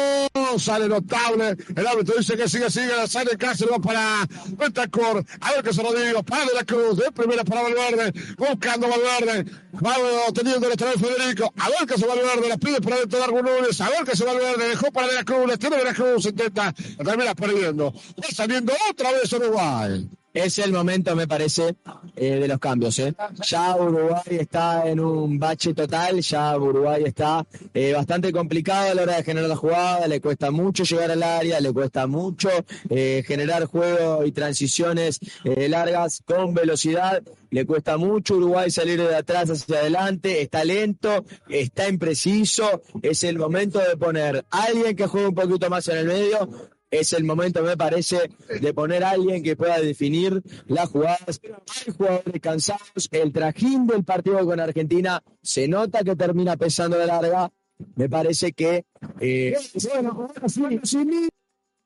Sale 0.57 0.87
notable. 0.87 1.55
El 1.75 1.87
árbitro 1.87 2.15
dice 2.17 2.35
que 2.35 2.49
sigue, 2.49 2.71
sigue. 2.71 3.07
Sale 3.07 3.37
Cáceres, 3.37 3.73
va 3.73 3.79
para 3.79 4.27
Pentacor. 4.57 5.23
A 5.39 5.51
ver 5.51 5.63
qué 5.63 5.73
se 5.73 5.83
lo 5.83 5.93
digo. 5.93 6.23
Para 6.23 6.45
de 6.45 6.53
la 6.55 6.63
Cruz. 6.63 6.97
De 6.97 7.11
primera 7.11 7.43
para 7.43 7.61
Valverde. 7.61 8.11
Buscando 8.37 8.87
Valverde. 8.87 9.51
Va 9.75 9.93
teniendo 10.33 10.65
el 10.65 10.73
extremo 10.73 10.93
Federico. 10.93 11.53
A 11.57 11.69
ver 11.69 11.87
qué 11.87 11.95
se 11.95 12.07
Valverde. 12.07 12.49
La 12.49 12.57
pide 12.57 12.81
para 12.81 12.97
dentro 12.97 13.19
de 13.19 13.41
Núñez. 13.41 13.79
A 13.81 13.89
ver 13.89 14.03
qué 14.03 14.17
se 14.17 14.25
Valverde. 14.25 14.67
Dejó 14.69 14.91
para 14.91 15.07
de 15.07 15.13
la 15.13 15.23
Cruz. 15.23 15.47
Le 15.47 15.57
tiene 15.57 15.77
de 15.77 15.83
la 15.83 15.93
Cruz. 15.93 16.25
Intenta. 16.25 16.73
La 16.97 17.05
termina 17.05 17.35
perdiendo. 17.35 17.93
Saliendo 18.33 18.73
otra 18.89 19.11
vez 19.11 19.31
Uruguay. 19.33 20.09
Es 20.33 20.59
el 20.59 20.71
momento, 20.71 21.13
me 21.13 21.27
parece, 21.27 21.75
eh, 22.15 22.35
de 22.35 22.47
los 22.47 22.57
cambios. 22.57 22.97
¿eh? 22.99 23.13
Ya 23.45 23.75
Uruguay 23.75 24.21
está 24.39 24.87
en 24.87 25.01
un 25.01 25.37
bache 25.37 25.73
total, 25.73 26.21
ya 26.21 26.57
Uruguay 26.57 27.03
está 27.05 27.45
eh, 27.73 27.91
bastante 27.91 28.31
complicado 28.31 28.91
a 28.91 28.95
la 28.95 29.01
hora 29.01 29.17
de 29.17 29.23
generar 29.25 29.49
la 29.49 29.57
jugada, 29.57 30.07
le 30.07 30.21
cuesta 30.21 30.49
mucho 30.49 30.85
llegar 30.85 31.11
al 31.11 31.21
área, 31.21 31.59
le 31.59 31.73
cuesta 31.73 32.07
mucho 32.07 32.49
generar 32.89 33.65
juego 33.65 34.25
y 34.25 34.31
transiciones 34.31 35.19
largas 35.43 36.23
con 36.25 36.53
velocidad, 36.53 37.21
le 37.49 37.65
cuesta 37.65 37.97
mucho 37.97 38.35
Uruguay 38.35 38.71
salir 38.71 39.01
de 39.01 39.13
atrás 39.13 39.49
hacia 39.49 39.79
adelante, 39.79 40.41
está 40.41 40.63
lento, 40.63 41.25
está 41.49 41.89
impreciso, 41.89 42.81
es 43.01 43.25
el 43.25 43.37
momento 43.37 43.79
de 43.79 43.97
poner 43.97 44.45
a 44.49 44.63
alguien 44.63 44.95
que 44.95 45.07
juegue 45.07 45.27
un 45.27 45.35
poquito 45.35 45.69
más 45.69 45.89
en 45.89 45.97
el 45.97 46.05
medio, 46.07 46.49
es 46.91 47.13
el 47.13 47.23
momento, 47.23 47.63
me 47.63 47.77
parece, 47.77 48.29
de 48.59 48.73
poner 48.73 49.03
a 49.03 49.11
alguien 49.11 49.41
que 49.41 49.55
pueda 49.55 49.79
definir 49.79 50.43
las 50.67 50.89
jugadas. 50.89 51.39
Hay 51.43 51.93
jugadores 51.93 52.41
cansados. 52.41 53.09
El 53.11 53.31
trajín 53.31 53.87
del 53.87 54.03
partido 54.03 54.45
con 54.45 54.59
Argentina 54.59 55.23
se 55.41 55.67
nota 55.67 56.03
que 56.03 56.15
termina 56.15 56.57
pesando 56.57 56.97
de 56.97 57.07
larga. 57.07 57.51
Me 57.95 58.09
parece 58.09 58.51
que. 58.51 58.85
eh, 59.19 59.55
Bueno, 59.91 60.27
ahora 60.29 60.49
sí, 60.49 60.63
sí, 60.83 61.29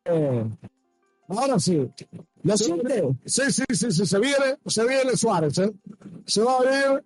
eh, 0.06 0.46
ahora 1.30 1.60
sí. 1.60 1.88
¿Lo 2.44 2.58
siente? 2.58 3.04
Sí, 3.26 3.42
sí, 3.52 3.64
sí, 3.74 3.92
sí, 3.92 4.06
se 4.06 4.20
viene, 4.20 4.58
se 4.66 4.86
viene 4.88 5.16
Suárez, 5.16 5.58
¿eh? 5.60 5.72
Se 6.26 6.42
va 6.42 6.54
a 6.54 6.58
abrir, 6.58 7.04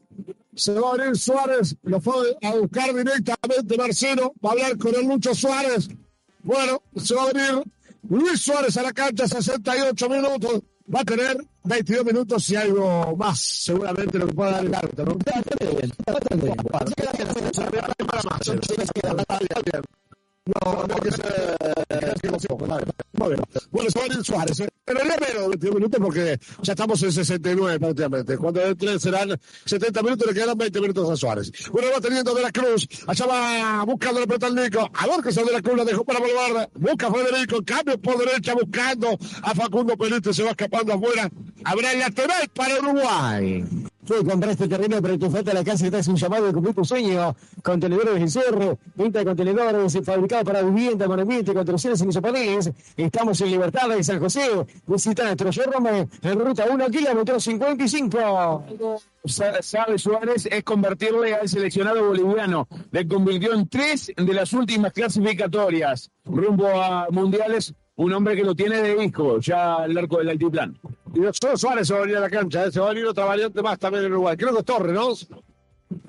se 0.55 0.73
va 0.73 0.89
a 0.89 0.91
abrir 0.93 1.15
Suárez, 1.17 1.75
lo 1.83 2.01
fue 2.01 2.37
a 2.41 2.55
buscar 2.55 2.93
directamente 2.93 3.77
Marcelo, 3.77 4.33
va 4.43 4.49
a 4.49 4.53
hablar 4.53 4.77
con 4.77 4.95
el 4.95 5.07
Lucho 5.07 5.33
Suárez. 5.33 5.87
Bueno, 6.43 6.81
se 6.97 7.15
va 7.15 7.23
a 7.23 7.25
abrir 7.27 7.63
Luis 8.07 8.41
Suárez 8.41 8.77
a 8.77 8.83
la 8.83 8.93
cancha, 8.93 9.27
68 9.27 10.09
minutos. 10.09 10.61
Va 10.93 11.01
a 11.01 11.05
tener 11.05 11.37
22 11.65 12.05
minutos 12.05 12.49
y 12.49 12.55
algo 12.55 13.15
más, 13.15 13.39
seguramente 13.39 14.17
lo 14.17 14.25
que 14.27 14.33
pueda 14.33 14.51
dar 14.51 14.65
el 14.65 14.73
árbitro, 14.73 15.05
¿no? 15.05 15.17
No, 20.63 20.83
no 20.87 20.95
que 20.95 21.09
que 21.09 21.11
ser- 21.11 21.57
Muy 23.13 23.27
bien. 23.29 23.41
Bueno, 23.71 23.89
se 23.89 23.99
va 23.99 24.05
a 24.05 24.23
Suárez, 24.23 24.59
¿eh? 24.61 24.69
pero 24.85 24.99
no 25.05 25.13
menos 25.19 25.49
21 25.49 25.75
minutos 25.75 25.99
porque 26.01 26.39
ya 26.63 26.73
estamos 26.73 27.01
en 27.03 27.11
69 27.11 27.79
prácticamente. 27.79 28.37
Cuando 28.37 28.61
entre 28.61 28.99
serán 28.99 29.39
70 29.65 30.01
minutos, 30.01 30.27
le 30.27 30.33
quedarán 30.33 30.57
20 30.57 30.81
minutos 30.81 31.09
a 31.09 31.15
Suárez. 31.15 31.51
Bueno, 31.71 31.89
va 31.95 32.01
teniendo 32.01 32.33
De 32.33 32.41
la 32.41 32.51
Cruz, 32.51 32.87
allá 33.07 33.25
va 33.27 33.83
buscando 33.85 34.19
la 34.21 34.25
pelota 34.27 34.47
al 34.47 34.55
Nico. 34.55 34.89
A 34.93 35.07
ver 35.07 35.21
que 35.23 35.31
se 35.31 35.43
De 35.43 35.51
la 35.51 35.61
Cruz 35.61 35.77
la 35.77 35.85
dejó 35.85 36.03
para 36.03 36.19
volver. 36.19 36.69
Busca 36.75 37.07
a 37.07 37.13
Federico, 37.13 37.57
cambio 37.63 37.99
por 37.99 38.17
derecha 38.17 38.53
buscando 38.55 39.17
a 39.43 39.53
Facundo 39.55 39.95
Peliste, 39.97 40.33
se 40.33 40.43
va 40.43 40.51
escapando 40.51 40.93
afuera. 40.93 41.29
Habrá 41.65 41.93
lateral 41.93 42.49
para 42.53 42.79
Uruguay. 42.79 43.63
Tú 44.09 44.25
compraste 44.25 44.67
terreno, 44.67 44.97
pero 45.03 45.19
te 45.19 45.29
falta 45.29 45.53
la 45.53 45.63
casa 45.63 45.85
y 45.85 45.91
te 45.91 45.97
hace 45.97 46.09
un 46.09 46.15
llamado 46.17 46.47
de 46.47 46.53
cumplir 46.53 46.73
tu 46.73 46.83
sueño. 46.83 47.35
Contenedores 47.61 48.19
de 48.19 48.27
cerro, 48.27 48.79
venta 48.95 49.19
de 49.19 49.25
contenedores, 49.25 49.95
fabricado 50.03 50.43
para 50.45 50.63
vivienda, 50.63 51.07
monoambiente, 51.07 51.53
construcciones 51.53 52.01
en 52.01 52.09
Isopolis. 52.09 52.71
Estamos 52.97 53.39
en 53.41 53.51
Libertad 53.51 53.87
de 53.87 54.03
San 54.03 54.19
José. 54.19 54.49
Visita 54.87 55.23
nuestro 55.25 55.51
showroom 55.51 55.85
en 56.23 56.39
ruta 56.39 56.65
1, 56.71 56.87
kilómetro 56.89 57.39
55. 57.39 58.63
Sa- 59.25 59.61
Sabe 59.61 59.99
Suárez 59.99 60.47
es 60.49 60.63
convertirle 60.63 61.35
al 61.35 61.47
seleccionado 61.47 62.03
boliviano. 62.07 62.67
Le 62.91 63.07
convirtió 63.07 63.53
en 63.53 63.67
tres 63.69 64.11
de 64.17 64.33
las 64.33 64.53
últimas 64.53 64.91
clasificatorias 64.91 66.09
rumbo 66.25 66.67
a 66.67 67.07
mundiales. 67.11 67.75
Un 67.99 68.13
hombre 68.13 68.33
que 68.33 68.43
lo 68.43 68.55
tiene 68.55 68.81
de 68.81 69.03
hijo, 69.03 69.39
ya 69.41 69.75
al 69.75 69.97
arco 69.97 70.19
del 70.19 70.29
altiplán. 70.29 70.73
Y 71.13 71.19
no 71.19 71.31
solo 71.33 71.57
Suárez 71.57 71.85
se 71.85 71.93
va 71.93 71.99
a 71.99 72.03
venir 72.03 72.15
a 72.15 72.21
la 72.21 72.29
cancha, 72.29 72.65
¿eh? 72.65 72.71
se 72.71 72.79
va 72.79 72.85
a 72.85 72.89
venir 72.93 73.05
otra 73.05 73.25
variante 73.25 73.61
más 73.61 73.77
también 73.77 74.05
en 74.05 74.13
Uruguay. 74.13 74.37
Creo 74.37 74.53
que 74.53 74.59
es 74.59 74.65
Torres, 74.65 74.93
¿no? 74.93 75.11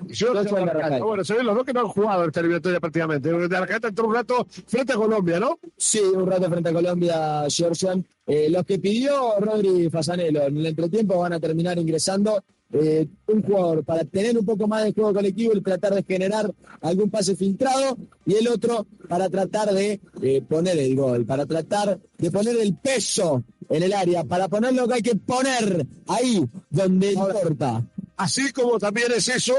Y 0.07 0.13
yo 0.13 0.33
no 0.33 0.41
la 0.41 0.71
cancha. 0.71 1.03
Bueno, 1.03 1.25
se 1.25 1.33
ven 1.33 1.45
los 1.45 1.53
dos 1.53 1.65
que 1.65 1.73
no 1.73 1.81
han 1.81 1.87
jugado 1.89 2.23
esta 2.23 2.39
eliminatoria 2.39 2.79
prácticamente. 2.79 3.29
De 3.29 3.49
la 3.49 3.67
cancha 3.67 3.89
entró 3.89 4.07
un 4.07 4.15
rato 4.15 4.47
frente 4.67 4.93
a 4.93 4.95
Colombia, 4.95 5.37
¿no? 5.37 5.59
Sí, 5.75 5.99
un 5.99 6.31
rato 6.31 6.49
frente 6.49 6.69
a 6.69 6.73
Colombia, 6.73 7.43
Georgian. 7.49 8.05
Eh, 8.25 8.47
los 8.49 8.65
que 8.65 8.79
pidió 8.79 9.37
Rodri 9.41 9.89
Fasanelo 9.89 10.43
en 10.43 10.57
el 10.59 10.67
entretiempo 10.67 11.19
van 11.19 11.33
a 11.33 11.41
terminar 11.41 11.77
ingresando. 11.77 12.41
Eh, 12.73 13.07
un 13.27 13.41
jugador 13.43 13.83
para 13.83 14.05
tener 14.05 14.37
un 14.37 14.45
poco 14.45 14.67
más 14.67 14.83
de 14.83 14.93
juego 14.93 15.13
colectivo 15.13 15.53
y 15.53 15.61
tratar 15.61 15.93
de 15.93 16.03
generar 16.03 16.53
algún 16.81 17.09
pase 17.09 17.35
filtrado 17.35 17.97
y 18.25 18.35
el 18.35 18.47
otro 18.47 18.85
para 19.09 19.29
tratar 19.29 19.73
de 19.73 19.99
eh, 20.21 20.41
poner 20.41 20.77
el 20.79 20.95
gol, 20.95 21.25
para 21.25 21.45
tratar 21.45 21.99
de 22.17 22.31
poner 22.31 22.57
el 22.57 22.75
peso 22.75 23.43
en 23.69 23.83
el 23.83 23.93
área, 23.93 24.23
para 24.23 24.47
poner 24.47 24.73
lo 24.73 24.87
que 24.87 24.93
hay 24.95 25.01
que 25.01 25.15
poner 25.15 25.85
ahí 26.07 26.45
donde 26.69 27.13
importa. 27.13 27.85
Así 28.17 28.51
como 28.51 28.77
también 28.79 29.11
es 29.15 29.27
eso, 29.27 29.55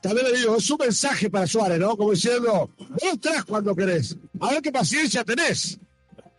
también 0.00 0.26
le 0.30 0.38
digo, 0.38 0.56
es 0.56 0.70
un 0.70 0.78
mensaje 0.78 1.30
para 1.30 1.46
Suárez, 1.46 1.78
¿no? 1.78 1.96
Como 1.96 2.12
diciendo, 2.12 2.70
vos 2.78 3.20
traes 3.20 3.44
cuando 3.44 3.74
querés. 3.74 4.16
A 4.40 4.50
ver 4.50 4.62
qué 4.62 4.72
paciencia 4.72 5.24
tenés. 5.24 5.78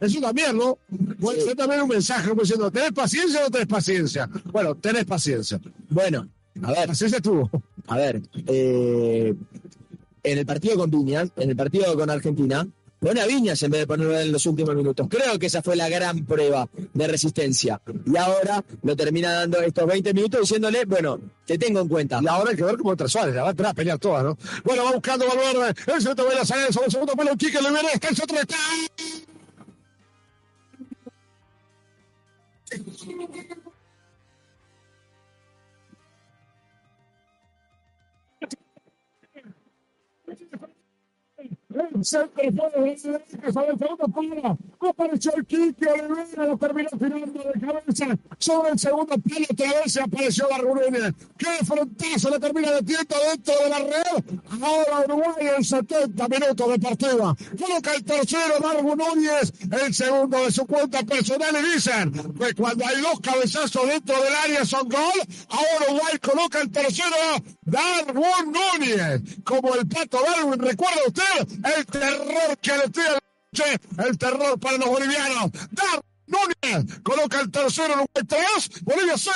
Eso 0.01 0.19
también, 0.19 0.57
¿no? 0.57 0.80
Puede 1.19 1.41
ser 1.41 1.55
también 1.55 1.83
un 1.83 1.89
mensaje 1.89 2.27
como 2.30 2.41
diciendo, 2.41 2.71
¿tenés 2.71 2.91
paciencia 2.91 3.39
o 3.39 3.43
no 3.43 3.51
tenés 3.51 3.67
paciencia? 3.67 4.30
Bueno, 4.51 4.75
tenés 4.75 5.05
paciencia. 5.05 5.61
Bueno, 5.89 6.27
a 6.63 6.71
ver. 6.71 6.88
Paciencia 6.88 7.21
tuvo. 7.21 7.49
A 7.88 7.97
ver, 7.97 8.21
eh, 8.47 9.33
en 10.23 10.38
el 10.38 10.45
partido 10.45 10.77
con 10.77 10.89
Viñas, 10.89 11.30
en 11.35 11.51
el 11.51 11.55
partido 11.55 11.95
con 11.95 12.09
Argentina, 12.09 12.67
pone 12.99 13.21
a 13.21 13.25
Viñas 13.25 13.61
en 13.63 13.71
vez 13.71 13.81
de 13.81 13.88
ponerlo 13.88 14.19
en 14.19 14.31
los 14.31 14.45
últimos 14.45 14.75
minutos. 14.75 15.07
Creo 15.09 15.38
que 15.39 15.47
esa 15.47 15.61
fue 15.61 15.75
la 15.75 15.89
gran 15.89 16.25
prueba 16.25 16.67
de 16.93 17.07
resistencia. 17.07 17.81
Y 18.05 18.15
ahora 18.17 18.63
lo 18.83 18.95
termina 18.95 19.31
dando 19.33 19.59
estos 19.61 19.85
20 19.88 20.13
minutos 20.13 20.41
diciéndole, 20.41 20.85
bueno, 20.85 21.19
te 21.45 21.57
tengo 21.57 21.80
en 21.80 21.88
cuenta. 21.88 22.19
Y 22.21 22.27
ahora 22.27 22.51
hay 22.51 22.57
que 22.57 22.63
ver 22.63 22.77
cómo 22.77 22.91
entra 22.91 23.07
Suárez, 23.07 23.35
la 23.35 23.41
va 23.43 23.47
a 23.49 23.51
entrar 23.51 23.71
a 23.71 23.73
pelear 23.73 23.99
todas, 23.99 24.23
¿no? 24.23 24.38
Bueno, 24.63 24.83
va 24.83 24.93
buscando 24.93 25.25
Valverde, 25.27 25.75
el 25.93 26.01
centro 26.01 26.30
de 26.30 26.35
la 26.35 26.45
salida, 26.45 26.71
sobre 26.71 26.85
el 26.88 26.91
segundo 26.91 27.13
palo, 27.13 27.31
un 27.31 27.38
chique, 27.38 27.61
le 27.61 27.71
viene, 27.71 27.89
el 27.93 28.15
centro, 28.15 28.39
está. 28.39 28.55
何? 32.72 33.60
El 41.74 42.06
centro 42.06 42.32
fue 42.35 42.85
de 42.85 43.40
que 43.41 43.53
sale 43.53 43.67
el 43.69 43.80
segundo 43.80 44.08
palo. 44.08 44.58
Apareció 44.90 45.32
el 45.35 45.45
Quique 45.45 45.88
Olivera, 45.88 46.45
lo 46.45 46.58
terminó 46.58 46.90
tirando 46.90 47.43
de 47.43 47.59
cabeza. 47.59 48.17
Sobre 48.38 48.72
el 48.72 48.80
segundo 48.80 49.16
palo 49.17 49.45
otra 49.50 49.82
vez 49.82 49.98
apareció 49.98 50.48
Barrunene. 50.50 51.14
¡Qué 51.38 51.66
frontazo! 51.66 52.30
Le 52.30 52.40
termina 52.40 52.72
detiendo 52.72 53.16
dentro 53.30 53.53
de 53.64 53.69
la 53.69 53.80
red. 53.80 54.40
Ahora 54.61 55.06
Uruguay 55.06 55.48
en 55.58 55.64
70 55.64 56.27
minutos 56.27 56.69
de 56.69 56.80
partida. 56.80 57.35
Coloca 57.59 57.93
el 57.95 58.03
tercero 58.03 58.59
Darwin 58.61 58.98
Núñez, 58.98 59.53
el 59.72 59.93
segundo 59.93 60.43
de 60.43 60.51
su 60.51 60.66
cuenta 60.66 61.03
personal 61.03 61.56
y 61.59 61.74
dicen 61.74 62.11
que 62.11 62.53
cuando 62.56 62.85
hay 62.85 63.01
dos 63.01 63.19
cabezazos 63.22 63.88
dentro 63.88 64.22
del 64.22 64.35
área 64.35 64.66
son 64.66 64.90
gol. 64.90 65.22
Ahora 65.50 65.85
Uruguay 65.90 66.17
coloca 66.22 66.61
el 66.61 66.72
tercero 66.72 67.16
Darwin 67.61 68.51
Núñez. 68.51 69.22
Como 69.43 69.75
el 69.75 69.88
pato 69.88 70.19
Darwin, 70.24 70.59
¿recuerda 70.59 71.01
usted? 71.08 71.60
El 71.64 71.85
terror 71.85 72.57
que 72.61 72.77
le 72.77 72.90
tira 72.90 73.19
el 73.98 74.17
terror 74.17 74.59
para 74.59 74.77
los 74.77 74.88
bolivianos. 74.88 75.51
Darwin 75.72 76.01
Núñez 76.27 76.99
coloca 77.03 77.41
el 77.41 77.51
tercero 77.51 77.93
Uruguay 77.93 78.25
3, 78.27 78.83
Bolivia 78.83 79.15
0. 79.17 79.35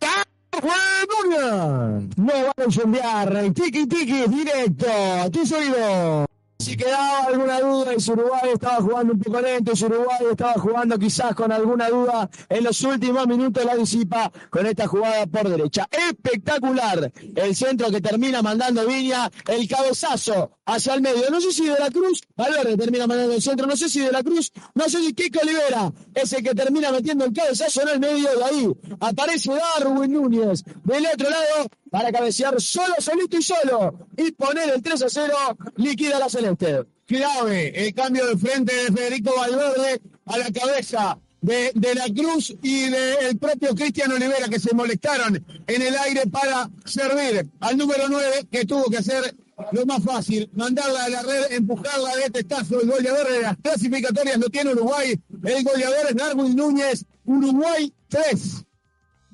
Darwin 0.00 1.30
Núñez. 1.30 2.18
No 2.18 2.32
va 2.32 2.52
a 2.56 2.64
incendiar. 2.64 3.52
Tiki 3.54 3.86
tiki, 3.86 4.26
directo. 4.28 4.86
A 5.22 5.30
tus 5.30 5.52
oídos. 5.52 6.26
Si 6.58 6.74
quedaba 6.76 7.24
alguna 7.24 7.60
duda 7.60 7.94
y 7.94 8.00
si 8.00 8.10
Uruguay 8.12 8.50
estaba 8.54 8.76
jugando 8.76 9.12
un 9.12 9.20
poco 9.20 9.40
lento 9.40 9.76
si 9.76 9.84
Uruguay 9.84 10.18
estaba 10.30 10.54
jugando 10.54 10.98
quizás 10.98 11.34
con 11.34 11.52
alguna 11.52 11.90
duda 11.90 12.30
en 12.48 12.64
los 12.64 12.80
últimos 12.82 13.26
minutos 13.26 13.64
la 13.64 13.76
disipa 13.76 14.32
con 14.48 14.66
esta 14.66 14.86
jugada 14.86 15.26
por 15.26 15.48
derecha. 15.48 15.86
Espectacular 15.90 17.12
el 17.34 17.54
centro 17.54 17.90
que 17.90 18.00
termina 18.00 18.40
mandando 18.40 18.86
Viña, 18.86 19.30
el 19.48 19.68
cabezazo 19.68 20.52
hacia 20.64 20.94
el 20.94 21.02
medio. 21.02 21.30
No 21.30 21.40
sé 21.40 21.52
si 21.52 21.66
de 21.66 21.78
la 21.78 21.90
Cruz, 21.90 22.22
Valverde 22.36 22.76
termina 22.76 23.06
mandando 23.06 23.34
el 23.34 23.42
centro, 23.42 23.66
no 23.66 23.76
sé 23.76 23.88
si 23.88 24.00
de 24.00 24.10
la 24.10 24.22
Cruz, 24.22 24.50
no 24.74 24.88
sé 24.88 25.02
si 25.02 25.12
Kiko 25.12 25.40
Olivera 25.42 25.92
es 26.14 26.32
el 26.32 26.42
que 26.42 26.54
termina 26.54 26.90
metiendo 26.90 27.26
el 27.26 27.34
cabezazo 27.34 27.82
en 27.82 27.88
el 27.88 28.00
medio 28.00 28.30
de 28.36 28.44
ahí. 28.44 28.72
Aparece 29.00 29.52
Darwin 29.52 30.12
Núñez 30.12 30.64
del 30.84 31.06
otro 31.06 31.28
lado 31.28 31.68
para 31.96 32.12
cabecear 32.12 32.60
solo, 32.60 32.94
solito 32.98 33.38
y 33.38 33.42
solo 33.42 34.06
y 34.18 34.30
poner 34.32 34.68
el 34.68 34.82
3 34.82 35.00
a 35.00 35.08
0, 35.08 35.34
liquida 35.76 36.18
la 36.18 36.28
celeste. 36.28 36.84
Clave 37.06 37.86
el 37.86 37.94
cambio 37.94 38.26
de 38.26 38.36
frente 38.36 38.76
de 38.76 38.92
Federico 38.92 39.32
Valverde 39.34 40.02
a 40.26 40.36
la 40.36 40.52
cabeza 40.52 41.18
de, 41.40 41.72
de 41.74 41.94
la 41.94 42.04
Cruz 42.14 42.54
y 42.62 42.90
del 42.90 43.38
propio 43.38 43.74
Cristian 43.74 44.12
Olivera 44.12 44.46
que 44.50 44.60
se 44.60 44.74
molestaron 44.74 45.42
en 45.66 45.80
el 45.80 45.96
aire 45.96 46.26
para 46.26 46.68
servir 46.84 47.48
al 47.60 47.78
número 47.78 48.10
9 48.10 48.46
que 48.50 48.66
tuvo 48.66 48.90
que 48.90 48.98
hacer 48.98 49.34
lo 49.72 49.86
más 49.86 50.04
fácil, 50.04 50.50
mandarla 50.52 51.02
a 51.02 51.08
la 51.08 51.22
red, 51.22 51.52
empujarla 51.52 52.14
de 52.16 52.28
testazo. 52.28 52.78
El 52.78 52.90
goleador 52.90 53.26
de 53.32 53.40
las 53.40 53.56
clasificatorias 53.56 54.36
lo 54.36 54.50
tiene 54.50 54.72
Uruguay. 54.72 55.18
El 55.42 55.64
goleador 55.64 56.10
es 56.10 56.14
Darwin 56.14 56.54
Núñez. 56.54 57.06
Uruguay 57.24 57.90
3. 58.08 58.65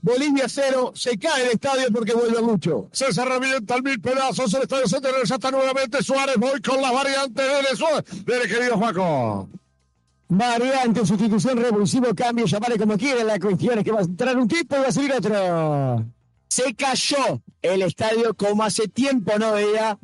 Bolivia 0.02 0.48
0. 0.48 0.92
Se 0.94 1.16
cae 1.16 1.44
el 1.44 1.50
estadio 1.52 1.86
porque 1.92 2.12
vuelve 2.12 2.42
mucho. 2.42 2.88
Se 2.92 3.06
revienta 3.24 3.76
el 3.76 3.82
mil 3.84 4.00
pedazos. 4.00 4.52
El 4.54 4.62
estadio 4.62 4.88
centenario 4.88 5.24
ya 5.24 5.36
está 5.36 5.50
nuevamente 5.50 6.02
Suárez. 6.02 6.36
Voy 6.38 6.60
con 6.60 6.82
la 6.82 6.90
variante 6.90 7.42
de 7.42 7.76
Suárez. 7.76 8.04
Dele, 8.24 8.48
querido 8.48 8.76
Juaco. 8.76 9.48
Variante, 10.28 11.06
sustitución, 11.06 11.58
revulsivo, 11.58 12.14
cambio, 12.14 12.46
llamarle 12.46 12.78
como 12.78 12.98
quieran. 12.98 13.26
La 13.26 13.38
cuestión 13.38 13.78
es 13.78 13.84
que 13.84 13.92
va 13.92 14.00
a 14.00 14.02
entrar 14.02 14.36
un 14.36 14.48
tipo 14.48 14.76
y 14.76 14.80
va 14.80 14.88
a 14.88 14.92
salir 14.92 15.12
otro. 15.12 16.04
Se 16.48 16.74
cayó 16.74 17.40
el 17.62 17.82
estadio 17.82 18.34
como 18.34 18.62
hace 18.64 18.88
tiempo 18.88 19.38
no 19.38 19.52
veía 19.52 19.98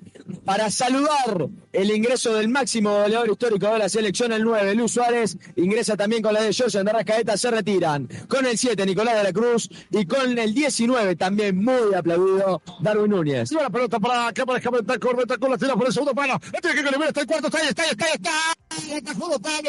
para 0.45 0.71
saludar 0.71 1.49
el 1.73 1.91
ingreso 1.91 2.35
del 2.35 2.49
máximo 2.49 3.03
goleador 3.03 3.31
histórico 3.31 3.73
de 3.73 3.79
la 3.79 3.89
selección, 3.89 4.33
el 4.33 4.45
9, 4.45 4.75
Luis 4.75 4.93
Suárez, 4.93 5.37
ingresa 5.57 5.97
también 5.97 6.23
con 6.23 6.35
la 6.35 6.43
de 6.43 6.53
George 6.53 6.83
de 6.83 6.93
Rascaeta, 6.93 7.37
se 7.37 7.51
retiran. 7.51 8.09
Con 8.29 8.47
el 8.47 8.59
7, 8.59 8.85
Nicolás 8.87 9.17
de 9.17 9.23
la 9.25 9.33
Cruz, 9.33 9.69
y 9.91 10.07
con 10.07 10.39
el 10.39 10.55
19, 10.55 11.17
también 11.17 11.63
muy 11.63 11.95
aplaudido, 11.95 12.63
Darwin 12.81 13.11
Núñez. 13.11 13.51
Lleva 13.51 13.65
la 13.65 13.71
pelota 13.71 14.01
para 14.01 14.33
que 14.33 14.43
aparezca 14.43 14.71
Bentancur, 14.71 15.17
Bentancur 15.17 15.51
la 15.51 15.59
tira 15.59 15.75
por 15.75 15.87
el 15.87 15.93
segundo 15.93 16.15
palo, 16.15 16.39
tiene 16.61 16.83
que 16.83 17.09
está 17.09 17.21
el 17.21 17.27
cuarto, 17.27 17.47
está 17.47 17.59
ahí, 17.59 17.69
está 17.69 17.83
ahí, 17.83 17.91
está 17.91 18.05
ahí, 18.07 18.13
está 18.15 18.31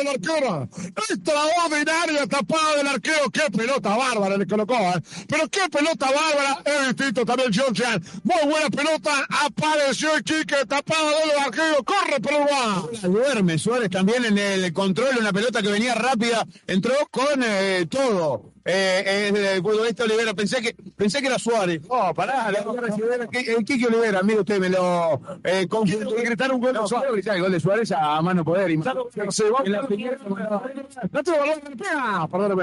arquero, 0.07 0.69
extraordinaria 0.95 2.27
tapada 2.27 2.75
del 2.77 2.87
arquero, 2.87 3.29
qué 3.31 3.49
pelota 3.55 3.95
bárbara 3.95 4.37
le 4.37 4.47
colocó, 4.47 4.75
¿eh? 4.75 5.01
pero 5.27 5.47
qué 5.49 5.61
pelota 5.69 6.07
bárbara, 6.11 6.61
es 6.65 6.95
distinto 6.95 7.25
también 7.25 7.53
Georgian, 7.53 8.03
muy 8.23 8.51
buena 8.51 8.69
pelota, 8.69 9.27
apareció 9.45 10.15
el 10.15 10.23
Quique, 10.23 10.65
tapada 10.67 11.09
de 11.09 11.27
los 11.27 11.41
arqueros, 11.45 11.83
corre 11.85 12.19
Uruguay. 12.19 12.99
Duerme 13.03 13.57
Suárez 13.57 13.89
también 13.89 14.25
en 14.25 14.37
el 14.37 14.73
control, 14.73 15.17
una 15.19 15.33
pelota 15.33 15.61
que 15.61 15.69
venía 15.69 15.95
rápida, 15.95 16.45
entró 16.67 16.93
con 17.11 17.43
eh, 17.43 17.85
todo. 17.89 18.53
Eh, 18.65 19.03
eh, 19.05 19.53
el 19.55 19.61
futbolista 19.61 20.03
Olivera, 20.03 20.33
pensé 20.33 20.61
que, 20.61 20.75
pensé 20.95 21.21
que 21.21 21.27
era 21.27 21.39
Suárez. 21.39 21.81
Oh, 21.87 22.13
pará, 22.13 22.51
la- 22.51 22.59
el 22.59 23.65
Kiki 23.65 23.85
Olivera, 23.85 24.21
mire 24.23 24.39
usted, 24.41 24.59
me 24.59 24.69
lo 24.69 25.21
eh, 25.43 25.67
confundió. 25.67 26.09
un 26.09 26.61
gol 26.61 26.73
de 26.73 26.87
Suárez. 26.87 27.27
El 27.27 27.41
gol 27.41 27.51
de 27.51 27.59
Suárez 27.59 27.91
a 27.91 28.21
mano 28.21 28.43
poder. 28.43 28.77
No 31.11 31.23
te 31.23 31.31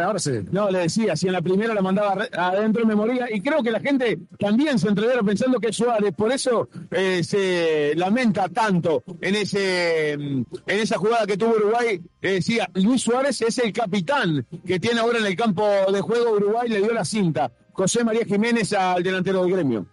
ahora 0.02 0.18
sí. 0.18 0.32
No, 0.50 0.70
le 0.70 0.80
decía, 0.80 1.16
si 1.16 1.26
en 1.26 1.32
la 1.32 1.42
primera 1.42 1.74
la 1.74 1.82
mandaba 1.82 2.26
adentro 2.32 2.84
me 2.86 2.94
moría. 2.94 3.26
Y 3.32 3.40
creo 3.40 3.62
que 3.62 3.70
la 3.70 3.80
gente 3.80 4.18
también 4.38 4.78
se 4.78 4.88
entrevera 4.88 5.22
pensando 5.22 5.58
que 5.58 5.68
es 5.68 5.76
Suárez. 5.76 6.12
Por 6.16 6.32
eso 6.32 6.68
eh, 6.90 7.22
se 7.24 7.94
lamenta 7.96 8.48
tanto 8.48 9.02
en 9.20 9.34
ese 9.36 10.16
mm, 10.18 10.42
en 10.66 10.80
esa 10.80 10.98
jugada 10.98 11.26
que 11.26 11.36
tuvo 11.36 11.54
Uruguay. 11.56 12.00
Eh, 12.22 12.32
decía, 12.32 12.68
Luis 12.74 13.02
Suárez 13.02 13.40
es 13.42 13.58
el 13.58 13.72
capitán 13.72 14.46
que 14.66 14.78
tiene 14.80 15.00
ahora 15.00 15.18
en 15.18 15.26
el 15.26 15.36
campo 15.36 15.64
de 15.92 16.00
juego 16.00 16.32
Uruguay, 16.32 16.68
le 16.68 16.82
dio 16.82 16.92
la 16.92 17.04
cinta. 17.04 17.50
José 17.76 18.02
María 18.04 18.24
Jiménez 18.24 18.72
al 18.72 19.02
delantero 19.02 19.42
del 19.42 19.52
gremio. 19.52 19.86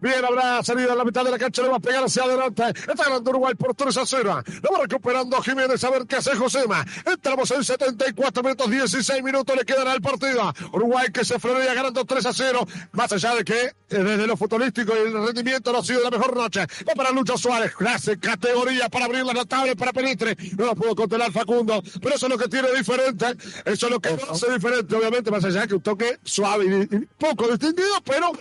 Bien, 0.00 0.24
habrá 0.24 0.62
salido 0.62 0.92
a 0.92 0.96
la 0.96 1.04
mitad 1.04 1.22
de 1.22 1.30
la 1.30 1.38
cancha, 1.38 1.62
le 1.62 1.68
va 1.68 1.76
a 1.76 1.80
pegar 1.80 2.02
hacia 2.02 2.24
adelante. 2.24 2.62
Está 2.68 3.04
ganando 3.04 3.30
Uruguay 3.30 3.54
por 3.54 3.74
3 3.74 3.96
a 3.98 4.06
0. 4.06 4.42
Lo 4.62 4.72
va 4.72 4.82
recuperando 4.82 5.40
Jiménez 5.42 5.84
a 5.84 5.90
ver 5.90 6.06
qué 6.06 6.16
hace 6.16 6.34
Josema. 6.34 6.84
Entramos 7.04 7.50
en 7.50 7.62
74 7.62 8.42
minutos, 8.42 8.70
16 8.70 9.22
minutos 9.22 9.54
le 9.54 9.64
quedan 9.64 9.86
al 9.86 10.00
partido. 10.00 10.52
Uruguay 10.72 11.08
que 11.12 11.24
se 11.24 11.38
frenea 11.38 11.74
ganando 11.74 12.04
3 12.04 12.24
a 12.26 12.32
0. 12.32 12.66
Más 12.92 13.12
allá 13.12 13.34
de 13.34 13.44
que 13.44 13.64
eh, 13.64 13.72
desde 13.88 14.26
lo 14.26 14.36
futbolístico 14.36 14.92
y 14.96 15.08
el 15.08 15.12
rendimiento 15.12 15.72
no 15.72 15.78
ha 15.78 15.84
sido 15.84 16.02
la 16.02 16.10
mejor 16.10 16.34
noche. 16.34 16.60
Va 16.88 16.94
para 16.94 17.10
Lucho 17.10 17.36
Suárez, 17.36 17.74
clase, 17.76 18.18
categoría 18.18 18.88
para 18.88 19.04
abrir 19.04 19.24
la 19.24 19.34
notable 19.34 19.76
para 19.76 19.92
Pelistre. 19.92 20.36
No 20.56 20.66
lo 20.66 20.74
pudo 20.74 20.96
contener 20.96 21.30
Facundo, 21.32 21.82
pero 22.00 22.14
eso 22.14 22.26
es 22.26 22.32
lo 22.32 22.38
que 22.38 22.48
tiene 22.48 22.72
diferente. 22.72 23.26
Eso 23.64 23.86
es 23.86 23.92
lo 23.92 24.00
que 24.00 24.08
hace 24.30 24.50
diferente, 24.52 24.94
obviamente, 24.96 25.30
más 25.30 25.44
allá 25.44 25.60
de 25.62 25.68
que 25.68 25.74
un 25.74 25.82
toque 25.82 26.18
suave 26.24 26.64
y 26.64 27.06
poco 27.34 27.48
distinguido, 27.48 27.94
pero 28.04 28.32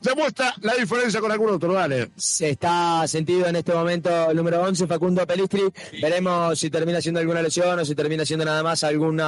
demuestra 0.00 0.54
la 0.62 0.74
diferencia 0.74 1.20
con 1.20 1.30
algún 1.30 1.50
otro. 1.50 1.72
Dale. 1.72 2.10
Se 2.16 2.50
está 2.50 3.06
sentido 3.06 3.46
en 3.46 3.56
este 3.56 3.72
momento 3.72 4.30
el 4.30 4.36
número 4.36 4.60
11, 4.62 4.86
Facundo 4.86 5.26
Pelistri. 5.26 5.62
Veremos 6.00 6.58
si 6.58 6.70
termina 6.70 7.00
siendo 7.00 7.20
alguna 7.20 7.42
lesión 7.42 7.78
o 7.78 7.84
si 7.84 7.94
termina 7.94 8.24
siendo 8.24 8.44
nada 8.44 8.62
más 8.62 8.84
algún 8.84 9.20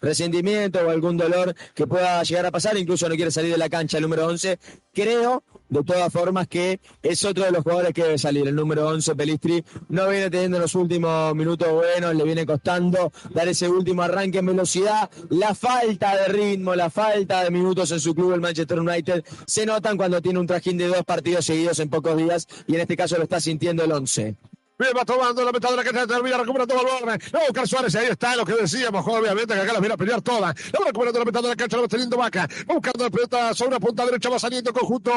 resentimiento 0.00 0.80
o 0.80 0.90
algún 0.90 1.16
dolor 1.16 1.54
que 1.74 1.86
pueda 1.86 2.22
llegar 2.22 2.46
a 2.46 2.50
pasar. 2.50 2.76
Incluso 2.76 3.08
no 3.08 3.14
quiere 3.16 3.30
salir 3.30 3.52
de 3.52 3.58
la 3.58 3.68
cancha 3.68 3.96
el 3.98 4.02
número 4.02 4.26
11. 4.26 4.58
Creo, 4.92 5.42
de 5.70 5.82
todas 5.84 6.12
formas, 6.12 6.48
que 6.48 6.80
es 7.02 7.24
otro 7.24 7.44
de 7.44 7.52
los 7.52 7.62
jugadores 7.62 7.94
que 7.94 8.02
debe 8.02 8.18
salir. 8.18 8.46
El 8.46 8.54
número 8.54 8.86
11, 8.88 9.14
Pelistri, 9.14 9.64
no 9.88 10.08
viene 10.08 10.28
teniendo 10.28 10.58
los 10.58 10.74
últimos 10.74 11.34
minutos 11.34 11.68
buenos, 11.72 12.14
le 12.14 12.24
viene 12.24 12.44
costando 12.44 13.12
dar 13.30 13.48
ese 13.48 13.68
último 13.68 14.02
arranque 14.02 14.38
en 14.38 14.46
velocidad. 14.46 15.10
La 15.30 15.54
falta 15.54 16.16
de 16.16 16.28
ritmo, 16.28 16.74
la 16.74 16.90
falta 16.90 17.44
de 17.44 17.50
minutos 17.50 17.90
en 17.92 18.00
su 18.00 18.14
club, 18.14 18.34
el 18.34 18.40
Manchester 18.40 18.80
United, 18.80 19.24
se 19.46 19.64
notan 19.64 19.96
cuando 19.96 20.20
tiene 20.20 20.38
un 20.38 20.46
trajín 20.46 20.76
de 20.76 20.88
dos 20.88 21.04
partidos 21.04 21.46
seguidos 21.46 21.78
en 21.78 21.88
pocos 21.88 22.16
días 22.16 22.46
y 22.66 22.74
en 22.74 22.80
este 22.80 22.96
caso 22.96 23.16
lo 23.16 23.22
está 23.22 23.40
sintiendo 23.40 23.84
el 23.84 23.92
11. 23.92 24.49
Bien, 24.80 24.94
va 24.96 25.04
tomando 25.04 25.44
la 25.44 25.50
la 25.50 25.84
cancha, 25.84 26.06
termina 26.06 26.38
recuperando 26.38 26.74
Valverde. 26.74 27.22
No, 27.34 27.40
buscar 27.40 27.68
Suárez, 27.68 27.94
ahí 27.96 28.06
está 28.06 28.34
lo 28.34 28.46
que 28.46 28.54
decíamos, 28.54 29.06
obviamente, 29.06 29.52
que 29.52 29.60
acá 29.60 29.74
las 29.74 29.80
viene 29.82 29.92
a 29.92 29.96
pelear 29.98 30.22
todas. 30.22 30.56
La 30.72 30.78
va 30.80 30.86
recuperando 30.86 31.18
la 31.18 31.24
mitad 31.26 31.42
de 31.42 31.48
la 31.48 31.56
cancha, 31.56 31.76
la 31.76 31.82
va 31.82 31.88
teniendo 31.88 32.16
Vaca. 32.16 32.48
Va 32.66 32.74
buscando 32.74 33.04
la 33.04 33.10
pelota 33.10 33.52
sobre 33.52 33.72
la 33.72 33.80
punta 33.80 34.06
derecha, 34.06 34.30
va 34.30 34.38
saliendo 34.38 34.72
conjunto 34.72 35.12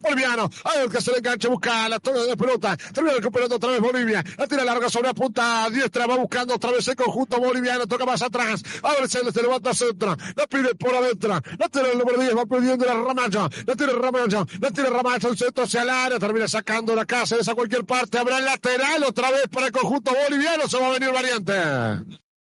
boliviano. 0.00 0.48
Ahí 0.62 0.84
el 0.84 0.92
que 0.92 1.00
se 1.00 1.10
le 1.10 1.18
engancha, 1.18 1.48
busca 1.48 1.88
la 1.88 1.98
torre 1.98 2.24
de 2.24 2.36
pelota. 2.36 2.76
Termina 2.76 3.16
recuperando 3.16 3.56
otra 3.56 3.70
vez 3.70 3.80
Bolivia. 3.80 4.22
La 4.38 4.46
tira 4.46 4.64
larga 4.64 4.88
sobre 4.88 5.08
la 5.08 5.14
punta 5.14 5.68
diestra, 5.70 6.06
va 6.06 6.16
buscando 6.16 6.54
otra 6.54 6.70
vez 6.70 6.86
el 6.86 6.94
conjunto 6.94 7.40
boliviano, 7.40 7.88
toca 7.88 8.06
más 8.06 8.22
atrás. 8.22 8.62
Ahora 8.80 9.08
se 9.08 9.24
le 9.24 9.32
levanta 9.42 9.74
centro, 9.74 10.16
la 10.36 10.46
pide 10.46 10.76
por 10.76 10.94
adentro. 10.94 11.30
La 11.58 11.68
tira 11.68 11.90
el 11.90 11.98
número 11.98 12.20
10, 12.20 12.36
va 12.36 12.46
pidiendo 12.46 12.84
la 12.86 12.94
Ramallo. 12.94 13.48
La 13.66 13.74
tira 13.74 13.92
Ramallo, 13.92 14.46
la 14.60 14.70
tira 14.70 14.88
Ramallo, 14.88 15.30
el 15.30 15.36
centro 15.36 15.64
hacia 15.64 15.82
el 15.82 15.90
área, 15.90 16.18
termina 16.20 16.46
sacando 16.46 16.94
la 16.94 17.04
casa, 17.06 17.34
esa 17.34 17.56
cualquier 17.56 17.84
parte. 17.84 18.16
Habrá 18.16 18.38
el 18.38 18.44
lateral 18.44 18.99
otra 19.04 19.30
vez 19.30 19.44
para 19.50 19.66
el 19.66 19.72
conjunto 19.72 20.12
boliviano, 20.12 20.68
se 20.68 20.78
va 20.78 20.88
a 20.88 20.92
venir 20.92 21.12
variante. 21.12 21.52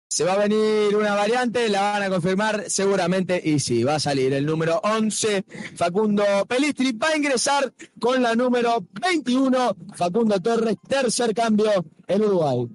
Se 0.09 0.25
va 0.25 0.33
a 0.33 0.39
venir 0.39 0.97
una 0.97 1.15
variante, 1.15 1.69
la 1.69 1.83
van 1.83 2.03
a 2.03 2.11
confirmar 2.11 2.65
seguramente 2.69 3.41
y 3.45 3.61
sí, 3.61 3.85
va 3.85 3.95
a 3.95 4.01
salir 4.01 4.33
el 4.33 4.45
número 4.45 4.81
11, 4.83 5.45
Facundo 5.77 6.25
Pelistri, 6.49 6.93
va 6.93 7.11
a 7.11 7.17
ingresar 7.17 7.73
con 8.01 8.21
la 8.21 8.35
número 8.35 8.85
21, 9.01 9.77
Facundo 9.95 10.41
Torres, 10.41 10.77
tercer 10.89 11.33
cambio 11.33 11.71
en 12.09 12.23
Uruguay. 12.23 12.69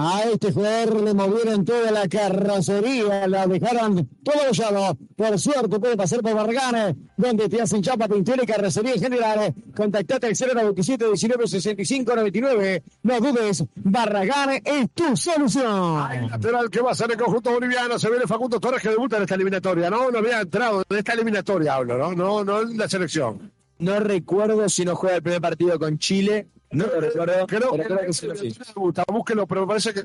A 0.00 0.22
este 0.22 0.52
jugador 0.52 1.02
le 1.02 1.12
movieron 1.12 1.64
toda 1.64 1.90
la 1.90 2.06
carrocería, 2.06 3.26
la 3.26 3.48
dejaron 3.48 4.08
todo 4.22 4.52
llano. 4.52 4.96
Por 5.16 5.36
suerte 5.40 5.80
puede 5.80 5.96
pasar 5.96 6.20
por 6.20 6.34
Barragán, 6.34 7.10
donde 7.16 7.48
te 7.48 7.60
hacen 7.60 7.82
chapa, 7.82 8.06
pintura 8.06 8.44
y 8.44 8.46
carrocería 8.46 8.94
en 8.94 9.00
general. 9.00 9.52
Contactate 9.74 10.28
al 10.28 10.36
097 10.36 11.04
19 11.04 11.48
65 11.48 12.14
99. 12.14 12.84
No 13.02 13.20
dudes, 13.20 13.64
Barragán 13.74 14.62
es 14.64 14.88
tu 14.94 15.16
solución. 15.16 16.30
Lateral 16.30 16.70
que 16.70 16.80
va 16.80 16.92
a 16.92 16.94
ser 16.94 17.10
el 17.10 17.16
conjunto 17.16 17.50
boliviano, 17.50 17.98
se 17.98 18.08
viene 18.08 18.24
Facundo 18.28 18.60
Torres 18.60 18.80
que 18.80 18.90
debuta 18.90 19.16
en 19.16 19.24
esta 19.24 19.34
eliminatoria, 19.34 19.90
¿no? 19.90 20.12
No 20.12 20.18
había 20.18 20.42
entrado 20.42 20.84
en 20.88 20.96
esta 20.96 21.14
eliminatoria, 21.14 21.74
hablo, 21.74 21.98
¿no? 21.98 22.14
No, 22.14 22.44
no 22.44 22.62
en 22.62 22.78
la 22.78 22.88
selección. 22.88 23.50
No 23.80 23.98
recuerdo 23.98 24.68
si 24.68 24.84
no 24.84 24.94
juega 24.94 25.16
el 25.16 25.22
primer 25.24 25.40
partido 25.40 25.76
con 25.76 25.98
Chile, 25.98 26.46
no 26.70 26.86
lo 26.86 27.00
recuerdo, 27.00 27.46
Creo 27.46 27.70
pero 27.70 27.72
que, 27.72 27.82
creo 27.84 27.98
que 28.06 28.12
sí 28.12 28.26
lo 28.26 28.34
sí. 28.36 28.54
debuta, 28.74 29.04
búsquelo, 29.10 29.46
pero 29.46 29.62
me 29.62 29.66
parece 29.66 29.94
que 29.94 30.04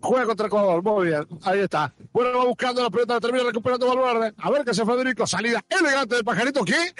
juega 0.00 0.26
contra 0.26 0.46
Ecuador, 0.46 0.82
muy 0.82 1.08
bien, 1.08 1.26
ahí 1.42 1.60
está. 1.60 1.92
Bueno, 2.12 2.38
va 2.38 2.44
buscando 2.44 2.82
la 2.82 2.90
pelota, 2.90 3.20
termina 3.20 3.44
recuperando 3.44 3.86
Valverde. 3.86 4.34
A 4.38 4.50
ver 4.50 4.64
qué 4.64 4.70
hace 4.70 4.84
Federico, 4.84 5.26
salida 5.26 5.64
elegante 5.68 6.16
del 6.16 6.24
pajarito, 6.24 6.64
que 6.64 6.94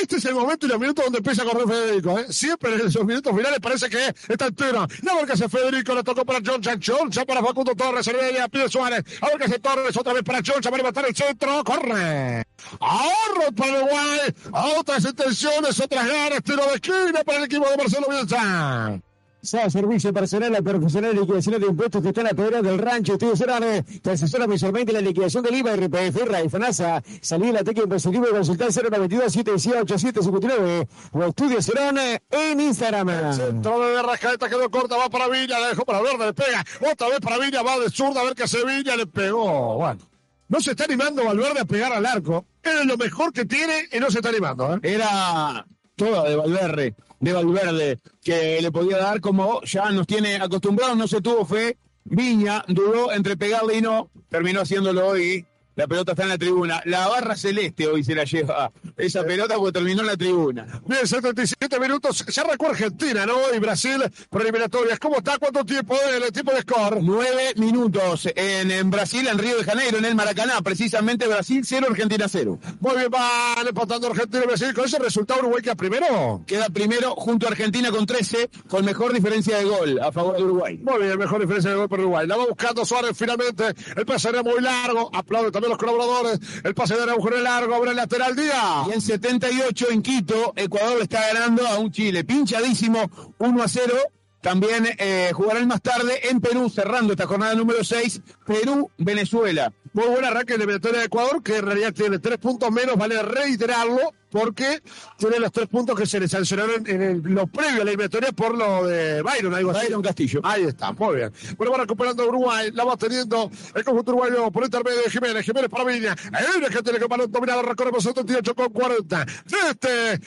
Este 0.00 0.16
es 0.16 0.24
el 0.24 0.34
momento 0.34 0.66
y 0.66 0.68
los 0.68 0.78
minutos 0.78 1.04
donde 1.04 1.18
empieza 1.18 1.42
a 1.42 1.44
correr 1.44 1.66
Federico. 1.66 2.18
¿eh? 2.18 2.26
Siempre 2.30 2.74
en 2.74 2.86
esos 2.86 3.04
minutos 3.04 3.34
finales 3.36 3.60
parece 3.60 3.88
que 3.90 4.14
está 4.28 4.46
entero. 4.46 4.86
La 5.02 5.14
marca 5.14 5.34
hace 5.34 5.48
Federico, 5.48 5.94
le 5.94 6.02
tocó 6.02 6.24
para 6.24 6.40
John 6.44 6.60
Choncha 6.80 7.24
para 7.24 7.42
Facundo 7.42 7.74
Torres, 7.74 8.06
le 8.06 8.48
pide 8.48 8.68
Suárez. 8.68 9.04
A 9.20 9.26
ver 9.26 9.38
qué 9.38 9.44
hace 9.44 9.58
Torres, 9.58 9.96
otra 9.96 10.12
vez 10.12 10.22
para 10.22 10.42
Choncha 10.42 10.70
para 10.70 10.78
levantar 10.78 11.06
el 11.06 11.14
centro. 11.14 11.64
Corre. 11.64 12.44
Ahorro 12.80 13.52
para 13.56 13.82
Uruguay. 13.82 14.34
Otras 14.78 15.04
intenciones, 15.04 15.80
otras 15.80 16.06
ganas. 16.06 16.42
Tiro 16.42 16.64
de 16.66 16.74
esquina 16.74 17.22
para 17.24 17.38
el 17.38 17.44
equipo 17.44 17.68
de 17.68 17.76
Marcelo 17.76 18.06
Bielsa. 18.08 19.00
Sea 19.42 19.68
servicio 19.70 20.12
personal 20.12 20.54
a 20.54 20.62
profesional 20.62 21.12
de 21.12 21.20
liquidación 21.20 21.60
de 21.60 21.66
impuestos 21.66 22.00
que 22.00 22.10
están 22.10 22.28
a 22.28 22.30
poder 22.30 22.62
del 22.62 22.78
rancho. 22.78 23.14
Estudios 23.14 23.40
Cerrane 23.40 23.82
te 23.82 24.12
asesora 24.12 24.46
visualmente 24.46 24.92
la 24.92 25.00
liquidación 25.00 25.42
del 25.42 25.56
IVA, 25.56 25.74
RPF, 25.74 26.28
RAI, 26.28 26.48
FANASA. 26.48 27.02
Salí 27.20 27.48
de 27.48 27.54
la 27.54 27.64
teca 27.64 27.82
impositivo 27.82 28.26
y 28.28 28.30
consultar 28.30 28.68
092 28.68 29.32
718 29.32 29.98
759 29.98 30.88
o 31.10 31.24
Estudios 31.24 31.66
Cerrane 31.66 32.22
en 32.30 32.60
Instagram. 32.60 33.34
Centro 33.34 33.80
de 33.80 34.00
Rascaeta 34.00 34.48
quedó 34.48 34.70
corta, 34.70 34.96
va 34.96 35.10
para 35.10 35.26
Villa, 35.26 35.58
la 35.58 35.68
dejó 35.70 35.84
para 35.84 36.00
Verde, 36.02 36.26
le 36.26 36.34
pega. 36.34 36.64
Otra 36.92 37.08
vez 37.08 37.18
para 37.18 37.38
Villa, 37.38 37.62
va 37.62 37.80
de 37.80 37.90
zurda 37.90 38.20
a 38.20 38.24
ver 38.24 38.34
qué 38.36 38.44
hace 38.44 38.64
Villa, 38.64 38.94
le 38.94 39.08
pegó. 39.08 39.76
Bueno. 39.76 40.00
No 40.46 40.60
se 40.60 40.72
está 40.72 40.84
animando 40.84 41.24
Valverde 41.24 41.60
a 41.60 41.64
pegar 41.64 41.92
al 41.92 42.06
arco. 42.06 42.44
Era 42.62 42.84
lo 42.84 42.96
mejor 42.96 43.32
que 43.32 43.44
tiene 43.44 43.88
y 43.90 43.98
no 43.98 44.08
se 44.08 44.18
está 44.18 44.28
animando. 44.28 44.72
¿eh? 44.74 44.78
Era 44.82 45.66
toda 45.96 46.28
de 46.28 46.36
Valverde, 46.36 46.94
de 47.22 47.32
Valverde, 47.32 47.98
que 48.22 48.60
le 48.60 48.72
podía 48.72 48.98
dar 48.98 49.20
como 49.20 49.62
ya 49.62 49.90
nos 49.92 50.08
tiene 50.08 50.36
acostumbrados, 50.36 50.96
no 50.96 51.06
se 51.06 51.22
tuvo 51.22 51.46
fe. 51.46 51.78
Viña 52.04 52.64
dudó 52.66 53.12
entre 53.12 53.36
pegarle 53.36 53.76
y 53.76 53.80
no, 53.80 54.10
terminó 54.28 54.62
haciéndolo 54.62 55.16
y 55.16 55.46
la 55.74 55.86
pelota 55.86 56.12
está 56.12 56.24
en 56.24 56.28
la 56.28 56.38
tribuna. 56.38 56.82
La 56.84 57.08
barra 57.08 57.36
celeste 57.36 57.86
hoy 57.86 58.04
se 58.04 58.14
la 58.14 58.24
lleva 58.24 58.70
esa 58.96 59.24
pelota 59.24 59.56
porque 59.56 59.72
terminó 59.72 60.02
en 60.02 60.06
la 60.06 60.16
tribuna. 60.16 60.66
Bien, 60.86 61.06
77 61.06 61.80
minutos. 61.80 62.24
Ya 62.26 62.42
arrancó 62.42 62.68
Argentina, 62.68 63.24
¿no? 63.24 63.34
Y 63.54 63.58
Brasil 63.58 64.02
por 64.28 64.42
eliminatorias. 64.42 64.98
¿Cómo 64.98 65.18
está? 65.18 65.38
¿Cuánto 65.38 65.64
tiempo 65.64 65.96
el 66.14 66.30
tiempo 66.32 66.52
de 66.52 66.60
score? 66.60 66.98
Nueve 67.02 67.54
minutos 67.56 68.28
en, 68.36 68.70
en 68.70 68.90
Brasil, 68.90 69.26
en 69.26 69.38
Río 69.38 69.56
de 69.56 69.64
Janeiro, 69.64 69.98
en 69.98 70.04
el 70.04 70.14
Maracaná. 70.14 70.60
Precisamente 70.60 71.26
Brasil 71.26 71.62
0, 71.64 71.86
Argentina 71.90 72.26
0. 72.28 72.58
Muy 72.80 72.96
bien, 72.96 73.10
van 73.10 73.66
empatando 73.66 74.08
Argentina 74.08 74.44
y 74.44 74.46
Brasil. 74.46 74.74
Con 74.74 74.84
ese 74.84 74.98
resultado 74.98 75.40
Uruguay 75.40 75.62
queda 75.62 75.74
primero. 75.74 76.42
Queda 76.46 76.68
primero 76.68 77.14
junto 77.14 77.46
a 77.46 77.50
Argentina 77.50 77.90
con 77.90 78.04
13, 78.04 78.50
con 78.68 78.84
mejor 78.84 79.12
diferencia 79.14 79.56
de 79.56 79.64
gol 79.64 80.00
a 80.00 80.12
favor 80.12 80.36
de 80.36 80.42
Uruguay. 80.42 80.78
Muy 80.82 81.02
bien, 81.02 81.18
mejor 81.18 81.40
diferencia 81.40 81.70
de 81.70 81.76
gol 81.76 81.88
para 81.88 82.02
Uruguay. 82.02 82.26
La 82.26 82.36
va 82.36 82.46
buscando 82.46 82.84
Suárez 82.84 83.16
finalmente. 83.16 83.74
El 83.96 84.04
pase 84.04 84.28
era 84.28 84.42
muy 84.42 84.60
largo. 84.60 85.10
Aplaude 85.14 85.50
también 85.50 85.61
los 85.68 85.78
colaboradores. 85.78 86.40
El 86.64 86.74
pase 86.74 86.94
de 86.94 87.10
agujero 87.10 87.40
largo. 87.40 87.74
Abre 87.74 87.90
el 87.90 87.96
lateral 87.96 88.36
día. 88.36 88.84
Y 88.88 88.92
en 88.92 89.00
78 89.00 89.86
en 89.90 90.02
Quito, 90.02 90.52
Ecuador 90.56 91.00
está 91.02 91.32
ganando 91.32 91.66
a 91.66 91.78
un 91.78 91.90
Chile 91.90 92.24
pinchadísimo, 92.24 93.10
1 93.38 93.62
a 93.62 93.68
0. 93.68 93.94
También 94.40 94.88
eh, 94.98 95.30
jugarán 95.32 95.68
más 95.68 95.80
tarde 95.80 96.28
en 96.28 96.40
Perú, 96.40 96.68
cerrando 96.68 97.12
esta 97.12 97.26
jornada 97.26 97.54
número 97.54 97.84
6, 97.84 98.20
Perú-Venezuela. 98.44 99.72
Muy 99.94 100.06
buen 100.08 100.24
arranque 100.24 100.52
de 100.54 100.58
la 100.58 100.64
eliminatoria 100.64 101.00
de 101.00 101.06
Ecuador, 101.06 101.42
que 101.42 101.56
en 101.56 101.66
realidad 101.66 101.92
tiene 101.92 102.18
tres 102.18 102.38
puntos 102.38 102.70
menos, 102.70 102.96
vale 102.96 103.22
reiterarlo, 103.22 104.12
porque 104.30 104.82
tiene 105.18 105.38
los 105.38 105.52
tres 105.52 105.68
puntos 105.68 105.94
que 105.98 106.06
se 106.06 106.18
le 106.18 106.26
sancionaron 106.26 106.86
en 106.88 107.02
el- 107.02 107.20
lo 107.22 107.46
previo 107.46 107.82
a 107.82 107.84
la 107.84 107.90
eliminatoria 107.90 108.32
por 108.32 108.56
lo 108.56 108.86
de 108.86 109.20
Byron, 109.20 109.52
algo 109.52 109.72
así. 109.72 109.84
Byron 109.88 110.00
Castillo. 110.02 110.40
Ahí 110.42 110.64
está, 110.64 110.92
muy 110.92 111.16
bien. 111.16 111.32
Bueno, 111.58 111.72
va 111.72 111.78
recuperando 111.80 112.26
Uruguay, 112.26 112.70
la 112.72 112.84
va 112.84 112.96
teniendo 112.96 113.50
el 113.74 113.84
conjunto 113.84 114.12
uruguayo 114.12 114.50
por 114.50 114.64
intermedio 114.64 115.02
de 115.02 115.10
Jiménez, 115.10 115.44
Jiménez 115.44 115.68
para 115.68 115.84
Viña. 115.84 116.14
Viña 116.14 116.68
que 116.70 116.82
tiene 116.82 116.98
que 116.98 117.04
balón 117.06 117.30
dominado, 117.30 117.60
recorre 117.62 117.90
por 117.90 118.02
78 118.02 118.54
con 118.54 118.70
40. 118.72 119.26
Este, 119.70 120.18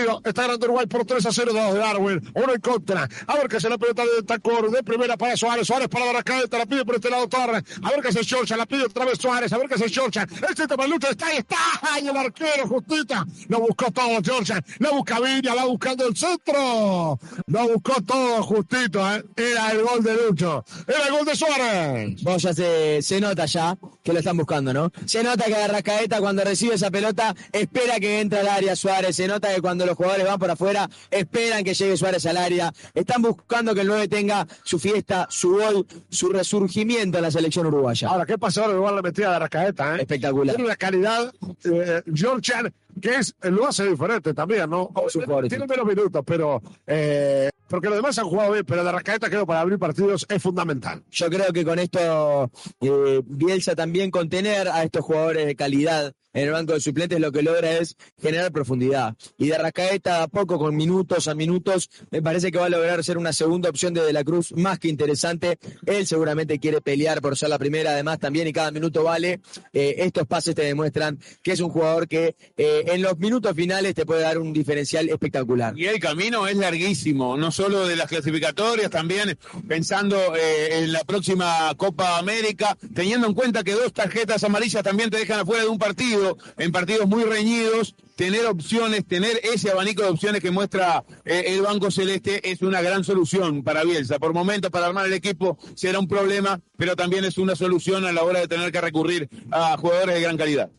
digo, 0.00 0.20
está 0.24 0.42
ganando 0.42 0.66
Uruguay 0.66 0.86
por 0.86 1.04
3 1.04 1.24
a 1.26 1.32
0, 1.32 1.52
2 1.54 1.74
de 1.74 1.78
Darwin, 1.78 2.32
uno 2.34 2.52
en 2.52 2.60
contra. 2.60 3.08
A 3.28 3.36
ver 3.36 3.46
qué 3.48 3.60
se 3.60 3.68
la 3.68 3.78
pelota 3.78 4.02
de 4.02 4.24
Tacor, 4.24 4.70
de 4.72 4.82
primera 4.82 5.16
para 5.16 5.36
Suárez, 5.36 5.68
Suárez 5.68 5.86
para 5.88 6.06
Barracadeta, 6.06 6.58
la 6.58 6.66
pide 6.66 6.84
por 6.84 6.96
este 6.96 7.10
lado 7.10 7.28
Torres. 7.28 7.62
A 7.82 7.90
ver 7.90 8.00
qué 8.02 8.08
hace 8.08 8.24
Georgia, 8.24 8.56
la 8.56 8.66
pide 8.66 8.88
vez 9.04 9.18
Suárez, 9.18 9.52
a 9.52 9.58
ver 9.58 9.68
qué 9.68 9.74
hace 9.74 9.88
Georgia. 9.88 10.26
El 10.48 10.56
centro 10.56 10.76
para 10.76 10.88
lucha, 10.88 11.10
está 11.10 11.26
ahí, 11.26 11.38
está, 11.38 11.56
y 12.02 12.08
el 12.08 12.16
arquero, 12.16 12.66
justita. 12.68 13.26
Lo 13.48 13.60
buscó 13.60 13.90
todo 13.90 14.20
Georgia, 14.22 14.62
lo 14.78 14.92
busca 14.92 15.20
Viña, 15.20 15.54
va 15.54 15.64
buscando 15.64 16.06
el 16.06 16.16
centro. 16.16 17.18
Lo 17.46 17.68
buscó 17.68 18.00
todo 18.02 18.42
justito, 18.42 19.00
¿eh? 19.14 19.24
Era 19.36 19.72
el 19.72 19.82
gol 19.82 20.02
de 20.02 20.14
Lucho, 20.14 20.64
era 20.86 21.06
el 21.06 21.12
gol 21.12 21.24
de 21.24 21.36
Suárez. 21.36 22.22
Vos 22.22 22.42
ya 22.42 22.52
se, 22.52 23.02
se 23.02 23.20
nota 23.20 23.46
ya 23.46 23.76
que 24.02 24.12
lo 24.12 24.18
están 24.20 24.36
buscando, 24.36 24.72
¿no? 24.72 24.90
Se 25.04 25.22
nota 25.22 25.44
que 25.44 25.54
Arrascaeta 25.54 26.20
cuando 26.20 26.44
recibe 26.44 26.74
esa 26.74 26.90
pelota 26.90 27.34
espera 27.52 27.98
que 27.98 28.20
entre 28.20 28.40
al 28.40 28.48
área 28.48 28.76
Suárez. 28.76 29.16
Se 29.16 29.26
nota 29.26 29.54
que 29.54 29.60
cuando 29.60 29.84
los 29.86 29.96
jugadores 29.96 30.26
van 30.26 30.38
por 30.38 30.50
afuera 30.50 30.88
esperan 31.10 31.64
que 31.64 31.74
llegue 31.74 31.96
Suárez 31.96 32.24
al 32.26 32.36
área. 32.36 32.72
Están 32.94 33.22
buscando 33.22 33.74
que 33.74 33.80
el 33.80 33.88
9 33.88 34.08
tenga 34.08 34.46
su 34.64 34.78
fiesta, 34.78 35.26
su 35.30 35.52
gol, 35.52 35.86
su 36.08 36.28
resurgimiento 36.28 37.18
en 37.18 37.24
la 37.24 37.30
selección 37.30 37.66
uruguaya. 37.66 38.08
Ahora, 38.08 38.26
¿qué 38.26 38.38
pasó? 38.38 38.66
Igual 38.86 39.02
la 39.02 39.02
metida 39.02 39.30
de 39.30 39.34
Arrascaeta, 39.34 39.96
¿eh? 39.96 40.00
Espectacular. 40.02 40.54
Tiene 40.54 40.68
una 40.68 40.76
calidad, 40.76 41.34
eh, 41.64 42.02
Georgian, 42.14 42.72
que 43.00 43.16
es, 43.16 43.34
lo 43.42 43.66
hace 43.66 43.88
diferente 43.88 44.34
también, 44.34 44.70
¿no? 44.70 44.90
Tiene 45.48 45.66
menos 45.66 45.86
minutos, 45.86 46.22
pero, 46.26 46.62
eh, 46.86 47.50
porque 47.68 47.88
los 47.88 47.96
demás 47.96 48.18
han 48.18 48.26
jugado 48.26 48.52
bien, 48.52 48.64
pero 48.64 48.82
de 48.82 48.88
Arrascaeta 48.88 49.28
creo 49.28 49.46
para 49.46 49.60
abrir 49.60 49.78
partidos 49.78 50.26
es 50.28 50.42
fundamental. 50.42 51.02
Yo 51.10 51.28
creo 51.28 51.52
que 51.52 51.64
con 51.64 51.78
esto 51.78 52.50
eh, 52.80 53.22
Bielsa 53.24 53.74
también 53.74 54.10
contener 54.10 54.68
a 54.68 54.82
estos 54.82 55.04
jugadores 55.04 55.46
de 55.46 55.56
calidad 55.56 56.12
en 56.36 56.48
el 56.48 56.52
banco 56.52 56.74
de 56.74 56.80
suplentes 56.80 57.18
lo 57.18 57.32
que 57.32 57.42
logra 57.42 57.78
es 57.78 57.96
generar 58.20 58.52
profundidad. 58.52 59.16
Y 59.38 59.46
de 59.46 59.54
Arrascaeta 59.54 60.22
a 60.22 60.28
poco, 60.28 60.58
con 60.58 60.76
minutos 60.76 61.28
a 61.28 61.34
minutos, 61.34 61.88
me 62.10 62.20
parece 62.20 62.52
que 62.52 62.58
va 62.58 62.66
a 62.66 62.68
lograr 62.68 63.02
ser 63.02 63.16
una 63.16 63.32
segunda 63.32 63.70
opción 63.70 63.94
de 63.94 64.02
De 64.02 64.12
la 64.12 64.22
Cruz 64.22 64.52
más 64.52 64.78
que 64.78 64.88
interesante. 64.88 65.58
Él 65.86 66.06
seguramente 66.06 66.58
quiere 66.58 66.82
pelear 66.82 67.22
por 67.22 67.38
ser 67.38 67.48
la 67.48 67.58
primera, 67.58 67.92
además 67.92 68.18
también, 68.18 68.46
y 68.46 68.52
cada 68.52 68.70
minuto 68.70 69.02
vale. 69.02 69.40
Eh, 69.72 69.94
estos 69.98 70.26
pases 70.26 70.54
te 70.54 70.62
demuestran 70.62 71.18
que 71.42 71.52
es 71.52 71.60
un 71.60 71.70
jugador 71.70 72.06
que 72.06 72.36
eh, 72.58 72.84
en 72.86 73.02
los 73.02 73.18
minutos 73.18 73.54
finales 73.54 73.94
te 73.94 74.06
puede 74.06 74.22
dar 74.22 74.38
un 74.38 74.52
diferencial 74.52 75.08
espectacular. 75.08 75.76
Y 75.76 75.86
el 75.86 75.98
camino 75.98 76.46
es 76.46 76.56
larguísimo, 76.56 77.36
no 77.36 77.50
solo 77.50 77.86
de 77.86 77.96
las 77.96 78.08
clasificatorias, 78.08 78.90
también 78.90 79.36
pensando 79.68 80.16
eh, 80.36 80.78
en 80.78 80.92
la 80.92 81.00
próxima 81.04 81.74
Copa 81.76 82.18
América, 82.18 82.76
teniendo 82.94 83.26
en 83.26 83.34
cuenta 83.34 83.64
que 83.64 83.72
dos 83.72 83.92
tarjetas 83.92 84.44
amarillas 84.44 84.82
también 84.82 85.10
te 85.10 85.18
dejan 85.18 85.40
afuera 85.40 85.64
de 85.64 85.68
un 85.68 85.78
partido, 85.78 86.38
en 86.58 86.72
partidos 86.72 87.06
muy 87.08 87.24
reñidos, 87.24 87.94
tener 88.14 88.46
opciones, 88.46 89.06
tener 89.06 89.40
ese 89.42 89.70
abanico 89.70 90.02
de 90.02 90.08
opciones 90.08 90.40
que 90.40 90.50
muestra 90.50 91.04
eh, 91.24 91.44
el 91.48 91.62
Banco 91.62 91.90
Celeste 91.90 92.50
es 92.50 92.62
una 92.62 92.80
gran 92.80 93.04
solución 93.04 93.62
para 93.62 93.84
Bielsa. 93.84 94.18
Por 94.18 94.32
momentos, 94.32 94.70
para 94.70 94.86
armar 94.86 95.06
el 95.06 95.12
equipo 95.12 95.58
será 95.74 95.98
un 95.98 96.08
problema, 96.08 96.60
pero 96.76 96.96
también 96.96 97.24
es 97.24 97.36
una 97.36 97.54
solución 97.56 98.06
a 98.06 98.12
la 98.12 98.22
hora 98.22 98.40
de 98.40 98.48
tener 98.48 98.72
que 98.72 98.80
recurrir 98.80 99.28
a 99.50 99.76
jugadores 99.76 100.14
de 100.14 100.20
gran 100.20 100.36
calidad. 100.36 100.70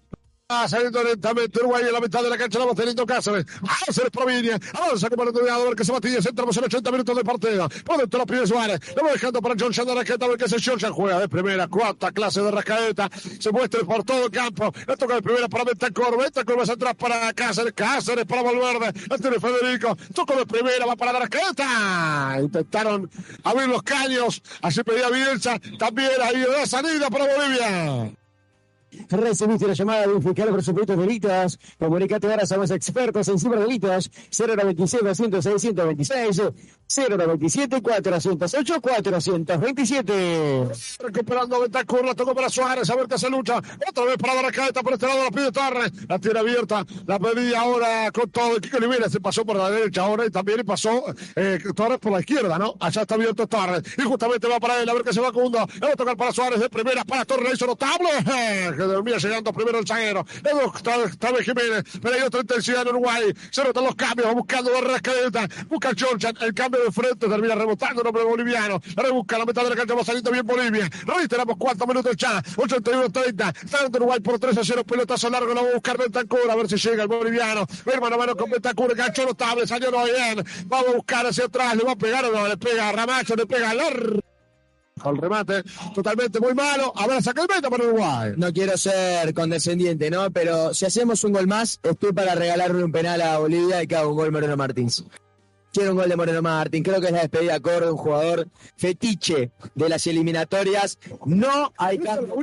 Ah, 0.49 0.65
saliendo 0.65 1.03
lentamente 1.03 1.59
Uruguay 1.59 1.83
en 1.85 1.91
la 1.91 1.99
mitad 1.99 2.23
de 2.23 2.29
la 2.29 2.37
cancha, 2.37 2.57
la 2.57 2.63
va 2.63 2.73
teniendo 2.73 3.05
Cáceres. 3.05 3.43
Cáceres 3.85 4.09
Provincia. 4.09 4.57
Avanza 4.75 5.09
como 5.09 5.23
a 5.23 5.57
ver 5.65 5.75
que 5.75 5.83
se 5.83 5.91
batilla. 5.91 6.19
Entramos 6.19 6.55
en 6.55 6.63
80 6.63 6.89
minutos 6.89 7.17
de 7.17 7.23
partido. 7.25 7.67
Por 7.83 7.97
dentro 7.97 8.25
pide 8.25 8.47
Suárez. 8.47 8.79
Lo 8.95 9.03
va 9.03 9.11
dejando 9.11 9.41
para 9.41 9.55
John 9.59 9.73
Chandler 9.73 9.97
Raqueta. 9.97 10.23
A 10.23 10.29
ver 10.29 10.37
qué 10.37 10.47
se 10.47 10.55
John 10.57 10.79
juega 10.93 11.19
de 11.19 11.27
primera. 11.27 11.67
Cuarta 11.67 12.13
clase 12.13 12.39
de 12.39 12.49
Rascaeta. 12.49 13.09
Se 13.41 13.51
muestra 13.51 13.81
por 13.81 14.05
todo 14.05 14.23
el 14.23 14.31
campo. 14.31 14.73
La 14.87 14.95
toca 14.95 15.15
de 15.15 15.21
primera 15.21 15.49
para 15.49 15.65
Betancor. 15.65 16.17
Betancor 16.17 16.57
más 16.57 16.69
atrás 16.69 16.95
para 16.95 17.33
Cáceres. 17.33 17.73
Cáceres 17.73 18.23
para 18.23 18.41
Valverde. 18.41 18.93
Tiene 19.21 19.41
Federico. 19.41 19.97
Toca 20.13 20.33
de 20.33 20.45
primera. 20.45 20.85
Va 20.85 20.95
para 20.95 21.11
Rascaeta. 21.11 22.37
Intentaron 22.39 23.11
abrir 23.43 23.67
los 23.67 23.83
caños. 23.83 24.41
Así 24.61 24.81
pedía 24.83 25.09
Bielsa. 25.09 25.59
También 25.77 26.11
ahí 26.23 26.39
de 26.39 26.65
salida 26.65 27.09
para 27.09 27.25
Bolivia. 27.35 28.13
Recibiste 29.09 29.67
la 29.67 29.73
llamada 29.73 30.07
de 30.07 30.13
un 30.13 30.21
fiscal 30.21 30.49
por 30.49 30.63
supuestos 30.63 30.97
delitos. 30.97 31.59
Comunicate 31.79 32.27
ahora, 32.27 32.45
somos 32.45 32.71
expertos 32.71 33.27
en 33.27 33.39
ciberdelitos. 33.39 34.09
097 34.37 35.05
206 35.05 35.61
126 35.61 36.41
097 36.87 37.81
408 37.81 38.81
427 38.81 40.67
Recuperando 40.99 41.59
Bentancur, 41.59 42.05
la 42.05 42.15
tocó 42.15 42.33
para 42.33 42.49
Suárez, 42.49 42.89
a 42.89 42.95
ver 42.95 43.07
qué 43.07 43.17
se 43.17 43.29
lucha. 43.29 43.57
Otra 43.57 44.05
vez 44.05 44.17
para 44.17 44.33
Barracaeta, 44.35 44.81
por 44.81 44.93
este 44.93 45.07
lado 45.07 45.23
la 45.23 45.31
pide 45.31 45.51
Torres. 45.51 45.91
La 46.07 46.19
tiene 46.19 46.39
abierta, 46.39 46.85
la 47.05 47.19
pedía 47.19 47.61
ahora 47.61 48.11
con 48.11 48.29
todo. 48.29 48.59
Kiko 48.59 48.77
Olivera 48.77 49.09
se 49.09 49.19
pasó 49.19 49.45
por 49.45 49.57
la 49.57 49.69
derecha 49.69 50.01
ahora 50.03 50.25
y 50.25 50.29
también 50.29 50.65
pasó 50.65 51.03
eh, 51.35 51.59
Torres 51.75 51.99
por 51.99 52.11
la 52.11 52.19
izquierda, 52.19 52.57
¿no? 52.57 52.75
Allá 52.79 53.01
está 53.01 53.15
abierto 53.15 53.47
Torres. 53.47 53.83
Y 53.97 54.01
justamente 54.03 54.47
va 54.47 54.59
para 54.59 54.81
él, 54.81 54.89
a 54.89 54.93
ver 54.93 55.03
qué 55.03 55.13
se 55.13 55.21
va 55.21 55.31
Cundo. 55.31 55.67
Le 55.73 55.87
va 55.87 55.93
a 55.93 55.95
tocar 55.95 56.15
para 56.15 56.31
Suárez 56.31 56.59
de 56.59 56.69
primera, 56.69 57.03
para 57.03 57.25
Torres, 57.25 57.53
hizo 57.53 57.67
notable. 57.67 58.09
Dormía 58.93 59.17
llegando 59.17 59.53
primero 59.53 59.79
el 59.79 59.87
zaguero. 59.87 60.25
Tabe 61.19 61.43
Jiménez, 61.43 61.83
pero 62.01 62.15
hay 62.15 62.21
otra 62.21 62.41
intensidad 62.41 62.81
en 62.83 62.89
Uruguay. 62.89 63.33
Se 63.51 63.63
notan 63.63 63.83
los 63.83 63.95
cambios, 63.95 64.27
va 64.27 64.33
buscando 64.33 64.71
Barras 64.71 65.01
Caleta, 65.01 65.47
busca 65.67 65.91
Georgia, 65.95 66.33
el 66.41 66.53
cambio 66.53 66.83
de 66.83 66.91
frente, 66.91 67.27
termina 67.27 67.55
rebotando 67.55 68.01
el 68.01 68.07
hombre 68.07 68.23
boliviano. 68.23 68.81
La 68.95 69.03
rebusca 69.03 69.37
la 69.37 69.45
mitad 69.45 69.63
de 69.63 69.69
la 69.69 69.75
cancha, 69.75 69.93
va 69.93 70.03
saliendo 70.03 70.31
bien 70.31 70.45
Bolivia. 70.45 70.89
Reiteramos 71.05 71.55
cuatro 71.57 71.87
minutos 71.87 72.15
ya, 72.15 72.41
81-30. 72.41 73.63
Está 73.63 73.87
Uruguay 73.87 74.19
por 74.19 74.39
3 74.39 74.57
a 74.57 74.63
0, 74.63 74.83
pelotazo 74.83 75.29
largo, 75.29 75.53
lo 75.53 75.63
va 75.63 75.69
a 75.69 75.73
buscar 75.73 75.97
Bentancur, 75.97 76.49
a 76.49 76.55
ver 76.55 76.69
si 76.69 76.77
llega 76.77 77.03
el 77.03 77.09
boliviano. 77.09 77.65
Hermano 77.85 78.15
a 78.15 78.17
mano 78.19 78.35
con 78.35 78.49
Bentancur, 78.49 78.95
gancho 78.95 79.25
notable, 79.25 79.65
salió 79.67 79.91
bien. 80.03 80.45
Vamos 80.65 80.89
a 80.89 80.91
buscar 80.93 81.25
hacia 81.25 81.45
atrás, 81.45 81.75
le 81.75 81.83
va 81.83 81.93
a 81.93 81.95
pegar 81.95 82.25
o 82.25 82.31
no, 82.31 82.47
le 82.47 82.57
pega 82.57 82.89
a 82.89 82.91
Ramacho, 82.91 83.35
le 83.35 83.45
pega 83.45 83.71
a 83.71 83.73
Lar. 83.73 84.21
Al 85.03 85.17
remate, 85.17 85.63
totalmente 85.93 86.39
muy 86.39 86.53
malo. 86.53 86.93
Habrá 86.95 87.21
saca 87.21 87.41
el 87.41 87.47
meta 87.53 87.69
para 87.69 87.83
Uruguay. 87.83 88.33
No 88.37 88.51
quiero 88.53 88.77
ser 88.77 89.33
condescendiente, 89.33 90.09
¿no? 90.09 90.31
Pero 90.31 90.73
si 90.73 90.85
hacemos 90.85 91.23
un 91.23 91.33
gol 91.33 91.47
más, 91.47 91.79
estoy 91.83 92.13
para 92.13 92.35
regalarle 92.35 92.83
un 92.83 92.91
penal 92.91 93.21
a 93.21 93.39
Bolivia 93.39 93.83
y 93.83 93.87
que 93.87 93.95
un 93.97 94.15
gol 94.15 94.31
Moreno 94.31 94.57
Martins. 94.57 95.03
Quiero 95.73 95.91
un 95.91 95.97
gol 95.97 96.09
de 96.09 96.15
Moreno 96.15 96.41
Martín. 96.41 96.81
Creo 96.83 96.99
que 96.99 97.07
es 97.07 97.11
la 97.13 97.19
despedida 97.21 97.55
acorde 97.55 97.81
de 97.85 97.91
un 97.91 97.97
jugador 97.97 98.47
fetiche 98.77 99.51
de 99.75 99.89
las 99.89 100.07
eliminatorias. 100.07 100.97
No 101.25 101.71
hay 101.77 101.99
cambio. 101.99 102.35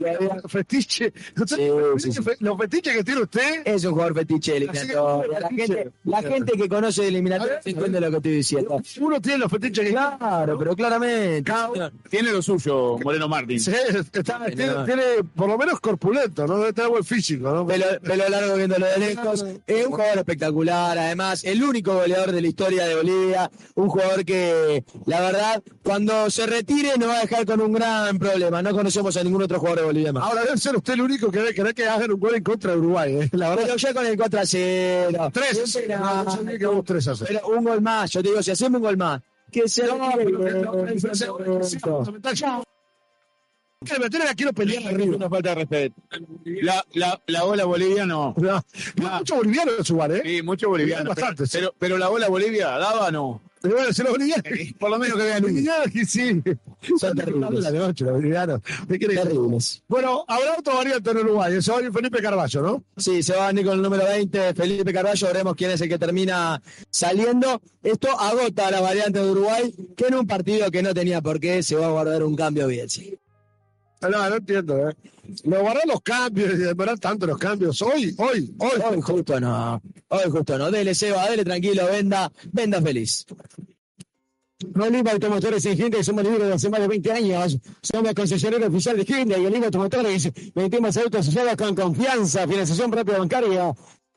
Fetiche. 0.48 1.12
Sí, 1.46 1.68
sí, 1.98 2.12
sí. 2.12 2.20
Los 2.40 2.56
fetiches 2.58 2.96
que 2.96 3.02
tiene 3.04 3.22
usted. 3.22 3.62
Es 3.64 3.84
un 3.84 3.92
jugador 3.92 4.14
fetiche 4.14 4.52
de 4.52 4.56
eliminatoria. 4.58 5.40
La 5.40 5.48
gente, 5.48 5.90
la 6.04 6.22
gente 6.22 6.52
que 6.52 6.68
conoce 6.68 7.02
de 7.02 7.08
eliminatoria 7.08 7.60
entiende 7.64 8.00
lo 8.00 8.10
que 8.10 8.16
estoy 8.18 8.32
diciendo. 8.32 8.80
Uno 9.00 9.20
tiene 9.20 9.38
los 9.38 9.50
fetiches 9.50 9.84
que 9.84 9.90
Claro, 9.94 10.58
pero 10.58 10.76
claramente. 10.76 11.52
Tiene 12.08 12.30
lo 12.32 12.42
suyo, 12.42 12.98
Moreno 13.02 13.28
Martín. 13.28 13.58
Sí, 13.58 13.72
está- 14.12 14.44
tiene, 14.46 14.74
tiene 14.84 15.02
por 15.34 15.48
lo 15.48 15.58
menos 15.58 15.80
corpulento, 15.80 16.46
¿no? 16.46 16.58
Debe 16.58 16.72
tener 16.72 16.90
buen 16.90 17.04
físico, 17.04 17.50
¿no? 17.50 17.66
Pelo, 17.66 17.86
pelo 18.02 18.28
largo 18.28 18.56
viéndolo 18.56 18.86
de 18.86 18.98
lejos. 18.98 19.44
Es 19.66 19.86
un 19.86 19.92
jugador 19.92 20.18
espectacular, 20.18 20.98
además, 20.98 21.42
el 21.44 21.62
único 21.62 21.94
goleador 21.94 22.32
de 22.32 22.40
la 22.42 22.48
historia 22.48 22.84
de 22.86 22.94
Bolivia. 22.94 23.13
Un 23.74 23.88
jugador 23.88 24.24
que, 24.24 24.84
la 25.06 25.20
verdad, 25.20 25.62
cuando 25.82 26.30
se 26.30 26.46
retire 26.46 26.96
nos 26.98 27.08
va 27.08 27.18
a 27.18 27.20
dejar 27.20 27.46
con 27.46 27.60
un 27.60 27.72
gran 27.72 28.18
problema. 28.18 28.62
No 28.62 28.72
conocemos 28.72 29.16
a 29.16 29.24
ningún 29.24 29.42
otro 29.42 29.58
jugador 29.58 29.80
de 29.80 29.84
Bolivia 29.86 30.12
más. 30.12 30.24
Ahora 30.24 30.44
debe 30.44 30.58
ser 30.58 30.76
usted 30.76 30.94
el 30.94 31.02
único 31.02 31.30
que 31.30 31.38
debe 31.38 31.54
querer 31.54 31.74
que 31.74 31.86
hagan 31.86 32.12
un 32.12 32.20
gol 32.20 32.34
en 32.34 32.42
contra 32.42 32.72
de 32.72 32.78
Uruguay, 32.78 33.16
¿eh? 33.16 33.30
La 33.32 33.50
verdad. 33.50 33.64
Pero 33.66 33.76
ya 33.76 33.94
con 33.94 34.06
el 34.06 34.16
contra 34.16 34.46
cero. 34.46 35.30
Tres. 35.32 35.78
No, 35.88 36.56
yo. 36.56 36.84
Pero 37.26 37.48
un 37.48 37.64
gol 37.64 37.80
más, 37.80 38.10
yo 38.10 38.22
te 38.22 38.28
digo, 38.28 38.42
si 38.42 38.50
hacemos 38.50 38.78
un 38.78 38.82
gol 38.84 38.96
más, 38.96 39.20
que 39.50 39.68
se 39.68 39.86
No, 39.86 39.96
tienen 43.84 44.28
aquí 44.28 44.44
los 44.44 44.52
pelear 44.52 44.86
arriba. 44.94 45.16
Una 45.16 45.28
falta 45.30 45.48
de 45.50 45.54
respeto. 45.54 45.94
La, 46.44 46.84
la, 46.94 47.20
la 47.26 47.42
bola 47.44 47.64
Bolivia 47.64 48.06
no. 48.06 48.34
No, 48.36 48.62
Mucho 49.18 49.36
boliviano 49.36 49.72
en 49.78 49.84
su 49.84 49.96
bar, 49.96 50.12
¿eh? 50.12 50.22
Sí, 50.24 50.42
mucho 50.42 50.68
boliviano. 50.68 51.10
Bastante, 51.10 51.46
sí. 51.46 51.58
pero, 51.58 51.74
pero 51.78 51.98
la 51.98 52.08
bola 52.08 52.28
Bolivia, 52.28 52.68
¿daba 52.78 53.08
o 53.08 53.10
no? 53.10 53.40
Pero 53.60 53.76
bueno, 53.76 53.94
se 53.94 54.02
los 54.02 54.12
bolivianos. 54.12 54.44
Por 54.78 54.90
lo 54.90 54.98
menos 54.98 55.16
que 55.16 55.24
vean 55.24 55.40
bolivianos 55.42 55.86
que 55.90 56.04
sí. 56.04 56.42
Son 57.00 57.16
terribles. 57.16 57.60
La 57.62 57.70
de 57.70 57.80
ocho, 57.80 58.04
los 58.04 58.14
bolivianos. 58.16 58.60
¿Qué 58.86 58.98
quiere 58.98 59.14
que- 59.14 59.20
Terribles. 59.22 59.82
Bueno, 59.88 60.22
habrá 60.28 60.56
otro 60.58 60.74
variante 60.76 61.10
en 61.10 61.16
Uruguay. 61.16 61.54
Eso 61.56 61.72
va 61.72 61.90
Felipe 61.90 62.20
Carballo, 62.20 62.60
¿no? 62.60 62.84
Sí, 62.98 63.22
se 63.22 63.34
va 63.34 63.44
a 63.44 63.46
venir 63.48 63.64
con 63.64 63.76
el 63.76 63.82
número 63.82 64.04
20, 64.04 64.52
Felipe 64.52 64.92
Carballo, 64.92 65.26
veremos 65.28 65.54
quién 65.56 65.70
es 65.70 65.80
el 65.80 65.88
que 65.88 65.98
termina 65.98 66.60
saliendo. 66.90 67.62
Esto 67.82 68.10
agota 68.20 68.70
la 68.70 68.82
variante 68.82 69.20
de 69.20 69.30
Uruguay, 69.30 69.74
que 69.96 70.08
en 70.08 70.14
un 70.16 70.26
partido 70.26 70.70
que 70.70 70.82
no 70.82 70.92
tenía 70.92 71.22
por 71.22 71.40
qué 71.40 71.62
se 71.62 71.74
va 71.76 71.86
a 71.86 71.90
guardar 71.90 72.22
un 72.22 72.36
cambio 72.36 72.66
bien. 72.66 72.90
sí. 72.90 73.16
No, 74.10 74.30
no 74.30 74.36
entiendo, 74.36 74.88
¿eh? 74.88 74.94
Lo 75.44 75.60
guardar 75.62 75.86
los 75.86 76.00
cambios 76.02 76.54
y 76.54 76.56
demorar 76.56 76.98
tanto 76.98 77.26
los 77.26 77.38
cambios. 77.38 77.80
Hoy, 77.82 78.14
hoy, 78.18 78.54
hoy. 78.58 78.82
Hoy 78.84 79.00
justo 79.00 79.40
no, 79.40 79.80
hoy 80.08 80.30
justo 80.30 80.58
no. 80.58 80.70
Dele 80.70 80.94
Seba, 80.94 81.28
dele 81.30 81.44
tranquilo, 81.44 81.86
venda, 81.86 82.30
venda 82.52 82.80
feliz. 82.82 83.24
Oliva 84.80 85.12
Automotores 85.12 85.64
en 85.66 85.76
Hyundai, 85.76 86.02
somos 86.02 86.24
líderes 86.24 86.48
de 86.48 86.54
hace 86.54 86.70
más 86.70 86.80
de 86.80 86.88
20 86.88 87.12
años. 87.12 87.58
Somos 87.82 88.14
concesionario 88.14 88.68
oficial 88.68 88.96
de 88.96 89.04
Hyundai 89.04 89.42
y 89.42 89.46
Oliva 89.46 89.66
Automotores. 89.66 90.30
Vendemos 90.54 90.96
autos 90.96 91.20
asociados 91.20 91.56
con 91.56 91.74
confianza, 91.74 92.46
financiación 92.46 92.90
propia 92.90 93.18
bancaria. 93.18 93.74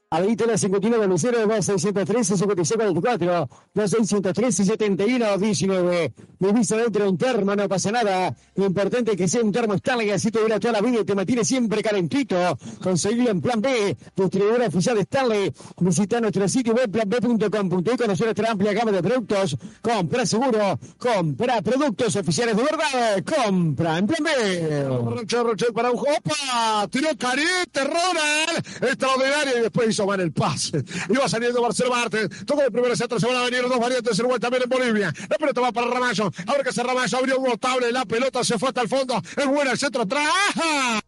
Habilita 0.10 0.46
la 0.46 0.58
59 0.58 1.06
de 1.06 1.18
0 1.18 1.38
263 1.48 2.28
5644 2.28 3.50
2603 3.74 4.56
71 4.56 5.38
19 5.38 6.14
Divisa 6.40 6.78
dentro 6.78 7.04
de 7.04 7.10
un 7.10 7.18
termo, 7.18 7.56
no 7.56 7.68
pasa 7.68 7.92
nada. 7.92 8.34
Lo 8.56 8.66
importante 8.66 9.12
es 9.12 9.18
que 9.18 9.28
sea 9.28 9.42
un 9.42 9.52
termo 9.52 9.74
Stanley, 9.74 10.12
así 10.12 10.32
te 10.32 10.40
dura 10.40 10.60
toda 10.60 10.74
la 10.74 10.82
vida 10.82 11.02
y 11.02 11.04
te 11.04 11.14
mantiene 11.14 11.44
siempre 11.44 11.82
calentito. 11.82 12.38
Conseguirlo 12.82 13.32
en 13.32 13.42
Plan 13.42 13.60
B, 13.60 13.98
distribuidor 14.16 14.62
oficial 14.62 14.96
de 14.96 15.02
Stanley. 15.02 15.52
Visita 15.80 16.22
nuestro 16.22 16.48
sitio 16.48 16.74
web 16.74 16.90
planb.com.y 16.90 17.98
conocer 17.98 18.28
nuestra 18.28 18.52
amplia 18.52 18.74
gama 18.74 18.92
de 18.92 19.02
productos. 19.02 19.58
Compra 19.82 20.26
seguro, 20.26 20.80
compra 20.98 21.62
productos 21.62 22.16
oficiales 22.16 22.56
de 22.56 22.64
verdad, 22.64 23.24
compra 23.26 23.98
en 23.98 24.08
Plan 24.08 24.24
B. 24.24 24.84
Roche, 24.88 25.44
Roche 25.44 25.66
para 25.74 25.92
un 25.92 25.98
¡Opa! 25.98 26.88
Tiró 26.90 27.10
Carete, 27.18 27.84
Ronald. 27.84 28.66
Extraordinario. 28.84 29.58
Y 29.58 29.62
después 29.64 29.97
hizo 29.98 30.06
mal 30.06 30.20
el 30.20 30.32
pase. 30.32 30.84
Iba 31.10 31.28
saliendo 31.28 31.62
Marcelo 31.62 31.90
Martes. 31.90 32.30
Tocó 32.46 32.62
de 32.62 32.72
primera 32.72 32.96
centro. 32.96 33.20
Se 33.20 33.26
van 33.26 33.38
a 33.38 33.44
venir 33.46 33.64
dos 33.64 33.80
variantes 33.80 34.20
Uruguay 34.20 34.40
también 34.40 34.64
en 34.64 34.70
Bolivia. 34.70 35.14
La 35.30 35.38
pelota 35.38 35.62
va 35.62 35.72
para 35.72 35.88
Ramallo. 35.88 36.32
Ahora 36.46 36.64
que 36.64 36.72
se 36.72 36.84
Ramallo 36.84 37.18
abrió 37.18 37.40
un 37.40 37.50
notable. 37.50 37.92
La 37.92 38.06
pelota 38.06 38.44
se 38.44 38.60
fue 38.60 38.70
hasta 38.70 38.82
el 38.82 38.90
fondo. 38.90 39.22
Es 39.36 39.46
buena 39.48 39.72
el 39.72 39.78
centro 39.78 40.04
atrás. 40.04 40.30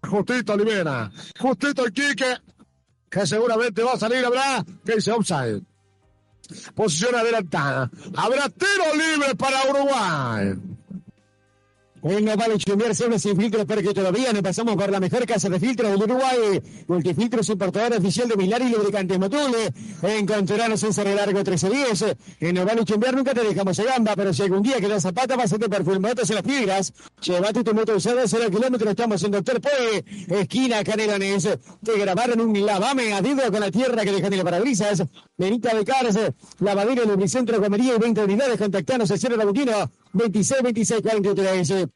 Justito 0.08 0.54
Olivera. 0.54 1.12
Justito 1.40 1.86
el 1.86 1.94
Quique. 1.94 2.38
Que 3.10 3.28
seguramente 3.28 3.84
va 3.84 3.94
a 3.94 4.00
salir. 4.00 4.26
Habrá. 4.26 4.66
Que 4.86 4.96
dice 4.96 5.12
offside. 5.12 5.62
Posición 6.74 7.14
adelantada. 7.14 7.92
Habrá 8.16 8.50
tiro 8.50 8.96
libre 8.96 9.36
para 9.36 9.70
Uruguay. 9.70 10.56
No 12.02 12.38
vale 12.38 12.58
chumbear 12.58 12.96
siempre 12.96 13.20
sin 13.20 13.36
filtros 13.36 13.66
porque 13.66 13.94
todavía 13.94 14.32
no 14.32 14.42
pasamos 14.42 14.76
por 14.76 14.90
la 14.90 15.02
mejor 15.02 15.26
casa 15.26 15.50
de 15.50 15.60
filtros 15.60 15.92
del 15.92 16.02
Uruguay. 16.02 16.62
Multifiltros 16.88 17.50
importador 17.50 17.98
oficial 17.98 18.30
de 18.30 18.38
Milar 18.38 18.62
y 18.62 18.70
lubricantes 18.70 19.20
Motule. 19.20 19.74
Encontrarnos 20.02 20.82
en 20.84 20.94
Cerro 20.94 21.14
Largo 21.14 21.40
1310. 21.40 22.16
En 22.40 22.56
no 22.56 22.66
vale 22.66 22.86
chumbear 22.86 23.14
nunca 23.16 23.34
te 23.34 23.44
dejamos 23.44 23.78
en 23.80 23.86
gamba, 23.86 24.16
pero 24.16 24.34
si 24.34 24.44
algún 24.44 24.64
día 24.64 24.80
quedas 24.80 25.04
zapata, 25.04 25.36
pasate 25.36 25.68
por 25.68 25.84
Fulmotos 25.84 26.30
en 26.30 26.36
las 26.36 26.44
piedras. 26.46 26.94
Llévate 27.22 27.64
tu 27.64 27.74
moto 27.74 27.96
usada 27.96 28.24
0 28.26 28.50
kilómetros, 28.50 28.90
estamos 28.92 29.22
en 29.24 29.32
Doctor 29.32 29.60
Poe, 29.60 30.06
esquina 30.40 30.84
Canelones. 30.86 31.50
Te 31.84 31.98
grabaron 31.98 32.40
un 32.40 32.66
lavame 32.66 33.14
a 33.14 33.22
con 33.52 33.60
la 33.60 33.72
tierra 33.72 34.04
que 34.06 34.12
dejan 34.12 34.32
en 34.32 34.38
las 34.40 34.46
parabrisas. 34.46 35.04
Benita 35.38 35.76
de 35.76 35.84
Cárcel, 35.84 36.34
lavadero, 36.60 37.06
lubricentro, 37.06 37.62
comería 37.62 37.96
y 37.96 38.00
20 38.00 38.24
unidades. 38.24 38.58
Contactanos 38.58 39.12
al 39.12 39.20
0 39.20 39.38
21 39.38 39.92
26 40.14 40.64
26 40.64 41.02
43. 41.02 41.88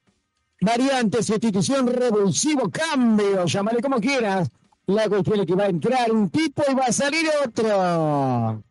Variante, 0.62 1.22
sustitución, 1.22 1.88
revulsivo, 1.88 2.70
cambio, 2.70 3.46
llámale 3.46 3.82
como 3.82 4.00
quieras. 4.00 4.50
La 4.86 5.10
cuestión 5.10 5.42
es 5.42 5.46
que 5.46 5.56
va 5.56 5.66
a 5.66 5.70
entrar 5.70 6.12
un 6.12 6.30
tipo 6.30 6.64
y 6.70 6.74
va 6.74 6.86
a 6.86 6.92
salir 6.92 7.26
otro. 7.46 8.64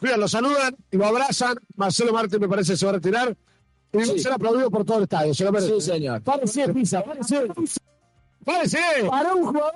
Mira, 0.00 0.16
lo 0.16 0.28
saludan 0.28 0.76
y 0.90 0.96
lo 0.96 1.06
abrazan. 1.06 1.56
Marcelo 1.76 2.12
Martín 2.12 2.40
me 2.40 2.48
parece 2.48 2.76
se 2.76 2.86
va 2.86 2.92
a 2.92 2.94
retirar. 2.94 3.36
Y 3.92 3.96
va 3.96 4.02
a 4.02 4.06
ser 4.06 4.32
aplaudido 4.32 4.70
por 4.70 4.84
todo 4.84 4.98
el 4.98 5.02
estadio. 5.04 5.34
Se 5.34 5.44
lo 5.44 5.52
merece. 5.52 5.74
Sí, 5.74 5.80
señor. 5.80 6.22
Parece 6.22 6.72
pisa, 6.72 7.02
parece. 7.02 7.48
¡Parece! 8.44 8.78
Para 9.08 9.34
un 9.34 9.46
jugador 9.46 9.74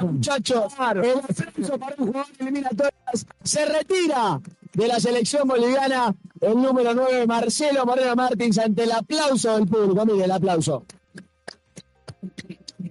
muchachos, 0.00 0.72
el 1.02 1.20
ascenso 1.20 1.78
para 1.78 1.94
un 1.98 2.06
jugador 2.08 2.32
de 2.36 2.44
eliminatorias 2.44 3.26
se 3.44 3.64
retira 3.64 4.40
de 4.76 4.88
la 4.88 5.00
selección 5.00 5.48
boliviana 5.48 6.14
el 6.38 6.54
número 6.54 6.92
9, 6.92 7.26
Marcelo 7.26 7.86
Moreno 7.86 8.14
Martins, 8.14 8.58
ante 8.58 8.84
el 8.84 8.92
aplauso 8.92 9.56
del 9.56 9.66
público. 9.66 10.04
Mire 10.04 10.24
el 10.26 10.30
aplauso. 10.30 10.84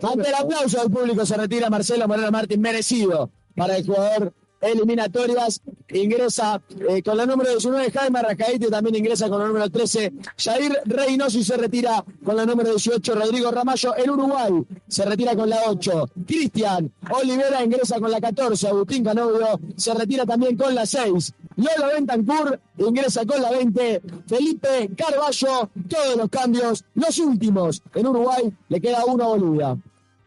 Ante 0.01 0.29
el 0.29 0.33
aplauso 0.33 0.81
del 0.81 0.91
público 0.91 1.27
se 1.27 1.37
retira 1.37 1.69
Marcelo 1.69 2.07
Moreno 2.07 2.31
Martins, 2.31 2.59
merecido 2.59 3.29
para 3.55 3.77
el 3.77 3.85
jugador 3.85 4.33
eliminatorias. 4.61 5.61
Ingresa 5.89 6.61
eh, 6.89 7.03
con 7.03 7.17
la 7.17 7.25
número 7.25 7.51
19 7.51 7.91
Jaime 7.91 8.19
Arrascaite, 8.19 8.67
también 8.67 8.95
ingresa 8.95 9.29
con 9.29 9.39
la 9.39 9.47
número 9.47 9.69
13 9.69 10.13
Jair 10.37 10.81
Reynoso 10.85 11.37
y 11.37 11.43
se 11.43 11.55
retira 11.57 12.03
con 12.23 12.35
la 12.35 12.45
número 12.45 12.69
18 12.71 13.15
Rodrigo 13.15 13.51
Ramallo. 13.51 13.95
El 13.95 14.11
Uruguay 14.11 14.51
se 14.87 15.05
retira 15.05 15.35
con 15.35 15.49
la 15.49 15.59
8. 15.67 16.09
Cristian 16.25 16.91
Olivera 17.11 17.63
ingresa 17.63 17.99
con 17.99 18.11
la 18.11 18.19
14. 18.19 18.67
Agustín 18.67 19.03
Canovio 19.03 19.59
se 19.77 19.93
retira 19.93 20.25
también 20.25 20.57
con 20.57 20.73
la 20.73 20.85
6. 20.85 21.33
Lolo 21.57 21.93
Bentancur 21.93 22.59
ingresa 22.77 23.25
con 23.25 23.41
la 23.41 23.51
20. 23.51 24.01
Felipe 24.27 24.89
Carballo, 24.97 25.69
todos 25.87 26.17
los 26.17 26.29
cambios, 26.29 26.83
los 26.95 27.19
últimos. 27.19 27.81
En 27.93 28.07
Uruguay 28.07 28.53
le 28.67 28.81
queda 28.81 29.05
uno 29.05 29.23
a 29.23 29.27
Bolivia. 29.27 29.77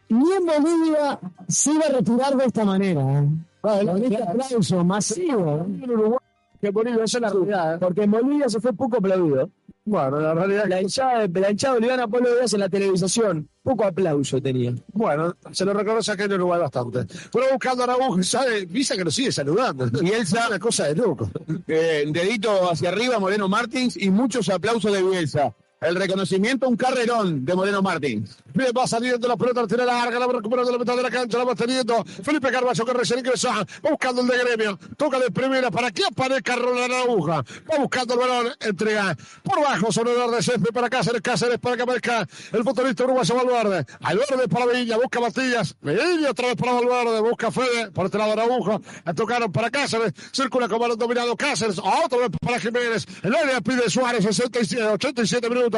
Ni 0.09 0.31
en 0.31 0.45
Bolivia 0.45 1.19
se 1.47 1.71
iba 1.71 1.85
a 1.85 1.89
retirar 1.89 2.35
de 2.35 2.45
esta 2.45 2.65
manera. 2.65 3.01
¿eh? 3.19 3.27
Con 3.61 4.03
este 4.03 4.23
aplauso 4.23 4.83
masivo. 4.83 5.65
En 5.67 5.89
Uruguay, 5.91 6.19
que 6.61 6.69
Bolivia 6.69 7.03
es 7.03 7.19
la 7.19 7.29
realidad. 7.29 7.79
Porque 7.79 8.03
en 8.03 8.11
Bolivia 8.11 8.49
se 8.49 8.59
fue 8.59 8.73
poco 8.73 8.97
aplaudido. 8.97 9.49
Bueno, 9.85 10.19
la 10.19 10.35
realidad 10.35 10.65
La 10.67 10.81
hinchada, 10.81 11.27
la 11.27 11.49
hinchada 11.51 11.73
boliviana 11.73 12.05
vos 12.05 12.21
lo 12.21 12.35
veías 12.35 12.53
en 12.53 12.59
la 12.59 12.69
televisación. 12.69 13.49
Poco 13.63 13.85
aplauso 13.85 14.41
tenía. 14.41 14.73
Bueno, 14.93 15.35
se 15.51 15.65
lo 15.65 15.73
reconoce 15.73 16.11
acá 16.11 16.25
en 16.25 16.33
Uruguay 16.33 16.59
bastante. 16.59 17.05
Pero 17.31 17.45
buscando 17.51 17.83
a 17.83 17.85
Araujo, 17.85 18.21
sabe, 18.21 18.65
Visa 18.65 18.95
que 18.95 19.03
lo 19.03 19.11
sigue 19.11 19.31
saludando. 19.31 19.87
Bielsa, 19.87 20.47
una 20.47 20.59
cosa 20.59 20.85
de 20.85 20.95
loco. 20.95 21.29
eh, 21.67 22.05
dedito 22.07 22.69
hacia 22.69 22.89
arriba, 22.89 23.19
Moreno 23.19 23.47
Martins, 23.49 23.97
y 23.97 24.09
muchos 24.11 24.47
aplausos 24.49 24.91
de 24.93 25.01
Bielsa. 25.01 25.55
El 25.81 25.95
reconocimiento, 25.95 26.67
un 26.67 26.75
carrerón 26.75 27.45
de 27.45 27.55
Moreno 27.55 27.81
Martins. 27.81 28.37
Bien, 28.53 28.71
va 28.77 28.85
saliendo 28.85 29.25
la 29.29 29.37
pelota, 29.37 29.65
tira 29.65 29.85
larga, 29.85 30.19
la 30.19 30.27
va 30.27 30.33
recuperando 30.33 30.73
la 30.73 30.77
mitad 30.77 30.97
de 30.97 31.03
la 31.03 31.09
cancha, 31.09 31.37
la 31.37 31.45
va 31.45 31.55
teniendo. 31.55 32.03
Felipe 32.03 32.51
Carballo 32.51 32.85
que 32.85 32.93
recién 32.93 33.19
ingresa, 33.19 33.53
va 33.53 33.89
buscando 33.89 34.21
el 34.21 34.27
de 34.27 34.37
gremio, 34.39 34.79
toca 34.97 35.19
de 35.19 35.31
primera 35.31 35.71
para 35.71 35.89
que 35.91 36.03
aparezca 36.03 36.57
Ronald 36.57 36.91
Arauja, 36.91 37.45
va 37.71 37.77
buscando 37.77 38.15
el 38.15 38.19
balón, 38.19 38.53
entrega 38.59 39.15
por 39.41 39.61
bajo 39.61 39.89
sobre 39.93 40.21
el 40.21 40.31
de 40.31 40.43
césped 40.43 40.73
para 40.73 40.89
Cáceres, 40.89 41.21
Cáceres 41.21 41.59
para 41.59 41.77
que 41.77 41.83
aparezca 41.83 42.27
el 42.51 42.63
futbolista 42.65 43.05
uruguayo 43.05 43.35
Valverde, 43.35 43.85
Valverde 44.01 44.47
para 44.49 44.65
Villa, 44.65 44.97
busca 44.97 45.21
Matías, 45.21 45.77
Villa 45.81 46.31
otra 46.31 46.47
vez 46.47 46.55
para 46.57 46.73
Valverde, 46.73 47.21
busca 47.21 47.51
Fede, 47.51 47.91
por 47.91 48.07
este 48.07 48.17
lado 48.17 48.33
Araujo, 48.33 48.81
la 49.05 49.13
tocaron 49.13 49.49
para 49.49 49.69
Cáceres, 49.71 50.11
circula 50.33 50.67
con 50.67 50.79
balón 50.79 50.99
dominado 50.99 51.37
Cáceres, 51.37 51.79
otra 51.79 52.17
vez 52.17 52.31
para 52.41 52.59
Jiménez, 52.59 53.05
el 53.23 53.33
área 53.33 53.61
pide 53.61 53.89
Suárez, 53.89 54.25
67, 54.25 54.83
87 54.83 55.49
minutos, 55.49 55.68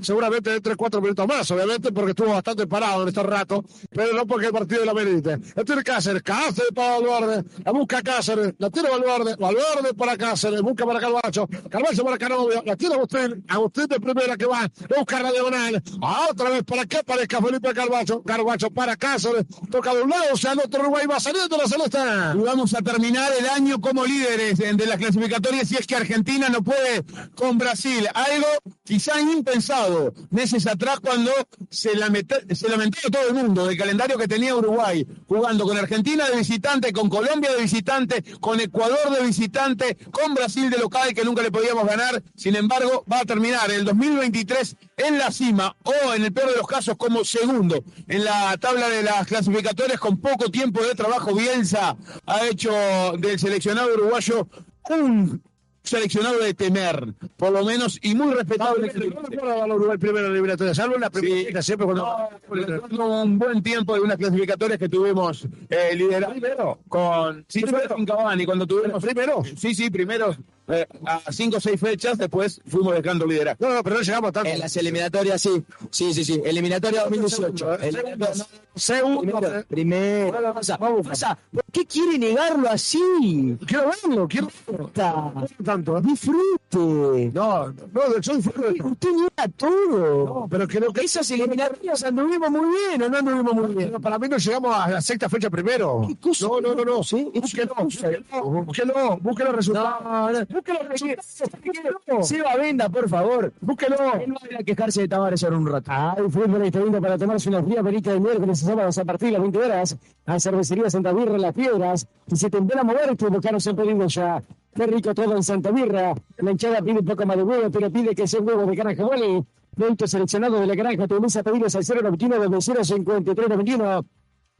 seguramente 0.00 0.54
entre 0.54 0.76
4 0.76 1.00
minutos 1.00 1.26
más, 1.26 1.50
obviamente, 1.50 1.92
porque 1.92 2.10
estuvo 2.10 2.28
bastante 2.32 2.66
parado 2.66 3.02
en 3.02 3.08
este 3.08 3.22
rato, 3.22 3.64
pero 3.90 4.12
no 4.14 4.26
porque 4.26 4.46
el 4.46 4.52
partido 4.52 4.84
lo 4.84 4.94
merite. 4.94 5.38
La 5.54 5.64
tiene 5.64 5.82
Cáceres, 5.82 6.22
Cáceres 6.22 6.70
para 6.74 6.98
Valverde, 6.98 7.44
la 7.64 7.72
busca 7.72 8.02
Cáceres, 8.02 8.54
la 8.58 8.70
tiene 8.70 8.88
Valverde, 8.90 9.36
Valverde 9.36 9.94
para 9.96 10.16
Cáceres, 10.16 10.60
busca 10.62 10.84
para 10.86 11.00
Carvalho, 11.00 11.48
Carvalho 11.70 12.04
para 12.04 12.18
Canovio, 12.18 12.62
la 12.64 12.76
tiene 12.76 12.94
Agustín, 12.94 13.44
Agustín 13.48 13.86
de 13.86 14.00
primera 14.00 14.36
que 14.36 14.46
va, 14.46 14.62
a 14.64 14.70
buscar 14.98 15.22
la 15.22 15.32
diagonal, 15.32 15.82
otra 16.30 16.50
vez 16.50 16.62
para 16.64 16.84
que 16.86 16.98
aparezca 16.98 17.40
Felipe 17.40 17.72
Carvalho, 17.74 18.22
Carvalho 18.22 18.70
para 18.70 18.96
Cáceres, 18.96 19.44
toca 19.70 19.94
de 19.94 20.02
un 20.02 20.10
lado, 20.10 20.24
o 20.32 20.36
sea, 20.36 20.52
el 20.52 20.60
otro 20.60 20.80
Uruguay 20.80 21.06
va 21.06 21.20
saliendo 21.20 21.56
la 21.56 21.66
celeste. 21.68 21.98
Vamos 21.98 22.74
a 22.74 22.82
terminar 22.82 23.30
el 23.38 23.46
año 23.48 23.80
como 23.80 24.04
líderes 24.04 24.58
en- 24.60 24.76
de 24.76 24.86
las 24.86 24.96
clasificatorias 24.98 25.68
si 25.68 25.76
es 25.76 25.86
que 25.86 25.96
Argentina 25.96 26.48
no 26.48 26.62
puede 26.62 27.04
con 27.34 27.58
Brasil. 27.58 28.06
Algo 28.14 28.46
quizá 28.84 29.20
impensado 29.40 30.14
meses 30.30 30.66
atrás 30.66 31.00
cuando 31.00 31.30
se, 31.70 31.94
lamenta- 31.96 32.40
se 32.54 32.68
lamentó 32.68 32.98
todo 33.10 33.28
el 33.28 33.34
mundo 33.34 33.66
del 33.66 33.76
calendario 33.76 34.16
que 34.18 34.28
tenía 34.28 34.54
Uruguay, 34.54 35.06
jugando 35.26 35.64
con 35.64 35.76
Argentina 35.76 36.28
de 36.28 36.36
visitante, 36.36 36.92
con 36.92 37.08
Colombia 37.08 37.50
de 37.52 37.62
visitante, 37.62 38.22
con 38.40 38.60
Ecuador 38.60 39.10
de 39.18 39.24
visitante, 39.26 39.96
con 40.10 40.34
Brasil 40.34 40.70
de 40.70 40.78
local 40.78 41.12
que 41.14 41.24
nunca 41.24 41.42
le 41.42 41.50
podíamos 41.50 41.86
ganar. 41.86 42.22
Sin 42.36 42.54
embargo, 42.56 43.04
va 43.12 43.20
a 43.20 43.24
terminar 43.24 43.70
el 43.70 43.84
2023 43.84 44.76
en 44.98 45.18
la 45.18 45.30
cima 45.30 45.76
o 45.84 46.14
en 46.14 46.24
el 46.24 46.32
peor 46.32 46.50
de 46.50 46.56
los 46.56 46.66
casos 46.66 46.96
como 46.96 47.24
segundo 47.24 47.82
en 48.08 48.24
la 48.24 48.56
tabla 48.58 48.88
de 48.88 49.02
las 49.02 49.26
clasificatorias 49.26 49.98
con 49.98 50.20
poco 50.20 50.50
tiempo 50.50 50.82
de 50.82 50.94
trabajo. 50.94 51.34
Bielsa 51.34 51.96
ha 52.26 52.46
hecho 52.46 52.70
del 53.18 53.38
seleccionado 53.38 53.94
uruguayo 53.94 54.46
un 54.90 55.42
seleccionado 55.82 56.38
de 56.38 56.54
temer, 56.54 57.14
por 57.36 57.52
lo 57.52 57.64
menos, 57.64 57.98
y 58.02 58.14
muy 58.14 58.34
respetable. 58.34 58.92
No 58.94 59.22
recuerdo 59.22 59.62
al 59.62 59.72
Uruguay 59.72 59.98
primero 59.98 60.26
en 60.26 60.32
la 60.32 60.38
eliminatoria, 60.38 60.74
salvo 60.74 60.94
en 60.96 61.00
la 61.00 61.10
primera, 61.10 61.62
siempre 61.62 61.86
cuando... 61.86 62.28
Recuerdo 62.50 63.22
un 63.22 63.38
buen 63.38 63.62
tiempo 63.62 63.94
de 63.94 64.00
unas 64.00 64.16
clasificatorias 64.16 64.78
que 64.78 64.88
tuvimos 64.88 65.46
eh, 65.68 65.94
liderado 65.94 66.78
con, 66.88 67.44
sí, 67.48 67.62
primero. 67.62 67.94
con 67.94 68.06
Cavani, 68.06 68.44
cuando 68.44 68.66
tuvimos 68.66 69.02
primero. 69.02 69.42
Sí, 69.56 69.74
sí, 69.74 69.90
primero 69.90 70.36
eh, 70.70 70.86
a 71.06 71.32
cinco 71.32 71.56
o 71.56 71.60
seis 71.60 71.80
fechas, 71.80 72.18
después 72.18 72.60
fuimos 72.66 72.94
dejando 72.94 73.26
liderazgo. 73.26 73.66
No, 73.68 73.74
no, 73.74 73.82
pero 73.82 73.96
no 73.96 74.02
llegamos 74.02 74.32
tanto. 74.32 74.48
En 74.50 74.58
las 74.58 74.76
eliminatorias, 74.76 75.40
sí. 75.40 75.62
Sí, 75.90 76.12
sí, 76.14 76.24
sí. 76.24 76.40
Eliminatoria 76.44 77.02
2018. 77.04 77.78
Eliminatoria- 77.80 78.46
Segundo. 78.74 79.20
Primero. 79.40 79.64
Primero. 79.68 80.54
Pasa, 80.54 80.78
pasa. 80.78 81.38
¿Por 81.52 81.64
qué 81.72 81.84
quiere 81.86 82.16
negarlo 82.18 82.68
así? 82.70 83.58
Quiero 83.66 83.90
verlo, 84.04 84.28
quiero 84.28 84.48
Está. 84.86 85.32
tanto. 85.64 85.98
¿eh? 85.98 86.02
Disfrute. 86.04 87.30
No, 87.34 87.66
no, 87.68 88.20
yo 88.20 88.36
disfruto 88.36 88.88
Usted 88.88 89.10
niega 89.10 89.48
todo. 89.56 90.24
No, 90.24 90.48
pero 90.48 90.68
creo 90.68 90.92
que 90.92 91.00
Esas 91.02 91.28
eliminatorias 91.32 92.04
anduvimos 92.04 92.50
muy 92.50 92.66
bien 92.88 93.02
o 93.02 93.08
no 93.08 93.18
anduvimos 93.18 93.54
muy 93.54 93.74
bien. 93.74 93.88
Pero 93.88 94.00
para 94.00 94.18
mí 94.18 94.28
no 94.28 94.36
llegamos 94.38 94.74
a 94.76 94.88
la 94.88 95.00
sexta 95.02 95.28
fecha 95.28 95.50
primero. 95.50 96.02
¿Qué 96.06 96.16
cosa? 96.16 96.46
No, 96.46 96.60
no, 96.60 96.74
no, 96.74 96.84
no. 96.84 97.02
Sí, 97.02 97.28
Búsquelo, 97.34 97.74
búsquelo, 97.74 98.22
búsquelo, 98.64 99.18
búsquelo 99.20 99.48
los 99.50 99.56
resultados. 99.56 100.02
No, 100.04 100.32
no. 100.32 100.59
Búsquelo. 100.60 102.22
Seba 102.22 102.56
Venda, 102.56 102.88
por 102.88 103.08
favor. 103.08 103.52
Búsquelo. 103.60 103.96
Él 104.20 104.28
no 104.28 104.34
va 104.34 104.58
a 104.58 104.62
quejarse 104.62 105.02
de 105.02 105.08
Tavares 105.08 105.42
ahora 105.42 105.56
un 105.56 105.66
rato. 105.66 105.90
Hay 105.90 106.30
fútbol 106.30 106.62
está 106.62 106.80
lindo 106.80 107.00
para 107.00 107.16
tomarse 107.16 107.48
una 107.48 107.62
fría 107.62 107.82
perita 107.82 108.12
de 108.12 108.20
miércoles 108.20 108.62
y 108.62 108.66
sábados 108.66 108.98
a 108.98 109.04
partir 109.04 109.28
de 109.28 109.32
las 109.32 109.42
20 109.42 109.58
horas. 109.58 109.96
A 110.26 110.38
Cervecería 110.38 110.90
Santa 110.90 111.12
Birra 111.12 111.38
Las 111.38 111.54
Piedras. 111.54 112.06
Y 112.26 112.36
se 112.36 112.50
te 112.50 112.58
a 112.58 112.84
mover, 112.84 113.16
tu 113.16 113.28
bocanos 113.28 113.66
en 113.66 113.76
pedido 113.76 114.06
ya. 114.06 114.42
Qué 114.74 114.86
rico 114.86 115.14
todo 115.14 115.36
en 115.36 115.42
Santa 115.42 115.70
Birra. 115.70 116.14
La 116.38 116.50
hinchada 116.50 116.80
pide 116.82 116.98
un 116.98 117.04
poco 117.04 117.24
más 117.26 117.36
de 117.36 117.42
huevo, 117.42 117.70
pero 117.70 117.90
pide 117.90 118.14
que 118.14 118.26
sea 118.26 118.40
huevo 118.40 118.66
de 118.66 118.76
granja 118.76 119.04
Wally. 119.04 119.44
Producto 119.74 120.06
seleccionado 120.06 120.60
de 120.60 120.66
la 120.66 120.74
granja, 120.74 121.06
te 121.06 121.14
a 121.14 121.42
pedidos 121.42 121.74
al 121.74 121.84
091 121.84 122.60
053 122.60 123.48
91. 123.48 124.04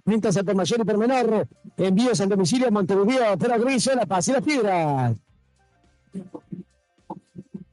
Ventas 0.05 0.37
al 0.37 0.45
por 0.45 0.55
mayor 0.55 0.81
y 0.81 0.85
por 0.85 0.99
menor. 0.99 1.49
Envíos 1.77 2.21
al 2.21 2.29
domicilio 2.29 2.71
Montevideo, 2.71 3.37
Pera 3.37 3.59
Gris, 3.59 3.87
La 3.95 4.07
Paz 4.07 4.29
y 4.29 4.33
Las 4.33 4.43
Piedras. 4.43 5.17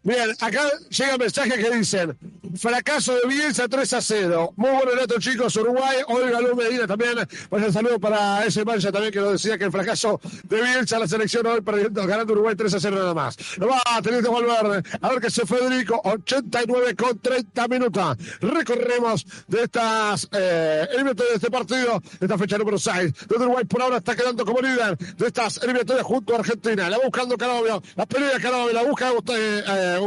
Bien, 0.03 0.30
acá 0.40 0.69
llega 0.90 1.17
mensaje 1.17 1.51
que 1.51 1.69
dicen, 1.72 2.17
fracaso 2.56 3.16
de 3.16 3.27
Bielsa 3.27 3.67
3 3.67 3.93
a 3.93 4.01
0. 4.01 4.53
Muy 4.56 4.69
bueno 4.69 4.92
dato, 4.95 5.19
chicos, 5.19 5.56
Uruguay. 5.56 5.98
Hoy 6.08 6.30
ganó 6.32 6.56
Medina 6.56 6.88
también. 6.88 7.16
Pues 7.50 7.64
el 7.64 7.74
saludo 7.74 8.00
para 8.00 8.45
ese 8.45 8.64
mancha 8.64 8.92
también 8.92 9.11
que 9.11 9.19
nos 9.19 9.34
decía 9.34 9.58
que 9.58 9.66
el 9.66 9.72
fracaso 9.72 10.19
de 10.43 10.61
Bielsa, 10.61 11.00
la 11.00 11.08
selección 11.08 11.45
hoy 11.48 11.61
perdiendo, 11.61 12.06
ganando 12.06 12.34
Uruguay 12.34 12.56
3 12.56 12.74
a 12.74 12.80
0 12.80 12.95
nada 12.98 13.14
más. 13.14 13.38
Lo 13.58 13.67
va 13.67 13.82
teniendo 14.01 14.32
Valverde. 14.32 14.84
A 15.01 15.09
ver 15.09 15.19
qué 15.19 15.27
hace 15.27 15.45
Federico, 15.45 16.01
89 16.03 16.95
con 16.95 17.19
30 17.19 17.67
minutos. 17.67 18.17
Recorremos 18.42 19.26
de 19.48 19.64
estas 19.64 20.27
eh, 20.32 20.88
eliminatorias 20.93 21.34
de 21.34 21.35
este 21.35 21.51
partido, 21.51 22.00
de 22.19 22.26
esta 22.26 22.38
fecha 22.38 22.58
número 22.58 22.77
6. 22.77 23.14
Donde 23.27 23.45
Uruguay 23.45 23.66
por 23.66 23.82
ahora 23.82 23.98
está 23.98 24.16
quedando 24.16 24.45
como 24.45 24.61
líder 24.61 24.98
de 24.98 25.27
estas 25.27 25.58
eliminatorias 25.64 26.06
junto 26.06 26.35
a 26.35 26.40
Argentina. 26.40 26.90
La 26.90 26.98
buscando 27.00 27.38
Canovio, 27.38 27.82
la 27.95 28.06
pelea 28.06 28.40
Canovio, 28.40 28.74
la 28.74 28.84
busca 28.84 29.08
Agustín, 29.08 29.35
eh, 29.38 30.00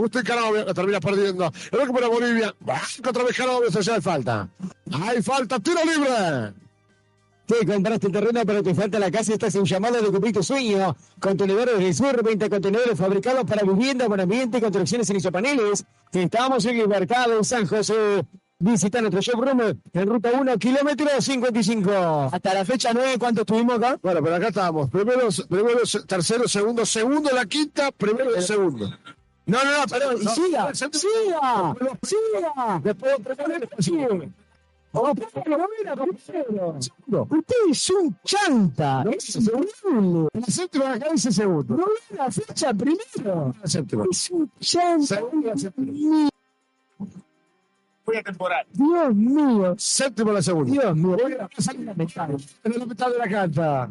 la 0.67 0.75
termina 0.75 1.01
perdiendo. 1.01 1.53
El 1.71 1.81
recupera 1.81 2.09
Bolivia, 2.09 2.30
otra 3.09 3.25
vez 3.25 3.37
Canovio, 3.37 3.71
se 3.71 3.93
hay 3.93 4.01
falta. 4.01 4.49
Hay 4.93 5.23
falta, 5.23 5.59
tiro 5.59 5.81
libre. 5.85 6.55
Te 7.47 7.67
compraste 7.67 8.07
el 8.07 8.13
terreno, 8.13 8.43
pero 8.47 8.63
te 8.63 8.75
falta 8.75 8.99
la 9.01 9.11
casa. 9.11 9.33
Estás 9.33 9.55
en 9.57 9.65
llamada 9.65 10.01
de 10.01 10.09
cumplir 10.09 10.33
tu 10.33 10.43
sueño. 10.43 10.97
Contenedores 11.19 11.79
del 11.79 11.93
Sur, 11.93 12.23
20 12.23 12.49
contenedores 12.49 12.97
fabricados 12.97 13.45
para 13.45 13.65
vivienda, 13.65 14.07
buen 14.07 14.21
ambiente, 14.21 14.61
construcciones 14.61 15.11
en 15.11 15.17
isopaneles. 15.17 15.85
Estamos 16.13 16.65
en 16.67 16.79
el 16.79 16.87
mercado 16.87 17.37
en 17.39 17.45
San 17.45 17.67
José. 17.67 18.25
Visita 18.63 19.01
nuestro 19.01 19.21
showroom 19.21 19.61
en 19.93 20.07
ruta 20.07 20.31
1, 20.39 20.59
kilómetro 20.59 21.09
55. 21.19 22.29
Hasta 22.31 22.55
la 22.55 22.65
fecha 22.65 22.93
9, 22.93 23.17
¿cuánto 23.19 23.41
estuvimos 23.41 23.79
acá? 23.79 23.99
Bueno, 24.03 24.23
pero 24.23 24.37
acá 24.37 24.49
estamos. 24.49 24.91
Primero, 24.91 25.29
primero, 25.49 25.81
tercero, 26.07 26.47
segundo, 26.47 26.87
segundo, 26.87 27.31
la 27.33 27.47
quinta, 27.47 27.91
primero 27.91 28.31
y 28.39 28.43
segundo. 28.43 28.95
No, 29.51 29.65
no, 29.65 29.79
no, 29.79 29.87
perdón. 29.87 30.17
Y 30.21 30.25
No, 30.25 30.31
siga, 30.35 30.69
no, 30.69 30.75
siga, 30.75 31.75
siga. 32.03 32.81
Después, 32.83 33.17
Siga. 33.79 34.09
Oh, 34.93 35.15
pero 35.15 35.57
no 35.57 35.67
mira, 35.79 35.97
compañero. 35.97 36.77
Usted 37.31 37.55
es 37.71 37.91
un 37.91 38.17
chanta. 38.25 39.05
Es 39.17 39.37
horrible. 39.49 40.29
En 40.33 40.41
la 40.41 40.47
séptima 40.47 40.93
acá 40.95 41.09
dice 41.13 41.31
segundo. 41.31 41.77
No 41.77 41.85
ve 41.87 42.17
la 42.17 42.31
fecha 42.31 42.75
primero. 42.75 43.55
La. 43.63 44.05
Es 44.11 44.31
un 44.31 44.51
chanta. 44.59 45.21
La. 45.21 46.29
Voy 48.05 48.17
a 48.17 48.23
temporal. 48.23 48.67
Dios 48.73 49.15
mío. 49.15 49.75
Séptima 49.79 50.33
la 50.33 50.43
segunda. 50.43 50.73
Dios 50.73 50.97
mío. 50.97 51.17
Voy 51.23 51.35
a 51.35 51.47
pasar 51.49 51.77
la 51.77 51.95
mitad. 51.95 52.31
En 52.65 52.79
la 52.79 52.85
mitad 52.85 53.11
de 53.11 53.19
la 53.19 53.29
cancha. 53.29 53.91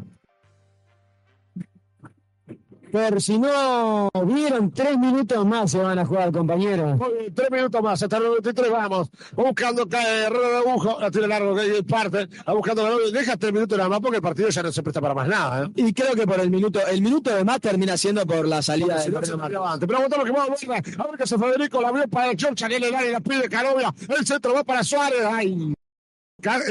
Pero 2.92 3.20
si 3.20 3.38
no 3.38 4.08
vieron, 4.26 4.70
tres 4.70 4.98
minutos 4.98 5.46
más 5.46 5.70
se 5.70 5.78
van 5.78 5.98
a 5.98 6.04
jugar, 6.04 6.32
compañeros. 6.32 6.98
Tres 7.34 7.50
minutos 7.50 7.82
más, 7.82 8.02
hasta 8.02 8.16
el 8.16 8.24
93 8.24 8.70
vamos. 8.70 9.10
Va 9.38 9.44
buscando 9.44 9.88
cae 9.88 10.24
Herrera 10.24 10.48
de 10.48 10.56
agujo, 10.56 10.98
la 11.00 11.10
tira 11.10 11.26
largo 11.26 11.54
que 11.54 11.82
parte, 11.82 12.28
va 12.48 12.54
buscando 12.54 12.82
la 12.88 13.10
deja 13.10 13.36
tres 13.36 13.52
minutos 13.52 13.76
nada 13.76 13.90
más 13.90 14.00
porque 14.00 14.16
el 14.16 14.22
partido 14.22 14.48
ya 14.48 14.62
no 14.62 14.72
se 14.72 14.82
presta 14.82 15.00
para 15.00 15.14
más 15.14 15.28
nada. 15.28 15.64
¿eh? 15.64 15.70
Y 15.76 15.92
creo 15.92 16.14
que 16.14 16.26
por 16.26 16.40
el 16.40 16.50
minuto, 16.50 16.80
el 16.86 17.02
minuto 17.02 17.34
de 17.34 17.44
más 17.44 17.60
termina 17.60 17.96
siendo 17.96 18.26
por 18.26 18.46
la 18.46 18.62
salida 18.62 19.00
Si 19.00 19.10
de. 19.10 19.20
Pero 19.20 19.96
aguantamos 19.96 20.24
que 20.24 20.32
vamos 20.32 20.62
a 20.62 20.68
ver, 20.68 20.82
a 20.98 21.06
ver 21.06 21.18
que 21.18 21.26
se 21.26 21.38
Federico 21.38 21.80
la 21.80 21.88
abrió 21.88 22.08
para 22.08 22.30
el 22.30 22.38
George, 22.38 22.68
da 22.68 23.06
y 23.06 23.12
la 23.12 23.20
pide 23.20 23.48
Canovia, 23.48 23.94
el 24.08 24.26
centro 24.26 24.54
va 24.54 24.64
para 24.64 24.84
Suárez, 24.84 25.22
ay. 25.24 25.74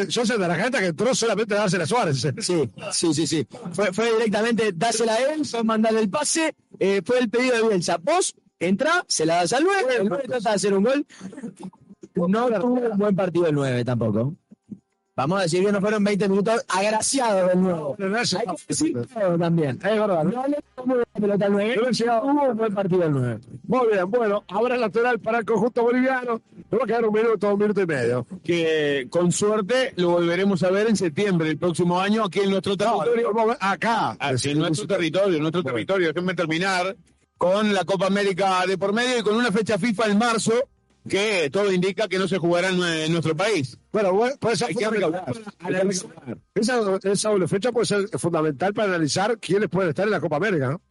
Yo 0.08 0.26
soy 0.26 0.38
de 0.38 0.48
la 0.48 0.56
gente 0.56 0.80
que 0.80 0.86
entró 0.88 1.14
solamente 1.16 1.54
a 1.56 1.60
dársela 1.60 1.84
a 1.84 1.88
Suárez. 1.88 2.28
Sí, 2.40 2.70
sí, 2.92 3.14
sí, 3.14 3.28
sí. 3.28 3.48
Fue, 3.74 3.94
fue 3.94 4.12
directamente 4.14 4.72
dásela 4.74 5.14
a 5.14 5.34
él, 5.34 5.46
fue 5.46 5.64
mandarle 5.64 6.02
el 6.02 6.10
pase, 6.10 6.56
eh, 6.80 7.02
fue 7.06 7.20
el 7.20 7.30
pedido 7.30 7.56
de 7.56 7.68
Bielsa. 7.68 7.98
Vos 7.98 8.36
entra, 8.60 9.06
se 9.08 9.26
la 9.26 9.36
das 9.36 9.54
al 9.54 9.64
9, 9.64 9.96
el 10.02 10.10
9 10.10 10.24
trata 10.28 10.50
de 10.50 10.56
hacer 10.56 10.74
un 10.74 10.84
gol. 10.84 11.06
No 12.16 12.48
tuvo 12.60 12.74
un 12.74 12.98
buen 12.98 13.16
partido 13.16 13.48
el 13.48 13.56
9 13.56 13.86
tampoco. 13.86 14.36
Vamos 15.20 15.40
a 15.40 15.42
decir 15.44 15.66
que 15.66 15.72
no 15.74 15.82
fueron 15.82 16.02
20 16.02 16.30
minutos 16.30 16.66
agraciados 16.70 17.50
del 17.50 17.62
nuevo. 17.62 17.94
Hay 18.00 18.56
que 18.56 18.64
decir 18.70 18.94
todo 19.14 19.38
también. 19.38 19.76
Es 19.76 20.00
verdad. 20.00 20.24
No 20.24 20.48
le 20.48 20.58
la 20.78 21.20
pelota 21.20 21.46
al 21.46 21.52
9. 21.52 21.80
Hubo 22.24 22.44
un 22.52 22.58
buen 22.58 22.74
partido 22.74 23.04
el 23.04 23.12
9. 23.12 23.40
Muy 23.68 23.88
bien, 23.92 24.10
bueno, 24.10 24.46
habrá 24.48 24.78
lateral 24.78 25.20
para 25.20 25.40
el 25.40 25.46
conjunto 25.46 25.84
boliviano. 25.84 26.42
Nos 26.72 26.80
va 26.80 26.84
a 26.86 26.88
quedar 26.88 27.06
un 27.06 27.14
minuto, 27.14 27.54
un 27.54 27.60
minuto 27.60 27.82
y 27.82 27.86
medio. 27.86 28.26
que 28.46 29.08
con 29.10 29.34
suerte 29.34 29.92
lo 29.98 30.12
volveremos 30.12 30.64
a 30.64 30.72
ver 30.72 30.88
en 30.88 30.96
septiembre 30.96 31.50
del 31.50 31.58
próximo 31.58 32.00
año 32.00 32.24
aquí 32.24 32.40
en 32.40 32.52
nuestro 32.52 32.78
territorio. 32.78 33.58
acá. 33.60 34.18
Sí, 34.38 34.52
en 34.52 34.60
nuestro 34.60 34.88
territorio, 34.88 35.36
en 35.36 35.42
nuestro 35.42 35.64
territorio. 35.64 36.14
Déjenme 36.14 36.34
terminar 36.34 36.96
con 37.38 37.74
la 37.74 37.84
Copa 37.84 38.08
América 38.08 38.66
de 38.66 38.78
por 38.78 38.94
medio 38.94 39.20
y 39.20 39.24
con 39.24 39.36
una 39.36 39.52
fecha 39.52 39.78
FIFA 39.78 40.12
en 40.12 40.18
marzo 40.18 40.54
que 41.10 41.50
todo 41.52 41.74
indica 41.74 42.08
que 42.08 42.20
no 42.20 42.28
se 42.30 42.38
jugará 42.38 42.70
en, 42.70 42.82
en 42.82 43.12
nuestro 43.12 43.36
país. 43.36 43.78
Bueno, 43.92 44.14
bueno, 44.14 44.36
puede 44.40 44.56
ser 44.56 44.74
fundamental 44.74 45.12
para 45.58 45.68
analizar. 45.68 46.12
Esa, 46.54 47.00
esa 47.04 47.30
doble 47.30 47.48
fecha 47.48 47.72
puede 47.72 47.86
ser 47.86 48.08
fundamental 48.20 48.74
para 48.74 48.90
analizar 48.90 49.38
quiénes 49.40 49.70
pueden 49.70 49.90
estar 49.90 50.06
en 50.06 50.12
la 50.12 50.20
Copa 50.20 50.36
América, 50.36 50.70
¿no? 50.70 50.82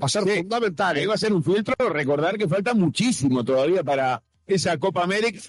Va 0.00 0.06
a 0.06 0.08
ser 0.08 0.22
fundamental. 0.22 0.96
Ahí 0.96 1.06
va 1.06 1.14
a 1.14 1.18
ser 1.18 1.32
un 1.32 1.42
filtro, 1.42 1.74
recordar 1.88 2.36
que 2.38 2.46
falta 2.48 2.74
muchísimo 2.74 3.44
todavía 3.44 3.82
para 3.82 4.22
esa 4.46 4.78
Copa 4.78 5.02
América. 5.02 5.40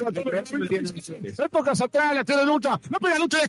Épocas 1.45 1.81
atrás, 1.81 2.27
la 2.27 2.43
lucha, 2.43 2.79
no 2.89 2.99
pega 2.99 3.19
lucha, 3.19 3.39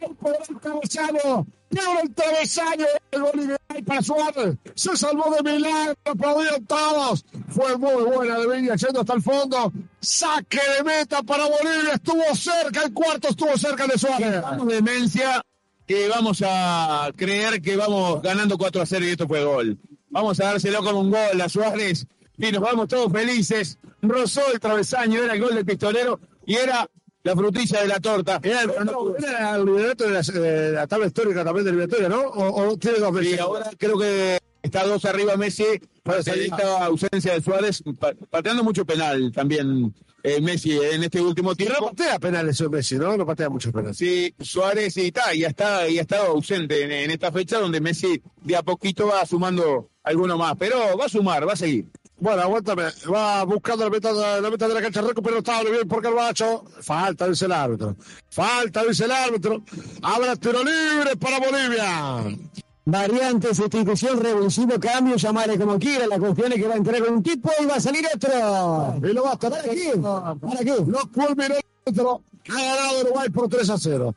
está 0.00 0.06
el 0.06 0.16
poder 0.16 0.40
atravesado, 0.56 1.46
pero 1.68 2.00
el 2.02 2.14
travesaño 2.14 2.86
del 3.10 3.22
Bolivia 3.22 3.56
para 3.86 4.02
Suárez, 4.02 4.56
se 4.74 4.96
salvó 4.96 5.34
de 5.34 5.52
milagro, 5.52 5.94
aplaudieron 6.04 6.66
todos, 6.66 7.24
fue 7.48 7.76
muy 7.76 8.04
buena 8.04 8.38
de 8.38 8.46
Villa 8.48 8.76
yendo 8.76 9.00
hasta 9.00 9.14
el 9.14 9.22
fondo, 9.22 9.72
saque 10.00 10.60
de 10.76 10.84
meta 10.84 11.22
para 11.22 11.44
Bolivia, 11.44 11.94
estuvo 11.94 12.22
cerca, 12.34 12.82
el 12.84 12.92
cuarto 12.92 13.28
estuvo 13.28 13.56
cerca 13.56 13.86
de 13.86 13.98
Suárez. 13.98 14.42
De 14.66 14.74
demencia 14.74 15.42
que 15.86 16.08
vamos 16.08 16.42
a 16.46 17.10
creer 17.16 17.60
que 17.60 17.76
vamos 17.76 18.22
ganando 18.22 18.56
4 18.56 18.82
a 18.82 18.86
0 18.86 19.04
y 19.06 19.10
esto 19.10 19.26
fue 19.26 19.44
gol. 19.44 19.78
Vamos 20.08 20.40
a 20.40 20.44
dárselo 20.44 20.82
con 20.82 20.96
un 20.96 21.10
gol 21.10 21.40
a 21.40 21.48
Suárez 21.48 22.06
y 22.36 22.52
nos 22.52 22.60
vamos 22.60 22.88
todos 22.88 23.12
felices. 23.12 23.78
Rozó 24.02 24.40
el 24.52 24.60
travesaño, 24.60 25.22
era 25.22 25.34
el 25.34 25.40
gol 25.40 25.54
del 25.54 25.64
pistolero 25.64 26.20
y 26.46 26.56
era 26.56 26.88
la 27.22 27.34
frutilla 27.36 27.82
de 27.82 27.88
la 27.88 28.00
torta. 28.00 28.40
Era 28.42 28.62
el, 28.62 28.70
era 29.18 29.56
el 29.56 29.64
liderato 29.66 30.04
de 30.04 30.10
la, 30.10 30.20
de 30.22 30.72
la 30.72 30.86
tabla 30.86 31.06
histórica 31.06 31.44
también 31.44 31.64
de 31.64 31.70
eliminatoria, 31.70 32.08
¿no? 32.08 32.20
O, 32.22 32.68
o 32.70 32.76
tiene 32.78 32.98
dos 32.98 33.12
veces. 33.12 33.36
Y 33.36 33.38
ahora 33.38 33.70
creo 33.76 33.98
que 33.98 34.38
está 34.62 34.84
dos 34.84 35.04
arriba 35.04 35.36
Messi 35.36 35.64
para 36.02 36.22
salir 36.22 36.44
esta 36.44 36.84
ausencia 36.84 37.34
de 37.34 37.42
Suárez, 37.42 37.82
pa- 37.98 38.12
pateando 38.28 38.62
mucho 38.64 38.84
penal 38.84 39.32
también 39.32 39.94
eh, 40.22 40.40
Messi 40.40 40.78
en 40.78 41.02
este 41.02 41.20
último 41.20 41.54
tiempo. 41.54 41.76
no 41.80 41.86
patea 41.88 42.18
penales 42.18 42.56
eso 42.60 42.68
Messi, 42.70 42.96
¿no? 42.96 43.16
No 43.16 43.24
patea 43.26 43.48
muchos 43.48 43.72
penales. 43.72 43.96
Sí, 43.96 44.34
Suárez 44.38 44.96
y 44.98 45.06
está, 45.06 45.34
y 45.34 45.44
está, 45.44 45.88
y 45.88 45.98
ha 45.98 46.02
estado 46.02 46.26
ausente 46.28 46.82
en, 46.84 46.92
en 46.92 47.10
esta 47.10 47.32
fecha 47.32 47.58
donde 47.58 47.80
Messi 47.80 48.20
de 48.42 48.56
a 48.56 48.62
poquito 48.62 49.06
va 49.06 49.24
sumando 49.26 49.88
alguno 50.02 50.36
más, 50.38 50.54
pero 50.58 50.96
va 50.98 51.06
a 51.06 51.08
sumar, 51.08 51.46
va 51.48 51.52
a 51.52 51.56
seguir. 51.56 51.86
Bueno, 52.20 52.42
aguántame. 52.42 52.84
Va 53.12 53.44
buscando 53.44 53.84
la 53.84 53.90
meta, 53.90 54.12
la 54.12 54.50
meta 54.50 54.68
de 54.68 54.74
la 54.74 54.82
cancha. 54.82 55.00
Recupera 55.00 55.38
estable 55.38 55.70
bien 55.70 55.88
por 55.88 56.02
Carbacho. 56.02 56.64
Falta, 56.82 57.26
dice 57.26 57.46
el 57.46 57.52
árbitro. 57.52 57.96
Falta, 58.28 58.84
dice 58.84 59.06
el 59.06 59.10
árbitro. 59.10 59.62
Habrá 60.02 60.36
tiro 60.36 60.62
libre 60.62 61.16
para 61.16 61.38
Bolivia. 61.38 62.38
Variante, 62.84 63.54
sustitución, 63.54 64.20
revulsivo, 64.20 64.78
cambio, 64.78 65.16
llamarle 65.16 65.58
como 65.58 65.78
quiera. 65.78 66.06
La 66.06 66.18
cuestión 66.18 66.52
es 66.52 66.58
que 66.58 66.68
va 66.68 66.74
a 66.74 66.76
entrar 66.76 67.02
un 67.10 67.22
tipo 67.22 67.50
y 67.58 67.64
va 67.64 67.76
a 67.76 67.80
salir 67.80 68.04
otro. 68.14 69.08
Y 69.08 69.12
lo 69.12 69.22
va 69.22 69.30
a 69.30 69.34
estar 69.34 69.50
¿Para 69.50 69.62
qué? 69.62 69.92
¿Para 69.96 70.58
qué? 70.58 70.76
Los 70.86 71.06
culminó 71.06 71.54
el 71.54 71.64
árbitro. 71.86 72.22
Ha 72.50 72.62
ganado 72.62 73.00
Uruguay 73.00 73.28
por 73.30 73.48
3 73.48 73.70
a 73.70 73.78
0. 73.78 74.14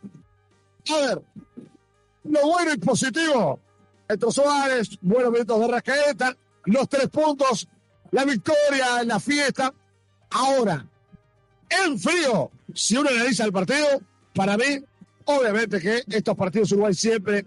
A 0.90 1.08
ver, 1.08 1.22
lo 2.24 2.48
bueno 2.48 2.74
y 2.74 2.78
positivo. 2.78 3.60
Entre 4.10 4.32
Suárez, 4.32 4.98
buenos 5.02 5.32
minutos 5.32 5.60
de 5.60 5.68
Rascaeta, 5.68 6.38
los 6.66 6.90
tres 6.90 7.08
puntos, 7.08 7.68
la 8.14 8.26
victoria 8.26 9.04
la 9.04 9.20
fiesta. 9.20 9.74
Ahora, 10.30 10.86
en 11.70 12.00
frío, 12.00 12.52
si 12.74 12.96
uno 12.96 13.10
analiza 13.10 13.46
el 13.46 13.52
partido, 13.52 14.02
para 14.34 14.56
mí, 14.56 14.84
obviamente 15.26 15.80
que 15.80 16.04
estos 16.08 16.36
partidos 16.36 16.72
Uruguay 16.72 16.94
siempre 16.94 17.46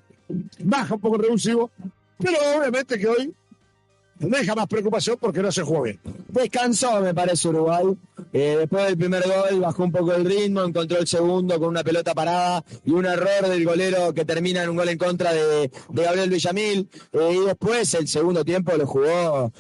baja 0.59 0.95
un 0.95 1.01
poco 1.01 1.19
revulsivo, 1.19 1.71
pero 2.19 2.37
obviamente 2.57 2.99
que 2.99 3.07
hoy 3.07 3.35
deja 4.19 4.55
más 4.55 4.67
preocupación 4.67 5.17
porque 5.21 5.41
no 5.41 5.53
se 5.53 5.63
juega 5.63 5.85
bien. 5.85 6.01
Descansó, 6.29 7.01
me 7.01 7.15
parece, 7.15 7.49
Uruguay. 7.49 7.85
Eh, 8.33 8.57
después 8.59 8.87
del 8.87 8.97
primer 8.97 9.23
gol 9.23 9.61
bajó 9.61 9.85
un 9.85 9.93
poco 9.93 10.15
el 10.15 10.25
ritmo, 10.25 10.65
encontró 10.65 10.99
el 10.99 11.07
segundo 11.07 11.59
con 11.59 11.69
una 11.69 11.85
pelota 11.85 12.15
parada 12.15 12.65
y 12.85 12.91
un 12.91 13.07
error 13.07 13.49
del 13.49 13.65
golero 13.65 14.13
que 14.15 14.25
termina 14.25 14.63
en 14.63 14.71
un 14.71 14.77
gol 14.77 14.89
en 14.89 14.99
contra 14.99 15.33
de, 15.33 15.71
de 15.91 16.03
Gabriel 16.03 16.31
Villamil. 16.31 16.89
Eh, 17.13 17.39
y 17.41 17.47
después 17.47 17.95
el 17.95 18.09
segundo 18.09 18.45
tiempo 18.45 18.77
lo 18.77 18.87
jugó 18.87 19.53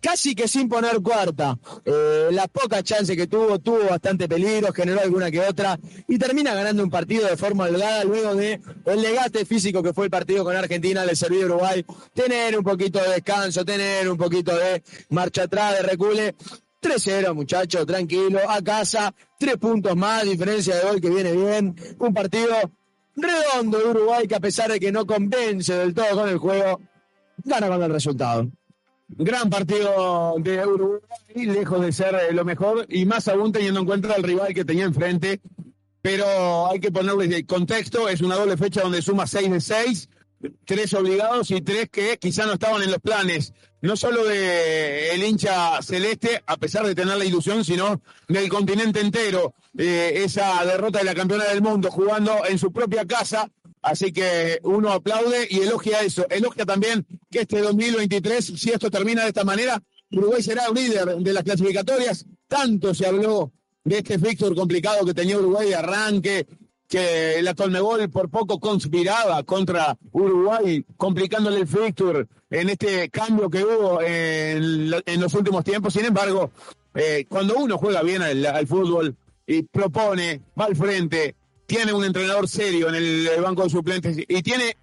casi 0.00 0.34
que 0.34 0.48
sin 0.48 0.68
poner 0.68 1.00
cuarta. 1.00 1.58
Eh, 1.84 2.28
las 2.32 2.48
pocas 2.48 2.82
chances 2.82 3.16
que 3.16 3.26
tuvo, 3.26 3.58
tuvo 3.58 3.84
bastante 3.88 4.28
peligro, 4.28 4.72
generó 4.72 5.00
alguna 5.00 5.30
que 5.30 5.40
otra 5.40 5.78
y 6.06 6.18
termina 6.18 6.54
ganando 6.54 6.82
un 6.82 6.90
partido 6.90 7.28
de 7.28 7.36
forma 7.36 7.64
holgada 7.64 8.04
luego 8.04 8.34
de 8.34 8.60
el 8.86 9.02
legate 9.02 9.44
físico 9.44 9.82
que 9.82 9.92
fue 9.92 10.06
el 10.06 10.10
partido 10.10 10.44
con 10.44 10.56
Argentina, 10.56 11.04
le 11.04 11.16
sirvió 11.16 11.42
a 11.42 11.46
Uruguay 11.46 11.84
tener 12.14 12.56
un 12.56 12.64
poquito 12.64 13.00
de 13.02 13.10
descanso, 13.10 13.64
tener 13.64 14.08
un 14.10 14.16
poquito 14.16 14.54
de 14.54 14.82
marcha 15.10 15.44
atrás, 15.44 15.76
de 15.76 15.82
recule. 15.82 16.34
3-0, 16.80 17.34
muchachos, 17.34 17.84
tranquilo, 17.86 18.38
a 18.48 18.62
casa, 18.62 19.12
tres 19.36 19.56
puntos 19.56 19.96
más, 19.96 20.22
diferencia 20.22 20.76
de 20.76 20.82
gol 20.82 21.00
que 21.00 21.10
viene 21.10 21.32
bien, 21.32 21.74
un 21.98 22.14
partido 22.14 22.54
redondo 23.16 23.78
de 23.78 23.84
Uruguay 23.86 24.28
que 24.28 24.36
a 24.36 24.40
pesar 24.40 24.70
de 24.70 24.78
que 24.78 24.92
no 24.92 25.06
convence 25.06 25.74
del 25.74 25.92
todo 25.92 26.14
con 26.14 26.28
el 26.28 26.38
juego, 26.38 26.80
gana 27.44 27.68
con 27.68 27.82
el 27.82 27.90
resultado. 27.90 28.48
Gran 29.08 29.48
partido 29.48 30.34
de 30.38 30.66
Uruguay, 30.66 31.00
lejos 31.34 31.80
de 31.80 31.92
ser 31.92 32.14
eh, 32.14 32.32
lo 32.32 32.44
mejor, 32.44 32.86
y 32.88 33.06
más 33.06 33.26
aún 33.28 33.52
teniendo 33.52 33.80
en 33.80 33.86
cuenta 33.86 34.14
el 34.14 34.22
rival 34.22 34.54
que 34.54 34.64
tenía 34.64 34.84
enfrente. 34.84 35.40
Pero 36.02 36.70
hay 36.70 36.78
que 36.78 36.92
ponerle 36.92 37.26
de 37.26 37.44
contexto, 37.44 38.08
es 38.08 38.20
una 38.20 38.36
doble 38.36 38.56
fecha 38.56 38.82
donde 38.82 39.02
suma 39.02 39.26
6 39.26 39.50
de 39.50 39.60
6, 39.60 40.08
tres 40.64 40.94
obligados 40.94 41.50
y 41.50 41.60
tres 41.60 41.88
que 41.90 42.18
quizá 42.18 42.46
no 42.46 42.52
estaban 42.52 42.82
en 42.82 42.90
los 42.90 43.00
planes, 43.00 43.52
no 43.80 43.96
solo 43.96 44.24
de 44.24 45.14
el 45.14 45.22
hincha 45.24 45.80
celeste, 45.82 46.42
a 46.46 46.56
pesar 46.56 46.86
de 46.86 46.94
tener 46.94 47.16
la 47.16 47.24
ilusión, 47.24 47.64
sino 47.64 48.00
del 48.28 48.48
continente 48.48 49.00
entero. 49.00 49.54
Eh, 49.76 50.24
esa 50.24 50.64
derrota 50.64 50.98
de 50.98 51.04
la 51.04 51.14
campeona 51.14 51.44
del 51.44 51.62
mundo 51.62 51.90
jugando 51.90 52.44
en 52.46 52.58
su 52.58 52.72
propia 52.72 53.06
casa, 53.06 53.50
Así 53.82 54.12
que 54.12 54.58
uno 54.62 54.92
aplaude 54.92 55.46
y 55.50 55.60
elogia 55.60 56.00
eso. 56.00 56.26
Elogia 56.30 56.64
también 56.64 57.06
que 57.30 57.40
este 57.40 57.60
2023, 57.60 58.44
si 58.44 58.70
esto 58.70 58.90
termina 58.90 59.22
de 59.22 59.28
esta 59.28 59.44
manera, 59.44 59.82
Uruguay 60.10 60.42
será 60.42 60.70
un 60.70 60.76
líder 60.76 61.16
de 61.16 61.32
las 61.32 61.42
clasificatorias. 61.42 62.26
Tanto 62.46 62.94
se 62.94 63.06
habló 63.06 63.52
de 63.84 63.98
este 63.98 64.18
fixture 64.18 64.54
complicado 64.54 65.04
que 65.04 65.14
tenía 65.14 65.38
Uruguay 65.38 65.68
de 65.68 65.74
arranque, 65.74 66.46
que 66.88 67.40
la 67.42 67.54
Colmebol 67.54 68.08
por 68.08 68.30
poco 68.30 68.58
conspiraba 68.58 69.42
contra 69.42 69.96
Uruguay, 70.10 70.84
complicándole 70.96 71.60
el 71.60 71.66
fixture 71.68 72.26
en 72.50 72.70
este 72.70 73.10
cambio 73.10 73.50
que 73.50 73.62
hubo 73.62 74.00
en, 74.00 74.90
en 75.04 75.20
los 75.20 75.34
últimos 75.34 75.64
tiempos. 75.64 75.92
Sin 75.92 76.06
embargo, 76.06 76.50
eh, 76.94 77.26
cuando 77.28 77.56
uno 77.56 77.76
juega 77.78 78.02
bien 78.02 78.22
al 78.22 78.66
fútbol 78.66 79.14
y 79.46 79.62
propone, 79.62 80.40
va 80.58 80.64
al 80.64 80.76
frente, 80.76 81.36
tiene 81.68 81.92
un 81.92 82.02
entrenador 82.02 82.48
serio 82.48 82.88
en 82.88 82.94
el, 82.94 83.28
banco 83.42 83.62
de 83.62 83.68
suplentes 83.68 84.16
y 84.16 84.42
tiene 84.42 84.78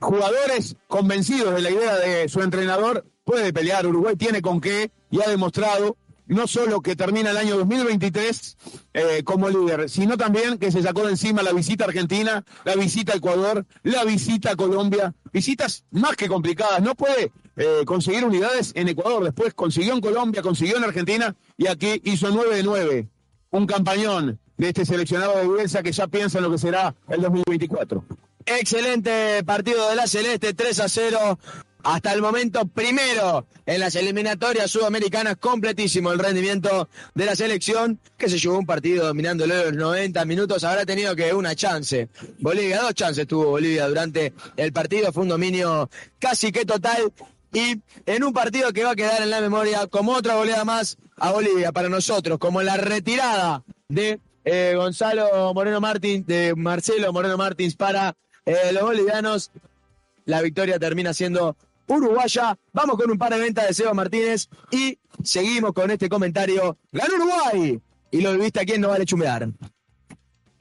jugadores 0.00 0.74
convencidos 0.88 1.54
de 1.54 1.62
la 1.62 1.70
idea 1.70 1.96
de 1.96 2.28
su 2.28 2.42
entrenador, 2.42 3.06
puede 3.22 3.52
pelear. 3.52 3.86
Uruguay 3.86 4.16
tiene 4.16 4.42
con 4.42 4.60
qué 4.60 4.90
y 5.12 5.22
ha 5.22 5.28
demostrado 5.30 5.96
no 6.26 6.48
solo 6.48 6.80
que 6.80 6.96
termina 6.96 7.30
el 7.30 7.36
año 7.36 7.56
2023 7.56 8.56
eh, 8.94 9.22
como 9.22 9.48
líder, 9.48 9.88
sino 9.88 10.16
también 10.16 10.58
que 10.58 10.72
se 10.72 10.82
sacó 10.82 11.04
de 11.04 11.10
encima 11.10 11.44
la 11.44 11.52
visita 11.52 11.84
a 11.84 11.86
Argentina, 11.88 12.44
la 12.64 12.74
visita 12.74 13.12
a 13.12 13.16
Ecuador, 13.16 13.64
la 13.84 14.04
visita 14.04 14.50
a 14.50 14.56
Colombia, 14.56 15.14
visitas 15.32 15.84
más 15.92 16.16
que 16.16 16.26
complicadas. 16.26 16.82
No 16.82 16.96
puede 16.96 17.30
eh, 17.56 17.82
conseguir 17.86 18.24
unidades 18.24 18.72
en 18.74 18.88
Ecuador, 18.88 19.22
después 19.22 19.54
consiguió 19.54 19.94
en 19.94 20.00
Colombia, 20.00 20.42
consiguió 20.42 20.78
en 20.78 20.84
Argentina 20.84 21.36
y 21.56 21.68
aquí 21.68 22.00
hizo 22.02 22.28
9 22.30 22.56
de 22.56 22.62
9. 22.64 23.08
Un 23.50 23.66
campañón 23.66 24.40
de 24.62 24.68
este 24.68 24.86
seleccionado 24.86 25.38
de 25.38 25.48
Bielsa 25.48 25.82
que 25.82 25.90
ya 25.90 26.06
piensa 26.06 26.38
en 26.38 26.44
lo 26.44 26.50
que 26.52 26.58
será 26.58 26.94
el 27.08 27.20
2024. 27.20 28.04
Excelente 28.46 29.42
partido 29.44 29.90
de 29.90 29.96
la 29.96 30.06
Celeste, 30.06 30.54
3 30.54 30.80
a 30.80 30.88
0. 30.88 31.38
Hasta 31.82 32.12
el 32.12 32.22
momento, 32.22 32.64
primero 32.66 33.44
en 33.66 33.80
las 33.80 33.96
eliminatorias 33.96 34.70
sudamericanas, 34.70 35.36
completísimo 35.38 36.12
el 36.12 36.20
rendimiento 36.20 36.88
de 37.12 37.26
la 37.26 37.34
selección, 37.34 37.98
que 38.16 38.28
se 38.28 38.38
llevó 38.38 38.56
un 38.56 38.66
partido 38.66 39.08
dominándolo 39.08 39.64
los 39.64 39.72
90 39.72 40.24
minutos. 40.26 40.62
Habrá 40.62 40.86
tenido 40.86 41.16
que 41.16 41.34
una 41.34 41.56
chance. 41.56 42.08
Bolivia, 42.38 42.82
dos 42.82 42.94
chances 42.94 43.26
tuvo 43.26 43.46
Bolivia 43.46 43.88
durante 43.88 44.32
el 44.56 44.72
partido. 44.72 45.12
Fue 45.12 45.24
un 45.24 45.30
dominio 45.30 45.90
casi 46.20 46.52
que 46.52 46.64
total. 46.64 47.12
y 47.52 47.80
en 48.06 48.22
un 48.22 48.32
partido 48.32 48.72
que 48.72 48.84
va 48.84 48.92
a 48.92 48.96
quedar 48.96 49.22
en 49.22 49.30
la 49.30 49.40
memoria 49.40 49.88
como 49.88 50.12
otra 50.12 50.36
goleada 50.36 50.64
más 50.64 50.98
a 51.16 51.32
Bolivia 51.32 51.72
para 51.72 51.88
nosotros, 51.88 52.38
como 52.38 52.62
la 52.62 52.76
retirada 52.76 53.64
de 53.88 54.20
eh, 54.44 54.74
Gonzalo 54.76 55.52
Moreno 55.54 55.80
Martins, 55.80 56.26
de 56.26 56.54
Marcelo 56.54 57.12
Moreno 57.12 57.36
Martins 57.36 57.76
para 57.76 58.14
eh, 58.44 58.72
los 58.72 58.82
bolivianos, 58.82 59.50
la 60.24 60.42
victoria 60.42 60.78
termina 60.78 61.14
siendo 61.14 61.56
uruguaya. 61.86 62.58
Vamos 62.72 62.96
con 62.96 63.10
un 63.10 63.18
par 63.18 63.32
de 63.32 63.40
ventas 63.40 63.68
de 63.68 63.74
Seba 63.74 63.94
Martínez 63.94 64.48
y 64.70 64.98
seguimos 65.22 65.72
con 65.72 65.90
este 65.90 66.08
comentario. 66.08 66.78
¡Ganó 66.90 67.14
Uruguay! 67.16 67.80
Y 68.10 68.20
lo 68.20 68.32
viviste 68.32 68.60
aquí 68.60 68.72
en 68.72 68.82
No 68.82 68.88
Vale 68.88 69.06
Chumear. 69.06 69.48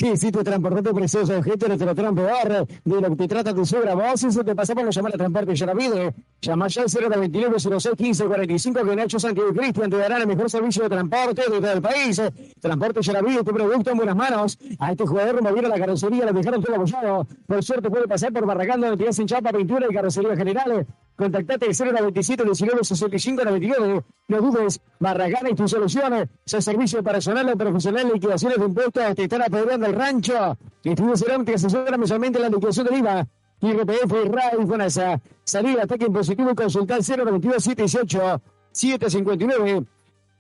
¿Qué 0.02 0.14
hiciste 0.14 0.44
transportante 0.44 0.92
precioso 0.96 1.32
de 1.32 1.44
gente 1.44 1.68
nuestro 1.68 1.94
trampeador? 1.94 2.66
De 2.84 3.02
lo 3.02 3.10
que 3.12 3.16
te 3.18 3.28
trata 3.28 3.54
tu 3.54 3.64
suegra. 3.64 3.94
Vos 3.94 4.24
eso 4.24 4.44
te 4.44 4.56
pasamos, 4.56 4.84
lo 4.86 4.90
llamar 4.90 5.14
a 5.14 5.18
transporte 5.20 5.56
Yaravide. 5.56 6.16
Llama 6.42 6.68
ya 6.70 6.82
al 6.82 6.88
099 6.90 7.60
06 7.60 7.96
15 7.96 8.26
45 8.26 8.84
que 8.84 8.96
Nacho 8.96 9.20
Santiago 9.20 9.52
y 9.52 9.54
Cristian 9.56 9.92
te 9.92 9.98
darán 9.98 10.22
el 10.22 10.28
mejor 10.28 10.50
servicio 10.50 10.82
de 10.82 10.90
transporte 10.90 11.44
de 11.44 11.62
todo 11.62 11.72
el 11.72 11.84
país. 11.84 12.20
Transporte 12.60 13.04
Yaravide, 13.04 13.44
tu 13.44 13.54
producto 13.54 13.92
en 13.92 13.98
buenas 13.98 14.16
manos. 14.16 14.58
A 14.80 14.92
este 14.92 15.06
jugador 15.06 15.40
movieron 15.44 15.70
la 15.70 15.78
carrocería, 15.78 16.26
le 16.26 16.34
dejaron 16.34 16.64
todo 16.64 16.76
apoyado. 16.78 17.28
Por 17.46 17.64
suerte 17.64 17.92
puede 17.92 18.08
pasar 18.08 18.34
por 18.34 18.48
Barragán 18.48 18.82
donde 18.82 18.98
te 18.98 19.08
hacen 19.08 19.28
chapa, 19.28 19.52
pintura 19.52 19.86
y 19.88 19.94
carrocería 19.94 20.36
general. 20.36 20.88
Contactate 21.16 21.68
al 21.68 21.94
097 21.94 22.44
19 22.44 22.84
65 22.84 23.44
99. 23.46 24.02
No 24.30 24.42
dudes, 24.42 24.82
Barragán 25.00 25.48
y 25.52 25.54
tus 25.54 25.70
soluciones. 25.70 26.28
Su 26.46 26.60
servicio 26.60 27.04
personal 27.04 27.48
o 27.50 27.56
profesional, 27.56 28.10
liquidaciones 28.12 28.58
de 28.58 28.66
impuestos, 28.66 29.16
te 29.16 29.24
están 29.24 29.44
apedreando 29.44 29.91
el 29.92 30.00
rancho. 30.00 30.58
Estudio 30.84 31.16
Cerámica 31.16 31.54
asesora 31.54 31.98
mensualmente 31.98 32.40
la 32.40 32.50
liquidación 32.50 32.88
del 32.88 32.98
IVA. 32.98 33.28
IRPF, 33.62 34.12
RAI, 34.32 34.66
FONASA. 34.66 35.22
Salida, 35.44 35.84
ataque 35.84 36.06
impositivo 36.06 36.56
consultar 36.56 37.00
092 37.02 37.64
718 37.64 38.42
759. 38.72 39.86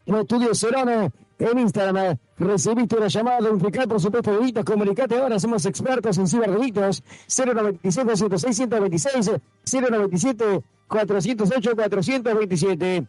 Estudio 0.05 0.55
Cerone 0.55 1.11
en 1.37 1.59
Instagram. 1.59 2.17
Recibiste 2.37 2.95
una 2.95 3.07
llamada 3.07 3.41
de 3.41 3.49
un 3.51 3.59
fiscal 3.59 3.87
por 3.87 3.99
supuesto 3.99 4.31
de 4.31 4.37
delitos. 4.39 4.65
Comunicate 4.65 5.17
ahora, 5.17 5.39
somos 5.39 5.65
expertos 5.65 6.17
en 6.17 6.27
ciberdelitos. 6.27 7.03
097 7.27 8.07
206 8.07 8.55
126 8.57 9.31
097 9.71 10.63
408 10.87 11.75
427. 11.75 13.07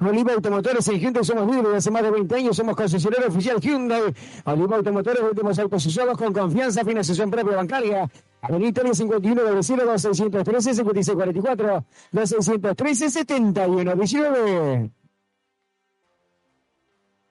Oliva 0.00 0.32
Automotores 0.32 0.88
en 0.88 0.98
Hyundai 0.98 1.24
somos 1.24 1.46
líderes 1.46 1.74
hace 1.76 1.90
más 1.90 2.02
de 2.02 2.10
20 2.10 2.34
años, 2.34 2.56
somos 2.56 2.74
concesionario 2.74 3.28
oficial 3.28 3.60
Hyundai. 3.60 4.14
Oliva 4.44 4.76
Automotores, 4.76 5.22
últimos 5.22 5.58
autos 5.58 5.84
usados 5.84 6.16
con 6.16 6.32
confianza, 6.32 6.84
financiación 6.84 7.30
propia 7.30 7.56
bancaria. 7.56 8.10
Avenida 8.40 8.70
Italia 8.70 8.94
51 8.94 9.42
de 9.42 9.50
2613 9.50 10.74
5644 10.74 11.84
2613 12.12 13.10
71 13.10 13.94
19. 13.94 14.90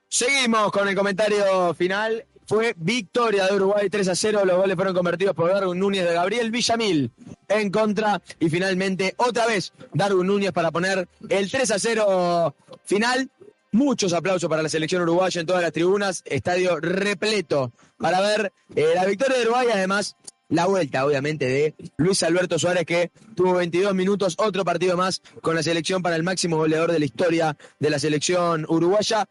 Seguimos 0.08 0.72
con 0.72 0.88
el 0.88 0.96
comentario 0.96 1.74
final. 1.74 2.26
Fue 2.50 2.74
victoria 2.78 3.46
de 3.46 3.54
Uruguay 3.54 3.92
3 3.92 4.08
a 4.08 4.16
0. 4.16 4.44
Los 4.44 4.58
goles 4.58 4.76
fueron 4.76 4.96
convertidos 4.96 5.36
por 5.36 5.52
Darwin 5.52 5.78
Núñez 5.78 6.04
de 6.04 6.16
Gabriel 6.16 6.50
Villamil 6.50 7.12
en 7.48 7.70
contra. 7.70 8.24
Y 8.40 8.50
finalmente, 8.50 9.14
otra 9.18 9.46
vez, 9.46 9.72
Darwin 9.94 10.26
Núñez 10.26 10.52
para 10.52 10.72
poner 10.72 11.08
el 11.30 11.52
3 11.52 11.70
a 11.70 11.78
0 11.78 12.56
final. 12.86 13.30
Muchos 13.72 14.14
aplausos 14.14 14.50
para 14.50 14.64
la 14.64 14.70
selección 14.70 15.04
uruguaya 15.04 15.40
en 15.40 15.46
todas 15.46 15.62
las 15.62 15.72
tribunas. 15.72 16.24
Estadio 16.26 16.80
repleto 16.80 17.72
para 18.00 18.20
ver 18.20 18.52
eh, 18.76 18.94
la 18.96 19.06
victoria 19.06 19.38
de 19.38 19.44
Uruguay. 19.44 19.68
Además, 19.72 20.16
la 20.50 20.66
vuelta, 20.66 21.06
obviamente, 21.06 21.46
de 21.46 21.76
Luis 21.98 22.24
Alberto 22.24 22.58
Suárez, 22.58 22.86
que 22.86 23.12
tuvo 23.36 23.54
22 23.54 23.94
minutos, 23.94 24.34
otro 24.40 24.66
partido 24.66 24.98
más 24.98 25.22
con 25.42 25.54
la 25.54 25.62
selección 25.62 26.02
para 26.02 26.16
el 26.16 26.24
máximo 26.24 26.58
goleador 26.58 26.92
de 26.92 26.98
la 26.98 27.06
historia 27.06 27.58
de 27.78 27.90
la 27.92 28.00
selección 28.00 28.66
uruguaya. 28.68 29.28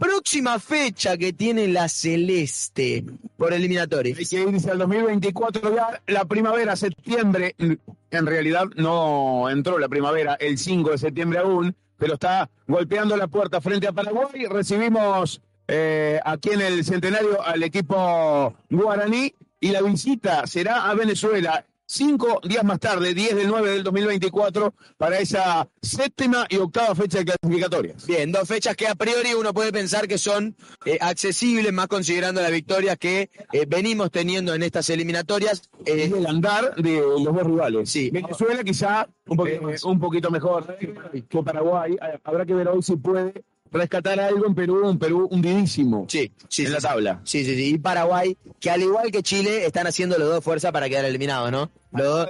Próxima 0.00 0.58
fecha 0.58 1.18
que 1.18 1.34
tiene 1.34 1.68
la 1.68 1.86
Celeste 1.86 3.04
por 3.36 3.52
eliminatoria. 3.52 4.16
Hay 4.16 4.24
que 4.24 4.40
irse 4.40 4.70
al 4.70 4.78
2024 4.78 5.76
ya, 5.76 6.02
la 6.06 6.24
primavera, 6.24 6.74
septiembre. 6.74 7.54
En 7.58 8.26
realidad 8.26 8.64
no 8.76 9.50
entró 9.50 9.78
la 9.78 9.90
primavera 9.90 10.36
el 10.40 10.56
5 10.56 10.92
de 10.92 10.98
septiembre 10.98 11.40
aún, 11.40 11.76
pero 11.98 12.14
está 12.14 12.48
golpeando 12.66 13.14
la 13.18 13.28
puerta 13.28 13.60
frente 13.60 13.88
a 13.88 13.92
Paraguay. 13.92 14.46
Recibimos 14.48 15.42
eh, 15.68 16.18
aquí 16.24 16.48
en 16.48 16.62
el 16.62 16.82
centenario 16.82 17.42
al 17.42 17.62
equipo 17.62 18.56
guaraní 18.70 19.34
y 19.60 19.68
la 19.68 19.82
visita 19.82 20.46
será 20.46 20.88
a 20.88 20.94
Venezuela 20.94 21.66
cinco 21.90 22.40
días 22.44 22.62
más 22.62 22.78
tarde, 22.78 23.14
10 23.14 23.34
del 23.34 23.48
9 23.48 23.70
del 23.70 23.82
2024, 23.82 24.74
para 24.96 25.18
esa 25.18 25.68
séptima 25.82 26.46
y 26.48 26.56
octava 26.56 26.94
fecha 26.94 27.18
de 27.18 27.24
clasificatorias. 27.24 28.06
Bien, 28.06 28.30
dos 28.30 28.46
fechas 28.46 28.76
que 28.76 28.86
a 28.86 28.94
priori 28.94 29.34
uno 29.34 29.52
puede 29.52 29.72
pensar 29.72 30.06
que 30.06 30.16
son 30.16 30.54
eh, 30.84 30.98
accesibles, 31.00 31.72
más 31.72 31.88
considerando 31.88 32.40
la 32.40 32.50
victoria 32.50 32.96
que 32.96 33.30
eh, 33.52 33.66
venimos 33.66 34.10
teniendo 34.10 34.54
en 34.54 34.62
estas 34.62 34.88
eliminatorias. 34.90 35.62
Eh, 35.84 36.12
el 36.14 36.26
andar 36.26 36.76
de 36.76 37.00
los 37.00 37.24
dos 37.24 37.42
rivales. 37.42 37.90
Sí. 37.90 38.10
Venezuela 38.10 38.62
quizá 38.62 39.08
un 39.26 39.36
poquito, 39.36 39.88
un 39.88 40.00
poquito 40.00 40.30
mejor 40.30 40.76
que 40.78 41.42
Paraguay. 41.42 41.96
Habrá 42.22 42.46
que 42.46 42.54
ver 42.54 42.68
hoy 42.68 42.82
si 42.82 42.96
puede 42.96 43.44
rescatar 43.72 44.18
algo 44.20 44.46
en 44.46 44.54
Perú, 44.54 44.86
un 44.88 44.98
Perú 44.98 45.28
hundidísimo 45.30 46.06
sí, 46.08 46.32
sí, 46.48 46.62
en 46.62 46.68
sí, 46.68 46.72
la 46.74 46.80
tabla. 46.80 47.20
Sí, 47.24 47.44
sí, 47.44 47.54
sí. 47.56 47.74
Y 47.74 47.78
Paraguay, 47.78 48.36
que 48.58 48.70
al 48.70 48.82
igual 48.82 49.10
que 49.10 49.22
Chile, 49.22 49.64
están 49.66 49.86
haciendo 49.86 50.18
los 50.18 50.28
dos 50.28 50.44
fuerza 50.44 50.72
para 50.72 50.88
quedar 50.88 51.04
eliminados, 51.04 51.50
¿no? 51.50 51.70
Los 51.92 52.06
dos, 52.06 52.28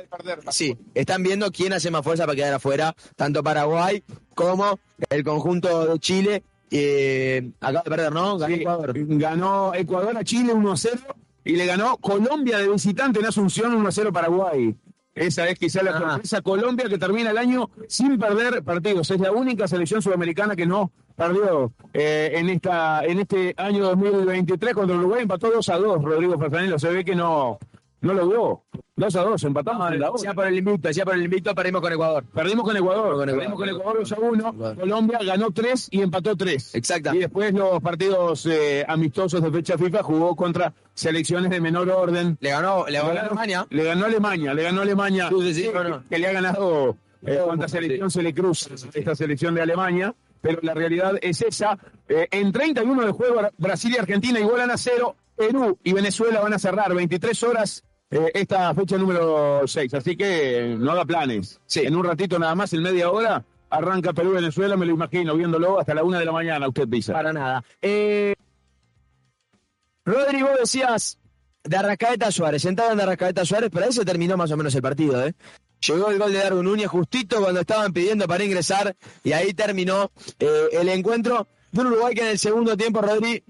sí, 0.51 0.77
están 0.95 1.23
viendo 1.23 1.51
quién 1.51 1.73
hace 1.73 1.91
más 1.91 2.03
fuerza 2.03 2.25
para 2.27 2.37
quedar 2.37 2.55
afuera, 2.55 2.95
tanto 3.17 3.43
Paraguay 3.43 4.03
como 4.35 4.79
el 5.09 5.25
conjunto 5.25 5.87
de 5.87 5.99
Chile. 5.99 6.43
Eh, 6.71 7.51
acaba 7.61 7.83
de 7.85 7.91
perder, 7.91 8.13
¿no? 8.13 8.39
Ganó 8.39 8.55
Sí, 8.55 8.61
Ecuador. 8.63 8.93
ganó 8.95 9.75
Ecuador 9.75 10.17
a 10.17 10.23
Chile 10.25 10.53
1 10.53 10.73
a 10.73 10.77
0 10.77 11.01
y 11.45 11.57
le 11.57 11.67
ganó 11.67 11.97
Colombia 11.97 12.59
de 12.59 12.69
visitante 12.69 13.19
en 13.19 13.27
Asunción 13.27 13.75
1 13.75 13.89
a 13.89 13.93
0 13.93 14.13
Paraguay. 14.13 14.77
Esa 15.13 15.49
es 15.49 15.59
quizá 15.59 15.83
la 15.83 15.91
Ajá. 15.91 16.11
sorpresa. 16.13 16.41
Colombia 16.43 16.89
que 16.89 16.97
termina 16.97 17.31
el 17.33 17.39
año 17.39 17.69
sin 17.89 18.17
perder 18.19 18.63
partidos. 18.63 19.11
Es 19.11 19.19
la 19.21 19.33
única 19.33 19.67
selección 19.67 20.01
sudamericana 20.01 20.55
que 20.55 20.65
no 20.67 20.93
perdió 21.21 21.73
eh, 21.93 22.33
en 22.35 22.49
esta 22.49 23.05
en 23.05 23.21
este 23.21 23.55
año 23.59 23.85
2023 23.85 24.75
contra 24.75 24.97
Uruguay. 24.97 25.23
Empató 25.23 25.51
2 25.51 25.69
a 25.69 25.77
2, 25.77 26.03
Rodrigo 26.03 26.39
Ferfanello. 26.39 26.79
Se 26.79 26.91
ve 26.91 27.05
que 27.05 27.15
no, 27.15 27.59
no 28.01 28.15
lo 28.15 28.27
dio. 28.27 28.63
2 28.97 29.17
a 29.17 29.23
2, 29.23 29.45
empatamos 29.45 29.93
en 29.93 30.01
la. 30.01 30.11
Decía 30.11 30.35
por 30.35 30.47
el 30.47 30.59
invicto, 30.59 30.89
decía 30.89 31.05
por 31.05 31.15
el 31.15 31.23
invicto, 31.23 31.55
perdimos 31.55 31.81
con 31.81 31.93
Ecuador. 31.93 32.25
Perdimos 32.35 32.65
con 32.65 32.77
Ecuador, 32.77 33.17
Con 33.17 33.29
Ecuador. 33.29 33.39
perdimos 33.39 33.59
con 33.59 33.69
Ecuador 33.69 33.99
2 34.01 34.13
a 34.13 34.21
1. 34.21 34.77
Colombia 34.77 35.19
ganó 35.25 35.51
3 35.51 35.89
y 35.91 36.03
empató 36.03 36.37
3. 36.37 36.75
Exacto. 36.75 37.15
Y 37.15 37.19
después 37.19 37.53
los 37.55 37.81
partidos 37.83 38.47
eh, 38.47 38.85
amistosos 38.87 39.43
de 39.43 39.51
fecha 39.51 39.79
FIFA 39.79 40.03
jugó 40.03 40.37
contra 40.37 40.73
selecciones 40.95 41.51
de 41.51 41.61
menor 41.61 41.89
orden. 41.91 42.37
Le 42.41 42.51
ganó, 42.51 42.87
le 42.89 42.99
ganó 42.99 43.09
a 43.19 43.23
Alemania. 43.23 43.67
Le 43.71 43.85
ganó 43.85 44.05
Alemania, 44.07 44.55
le 44.55 44.63
ganó 44.63 44.83
Alemania. 44.83 45.29
Sí, 45.31 45.37
sí, 45.41 45.55
sí, 45.55 45.63
que, 45.69 45.73
no, 45.75 45.85
no. 45.85 46.03
que 46.09 46.19
le 46.19 46.27
ha 46.27 46.33
ganado 46.33 46.97
eh, 47.27 47.41
cuánta 47.45 47.69
selección 47.69 48.11
se 48.11 48.23
le 48.23 48.35
cruza 48.35 48.71
esta 48.93 49.15
selección 49.15 49.55
de 49.55 49.63
Alemania. 49.63 50.15
Pero 50.41 50.61
la 50.63 50.75
realidad 50.75 51.15
es 51.21 51.43
esa. 51.43 51.79
Eh, 52.09 52.29
en 52.31 52.53
31 52.53 53.07
de 53.07 53.13
juego, 53.13 53.41
Brasil 53.59 53.93
y 53.95 53.99
Argentina 53.99 54.41
igualan 54.41 54.71
a 54.71 54.77
cero. 54.77 55.17
Perú 55.37 55.79
y 55.83 55.93
Venezuela 55.93 56.41
van 56.41 56.53
a 56.53 56.59
cerrar 56.59 56.95
23 56.95 57.43
horas 57.45 57.83
eh, 58.11 58.31
esta 58.35 58.75
fecha 58.75 58.99
número 58.99 59.63
6. 59.67 59.95
Así 59.95 60.17
que 60.17 60.73
eh, 60.73 60.77
no 60.77 60.95
da 60.95 61.05
planes. 61.05 61.61
Sí. 61.65 61.81
En 61.81 61.97
un 61.97 62.05
ratito 62.05 62.39
nada 62.39 62.55
más, 62.55 62.73
en 62.73 62.83
media 62.83 63.11
hora, 63.11 63.45
arranca 63.71 64.13
Perú-Venezuela. 64.13 64.77
Me 64.77 64.87
lo 64.87 64.93
imagino 64.93 65.37
viéndolo 65.37 65.79
hasta 65.79 65.95
la 65.95 66.05
una 66.05 66.19
de 66.19 66.25
la 66.25 66.33
mañana. 66.33 66.69
Usted 66.69 66.89
dice. 66.89 67.13
Para 67.13 67.33
nada. 67.33 67.65
Eh, 67.81 68.35
Rodri, 70.05 70.43
vos 70.43 70.59
decías 70.59 71.19
de 71.63 71.77
Arrascaeta 71.77 72.31
Suárez, 72.31 72.63
sentado 72.63 72.93
en 72.93 73.01
Arrascaeta 73.01 73.45
Suárez, 73.45 73.71
ahí 73.75 73.93
se 73.93 74.05
terminó 74.05 74.37
más 74.37 74.51
o 74.51 74.57
menos 74.57 74.75
el 74.75 74.83
partido, 74.83 75.25
¿eh? 75.25 75.35
Llegó 75.87 76.11
el 76.11 76.19
gol 76.19 76.33
de 76.33 76.39
Darwin 76.39 76.65
Núñez 76.65 76.89
justito 76.89 77.41
cuando 77.41 77.61
estaban 77.61 77.93
pidiendo 77.93 78.27
para 78.29 78.45
ingresar 78.45 78.95
y 79.25 79.33
ahí 79.33 79.55
terminó 79.55 80.11
eh, 80.39 80.69
el 80.73 80.89
encuentro 80.89 81.47
de 81.73 81.81
Uruguay 81.81 82.15
que 82.15 82.23
en 82.23 82.29
el 82.29 82.39
segundo 82.39 82.77
tiempo, 82.77 83.01
Rodri, 83.01 83.43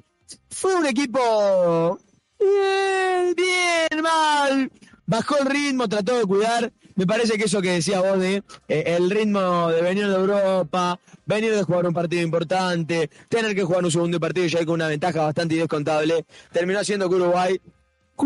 fue 0.49 0.75
un 0.75 0.87
equipo 0.87 1.99
bien, 2.39 3.35
bien, 3.35 4.03
mal. 4.03 4.71
Bajó 5.07 5.39
el 5.39 5.47
ritmo, 5.47 5.89
trató 5.89 6.19
de 6.19 6.25
cuidar. 6.25 6.73
Me 6.95 7.07
parece 7.07 7.37
que 7.37 7.45
eso 7.45 7.63
que 7.63 7.73
decía 7.73 8.01
vos 8.01 8.23
eh, 8.23 8.43
el 8.69 9.11
ritmo 9.11 9.69
de 9.71 9.83
venir 9.83 10.07
de 10.07 10.15
Europa, 10.15 11.01
venir 11.25 11.53
de 11.55 11.63
jugar 11.63 11.87
un 11.87 11.95
partido 11.95 12.23
importante, 12.23 13.11
tener 13.29 13.55
que 13.55 13.65
jugar 13.65 13.85
un 13.85 13.91
segundo 13.91 14.21
partido 14.21 14.47
ya 14.47 14.65
con 14.65 14.75
una 14.75 14.89
ventaja 14.89 15.23
bastante 15.23 15.55
descontable, 15.55 16.27
terminó 16.53 16.79
haciendo 16.79 17.09
que 17.09 17.17
Uruguay 17.17 17.61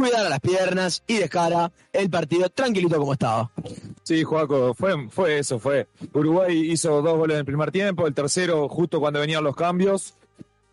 cuidara 0.00 0.28
las 0.28 0.40
piernas 0.40 1.02
y 1.06 1.18
dejara 1.18 1.70
el 1.92 2.10
partido 2.10 2.48
tranquilito 2.48 2.98
como 2.98 3.12
estaba. 3.12 3.50
Sí, 4.02 4.22
Joaco, 4.24 4.74
fue, 4.74 5.08
fue 5.10 5.38
eso, 5.38 5.58
fue. 5.58 5.86
Uruguay 6.12 6.70
hizo 6.72 7.00
dos 7.02 7.16
goles 7.16 7.34
en 7.34 7.38
el 7.40 7.44
primer 7.46 7.70
tiempo, 7.70 8.06
el 8.06 8.14
tercero 8.14 8.68
justo 8.68 9.00
cuando 9.00 9.20
venían 9.20 9.44
los 9.44 9.56
cambios, 9.56 10.14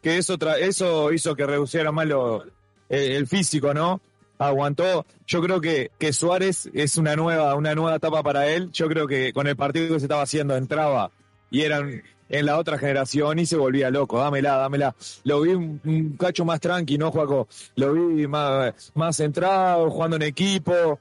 que 0.02 0.18
eso, 0.18 0.36
eso 0.58 1.12
hizo 1.14 1.36
que 1.36 1.46
reduciera 1.46 1.92
más 1.92 2.08
lo- 2.08 2.44
eh, 2.90 3.16
el 3.16 3.28
físico, 3.28 3.74
¿no? 3.74 4.02
aguantó. 4.38 5.06
Yo 5.28 5.40
creo 5.40 5.62
que, 5.62 5.92
que 6.00 6.12
Suárez 6.14 6.68
es 6.74 6.98
una 6.98 7.16
nueva, 7.16 7.54
una 7.54 7.76
nueva 7.76 7.98
etapa 7.98 8.24
para 8.24 8.48
él. 8.48 8.72
Yo 8.72 8.88
creo 8.88 9.06
que 9.08 9.34
con 9.34 9.46
el 9.46 9.56
partido 9.56 9.94
que 9.94 10.00
se 10.00 10.06
estaba 10.08 10.24
haciendo 10.24 10.56
entraba 10.58 11.12
y 11.52 11.62
eran 11.62 12.02
en 12.32 12.46
la 12.46 12.58
otra 12.58 12.78
generación 12.78 13.40
y 13.40 13.46
se 13.46 13.58
volvía 13.58 13.92
loco. 13.92 14.18
Dámela, 14.20 14.58
dámela. 14.58 14.96
Lo 15.24 15.42
vi 15.42 15.54
un, 15.54 16.16
cacho 16.18 16.46
más 16.46 16.60
tranqui, 16.60 16.98
¿no, 16.98 17.12
Juaco? 17.12 17.48
Lo 17.76 17.94
vi 17.94 18.26
más, 18.28 18.74
centrado, 19.12 19.90
jugando 19.92 20.16
en 20.16 20.24
equipo, 20.24 21.00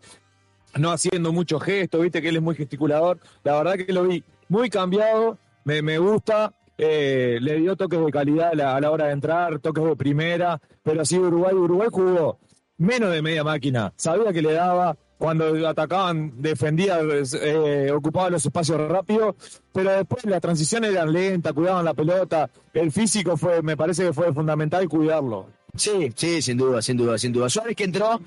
no 0.76 0.90
haciendo 0.90 1.32
muchos 1.32 1.62
gestos, 1.62 2.02
viste 2.02 2.20
que 2.20 2.28
él 2.28 2.36
es 2.36 2.42
muy 2.42 2.54
gesticulador. 2.54 3.18
La 3.44 3.56
verdad 3.56 3.74
que 3.74 3.92
lo 3.92 4.04
vi 4.04 4.22
muy 4.48 4.68
cambiado, 4.68 5.38
me, 5.64 5.80
me 5.82 5.98
gusta. 5.98 6.52
eh, 6.78 7.38
le 7.40 7.56
dio 7.56 7.76
toques 7.76 8.02
de 8.04 8.10
calidad 8.10 8.58
a 8.58 8.80
la 8.80 8.90
hora 8.90 9.06
de 9.06 9.12
entrar, 9.12 9.58
toques 9.58 9.84
de 9.84 9.96
primera, 9.96 10.60
pero 10.82 11.02
así 11.02 11.18
Uruguay, 11.18 11.54
Uruguay 11.54 11.88
jugó 11.92 12.38
menos 12.78 13.12
de 13.12 13.20
media 13.20 13.44
máquina, 13.44 13.92
sabía 13.96 14.32
que 14.32 14.40
le 14.40 14.54
daba, 14.54 14.96
cuando 15.20 15.68
atacaban, 15.68 16.32
defendía, 16.40 16.98
eh, 17.42 17.92
ocupaba 17.92 18.30
los 18.30 18.42
espacios 18.42 18.80
rápido, 18.88 19.36
pero 19.70 19.90
después 19.90 20.24
las 20.24 20.40
transiciones 20.40 20.92
eran 20.92 21.12
lentas, 21.12 21.52
cuidaban 21.52 21.84
la 21.84 21.92
pelota, 21.92 22.48
el 22.72 22.90
físico 22.90 23.36
fue, 23.36 23.60
me 23.60 23.76
parece 23.76 24.06
que 24.06 24.14
fue 24.14 24.32
fundamental 24.32 24.88
cuidarlo. 24.88 25.46
Sí, 25.76 26.10
sí, 26.16 26.40
sin 26.40 26.56
duda, 26.56 26.80
sin 26.80 26.96
duda, 26.96 27.18
sin 27.18 27.32
duda. 27.32 27.50
Suárez 27.50 27.76
que 27.76 27.84
entró, 27.84 28.18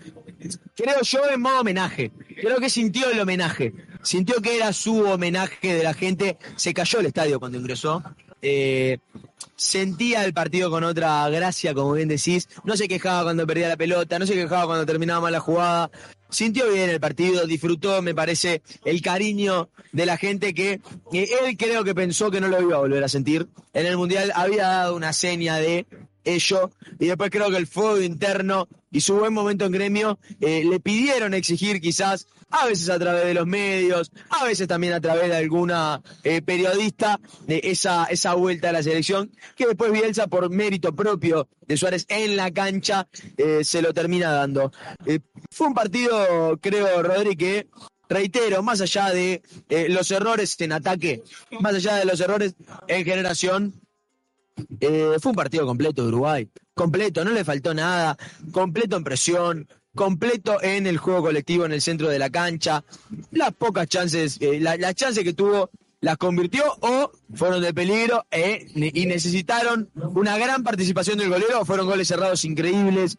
creo 0.75 1.01
yo, 1.01 1.19
en 1.33 1.41
modo 1.41 1.61
homenaje. 1.61 2.11
Creo 2.39 2.57
que 2.57 2.69
sintió 2.69 3.09
el 3.09 3.19
homenaje. 3.19 3.73
Sintió 4.03 4.35
que 4.39 4.55
era 4.55 4.71
su 4.71 5.03
homenaje 5.03 5.73
de 5.73 5.83
la 5.83 5.95
gente. 5.95 6.37
Se 6.57 6.75
cayó 6.75 6.99
el 6.99 7.07
estadio 7.07 7.39
cuando 7.39 7.57
ingresó. 7.57 8.03
Eh, 8.43 8.99
sentía 9.55 10.25
el 10.25 10.33
partido 10.33 10.69
con 10.69 10.83
otra 10.83 11.27
gracia, 11.29 11.73
como 11.73 11.93
bien 11.93 12.07
decís. 12.07 12.47
No 12.63 12.77
se 12.77 12.87
quejaba 12.87 13.23
cuando 13.23 13.47
perdía 13.47 13.67
la 13.67 13.77
pelota, 13.77 14.19
no 14.19 14.27
se 14.27 14.35
quejaba 14.35 14.67
cuando 14.67 14.85
terminaba 14.85 15.21
mal 15.21 15.33
la 15.33 15.39
jugada. 15.39 15.89
Sintió 16.33 16.67
bien 16.71 16.89
el 16.89 16.99
partido, 16.99 17.45
disfrutó, 17.45 18.01
me 18.01 18.15
parece, 18.15 18.63
el 18.85 19.03
cariño 19.03 19.69
de 19.91 20.07
la 20.07 20.17
gente 20.17 20.55
que 20.55 20.81
él 21.11 21.57
creo 21.59 21.83
que 21.83 21.93
pensó 21.93 22.31
que 22.31 22.41
no 22.41 22.47
lo 22.47 22.59
iba 22.59 22.75
a 22.75 22.79
volver 22.79 23.03
a 23.03 23.07
sentir. 23.07 23.47
En 23.71 23.85
el 23.85 23.97
Mundial 23.97 24.33
había 24.35 24.63
dado 24.63 24.95
una 24.95 25.13
seña 25.13 25.57
de 25.57 25.85
ello 26.23 26.71
y 26.99 27.07
después 27.07 27.29
creo 27.29 27.49
que 27.49 27.57
el 27.57 27.67
fuego 27.67 28.01
interno 28.01 28.67
y 28.91 29.01
su 29.01 29.15
buen 29.15 29.33
momento 29.33 29.65
en 29.65 29.71
gremio 29.71 30.19
eh, 30.39 30.63
le 30.63 30.79
pidieron 30.79 31.33
exigir 31.33 31.81
quizás 31.81 32.27
a 32.53 32.67
veces 32.67 32.89
a 32.89 32.99
través 32.99 33.25
de 33.25 33.33
los 33.33 33.47
medios, 33.47 34.11
a 34.29 34.45
veces 34.45 34.67
también 34.67 34.93
a 34.93 35.01
través 35.01 35.27
de 35.29 35.35
alguna 35.35 36.01
eh, 36.23 36.41
periodista, 36.43 37.19
esa, 37.47 38.05
esa 38.05 38.35
vuelta 38.35 38.69
a 38.69 38.71
la 38.71 38.83
selección, 38.83 39.31
que 39.55 39.65
después 39.65 39.91
Bielsa, 39.91 40.27
por 40.27 40.49
mérito 40.51 40.95
propio 40.95 41.47
de 41.67 41.77
Suárez 41.77 42.05
en 42.09 42.35
la 42.35 42.51
cancha, 42.51 43.07
eh, 43.37 43.63
se 43.63 43.81
lo 43.81 43.91
termina 43.91 44.31
dando. 44.31 44.71
Eh, 45.07 45.19
fue 45.49 45.67
un 45.67 45.73
partido, 45.73 46.59
creo, 46.61 47.01
Rodri, 47.01 47.35
que 47.35 47.67
reitero, 48.07 48.61
más 48.61 48.81
allá 48.81 49.09
de 49.09 49.41
los 49.89 50.11
errores 50.11 50.55
en 50.61 50.73
ataque, 50.73 51.23
más 51.59 51.73
allá 51.73 51.95
de 51.95 52.05
los 52.05 52.19
errores 52.21 52.53
en 52.87 53.03
generación, 53.03 53.73
eh, 54.79 55.15
fue 55.21 55.31
un 55.31 55.35
partido 55.35 55.65
completo 55.65 56.01
de 56.03 56.07
Uruguay. 56.09 56.49
Completo, 56.73 57.23
no 57.23 57.31
le 57.31 57.43
faltó 57.43 57.73
nada. 57.73 58.17
Completo 58.51 58.97
en 58.97 59.03
presión, 59.03 59.67
completo 59.95 60.61
en 60.63 60.87
el 60.87 60.97
juego 60.97 61.21
colectivo 61.23 61.65
en 61.65 61.71
el 61.73 61.81
centro 61.81 62.09
de 62.09 62.19
la 62.19 62.29
cancha. 62.29 62.83
Las 63.31 63.53
pocas 63.53 63.87
chances, 63.87 64.37
eh, 64.41 64.59
la- 64.59 64.77
las 64.77 64.95
chances 64.95 65.23
que 65.23 65.33
tuvo 65.33 65.69
las 66.01 66.17
convirtió 66.17 66.63
o 66.81 67.11
fueron 67.33 67.61
de 67.61 67.73
peligro 67.73 68.25
eh, 68.29 68.67
y 68.75 69.05
necesitaron 69.05 69.89
una 69.95 70.37
gran 70.37 70.61
participación 70.63 71.17
del 71.17 71.29
golero. 71.29 71.63
Fueron 71.63 71.85
goles 71.85 72.07
cerrados 72.07 72.43
increíbles. 72.43 73.17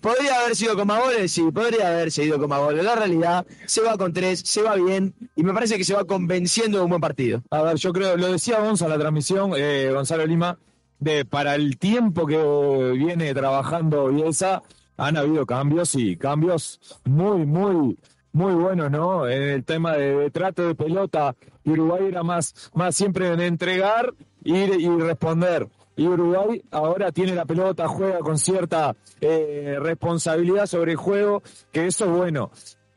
¿Podría 0.00 0.40
haber 0.40 0.56
sido 0.56 0.76
con 0.76 0.86
más 0.86 1.00
goles? 1.02 1.32
Sí, 1.32 1.42
podría 1.52 1.88
haberse 1.88 2.24
ido 2.24 2.38
con 2.38 2.48
más 2.48 2.60
goles. 2.60 2.84
La 2.84 2.94
realidad, 2.94 3.46
se 3.66 3.80
va 3.82 3.96
con 3.96 4.12
tres, 4.12 4.40
se 4.40 4.62
va 4.62 4.76
bien 4.76 5.14
y 5.34 5.42
me 5.42 5.52
parece 5.52 5.76
que 5.76 5.84
se 5.84 5.94
va 5.94 6.04
convenciendo 6.04 6.78
de 6.78 6.84
un 6.84 6.90
buen 6.90 7.00
partido. 7.00 7.42
A 7.50 7.62
ver, 7.62 7.76
yo 7.76 7.92
creo, 7.92 8.16
lo 8.16 8.30
decía 8.30 8.60
Gonzalo 8.60 8.94
la 8.94 9.00
transmisión, 9.00 9.52
eh, 9.56 9.90
Gonzalo 9.92 10.26
Lima, 10.26 10.58
de 10.98 11.24
para 11.24 11.54
el 11.54 11.78
tiempo 11.78 12.26
que 12.26 12.92
viene 12.92 13.34
trabajando 13.34 14.08
Bielsa, 14.08 14.62
han 14.96 15.16
habido 15.16 15.44
cambios 15.44 15.94
y 15.94 16.16
cambios 16.16 16.80
muy, 17.04 17.44
muy, 17.44 17.98
muy 18.32 18.54
buenos, 18.54 18.90
¿no? 18.90 19.28
En 19.28 19.42
el 19.42 19.64
tema 19.64 19.94
de, 19.94 20.30
trato 20.30 20.66
de 20.66 20.74
pelota, 20.74 21.34
Uruguay 21.64 22.06
era 22.06 22.22
más, 22.22 22.70
más 22.74 22.94
siempre 22.94 23.28
en 23.28 23.40
entregar 23.40 24.14
y, 24.44 24.54
y 24.54 24.88
responder. 25.00 25.68
Y 25.96 26.06
Uruguay 26.06 26.62
ahora 26.70 27.10
tiene 27.10 27.34
la 27.34 27.46
pelota, 27.46 27.88
juega 27.88 28.18
con 28.18 28.38
cierta 28.38 28.94
eh, 29.20 29.76
responsabilidad 29.80 30.66
sobre 30.66 30.92
el 30.92 30.98
juego, 30.98 31.42
que 31.72 31.86
eso 31.86 32.04
es 32.04 32.10
bueno. 32.10 32.50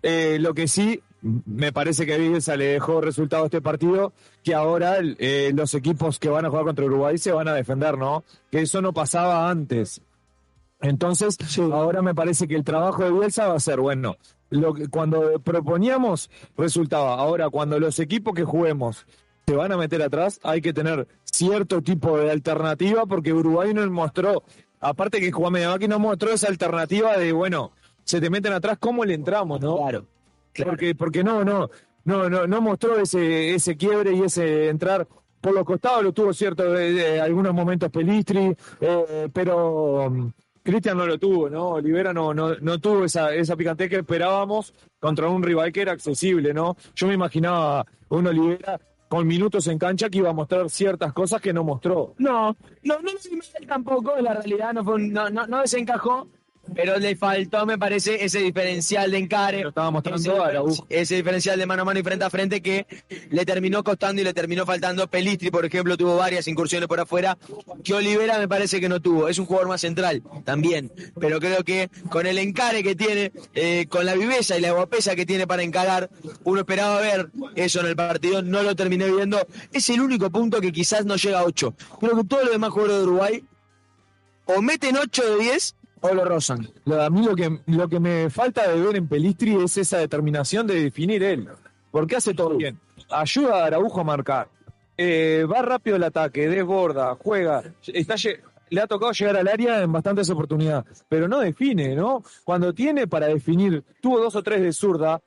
Eh, 0.03 0.38
lo 0.40 0.53
que 0.53 0.68
sí, 0.68 1.02
me 1.22 1.72
parece 1.72 2.06
que 2.06 2.14
a 2.14 2.18
Bielsa 2.18 2.56
le 2.56 2.66
dejó 2.66 3.02
resultado 3.02 3.44
a 3.44 3.45
este 3.45 3.61
partido, 3.61 4.14
que 4.44 4.53
ahora 4.53 4.98
eh, 5.02 5.52
los 5.53 5.74
equipos 5.74 6.19
que 6.19 6.30
van 6.30 6.45
a 6.45 6.50
jugar 6.50 6.66
contra 6.66 6.86
Uruguay 6.86 7.18
se 7.18 7.32
van 7.32 7.48
a 7.48 7.53
defender, 7.53 7.98
¿no? 7.98 8.24
Que 8.52 8.61
eso 8.61 8.82
no 8.82 8.94
pasaba 8.94 9.50
antes. 9.50 10.02
Entonces, 10.82 11.38
ahora 11.60 12.02
me 12.02 12.16
parece 12.16 12.48
que 12.48 12.56
el 12.56 12.64
trabajo 12.64 13.03
de 13.03 13.11
Bielsa 13.11 13.48
va 13.48 13.56
a 13.56 13.60
ser, 13.60 13.80
bueno, 13.80 14.16
lo 14.50 14.74
que, 14.74 14.88
cuando 14.88 15.40
proponíamos 15.40 16.30
resultaba. 16.58 17.16
Ahora, 17.16 17.50
cuando 17.50 17.80
los 17.80 18.00
equipos 18.00 18.34
que 18.34 18.45
juguemos 18.45 19.06
se 19.45 19.56
van 19.56 19.72
a 19.72 19.78
meter 19.78 20.02
atrás, 20.02 20.40
hay 20.44 20.61
que 20.61 20.74
tener 20.74 21.08
cierto 21.40 21.82
tipo 21.82 22.18
de 22.18 22.32
alternativa, 22.32 23.06
porque 23.06 23.32
Uruguay 23.32 23.74
nos 23.74 23.90
mostró, 23.90 24.43
aparte 24.82 25.22
que 25.22 25.32
jugó 25.32 25.50
media 25.50 25.69
máquina, 25.69 25.98
mostró 25.98 26.32
esa 26.32 26.50
alternativa 26.50 27.18
de, 27.18 27.32
bueno, 27.32 27.72
se 28.03 28.19
te 28.19 28.30
meten 28.30 28.51
atrás, 28.51 28.77
¿cómo 28.77 29.06
le 29.06 29.14
entramos, 29.14 29.61
no? 29.61 29.77
Claro. 29.77 30.06
Porque, 30.66 30.95
porque 30.95 31.24
no, 31.24 31.45
no, 31.45 31.69
no, 32.03 32.30
no, 32.30 32.45
no 32.45 32.61
mostró 32.61 33.00
ese, 33.00 33.56
ese 33.56 33.77
quiebre 33.77 34.14
y 34.14 34.24
ese 34.24 34.68
entrar 34.68 35.08
por 35.40 35.53
los 35.53 35.64
costados, 35.64 36.03
lo 36.03 36.11
tuvo 36.11 36.34
cierto, 36.34 36.77
eh, 36.77 37.16
eh, 37.16 37.22
algunos 37.22 37.53
momentos 37.53 37.90
Pelistri, 37.90 38.53
eh, 38.82 39.30
pero 39.32 40.08
um, 40.08 40.34
Cristian 40.61 40.98
no 40.98 41.08
lo 41.08 41.18
tuvo, 41.18 41.50
¿no? 41.50 41.69
Olivera 41.69 42.11
no, 42.11 42.34
no, 42.34 42.56
no 42.56 42.80
tuvo 42.80 43.06
esa, 43.06 43.34
esa 43.34 43.56
picante 43.56 43.88
que 43.88 44.00
esperábamos 44.00 44.74
contra 45.00 45.30
un 45.30 45.42
rival 45.42 45.72
que 45.72 45.84
era 45.84 45.93
accesible, 45.93 46.53
¿no? 46.53 46.76
Yo 46.95 47.08
me 47.08 47.14
imaginaba 47.14 47.85
un 48.09 48.27
Olivera 48.27 48.77
con 49.10 49.28
minutos 49.28 49.68
en 49.68 49.80
cancha 49.80 50.10
que 50.10 50.20
iba 50.20 50.30
a 50.30 50.34
mostrar 50.34 50.70
ciertas 50.70 51.12
cosas 51.12 51.42
que 51.42 51.52
no 51.52 51.64
mostró. 51.64 52.14
No, 52.20 52.56
no, 52.84 53.00
no 53.02 53.02
mal 53.02 53.68
tampoco, 53.68 54.16
la 54.22 54.36
realidad 54.36 54.72
no, 54.72 54.84
fue 54.86 55.02
no, 55.02 55.30
no, 55.30 55.48
no 55.48 55.62
desencajó, 55.62 56.28
pero 56.76 56.98
le 56.98 57.16
faltó, 57.16 57.66
me 57.66 57.78
parece, 57.78 58.24
ese 58.24 58.40
diferencial 58.40 59.12
de 59.12 59.18
encare. 59.18 59.68
estaba 59.68 59.92
mostrando 59.92 60.20
ese, 60.20 60.32
a 60.32 60.54
la 60.54 60.64
ese 60.90 61.16
diferencial 61.16 61.60
de 61.60 61.66
mano 61.66 61.82
a 61.84 61.86
mano 61.86 62.00
y 62.00 62.04
frente 62.04 62.26
a 62.26 62.30
frente 62.30 62.62
que 62.62 62.86
le 63.30 63.46
terminó 63.46 63.84
costando 63.84 64.22
y 64.22 64.26
le 64.26 64.34
terminó 64.34 64.66
faltando. 64.66 65.08
Pelistri, 65.08 65.52
por 65.52 65.66
ejemplo, 65.66 65.98
tuvo 65.98 66.16
varias 66.18 66.48
incursiones 66.48 66.88
por 66.88 67.00
afuera, 67.00 67.38
que 67.84 67.94
Olivera 67.94 68.38
me 68.40 68.48
parece 68.48 68.80
que 68.80 68.90
no 68.90 69.02
tuvo. 69.02 69.28
Es 69.28 69.40
un 69.40 69.46
jugador 69.46 69.70
más 69.70 69.82
central 69.82 70.24
también, 70.44 70.92
pero 71.20 71.40
creo 71.40 71.64
que 71.64 71.90
con 72.10 72.26
el 72.26 72.38
encare 72.38 72.84
que 72.84 72.96
tiene, 72.96 73.32
eh, 73.54 73.88
con 73.90 74.06
la 74.06 74.16
viveza 74.16 74.58
y 74.58 74.62
la 74.62 74.72
guapesa 74.72 75.16
que 75.16 75.26
tiene 75.26 75.48
para 75.48 75.64
encarar, 75.64 76.10
uno 76.44 76.60
esperaba 76.60 77.00
ver 77.02 77.30
eso 77.56 77.80
en 77.82 77.88
el 77.88 77.96
partido, 77.96 78.42
no 78.42 78.64
lo 78.64 78.76
terminé 78.76 79.10
viendo. 79.12 79.40
Es 79.72 79.90
el 79.90 80.02
único 80.02 80.30
punto 80.30 80.62
que 80.62 80.72
quizás 80.72 81.06
no 81.06 81.16
llega 81.16 81.40
a 81.40 81.44
8. 81.44 81.74
Creo 82.00 82.16
que 82.18 82.24
todos 82.24 82.44
los 82.44 82.52
demás 82.54 82.72
jugadores 82.72 82.98
de 82.98 83.04
Uruguay 83.04 83.44
o 84.46 84.62
meten 84.62 84.98
8 84.98 85.38
de 85.38 85.44
10 85.44 85.76
o 86.02 86.14
lo 86.14 86.26
rozan. 86.26 86.68
Lo- 86.86 87.02
a 87.02 87.10
mí 87.10 87.26
lo 87.26 87.36
que, 87.36 87.60
lo 87.68 87.88
que 87.88 88.00
me 88.00 88.30
falta 88.30 88.68
de 88.72 88.82
ver 88.82 88.95
en 88.95 89.08
Pelistri 89.08 89.56
es 89.64 89.78
esa 89.78 89.98
determinación 89.98 90.66
de 90.68 90.84
definir 90.84 91.24
él. 91.24 91.48
Porque 91.92 92.16
hace 92.16 92.34
todo 92.34 92.56
bien. 92.58 92.80
Ayuda 93.10 93.64
a 93.64 93.66
Araujo 93.68 94.02
a 94.02 94.03
marcar. 94.03 94.48
Eh, 94.98 95.45
va 95.52 95.61
rápido 95.61 95.95
el 95.95 96.03
ataque, 96.03 96.48
desborda, 96.50 97.16
juega. 97.16 97.64
Está, 97.88 98.16
le 98.69 98.82
ha 98.82 98.86
tocado 98.88 99.11
llegar 99.14 99.38
al 99.38 99.48
área 99.48 99.82
en 99.82 99.92
bastantes 99.92 100.30
oportunidades. 100.30 101.03
Pero 101.10 101.28
no 101.28 101.40
define, 101.40 101.95
¿no? 101.95 102.22
Cuando 102.44 102.74
tiene 102.74 103.08
para 103.08 103.28
definir, 103.28 103.84
tuvo 104.02 104.19
dos 104.19 104.36
o 104.36 104.44
tres 104.44 104.61
de 104.61 104.72
zurda, 104.74 105.22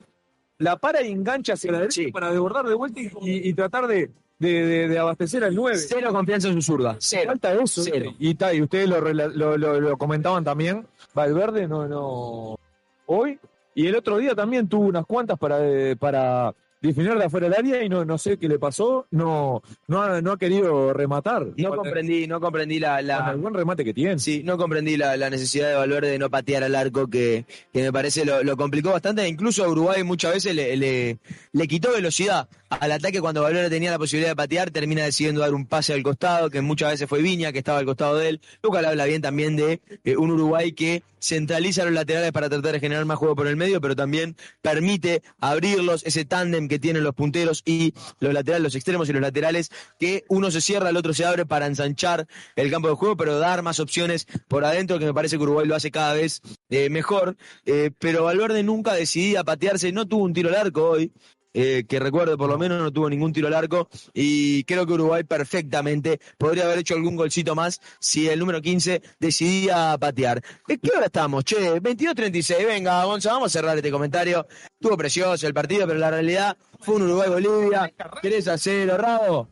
la 0.58 0.76
para 0.76 1.02
y 1.02 1.10
engancha 1.10 1.54
hacia 1.54 1.72
la 1.72 1.78
derecha 1.80 2.02
para 2.12 2.30
desbordar 2.30 2.66
de 2.66 2.74
vuelta 2.74 3.00
y, 3.00 3.06
y- 3.22 3.48
y 3.48 3.54
tratar 3.54 3.86
de, 3.88 4.10
de- 4.42 4.66
de- 4.66 4.88
de 4.88 4.98
abastecer 4.98 5.44
al 5.44 5.54
9. 5.54 5.76
Cero 5.78 6.12
confianza 6.12 6.48
en 6.48 6.54
su 6.54 6.62
zurda. 6.72 6.96
Cero. 6.98 7.24
Falta 7.30 7.52
eso. 7.54 7.82
Cero. 7.82 8.12
Y, 8.18 8.34
ta- 8.34 8.52
y 8.52 8.60
ustedes 8.62 8.88
lo, 8.88 9.00
rela- 9.00 9.32
lo, 9.32 9.56
lo- 9.56 9.80
lo 9.80 9.96
comentaban 9.96 10.44
también. 10.44 10.86
Valverde 11.14 11.66
no, 11.68 11.86
no. 11.88 12.58
Hoy. 13.06 13.38
Y 13.74 13.86
el 13.86 13.96
otro 13.96 14.18
día 14.18 14.34
también 14.34 14.68
tuvo 14.68 14.84
unas 14.86 15.06
cuantas 15.06 15.38
para, 15.38 15.58
eh, 15.66 15.96
para, 15.96 16.54
defender 16.82 17.16
de 17.16 17.24
afuera 17.26 17.48
del 17.48 17.56
área 17.58 17.82
y 17.84 17.88
no, 17.88 18.04
no 18.04 18.18
sé 18.18 18.36
qué 18.38 18.48
le 18.48 18.58
pasó, 18.58 19.06
no, 19.12 19.62
no, 19.86 20.02
ha, 20.02 20.20
no 20.20 20.32
ha 20.32 20.36
querido 20.36 20.92
rematar. 20.92 21.46
No 21.56 21.76
comprendí, 21.76 22.26
no 22.26 22.40
comprendí 22.40 22.80
la, 22.80 22.98
el 22.98 23.36
buen 23.38 23.54
remate 23.54 23.84
que 23.84 23.94
tiene. 23.94 24.18
Sí, 24.18 24.42
no 24.44 24.58
comprendí 24.58 24.96
la, 24.96 25.16
la 25.16 25.30
necesidad 25.30 25.68
de 25.68 25.74
Valverde 25.76 26.10
de 26.10 26.18
no 26.18 26.28
patear 26.28 26.64
al 26.64 26.74
arco, 26.74 27.06
que, 27.06 27.44
que 27.72 27.82
me 27.82 27.92
parece 27.92 28.24
lo, 28.24 28.42
lo 28.42 28.56
complicó 28.56 28.90
bastante. 28.90 29.26
Incluso 29.28 29.64
a 29.64 29.68
Uruguay 29.68 30.02
muchas 30.02 30.34
veces 30.34 30.56
le, 30.56 30.76
le, 30.76 31.18
le 31.52 31.68
quitó 31.68 31.92
velocidad 31.92 32.48
al 32.80 32.92
ataque 32.92 33.20
cuando 33.20 33.42
Valverde 33.42 33.70
tenía 33.70 33.90
la 33.90 33.98
posibilidad 33.98 34.30
de 34.30 34.36
patear, 34.36 34.70
termina 34.70 35.04
decidiendo 35.04 35.40
dar 35.40 35.54
un 35.54 35.66
pase 35.66 35.92
al 35.92 36.02
costado, 36.02 36.50
que 36.50 36.60
muchas 36.60 36.92
veces 36.92 37.08
fue 37.08 37.20
Viña, 37.20 37.52
que 37.52 37.58
estaba 37.58 37.78
al 37.78 37.84
costado 37.84 38.16
de 38.16 38.30
él. 38.30 38.40
Lucas 38.62 38.84
habla 38.84 39.04
bien 39.04 39.22
también 39.22 39.56
de 39.56 39.80
eh, 40.04 40.16
un 40.16 40.30
Uruguay 40.30 40.72
que 40.72 41.02
centraliza 41.20 41.84
los 41.84 41.92
laterales 41.92 42.32
para 42.32 42.48
tratar 42.48 42.72
de 42.72 42.80
generar 42.80 43.04
más 43.04 43.18
juego 43.18 43.36
por 43.36 43.46
el 43.46 43.56
medio, 43.56 43.80
pero 43.80 43.94
también 43.94 44.36
permite 44.60 45.22
abrirlos, 45.40 46.04
ese 46.04 46.24
tándem 46.24 46.68
que 46.68 46.78
tienen 46.78 47.04
los 47.04 47.14
punteros 47.14 47.62
y 47.64 47.94
los 48.18 48.32
laterales, 48.32 48.64
los 48.64 48.74
extremos 48.74 49.08
y 49.08 49.12
los 49.12 49.22
laterales, 49.22 49.70
que 50.00 50.24
uno 50.28 50.50
se 50.50 50.60
cierra, 50.60 50.90
el 50.90 50.96
otro 50.96 51.14
se 51.14 51.24
abre 51.24 51.46
para 51.46 51.66
ensanchar 51.66 52.26
el 52.56 52.70
campo 52.70 52.88
de 52.88 52.94
juego, 52.94 53.16
pero 53.16 53.38
dar 53.38 53.62
más 53.62 53.78
opciones 53.78 54.26
por 54.48 54.64
adentro, 54.64 54.98
que 54.98 55.04
me 55.04 55.14
parece 55.14 55.36
que 55.36 55.42
Uruguay 55.42 55.66
lo 55.66 55.76
hace 55.76 55.90
cada 55.90 56.14
vez 56.14 56.42
eh, 56.70 56.90
mejor. 56.90 57.36
Eh, 57.66 57.90
pero 57.98 58.24
Valverde 58.24 58.62
nunca 58.62 58.94
decidía 58.94 59.44
patearse, 59.44 59.92
no 59.92 60.06
tuvo 60.06 60.24
un 60.24 60.32
tiro 60.32 60.48
al 60.48 60.56
arco 60.56 60.90
hoy. 60.90 61.12
Eh, 61.54 61.84
que 61.88 61.98
recuerdo 61.98 62.36
por 62.38 62.48
lo 62.48 62.58
menos 62.58 62.80
no 62.80 62.92
tuvo 62.92 63.10
ningún 63.10 63.32
tiro 63.32 63.48
al 63.48 63.54
arco 63.54 63.88
y 64.14 64.64
creo 64.64 64.86
que 64.86 64.94
Uruguay 64.94 65.24
perfectamente 65.24 66.20
podría 66.38 66.64
haber 66.64 66.78
hecho 66.78 66.94
algún 66.94 67.16
golcito 67.16 67.54
más 67.54 67.80
si 67.98 68.28
el 68.28 68.38
número 68.38 68.60
15 68.60 69.02
decidía 69.18 69.96
patear. 69.98 70.42
¿De 70.66 70.78
qué 70.78 70.90
hora 70.96 71.06
estamos? 71.06 71.44
Che, 71.44 71.80
22.36, 71.80 72.66
venga 72.66 73.04
Gonza, 73.04 73.32
vamos 73.32 73.54
a 73.54 73.58
cerrar 73.58 73.76
este 73.76 73.90
comentario. 73.90 74.46
Estuvo 74.80 74.96
precioso 74.96 75.46
el 75.46 75.54
partido, 75.54 75.86
pero 75.86 75.98
la 75.98 76.10
realidad 76.10 76.56
fue 76.80 76.96
un 76.96 77.02
Uruguay-Bolivia. 77.02 77.92
3 78.20 78.48
a 78.48 78.58
0, 78.58 78.96
Rabo. 78.96 79.48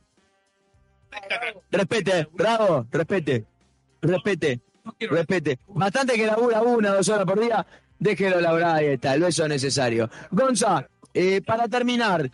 Respete, 1.70 2.28
bravo, 2.32 2.86
respete, 2.90 3.44
respete, 4.00 4.60
respete. 5.00 5.58
Bastante 5.68 6.14
que 6.14 6.26
labura 6.26 6.62
una, 6.62 6.94
dos 6.94 7.08
horas 7.08 7.26
por 7.26 7.40
día, 7.40 7.66
déjelo 7.98 8.40
laburar, 8.40 8.76
ahí 8.76 8.86
está, 8.86 9.14
el 9.14 9.22
beso 9.22 9.46
necesario. 9.48 10.08
Gonza, 10.30 10.88
eh, 11.14 11.40
para 11.42 11.68
terminar, 11.68 12.30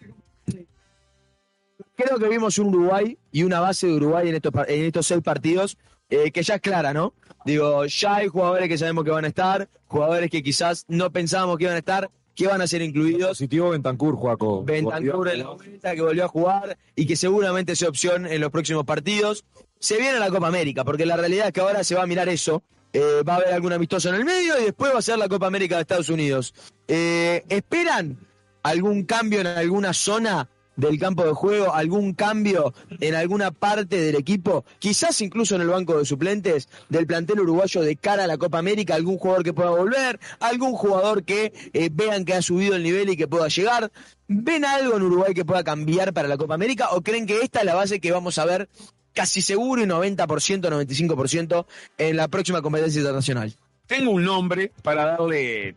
creo 1.94 2.18
que 2.18 2.28
vimos 2.28 2.58
un 2.58 2.68
Uruguay 2.68 3.16
y 3.32 3.42
una 3.42 3.60
base 3.60 3.86
de 3.86 3.94
Uruguay 3.94 4.28
en 4.28 4.34
estos, 4.36 4.52
par- 4.52 4.70
en 4.70 4.84
estos 4.84 5.06
seis 5.06 5.22
partidos 5.22 5.76
eh, 6.10 6.30
que 6.30 6.42
ya 6.42 6.56
es 6.56 6.60
clara, 6.60 6.92
¿no? 6.92 7.14
Digo, 7.44 7.84
ya 7.86 8.16
hay 8.16 8.28
jugadores 8.28 8.68
que 8.68 8.78
sabemos 8.78 9.04
que 9.04 9.10
van 9.10 9.24
a 9.24 9.28
estar, 9.28 9.68
jugadores 9.86 10.30
que 10.30 10.42
quizás 10.42 10.84
no 10.88 11.10
pensábamos 11.10 11.58
que 11.58 11.64
iban 11.64 11.76
a 11.76 11.78
estar, 11.78 12.10
que 12.34 12.46
van 12.46 12.60
a 12.60 12.66
ser 12.66 12.82
incluidos. 12.82 13.30
Positivo 13.30 13.70
Bentancur, 13.70 14.14
Juaco. 14.16 14.62
Bentancur 14.64 15.28
en 15.28 15.38
la 15.38 15.50
vuelta 15.50 15.94
que 15.94 16.02
volvió 16.02 16.24
a 16.24 16.28
jugar 16.28 16.76
y 16.94 17.06
que 17.06 17.16
seguramente 17.16 17.74
sea 17.76 17.88
opción 17.88 18.26
en 18.26 18.40
los 18.40 18.50
próximos 18.50 18.84
partidos. 18.84 19.44
Se 19.78 19.96
viene 19.96 20.18
la 20.18 20.28
Copa 20.30 20.48
América, 20.48 20.84
porque 20.84 21.06
la 21.06 21.16
realidad 21.16 21.46
es 21.46 21.52
que 21.52 21.60
ahora 21.60 21.82
se 21.84 21.94
va 21.94 22.02
a 22.02 22.06
mirar 22.06 22.28
eso. 22.28 22.62
Eh, 22.92 23.22
va 23.28 23.34
a 23.34 23.36
haber 23.36 23.52
algún 23.52 23.72
amistoso 23.72 24.08
en 24.08 24.16
el 24.16 24.24
medio 24.24 24.58
y 24.60 24.64
después 24.64 24.92
va 24.94 24.98
a 24.98 25.02
ser 25.02 25.18
la 25.18 25.28
Copa 25.28 25.46
América 25.46 25.76
de 25.76 25.82
Estados 25.82 26.08
Unidos. 26.08 26.54
Eh, 26.88 27.44
¿Esperan 27.48 28.18
algún 28.66 29.04
cambio 29.04 29.40
en 29.40 29.46
alguna 29.46 29.92
zona 29.92 30.48
del 30.74 30.98
campo 30.98 31.24
de 31.24 31.32
juego, 31.32 31.72
algún 31.72 32.14
cambio 32.14 32.74
en 33.00 33.14
alguna 33.14 33.52
parte 33.52 33.98
del 33.98 34.16
equipo, 34.16 34.64
quizás 34.80 35.20
incluso 35.20 35.54
en 35.54 35.62
el 35.62 35.68
banco 35.68 35.96
de 35.96 36.04
suplentes 36.04 36.68
del 36.88 37.06
plantel 37.06 37.40
uruguayo 37.40 37.80
de 37.80 37.96
cara 37.96 38.24
a 38.24 38.26
la 38.26 38.36
Copa 38.36 38.58
América, 38.58 38.96
algún 38.96 39.18
jugador 39.18 39.44
que 39.44 39.54
pueda 39.54 39.70
volver, 39.70 40.18
algún 40.40 40.72
jugador 40.72 41.22
que 41.22 41.52
eh, 41.72 41.88
vean 41.92 42.24
que 42.24 42.34
ha 42.34 42.42
subido 42.42 42.74
el 42.74 42.82
nivel 42.82 43.08
y 43.08 43.16
que 43.16 43.28
pueda 43.28 43.46
llegar. 43.48 43.90
¿Ven 44.26 44.64
algo 44.64 44.96
en 44.96 45.02
Uruguay 45.02 45.32
que 45.32 45.44
pueda 45.44 45.62
cambiar 45.62 46.12
para 46.12 46.26
la 46.26 46.36
Copa 46.36 46.54
América 46.54 46.88
o 46.90 47.02
creen 47.02 47.26
que 47.26 47.40
esta 47.42 47.60
es 47.60 47.66
la 47.66 47.74
base 47.74 48.00
que 48.00 48.10
vamos 48.10 48.36
a 48.38 48.44
ver 48.44 48.68
casi 49.14 49.40
seguro 49.42 49.80
y 49.80 49.86
90%, 49.86 50.26
95% 50.26 51.66
en 51.98 52.16
la 52.16 52.26
próxima 52.26 52.60
competencia 52.60 52.98
internacional? 52.98 53.54
Tengo 53.86 54.10
un 54.10 54.24
nombre 54.24 54.72
para 54.82 55.04
darle 55.04 55.76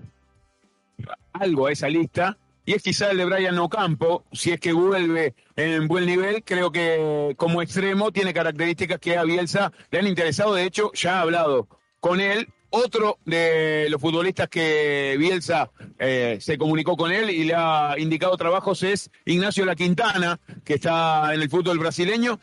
algo 1.33 1.67
a 1.67 1.71
esa 1.71 1.87
lista 1.87 2.35
y 2.69 2.73
es 2.73 2.83
quizá 2.83 3.09
el 3.09 3.17
de 3.17 3.25
Brian 3.25 3.57
Ocampo, 3.57 4.25
si 4.31 4.51
es 4.51 4.59
que 4.59 4.73
vuelve 4.73 5.33
en 5.56 5.88
buen 5.88 6.06
nivel, 6.06 6.43
creo 6.43 6.72
que 6.72 7.33
como 7.35 7.64
extremo 7.64 8.11
tiene 8.11 8.31
características 8.31 8.99
que 8.99 9.17
a 9.17 9.23
Bielsa 9.23 9.72
le 9.89 9.98
han 9.98 10.06
interesado, 10.06 10.53
de 10.53 10.65
hecho 10.65 10.91
ya 10.93 11.17
ha 11.17 11.22
hablado 11.22 11.67
con 11.99 12.22
él. 12.22 12.48
Otro 12.69 13.17
de 13.25 13.88
los 13.89 13.99
futbolistas 13.99 14.49
que 14.49 15.15
Bielsa 15.17 15.72
eh, 15.98 16.38
se 16.39 16.59
comunicó 16.59 16.95
con 16.95 17.11
él 17.11 17.31
y 17.31 17.45
le 17.45 17.56
ha 17.56 17.95
indicado 17.98 18.38
trabajos 18.38 18.83
es 18.83 19.09
Ignacio 19.25 19.65
La 19.65 19.75
Quintana, 19.75 20.39
que 20.64 20.75
está 20.75 21.33
en 21.33 21.41
el 21.41 21.49
fútbol 21.49 21.80
brasileño, 21.80 22.39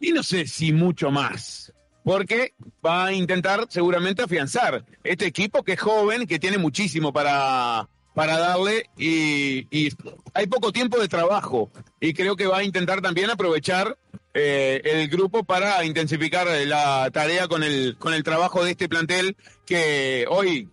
y 0.00 0.10
no 0.10 0.24
sé 0.24 0.48
si 0.48 0.72
mucho 0.72 1.12
más, 1.12 1.72
porque 2.02 2.54
va 2.84 3.06
a 3.06 3.12
intentar 3.12 3.66
seguramente 3.68 4.24
afianzar 4.24 4.84
este 5.04 5.26
equipo 5.26 5.62
que 5.62 5.74
es 5.74 5.80
joven, 5.80 6.26
que 6.26 6.40
tiene 6.40 6.58
muchísimo 6.58 7.12
para, 7.12 7.88
para 8.14 8.38
darle 8.38 8.88
y, 8.96 9.66
y 9.76 9.90
hay 10.32 10.46
poco 10.46 10.72
tiempo 10.72 10.98
de 10.98 11.08
trabajo. 11.08 11.70
Y 12.00 12.14
creo 12.14 12.36
que 12.36 12.46
va 12.46 12.58
a 12.58 12.64
intentar 12.64 13.00
también 13.02 13.30
aprovechar 13.30 13.98
eh, 14.32 14.80
el 14.84 15.08
grupo 15.08 15.44
para 15.44 15.84
intensificar 15.84 16.46
la 16.66 17.10
tarea 17.12 17.48
con 17.48 17.62
el, 17.62 17.96
con 17.98 18.14
el 18.14 18.22
trabajo 18.22 18.64
de 18.64 18.72
este 18.72 18.88
plantel 18.88 19.36
que 19.66 20.26
hoy 20.28 20.68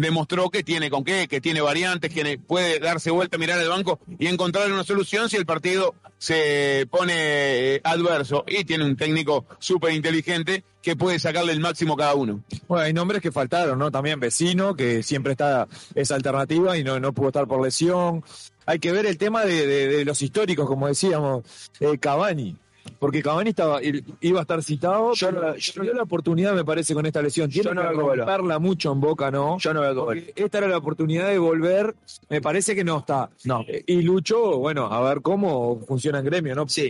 demostró 0.00 0.50
que 0.50 0.62
tiene 0.62 0.90
con 0.90 1.04
qué, 1.04 1.28
que 1.28 1.40
tiene 1.40 1.60
variantes, 1.60 2.12
que 2.12 2.38
puede 2.38 2.78
darse 2.78 3.10
vuelta, 3.10 3.38
mirar 3.38 3.60
el 3.60 3.68
banco 3.68 4.00
y 4.18 4.26
encontrar 4.26 4.70
una 4.72 4.84
solución 4.84 5.28
si 5.28 5.36
el 5.36 5.46
partido 5.46 5.94
se 6.18 6.86
pone 6.90 7.12
eh, 7.16 7.80
adverso 7.84 8.44
y 8.46 8.64
tiene 8.64 8.84
un 8.84 8.96
técnico 8.96 9.44
súper 9.58 9.92
inteligente 9.92 10.64
que 10.82 10.96
puede 10.96 11.18
sacarle 11.18 11.52
el 11.52 11.60
máximo 11.60 11.96
cada 11.96 12.14
uno. 12.14 12.42
Bueno, 12.68 12.84
hay 12.84 12.92
nombres 12.92 13.20
que 13.20 13.32
faltaron, 13.32 13.78
¿no? 13.78 13.90
También 13.90 14.20
Vecino, 14.20 14.74
que 14.74 15.02
siempre 15.02 15.32
está 15.32 15.66
esa 15.94 16.14
alternativa 16.14 16.78
y 16.78 16.84
no, 16.84 17.00
no 17.00 17.12
pudo 17.12 17.28
estar 17.28 17.46
por 17.46 17.62
lesión. 17.62 18.24
Hay 18.66 18.78
que 18.78 18.92
ver 18.92 19.06
el 19.06 19.18
tema 19.18 19.44
de, 19.44 19.66
de- 19.66 19.88
de 19.88 20.04
los 20.04 20.22
históricos, 20.22 20.66
como 20.66 20.86
decíamos, 20.88 21.42
eh, 21.80 21.98
Cavani. 21.98 22.56
Porque 22.98 23.22
Cavani 23.22 23.50
estaba, 23.50 23.80
iba 24.20 24.38
a 24.38 24.42
estar 24.42 24.62
citado, 24.62 25.12
Yo 25.14 25.32
no- 25.32 25.40
pero 25.40 25.54
perdió 25.74 25.94
la 25.94 26.02
oportunidad, 26.02 26.54
me 26.54 26.64
parece, 26.64 26.94
con 26.94 27.04
esta 27.06 27.22
lesión. 27.22 27.50
Tiene 27.50 27.68
Yo 27.68 27.74
no 27.74 27.82
que 27.82 27.94
romperla 28.16 28.58
mucho 28.58 28.92
en 28.92 29.00
Boca, 29.00 29.30
¿no? 29.30 29.58
Yo 29.58 29.74
no 29.74 29.80
veo 29.80 30.12
esta 30.12 30.58
era 30.58 30.68
la 30.68 30.78
oportunidad 30.78 31.28
de 31.28 31.38
volver, 31.38 31.94
me 32.28 32.40
parece 32.40 32.74
que 32.74 32.84
no 32.84 32.98
está. 32.98 33.30
No. 33.44 33.64
Eh, 33.68 33.82
Y 33.86 34.02
Lucho, 34.02 34.58
bueno, 34.58 34.86
a 34.86 35.00
ver 35.08 35.22
cómo 35.22 35.80
funciona 35.86 36.18
en 36.20 36.24
gremio, 36.24 36.54
¿no? 36.54 36.68
Sí. 36.68 36.88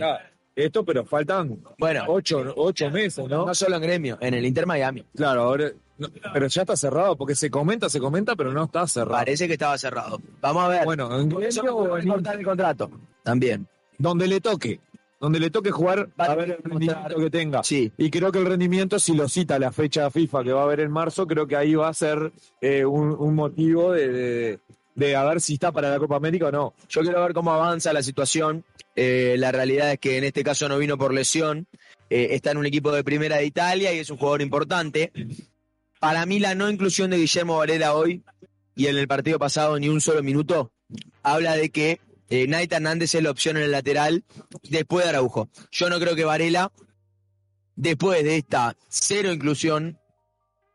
Esto, 0.55 0.83
pero 0.83 1.05
faltan 1.05 1.59
Bueno. 1.77 2.03
ocho, 2.07 2.43
ocho 2.55 2.89
meses, 2.89 3.27
¿no? 3.27 3.45
No 3.45 3.53
solo 3.53 3.75
en 3.75 3.81
gremio, 3.83 4.17
en 4.19 4.33
el 4.33 4.43
Inter 4.45 4.65
Miami. 4.65 5.03
Claro, 5.15 5.43
ahora. 5.43 5.71
no, 5.99 6.07
pero 6.33 6.47
ya 6.47 6.61
está 6.61 6.75
cerrado, 6.75 7.15
porque 7.15 7.35
se 7.35 7.51
comenta, 7.51 7.89
se 7.89 7.99
comenta, 7.99 8.35
pero 8.35 8.51
no 8.51 8.63
está 8.63 8.87
cerrado. 8.87 9.11
Parece 9.19 9.45
que 9.47 9.53
estaba 9.53 9.77
cerrado. 9.77 10.19
Vamos 10.41 10.63
a 10.63 10.67
ver. 10.69 10.83
Bueno, 10.85 11.19
en 11.19 11.29
puede 11.29 11.49
en 11.49 12.07
cortar 12.07 12.39
el 12.39 12.45
contrato. 12.45 12.89
También. 13.23 13.67
donde 13.99 14.27
le 14.27 14.39
toque. 14.41 14.79
Donde 15.19 15.39
le 15.39 15.49
toque 15.49 15.71
jugar, 15.71 16.09
Va 16.19 16.25
a 16.25 16.35
ver 16.35 16.51
el 16.51 16.57
rendimiento 16.63 16.99
mostrar. 17.01 17.21
que 17.23 17.29
tenga. 17.31 17.63
Sí. 17.63 17.91
Y 17.97 18.11
creo 18.11 18.31
que 18.31 18.37
el 18.39 18.45
rendimiento, 18.45 18.99
si 18.99 19.13
lo 19.15 19.27
cita 19.27 19.57
la 19.57 19.71
fecha 19.71 20.11
FIFA 20.11 20.43
que 20.43 20.53
va 20.53 20.61
a 20.61 20.63
haber 20.65 20.79
en 20.81 20.91
marzo, 20.91 21.25
creo 21.25 21.47
que 21.47 21.55
ahí 21.55 21.73
va 21.73 21.87
a 21.89 21.93
ser 21.93 22.31
eh, 22.61 22.85
un, 22.85 23.11
un 23.17 23.33
motivo 23.35 23.91
de, 23.93 24.07
de- 24.11 24.59
de 24.93 25.15
a 25.15 25.23
ver 25.25 25.41
si 25.41 25.53
está 25.53 25.71
para 25.71 25.89
la 25.91 25.99
Copa 25.99 26.15
América 26.15 26.47
o 26.47 26.51
no. 26.51 26.73
Yo 26.89 27.01
quiero 27.01 27.21
ver 27.21 27.33
cómo 27.33 27.51
avanza 27.51 27.93
la 27.93 28.01
situación. 28.01 28.63
Eh, 28.95 29.35
la 29.37 29.51
realidad 29.51 29.91
es 29.91 29.99
que 29.99 30.17
en 30.17 30.23
este 30.23 30.43
caso 30.43 30.67
no 30.67 30.77
vino 30.79 30.97
por 30.97 31.13
lesión. 31.13 31.67
Eh, 32.09 32.29
está 32.31 32.49
en 32.51 32.57
un 32.57 32.65
equipo 32.65 32.91
de 32.91 33.03
primera 33.03 33.37
de 33.37 33.45
Italia 33.45 33.93
y 33.93 33.99
es 33.99 34.09
un 34.09 34.17
jugador 34.17 34.41
importante. 34.41 35.11
Para 35.99 36.25
mí 36.25 36.39
la 36.39 36.55
no 36.55 36.69
inclusión 36.69 37.09
de 37.11 37.17
Guillermo 37.17 37.57
Varela 37.57 37.93
hoy 37.95 38.23
y 38.75 38.87
en 38.87 38.97
el 38.97 39.07
partido 39.07 39.37
pasado 39.39 39.79
ni 39.79 39.89
un 39.89 40.01
solo 40.01 40.21
minuto 40.23 40.71
habla 41.23 41.55
de 41.55 41.69
que 41.69 41.99
eh, 42.29 42.47
Naita 42.47 42.77
Hernández 42.77 43.15
es 43.15 43.23
la 43.23 43.31
opción 43.31 43.57
en 43.57 43.63
el 43.63 43.71
lateral 43.71 44.23
después 44.69 45.05
de 45.05 45.09
Araujo. 45.09 45.49
Yo 45.71 45.89
no 45.89 45.99
creo 45.99 46.15
que 46.15 46.25
Varela, 46.25 46.71
después 47.75 48.23
de 48.23 48.37
esta 48.37 48.75
cero 48.89 49.31
inclusión, 49.31 49.99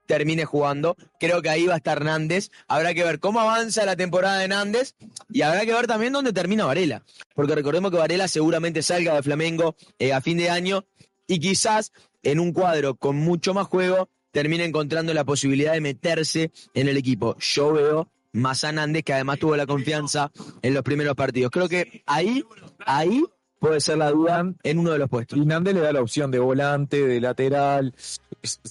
termine 0.06 0.44
jugando. 0.44 0.96
Creo 1.18 1.42
que 1.42 1.48
ahí 1.48 1.66
va 1.66 1.74
a 1.74 1.76
estar 1.78 1.98
Hernández. 1.98 2.50
Habrá 2.68 2.94
que 2.94 3.04
ver 3.04 3.20
cómo 3.20 3.40
avanza 3.40 3.84
la 3.84 3.96
temporada 3.96 4.38
de 4.38 4.44
Hernández 4.44 4.94
y 5.30 5.42
habrá 5.42 5.64
que 5.64 5.72
ver 5.72 5.86
también 5.86 6.12
dónde 6.12 6.32
termina 6.32 6.66
Varela. 6.66 7.02
Porque 7.34 7.54
recordemos 7.54 7.90
que 7.90 7.96
Varela 7.96 8.28
seguramente 8.28 8.82
salga 8.82 9.14
de 9.14 9.22
Flamengo 9.22 9.76
eh, 9.98 10.12
a 10.12 10.20
fin 10.20 10.38
de 10.38 10.50
año 10.50 10.84
y 11.26 11.38
quizás 11.38 11.92
en 12.22 12.40
un 12.40 12.52
cuadro 12.52 12.94
con 12.94 13.16
mucho 13.16 13.54
más 13.54 13.66
juego 13.66 14.08
termine 14.32 14.64
encontrando 14.64 15.14
la 15.14 15.24
posibilidad 15.24 15.72
de 15.72 15.80
meterse 15.80 16.50
en 16.74 16.88
el 16.88 16.96
equipo. 16.96 17.36
Yo 17.38 17.72
veo 17.72 18.08
más 18.32 18.64
a 18.64 18.68
Hernández, 18.70 19.02
que 19.04 19.12
además 19.14 19.38
tuvo 19.38 19.56
la 19.56 19.66
confianza 19.66 20.30
en 20.62 20.74
los 20.74 20.82
primeros 20.82 21.14
partidos. 21.14 21.50
Creo 21.50 21.68
que 21.68 22.02
ahí, 22.06 22.44
ahí 22.86 23.24
puede 23.58 23.80
ser 23.80 23.98
la 23.98 24.10
duda 24.10 24.44
en 24.62 24.78
uno 24.78 24.90
de 24.92 24.98
los 24.98 25.08
puestos. 25.08 25.38
Y 25.38 25.44
Nández 25.44 25.74
le 25.74 25.80
da 25.80 25.92
la 25.92 26.00
opción 26.00 26.30
de 26.30 26.38
volante, 26.38 27.06
de 27.06 27.20
lateral. 27.20 27.94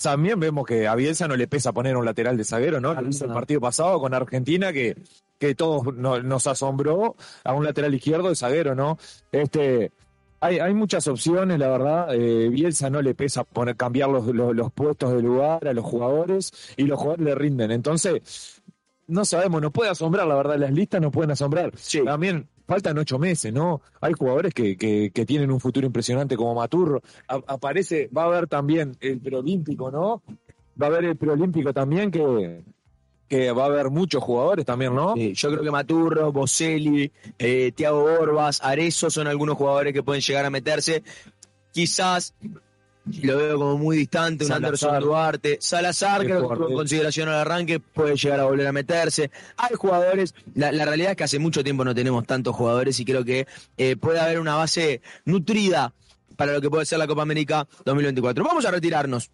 También 0.02 0.40
vemos 0.40 0.66
que 0.66 0.88
a 0.88 0.96
Bielsa 0.96 1.28
no 1.28 1.36
le 1.38 1.48
pesa 1.48 1.72
poner 1.72 1.96
un 1.96 2.04
lateral 2.06 2.36
de 2.38 2.44
zaguero, 2.44 2.82
¿no? 2.82 2.94
Lo 2.94 3.08
hizo 3.08 3.26
el 3.26 3.32
partido 3.32 3.62
pasado 3.62 4.00
con 4.00 4.14
Argentina, 4.14 4.74
que 4.74 4.96
que 5.40 5.56
todos 5.56 5.96
no- 5.96 6.22
nos 6.22 6.46
asombró 6.46 7.16
a 7.44 7.54
un 7.56 7.64
lateral 7.64 7.96
izquierdo 7.96 8.30
de 8.30 8.36
zaguero, 8.36 8.76
¿no? 8.76 9.00
Este, 9.32 9.92
hay, 10.40 10.60
hay 10.60 10.72
muchas 10.76 11.08
opciones, 11.08 11.58
la 11.58 11.68
verdad. 11.68 12.14
Eh, 12.14 12.48
Bielsa 12.50 12.92
no 12.92 13.02
le 13.02 13.16
pesa 13.16 13.44
poner, 13.44 13.76
cambiar 13.76 14.10
los, 14.10 14.28
los, 14.28 14.56
los 14.56 14.72
puestos 14.72 15.12
de 15.16 15.22
lugar 15.24 15.68
a 15.68 15.74
los 15.74 15.84
jugadores 15.84 16.52
y 16.78 16.84
los 16.84 17.00
jugadores 17.00 17.26
le 17.26 17.34
rinden. 17.34 17.72
Entonces, 17.72 18.61
no 19.12 19.26
sabemos, 19.26 19.62
nos 19.62 19.72
puede 19.72 19.90
asombrar, 19.92 20.26
la 20.26 20.36
verdad, 20.36 20.58
las 20.58 20.72
listas 20.72 21.02
nos 21.02 21.12
pueden 21.12 21.32
asombrar. 21.32 21.72
También 22.06 22.48
faltan 22.68 22.98
ocho 22.98 23.20
meses, 23.20 23.52
¿no? 23.54 23.82
Hay 24.00 24.14
jugadores 24.14 24.54
que, 24.54 24.78
que, 24.78 25.12
que 25.14 25.26
tienen 25.26 25.52
un 25.52 25.60
futuro 25.60 25.86
impresionante 25.86 26.38
como 26.38 26.56
Maturro. 26.56 27.02
A- 27.28 27.42
aparece, 27.48 28.10
va 28.16 28.24
a 28.24 28.26
haber 28.28 28.48
también 28.48 28.96
el 29.02 29.20
preolímpico, 29.20 29.92
¿no? 29.92 30.24
Va 30.82 30.88
a 30.88 30.90
haber 30.90 31.06
el 31.06 31.18
preolímpico 31.18 31.74
también 31.74 32.10
que, 32.12 32.64
que 33.28 33.52
va 33.52 33.64
a 33.64 33.66
haber 33.68 33.90
muchos 33.90 34.24
jugadores 34.24 34.66
también, 34.66 34.96
¿no? 34.96 35.14
Sí, 35.16 35.34
yo 35.34 35.50
creo 35.52 35.64
que 35.64 35.72
Maturro, 35.72 36.32
Boselli, 36.32 37.12
eh, 37.38 37.74
Thiago 37.76 38.04
Orbas, 38.06 38.62
Arezo 38.64 39.10
son 39.10 39.28
algunos 39.28 39.58
jugadores 39.58 39.94
que 39.94 40.04
pueden 40.04 40.22
llegar 40.22 40.46
a 40.46 40.50
meterse. 40.50 41.04
Quizás 41.74 42.34
lo 43.24 43.38
veo 43.38 43.58
como 43.58 43.78
muy 43.78 43.98
distante, 43.98 44.46
un. 44.46 44.52
Anderson 44.52 45.00
Duarte. 45.00 45.58
Salazar, 45.60 46.24
creo 46.24 46.48
que 46.48 46.54
en 46.66 46.74
consideración 46.76 47.30
al 47.30 47.36
arranque, 47.36 47.80
puede 47.80 48.16
llegar 48.16 48.40
a 48.40 48.46
volver 48.46 48.68
a 48.68 48.72
meterse. 48.72 49.32
Hay 49.58 49.76
jugadores, 49.76 50.34
la, 50.54 50.72
la 50.72 50.86
realidad 50.86 51.12
es 51.12 51.18
que 51.18 51.24
hace 51.24 51.40
mucho 51.40 51.64
tiempo 51.64 51.84
no 51.84 51.96
tenemos 51.96 52.26
tantos 52.26 52.56
jugadores 52.56 53.00
y 53.00 53.06
creo 53.06 53.26
que 53.26 53.48
eh, 53.78 53.96
puede 53.96 54.20
haber 54.20 54.40
una 54.40 54.56
base 54.56 55.02
nutrida 55.26 55.94
para 56.36 56.54
lo 56.54 56.62
que 56.62 56.70
puede 56.70 56.86
ser 56.86 57.00
la 57.00 57.08
Copa 57.08 57.22
América 57.22 57.68
2024. 57.86 58.44
Vamos 58.44 58.66
a 58.66 58.72
retirarnos. 58.72 59.32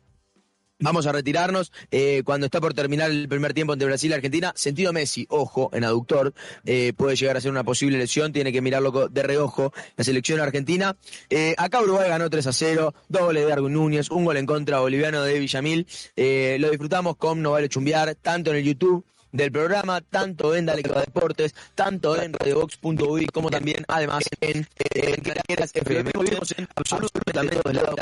Vamos 0.79 1.07
a 1.07 1.11
retirarnos 1.11 1.71
eh, 1.89 2.21
cuando 2.23 2.45
está 2.45 2.61
por 2.61 2.75
terminar 2.75 3.09
el 3.09 3.27
primer 3.27 3.53
tiempo 3.53 3.73
entre 3.73 3.87
Brasil 3.87 4.11
y 4.11 4.13
Argentina. 4.13 4.53
Sentido 4.55 4.93
Messi, 4.93 5.25
ojo, 5.29 5.71
en 5.73 5.83
aductor, 5.83 6.33
eh, 6.65 6.93
puede 6.95 7.15
llegar 7.15 7.35
a 7.35 7.41
ser 7.41 7.49
una 7.49 7.63
posible 7.63 7.97
lesión, 7.97 8.31
tiene 8.31 8.51
que 8.51 8.61
mirarlo 8.61 9.09
de 9.09 9.23
reojo 9.23 9.73
la 9.95 10.03
selección 10.03 10.39
argentina. 10.39 10.95
Eh, 11.31 11.55
acá 11.57 11.81
Uruguay 11.81 12.09
ganó 12.09 12.29
3 12.29 12.45
a 12.45 12.53
0, 12.53 12.93
doble 13.09 13.41
de 13.41 13.47
Darwin 13.47 13.73
Núñez, 13.73 14.11
un 14.11 14.23
gol 14.23 14.37
en 14.37 14.45
contra 14.45 14.79
boliviano 14.79 15.23
de 15.23 15.39
Villamil. 15.39 15.87
Eh, 16.15 16.57
lo 16.59 16.69
disfrutamos 16.69 17.17
con 17.17 17.41
No 17.41 17.51
Vale 17.51 17.69
Chumbiar, 17.69 18.13
tanto 18.15 18.51
en 18.51 18.57
el 18.57 18.63
YouTube 18.63 19.03
del 19.31 19.51
programa, 19.51 20.01
tanto 20.01 20.55
en 20.55 20.65
Dale 20.65 20.83
Deportes, 20.83 21.55
tanto 21.75 22.21
en 22.21 22.33
radiobox.uy, 22.33 23.27
como 23.27 23.49
también, 23.49 23.83
además, 23.87 24.23
en, 24.41 24.67
eh, 24.93 25.17
Claqueras 25.21 25.71
FM. 25.73 26.09
Estuvimos 26.09 26.53
en 26.57 26.67
absolutamente 26.75 27.55
todos 27.57 27.75
lados. 27.75 27.97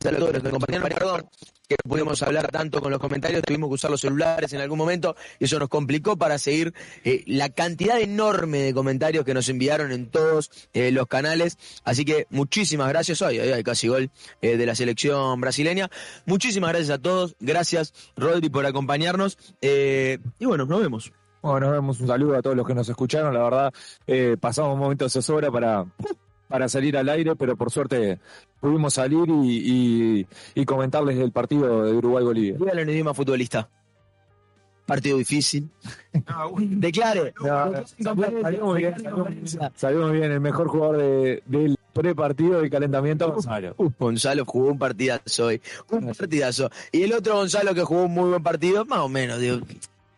Saludos, 0.00 0.42
me 0.42 0.48
acompañaron, 0.48 0.88
perdón, 0.88 1.28
que 1.70 1.76
pudimos 1.88 2.20
hablar 2.24 2.50
tanto 2.50 2.80
con 2.80 2.90
los 2.90 2.98
comentarios, 2.98 3.42
tuvimos 3.42 3.68
que 3.68 3.74
usar 3.74 3.92
los 3.92 4.00
celulares 4.00 4.52
en 4.52 4.60
algún 4.60 4.76
momento, 4.76 5.14
y 5.38 5.44
eso 5.44 5.56
nos 5.60 5.68
complicó 5.68 6.16
para 6.16 6.36
seguir 6.36 6.74
eh, 7.04 7.22
la 7.26 7.48
cantidad 7.48 8.00
enorme 8.00 8.58
de 8.58 8.74
comentarios 8.74 9.24
que 9.24 9.34
nos 9.34 9.48
enviaron 9.48 9.92
en 9.92 10.10
todos 10.10 10.50
eh, 10.72 10.90
los 10.90 11.06
canales. 11.06 11.58
Así 11.84 12.04
que 12.04 12.26
muchísimas 12.30 12.88
gracias. 12.88 13.22
Hoy 13.22 13.38
hay 13.38 13.62
casi 13.62 13.86
gol 13.86 14.10
eh, 14.42 14.56
de 14.56 14.66
la 14.66 14.74
selección 14.74 15.40
brasileña. 15.40 15.88
Muchísimas 16.26 16.70
gracias 16.70 16.90
a 16.90 16.98
todos. 17.00 17.36
Gracias, 17.38 17.94
Rodri, 18.16 18.50
por 18.50 18.66
acompañarnos. 18.66 19.38
Y 19.60 20.44
bueno, 20.44 20.66
nos 20.66 20.80
vemos. 20.80 21.12
Bueno, 21.40 21.60
nos 21.60 21.70
vemos 21.70 22.00
un 22.00 22.08
saludo 22.08 22.36
a 22.36 22.42
todos 22.42 22.56
los 22.56 22.66
que 22.66 22.74
nos 22.74 22.88
escucharon. 22.88 23.32
La 23.32 23.44
verdad, 23.44 23.72
pasamos 24.40 24.74
un 24.74 24.80
momento 24.80 25.04
de 25.04 25.10
zozobra 25.10 25.52
para, 25.52 25.86
para 26.48 26.68
salir 26.68 26.96
al 26.96 27.08
aire, 27.08 27.36
pero 27.36 27.56
por 27.56 27.70
suerte 27.70 28.18
pudimos 28.60 28.94
salir 28.94 29.28
y, 29.28 30.20
y- 30.20 30.26
y 30.54 30.64
comentarles 30.64 31.18
el 31.18 31.32
partido 31.32 31.82
de 31.84 31.92
Uruguay-Bolivia. 31.94 32.54
Dígalo 32.58 32.80
en 32.82 32.90
idioma 32.90 33.14
futbolista. 33.14 33.68
Partido 34.86 35.18
difícil. 35.18 35.70
Declare. 36.58 37.32
Salimos 38.02 38.76
bien, 38.76 38.94
salimos 39.76 40.12
bien, 40.12 40.32
el 40.32 40.40
mejor 40.40 40.68
jugador 40.68 40.96
de- 40.98 41.42
del 41.46 41.76
prepartido 41.92 42.60
del 42.60 42.70
calentamiento, 42.70 43.30
Gonzalo. 43.32 43.74
Uh, 43.78 43.90
Gonzalo 43.98 44.44
jugó 44.44 44.68
un 44.70 44.78
partidazo 44.78 45.46
hoy. 45.46 45.60
Un 45.90 46.12
partidazo. 46.14 46.70
Y 46.92 47.02
el 47.02 47.12
otro 47.12 47.34
Gonzalo 47.36 47.74
que 47.74 47.82
jugó 47.82 48.04
un 48.04 48.12
muy 48.14 48.30
buen 48.30 48.42
partido, 48.42 48.84
más 48.84 49.00
o 49.00 49.08
menos, 49.08 49.38
digo, 49.40 49.58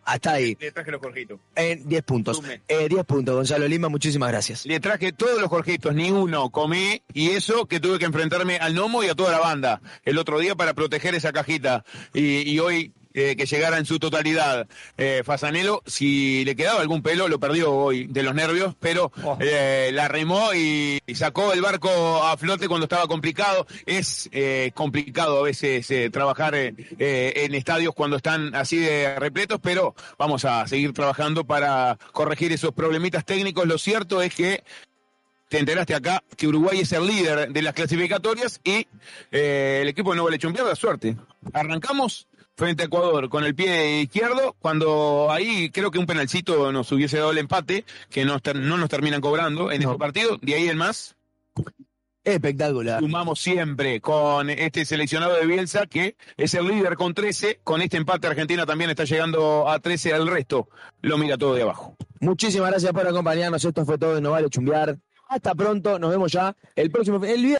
hasta 0.04 0.32
ahí. 0.32 0.56
Le 0.60 0.72
traje 0.72 0.90
los 0.90 1.00
Jorgitos. 1.00 1.40
En 1.54 1.88
10 1.88 2.02
puntos. 2.02 2.42
Eh, 2.68 2.88
10 2.88 3.04
puntos, 3.04 3.34
Gonzalo 3.34 3.68
Lima, 3.68 3.88
muchísimas 3.88 4.30
gracias. 4.30 4.66
Le 4.66 4.80
traje 4.80 5.12
todos 5.12 5.40
los 5.40 5.48
Jorgitos, 5.48 5.94
ni 5.94 6.10
uno 6.10 6.50
comí, 6.50 7.02
y 7.12 7.30
eso 7.30 7.66
que 7.66 7.80
tuve 7.80 7.98
que 7.98 8.04
enfrentarme 8.04 8.56
al 8.56 8.74
Nomo 8.74 9.02
y 9.02 9.08
a 9.08 9.14
toda 9.14 9.32
la 9.32 9.40
banda 9.40 9.80
el 10.04 10.18
otro 10.18 10.38
día 10.38 10.54
para 10.54 10.74
proteger 10.74 11.14
esa 11.14 11.32
cajita. 11.32 11.84
Y, 12.12 12.50
y 12.50 12.58
hoy 12.58 12.92
eh, 13.14 13.36
que 13.36 13.46
llegara 13.46 13.78
en 13.78 13.86
su 13.86 13.98
totalidad. 13.98 14.66
Eh, 14.96 15.22
Fasanelo, 15.24 15.82
si 15.86 16.44
le 16.44 16.56
quedaba 16.56 16.80
algún 16.80 17.02
pelo, 17.02 17.28
lo 17.28 17.38
perdió 17.38 17.72
hoy 17.72 18.06
de 18.06 18.22
los 18.22 18.34
nervios, 18.34 18.74
pero 18.80 19.12
eh, 19.40 19.90
la 19.92 20.08
remó 20.08 20.54
y, 20.54 21.00
y 21.06 21.14
sacó 21.14 21.52
el 21.52 21.60
barco 21.60 21.90
a 22.22 22.36
flote 22.36 22.68
cuando 22.68 22.84
estaba 22.84 23.06
complicado. 23.06 23.66
Es 23.86 24.28
eh, 24.32 24.72
complicado 24.74 25.38
a 25.40 25.42
veces 25.42 25.90
eh, 25.90 26.10
trabajar 26.10 26.54
en 26.54 27.54
estadios 27.54 27.94
cuando 27.94 28.16
están 28.16 28.54
así 28.54 28.78
de 28.78 29.18
repletos, 29.18 29.60
pero 29.62 29.94
vamos 30.18 30.44
a 30.44 30.66
seguir 30.66 30.92
trabajando 30.92 31.44
para 31.44 31.98
corregir 32.12 32.52
esos 32.52 32.72
problemitas 32.72 33.24
técnicos. 33.24 33.66
Lo 33.66 33.78
cierto 33.78 34.22
es 34.22 34.34
que 34.34 34.62
te 35.52 35.58
enteraste 35.58 35.94
acá 35.94 36.24
que 36.34 36.48
Uruguay 36.48 36.80
es 36.80 36.92
el 36.92 37.06
líder 37.06 37.52
de 37.52 37.60
las 37.60 37.74
clasificatorias 37.74 38.58
y 38.64 38.86
eh, 39.30 39.80
el 39.82 39.88
equipo 39.88 40.10
de 40.10 40.16
Nueva 40.16 40.30
Lechón 40.30 40.54
pierde 40.54 40.74
suerte. 40.74 41.14
Arrancamos 41.52 42.26
frente 42.56 42.82
a 42.82 42.86
Ecuador 42.86 43.28
con 43.28 43.44
el 43.44 43.54
pie 43.54 44.02
izquierdo, 44.02 44.54
cuando 44.58 45.30
ahí 45.30 45.70
creo 45.70 45.90
que 45.90 45.98
un 45.98 46.06
penalcito 46.06 46.72
nos 46.72 46.90
hubiese 46.92 47.18
dado 47.18 47.30
el 47.32 47.38
empate, 47.38 47.84
que 48.10 48.24
no, 48.24 48.38
no 48.54 48.76
nos 48.76 48.88
terminan 48.88 49.20
cobrando 49.20 49.70
en 49.70 49.82
ese 49.82 49.98
partido, 49.98 50.38
de 50.40 50.54
ahí 50.54 50.68
en 50.68 50.78
más. 50.78 51.16
Espectacular. 52.24 53.00
Sumamos 53.00 53.40
siempre 53.40 54.00
con 54.00 54.48
este 54.48 54.84
seleccionado 54.84 55.34
de 55.34 55.44
Bielsa, 55.44 55.86
que 55.86 56.16
es 56.36 56.54
el 56.54 56.68
líder 56.68 56.96
con 56.96 57.14
13. 57.14 57.60
Con 57.64 57.82
este 57.82 57.96
empate, 57.96 58.28
Argentina 58.28 58.64
también 58.64 58.90
está 58.90 59.04
llegando 59.04 59.68
a 59.68 59.80
13 59.80 60.14
al 60.14 60.28
resto. 60.28 60.68
Lo 61.00 61.18
mira 61.18 61.36
todo 61.36 61.54
de 61.54 61.62
abajo. 61.62 61.96
Muchísimas 62.20 62.70
gracias 62.70 62.92
por 62.92 63.06
acompañarnos. 63.08 63.64
Esto 63.64 63.84
fue 63.84 63.98
todo 63.98 64.14
de 64.14 64.20
No 64.20 64.30
Vale 64.30 64.48
Chumbear. 64.50 64.96
Hasta 65.28 65.54
pronto. 65.56 65.98
Nos 65.98 66.10
vemos 66.10 66.30
ya 66.30 66.54
el 66.76 66.92
próximo. 66.92 67.24
El. 67.24 67.58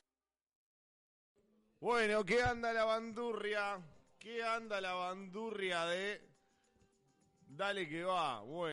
Bueno, 1.81 2.25
¿qué 2.25 2.41
anda 2.43 2.73
la 2.73 2.85
bandurria? 2.85 3.81
¿Qué 4.23 4.41
anda 4.41 4.81
la 4.81 4.93
bandurria 4.93 5.85
de 5.87 6.21
Dale 7.49 7.89
que 7.89 8.05
va? 8.05 8.41
Bueno. 8.43 8.73